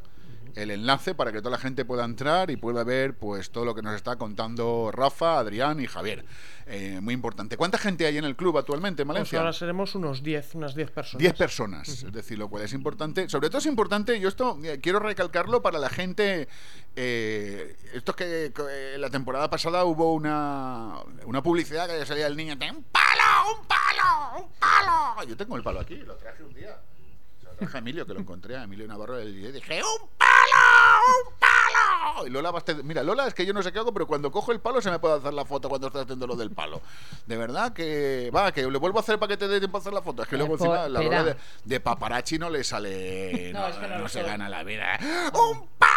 el 0.55 0.71
enlace 0.71 1.13
para 1.15 1.31
que 1.31 1.39
toda 1.39 1.51
la 1.51 1.57
gente 1.57 1.85
pueda 1.85 2.05
entrar 2.05 2.49
y 2.51 2.55
pueda 2.57 2.83
ver 2.83 3.15
pues 3.17 3.51
todo 3.51 3.65
lo 3.65 3.75
que 3.75 3.81
nos 3.81 3.95
está 3.95 4.15
contando 4.17 4.89
Rafa, 4.93 5.39
Adrián 5.39 5.79
y 5.79 5.87
Javier. 5.87 6.25
Eh, 6.67 6.99
muy 7.01 7.13
importante. 7.13 7.57
¿Cuánta 7.57 7.77
gente 7.77 8.05
hay 8.07 8.17
en 8.17 8.25
el 8.25 8.35
club 8.35 8.57
actualmente 8.57 9.03
en 9.03 9.07
Pues 9.07 9.15
Valencia? 9.15 9.39
ahora 9.39 9.53
seremos 9.53 9.93
unos 9.95 10.23
10, 10.23 10.55
unas 10.55 10.73
10 10.73 10.89
personas. 10.91 11.19
10 11.21 11.33
personas, 11.35 11.87
es 11.89 12.11
decir, 12.11 12.39
lo 12.39 12.49
cual 12.49 12.63
es 12.63 12.73
importante. 12.73 13.29
Sobre 13.29 13.49
todo 13.49 13.59
es 13.59 13.65
importante, 13.67 14.19
yo 14.19 14.27
esto 14.29 14.57
eh, 14.63 14.79
quiero 14.81 14.99
recalcarlo 14.99 15.61
para 15.61 15.77
la 15.77 15.89
gente. 15.89 16.47
eh, 16.95 17.75
esto 17.93 18.11
es 18.11 18.17
que 18.17 18.51
que, 18.55 18.63
eh, 18.69 18.97
la 18.97 19.09
temporada 19.09 19.49
pasada 19.49 19.85
hubo 19.85 20.13
una, 20.13 20.95
una 21.25 21.43
publicidad 21.43 21.87
que 21.87 22.05
salía 22.05 22.25
el 22.27 22.35
niño: 22.35 22.53
¡Un 22.53 22.83
palo! 22.85 23.59
¡Un 23.59 23.67
palo! 23.67 24.43
¡Un 24.43 24.51
palo! 24.59 25.23
Yo 25.27 25.37
tengo 25.37 25.55
el 25.57 25.63
palo 25.63 25.79
aquí, 25.81 25.97
lo 25.97 26.15
traje 26.15 26.43
un 26.43 26.53
día. 26.53 26.75
Lo 27.55 27.67
traje 27.67 27.77
a 27.77 27.79
Emilio, 27.79 28.05
que 28.05 28.13
lo 28.13 28.19
encontré 28.19 28.55
a 28.57 28.63
Emilio 28.63 28.87
Navarro 28.87 29.21
y 29.21 29.31
le 29.31 29.51
dije: 29.51 29.81
¡Un 29.81 30.07
palo! 30.17 31.27
¡Un 31.27 31.33
palo! 31.39 32.27
Y 32.27 32.29
Lola 32.29 32.51
Bastet- 32.51 32.83
Mira, 32.83 33.03
Lola 33.03 33.27
es 33.27 33.33
que 33.33 33.45
yo 33.45 33.53
no 33.53 33.61
sé 33.63 33.71
qué 33.71 33.79
hago, 33.79 33.93
pero 33.93 34.07
cuando 34.07 34.31
cojo 34.31 34.51
el 34.51 34.59
palo 34.59 34.81
se 34.81 34.89
me 34.91 34.99
puede 34.99 35.15
hacer 35.15 35.33
la 35.33 35.45
foto 35.45 35.67
cuando 35.69 35.87
estoy 35.87 36.03
haciendo 36.03 36.27
lo 36.27 36.35
del 36.35 36.51
palo. 36.51 36.81
De 37.25 37.37
verdad 37.37 37.73
que. 37.73 38.31
Va, 38.35 38.51
que 38.51 38.61
le 38.69 38.77
vuelvo 38.77 38.99
a 38.99 39.01
hacer 39.01 39.17
para 39.19 39.29
que 39.29 39.37
te 39.37 39.47
dé 39.47 39.59
tiempo 39.59 39.77
a 39.77 39.81
hacer 39.81 39.93
la 39.93 40.01
foto. 40.01 40.21
Es 40.23 40.27
que 40.27 40.35
Eh, 40.35 40.37
luego 40.39 40.53
encima 40.55 40.87
la. 40.87 41.01
Lola 41.01 41.23
de, 41.23 41.35
de 41.63 41.79
paparazzi 41.79 42.37
no 42.37 42.49
le 42.49 42.63
sale. 42.63 43.51
No, 43.55 43.59
No, 43.61 43.67
es 43.67 43.75
que 43.77 43.87
no 43.87 43.95
no 43.95 44.01
lo 44.03 44.09
se 44.09 44.23
gana 44.23 44.49
la 44.49 44.63
vida. 44.63 44.97
¡Un 45.33 45.67
palo! 45.77 45.91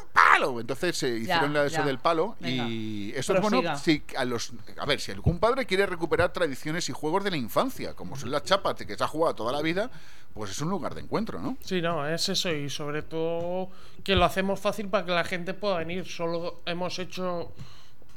¡Un 0.00 0.08
palo! 0.12 0.60
Entonces 0.60 0.96
se 0.96 1.08
hicieron 1.08 1.52
la- 1.52 1.64
eso 1.66 1.76
ya. 1.78 1.82
del 1.84 1.98
palo 1.98 2.36
Venga, 2.40 2.64
y 2.68 3.12
eso 3.14 3.34
es 3.34 3.40
bueno. 3.40 3.60
prosiga. 3.62 3.76
Si 3.76 4.02
a, 4.16 4.24
los, 4.24 4.52
a 4.78 4.86
ver, 4.86 5.00
si 5.00 5.12
algún 5.12 5.38
padre 5.38 5.66
quiere 5.66 5.86
recuperar 5.86 6.32
tradiciones 6.32 6.88
y 6.88 6.92
juegos 6.92 7.24
de 7.24 7.30
la 7.30 7.36
infancia, 7.36 7.94
como 7.94 8.16
son 8.16 8.30
las 8.30 8.42
chapas 8.44 8.74
que 8.74 8.96
se 8.96 9.04
ha 9.04 9.08
jugado 9.08 9.34
toda 9.34 9.52
la 9.52 9.60
vida, 9.62 9.90
pues 10.34 10.50
es 10.52 10.61
un 10.62 10.70
lugar 10.70 10.94
de 10.94 11.02
encuentro, 11.02 11.40
¿no? 11.40 11.56
Sí, 11.60 11.82
no, 11.82 12.06
es 12.06 12.28
eso 12.28 12.52
y 12.52 12.70
sobre 12.70 13.02
todo 13.02 13.70
que 14.04 14.16
lo 14.16 14.24
hacemos 14.24 14.60
fácil 14.60 14.88
para 14.88 15.04
que 15.04 15.12
la 15.12 15.24
gente 15.24 15.54
pueda 15.54 15.78
venir. 15.78 16.06
Solo 16.06 16.62
hemos 16.66 16.98
hecho 16.98 17.52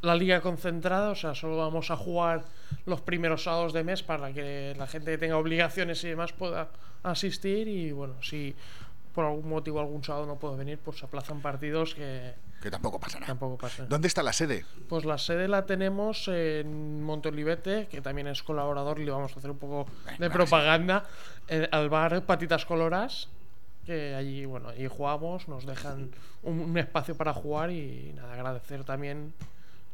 la 0.01 0.15
liga 0.15 0.41
concentrada, 0.41 1.09
o 1.09 1.15
sea, 1.15 1.35
solo 1.35 1.57
vamos 1.57 1.91
a 1.91 1.98
jugar 1.98 2.45
los 2.85 3.01
primeros 3.01 3.43
sábados 3.43 3.74
de 3.74 3.83
mes 3.83 4.03
para 4.03 4.32
que 4.32 4.74
la 4.77 4.88
gente 4.88 5.11
que 5.11 5.17
tenga 5.17 5.38
obligaciones 5.38 6.03
y 6.03 6.09
demás 6.09 6.32
pueda 6.32 6.69
asistir 7.03 7.67
y 7.67 7.91
bueno, 7.91 8.15
si 8.22 8.56
por 9.16 9.26
algún 9.26 9.50
motivo 9.50 9.80
algún 9.80 10.03
sábado 10.03 10.26
no 10.27 10.38
puede 10.38 10.58
venir, 10.58 10.77
pues 10.77 11.00
se 11.00 11.06
aplazan 11.06 11.42
partidos 11.42 11.95
que 11.95 12.34
Que 12.61 12.69
tampoco 12.69 13.00
pasa 13.00 13.19
nada. 13.19 13.27
tampoco 13.27 13.58
pasa. 13.58 13.85
¿Dónde 13.85 14.08
está 14.08 14.22
la 14.22 14.34
sede? 14.34 14.66
Pues 14.90 15.06
la 15.06 15.18
sede 15.18 15.48
la 15.48 15.66
tenemos 15.66 16.27
en 16.27 17.02
Montolivete, 17.03 17.88
que 17.88 18.02
también 18.02 18.27
es 18.27 18.44
colaborador 18.44 19.00
y 19.00 19.06
le 19.06 19.11
vamos 19.11 19.34
a 19.35 19.40
hacer 19.40 19.50
un 19.52 19.58
poco 19.58 19.88
de 20.19 20.30
propaganda, 20.30 21.06
eh, 21.48 21.68
al 21.72 21.90
bar 21.90 22.24
Patitas 22.26 22.66
Coloras, 22.66 23.30
que 23.85 24.16
allí, 24.16 24.45
bueno, 24.45 24.69
allí 24.69 24.88
jugamos, 24.88 25.48
nos 25.48 25.66
dejan 25.66 26.11
un, 26.44 26.60
un 26.60 26.77
espacio 26.77 27.16
para 27.16 27.34
jugar 27.34 27.72
y 27.72 28.14
nada, 28.16 28.34
agradecer 28.34 28.84
también 28.84 29.34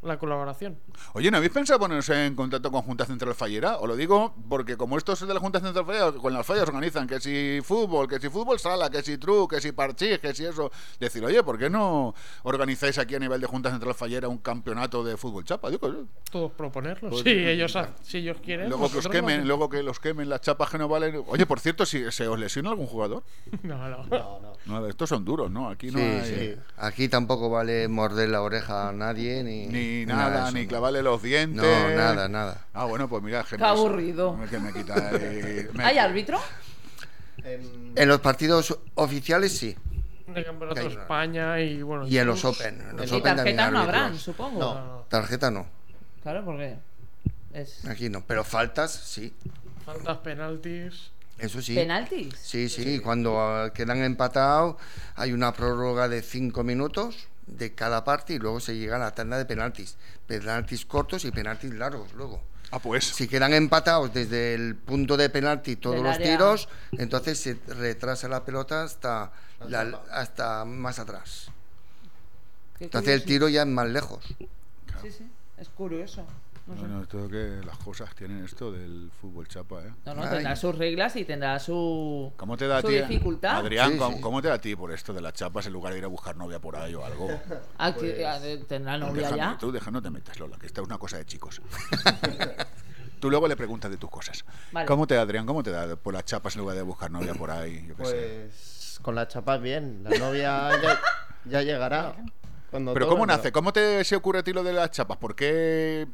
la 0.03 0.17
colaboración. 0.17 0.77
Oye, 1.13 1.29
¿no 1.29 1.37
habéis 1.37 1.51
pensado 1.51 1.79
poneros 1.79 2.09
en 2.09 2.35
contacto 2.35 2.71
con 2.71 2.81
Junta 2.81 3.05
Central 3.05 3.35
Fallera? 3.35 3.77
Os 3.77 3.87
lo 3.87 3.95
digo 3.95 4.33
porque 4.49 4.75
como 4.75 4.97
esto 4.97 5.13
es 5.13 5.19
de 5.19 5.33
la 5.33 5.39
Junta 5.39 5.59
Central 5.59 5.85
Fallera, 5.85 6.11
con 6.13 6.33
las 6.33 6.45
fallas 6.45 6.63
organizan 6.67 7.07
que 7.07 7.19
si 7.19 7.59
fútbol, 7.63 8.07
que 8.07 8.19
si 8.19 8.29
fútbol 8.29 8.59
sala, 8.59 8.89
que 8.89 9.03
si 9.03 9.17
tru, 9.19 9.47
que 9.47 9.61
si 9.61 9.71
parchís, 9.71 10.17
que 10.19 10.33
si 10.33 10.45
eso. 10.45 10.71
Decir, 10.99 11.23
oye, 11.23 11.43
¿por 11.43 11.57
qué 11.59 11.69
no 11.69 12.15
organizáis 12.43 12.97
aquí 12.97 13.13
a 13.15 13.19
nivel 13.19 13.39
de 13.41 13.47
Junta 13.47 13.69
Central 13.69 13.93
Fallera 13.93 14.27
un 14.27 14.39
campeonato 14.39 15.03
de 15.03 15.17
fútbol 15.17 15.43
chapa? 15.45 15.69
Digo, 15.69 15.87
eh, 15.87 16.05
Todos 16.31 16.51
proponerlo, 16.53 17.09
Pues, 17.11 17.21
si 17.23 17.29
eh, 17.29 17.51
ellos, 17.53 17.75
ha- 17.75 17.93
si 18.01 18.17
ellos 18.19 18.37
quieren. 18.43 18.69
luego 18.69 18.89
que 18.91 18.97
os 18.97 19.07
quemen, 19.07 19.47
luego 19.47 19.69
que 19.69 19.83
los 19.83 19.99
quemen 19.99 20.29
las 20.29 20.41
chapas 20.41 20.69
que 20.71 20.77
no 20.79 20.87
valen. 20.87 21.23
Oye, 21.27 21.45
por 21.45 21.59
cierto, 21.59 21.85
si 21.85 22.11
se 22.11 22.27
os 22.27 22.39
lesiona 22.39 22.69
algún 22.71 22.87
jugador. 22.87 23.23
No, 23.63 23.77
no. 23.87 24.51
No, 24.65 24.87
estos 24.87 25.09
son 25.09 25.23
duros, 25.25 25.49
¿no? 25.51 25.69
Aquí 25.69 25.87
no 25.91 25.97
Sí, 25.99 26.03
hay 26.05 26.25
sí. 26.55 26.55
Aquí 26.77 27.07
tampoco 27.09 27.49
vale 27.49 27.87
morder 27.87 28.29
la 28.29 28.41
oreja 28.41 28.89
a 28.89 28.91
nadie, 28.91 29.43
ni, 29.43 29.65
ni 29.67 29.90
nada 30.05 30.25
de 30.25 30.31
nada, 30.31 30.47
eso, 30.47 30.57
ni 30.57 30.63
no. 30.63 30.69
clavarle 30.69 31.01
los 31.01 31.21
dientes. 31.21 31.61
No, 31.61 31.89
nada, 31.95 32.27
nada. 32.27 32.65
Ah, 32.73 32.85
bueno, 32.85 33.07
pues 33.07 33.23
mira, 33.23 33.45
Qué 33.47 33.63
aburrido. 33.63 34.37
Que 34.49 34.59
me 34.59 34.73
quita. 34.73 34.95
me- 35.73 35.83
¿Hay 35.83 35.97
árbitro? 35.97 36.39
En 37.43 38.07
los 38.07 38.19
partidos 38.19 38.77
oficiales 38.95 39.57
sí. 39.57 39.75
De 40.27 40.45
Campeonato 40.45 40.79
de 40.79 40.87
España 40.87 41.59
y 41.59 41.81
bueno. 41.81 42.07
Y 42.07 42.17
en 42.17 42.27
los 42.27 42.45
Open. 42.45 42.81
En 42.89 42.97
los 42.97 43.11
Y 43.11 43.15
Open 43.15 43.35
también 43.35 43.57
tarjetas 43.57 43.71
no 43.71 43.79
habrán, 43.79 44.17
supongo. 44.17 44.59
No, 44.59 45.05
tarjeta 45.09 45.51
no. 45.51 45.67
Claro, 46.23 46.45
porque 46.45 46.77
es... 47.53 47.85
Aquí 47.85 48.09
no. 48.09 48.23
Pero 48.25 48.43
faltas 48.43 48.91
sí. 48.91 49.33
Faltas, 49.85 50.17
penaltis. 50.17 51.11
Eso 51.37 51.61
sí. 51.61 51.73
¿Penaltis? 51.73 52.35
Sí, 52.39 52.69
sí, 52.69 52.99
cuando 52.99 53.39
ah, 53.41 53.73
quedan 53.73 54.03
empatados 54.03 54.75
hay 55.15 55.33
una 55.33 55.51
prórroga 55.53 56.07
de 56.07 56.21
cinco 56.21 56.63
minutos 56.63 57.27
de 57.51 57.73
cada 57.73 58.03
parte 58.03 58.33
y 58.33 58.39
luego 58.39 58.59
se 58.59 58.75
llega 58.77 58.95
a 58.95 58.99
la 58.99 59.11
tanda 59.13 59.37
de 59.37 59.45
penaltis. 59.45 59.97
Penaltis 60.27 60.85
cortos 60.85 61.25
y 61.25 61.31
penaltis 61.31 61.73
largos 61.73 62.13
luego. 62.13 62.41
Ah, 62.71 62.79
pues. 62.79 63.03
Si 63.05 63.27
quedan 63.27 63.53
empatados 63.53 64.13
desde 64.13 64.53
el 64.53 64.75
punto 64.75 65.17
de 65.17 65.29
penalti 65.29 65.75
todos 65.75 65.97
Del 65.97 66.05
los 66.05 66.15
área. 66.15 66.31
tiros, 66.37 66.69
entonces 66.93 67.37
se 67.39 67.57
retrasa 67.67 68.27
la 68.29 68.45
pelota 68.45 68.83
hasta, 68.83 69.31
la- 69.67 69.99
hasta 70.11 70.63
más 70.65 70.97
atrás. 70.99 71.47
Entonces 72.79 73.13
el 73.13 73.23
tiro 73.25 73.47
ya 73.49 73.61
es 73.63 73.67
más 73.67 73.87
lejos. 73.89 74.23
Sí, 75.01 75.11
sí, 75.11 75.29
es 75.57 75.67
curioso. 75.69 76.25
No. 76.75 76.81
Bueno, 76.81 77.01
esto 77.01 77.27
que 77.27 77.59
las 77.65 77.77
cosas 77.79 78.15
tienen 78.15 78.45
esto 78.45 78.71
del 78.71 79.11
fútbol 79.19 79.47
chapa, 79.47 79.81
¿eh? 79.83 79.91
no, 80.05 80.15
no, 80.15 80.29
tendrá 80.29 80.55
sus 80.55 80.73
reglas 80.77 81.15
y 81.17 81.25
tendrá 81.25 81.59
su, 81.59 82.31
¿Cómo 82.37 82.55
te 82.55 82.67
da 82.67 82.77
a 82.77 82.81
ti? 82.81 82.93
dificultad. 82.93 83.57
Adrián, 83.57 83.91
Sí, 83.93 83.97
¿cómo, 83.97 84.15
sí. 84.15 84.21
cómo 84.21 84.41
te 84.41 84.47
da 84.47 84.53
a 84.55 84.61
ti 84.61 84.75
por 84.75 84.91
esto 84.91 85.13
de 85.13 85.21
las 85.21 85.33
chapas 85.33 85.65
en 85.67 85.73
lugar 85.73 85.91
de 85.93 85.99
ir 85.99 86.05
a 86.05 86.07
buscar 86.07 86.35
novia 86.37 86.59
por 86.59 86.75
ahí 86.77 86.93
o 86.95 87.03
algo? 87.05 87.27
Ah, 87.77 87.91
de- 87.91 88.63
¿Tendrá 88.67 88.97
novia 88.97 89.23
Déjame, 89.23 89.37
ya? 89.37 89.57
Tú 89.59 89.71
deja, 89.71 89.91
no 89.91 90.01
te 90.01 90.09
metas, 90.09 90.39
Lola, 90.39 90.57
que 90.57 90.65
esta 90.67 90.81
es 90.81 90.87
una 90.87 90.97
cosa 90.97 91.17
de 91.17 91.25
chicos. 91.25 91.61
tú 93.19 93.29
luego 93.29 93.47
le 93.47 93.55
preguntas 93.55 93.91
de 93.91 93.97
tus 93.97 94.09
cosas. 94.09 94.45
Vale. 94.71 94.85
¿Cómo 94.87 95.07
te 95.07 95.15
da, 95.15 95.21
Adrián? 95.21 95.45
¿Cómo 95.45 95.63
te 95.63 95.71
da 95.71 95.95
por 95.95 96.13
las 96.13 96.25
chapas 96.25 96.55
en 96.55 96.61
lugar 96.61 96.75
de 96.77 96.83
buscar 96.83 97.11
novia 97.11 97.33
por 97.33 97.51
ahí? 97.51 97.85
Yo 97.87 97.95
qué 97.95 98.05
sé. 98.05 98.11
Pues 98.51 98.99
con 99.01 99.15
la 99.15 99.27
chapa 99.27 99.57
bien, 99.57 100.03
la 100.03 100.17
novia 100.17 100.69
ya, 100.81 100.99
ya 101.45 101.61
llegará. 101.63 102.15
Cuando 102.71 102.93
Pero 102.93 103.07
¿cómo 103.07 103.25
nace? 103.25 103.51
¿Cómo 103.51 103.73
te 103.73 104.03
se 104.03 104.15
ocurre 104.15 104.39
a 104.39 104.43
ti 104.43 104.53
lo 104.53 104.63
de 104.63 104.73
las 104.73 104.91
chapas? 104.91 105.17
¿Por 105.17 105.35
qué 105.35 106.07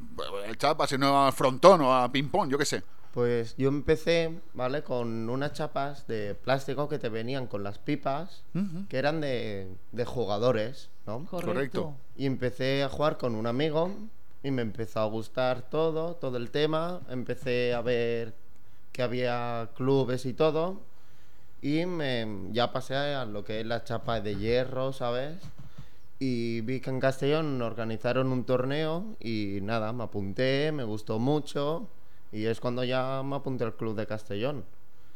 el 0.47 0.57
chapas 0.57 0.91
y 0.91 0.97
no 0.97 1.27
a 1.27 1.31
frontón 1.31 1.81
o 1.81 1.95
a 1.95 2.11
ping-pong? 2.11 2.49
Yo 2.49 2.57
qué 2.57 2.65
sé. 2.65 2.83
Pues 3.13 3.55
yo 3.57 3.69
empecé, 3.69 4.39
¿vale? 4.53 4.83
Con 4.83 5.29
unas 5.29 5.53
chapas 5.53 6.07
de 6.07 6.35
plástico 6.35 6.89
que 6.89 6.99
te 6.99 7.09
venían 7.09 7.47
con 7.47 7.63
las 7.63 7.77
pipas, 7.79 8.43
que 8.89 8.97
eran 8.97 9.21
de, 9.21 9.67
de 9.91 10.05
jugadores, 10.05 10.89
¿no? 11.05 11.25
Correcto. 11.25 11.53
Correcto. 11.53 11.93
Y 12.15 12.25
empecé 12.25 12.83
a 12.83 12.89
jugar 12.89 13.17
con 13.17 13.35
un 13.35 13.47
amigo 13.47 13.91
y 14.43 14.51
me 14.51 14.61
empezó 14.61 14.99
a 14.99 15.05
gustar 15.05 15.61
todo, 15.63 16.15
todo 16.15 16.37
el 16.37 16.51
tema. 16.51 17.01
Empecé 17.09 17.73
a 17.73 17.81
ver 17.81 18.33
que 18.91 19.03
había 19.03 19.69
clubes 19.75 20.25
y 20.25 20.33
todo. 20.33 20.81
Y 21.61 21.85
me, 21.85 22.27
ya 22.51 22.71
pasé 22.71 22.95
a 22.95 23.25
lo 23.25 23.43
que 23.43 23.61
es 23.61 23.65
la 23.65 23.83
chapa 23.83 24.21
de 24.21 24.35
hierro, 24.35 24.93
¿sabes? 24.93 25.35
Y 26.19 26.61
vi 26.61 26.79
que 26.79 26.89
en 26.89 26.99
Castellón 26.99 27.61
organizaron 27.61 28.31
un 28.31 28.43
torneo 28.43 29.15
y 29.19 29.59
nada, 29.61 29.93
me 29.93 30.03
apunté, 30.03 30.71
me 30.71 30.83
gustó 30.83 31.19
mucho. 31.19 31.87
Y 32.31 32.45
es 32.45 32.59
cuando 32.59 32.83
ya 32.83 33.21
me 33.23 33.35
apunté 33.35 33.63
al 33.63 33.75
club 33.75 33.95
de 33.95 34.07
Castellón. 34.07 34.65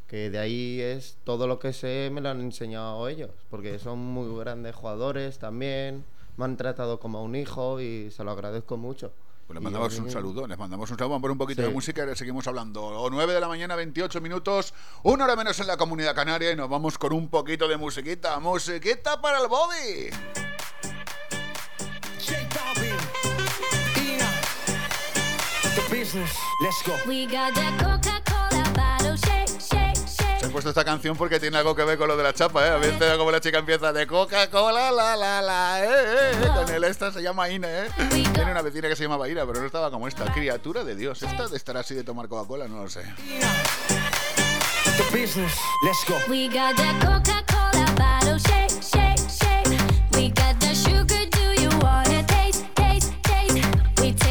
Que 0.07 0.29
de 0.29 0.37
ahí 0.39 0.79
es 0.79 1.17
todo 1.23 1.47
lo 1.47 1.57
que 1.57 1.73
sé, 1.73 2.09
me 2.11 2.21
lo 2.21 2.29
han 2.29 2.41
enseñado 2.41 3.07
ellos. 3.07 3.31
Porque 3.49 3.79
son 3.79 3.99
muy 3.99 4.37
grandes 4.39 4.75
jugadores 4.75 5.39
también. 5.39 6.05
Me 6.37 6.45
han 6.45 6.55
tratado 6.57 6.99
como 6.99 7.17
a 7.19 7.21
un 7.23 7.35
hijo 7.35 7.81
y 7.81 8.11
se 8.11 8.23
lo 8.23 8.31
agradezco 8.31 8.77
mucho. 8.77 9.11
Pues 9.47 9.55
les 9.55 9.63
mandamos 9.63 9.97
un 9.99 10.09
saludo, 10.09 10.47
les 10.47 10.57
mandamos 10.57 10.89
un 10.91 10.97
saludo, 10.97 11.09
vamos 11.09 11.19
a 11.19 11.21
poner 11.23 11.31
un 11.33 11.37
poquito 11.39 11.61
Sí. 11.61 11.67
de 11.67 11.73
música 11.73 12.01
y 12.01 12.03
ahora 12.03 12.15
seguimos 12.15 12.47
hablando. 12.47 12.83
O 12.83 13.09
9 13.09 13.33
de 13.33 13.39
la 13.41 13.47
mañana, 13.47 13.75
28 13.75 14.21
minutos, 14.21 14.73
una 15.03 15.25
hora 15.25 15.35
menos 15.35 15.59
en 15.59 15.67
la 15.67 15.75
comunidad 15.77 16.13
canaria 16.15 16.51
y 16.51 16.55
nos 16.55 16.69
vamos 16.69 16.97
con 16.97 17.11
un 17.11 17.27
poquito 17.27 17.67
de 17.67 17.75
musiquita. 17.77 18.39
Musiquita 18.39 19.19
para 19.19 19.39
el 19.41 19.47
body. 19.47 20.50
Business. 26.01 26.35
Let's 26.59 26.81
go. 26.81 26.95
We 27.07 27.27
got 27.27 27.53
that 27.53 27.73
Coca-Cola 27.77 28.63
bottle 28.73 29.15
shake, 29.17 29.49
shake, 29.61 29.97
shake. 30.07 30.39
Se 30.39 30.47
he 30.47 30.49
puesto 30.49 30.69
esta 30.69 30.83
canción 30.83 31.15
porque 31.15 31.39
tiene 31.39 31.57
algo 31.57 31.75
que 31.75 31.83
ver 31.83 31.95
con 31.99 32.07
lo 32.07 32.17
de 32.17 32.23
la 32.23 32.33
chapa, 32.33 32.65
¿eh? 32.65 32.71
A 32.71 32.77
veces 32.77 33.17
como 33.17 33.29
la 33.29 33.39
chica 33.39 33.59
empieza 33.59 33.93
de 33.93 34.07
Coca-Cola, 34.07 34.91
la, 34.91 35.15
la, 35.15 35.41
la, 35.43 35.85
eh, 35.85 35.87
eh, 35.87 36.31
eh, 36.43 36.47
Con 36.55 36.73
el 36.73 36.83
esta 36.85 37.11
se 37.11 37.21
llama 37.21 37.49
Ina, 37.49 37.67
¿eh? 37.69 37.89
Tiene 38.09 38.51
una 38.51 38.63
vecina 38.63 38.87
que 38.89 38.95
se 38.95 39.03
llamaba 39.03 39.29
Ira, 39.29 39.45
pero 39.45 39.59
no 39.59 39.67
estaba 39.67 39.91
como 39.91 40.07
esta. 40.07 40.25
Criatura 40.33 40.83
de 40.83 40.95
Dios. 40.95 41.21
¿Esta 41.21 41.47
de 41.47 41.55
estar 41.55 41.77
así 41.77 41.93
de 41.93 42.03
tomar 42.03 42.27
Coca-Cola? 42.27 42.67
No 42.67 42.81
lo 42.81 42.89
sé. 42.89 43.03
The 44.97 45.03
business. 45.15 45.53
Let's 45.83 46.03
go. 46.07 46.15
We 46.27 46.47
got 46.47 46.75
that 46.77 46.99
Coca-Cola 47.05 47.85
bottle 47.95 48.39
shake, 48.39 48.71
shake, 48.81 49.19
shake. 49.29 49.79
We 50.13 50.29
got 50.29 50.59
the 50.59 50.73
sugar, 50.73 51.25
do 51.29 51.61
you 51.61 51.69
wanna 51.79 52.23
taste, 52.23 52.65
taste, 52.75 53.13
taste? 53.23 53.61
We 54.01 54.13
take 54.13 54.30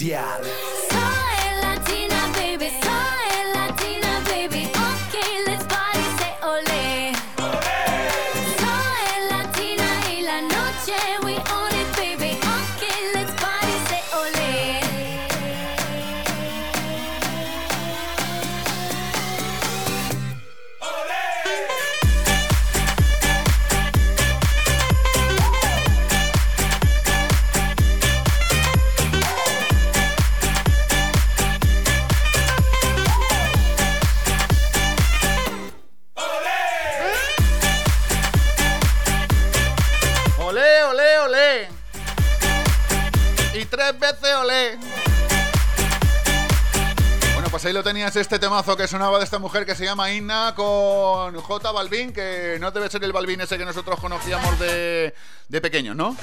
Yeah. 0.00 0.27
Tenías 47.98 48.14
este 48.14 48.38
temazo 48.38 48.76
que 48.76 48.86
sonaba 48.86 49.18
de 49.18 49.24
esta 49.24 49.40
mujer 49.40 49.66
que 49.66 49.74
se 49.74 49.84
llama 49.84 50.12
Inna 50.12 50.54
con 50.54 51.34
J 51.34 51.72
Balvin, 51.72 52.12
que 52.12 52.56
no 52.60 52.70
debe 52.70 52.88
ser 52.88 53.02
el 53.02 53.12
Balvin 53.12 53.40
ese 53.40 53.58
que 53.58 53.64
nosotros 53.64 53.98
conocíamos 53.98 54.56
de, 54.60 55.12
de 55.48 55.60
pequeños, 55.60 55.96
¿no? 55.96 56.16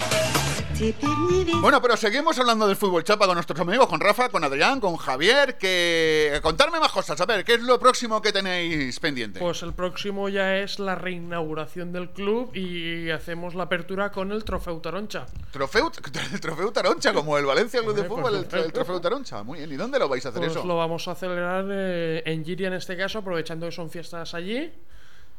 Bueno, 1.61 1.81
pero 1.81 1.95
seguimos 1.95 2.37
hablando 2.37 2.67
del 2.67 2.75
fútbol 2.75 3.03
chapa 3.03 3.25
con 3.27 3.35
nuestros 3.35 3.57
amigos, 3.59 3.87
con 3.87 3.99
Rafa, 3.99 4.27
con 4.29 4.43
Adrián, 4.43 4.79
con 4.81 4.97
Javier, 4.97 5.57
que 5.57 6.39
contarme 6.43 6.79
más 6.79 6.91
cosas, 6.91 7.19
a 7.19 7.25
ver, 7.25 7.45
¿qué 7.45 7.53
es 7.55 7.61
lo 7.61 7.79
próximo 7.79 8.21
que 8.21 8.31
tenéis 8.33 8.99
pendiente? 8.99 9.39
Pues 9.39 9.63
el 9.63 9.73
próximo 9.73 10.27
ya 10.27 10.57
es 10.57 10.79
la 10.79 10.95
reinauguración 10.95 11.91
del 11.93 12.09
club 12.09 12.53
y 12.55 13.09
hacemos 13.09 13.55
la 13.55 13.63
apertura 13.63 14.11
con 14.11 14.31
el 14.31 14.43
Trofeo 14.43 14.77
Taroncha. 14.79 15.25
Trofeo, 15.51 15.91
el 16.33 16.39
trofeo 16.41 16.71
Taroncha, 16.71 17.13
como 17.13 17.37
el 17.37 17.45
Valencia 17.45 17.81
Club 17.81 17.95
de 17.95 18.03
Fútbol, 18.03 18.35
el, 18.35 18.59
el 18.59 18.73
trofeo 18.73 18.99
Taroncha. 18.99 19.43
Muy 19.43 19.59
bien, 19.59 19.71
¿y 19.71 19.75
dónde 19.75 19.97
lo 19.99 20.09
vais 20.09 20.25
a 20.25 20.29
hacer 20.29 20.41
Pues 20.41 20.51
eso? 20.51 20.65
lo 20.65 20.75
vamos 20.77 21.07
a 21.07 21.15
celebrar 21.15 21.64
eh, 21.71 22.23
en 22.25 22.43
Giria 22.43 22.67
en 22.67 22.73
este 22.73 22.95
caso, 22.97 23.19
aprovechando 23.19 23.65
que 23.65 23.71
son 23.71 23.89
fiestas 23.89 24.33
allí. 24.33 24.71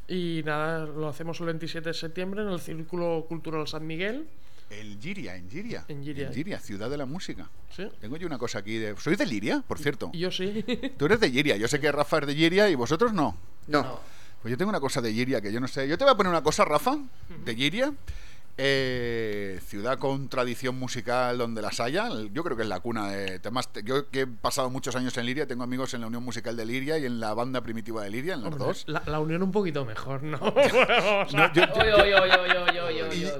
Y 0.07 0.41
nada, 0.45 0.85
lo 0.85 1.09
hacemos 1.09 1.39
el 1.41 1.47
27 1.47 1.89
de 1.89 1.93
septiembre 1.93 2.41
en 2.41 2.49
el 2.49 2.59
Círculo 2.59 3.25
Cultural 3.27 3.67
San 3.67 3.85
Miguel. 3.85 4.27
El 4.69 4.99
Giria, 4.99 5.35
en 5.35 5.49
Giria. 5.49 5.85
En 5.87 6.03
Giria. 6.03 6.31
Giria, 6.31 6.59
ciudad 6.59 6.89
de 6.89 6.97
la 6.97 7.05
música. 7.05 7.49
Sí. 7.69 7.87
Tengo 8.01 8.17
yo 8.17 8.27
una 8.27 8.37
cosa 8.37 8.59
aquí 8.59 8.77
de... 8.77 8.95
¿Sois 8.97 9.17
de 9.17 9.25
Liria, 9.25 9.63
por 9.65 9.79
cierto? 9.79 10.11
Yo 10.13 10.31
sí. 10.31 10.63
Tú 10.97 11.05
eres 11.05 11.19
de 11.19 11.31
Giria, 11.31 11.55
yo 11.57 11.67
sé 11.67 11.79
que 11.79 11.91
Rafa 11.91 12.19
es 12.19 12.27
de 12.27 12.35
Giria 12.35 12.69
y 12.69 12.75
vosotros 12.75 13.13
no. 13.13 13.37
No. 13.67 13.99
Pues 14.41 14.51
yo 14.51 14.57
tengo 14.57 14.69
una 14.69 14.79
cosa 14.79 15.01
de 15.01 15.13
Giria 15.13 15.41
que 15.41 15.51
yo 15.51 15.59
no 15.59 15.67
sé. 15.67 15.87
Yo 15.87 15.97
te 15.97 16.03
voy 16.03 16.13
a 16.13 16.17
poner 16.17 16.29
una 16.29 16.43
cosa, 16.43 16.63
Rafa, 16.65 16.97
de 17.45 17.55
Giria. 17.55 17.93
Eh, 18.59 19.59
ciudad 19.67 19.99
con 19.99 20.29
tradición 20.29 20.79
musical 20.79 21.37
donde 21.37 21.61
las 21.61 21.79
haya. 21.79 22.09
Yo 22.33 22.43
creo 22.43 22.57
que 22.57 22.63
es 22.63 22.69
la 22.69 22.79
cuna 22.79 23.07
de 23.11 23.37
temas. 23.39 23.69
Yo 23.83 24.09
que 24.09 24.21
he 24.21 24.27
pasado 24.27 24.69
muchos 24.71 24.95
años 24.95 25.15
en 25.17 25.27
Liria, 25.27 25.45
tengo 25.45 25.63
amigos 25.63 25.93
en 25.93 26.01
la 26.01 26.07
Unión 26.07 26.23
Musical 26.23 26.55
de 26.57 26.65
Liria 26.65 26.97
y 26.97 27.05
en 27.05 27.19
la 27.19 27.35
banda 27.35 27.61
primitiva 27.61 28.01
de 28.03 28.09
Liria, 28.09 28.33
en 28.33 28.41
las 28.41 28.51
Hombre, 28.53 28.65
dos. 28.67 28.83
La, 28.87 29.03
la 29.05 29.19
unión 29.19 29.43
un 29.43 29.51
poquito 29.51 29.85
mejor, 29.85 30.23
¿no? 30.23 30.39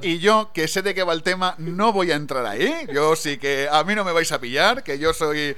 Y, 0.02 0.08
y 0.08 0.20
yo, 0.20 0.52
que 0.54 0.68
sé 0.68 0.82
de 0.82 0.94
qué 0.94 1.04
va 1.04 1.14
el 1.14 1.24
tema, 1.24 1.56
no 1.58 1.92
voy 1.94 2.12
a 2.12 2.16
entrar 2.16 2.46
ahí. 2.46 2.72
Yo 2.94 3.16
sí 3.16 3.38
que 3.38 3.68
a 3.72 3.84
mí 3.84 3.96
no 3.96 4.04
me 4.04 4.12
vais 4.12 4.32
a 4.32 4.40
pillar, 4.40 4.84
que 4.84 5.00
yo 5.00 5.14
soy 5.14 5.56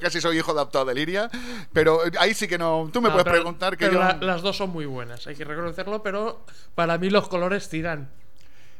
casi 0.00 0.20
soy 0.20 0.38
hijo 0.38 0.52
adaptado 0.52 0.84
de 0.84 0.94
Liria. 0.94 1.30
Pero 1.72 2.00
ahí 2.18 2.34
sí 2.34 2.46
que 2.48 2.58
no. 2.58 2.88
Tú 2.92 3.00
me 3.00 3.08
No, 3.08 3.14
puedes 3.14 3.24
pero- 3.24 3.36
preguntar 3.36 3.76
que 3.76 3.86
pero 3.86 3.94
yo. 3.94 3.98
la- 4.00 4.18
las 4.20 4.42
dos 4.42 4.56
son 4.56 4.70
muy 4.70 4.86
buenas, 4.86 5.26
hay 5.26 5.34
que 5.34 5.44
reconocerlo, 5.44 6.02
pero 6.02 6.44
para 6.74 6.98
mí 6.98 7.10
los 7.10 7.28
colores 7.28 7.68
tiran. 7.68 8.10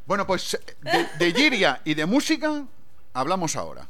Bueno, 0.06 0.26
pues 0.26 0.58
de, 0.80 1.08
de 1.18 1.32
Giria 1.32 1.80
y 1.84 1.94
de 1.94 2.06
música 2.06 2.64
hablamos 3.14 3.56
ahora. 3.56 3.86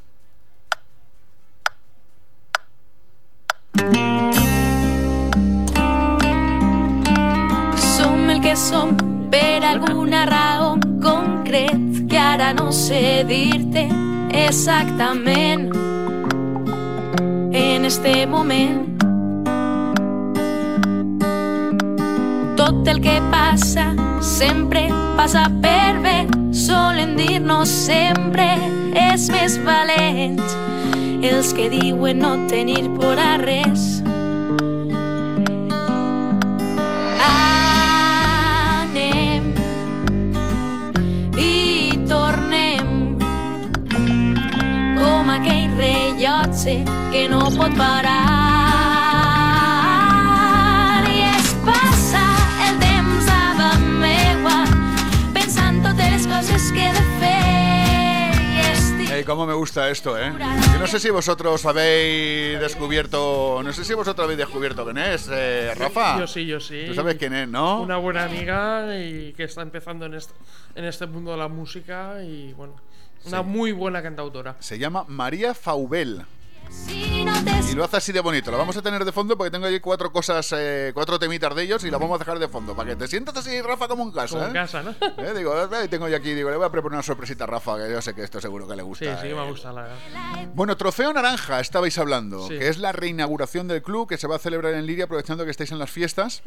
Som 7.75 8.29
el 8.29 8.41
que 8.41 8.55
som 8.55 8.95
per 9.31 9.65
alguna 9.65 10.25
raó 10.25 10.77
concret 11.01 12.07
que 12.07 12.17
ara 12.17 12.53
no 12.53 12.71
sé 12.71 13.25
dir-te 13.27 13.89
exactament 14.45 15.73
en 17.53 17.85
este 17.85 18.27
moment. 18.27 18.92
Tot 22.73 22.87
el 22.87 23.01
que 23.01 23.21
passa 23.29 23.93
sempre 24.19 24.87
passa 25.15 25.43
per 25.61 25.99
bé, 26.01 26.25
solen 26.49 27.13
dir-nos 27.15 27.69
sempre 27.69 28.47
és 28.97 29.27
més 29.29 29.59
valents 29.61 30.55
els 31.29 31.53
que 31.53 31.69
diuen 31.69 32.17
no 32.23 32.33
tenir 32.49 32.89
por 32.97 33.21
a 33.21 33.37
res. 33.43 34.01
Anem 37.29 39.53
i 41.37 41.93
tornem 42.09 43.19
com 44.97 45.29
aquell 45.37 45.77
rellotge 45.77 46.81
que 47.13 47.27
no 47.29 47.51
pot 47.53 47.77
parar. 47.77 48.42
I 59.13 59.17
estic 59.19 59.19
Ey, 59.19 59.23
cómo 59.25 59.45
me 59.45 59.53
gusta 59.53 59.89
esto, 59.89 60.17
¿eh? 60.17 60.33
Yo 60.39 60.79
no 60.79 60.87
sé 60.87 60.99
si 60.99 61.09
vosotros 61.09 61.65
habéis 61.65 62.59
descubierto, 62.59 63.61
no 63.63 63.71
sé 63.73 63.83
si 63.85 63.93
vosotros 63.93 64.23
habéis 64.25 64.39
descubierto 64.39 64.83
quién 64.83 64.97
es, 64.97 65.29
eh, 65.31 65.73
Rafa. 65.75 66.19
Yo 66.19 66.27
sí, 66.27 66.45
yo 66.45 66.59
sí. 66.59 66.83
Tú 66.87 66.93
sabes 66.93 67.15
quién 67.15 67.33
es, 67.33 67.47
¿no? 67.47 67.81
Una 67.81 67.97
buena 67.97 68.23
amiga 68.25 68.97
y 68.97 69.33
que 69.33 69.43
está 69.43 69.61
empezando 69.61 70.05
en 70.05 70.15
este, 70.15 70.33
en 70.75 70.85
este 70.85 71.05
mundo 71.05 71.31
de 71.31 71.37
la 71.37 71.47
música 71.47 72.23
y 72.23 72.53
bueno, 72.53 72.75
una 73.25 73.39
Sí. 73.39 73.43
muy 73.45 73.71
buena 73.71 74.01
cantautora. 74.01 74.55
Se 74.59 74.77
llama 74.77 75.05
María 75.07 75.53
Faubel. 75.53 76.25
Y 76.89 77.75
lo 77.75 77.83
hace 77.85 77.97
así 77.97 78.11
de 78.11 78.19
bonito. 78.19 78.51
Lo 78.51 78.57
vamos 78.57 78.75
a 78.77 78.81
tener 78.81 79.03
de 79.03 79.11
fondo 79.11 79.37
porque 79.37 79.49
tengo 79.51 79.65
ahí 79.65 79.79
cuatro 79.79 80.11
cosas, 80.11 80.53
eh, 80.55 80.91
cuatro 80.93 81.17
temitas 81.17 81.55
de 81.55 81.63
ellos 81.63 81.83
y 81.83 81.89
las 81.89 81.99
vamos 81.99 82.15
a 82.15 82.19
dejar 82.19 82.37
de 82.39 82.47
fondo. 82.47 82.75
Para 82.75 82.89
que 82.91 82.95
te 82.97 83.07
sientas 83.07 83.35
así, 83.37 83.61
Rafa, 83.61 83.87
como 83.87 84.03
en 84.03 84.11
casa. 84.11 84.35
Como 84.35 84.43
en 84.45 84.51
¿eh? 84.51 84.53
casa, 84.53 84.83
¿no? 84.83 84.91
Eh, 85.23 85.33
Digo, 85.35 85.53
eh, 85.59 85.87
tengo 85.87 86.07
yo 86.07 86.17
aquí, 86.17 86.33
digo, 86.33 86.49
le 86.49 86.57
voy 86.57 86.65
a 86.65 86.69
preparar 86.69 86.93
una 86.93 87.03
sorpresita 87.03 87.45
a 87.45 87.47
Rafa, 87.47 87.77
que 87.77 87.91
yo 87.91 88.01
sé 88.01 88.13
que 88.13 88.23
esto 88.23 88.39
seguro 88.41 88.67
que 88.67 88.75
le 88.75 88.81
Sí, 88.83 88.87
gusta. 88.87 89.21
sí, 89.21 89.27
eh. 89.27 89.35
me 89.35 89.47
gusta 89.49 89.71
la 89.73 89.87
Bueno, 90.53 90.77
Trofeo 90.77 91.11
Naranja 91.13 91.59
estabais 91.59 91.97
hablando, 91.97 92.47
Sí. 92.47 92.59
que 92.59 92.67
es 92.67 92.77
la 92.77 92.91
reinauguración 92.91 93.67
del 93.67 93.81
club 93.81 94.07
que 94.07 94.17
se 94.17 94.27
va 94.27 94.35
a 94.35 94.39
celebrar 94.39 94.73
en 94.73 94.85
Liria 94.85 95.05
aprovechando 95.05 95.45
que 95.45 95.51
estáis 95.51 95.71
en 95.71 95.79
las 95.79 95.89
fiestas. 95.89 96.43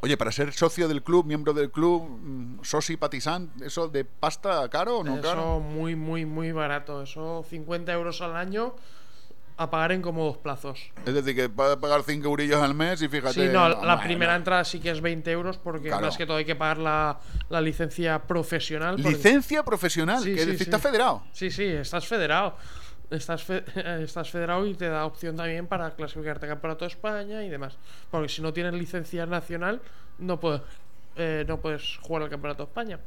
Oye, 0.00 0.16
para 0.16 0.32
ser 0.32 0.52
socio 0.52 0.88
del 0.88 1.02
club, 1.04 1.24
miembro 1.26 1.52
del 1.52 1.70
club, 1.70 2.02
mm, 2.20 2.64
soci 2.64 2.96
patisán, 2.96 3.52
¿eso 3.64 3.86
de 3.86 4.04
pasta 4.04 4.68
caro 4.68 4.98
o 4.98 5.04
no 5.04 5.14
Eso 5.14 5.22
caro? 5.22 5.60
muy, 5.60 5.94
muy, 5.94 6.26
muy 6.26 6.50
barato. 6.50 7.02
Eso 7.02 7.44
50 7.48 7.92
euros 7.92 8.20
al 8.20 8.34
año 8.34 8.74
a 9.56 9.70
pagar 9.70 9.92
en 9.92 10.02
como 10.02 10.24
dos 10.24 10.38
plazos. 10.38 10.80
Es 11.06 11.14
decir, 11.14 11.34
que 11.36 11.46
va 11.48 11.72
a 11.72 11.78
pagar 11.78 12.02
5 12.02 12.26
eurillos 12.26 12.60
al 12.60 12.74
mes 12.74 13.00
y 13.02 13.08
fíjate. 13.08 13.34
Sí, 13.34 13.52
no, 13.52 13.68
la 13.68 13.74
bueno, 13.76 14.00
primera 14.02 14.34
entrada 14.36 14.64
sí 14.64 14.80
que 14.80 14.90
es 14.90 15.00
20 15.00 15.30
euros 15.30 15.58
porque 15.58 15.88
Claro. 15.88 16.06
más 16.06 16.16
que 16.16 16.26
todo 16.26 16.36
hay 16.38 16.44
que 16.44 16.56
pagar 16.56 16.78
la, 16.78 17.18
la 17.48 17.60
licencia 17.60 18.18
profesional. 18.22 18.96
porque- 18.96 19.10
Licencia 19.10 19.62
profesional, 19.62 20.22
Sí, 20.22 20.34
que 20.34 20.40
sí, 20.40 20.46
decir, 20.46 20.58
sí. 20.58 20.64
está 20.64 20.78
federado. 20.78 21.22
Sí, 21.32 21.50
sí, 21.50 21.64
estás 21.64 22.06
federado. 22.06 22.56
Estás, 23.10 23.42
fe- 23.42 23.62
estás 24.02 24.30
federado 24.30 24.66
y 24.66 24.74
te 24.74 24.88
da 24.88 25.04
opción 25.04 25.36
también 25.36 25.66
para 25.66 25.90
clasificarte 25.94 26.46
a 26.46 26.48
Campeonato 26.48 26.84
de 26.86 26.90
España 26.90 27.44
y 27.44 27.50
demás. 27.50 27.76
Porque 28.10 28.28
si 28.30 28.40
no 28.42 28.52
tienes 28.54 28.72
licencia 28.72 29.26
nacional, 29.26 29.82
no 30.18 30.40
puedes, 30.40 30.62
eh, 31.16 31.44
no 31.46 31.58
puedes 31.60 31.98
jugar 32.00 32.22
al 32.22 32.30
Campeonato 32.30 32.62
de 32.64 32.68
España. 32.70 32.98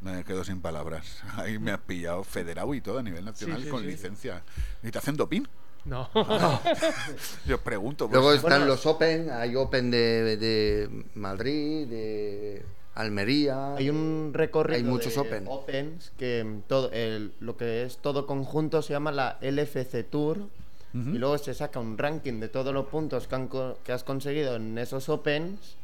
Me 0.00 0.22
quedo 0.24 0.44
sin 0.44 0.60
palabras. 0.60 1.22
Ahí 1.36 1.58
me 1.58 1.72
has 1.72 1.80
pillado 1.80 2.22
federado 2.24 2.74
y 2.74 2.80
todo 2.80 2.98
a 2.98 3.02
nivel 3.02 3.24
nacional 3.24 3.58
Sí, 3.58 3.64
sí, 3.64 3.70
con 3.70 3.80
sí. 3.80 3.86
licencia. 3.86 4.42
¿Y 4.82 4.90
te 4.90 4.98
hacen 4.98 5.16
doping? 5.16 5.42
No. 5.84 6.08
Yo 7.46 7.56
os 7.56 7.62
pregunto. 7.62 8.08
Luego 8.10 8.28
pues. 8.28 8.42
están 8.42 8.66
los 8.66 8.84
Open, 8.86 9.30
hay 9.30 9.56
Open 9.56 9.90
de, 9.90 10.36
de 10.36 11.04
Madrid, 11.14 11.86
de 11.88 12.62
Almería. 12.94 13.74
Hay 13.76 13.88
un 13.90 14.32
recorrido 14.34 14.76
Hay 14.76 14.82
muchos 14.84 15.14
de 15.14 15.20
Open. 15.20 15.44
Opens 15.48 16.12
que 16.18 16.44
mm, 16.44 16.62
todo 16.68 16.90
el- 16.92 17.32
lo 17.40 17.56
que 17.56 17.84
es 17.84 17.98
todo 17.98 18.26
conjunto 18.26 18.82
se 18.82 18.92
llama 18.92 19.12
la 19.12 19.38
LFC 19.40 20.02
Tour 20.08 20.48
y 20.94 21.16
luego 21.18 21.38
se 21.38 21.54
saca 21.54 21.78
un 21.78 21.96
ranking 21.96 22.40
de 22.40 22.48
todos 22.48 22.74
los 22.74 22.86
puntos 22.86 23.28
que, 23.28 23.34
han 23.36 23.48
que 23.84 23.92
has 23.92 24.02
conseguido 24.04 24.56
en 24.56 24.76
esos 24.78 25.08
Opens 25.08 25.76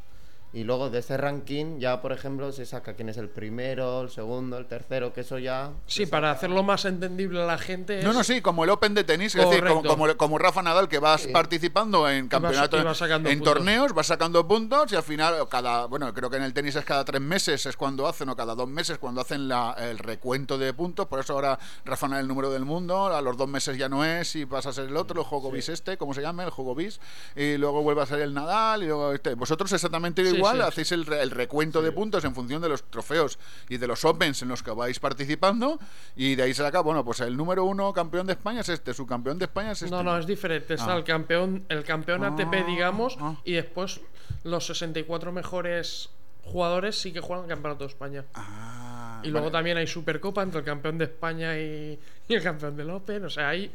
y 0.54 0.64
luego 0.64 0.88
de 0.88 1.00
ese 1.00 1.16
ranking 1.16 1.78
ya 1.80 2.00
por 2.00 2.12
ejemplo 2.12 2.52
se 2.52 2.64
saca 2.64 2.94
quién 2.94 3.08
es 3.08 3.16
el 3.16 3.28
primero, 3.28 4.00
el 4.02 4.10
segundo, 4.10 4.56
el 4.56 4.66
tercero, 4.66 5.12
que 5.12 5.22
eso 5.22 5.38
ya 5.38 5.72
Sí, 5.86 6.06
para 6.06 6.30
hacerlo 6.30 6.62
más 6.62 6.84
entendible 6.84 7.42
a 7.42 7.46
la 7.46 7.58
gente. 7.58 8.02
No, 8.02 8.10
es- 8.10 8.16
no, 8.16 8.24
sí, 8.24 8.40
como 8.40 8.64
el 8.64 8.70
Open 8.70 8.94
de 8.94 9.04
tenis, 9.04 9.34
es 9.34 9.44
decir, 9.50 9.64
como, 9.66 9.82
como, 9.82 10.16
como 10.16 10.38
Rafa 10.38 10.62
Nadal, 10.62 10.88
que 10.88 10.98
vas 10.98 11.22
Sí. 11.22 11.28
participando 11.32 12.08
en 12.08 12.28
campeonatos, 12.28 12.82
vas 12.84 13.00
en 13.02 13.22
puntos. 13.22 13.44
torneos, 13.44 13.92
vas 13.92 14.06
sacando 14.06 14.46
puntos 14.48 14.92
y 14.92 14.96
al 14.96 15.02
final, 15.02 15.34
cada, 15.48 15.86
bueno, 15.86 16.12
creo 16.14 16.30
que 16.30 16.36
en 16.36 16.42
el 16.44 16.54
tenis 16.54 16.76
es 16.76 16.84
cada 16.84 17.04
tres 17.04 17.20
meses, 17.20 17.66
es 17.66 17.76
cuando 17.76 18.06
hacen, 18.06 18.28
o 18.28 18.36
cada 18.36 18.54
dos 18.54 18.68
meses, 18.68 18.98
cuando 18.98 19.20
hacen 19.20 19.48
la- 19.48 19.74
el 19.78 19.98
recuento 19.98 20.56
de 20.56 20.72
puntos, 20.72 21.06
por 21.06 21.18
eso 21.20 21.32
ahora 21.34 21.58
Rafa 21.84 22.06
Nadal 22.08 22.20
es 22.20 22.22
el 22.24 22.28
número 22.28 22.50
del 22.50 22.64
mundo, 22.64 23.06
a 23.06 23.20
los 23.20 23.36
dos 23.36 23.48
meses 23.48 23.76
ya 23.76 23.88
no 23.88 24.04
es 24.04 24.36
y 24.36 24.46
pasa 24.46 24.68
a 24.68 24.72
ser 24.72 24.86
el 24.86 24.96
otro, 24.96 25.20
el 25.20 25.26
juego 25.26 25.50
bis 25.50 25.68
este, 25.68 25.96
¿cómo 25.96 26.14
se 26.14 26.22
llama? 26.22 26.44
El 26.44 26.50
juego 26.50 26.74
bis, 26.74 27.00
y 27.34 27.56
luego 27.56 27.82
vuelve 27.82 28.02
a 28.02 28.06
ser 28.06 28.20
el 28.20 28.32
Nadal, 28.34 28.82
y 28.82 28.86
luego 28.86 29.12
este. 29.12 29.34
Vosotros 29.34 29.72
exactamente 29.72 30.22
Sí, 30.24 30.43
igual, 30.52 30.62
hacéis 30.68 30.92
el, 30.92 31.10
el 31.12 31.30
recuento 31.30 31.80
de 31.82 31.92
puntos 31.92 32.24
en 32.24 32.34
función 32.34 32.60
de 32.62 32.68
los 32.68 32.82
trofeos 32.84 33.38
y 33.68 33.76
de 33.78 33.86
los 33.86 34.04
Opens 34.04 34.42
en 34.42 34.48
los 34.48 34.62
que 34.62 34.70
vais 34.70 34.98
participando, 35.00 35.78
y 36.16 36.34
de 36.34 36.42
ahí 36.44 36.54
se 36.54 36.62
saca, 36.62 36.80
bueno, 36.80 37.04
pues 37.04 37.20
el 37.20 37.36
número 37.36 37.64
uno 37.64 37.92
campeón 37.92 38.26
de 38.26 38.32
España 38.34 38.60
es 38.60 38.68
este, 38.68 38.94
su 38.94 39.06
campeón 39.06 39.38
de 39.38 39.46
España 39.46 39.72
es 39.72 39.82
este. 39.82 39.94
No, 39.94 40.02
no, 40.02 40.16
es 40.18 40.26
diferente. 40.26 40.74
Está 40.74 40.92
Ah. 40.94 40.96
el 40.96 41.04
campeón, 41.04 41.64
el 41.68 41.84
campeón 41.84 42.24
ATP, 42.24 42.54
Ah, 42.62 42.64
digamos, 42.66 43.16
y 43.44 43.52
después 43.52 44.00
los 44.42 44.66
64 44.66 45.32
mejores 45.32 46.10
jugadores 46.44 47.00
sí 47.00 47.10
que 47.12 47.20
juegan 47.20 47.44
el 47.46 47.48
Campeonato 47.50 47.84
de 47.84 47.88
España. 47.90 48.24
Ah, 48.34 49.20
y 49.22 49.28
luego 49.28 49.46
vale. 49.46 49.52
también 49.58 49.76
hay 49.78 49.86
Supercopa 49.86 50.42
entre 50.42 50.58
el 50.60 50.64
campeón 50.66 50.98
de 50.98 51.04
España 51.06 51.58
y, 51.58 51.98
y 52.28 52.34
el 52.34 52.42
campeón 52.42 52.76
del 52.76 52.90
Open. 52.90 53.24
O 53.24 53.30
sea, 53.30 53.48
ahí 53.48 53.70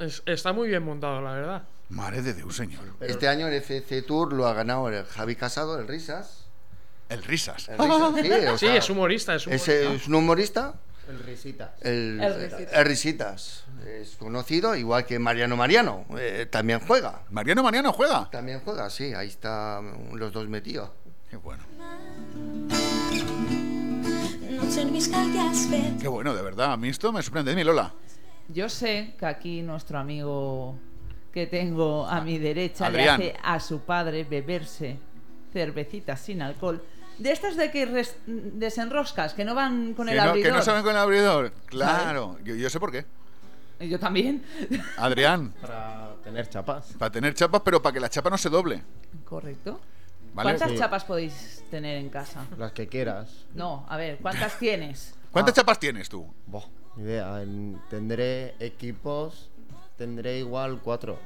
es- 0.00 0.22
está 0.26 0.52
muy 0.52 0.68
bien 0.68 0.82
montado, 0.82 1.20
la 1.22 1.32
verdad. 1.32 1.62
Madre 1.88 2.22
de 2.22 2.34
Dios, 2.34 2.56
señor. 2.56 2.82
Este 3.00 3.28
año 3.28 3.46
el 3.46 3.54
FC 3.54 4.02
Tour 4.02 4.32
lo 4.32 4.46
ha 4.46 4.54
ganado 4.54 4.88
el 4.88 5.04
Javi 5.04 5.36
Casado, 5.36 5.78
el 5.78 5.86
Risas. 5.86 6.46
El 7.08 7.22
Risas. 7.22 7.68
El 7.68 7.78
Risas, 7.78 8.14
sí, 8.20 8.46
o 8.48 8.58
Sí, 8.58 8.66
es 8.66 8.90
humorista, 8.90 9.34
es 9.36 9.46
humorista. 9.46 9.72
es 9.72 10.08
un 10.08 10.14
humorista. 10.16 10.74
El 11.08 11.20
Risitas. 11.20 11.70
El, 11.82 12.20
El 12.20 12.34
Risitas. 12.34 12.72
el 12.72 12.84
Risitas. 12.84 13.64
Es 13.86 14.16
conocido, 14.16 14.74
igual 14.74 15.06
que 15.06 15.20
Mariano 15.20 15.56
Mariano. 15.56 16.04
eh, 16.18 16.48
también 16.50 16.80
juega. 16.80 17.20
¿Mariano 17.30 17.62
Mariano 17.62 17.92
juega? 17.92 18.28
También 18.30 18.60
juega, 18.64 18.90
sí. 18.90 19.14
Ahí 19.14 19.28
están 19.28 20.18
los 20.18 20.32
dos 20.32 20.48
metidos. 20.48 20.90
Qué 21.30 21.36
bueno. 21.36 21.62
Qué 24.40 25.96
Qué 26.00 26.08
bueno, 26.08 26.34
de 26.34 26.42
verdad. 26.42 26.72
A 26.72 26.76
mí 26.76 26.88
esto 26.88 27.12
me 27.12 27.22
sorprende. 27.22 27.52
Dime, 27.52 27.62
Lola. 27.64 27.94
Yo 28.48 28.68
sé 28.68 29.14
que 29.18 29.26
aquí 29.26 29.62
nuestro 29.62 29.98
amigo 29.98 30.76
que 31.36 31.46
tengo 31.46 32.06
a 32.06 32.22
mi 32.22 32.38
derecha 32.38 32.86
Adrián. 32.86 33.20
le 33.20 33.26
hace 33.32 33.36
a 33.42 33.60
su 33.60 33.80
padre 33.80 34.24
beberse 34.24 34.96
cervecitas 35.52 36.18
sin 36.18 36.40
alcohol. 36.40 36.82
De 37.18 37.30
estas 37.30 37.56
de 37.58 37.70
que 37.70 37.84
res- 37.84 38.16
desenroscas, 38.26 39.34
que 39.34 39.44
no 39.44 39.54
van 39.54 39.92
con 39.92 40.06
Que 40.06 40.12
el 40.12 40.16
no, 40.16 40.22
que 40.24 40.28
abridor. 40.30 40.52
no 40.54 40.62
saben 40.62 40.82
con 40.82 40.92
el 40.92 40.96
abridor. 40.96 41.52
Claro. 41.66 42.38
Yo, 42.42 42.54
yo 42.54 42.70
sé 42.70 42.80
por 42.80 42.90
qué. 42.90 43.04
Y 43.80 43.88
Yo 43.90 43.98
también. 43.98 44.42
Adrián. 44.96 45.52
Para 45.60 46.14
tener 46.24 46.48
chapas. 46.48 46.94
Para 46.98 47.12
tener 47.12 47.34
chapas, 47.34 47.60
pero 47.62 47.82
para 47.82 47.92
que 47.92 48.00
la 48.00 48.08
chapa 48.08 48.30
no 48.30 48.38
se 48.38 48.48
doble. 48.48 48.82
Correcto. 49.26 49.78
¿Vale? 50.32 50.48
¿Cuántas 50.56 50.70
Sí. 50.70 50.78
chapas 50.78 51.04
podéis 51.04 51.64
tener 51.70 51.98
en 51.98 52.08
casa? 52.08 52.46
Las 52.56 52.72
que 52.72 52.88
quieras. 52.88 53.44
No, 53.52 53.84
a 53.90 53.98
ver, 53.98 54.16
¿cuántas 54.22 54.58
tienes? 54.58 55.12
¿Cuántas 55.30 55.52
Ah. 55.52 55.56
chapas 55.56 55.78
tienes 55.78 56.08
tú? 56.08 56.26
Boh, 56.46 56.64
ni 56.96 57.02
idea. 57.04 57.42
En- 57.42 57.78
tendré 57.90 58.54
equipos, 58.58 59.50
tendré 59.98 60.38
igual 60.38 60.80
cuatro. 60.82 61.18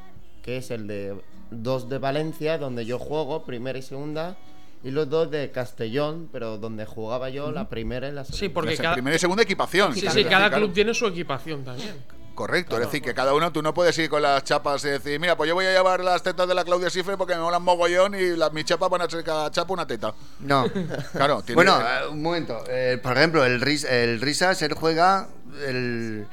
Que 0.43 0.57
es 0.59 0.71
el 0.71 0.87
de 0.87 1.15
dos 1.51 1.89
de 1.89 1.99
Valencia, 1.99 2.59
donde 2.59 2.85
yo 2.87 2.99
juego, 2.99 3.45
primera 3.45 3.79
y 3.79 3.83
segunda. 3.83 4.37
Y 4.83 4.91
los 4.93 5.11
dos 5.11 5.31
de 5.31 5.51
Castellón, 5.51 6.31
pero 6.33 6.57
donde 6.57 6.87
jugaba 6.87 7.29
yo 7.29 7.51
la 7.53 7.69
primera 7.69 8.09
y 8.09 8.13
la 8.13 8.25
segunda. 8.25 8.39
Sí, 8.39 8.49
porque 8.49 8.77
cada, 8.79 8.95
primera 8.95 9.15
y 9.17 9.19
segunda 9.19 9.43
equipación. 9.43 9.95
sí, 9.95 10.01
Sí, 10.09 10.25
cada 10.25 10.49
claro. 10.49 10.57
club 10.65 10.73
tiene 10.73 10.95
su 10.95 11.07
equipación 11.07 11.65
también. 11.65 11.95
Correcto, 12.35 12.77
es 12.77 12.87
decir, 12.87 13.03
que 13.03 13.13
cada 13.13 13.35
uno 13.35 13.53
tú 13.53 13.61
no 13.61 13.75
puedes 13.75 13.99
ir 13.99 14.09
con 14.09 14.23
las 14.23 14.43
chapas 14.45 14.83
y 14.87 14.89
decir, 14.89 15.21
mira, 15.21 15.37
pues 15.37 15.47
yo 15.49 15.55
voy 15.55 15.67
a 15.67 15.73
llevar 15.73 16.03
las 16.03 16.23
tetas 16.23 16.49
de 16.49 16.55
la 16.55 16.65
Claudia 16.65 16.89
Schiffer 16.89 17.19
porque 17.19 17.35
me 17.35 17.41
molan 17.43 17.61
mogollón 17.63 18.15
y 18.15 18.35
las, 18.35 18.51
mis 18.55 18.65
chapas 18.65 18.89
van 18.89 19.03
a 19.03 19.11
ser 19.11 19.23
cada 19.23 19.51
chapa 19.51 19.75
una 19.75 19.87
teta. 19.87 20.15
No. 20.39 20.65
Claro, 21.13 21.43
tiene 21.43 21.57
Bueno, 21.57 21.79
que- 21.79 21.85
eh, 21.85 22.09
un 22.11 22.23
momento. 22.23 22.65
Eh, 22.71 22.99
por 23.03 23.19
ejemplo, 23.19 23.45
el, 23.45 23.61
Ris- 23.61 23.85
el 23.85 24.23
Risas, 24.23 24.63
él 24.63 24.73
juega 24.73 25.29
el, 25.67 26.27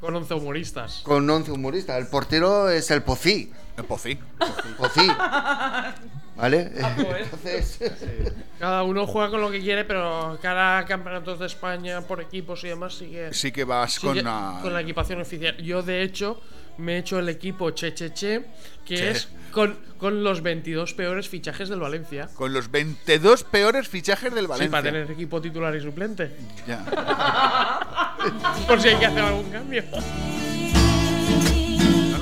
Con 0.00 0.14
11 0.14 0.34
humoristas. 0.34 1.00
con 1.04 1.28
11 1.28 1.50
humoristas. 1.52 1.98
El 1.98 2.06
portero 2.06 2.70
es 2.70 2.90
el 2.90 3.02
Pocí. 3.02 3.52
El 3.76 3.84
Pocí. 3.84 4.18
Pocí. 4.76 5.06
¿Vale? 6.36 6.70
Ah, 6.80 6.94
pues. 6.96 7.80
Entonces, 7.80 8.32
Cada 8.60 8.84
uno 8.84 9.06
juega 9.08 9.30
con 9.30 9.40
lo 9.40 9.50
que 9.50 9.60
quiere, 9.60 9.84
pero 9.84 10.38
cada 10.40 10.84
campeonatos 10.86 11.40
de 11.40 11.46
España 11.46 12.00
por 12.02 12.20
equipos 12.20 12.62
y 12.62 12.68
demás 12.68 12.94
sigue, 12.94 13.34
sí 13.34 13.50
que 13.50 13.64
vas 13.64 13.94
sigue 13.94 14.22
con 14.22 14.24
la... 14.24 14.60
con 14.62 14.72
la 14.72 14.80
equipación 14.82 15.20
oficial. 15.20 15.56
Yo, 15.56 15.82
de 15.82 16.02
hecho, 16.02 16.40
me 16.78 16.94
he 16.94 16.98
hecho 16.98 17.18
el 17.18 17.28
equipo 17.28 17.70
Che 17.70 17.92
Che 17.94 18.12
Che, 18.12 18.44
que 18.86 18.96
Che. 18.96 19.10
es 19.10 19.28
con, 19.52 19.78
con 19.98 20.22
los 20.22 20.42
22 20.42 20.94
peores 20.94 21.28
fichajes 21.28 21.68
del 21.68 21.80
Valencia. 21.80 22.28
Con 22.34 22.52
los 22.52 22.70
22 22.70 23.44
peores 23.44 23.88
fichajes 23.88 24.32
del 24.34 24.44
Sí, 24.44 24.48
Valencia. 24.48 24.70
para 24.70 24.82
tener 24.82 25.10
equipo 25.10 25.40
titular 25.40 25.74
y 25.74 25.80
suplente. 25.80 26.30
Ya. 26.66 26.84
Por 28.66 28.80
si 28.80 28.88
hay 28.88 28.96
que 28.96 29.06
hacer 29.06 29.22
algún 29.22 29.50
cambio. 29.50 29.82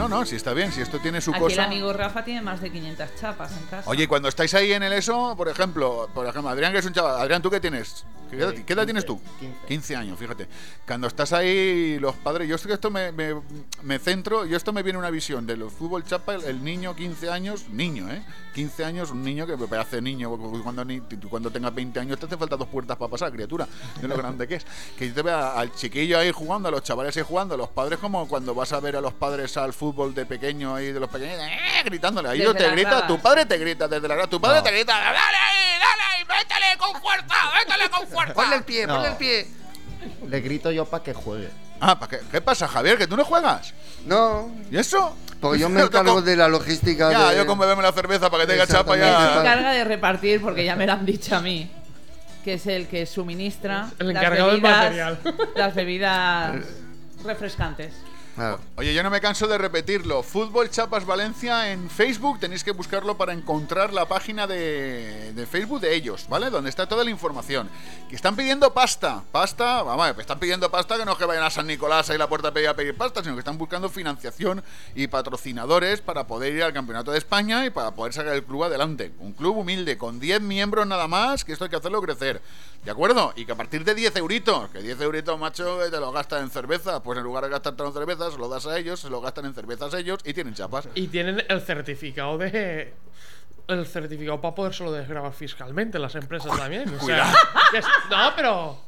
No, 0.08 0.24
si 0.24 0.36
está 0.36 0.52
bien, 0.54 0.72
si 0.72 0.80
esto 0.80 0.98
tiene 1.00 1.20
su 1.20 1.30
Aquí 1.30 1.38
el 1.44 1.50
cosa. 1.50 1.64
amigo 1.64 1.92
Rafa 1.92 2.24
tiene 2.24 2.40
más 2.42 2.60
de 2.60 2.70
500 2.70 3.14
chapas 3.20 3.52
en 3.56 3.66
casa. 3.66 3.90
Oye, 3.90 4.06
cuando 4.08 4.28
estáis 4.28 4.52
ahí 4.54 4.72
en 4.72 4.82
el 4.82 4.92
ESO, 4.92 5.34
por 5.36 5.48
ejemplo, 5.48 6.08
por 6.14 6.26
ejemplo, 6.26 6.50
Adrián, 6.50 6.72
que 6.72 6.78
es 6.78 6.86
un 6.86 6.92
chaval, 6.92 7.20
Adrián, 7.20 7.42
¿tú 7.42 7.50
qué 7.50 7.60
tienes? 7.60 8.04
¿Qué 8.30 8.36
edad, 8.36 8.50
Eh, 8.54 8.64
qué 8.66 8.72
edad 8.72 8.82
15, 8.82 8.86
tienes 8.86 9.06
tú? 9.06 9.20
15. 9.38 9.56
15 9.68 9.96
años, 9.96 10.18
fíjate. 10.18 10.48
Cuando 10.86 11.06
estás 11.06 11.32
ahí, 11.32 11.98
los 12.00 12.14
padres, 12.16 12.48
yo 12.48 12.56
es 12.56 12.66
que 12.66 12.72
esto 12.72 12.90
me, 12.90 13.12
me, 13.12 13.40
me 13.82 13.98
centro, 14.00 14.44
yo 14.44 14.56
esto 14.56 14.72
me 14.72 14.82
viene 14.82 14.98
una 14.98 15.10
visión 15.10 15.46
de 15.46 15.56
los 15.56 15.72
fútbol 15.72 16.02
chapa, 16.04 16.34
el, 16.34 16.44
el 16.44 16.64
niño 16.64 16.96
15 16.96 17.30
años, 17.30 17.68
niño, 17.68 18.10
¿eh? 18.10 18.22
15 18.54 18.84
años, 18.84 19.10
un 19.10 19.22
niño 19.22 19.46
que 19.46 19.56
me 19.56 19.76
hace 19.76 20.00
niño, 20.02 20.30
cuando, 20.62 20.84
cuando 21.28 21.50
tengas 21.50 21.74
20 21.74 22.00
años 22.00 22.18
te 22.18 22.26
hace 22.26 22.36
falta 22.36 22.56
dos 22.56 22.68
puertas 22.68 22.96
para 22.96 23.10
pasar, 23.10 23.30
criatura, 23.30 23.68
de 24.00 24.08
lo 24.08 24.16
grande 24.16 24.48
que 24.48 24.56
es. 24.56 24.66
Que 24.98 25.08
yo 25.08 25.14
te 25.14 25.22
vea 25.22 25.52
al 25.52 25.72
chiquillo 25.74 26.18
ahí 26.18 26.32
jugando, 26.32 26.68
a 26.68 26.72
los 26.72 26.82
chavales 26.82 27.16
ahí 27.16 27.22
jugando, 27.22 27.54
a 27.54 27.58
los 27.58 27.68
padres 27.68 27.98
como 28.00 28.26
cuando 28.26 28.54
vas 28.54 28.72
a 28.72 28.80
ver 28.80 28.96
a 28.96 29.00
los 29.00 29.12
padres 29.12 29.56
al 29.56 29.72
fútbol 29.72 29.95
de 30.14 30.26
pequeño 30.26 30.74
ahí, 30.74 30.92
de 30.92 31.00
los 31.00 31.08
pequeños, 31.08 31.38
¡eh! 31.40 31.82
gritándole, 31.84 32.28
ahí 32.28 32.38
te 32.40 32.44
las 32.44 32.72
grita, 32.72 32.90
gradas. 32.90 33.06
tu 33.08 33.18
padre 33.18 33.46
te 33.46 33.56
grita 33.56 33.88
desde 33.88 34.06
la 34.06 34.14
grada, 34.14 34.28
tu 34.30 34.40
padre 34.40 34.58
No. 34.58 34.62
te 34.62 34.70
grita, 34.72 34.92
dale, 34.92 35.16
dale, 35.16 36.24
métele 36.28 36.76
con 36.78 37.00
fuerza, 37.00 37.34
métele 37.58 37.90
con 37.90 38.06
fuerza. 38.08 38.34
ponle 38.34 38.56
el 38.56 38.64
pie, 38.64 38.86
No. 38.86 38.94
ponle 38.94 39.08
el 39.08 39.16
pie. 39.16 39.46
Le 40.28 40.40
grito 40.40 40.70
yo 40.70 40.84
para 40.84 41.02
que 41.02 41.14
juegue. 41.14 41.48
Ah, 41.80 41.98
¿pa 41.98 42.08
qué, 42.08 42.20
¿qué 42.30 42.40
pasa, 42.40 42.68
Javier? 42.68 42.96
¿Que 42.98 43.06
tú 43.06 43.16
no 43.16 43.24
juegas? 43.24 43.74
No, 44.04 44.50
¿Y 44.70 44.76
eso? 44.78 45.16
porque 45.40 45.58
yo 45.58 45.68
me 45.70 45.80
encargo 45.82 46.22
de 46.22 46.36
la 46.36 46.48
logística. 46.48 47.10
Ya, 47.10 47.30
de... 47.30 47.36
yo 47.38 47.46
con 47.46 47.58
beberme 47.58 47.82
la 47.82 47.92
cerveza 47.92 48.30
para 48.30 48.44
que 48.44 48.52
tenga 48.52 48.66
chapa 48.66 48.94
Se 48.94 49.00
ya. 49.00 49.40
encarga 49.40 49.72
de 49.72 49.84
repartir, 49.84 50.40
porque 50.40 50.64
ya 50.64 50.76
me 50.76 50.86
lo 50.86 50.92
han 50.92 51.04
dicho 51.06 51.34
a 51.36 51.40
mí, 51.40 51.70
que 52.44 52.54
es 52.54 52.66
el 52.66 52.86
que 52.86 53.04
suministra 53.06 53.88
El 53.98 54.08
las 54.12 54.16
encargado 54.16 54.50
del 54.52 54.60
bebidas- 54.62 54.76
material. 54.84 55.18
las 55.56 55.74
bebidas 55.74 56.54
refrescantes. 57.24 57.92
Oye, 58.76 58.92
yo 58.92 59.02
no 59.02 59.08
me 59.08 59.22
canso 59.22 59.46
de 59.46 59.56
repetirlo. 59.56 60.22
Fútbol 60.22 60.68
Chapas 60.68 61.06
Valencia 61.06 61.72
en 61.72 61.88
Facebook. 61.88 62.38
Tenéis 62.38 62.62
que 62.62 62.70
buscarlo 62.70 63.16
para 63.16 63.32
encontrar 63.32 63.94
la 63.94 64.06
página 64.06 64.46
de, 64.46 65.46
Facebook 65.50 65.80
de 65.80 65.94
ellos, 65.94 66.26
¿vale? 66.28 66.50
Donde 66.50 66.68
está 66.68 66.86
toda 66.86 67.02
la 67.02 67.08
información. 67.08 67.70
Que 68.10 68.16
están 68.16 68.36
pidiendo 68.36 68.74
pasta. 68.74 69.22
Pasta, 69.32 69.82
vamos, 69.82 70.18
están 70.18 70.38
pidiendo 70.38 70.70
pasta 70.70 70.98
que 70.98 71.06
no 71.06 71.16
que 71.16 71.24
vayan 71.24 71.44
a 71.44 71.50
San 71.50 71.66
Nicolás 71.66 72.10
ahí 72.10 72.18
la 72.18 72.28
puerta 72.28 72.48
a 72.48 72.52
pedir, 72.52 72.68
a 72.68 72.76
pedir 72.76 72.94
pasta, 72.94 73.22
sino 73.22 73.36
que 73.36 73.40
están 73.40 73.56
buscando 73.56 73.88
financiación 73.88 74.62
y 74.94 75.06
patrocinadores 75.06 76.02
para 76.02 76.26
poder 76.26 76.54
ir 76.54 76.62
al 76.62 76.74
Campeonato 76.74 77.12
de 77.12 77.18
España 77.18 77.64
y 77.64 77.70
para 77.70 77.92
poder 77.92 78.12
sacar 78.12 78.34
el 78.34 78.44
club 78.44 78.64
adelante. 78.64 79.12
Un 79.18 79.32
club 79.32 79.56
humilde, 79.56 79.96
con 79.96 80.20
10 80.20 80.42
miembros 80.42 80.86
nada 80.86 81.08
más, 81.08 81.42
que 81.42 81.52
esto 81.54 81.64
hay 81.64 81.70
que 81.70 81.76
hacerlo 81.76 82.02
crecer. 82.02 82.42
¿De 82.86 82.92
acuerdo? 82.92 83.32
Y 83.34 83.44
que 83.44 83.50
a 83.50 83.56
partir 83.56 83.82
de 83.84 83.96
10 83.96 84.14
euritos, 84.14 84.70
que 84.70 84.78
10 84.80 85.00
euritos, 85.00 85.36
macho, 85.40 85.76
que 85.82 85.90
te 85.90 85.98
lo 85.98 86.12
gastan 86.12 86.44
en 86.44 86.50
cerveza, 86.50 87.02
pues 87.02 87.18
en 87.18 87.24
lugar 87.24 87.42
de 87.42 87.50
gastarte 87.50 87.82
en 87.82 87.92
cerveza, 87.92 88.30
se 88.30 88.38
lo 88.38 88.48
das 88.48 88.64
a 88.64 88.78
ellos, 88.78 89.00
se 89.00 89.10
lo 89.10 89.20
gastan 89.20 89.46
en 89.46 89.54
cervezas 89.54 89.92
ellos 89.94 90.20
y 90.24 90.32
tienen 90.32 90.54
chapas. 90.54 90.88
Y 90.94 91.08
tienen 91.08 91.42
el 91.48 91.60
certificado 91.62 92.38
de. 92.38 92.94
El 93.66 93.84
certificado 93.86 94.40
para 94.40 94.54
podérselo 94.54 94.92
desgrabar 94.92 95.32
fiscalmente 95.32 95.98
las 95.98 96.14
empresas 96.14 96.56
también. 96.56 96.88
O 96.94 97.04
sea, 97.04 97.34
es- 97.76 97.84
no, 98.08 98.32
pero. 98.36 98.78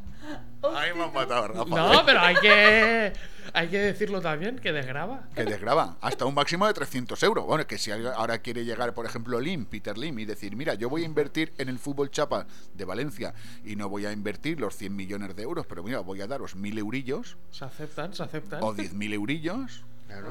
Ahí 0.74 0.90
me 0.94 1.05
han 1.05 1.12
matado, 1.12 1.48
Rafa. 1.48 1.65
No, 1.65 2.05
pero 2.05 2.20
hay 2.20 2.36
que. 2.36 3.12
Hay 3.55 3.68
que 3.68 3.78
decirlo 3.78 4.20
también, 4.20 4.58
que 4.58 4.73
desgraba. 4.73 5.28
Que 5.34 5.44
desgraba 5.44 5.97
hasta 6.00 6.26
un 6.26 6.34
máximo 6.34 6.66
de 6.66 6.74
300 6.74 7.23
euros. 7.23 7.47
Bueno, 7.47 7.66
que 7.66 7.78
si 7.78 7.90
ahora 7.90 8.39
quiere 8.39 8.65
llegar, 8.65 8.92
por 8.92 9.07
ejemplo, 9.07 9.40
Lim, 9.40 9.65
Peter 9.65 9.97
Lim, 9.97 10.18
y 10.18 10.26
decir, 10.26 10.55
mira, 10.55 10.74
yo 10.74 10.90
voy 10.90 11.02
a 11.02 11.07
invertir 11.07 11.55
en 11.57 11.68
el 11.70 11.78
fútbol 11.78 12.10
chapa 12.10 12.47
de 12.74 12.84
Valencia 12.84 13.32
y 13.65 13.76
no 13.76 13.89
voy 13.89 14.05
a 14.05 14.12
invertir 14.12 14.60
los 14.60 14.76
100 14.76 14.94
millones 14.94 15.34
de 15.34 15.42
euros, 15.44 15.66
pero 15.66 15.82
mira, 15.82 16.00
voy 16.00 16.20
a 16.20 16.26
daros 16.26 16.57
mil 16.57 16.76
eurillos 16.78 17.39
Se 17.50 17.65
aceptan, 17.65 18.12
se 18.12 18.23
aceptan. 18.23 18.62
o 18.62 18.74
10.000 18.74 19.15
eurillos. 19.15 19.84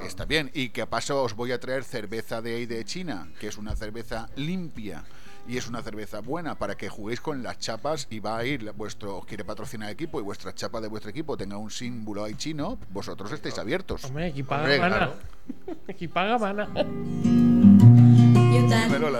Está 0.03 0.26
bien. 0.26 0.50
Y 0.53 0.69
que 0.69 0.82
a 0.82 0.90
paso 0.90 1.24
os 1.24 1.35
voy 1.35 1.51
a 1.51 1.59
traer 1.59 1.84
cerveza 1.84 2.42
de 2.42 2.56
ahí 2.56 2.66
de 2.66 2.84
China, 2.84 3.30
que 3.40 3.48
es 3.48 3.58
una 3.58 3.76
cerveza 3.76 4.30
limpia 4.35 5.03
y 5.48 5.58
es 5.58 5.67
una 5.67 5.82
cerveza 5.82 6.19
buena 6.19 6.56
para 6.56 6.76
que 6.76 6.90
juguéis 6.90 7.22
con 7.22 7.42
las 7.42 7.58
chapas 7.59 8.08
y 8.09 8.19
va 8.19 8.38
a 8.38 8.45
ir 8.45 8.72
vuestro, 8.74 9.17
os 9.17 9.26
quiere 9.26 9.45
patrocinar 9.45 9.90
el 9.90 9.93
equipo 9.93 10.19
y 10.19 10.24
vuestra 10.24 10.53
chapa 10.53 10.82
de 10.82 10.88
vuestro 10.88 11.09
equipo 11.09 11.38
tenga 11.38 11.58
un 11.58 11.72
símbolo 11.72 12.24
ahí 12.24 12.35
chino, 12.35 12.77
vosotros 12.90 13.32
estáis 13.32 13.58
abiertos. 13.58 14.03
Hombre, 14.06 14.27
aquí 14.27 14.43
paga 14.43 14.64
Hombre, 14.64 14.80
mana. 14.80 14.98
claro. 14.98 15.14
Aquí 15.88 16.08
paga 16.09 16.38
mana. 16.38 16.67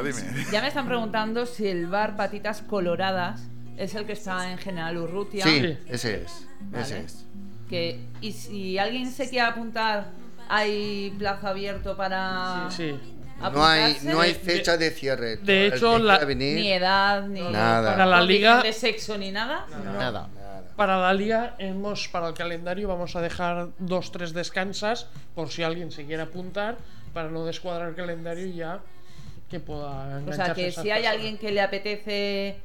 Dime. 0.04 0.46
Ya 0.52 0.62
me 0.62 0.68
están 0.68 0.88
preguntando 0.88 1.46
si 1.46 1.68
el 1.68 1.88
bar 1.88 2.16
Patitas 2.16 2.62
Coloradas 2.62 3.42
es 3.78 3.96
el 3.96 4.06
que 4.06 4.14
está 4.14 4.52
en 4.52 4.58
General 4.58 4.98
Urrutia. 4.98 5.46
Sí, 5.46 5.78
ese 5.88 6.24
es. 6.24 6.48
Vale. 6.72 6.84
Ese 6.84 7.00
es. 7.00 7.26
Que, 7.70 8.00
y 8.22 8.32
si 8.32 8.78
alguien 8.78 9.12
se 9.12 9.30
quiere 9.30 9.48
apuntar, 9.48 10.12
hay 10.50 11.14
plazo 11.18 11.48
abierto 11.48 11.96
para. 11.96 12.70
Sí, 12.72 12.92
sí. 12.92 13.17
No 13.40 13.64
hay, 13.66 13.98
no 14.04 14.20
hay 14.20 14.34
fecha 14.34 14.78
de 14.78 14.90
cierre. 14.92 15.38
de 15.38 15.68
hecho, 15.68 16.00
la- 16.00 16.18
venir, 16.26 16.56
Ni 16.60 16.72
edad, 16.72 17.24
ni 17.28 17.42
Nada. 17.42 17.92
Para 17.92 18.06
la 18.06 18.22
liga- 18.22 18.62
de 18.64 18.74
sexo, 18.74 19.18
ni 19.18 19.32
nada. 19.32 19.66
Nada. 19.84 20.28
Para 20.76 20.98
la 21.00 21.14
liga, 21.14 21.56
hemos, 21.58 22.08
para 22.08 22.28
el 22.28 22.34
calendario, 22.36 22.88
vamos 22.88 23.16
a 23.16 23.22
dejar 23.22 23.70
dos, 23.80 24.12
tres 24.12 24.34
descansas 24.34 25.08
por 25.34 25.50
si 25.50 25.64
alguien 25.64 25.92
se 25.92 26.06
quiere 26.06 26.22
apuntar, 26.24 26.78
para 27.14 27.30
no 27.30 27.46
descuadrar 27.46 27.90
el 27.90 27.96
calendario 27.96 28.46
y 28.46 28.54
ya 28.54 28.80
que 29.50 29.60
pueda 29.60 30.22
O 30.28 30.34
sea, 30.34 30.54
que 30.54 30.72
si 30.72 30.92
hay 30.92 31.06
alguien 31.06 31.38
que 31.38 31.52
le 31.52 31.62
apetece 31.62 32.58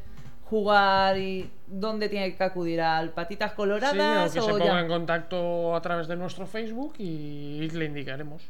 jugar 0.44 1.16
y 1.16 1.50
dónde 1.66 2.08
tiene 2.10 2.34
que 2.36 2.44
acudir 2.44 2.80
al 2.82 3.10
patitas 3.10 3.50
Sí, 3.50 3.54
o 3.54 3.56
coloradas 3.56 4.32
que 4.32 4.40
se 4.40 4.46
o 4.52 4.58
ponga 4.58 4.64
ya? 4.74 4.80
en 4.80 4.88
contacto 4.88 5.74
a 5.74 5.80
través 5.80 6.06
de 6.08 6.16
nuestro 6.16 6.46
Facebook 6.46 6.94
y 6.98 7.70
le 7.70 7.84
indicaremos. 7.86 8.42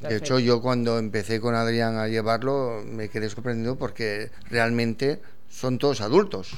De 0.00 0.16
hecho, 0.16 0.38
yo 0.38 0.60
cuando 0.60 0.98
empecé 0.98 1.40
con 1.40 1.54
Adrián 1.54 1.96
a 1.96 2.08
llevarlo 2.08 2.82
me 2.86 3.08
quedé 3.08 3.28
sorprendido 3.30 3.76
porque 3.76 4.30
realmente 4.50 5.20
son 5.48 5.78
todos 5.78 6.00
adultos 6.02 6.50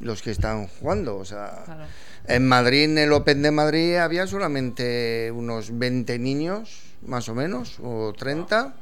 los 0.00 0.20
que 0.20 0.30
están 0.32 0.66
jugando. 0.66 1.16
O 1.16 1.24
sea, 1.24 1.62
Claro. 1.64 1.84
en 2.26 2.46
Madrid, 2.46 2.84
en 2.84 2.98
el 2.98 3.12
Open 3.12 3.40
de 3.42 3.50
Madrid, 3.50 3.96
había 3.96 4.26
solamente 4.26 5.30
unos 5.34 5.78
20 5.78 6.18
niños, 6.18 6.82
más 7.06 7.28
o 7.30 7.34
menos, 7.34 7.78
o 7.82 8.12
30, 8.12 8.74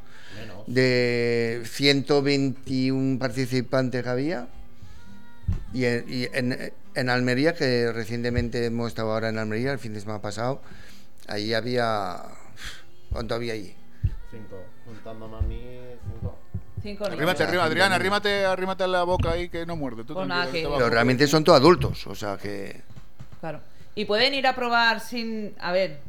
de 0.66 1.62
121 1.64 3.18
participantes 3.20 4.02
que 4.02 4.08
había. 4.08 4.48
Y, 5.72 5.84
en, 5.84 6.04
y 6.08 6.24
en- 6.32 6.72
en 6.96 7.08
Almería, 7.10 7.54
que 7.54 7.92
recientemente 7.92 8.64
hemos 8.64 8.88
estado 8.88 9.12
ahora 9.12 9.28
en 9.28 9.38
Almería, 9.38 9.72
el 9.72 9.78
fin 9.78 9.94
de 9.94 10.00
semana 10.00 10.20
pasado, 10.22 10.60
ahí 11.28 11.54
había... 11.54 12.22
¿Cuánto 13.14 13.36
había 13.36 13.52
ahí? 13.52 13.72
Cinco. 14.28 14.60
Juntándome 14.84 15.36
a 15.36 15.40
mí, 15.42 15.80
cinco. 16.02 16.36
Cinco. 16.82 17.04
Arrímate 17.04 17.44
arriba, 17.44 17.64
Adrián, 17.64 17.92
arrímate, 17.92 18.44
arrímate 18.44 18.82
a 18.82 18.88
la 18.88 19.04
boca 19.04 19.30
ahí 19.30 19.48
que 19.48 19.64
no 19.64 19.76
muerde. 19.76 20.02
Tú 20.02 20.24
nada, 20.24 20.50
que 20.50 20.68
Pero 20.68 20.90
realmente 20.90 21.28
son 21.28 21.44
todos 21.44 21.60
adultos, 21.60 22.08
o 22.08 22.14
sea 22.16 22.36
que... 22.36 22.82
Claro. 23.38 23.60
Y 23.94 24.04
pueden 24.06 24.34
ir 24.34 24.48
a 24.48 24.56
probar 24.56 24.98
sin. 24.98 25.54
A 25.60 25.70
ver, 25.70 26.00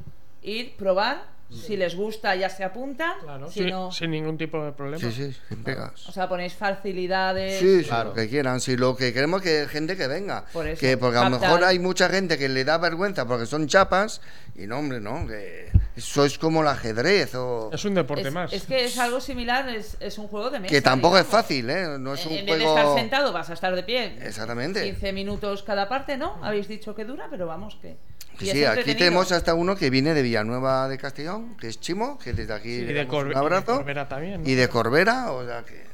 ir, 0.41 0.75
probar. 0.77 1.35
Si 1.51 1.77
les 1.77 1.95
gusta, 1.95 2.35
ya 2.35 2.49
se 2.49 2.63
apuntan. 2.63 3.19
Claro, 3.21 3.51
si 3.51 3.63
sí, 3.63 3.69
no. 3.69 3.91
sin 3.91 4.09
ningún 4.09 4.35
tipo 4.35 4.65
de 4.65 4.71
problema. 4.71 4.99
Sí, 4.99 5.11
sí, 5.11 5.39
sin 5.47 5.63
pegas. 5.63 6.09
O 6.09 6.11
sea, 6.11 6.27
ponéis 6.27 6.55
facilidades. 6.55 7.59
Sí, 7.59 7.83
sí, 7.83 7.89
lo 8.03 8.13
que 8.13 8.27
quieran. 8.27 8.59
Si 8.59 8.75
lo 8.75 8.97
que 8.97 9.13
queremos 9.13 9.43
que 9.43 9.67
gente 9.69 9.95
que 9.95 10.07
venga. 10.07 10.45
Por 10.51 10.67
eso, 10.67 10.79
que 10.79 10.97
porque 10.97 11.19
a 11.19 11.29
lo 11.29 11.39
mejor 11.39 11.63
hay 11.63 11.77
mucha 11.77 12.09
gente 12.09 12.39
que 12.39 12.49
le 12.49 12.65
da 12.65 12.79
vergüenza 12.79 13.27
porque 13.27 13.45
son 13.45 13.67
chapas 13.67 14.21
y 14.55 14.65
no, 14.65 14.79
hombre, 14.79 14.99
no, 14.99 15.27
que 15.27 15.69
eso 15.95 16.25
es 16.25 16.37
como 16.37 16.61
el 16.61 16.67
ajedrez 16.67 17.35
o 17.35 17.69
Es 17.73 17.85
un 17.85 17.93
deporte 17.95 18.27
Es, 18.27 18.33
más. 18.33 18.51
es 18.53 18.63
que 18.65 18.85
es 18.85 18.97
algo 18.97 19.21
similar, 19.21 19.69
es, 19.69 19.95
es 19.99 20.17
un 20.17 20.27
juego 20.27 20.49
de 20.49 20.59
mesa. 20.59 20.71
que 20.73 20.81
tampoco 20.81 21.17
es 21.17 21.25
fácil, 21.25 21.69
¿eh? 21.69 21.97
No 21.99 22.13
es 22.15 22.25
un 22.25 22.33
en 22.33 22.45
vez 22.45 22.57
de 22.59 22.63
juego 22.65 22.77
estar 22.79 22.95
sentado, 22.97 23.31
vas 23.33 23.49
a 23.49 23.53
estar 23.53 23.75
de 23.75 23.83
pie. 23.83 24.17
Exactamente. 24.21 24.83
15 24.83 25.13
minutos 25.13 25.63
cada 25.63 25.87
parte, 25.87 26.17
¿no? 26.17 26.37
Habéis 26.43 26.67
dicho 26.67 26.93
que 26.95 27.05
dura, 27.05 27.27
pero 27.29 27.47
vamos 27.47 27.77
que. 27.81 27.95
Sí, 28.37 28.65
aquí 28.65 28.95
tenemos 28.95 29.31
hasta 29.31 29.53
uno 29.53 29.77
que 29.77 29.89
viene 29.89 30.13
de 30.13 30.21
Villanueva 30.21 30.89
de 30.89 30.97
Castellón, 30.97 31.55
que 31.55 31.69
es 31.69 31.79
Chimo, 31.79 32.19
que 32.19 32.33
desde 32.33 32.53
aquí 32.53 32.79
Sí, 32.79 32.85
le 32.85 33.05
damos 33.05 33.13
un 33.23 33.27
y 33.27 33.33
de 33.33 33.39
abrazo. 33.39 33.75
Corbera 33.77 34.09
también, 34.09 34.43
¿no? 34.43 34.49
Y 34.49 34.55
de 34.55 34.67
Corbera, 34.67 35.31
o 35.31 35.45
sea 35.45 35.63
que 35.63 35.85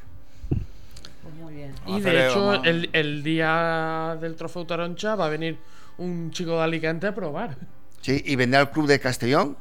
Pues 1.21 1.35
muy 1.35 1.53
bien. 1.53 1.75
Y 1.85 2.01
de 2.01 2.27
hecho, 2.27 2.55
el, 2.63 2.89
el 2.93 3.21
día 3.23 4.17
del 4.19 4.35
trofeo 4.35 4.65
Taroncha 4.65 5.13
va 5.15 5.27
a 5.27 5.29
venir 5.29 5.59
un 5.99 6.31
chico 6.31 6.57
de 6.57 6.63
Alicante 6.63 7.05
a 7.05 7.13
probar. 7.13 7.57
Sí, 8.01 8.23
y 8.25 8.35
vendrá 8.35 8.61
al 8.61 8.71
club 8.71 8.87
de 8.87 8.99
Castellón. 8.99 9.55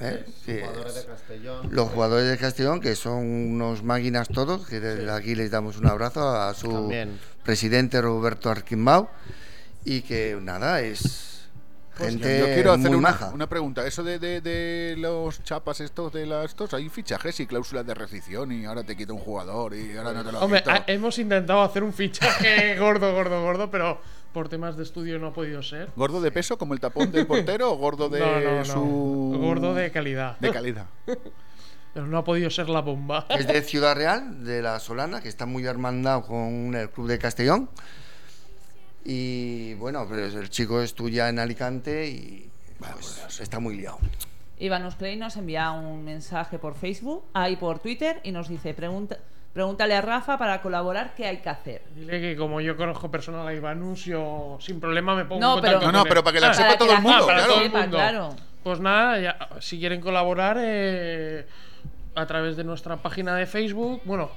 ¿Eh? 0.00 0.24
Que 0.44 0.60
Jugadores 0.62 0.94
de 0.94 1.04
Castellón. 1.04 1.68
los 1.70 1.88
jugadores 1.90 2.28
de 2.30 2.38
Castellón, 2.38 2.80
que 2.80 2.94
son 2.96 3.18
unos 3.26 3.82
máquinas 3.82 4.28
todos, 4.28 4.66
que 4.66 4.80
desde 4.80 5.10
aquí 5.10 5.34
les 5.34 5.50
damos 5.50 5.76
un 5.78 5.86
abrazo 5.86 6.28
a 6.28 6.52
su 6.54 6.70
También. 6.70 7.18
presidente 7.42 8.00
Roberto 8.00 8.50
Arquimbau. 8.50 9.08
Y 9.86 10.00
que 10.02 10.36
nada, 10.40 10.80
es 10.80 11.46
Pues 11.98 12.08
gente 12.10 12.38
yo 12.38 12.46
quiero 12.46 12.72
hacer 12.72 12.88
muy 12.88 12.98
una, 12.98 13.10
maja. 13.10 13.30
una 13.34 13.46
pregunta. 13.48 13.86
Eso 13.86 14.02
de, 14.02 14.18
de- 14.18 14.40
de 14.40 14.94
los 14.96 15.42
chapas 15.44 15.80
estos 15.80 16.10
de 16.12 16.24
las 16.26 16.46
estos, 16.46 16.72
hay 16.74 16.88
fichajes 16.88 17.38
y 17.40 17.46
cláusulas 17.46 17.86
de 17.86 17.92
rescisión 17.94 18.50
y 18.50 18.64
ahora 18.64 18.82
te 18.82 18.96
quita 18.96 19.12
un 19.12 19.18
jugador 19.20 19.74
y 19.74 19.94
ahora 19.96 20.12
no 20.14 20.24
te 20.24 20.32
lo 20.32 20.40
Hombre, 20.40 20.62
quito. 20.62 20.74
hemos 20.86 21.18
intentado 21.18 21.62
hacer 21.62 21.82
un 21.82 21.92
fichaje 21.92 22.78
gordo, 22.78 23.12
gordo, 23.12 23.42
gordo, 23.42 23.70
pero 23.70 24.00
por 24.34 24.50
temas 24.50 24.76
de 24.76 24.82
estudio 24.82 25.18
no 25.18 25.28
ha 25.28 25.32
podido 25.32 25.62
ser. 25.62 25.90
¿Gordo 25.96 26.20
de 26.20 26.30
peso 26.30 26.58
como 26.58 26.74
el 26.74 26.80
tapón 26.80 27.10
del 27.10 27.26
portero 27.26 27.72
o 27.72 27.76
gordo 27.76 28.10
de 28.10 28.20
No, 28.20 28.40
no, 28.40 28.56
no. 28.58 28.64
su... 28.66 29.38
Gordo 29.40 29.72
de 29.72 29.90
calidad. 29.90 30.38
De 30.40 30.50
calidad. 30.50 30.86
Pero 31.94 32.06
no 32.06 32.18
ha 32.18 32.24
podido 32.24 32.50
ser 32.50 32.68
la 32.68 32.80
bomba. 32.80 33.24
Es 33.30 33.46
de 33.46 33.62
Ciudad 33.62 33.94
Real, 33.94 34.44
de 34.44 34.60
la 34.60 34.78
Solana, 34.80 35.22
que 35.22 35.28
está 35.28 35.46
muy 35.46 35.64
hermandado 35.64 36.22
con 36.26 36.74
el 36.74 36.90
club 36.90 37.06
de 37.06 37.18
Castellón. 37.18 37.70
Y 39.04 39.74
bueno, 39.74 40.06
pues 40.06 40.34
el 40.34 40.50
chico 40.50 40.82
estudia 40.82 41.28
en 41.28 41.38
Alicante 41.38 42.08
y 42.08 42.50
pues, 42.78 43.40
está 43.40 43.60
muy 43.60 43.76
liado. 43.76 43.98
Ivanus 44.58 44.96
Clay 44.96 45.16
nos 45.16 45.36
envía 45.36 45.70
un 45.70 46.04
mensaje 46.04 46.58
por 46.58 46.74
Facebook, 46.74 47.24
ahí 47.32 47.56
por 47.56 47.78
Twitter, 47.78 48.20
y 48.24 48.32
nos 48.32 48.48
dice: 48.48 48.72
pregunta, 48.72 49.18
pregúntale 49.54 49.94
a 49.94 50.02
Rafa 50.02 50.36
para 50.36 50.60
colaborar 50.60 51.14
qué 51.14 51.26
hay 51.26 51.38
que 51.38 51.48
hacer. 51.48 51.82
Dile 51.94 52.20
que 52.20 52.36
como 52.36 52.60
yo 52.60 52.76
conozco 52.76 53.10
personal 53.10 53.46
a 53.48 53.54
Ivanus, 53.54 54.04
yo 54.04 54.58
sin 54.60 54.78
problema 54.80 55.14
me 55.14 55.24
pongo 55.24 55.40
No, 55.40 55.54
en 55.56 55.62
pero- 55.62 55.72
contacto 55.74 55.92
No, 55.92 55.98
no, 56.00 56.04
pero 56.04 56.22
para 56.22 56.34
que 56.34 56.40
la 56.40 56.48
Ah, 56.50 56.54
sepa 56.54 56.66
Para 56.68 56.78
todo 56.78 56.88
que 56.88 56.94
el 56.96 57.00
mundo, 57.02 57.26
para 57.26 57.38
claro. 57.38 57.52
todo 57.54 57.62
el 57.64 57.70
mundo. 57.70 57.96
claro. 57.96 58.36
Pues 58.62 58.80
nada, 58.80 59.20
ya- 59.20 59.48
si 59.60 59.78
quieren 59.78 60.00
colaborar 60.00 60.56
eh, 60.60 61.46
a 62.14 62.26
través 62.26 62.56
de 62.56 62.64
nuestra 62.64 62.96
página 62.96 63.34
de 63.36 63.46
Facebook, 63.46 64.02
bueno, 64.04 64.30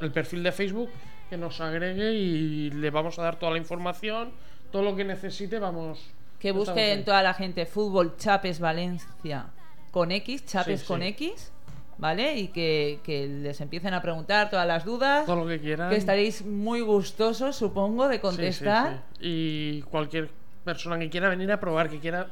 el 0.00 0.10
perfil 0.10 0.42
de 0.42 0.52
Facebook, 0.52 0.90
que 1.28 1.36
nos 1.36 1.60
agregue 1.60 2.12
y 2.12 2.70
le 2.70 2.90
vamos 2.90 3.18
a 3.18 3.22
dar 3.22 3.36
toda 3.36 3.52
la 3.52 3.58
información, 3.58 4.32
todo 4.72 4.82
lo 4.82 4.94
que 4.96 5.04
necesite, 5.04 5.58
vamos. 5.58 6.10
Que 6.38 6.52
busquen 6.52 7.04
toda 7.04 7.22
la 7.22 7.34
gente 7.34 7.66
Fútbol 7.66 8.16
Chapes 8.16 8.60
Valencia 8.60 9.46
con 9.90 10.12
X, 10.12 10.44
Chapes 10.46 10.80
Sí, 10.82 10.86
con 10.86 11.00
sí. 11.00 11.06
X, 11.08 11.52
¿vale? 11.98 12.36
Y 12.36 12.48
que, 12.48 13.00
que 13.02 13.26
les 13.26 13.60
empiecen 13.60 13.94
a 13.94 14.02
preguntar 14.02 14.50
todas 14.50 14.66
las 14.66 14.84
dudas. 14.84 15.26
Todo 15.26 15.36
lo 15.36 15.46
que 15.46 15.60
quieran. 15.60 15.90
Que 15.90 15.96
estaréis 15.96 16.44
muy 16.44 16.80
gustosos, 16.80 17.56
supongo, 17.56 18.08
de 18.08 18.14
Sí, 18.14 18.18
sí, 18.18 18.22
contestar. 18.22 19.02
sí. 19.18 19.18
Y 19.20 19.82
cualquier 19.82 20.30
persona 20.64 20.98
que 20.98 21.08
quiera 21.10 21.28
venir 21.28 21.50
a 21.52 21.60
probar, 21.60 21.88
que 21.88 21.98
quiera, 22.00 22.26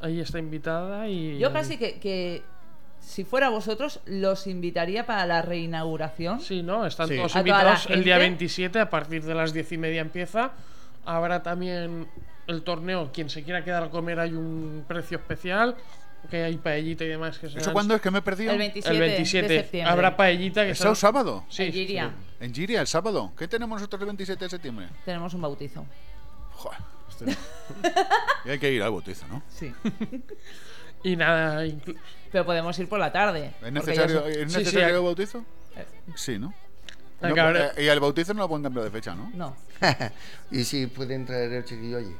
ahí 0.00 0.20
está 0.20 0.38
invitada 0.38 1.08
y... 1.08 1.38
Yo 1.38 1.52
casi 1.52 1.76
que, 1.76 1.98
que 2.00 2.42
si 3.00 3.24
fuera 3.24 3.50
vosotros, 3.50 4.00
los 4.06 4.46
invitaría 4.46 5.04
para 5.04 5.26
la 5.26 5.42
reinauguración. 5.42 6.40
Sí, 6.40 6.62
¿no? 6.62 6.86
Están 6.86 7.08
Sí. 7.08 7.16
todos 7.16 7.36
A 7.36 7.42
toda 7.42 7.44
la 7.44 7.62
invitados 7.62 7.86
el 7.90 8.04
día 8.04 8.14
gente. 8.14 8.28
27, 8.28 8.80
a 8.80 8.88
partir 8.90 9.22
de 9.24 9.34
las 9.34 9.52
diez 9.52 9.70
y 9.72 9.78
media 9.78 10.00
empieza. 10.00 10.52
Habrá 11.04 11.42
también 11.42 12.08
el 12.46 12.62
torneo, 12.62 13.10
quien 13.12 13.28
se 13.28 13.42
quiera 13.42 13.62
quedar 13.62 13.82
a 13.84 13.90
comer 13.90 14.18
hay 14.20 14.32
un 14.32 14.84
precio 14.88 15.18
especial, 15.18 15.76
que 16.30 16.42
hay 16.44 16.56
paellita 16.56 17.04
y 17.04 17.08
demás. 17.08 17.38
Que 17.38 17.46
¿Eso 17.46 17.72
cuándo 17.72 17.94
es 17.94 18.00
que 18.00 18.10
me 18.10 18.18
he 18.18 18.22
perdido? 18.22 18.52
El 18.52 18.58
27, 18.58 18.94
El 18.94 19.00
27. 19.00 19.48
de 19.48 19.60
septiembre. 19.60 19.92
Habrá 19.92 20.16
paellita 20.16 20.62
que 20.64 20.70
¿El 20.70 20.76
será- 20.76 20.94
sábado? 20.94 21.44
Sí, 21.48 21.64
En 21.64 21.72
sí. 21.72 21.78
Giria. 21.78 22.14
En 22.40 22.54
Giria, 22.54 22.80
el 22.80 22.86
sábado. 22.86 23.32
¿Qué 23.38 23.46
tenemos 23.48 23.76
nosotros 23.78 24.00
el 24.02 24.06
27 24.06 24.44
de 24.44 24.50
septiembre? 24.50 24.88
Tenemos 25.04 25.32
un 25.34 25.40
bautizo. 25.42 25.86
Joder. 26.52 26.78
este- 27.10 27.36
y 28.44 28.50
hay 28.50 28.58
que 28.58 28.72
ir 28.72 28.82
al 28.82 28.90
bautizo, 28.90 29.26
¿no? 29.28 29.42
Sí. 29.48 29.72
Y 31.02 31.16
nada, 31.16 31.64
inclu- 31.66 31.96
Pero 32.32 32.44
podemos 32.46 32.76
ir 32.78 32.88
por 32.88 32.98
la 32.98 33.12
tarde. 33.12 33.52
¿Es 33.62 33.72
necesario, 33.72 34.28
ya 34.28 34.28
¿es 34.30 34.36
Sí, 34.36 34.50
sí, 34.50 34.58
necesario 34.58 34.86
hay- 34.88 34.94
el 34.94 35.00
bautizo? 35.02 35.44
Eh. 35.76 35.84
Sí, 36.16 36.38
¿no? 36.38 36.52
No, 37.20 37.28
eh, 37.56 37.72
y 37.84 37.88
al 37.88 38.00
bautizo 38.00 38.34
no 38.34 38.40
lo 38.42 38.48
pueden 38.48 38.64
cambiar 38.64 38.84
de 38.84 38.90
fecha, 38.90 39.14
¿no? 39.14 39.30
No. 39.34 39.56
y 40.50 40.64
si 40.64 40.86
pueden 40.88 41.24
traer 41.24 41.52
el 41.52 41.64
chiquillo 41.64 41.98
allí. 41.98 42.14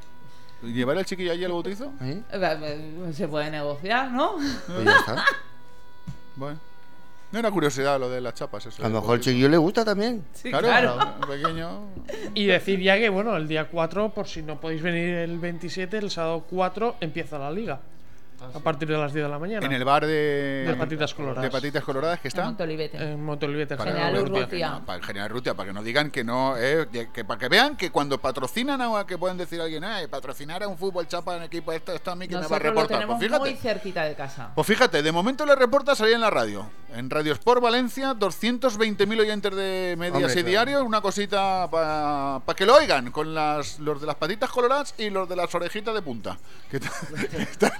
¿Llevar 0.63 0.97
al 0.99 1.05
chiquillo 1.05 1.33
allí 1.33 1.45
al 1.45 1.53
bautizo? 1.53 1.93
¿eh? 2.03 2.23
Se 3.13 3.29
puede 3.29 3.51
negociar, 3.51 4.11
¿no? 4.13 4.37
Pues 4.67 4.85
ya 4.85 4.97
está. 4.99 5.25
Bueno. 6.37 6.59
No 7.31 7.39
era 7.41 7.51
curiosidad 7.51 7.99
lo 8.01 8.09
de 8.09 8.21
las 8.21 8.35
chapas. 8.35 8.65
Eso 8.67 8.85
A 8.85 8.89
lo 8.89 8.95
mejor 8.95 9.05
el 9.05 9.09
bautizo. 9.19 9.31
chiquillo 9.31 9.49
le 9.49 9.57
gusta 9.57 9.85
también. 9.85 10.25
Sí, 10.35 10.51
Claro, 10.51 10.67
claro. 10.69 11.15
pequeño. 11.29 11.81
y 12.35 12.47
decir 12.47 12.81
ya 12.81 12.97
que, 12.97 13.09
bueno, 13.09 13.37
el 13.37 13.47
día 13.49 13.69
4, 13.69 14.11
por 14.11 14.27
si 14.29 14.43
no 14.43 14.61
podéis 14.61 14.83
venir 14.83 15.15
el 15.17 15.39
27, 15.39 15.97
el 15.99 16.11
sábado 16.11 16.45
4 16.51 16.97
empieza 17.01 17.39
la 17.39 17.51
liga. 17.51 17.81
A 18.55 18.61
partir 18.61 18.89
de 18.89 18.97
las 18.99 19.13
10 19.13 19.25
de 19.27 19.31
la 19.31 19.39
mañana. 19.39 19.65
En 19.67 19.73
el 19.73 19.85
bar 19.85 20.05
de. 20.07 20.65
De 20.67 20.75
patitas 20.77 21.15
coloradas. 21.15 21.43
De 21.43 21.51
patitas 21.51 21.85
coloradas 21.85 22.21
que 22.21 22.29
En 22.29 22.31
está. 22.31 22.45
Montolivete. 22.45 22.97
En 22.99 23.25
Montolivete. 23.25 23.77
Para 23.77 23.93
General 23.93 24.13
que- 24.15 24.21
Urrutia. 24.21 24.69
para- 24.73 24.85
Para 24.87 24.99
el 24.99 25.05
General 25.05 25.31
Urrutia, 25.33 25.55
para 25.55 25.67
que 25.69 25.73
no 25.73 25.83
digan 25.83 26.11
que 26.11 26.25
no. 26.25 26.55
eh, 26.59 26.87
que 27.13 27.25
para 27.25 27.39
que 27.39 27.49
vean 27.49 27.77
que 27.77 27.91
cuando 27.91 28.19
patrocinan 28.19 28.81
a 28.83 29.07
que 29.07 29.17
pueden 29.19 29.37
decir 29.37 29.61
a 29.61 29.65
alguien, 29.65 29.85
eh, 29.85 30.09
patrocinar 30.09 30.63
a 30.63 30.69
un 30.69 30.77
fútbol 30.79 31.07
chapa 31.09 31.37
en 31.37 31.45
equipo, 31.45 31.73
esto, 31.73 31.93
esto 31.93 32.11
a 32.11 32.17
mí 32.17 32.27
que 32.29 32.35
me 32.37 32.41
va 32.43 32.47
a 32.47 32.51
lo 32.51 32.59
reportar. 32.59 32.99
tenemos 32.99 33.17
Pues 33.19 33.27
fíjate. 33.29 33.51
muy 33.51 33.59
cerquita 33.59 34.05
de 34.05 34.15
casa. 34.15 34.51
Pues 34.55 34.67
fíjate, 34.67 35.03
de 35.03 35.13
momento 35.13 35.47
le 35.47 35.55
reporta 35.55 35.95
salir 35.95 36.15
en 36.15 36.21
la 36.21 36.31
radio. 36.31 36.69
En 36.95 37.11
Radio 37.11 37.33
Sport 37.33 37.61
Valencia, 37.61 38.15
220.000 38.15 39.19
oyentes 39.21 39.55
de 39.55 39.97
medias 39.99 40.15
Hombre, 40.17 40.31
y 40.33 40.35
claro. 40.35 40.49
diarios. 40.49 40.83
Una 40.83 41.01
cosita 41.01 41.69
para 41.71 42.41
que 42.57 42.65
lo 42.67 42.77
oigan, 42.77 43.11
con 43.11 43.35
las, 43.35 43.79
los 43.81 44.01
de 44.01 44.07
las 44.07 44.15
patitas 44.17 44.49
coloradas 44.51 44.95
y 44.99 45.11
los 45.11 45.29
de 45.29 45.35
las 45.37 45.53
orejitas 45.55 45.93
de 45.95 46.03
punta. 46.03 46.39
Que 46.71 46.77
están- 47.39 47.73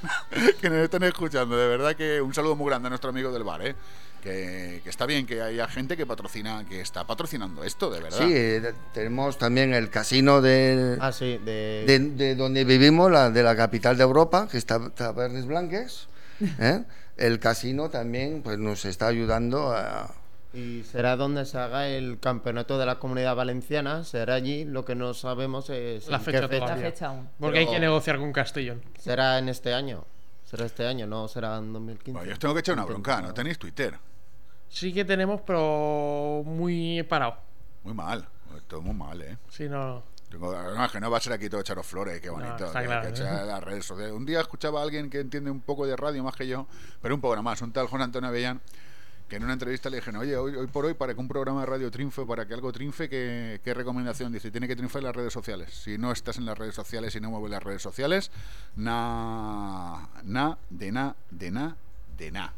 que 0.61 0.71
nos 0.71 0.79
están 0.79 1.03
escuchando. 1.05 1.57
De 1.57 1.69
verdad 1.69 1.95
que 1.95 2.21
un 2.21 2.33
saludo 2.35 2.57
muy 2.57 2.69
grande 2.69 2.87
a 2.87 2.91
nuestro 2.91 3.11
amigo 3.11 3.33
del 3.33 3.45
bar, 3.45 3.67
¿eh? 3.67 3.75
Que, 4.23 4.81
que 4.83 4.89
está 4.89 5.05
bien 5.05 5.27
que 5.27 5.43
haya 5.43 5.69
gente 5.69 5.99
que 5.99 6.07
patrocina, 6.07 6.65
que 6.67 6.81
está 6.81 7.07
patrocinando 7.07 7.63
esto, 7.63 7.91
de 7.91 8.01
verdad. 8.01 8.19
Sí, 8.19 8.33
eh, 8.33 8.73
tenemos 8.95 9.37
también 9.37 9.75
el 9.75 9.91
casino 9.91 10.41
de, 10.41 10.97
Ah, 10.99 11.13
sí, 11.13 11.39
de... 11.45 11.85
de, 11.87 11.99
de 11.99 12.35
donde 12.35 12.65
vivimos, 12.65 13.11
la, 13.11 13.29
de 13.31 13.43
la 13.43 13.55
capital 13.55 13.99
de 13.99 14.03
Europa, 14.03 14.49
que 14.51 14.57
está 14.57 14.89
Tabernes 14.91 15.45
Blanques. 15.47 16.09
¿eh? 16.59 16.85
El 17.17 17.39
casino 17.39 17.91
también 17.91 18.43
pues, 18.43 18.59
nos 18.59 18.85
está 18.87 19.07
ayudando 19.07 19.71
a, 19.73 20.13
Y 20.53 20.83
será 20.83 21.15
donde 21.17 21.45
se 21.45 21.59
haga 21.59 21.87
el 21.87 22.19
campeonato 22.19 22.77
de 22.77 22.87
la 22.87 22.99
comunidad 22.99 23.37
valenciana. 23.37 24.03
Será 24.03 24.35
allí. 24.35 24.65
Lo 24.65 24.85
que 24.85 24.97
no 24.97 25.15
sabemos 25.15 25.71
es 25.71 26.09
La 26.09 26.19
fecha 26.19 26.41
qué 26.41 26.49
fecha. 26.49 26.65
todavía. 26.65 26.85
La 26.87 26.91
fecha 26.91 27.07
aún. 27.09 27.29
Porque 27.39 27.59
hay 27.61 27.67
que 27.69 27.79
negociar 27.79 28.19
con 28.19 28.33
Castellón. 28.33 28.83
Será 28.99 29.39
en 29.39 29.49
este 29.49 29.75
año. 29.75 30.05
Será 30.55 30.67
este 30.67 30.87
año, 30.87 31.05
no 31.09 31.27
será 31.27 31.57
en 31.59 31.73
2015. 31.73 32.13
Bueno, 32.13 32.27
yo 32.29 32.33
os 32.35 32.39
tengo 32.39 32.55
que 32.55 32.61
echar 32.61 32.75
una 32.77 32.85
bronca, 32.85 33.21
no 33.21 33.35
tenéis 33.35 33.59
Twitter. 33.59 33.99
Sí 34.69 34.93
que 34.93 35.05
tenemos, 35.05 35.41
pero 35.41 36.43
muy 36.47 37.03
parado. 37.09 37.39
Muy 37.83 37.93
mal, 37.93 38.25
todo 38.69 38.81
muy 38.81 38.95
mal, 38.95 39.21
¿eh? 39.21 39.37
Sí, 39.49 39.69
no. 39.69 40.05
Tengo- 40.31 40.53
no, 40.53 40.85
es 40.85 40.93
que 40.93 41.01
no 41.01 41.11
va 41.11 41.19
a 41.19 41.21
ser 41.21 41.33
aquí 41.33 41.49
todo 41.49 41.61
echaros 41.61 41.85
flores, 41.85 42.21
qué 42.21 42.31
bonito. 42.31 42.67
está 42.67 42.81
que- 42.81 42.87
claro, 42.87 43.03
que 43.03 43.09
¿eh? 43.09 43.11
echar 43.11 43.47
las 43.47 43.65
redes 43.65 43.85
sociales. 43.85 44.15
Un 44.15 44.25
día 44.25 44.41
escuchaba 44.43 44.79
a 44.79 44.85
alguien 44.85 45.11
que 45.11 45.19
entiende 45.19 45.51
un 45.51 45.61
poco 45.61 45.87
de 45.87 45.97
radio 45.97 46.23
más 46.23 46.37
que 46.37 46.47
yo, 46.47 46.69
pero 47.03 47.17
un 47.17 47.21
poco 47.21 47.35
nada 47.35 47.43
más, 47.43 47.61
un 47.61 47.73
tal 47.73 47.89
Juan 47.89 48.03
Antonio 48.03 48.29
Avellán, 48.29 48.61
en 49.37 49.45
una 49.45 49.53
entrevista 49.55 49.91
le 49.91 49.97
dijeron, 49.97 50.21
oye, 50.21 50.37
hoy, 50.37 50.67
por 50.69 50.85
hoy, 50.85 50.95
para 50.95 51.15
que 51.15 51.21
un 51.21 51.29
programa 51.29 51.61
de 51.61 51.67
radio 51.67 51.91
triunfe, 51.91 52.25
para 52.25 52.47
que 52.47 52.55
algo 52.55 52.73
triunfe, 52.73 53.09
¿qué, 53.09 53.61
qué 53.65 53.75
recomendación? 53.75 54.33
Dice, 54.33 54.51
tiene 54.51 54.69
que 54.69 54.77
triunfar 54.77 55.01
en 55.01 55.07
las 55.07 55.17
redes 55.17 55.33
sociales. 55.33 55.75
Si 55.75 55.99
no 55.99 56.13
estás 56.13 56.39
en 56.39 56.45
las 56.45 56.57
redes 56.57 56.75
sociales 56.75 57.15
y 57.17 57.21
no 57.21 57.31
mueves 57.31 57.51
las 57.51 57.63
redes 57.63 57.83
sociales, 57.83 58.31
na, 58.77 60.09
na, 60.23 60.59
de 60.71 60.93
na, 60.93 61.17
de 61.31 61.51
na, 61.51 61.77
de 62.17 62.31
na. 62.31 62.53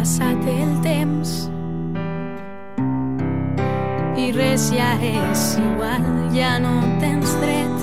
Passat 0.00 0.46
el 0.48 0.70
temps 0.80 1.50
i 4.20 4.32
res 4.36 4.68
ja 4.74 4.90
és 5.00 5.42
igual, 5.60 6.04
ja 6.34 6.58
no 6.60 6.72
tens 7.00 7.32
dret 7.40 7.76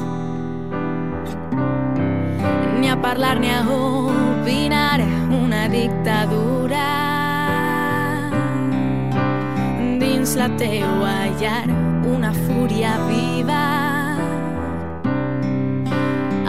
ni 2.80 2.90
a 2.94 2.98
parlar 3.02 3.40
ni 3.42 3.50
a 3.50 3.62
opinar 3.76 5.00
una 5.42 5.64
dictadura 5.74 6.86
dins 10.04 10.36
la 10.42 10.50
teua 10.62 11.16
llar 11.42 11.66
una 12.14 12.32
fúria 12.46 12.94
viva 13.10 13.64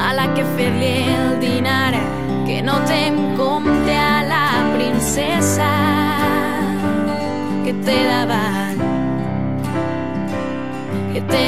a 0.06 0.12
la 0.18 0.28
que 0.34 0.44
fer-li 0.56 0.94
el 1.16 1.40
dinar 1.48 1.94
que 2.46 2.60
no 2.68 2.76
té 2.92 3.00
en 3.08 3.18
compte 3.40 3.96
a 3.96 4.22
la 4.34 4.46
princesa 4.76 5.72
que 7.64 7.72
té 7.88 8.00
davant 8.12 8.57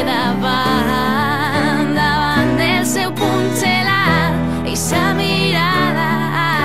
davant 0.09 1.95
davant 1.99 2.53
del 2.61 2.85
seu 2.87 3.11
i 4.73 4.77
sa 4.77 5.05
mirada 5.19 6.09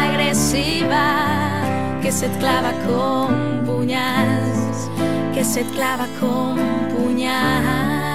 agressiva 0.05 1.05
que 2.01 2.11
se't 2.11 2.35
clava 2.39 2.73
com 2.85 3.33
punyals 3.69 4.89
que 5.33 5.43
se't 5.43 5.71
clava 5.77 6.07
com 6.19 6.55
punyals 6.93 8.05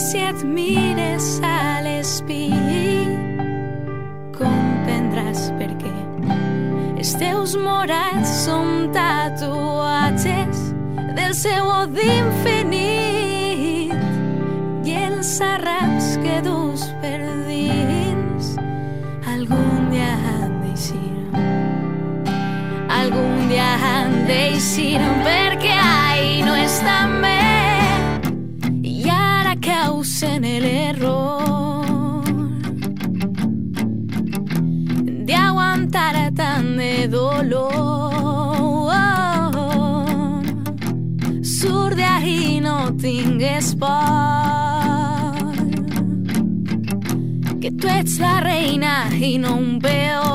si 0.00 0.18
et 0.18 0.42
mires 0.42 1.40
a 1.44 1.49
teus 7.20 7.52
morats 7.60 8.30
són 8.46 8.88
tatuatges 8.96 10.62
del 11.18 11.34
seu 11.36 11.68
odi 11.68 12.06
infinit. 12.16 13.92
I 14.88 14.96
els 15.04 15.34
arraps 15.44 16.14
que 16.24 16.40
dus 16.46 16.86
per 17.02 17.20
dins 17.46 18.54
algun 19.28 19.90
dia 19.92 20.12
han 20.24 20.56
d'eixir 20.64 21.12
algun 23.00 23.48
dia 23.52 23.70
han 23.84 24.16
d'eixir 24.30 25.00
perquè 25.26 25.99
dolor. 37.10 38.94
Surt 41.42 41.96
d'ahí, 41.98 42.60
no 42.60 42.94
tingues 42.96 43.74
por, 43.74 43.90
que 47.60 47.70
tu 47.72 47.88
ets 47.98 48.18
la 48.22 48.40
reina 48.46 48.94
i 49.18 49.36
no 49.42 49.56
un 49.58 49.78
peó. 49.82 50.29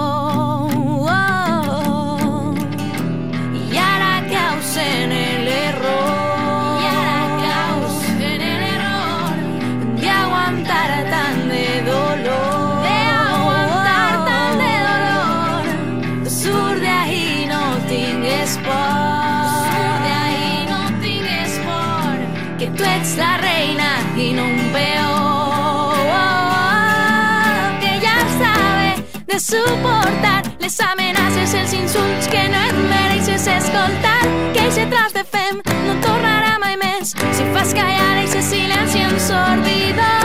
De 29.35 29.39
suportar 29.41 30.43
les 30.59 30.79
amenaces, 30.79 31.53
els 31.53 31.73
insults 31.73 32.27
que 32.31 32.43
no 32.47 32.61
et 32.69 32.77
mereixes 32.87 33.47
escoltar. 33.51 34.21
Que 34.53 34.61
eixe 34.63 34.85
tras 34.93 35.11
de 35.17 35.25
fem 35.27 35.59
no 35.87 35.95
tornarà 36.05 36.53
mai 36.61 36.77
més 36.79 37.11
si 37.35 37.47
fas 37.55 37.73
callar 37.75 38.21
eixe 38.21 38.39
silenci 38.51 39.03
ensordidor. 39.09 40.23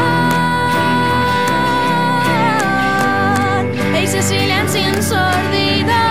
Eixe 3.98 4.22
silenci 4.30 4.86
ensordidor. 4.92 6.09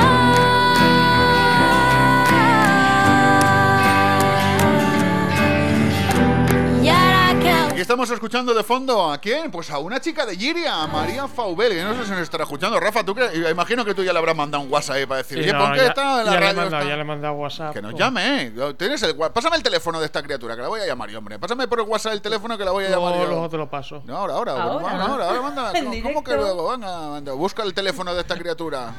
Estamos 7.82 8.10
escuchando 8.12 8.54
de 8.54 8.64
fondo 8.64 9.12
a 9.12 9.18
quién? 9.20 9.52
Pues 9.52 9.70
a 9.72 9.80
una 9.80 10.00
chica 10.00 10.26
de 10.26 10.36
Giria, 10.36 10.84
a 10.84 10.88
María 10.88 11.28
Faubel, 11.28 11.72
que 11.74 11.84
no 11.84 11.94
sé 11.96 12.06
si 12.06 12.12
nos 12.12 12.20
estará 12.22 12.44
escuchando. 12.44 12.80
Rafa, 12.80 13.04
tú 13.04 13.14
crees? 13.16 13.50
imagino 13.52 13.84
que 13.86 13.94
tú 13.94 14.04
ya 14.04 14.14
le 14.14 14.20
habrás 14.20 14.36
mandado 14.36 14.64
un 14.64 14.72
WhatsApp 14.72 14.96
ahí 14.98 15.06
para 15.06 15.18
decir, 15.20 15.38
Sí, 15.38 15.44
oye, 15.44 15.54
no, 15.54 15.60
¿por 15.60 15.72
qué 15.74 15.80
ya- 15.82 15.88
está 15.88 16.02
en 16.02 16.08
la 16.08 16.24
ya 16.26 16.32
le 16.32 16.36
he 16.38 16.40
radio? 16.40 16.56
mandado, 16.62 16.78
esta?". 16.82 16.90
ya 16.90 16.96
le 16.96 17.02
he 17.02 17.06
mandado 17.06 17.34
WhatsApp. 17.36 17.74
Que 17.74 17.82
nos 17.82 17.92
pues. 17.92 18.00
llame, 18.04 18.44
¿eh? 18.44 18.74
Tienes 18.78 19.04
el, 19.04 19.16
pásame 19.16 19.56
el 19.58 19.64
teléfono 19.64 20.00
de 20.00 20.06
esta 20.06 20.22
criatura, 20.24 20.56
que 20.56 20.62
la 20.62 20.68
voy 20.68 20.82
a 20.82 20.86
llamar, 20.86 21.10
yo, 21.10 21.20
hombre. 21.20 21.40
Pásame 21.40 21.68
por 21.68 21.80
el 21.80 21.86
WhatsApp 21.88 22.14
el 22.14 22.22
teléfono 22.22 22.58
que 22.58 22.66
la 22.66 22.72
voy 22.72 22.86
a 22.86 22.90
llamar 22.90 23.10
Luego, 23.12 23.24
yo. 23.24 23.30
luego 23.30 23.50
te 23.50 23.58
lo 23.58 23.70
paso. 23.70 24.02
No, 24.06 24.18
ahora, 24.18 24.34
ahora, 24.34 24.52
Ahora. 24.54 24.74
ahora, 24.92 25.06
ahora, 25.06 25.26
ahora, 25.30 25.42
manda. 25.42 25.72
En 25.80 25.86
¿Cómo, 25.86 26.04
cómo 26.04 26.24
que 26.24 26.36
luego? 26.36 26.72
Venga, 26.72 27.10
manda, 27.10 27.34
busca 27.34 27.64
el 27.64 27.74
teléfono 27.74 28.14
de 28.14 28.22
esta 28.22 28.36
criatura. 28.36 28.94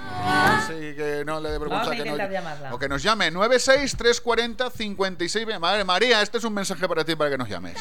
Así 0.58 0.72
que 0.96 1.22
no 1.26 1.40
le 1.40 1.50
dé 1.50 1.58
vergüenza 1.58 1.90
que 1.90 2.04
no. 2.04 2.16
llamarla. 2.16 2.74
O 2.74 2.78
que 2.78 2.88
nos 2.88 3.02
llame 3.02 3.30
96 3.30 3.96
340 3.96 4.70
56. 4.70 5.46
Madre 5.60 5.84
María, 5.84 6.22
este 6.22 6.38
es 6.38 6.44
un 6.44 6.54
mensaje 6.54 6.86
para 6.88 7.04
ti 7.04 7.14
para 7.16 7.30
que 7.30 7.38
nos 7.38 7.48
llames. 7.48 7.76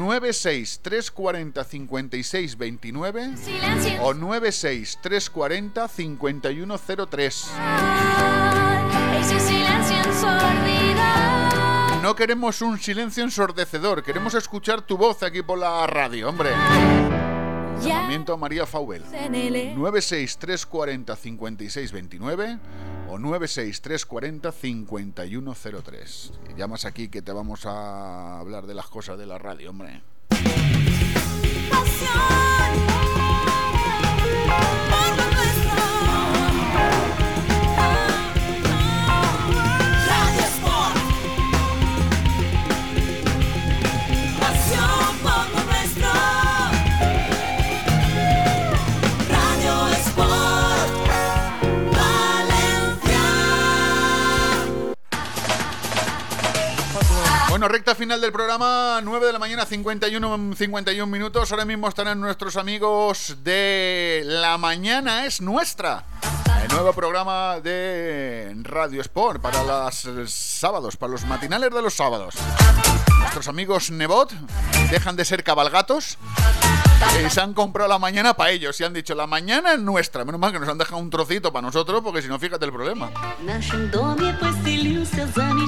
96 0.00 0.80
340 0.80 1.62
56 1.62 2.56
29 2.56 3.34
o 4.00 4.14
96 4.14 4.98
340 5.02 5.88
5103. 5.88 7.50
Eixe 9.14 9.40
silenci 9.40 9.94
ensordidor. 9.94 12.02
No 12.02 12.16
queremos 12.16 12.62
un 12.62 12.78
silencio 12.78 13.24
ensordecedor, 13.24 14.02
queremos 14.02 14.32
escuchar 14.34 14.80
tu 14.80 14.96
voz 14.96 15.22
aquí 15.22 15.42
por 15.42 15.58
la 15.58 15.86
radio, 15.86 16.30
hombre. 16.30 16.48
Llamamiento 17.82 18.32
a 18.32 18.38
María 18.38 18.64
Faubel. 18.64 19.04
En 19.12 19.34
el 19.34 19.74
96340 19.74 21.14
5629 21.14 22.58
o 23.10 23.18
96340 23.18 24.52
5103. 24.52 26.32
Y 26.50 26.54
llamas 26.54 26.84
aquí 26.84 27.08
que 27.08 27.22
te 27.22 27.32
vamos 27.32 27.66
a 27.66 28.38
hablar 28.38 28.66
de 28.66 28.74
las 28.74 28.86
cosas 28.86 29.18
de 29.18 29.26
la 29.26 29.38
radio, 29.38 29.70
hombre. 29.70 30.02
Bueno, 57.60 57.74
recta 57.74 57.94
final 57.94 58.22
del 58.22 58.32
programa, 58.32 59.02
9 59.02 59.26
de 59.26 59.32
la 59.34 59.38
mañana, 59.38 59.66
51, 59.66 60.54
51 60.56 61.06
minutos. 61.06 61.52
Ahora 61.52 61.66
mismo 61.66 61.88
estarán 61.88 62.18
nuestros 62.18 62.56
amigos 62.56 63.36
de 63.44 64.22
La 64.24 64.56
Mañana 64.56 65.26
es 65.26 65.42
Nuestra. 65.42 66.04
El 66.62 66.68
nuevo 66.72 66.94
programa 66.94 67.60
de 67.60 68.56
Radio 68.62 69.02
Sport 69.02 69.42
para 69.42 69.62
los 69.62 70.30
sábados, 70.30 70.96
para 70.96 71.12
los 71.12 71.26
matinales 71.26 71.70
de 71.70 71.82
los 71.82 71.92
sábados. 71.92 72.34
Nuestros 73.18 73.46
amigos 73.46 73.90
Nebot 73.90 74.32
dejan 74.90 75.16
de 75.16 75.26
ser 75.26 75.44
cabalgatos 75.44 76.16
y 77.26 77.30
se 77.30 77.40
han 77.40 77.54
comprado 77.54 77.88
la 77.88 77.98
mañana 77.98 78.34
para 78.34 78.50
ellos 78.50 78.78
y 78.80 78.84
han 78.84 78.92
dicho 78.92 79.14
la 79.14 79.26
mañana 79.26 79.72
es 79.72 79.80
nuestra. 79.80 80.24
Menos 80.24 80.40
mal 80.40 80.52
que 80.52 80.58
nos 80.58 80.68
han 80.68 80.78
dejado 80.78 80.98
un 80.98 81.10
trocito 81.10 81.52
para 81.52 81.66
nosotros 81.66 82.02
porque 82.02 82.22
si 82.22 82.28
no, 82.28 82.38
fíjate 82.38 82.64
el 82.64 82.72
problema. 82.72 83.10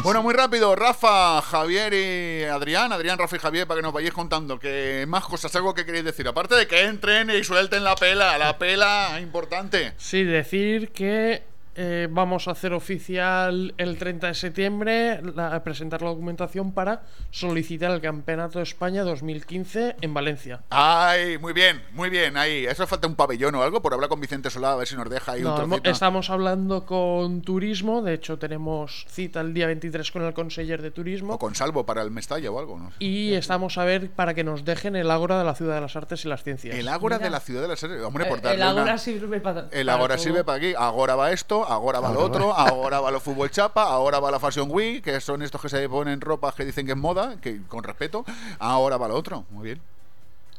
Bueno, 0.03 0.23
muy 0.23 0.35
rápido, 0.35 0.75
Rafa, 0.77 1.41
Javier 1.43 1.95
y 1.95 2.45
Adrián, 2.45 2.93
Adrián, 2.93 3.19
Rafa 3.19 3.37
y 3.37 3.39
Javier, 3.39 3.67
para 3.67 3.79
que 3.79 3.83
nos 3.83 3.93
vayáis 3.93 4.15
contando 4.15 4.59
que 4.59 5.05
más 5.09 5.25
cosas, 5.25 5.55
algo 5.57 5.75
que 5.75 5.85
queréis 5.85 6.05
decir. 6.05 6.27
Aparte 6.29 6.55
de 6.55 6.67
que 6.67 6.85
entren 6.85 7.31
y 7.31 7.43
suelten 7.45 7.85
la 7.85 7.97
pela, 7.97 8.37
la 8.39 8.59
pela 8.59 9.19
importante. 9.21 9.95
Sí, 9.97 10.25
decir 10.25 10.91
que 10.91 11.52
eh, 11.75 12.09
vamos 12.11 12.49
a 12.49 12.53
hacer 12.53 12.73
oficial 12.73 13.75
el 13.79 13.97
30 13.99 14.27
de 14.29 14.35
septiembre 14.35 15.21
la- 15.35 15.55
a 15.55 15.63
presentar 15.65 16.03
la 16.03 16.09
documentación 16.11 16.73
para 16.73 17.03
solicitar 17.31 17.91
el 17.93 18.01
Campeonato 18.01 18.59
de 18.59 18.65
España 18.65 19.03
2015 19.05 19.97
en 20.01 20.15
Valencia. 20.15 20.63
Ay, 20.71 21.39
muy 21.39 21.53
bien, 21.53 21.83
muy 21.93 22.11
bien, 22.11 22.37
ahí. 22.37 22.65
Eso 22.67 22.87
falta 22.87 23.07
un 23.09 23.15
pabellón 23.15 23.55
o 23.55 23.63
algo 23.63 23.81
por 23.83 23.95
hablar 23.95 24.09
con 24.09 24.21
Vicente 24.21 24.51
Solá, 24.51 24.73
a 24.73 24.77
ver 24.77 24.87
si 24.87 24.97
nos 24.97 25.09
deja 25.09 25.33
ahí 25.33 25.43
No, 25.43 25.51
un 25.55 25.57
trocito. 25.69 25.91
estamos 25.91 26.31
hablando 26.31 26.85
con 26.87 27.43
turismo, 27.43 28.03
de 28.03 28.15
hecho 28.15 28.39
tenemos 28.39 29.07
cita 29.09 29.41
el 29.41 29.55
día 29.55 29.67
23 29.67 30.11
con 30.11 30.23
el 30.23 30.35
conseller 30.35 30.83
de 30.83 30.91
turismo 30.91 31.35
O 31.35 31.39
con 31.39 31.55
salvo 31.55 31.87
para 31.87 32.03
el 32.03 32.11
Mestalla 32.11 32.51
o 32.51 32.59
algo, 32.59 32.79
¿no? 32.79 32.93
y 32.99 33.33
estamos 33.35 33.79
a 33.79 33.85
ver 33.85 34.11
para 34.11 34.35
que 34.35 34.45
nos 34.45 34.65
dejen 34.65 34.97
el 34.97 35.11
Ágora 35.11 35.39
de 35.39 35.45
la 35.45 35.55
Ciudad 35.55 35.75
de 35.77 35.81
las 35.81 35.97
Artes 35.97 36.25
y 36.25 36.29
las 36.29 36.43
Ciencias. 36.43 36.77
El 36.77 36.89
Ágora 36.89 37.17
Mira. 37.17 37.27
de 37.29 37.31
la 37.31 37.41
ciudad 37.41 37.63
de 37.63 37.69
la 37.69 37.77
serie. 37.77 38.01
Hombre, 38.03 38.25
Eh, 38.25 38.29
por 38.29 38.39
el 38.39 38.43
darle 38.43 38.63
Ágora 38.63 38.83
una- 38.85 38.99
sirve 38.99 39.41
para. 39.41 39.69
El 39.71 39.87
todo. 39.87 40.19
sirve 40.19 40.45
para 40.45 40.59
aquí. 40.59 40.75
Ahora 40.77 41.15
va 41.17 41.33
esto, 41.33 41.62
ahora 41.65 42.01
va 42.01 42.13
lo 42.13 42.21
otro, 42.21 42.53
ahora 42.53 43.01
va 43.01 43.11
lo 43.11 43.21
fútbol 43.21 43.51
chapa, 43.51 43.83
ahora 43.85 44.21
va 44.21 44.31
la 44.31 44.39
Fashion 44.39 44.69
Week, 44.71 45.03
que 45.03 45.21
son 45.21 45.43
estos 45.43 45.61
que 45.61 45.69
se 45.69 45.89
ponen 45.89 46.21
ropa 46.21 46.53
que 46.53 46.65
dicen 46.65 46.87
que 46.87 46.93
es 46.93 46.99
moda, 46.99 47.37
que 47.41 47.63
con 47.69 47.83
respeto. 47.83 48.25
Ahora 48.59 48.97
va 48.97 49.09
lo 49.09 49.15
otro. 49.15 49.45
Muy 49.51 49.65
bien. 49.65 49.81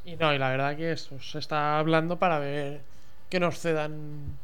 Y 0.06 0.15
no, 0.15 0.33
y 0.33 0.38
la 0.38 0.49
verdad 0.49 0.75
que 0.75 0.91
esto 0.91 1.19
se 1.22 1.40
está 1.40 1.80
hablando 1.80 2.17
para 2.17 2.40
ver 2.40 2.82
que 3.30 3.40
nos 3.40 3.59
cedan 3.59 4.38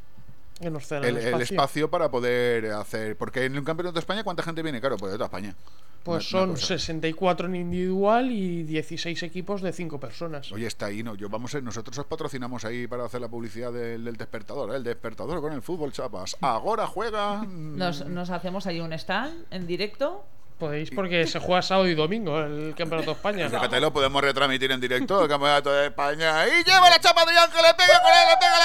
que 0.61 0.69
nos 0.69 0.85
cedan 0.87 1.05
El, 1.05 1.17
el 1.17 1.41
espacio 1.41 1.89
para 1.89 2.09
poder 2.09 2.67
hacer. 2.73 3.15
Porque 3.17 3.45
en 3.45 3.57
un 3.57 3.63
campeonato 3.63 3.93
de 3.93 3.99
España, 3.99 4.23
¿cuánta 4.23 4.43
gente 4.43 4.61
viene? 4.61 4.79
Claro, 4.79 4.97
pues 4.97 5.11
de 5.11 5.17
toda 5.17 5.25
España. 5.27 5.55
Pues 6.03 6.31
Una- 6.33 6.43
una 6.43 6.47
son 6.53 6.55
cosa. 6.55 6.67
64 6.79 7.47
en 7.47 7.55
individual 7.55 8.31
y 8.31 8.63
16 8.63 9.21
equipos 9.23 9.61
de 9.61 9.73
5 9.73 9.99
personas. 9.99 10.51
Oye, 10.51 10.65
está 10.67 10.85
ahí, 10.87 11.03
¿no? 11.03 11.15
Yo, 11.15 11.29
vamos, 11.29 11.53
a- 11.55 11.61
nosotros 11.61 11.97
os 11.97 12.05
patrocinamos 12.05 12.63
ahí 12.65 12.87
para 12.87 13.05
hacer 13.05 13.19
la 13.21 13.27
publicidad 13.27 13.71
del, 13.73 14.03
del 14.05 14.15
despertador, 14.15 14.71
¿eh? 14.73 14.77
el 14.77 14.83
despertador 14.83 15.41
con 15.41 15.51
el 15.53 15.61
fútbol, 15.61 15.91
chapas. 15.91 16.37
Ahora 16.41 16.87
juega. 16.87 17.43
Nos, 17.45 18.05
nos 18.05 18.29
hacemos 18.29 18.65
ahí 18.67 18.79
un 18.79 18.93
stand 18.93 19.45
en 19.51 19.67
directo. 19.67 20.25
Podéis 20.57 20.91
porque 20.91 21.25
se 21.25 21.39
juega 21.39 21.61
sábado 21.61 21.87
y 21.87 21.95
domingo 21.95 22.37
el 22.37 22.75
Campeonato 22.75 23.11
de 23.11 23.15
España. 23.15 23.49
Fíjate, 23.49 23.79
lo 23.79 23.93
podemos 23.93 24.21
retransmitir 24.21 24.69
en 24.73 24.81
directo, 24.81 25.21
el 25.23 25.29
campeonato 25.29 25.71
de 25.71 25.85
España. 25.87 26.45
Y 26.49 26.65
lleva 26.65 26.89
la 26.89 26.99
chapa 26.99 27.21
Adrián 27.21 27.49
que 27.49 27.61
le 27.61 27.73
pega 27.75 27.97
con 28.01 28.11
él, 28.11 28.27
le 28.27 28.35
pega. 28.37 28.58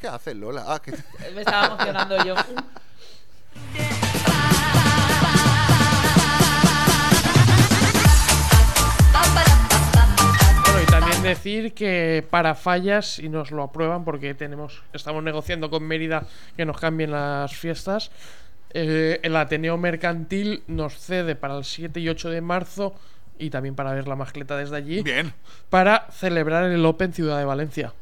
¿Qué 0.00 0.08
haces, 0.08 0.36
Lola? 0.36 0.64
Ah, 0.66 0.80
que- 0.80 0.92
Me 1.34 1.40
estaba 1.40 1.66
emocionando 1.66 2.24
yo. 2.24 2.34
Bueno, 10.64 10.82
y 10.82 10.86
también 10.86 11.22
decir 11.22 11.72
que 11.74 12.24
para 12.28 12.54
fallas, 12.54 13.06
si 13.14 13.28
nos 13.28 13.50
lo 13.50 13.62
aprueban, 13.62 14.04
porque 14.04 14.34
tenemos 14.34 14.82
estamos 14.92 15.22
negociando 15.22 15.70
con 15.70 15.82
Mérida 15.84 16.24
que 16.56 16.64
nos 16.64 16.78
cambien 16.78 17.10
las 17.10 17.54
fiestas, 17.54 18.10
eh, 18.74 19.18
el 19.22 19.34
Ateneo 19.36 19.76
Mercantil 19.78 20.62
nos 20.66 20.98
cede 20.98 21.34
para 21.36 21.56
el 21.56 21.64
7 21.64 22.00
y 22.00 22.08
8 22.08 22.30
de 22.30 22.40
marzo 22.40 22.94
y 23.38 23.50
también 23.50 23.74
para 23.74 23.92
ver 23.92 24.06
la 24.08 24.16
mascleta 24.16 24.56
desde 24.56 24.76
allí. 24.76 25.02
Bien. 25.02 25.32
Para 25.70 26.06
celebrar 26.10 26.64
el 26.64 26.84
Open 26.84 27.12
Ciudad 27.12 27.38
de 27.38 27.44
Valencia. 27.44 27.92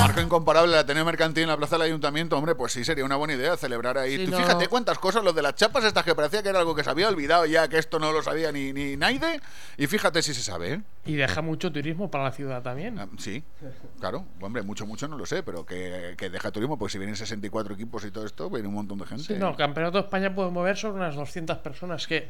Marco 0.00 0.20
incomparable, 0.20 0.72
el 0.74 0.78
Ateneo 0.80 1.04
Mercantil 1.04 1.44
en 1.44 1.48
la 1.48 1.56
plaza 1.56 1.76
del 1.76 1.86
Ayuntamiento, 1.86 2.36
hombre, 2.36 2.54
pues 2.54 2.72
sí, 2.72 2.84
sería 2.84 3.06
una 3.06 3.16
buena 3.16 3.32
idea 3.34 3.56
celebrar 3.56 3.96
ahí. 3.96 4.18
Sí, 4.18 4.24
Tú 4.26 4.32
no- 4.32 4.36
Fíjate 4.36 4.68
cuántas 4.68 4.98
cosas, 4.98 5.24
los 5.24 5.34
de 5.34 5.40
las 5.40 5.54
chapas 5.54 5.82
estas 5.84 6.04
que 6.04 6.14
parecía 6.14 6.42
que 6.42 6.50
era 6.50 6.58
algo 6.58 6.74
que 6.74 6.84
se 6.84 6.90
había 6.90 7.08
olvidado 7.08 7.46
ya, 7.46 7.68
que 7.68 7.78
esto 7.78 7.98
no 7.98 8.12
lo 8.12 8.22
sabía 8.22 8.52
ni, 8.52 8.72
ni 8.74 8.96
Naide, 8.98 9.40
y 9.78 9.86
fíjate 9.86 10.22
si 10.22 10.34
se 10.34 10.42
sabe, 10.42 10.74
¿eh? 10.74 10.82
Y 11.06 11.14
deja 11.14 11.40
mucho 11.40 11.72
turismo 11.72 12.10
para 12.10 12.24
la 12.24 12.32
ciudad 12.32 12.62
también. 12.62 12.98
Ah, 12.98 13.08
Sí, 13.18 13.42
claro, 13.98 14.26
hombre, 14.42 14.62
mucho, 14.62 14.84
mucho 14.84 15.08
no 15.08 15.16
lo 15.16 15.24
sé, 15.24 15.42
pero 15.42 15.64
que, 15.64 16.14
que 16.18 16.28
deja 16.28 16.50
turismo, 16.50 16.78
pues 16.78 16.92
si 16.92 16.98
vienen 16.98 17.16
64 17.16 17.74
equipos 17.74 18.04
y 18.04 18.10
todo 18.10 18.26
esto, 18.26 18.50
viene 18.50 18.68
un 18.68 18.74
montón 18.74 18.98
de 18.98 19.06
gente. 19.06 19.24
Sí, 19.24 19.34
no, 19.38 19.50
el 19.50 19.56
Campeonato 19.56 19.98
de 19.98 20.04
España 20.04 20.34
puede 20.34 20.50
mover 20.50 20.76
sobre 20.76 20.96
unas 20.96 21.14
200 21.14 21.58
personas. 21.58 22.06
Que 22.06 22.28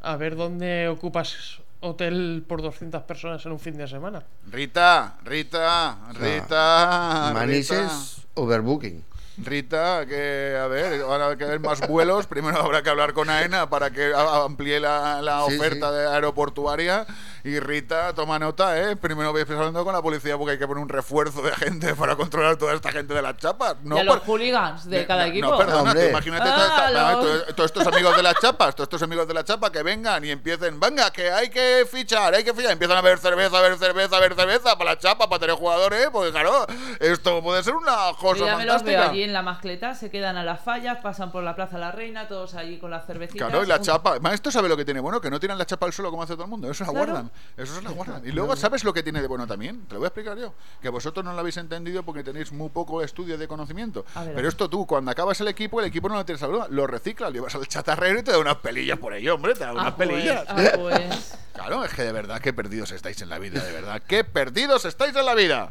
a 0.00 0.16
ver 0.16 0.36
dónde 0.36 0.88
ocupas 0.88 1.60
hotel 1.80 2.44
por 2.46 2.62
200 2.62 3.02
personas 3.02 3.44
en 3.46 3.52
un 3.52 3.58
fin 3.58 3.76
de 3.76 3.88
semana. 3.88 4.22
Rita, 4.46 5.18
Rita, 5.24 5.98
Rita. 6.12 7.30
Manises, 7.34 8.26
overbooking. 8.34 9.09
Rita, 9.44 10.04
que 10.06 10.56
a 10.60 10.66
ver, 10.66 11.00
ahora 11.02 11.28
hay 11.28 11.36
que 11.36 11.44
haber 11.44 11.60
más 11.60 11.86
vuelos. 11.86 12.26
Primero 12.26 12.58
habrá 12.60 12.82
que 12.82 12.90
hablar 12.90 13.12
con 13.12 13.28
AENA 13.30 13.68
para 13.70 13.90
que 13.90 14.12
a- 14.14 14.44
amplíe 14.44 14.80
la, 14.80 15.20
la 15.22 15.44
Sí, 15.46 15.56
oferta 15.56 15.88
sí. 15.90 15.94
de 15.96 16.06
aeroportuaria. 16.08 17.06
Y 17.42 17.58
Rita, 17.58 18.12
toma 18.14 18.38
nota, 18.38 18.78
¿eh? 18.78 18.96
Primero 18.96 19.32
vais 19.32 19.48
hablando 19.48 19.82
con 19.82 19.94
la 19.94 20.02
policía 20.02 20.36
porque 20.36 20.52
hay 20.52 20.58
que 20.58 20.66
poner 20.66 20.82
un 20.82 20.88
refuerzo 20.90 21.40
de 21.40 21.52
gente 21.52 21.94
para 21.94 22.14
controlar 22.14 22.56
toda 22.56 22.74
esta 22.74 22.92
gente 22.92 23.14
de 23.14 23.22
las 23.22 23.36
chapas. 23.38 23.76
No, 23.82 23.96
y 23.96 24.00
a 24.00 24.04
los 24.04 24.18
por- 24.18 24.26
hooligans 24.26 24.88
de 24.88 25.00
no, 25.02 25.06
cada 25.06 25.22
no, 25.22 25.28
equipo. 25.30 25.56
perdona, 25.56 25.80
Hombre. 25.90 26.02
tú 26.04 26.10
imagínate 26.10 26.50
Ah, 26.52 27.18
todos, 27.20 27.46
todos 27.56 27.70
estos 27.72 27.86
amigos 27.86 28.14
de 28.16 28.22
las 28.22 28.34
chapas, 28.40 28.74
todos 28.74 28.86
estos 28.86 29.02
amigos 29.02 29.26
de 29.26 29.32
la 29.34 29.42
chapa 29.44 29.72
que 29.72 29.82
vengan 29.82 30.22
y 30.24 30.30
empiecen, 30.30 30.78
venga, 30.78 31.10
que 31.10 31.30
hay 31.30 31.48
que 31.48 31.86
fichar, 31.90 32.34
hay 32.34 32.44
que 32.44 32.52
fichar, 32.52 32.72
empiezan 32.72 32.98
a 32.98 33.00
ver 33.00 33.18
cerveza, 33.18 33.56
a 33.58 33.62
ver 33.62 33.78
cerveza, 33.78 34.16
a 34.16 34.20
ver 34.20 34.34
cerveza 34.34 34.76
para 34.76 34.90
la 34.90 34.98
chapa, 34.98 35.28
para 35.28 35.40
tener 35.40 35.56
jugadores, 35.56 36.08
porque 36.12 36.30
claro, 36.32 36.66
esto 36.98 37.42
puede 37.42 37.62
ser 37.62 37.74
una 37.74 38.12
cosa 38.20 38.44
ya 38.44 38.56
me 38.58 38.66
los 38.66 38.82
veo 38.82 38.98
fantástica. 39.00 39.12
En 39.30 39.34
la 39.34 39.42
mascleta, 39.42 39.94
se 39.94 40.10
quedan 40.10 40.36
a 40.36 40.42
las 40.44 40.60
fallas, 40.60 40.98
pasan 40.98 41.30
por 41.32 41.42
la 41.44 41.54
Plaza 41.54 41.78
La 41.78 41.92
Reina, 41.92 42.26
todos 42.28 42.54
allí 42.54 42.78
con 42.78 42.90
las 42.90 43.06
cervecitas. 43.06 43.48
Claro, 43.48 43.64
y 43.64 43.66
la 43.66 43.76
Un- 43.76 43.82
chapa. 43.82 44.18
Esto 44.32 44.50
sabe 44.50 44.68
lo 44.68 44.76
que 44.76 44.84
tiene 44.84 44.98
bueno, 45.00 45.20
que 45.20 45.30
no 45.30 45.38
tiran 45.40 45.56
la 45.56 45.64
chapa 45.66 45.86
al 45.86 45.92
suelo 45.92 46.10
como 46.10 46.22
hace 46.24 46.34
todo 46.34 46.44
el 46.44 46.50
mundo. 46.50 46.68
Eso 46.70 46.84
se 46.84 46.92
la 46.92 46.98
Claro. 46.98 47.12
guardan. 47.12 47.30
Eso 47.56 47.74
se 47.76 47.82
la 47.82 47.90
guardan. 47.90 48.26
Y 48.26 48.32
luego, 48.32 48.54
¿sabes 48.56 48.82
lo 48.84 48.92
que 48.92 49.02
tiene 49.02 49.22
de 49.22 49.28
bueno 49.28 49.46
también? 49.46 49.86
Te 49.86 49.94
lo 49.94 50.00
voy 50.00 50.06
a 50.06 50.08
explicar 50.08 50.36
yo. 50.36 50.52
Que 50.82 50.88
vosotros 50.88 51.24
no 51.24 51.32
lo 51.32 51.38
habéis 51.40 51.56
entendido 51.56 52.02
porque 52.02 52.22
tenéis 52.24 52.50
muy 52.52 52.68
poco 52.70 53.02
estudio 53.02 53.38
de 53.38 53.46
conocimiento. 53.48 54.04
Ver, 54.16 54.34
Pero 54.34 54.48
esto 54.48 54.68
tú, 54.68 54.86
cuando 54.86 55.10
acabas 55.12 55.40
el 55.40 55.48
equipo, 55.48 55.80
el 55.80 55.86
equipo 55.86 56.08
no 56.08 56.16
lo 56.16 56.24
tienes 56.24 56.42
a 56.42 56.46
broma, 56.48 56.66
lo 56.68 56.86
reciclas, 56.86 57.30
lo 57.30 57.34
llevas 57.36 57.54
al 57.54 57.66
chatarrero 57.68 58.18
y 58.18 58.22
te 58.22 58.32
da 58.32 58.38
unas 58.38 58.56
pelillas 58.56 58.98
por 58.98 59.14
ello, 59.14 59.36
hombre. 59.36 59.54
Te 59.54 59.60
da 59.64 59.72
unas 59.72 59.86
Ah, 59.86 59.96
pues, 59.96 60.08
pelillas. 60.08 60.44
ah, 60.48 60.56
pues. 60.76 61.36
Claro, 61.60 61.84
es 61.84 61.92
que 61.92 62.02
de 62.04 62.12
verdad, 62.12 62.40
qué 62.40 62.52
perdidos 62.54 62.90
estáis 62.92 63.20
en 63.20 63.28
la 63.28 63.38
vida, 63.38 63.62
de 63.62 63.70
verdad. 63.72 64.00
¡Qué 64.06 64.24
perdidos 64.24 64.86
estáis 64.86 65.14
en 65.14 65.26
la 65.26 65.34
vida! 65.34 65.68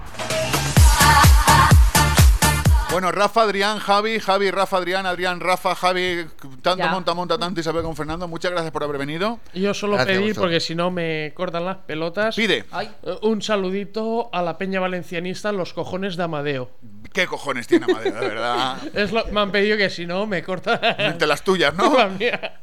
Bueno, 2.91 3.11
Rafa, 3.11 3.43
Adrián, 3.43 3.77
Javi, 3.77 4.19
Javi, 4.19 4.49
Rafa, 4.49 4.77
Adrián, 4.77 5.05
Adrián, 5.05 5.39
Rafa, 5.39 5.75
Javi, 5.75 6.25
tanto 6.63 6.83
Ya. 6.83 6.87
monta, 6.91 7.13
monta, 7.13 7.37
tanto 7.37 7.59
Isabel 7.61 7.83
con 7.83 7.95
Fernando. 7.95 8.27
Muchas 8.27 8.49
gracias 8.51 8.71
por 8.71 8.83
haber 8.83 8.97
venido. 8.97 9.39
Y 9.53 9.61
Yo 9.61 9.73
solo 9.75 9.93
Gracias 9.93 10.17
vosotros. 10.19 10.37
porque 10.43 10.59
si 10.59 10.73
no 10.73 10.89
me 10.89 11.31
cortan 11.35 11.65
las 11.65 11.77
pelotas, 11.77 12.35
Pide. 12.35 12.65
Ay, 12.71 12.89
eh, 13.03 13.15
un 13.21 13.43
saludito 13.43 14.29
a 14.33 14.41
la 14.41 14.57
peña 14.57 14.79
valencianista, 14.79 15.51
los 15.51 15.71
cojones 15.73 16.17
de 16.17 16.23
Amadeo. 16.23 16.71
¿Qué 17.13 17.27
cojones 17.27 17.67
tiene 17.67 17.85
Amadeo, 17.85 18.13
de 18.13 18.27
verdad? 18.27 18.77
Es 18.95 19.11
lo, 19.11 19.23
me 19.27 19.39
han 19.39 19.51
pedido 19.51 19.77
que 19.77 19.89
si 19.91 20.07
no 20.07 20.25
me 20.25 20.41
cortan 20.43 20.79
De 21.17 21.27
las 21.27 21.43
tuyas, 21.43 21.73
¿no? 21.75 21.93
la 21.97 22.07
mía. 22.07 22.59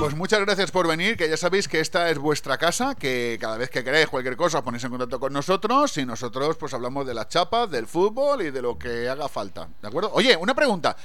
Pues 0.00 0.14
muchas 0.16 0.40
gracias 0.40 0.70
por 0.72 0.88
venir, 0.88 1.16
que 1.16 1.28
ya 1.28 1.36
sabéis 1.36 1.68
que 1.68 1.78
esta 1.78 2.10
es 2.10 2.18
vuestra 2.18 2.58
casa, 2.58 2.96
que 2.96 3.38
cada 3.40 3.56
vez 3.56 3.70
que 3.70 3.84
queráis 3.84 4.08
cualquier 4.08 4.36
cosa 4.36 4.58
os 4.58 4.64
ponéis 4.64 4.82
en 4.84 4.90
contacto 4.90 5.20
con 5.20 5.32
nosotros 5.32 5.96
y 5.98 6.04
nosotros 6.04 6.56
pues 6.56 6.74
hablamos 6.74 7.06
de 7.06 7.14
las 7.14 7.28
chapas, 7.28 7.70
del 7.70 7.86
fútbol 7.86 8.42
y 8.42 8.50
de 8.50 8.60
lo 8.60 8.76
que 8.76 9.08
haga 9.08 9.28
falta, 9.28 9.68
¿de 9.80 9.88
acuerdo? 9.88 10.10
Oye, 10.14 10.36
una 10.36 10.52
pregunta, 10.54 10.96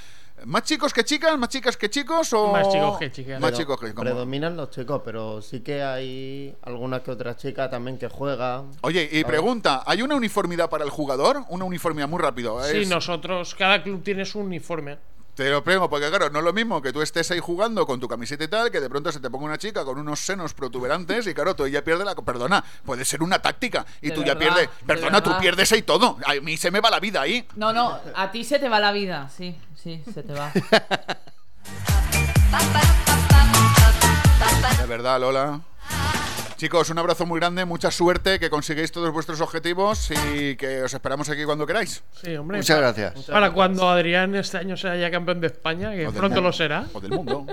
¿más 0.44 0.64
chicos 0.64 0.92
que 0.92 1.04
chicas, 1.04 1.38
más 1.38 1.48
chicas 1.50 1.76
que 1.76 1.88
chicos 1.88 2.32
o...? 2.32 2.52
Más 2.52 2.68
chicos 2.68 2.98
que 2.98 3.12
chicas. 3.12 3.40
Más 3.40 3.52
chicos 3.52 3.78
que... 3.78 3.94
¿cómo? 3.94 4.02
Predominan 4.02 4.56
los 4.56 4.70
chicos, 4.70 5.00
pero 5.04 5.40
sí 5.40 5.60
que 5.60 5.82
hay 5.82 6.54
alguna 6.62 7.02
que 7.04 7.12
otra 7.12 7.36
chica 7.36 7.70
también 7.70 7.96
que 7.96 8.08
juega. 8.08 8.64
Oye, 8.80 9.08
y 9.12 9.22
pregunta, 9.24 9.84
¿hay 9.86 10.02
una 10.02 10.16
uniformidad 10.16 10.68
para 10.68 10.82
el 10.84 10.90
jugador? 10.90 11.44
Una 11.48 11.64
uniformidad 11.64 12.08
muy 12.08 12.18
rápido. 12.20 12.60
Sí, 12.64 12.78
es- 12.78 12.88
nosotros, 12.88 13.54
cada 13.54 13.82
club 13.84 14.02
tiene 14.02 14.24
su 14.24 14.40
uniforme. 14.40 14.98
Te 15.34 15.48
lo 15.50 15.64
prego, 15.64 15.88
porque 15.88 16.08
claro, 16.08 16.28
no 16.30 16.40
es 16.40 16.44
lo 16.44 16.52
mismo 16.52 16.82
que 16.82 16.92
tú 16.92 17.00
estés 17.02 17.30
ahí 17.30 17.38
jugando 17.38 17.86
con 17.86 17.98
tu 17.98 18.08
camiseta 18.08 18.44
y 18.44 18.48
tal, 18.48 18.70
que 18.70 18.80
de 18.80 18.90
pronto 18.90 19.10
se 19.10 19.20
te 19.20 19.30
ponga 19.30 19.46
una 19.46 19.58
chica 19.58 19.84
con 19.84 19.98
unos 19.98 20.20
senos 20.20 20.52
protuberantes 20.54 21.26
y 21.26 21.34
claro, 21.34 21.54
tú 21.54 21.66
ya 21.66 21.82
pierdes 21.82 22.04
la... 22.04 22.14
Perdona, 22.14 22.62
puede 22.84 23.04
ser 23.04 23.22
una 23.22 23.38
táctica 23.40 23.86
y 24.02 24.08
De 24.08 24.14
tú 24.14 24.22
ya 24.22 24.38
pierdes... 24.38 24.68
de 24.68 24.86
Perdona, 24.86 25.22
tú 25.22 25.32
pierdes 25.40 25.72
ahí 25.72 25.82
todo. 25.82 26.18
A 26.26 26.34
mí 26.42 26.56
se 26.56 26.70
me 26.70 26.80
va 26.80 26.90
la 26.90 27.00
vida 27.00 27.22
ahí. 27.22 27.46
No, 27.56 27.72
no, 27.72 27.98
a 28.14 28.30
ti 28.30 28.44
se 28.44 28.58
te 28.58 28.68
va 28.68 28.80
la 28.80 28.92
vida, 28.92 29.30
sí, 29.34 29.56
sí, 29.82 30.02
se 30.12 30.22
te 30.22 30.32
va. 30.32 30.52
De 34.78 34.86
verdad, 34.86 35.20
Lola. 35.20 35.60
Chicos, 36.60 36.90
un 36.90 36.98
abrazo 36.98 37.24
muy 37.24 37.40
grande, 37.40 37.64
mucha 37.64 37.90
suerte, 37.90 38.38
que 38.38 38.50
consigáis 38.50 38.92
todos 38.92 39.10
vuestros 39.14 39.40
objetivos 39.40 40.10
y 40.34 40.56
que 40.56 40.82
os 40.82 40.92
esperamos 40.92 41.30
aquí 41.30 41.44
cuando 41.46 41.66
queráis. 41.66 42.02
Sí, 42.22 42.36
hombre. 42.36 42.58
Muchas 42.58 42.76
para- 42.76 42.92
gracias. 42.92 43.24
Para 43.30 43.50
cuando 43.54 43.88
Adrián 43.88 44.34
este 44.34 44.58
año 44.58 44.76
sea 44.76 44.94
ya 44.94 45.10
campeón 45.10 45.40
de 45.40 45.46
España, 45.46 45.90
que 45.92 46.06
O 46.06 46.12
pronto 46.12 46.28
mundo. 46.34 46.40
lo 46.42 46.52
será. 46.52 46.84
O 46.92 47.00
del 47.00 47.12
mundo. 47.12 47.46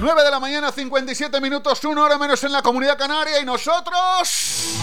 Nueve 0.00 0.22
de 0.22 0.30
la 0.30 0.40
mañana, 0.40 0.70
57 0.72 1.40
minutos, 1.40 1.84
una 1.84 2.04
hora 2.04 2.18
menos 2.18 2.42
en 2.44 2.52
la 2.52 2.62
comunidad 2.62 2.96
canaria 2.96 3.40
y 3.40 3.44
nosotros... 3.44 4.78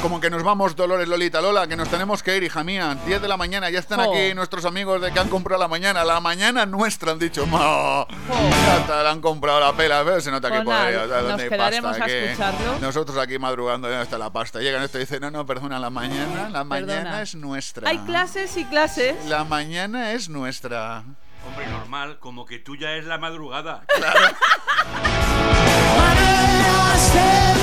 como 0.00 0.20
que 0.20 0.30
nos 0.30 0.42
vamos, 0.42 0.76
Dolores 0.76 1.08
Lolita 1.08 1.40
Lola, 1.40 1.66
que 1.66 1.76
nos 1.76 1.88
tenemos 1.88 2.22
que 2.22 2.36
ir, 2.36 2.42
hija 2.42 2.64
mía. 2.64 2.96
10 3.06 3.20
de 3.20 3.28
la 3.28 3.36
mañana, 3.36 3.70
ya 3.70 3.78
están 3.78 4.00
aquí 4.00 4.34
nuestros 4.34 4.64
amigos 4.64 5.00
de 5.00 5.12
que 5.12 5.18
han 5.18 5.28
comprado 5.28 5.60
la 5.60 5.68
mañana. 5.68 6.04
La 6.04 6.20
mañana 6.20 6.66
nuestra, 6.66 7.12
han 7.12 7.18
dicho. 7.18 7.46
"Ma, 7.46 8.06
Ya 8.28 8.76
está, 8.78 9.02
le 9.02 9.08
han 9.10 9.20
comprado 9.20 9.60
la 9.60 9.72
pela, 9.74 10.02
¿ves? 10.02 10.24
Se 10.24 10.30
nota 10.30 10.50
que 10.50 10.62
por 10.62 10.74
ahí, 10.74 10.94
nada, 10.94 11.04
o 11.04 11.08
sea, 11.08 11.16
¿dónde 11.18 11.32
nos 11.32 11.40
hay 11.42 11.48
quedaremos 11.48 11.90
pasta? 11.90 12.04
a 12.04 12.06
Que 12.06 12.24
escucharlo. 12.32 12.78
Nosotros 12.80 13.18
aquí 13.18 13.38
madrugando, 13.38 13.90
ya 13.90 14.02
está 14.02 14.18
la 14.18 14.30
pasta. 14.30 14.60
Llegan 14.60 14.82
esto 14.82 14.98
y 14.98 15.02
dicen, 15.02 15.20
no, 15.20 15.30
no, 15.30 15.46
perdona, 15.46 15.78
la 15.78 15.90
mañana, 15.90 16.48
la 16.50 16.64
mañana 16.64 16.92
Perdona. 16.94 17.22
es 17.22 17.34
nuestra. 17.34 17.88
Hay 17.88 17.98
clases 17.98 18.56
y 18.56 18.64
clases. 18.64 19.14
La 19.26 19.44
mañana 19.44 20.12
es 20.12 20.28
nuestra. 20.28 21.04
Hombre, 21.46 21.66
normal, 21.68 22.18
como 22.20 22.44
que 22.46 22.58
tuya 22.58 22.96
es 22.96 23.04
la 23.04 23.18
madrugada. 23.18 23.82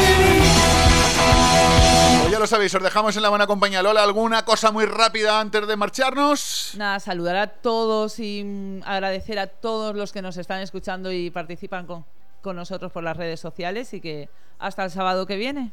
Ya 2.29 2.39
lo 2.39 2.47
sabéis, 2.47 2.75
os 2.75 2.83
dejamos 2.83 3.15
en 3.15 3.23
la 3.23 3.29
buena 3.29 3.47
compañía. 3.47 3.81
Lola, 3.81 4.03
¿alguna 4.03 4.43
cosa 4.43 4.71
muy 4.71 4.85
rápida 4.85 5.39
antes 5.39 5.65
de 5.65 5.77
marcharnos? 5.77 6.73
Nada, 6.75 6.99
saludar 6.99 7.37
a 7.37 7.47
todos 7.47 8.19
y 8.19 8.43
mm, 8.43 8.81
agradecer 8.85 9.39
a 9.39 9.47
todos 9.47 9.95
los 9.95 10.11
que 10.11 10.21
nos 10.21 10.35
están 10.35 10.61
escuchando 10.61 11.09
y 11.11 11.29
participan 11.31 11.87
con, 11.87 12.05
con 12.41 12.57
nosotros 12.57 12.91
por 12.91 13.03
las 13.03 13.15
redes 13.15 13.39
sociales 13.39 13.93
y 13.93 14.01
que 14.01 14.29
hasta 14.59 14.83
el 14.83 14.91
sábado 14.91 15.25
que 15.25 15.37
viene. 15.37 15.71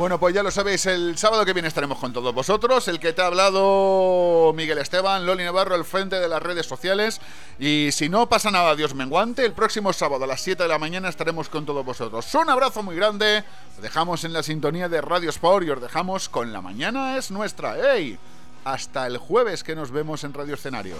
Bueno, 0.00 0.18
pues 0.18 0.34
ya 0.34 0.42
lo 0.42 0.50
sabéis, 0.50 0.86
el 0.86 1.18
sábado 1.18 1.44
que 1.44 1.52
viene 1.52 1.68
estaremos 1.68 1.98
con 1.98 2.10
todos 2.10 2.34
vosotros. 2.34 2.88
El 2.88 2.98
que 2.98 3.12
te 3.12 3.20
ha 3.20 3.26
hablado 3.26 4.50
Miguel 4.56 4.78
Esteban, 4.78 5.26
Loli 5.26 5.44
Navarro, 5.44 5.74
al 5.74 5.84
frente 5.84 6.18
de 6.18 6.26
las 6.26 6.42
redes 6.42 6.64
sociales. 6.64 7.20
Y 7.58 7.90
si 7.92 8.08
no 8.08 8.26
pasa 8.26 8.50
nada, 8.50 8.74
Dios 8.74 8.94
menguante, 8.94 9.44
el 9.44 9.52
próximo 9.52 9.92
sábado 9.92 10.24
a 10.24 10.26
las 10.26 10.40
7 10.40 10.62
de 10.62 10.70
la 10.70 10.78
mañana 10.78 11.10
estaremos 11.10 11.50
con 11.50 11.66
todos 11.66 11.84
vosotros. 11.84 12.34
Un 12.34 12.48
abrazo 12.48 12.82
muy 12.82 12.96
grande. 12.96 13.44
Os 13.76 13.82
dejamos 13.82 14.24
en 14.24 14.32
la 14.32 14.42
sintonía 14.42 14.88
de 14.88 15.02
Radio 15.02 15.28
Sport 15.28 15.66
y 15.66 15.70
os 15.70 15.82
dejamos 15.82 16.30
con 16.30 16.50
La 16.50 16.62
Mañana 16.62 17.18
es 17.18 17.30
Nuestra. 17.30 17.76
¡Ey! 17.94 18.18
Hasta 18.64 19.06
el 19.06 19.18
jueves 19.18 19.62
que 19.62 19.76
nos 19.76 19.90
vemos 19.90 20.24
en 20.24 20.32
Radio 20.32 20.54
Escenario. 20.54 20.96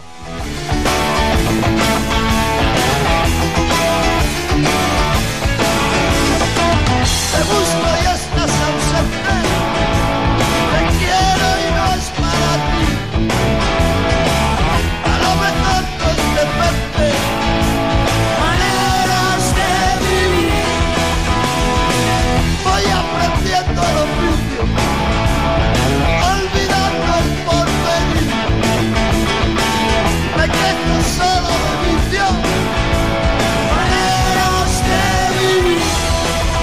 Te 7.32 7.38
busco 7.44 7.86
y 8.02 8.06
estás 8.14 8.89
Russian 8.92 9.49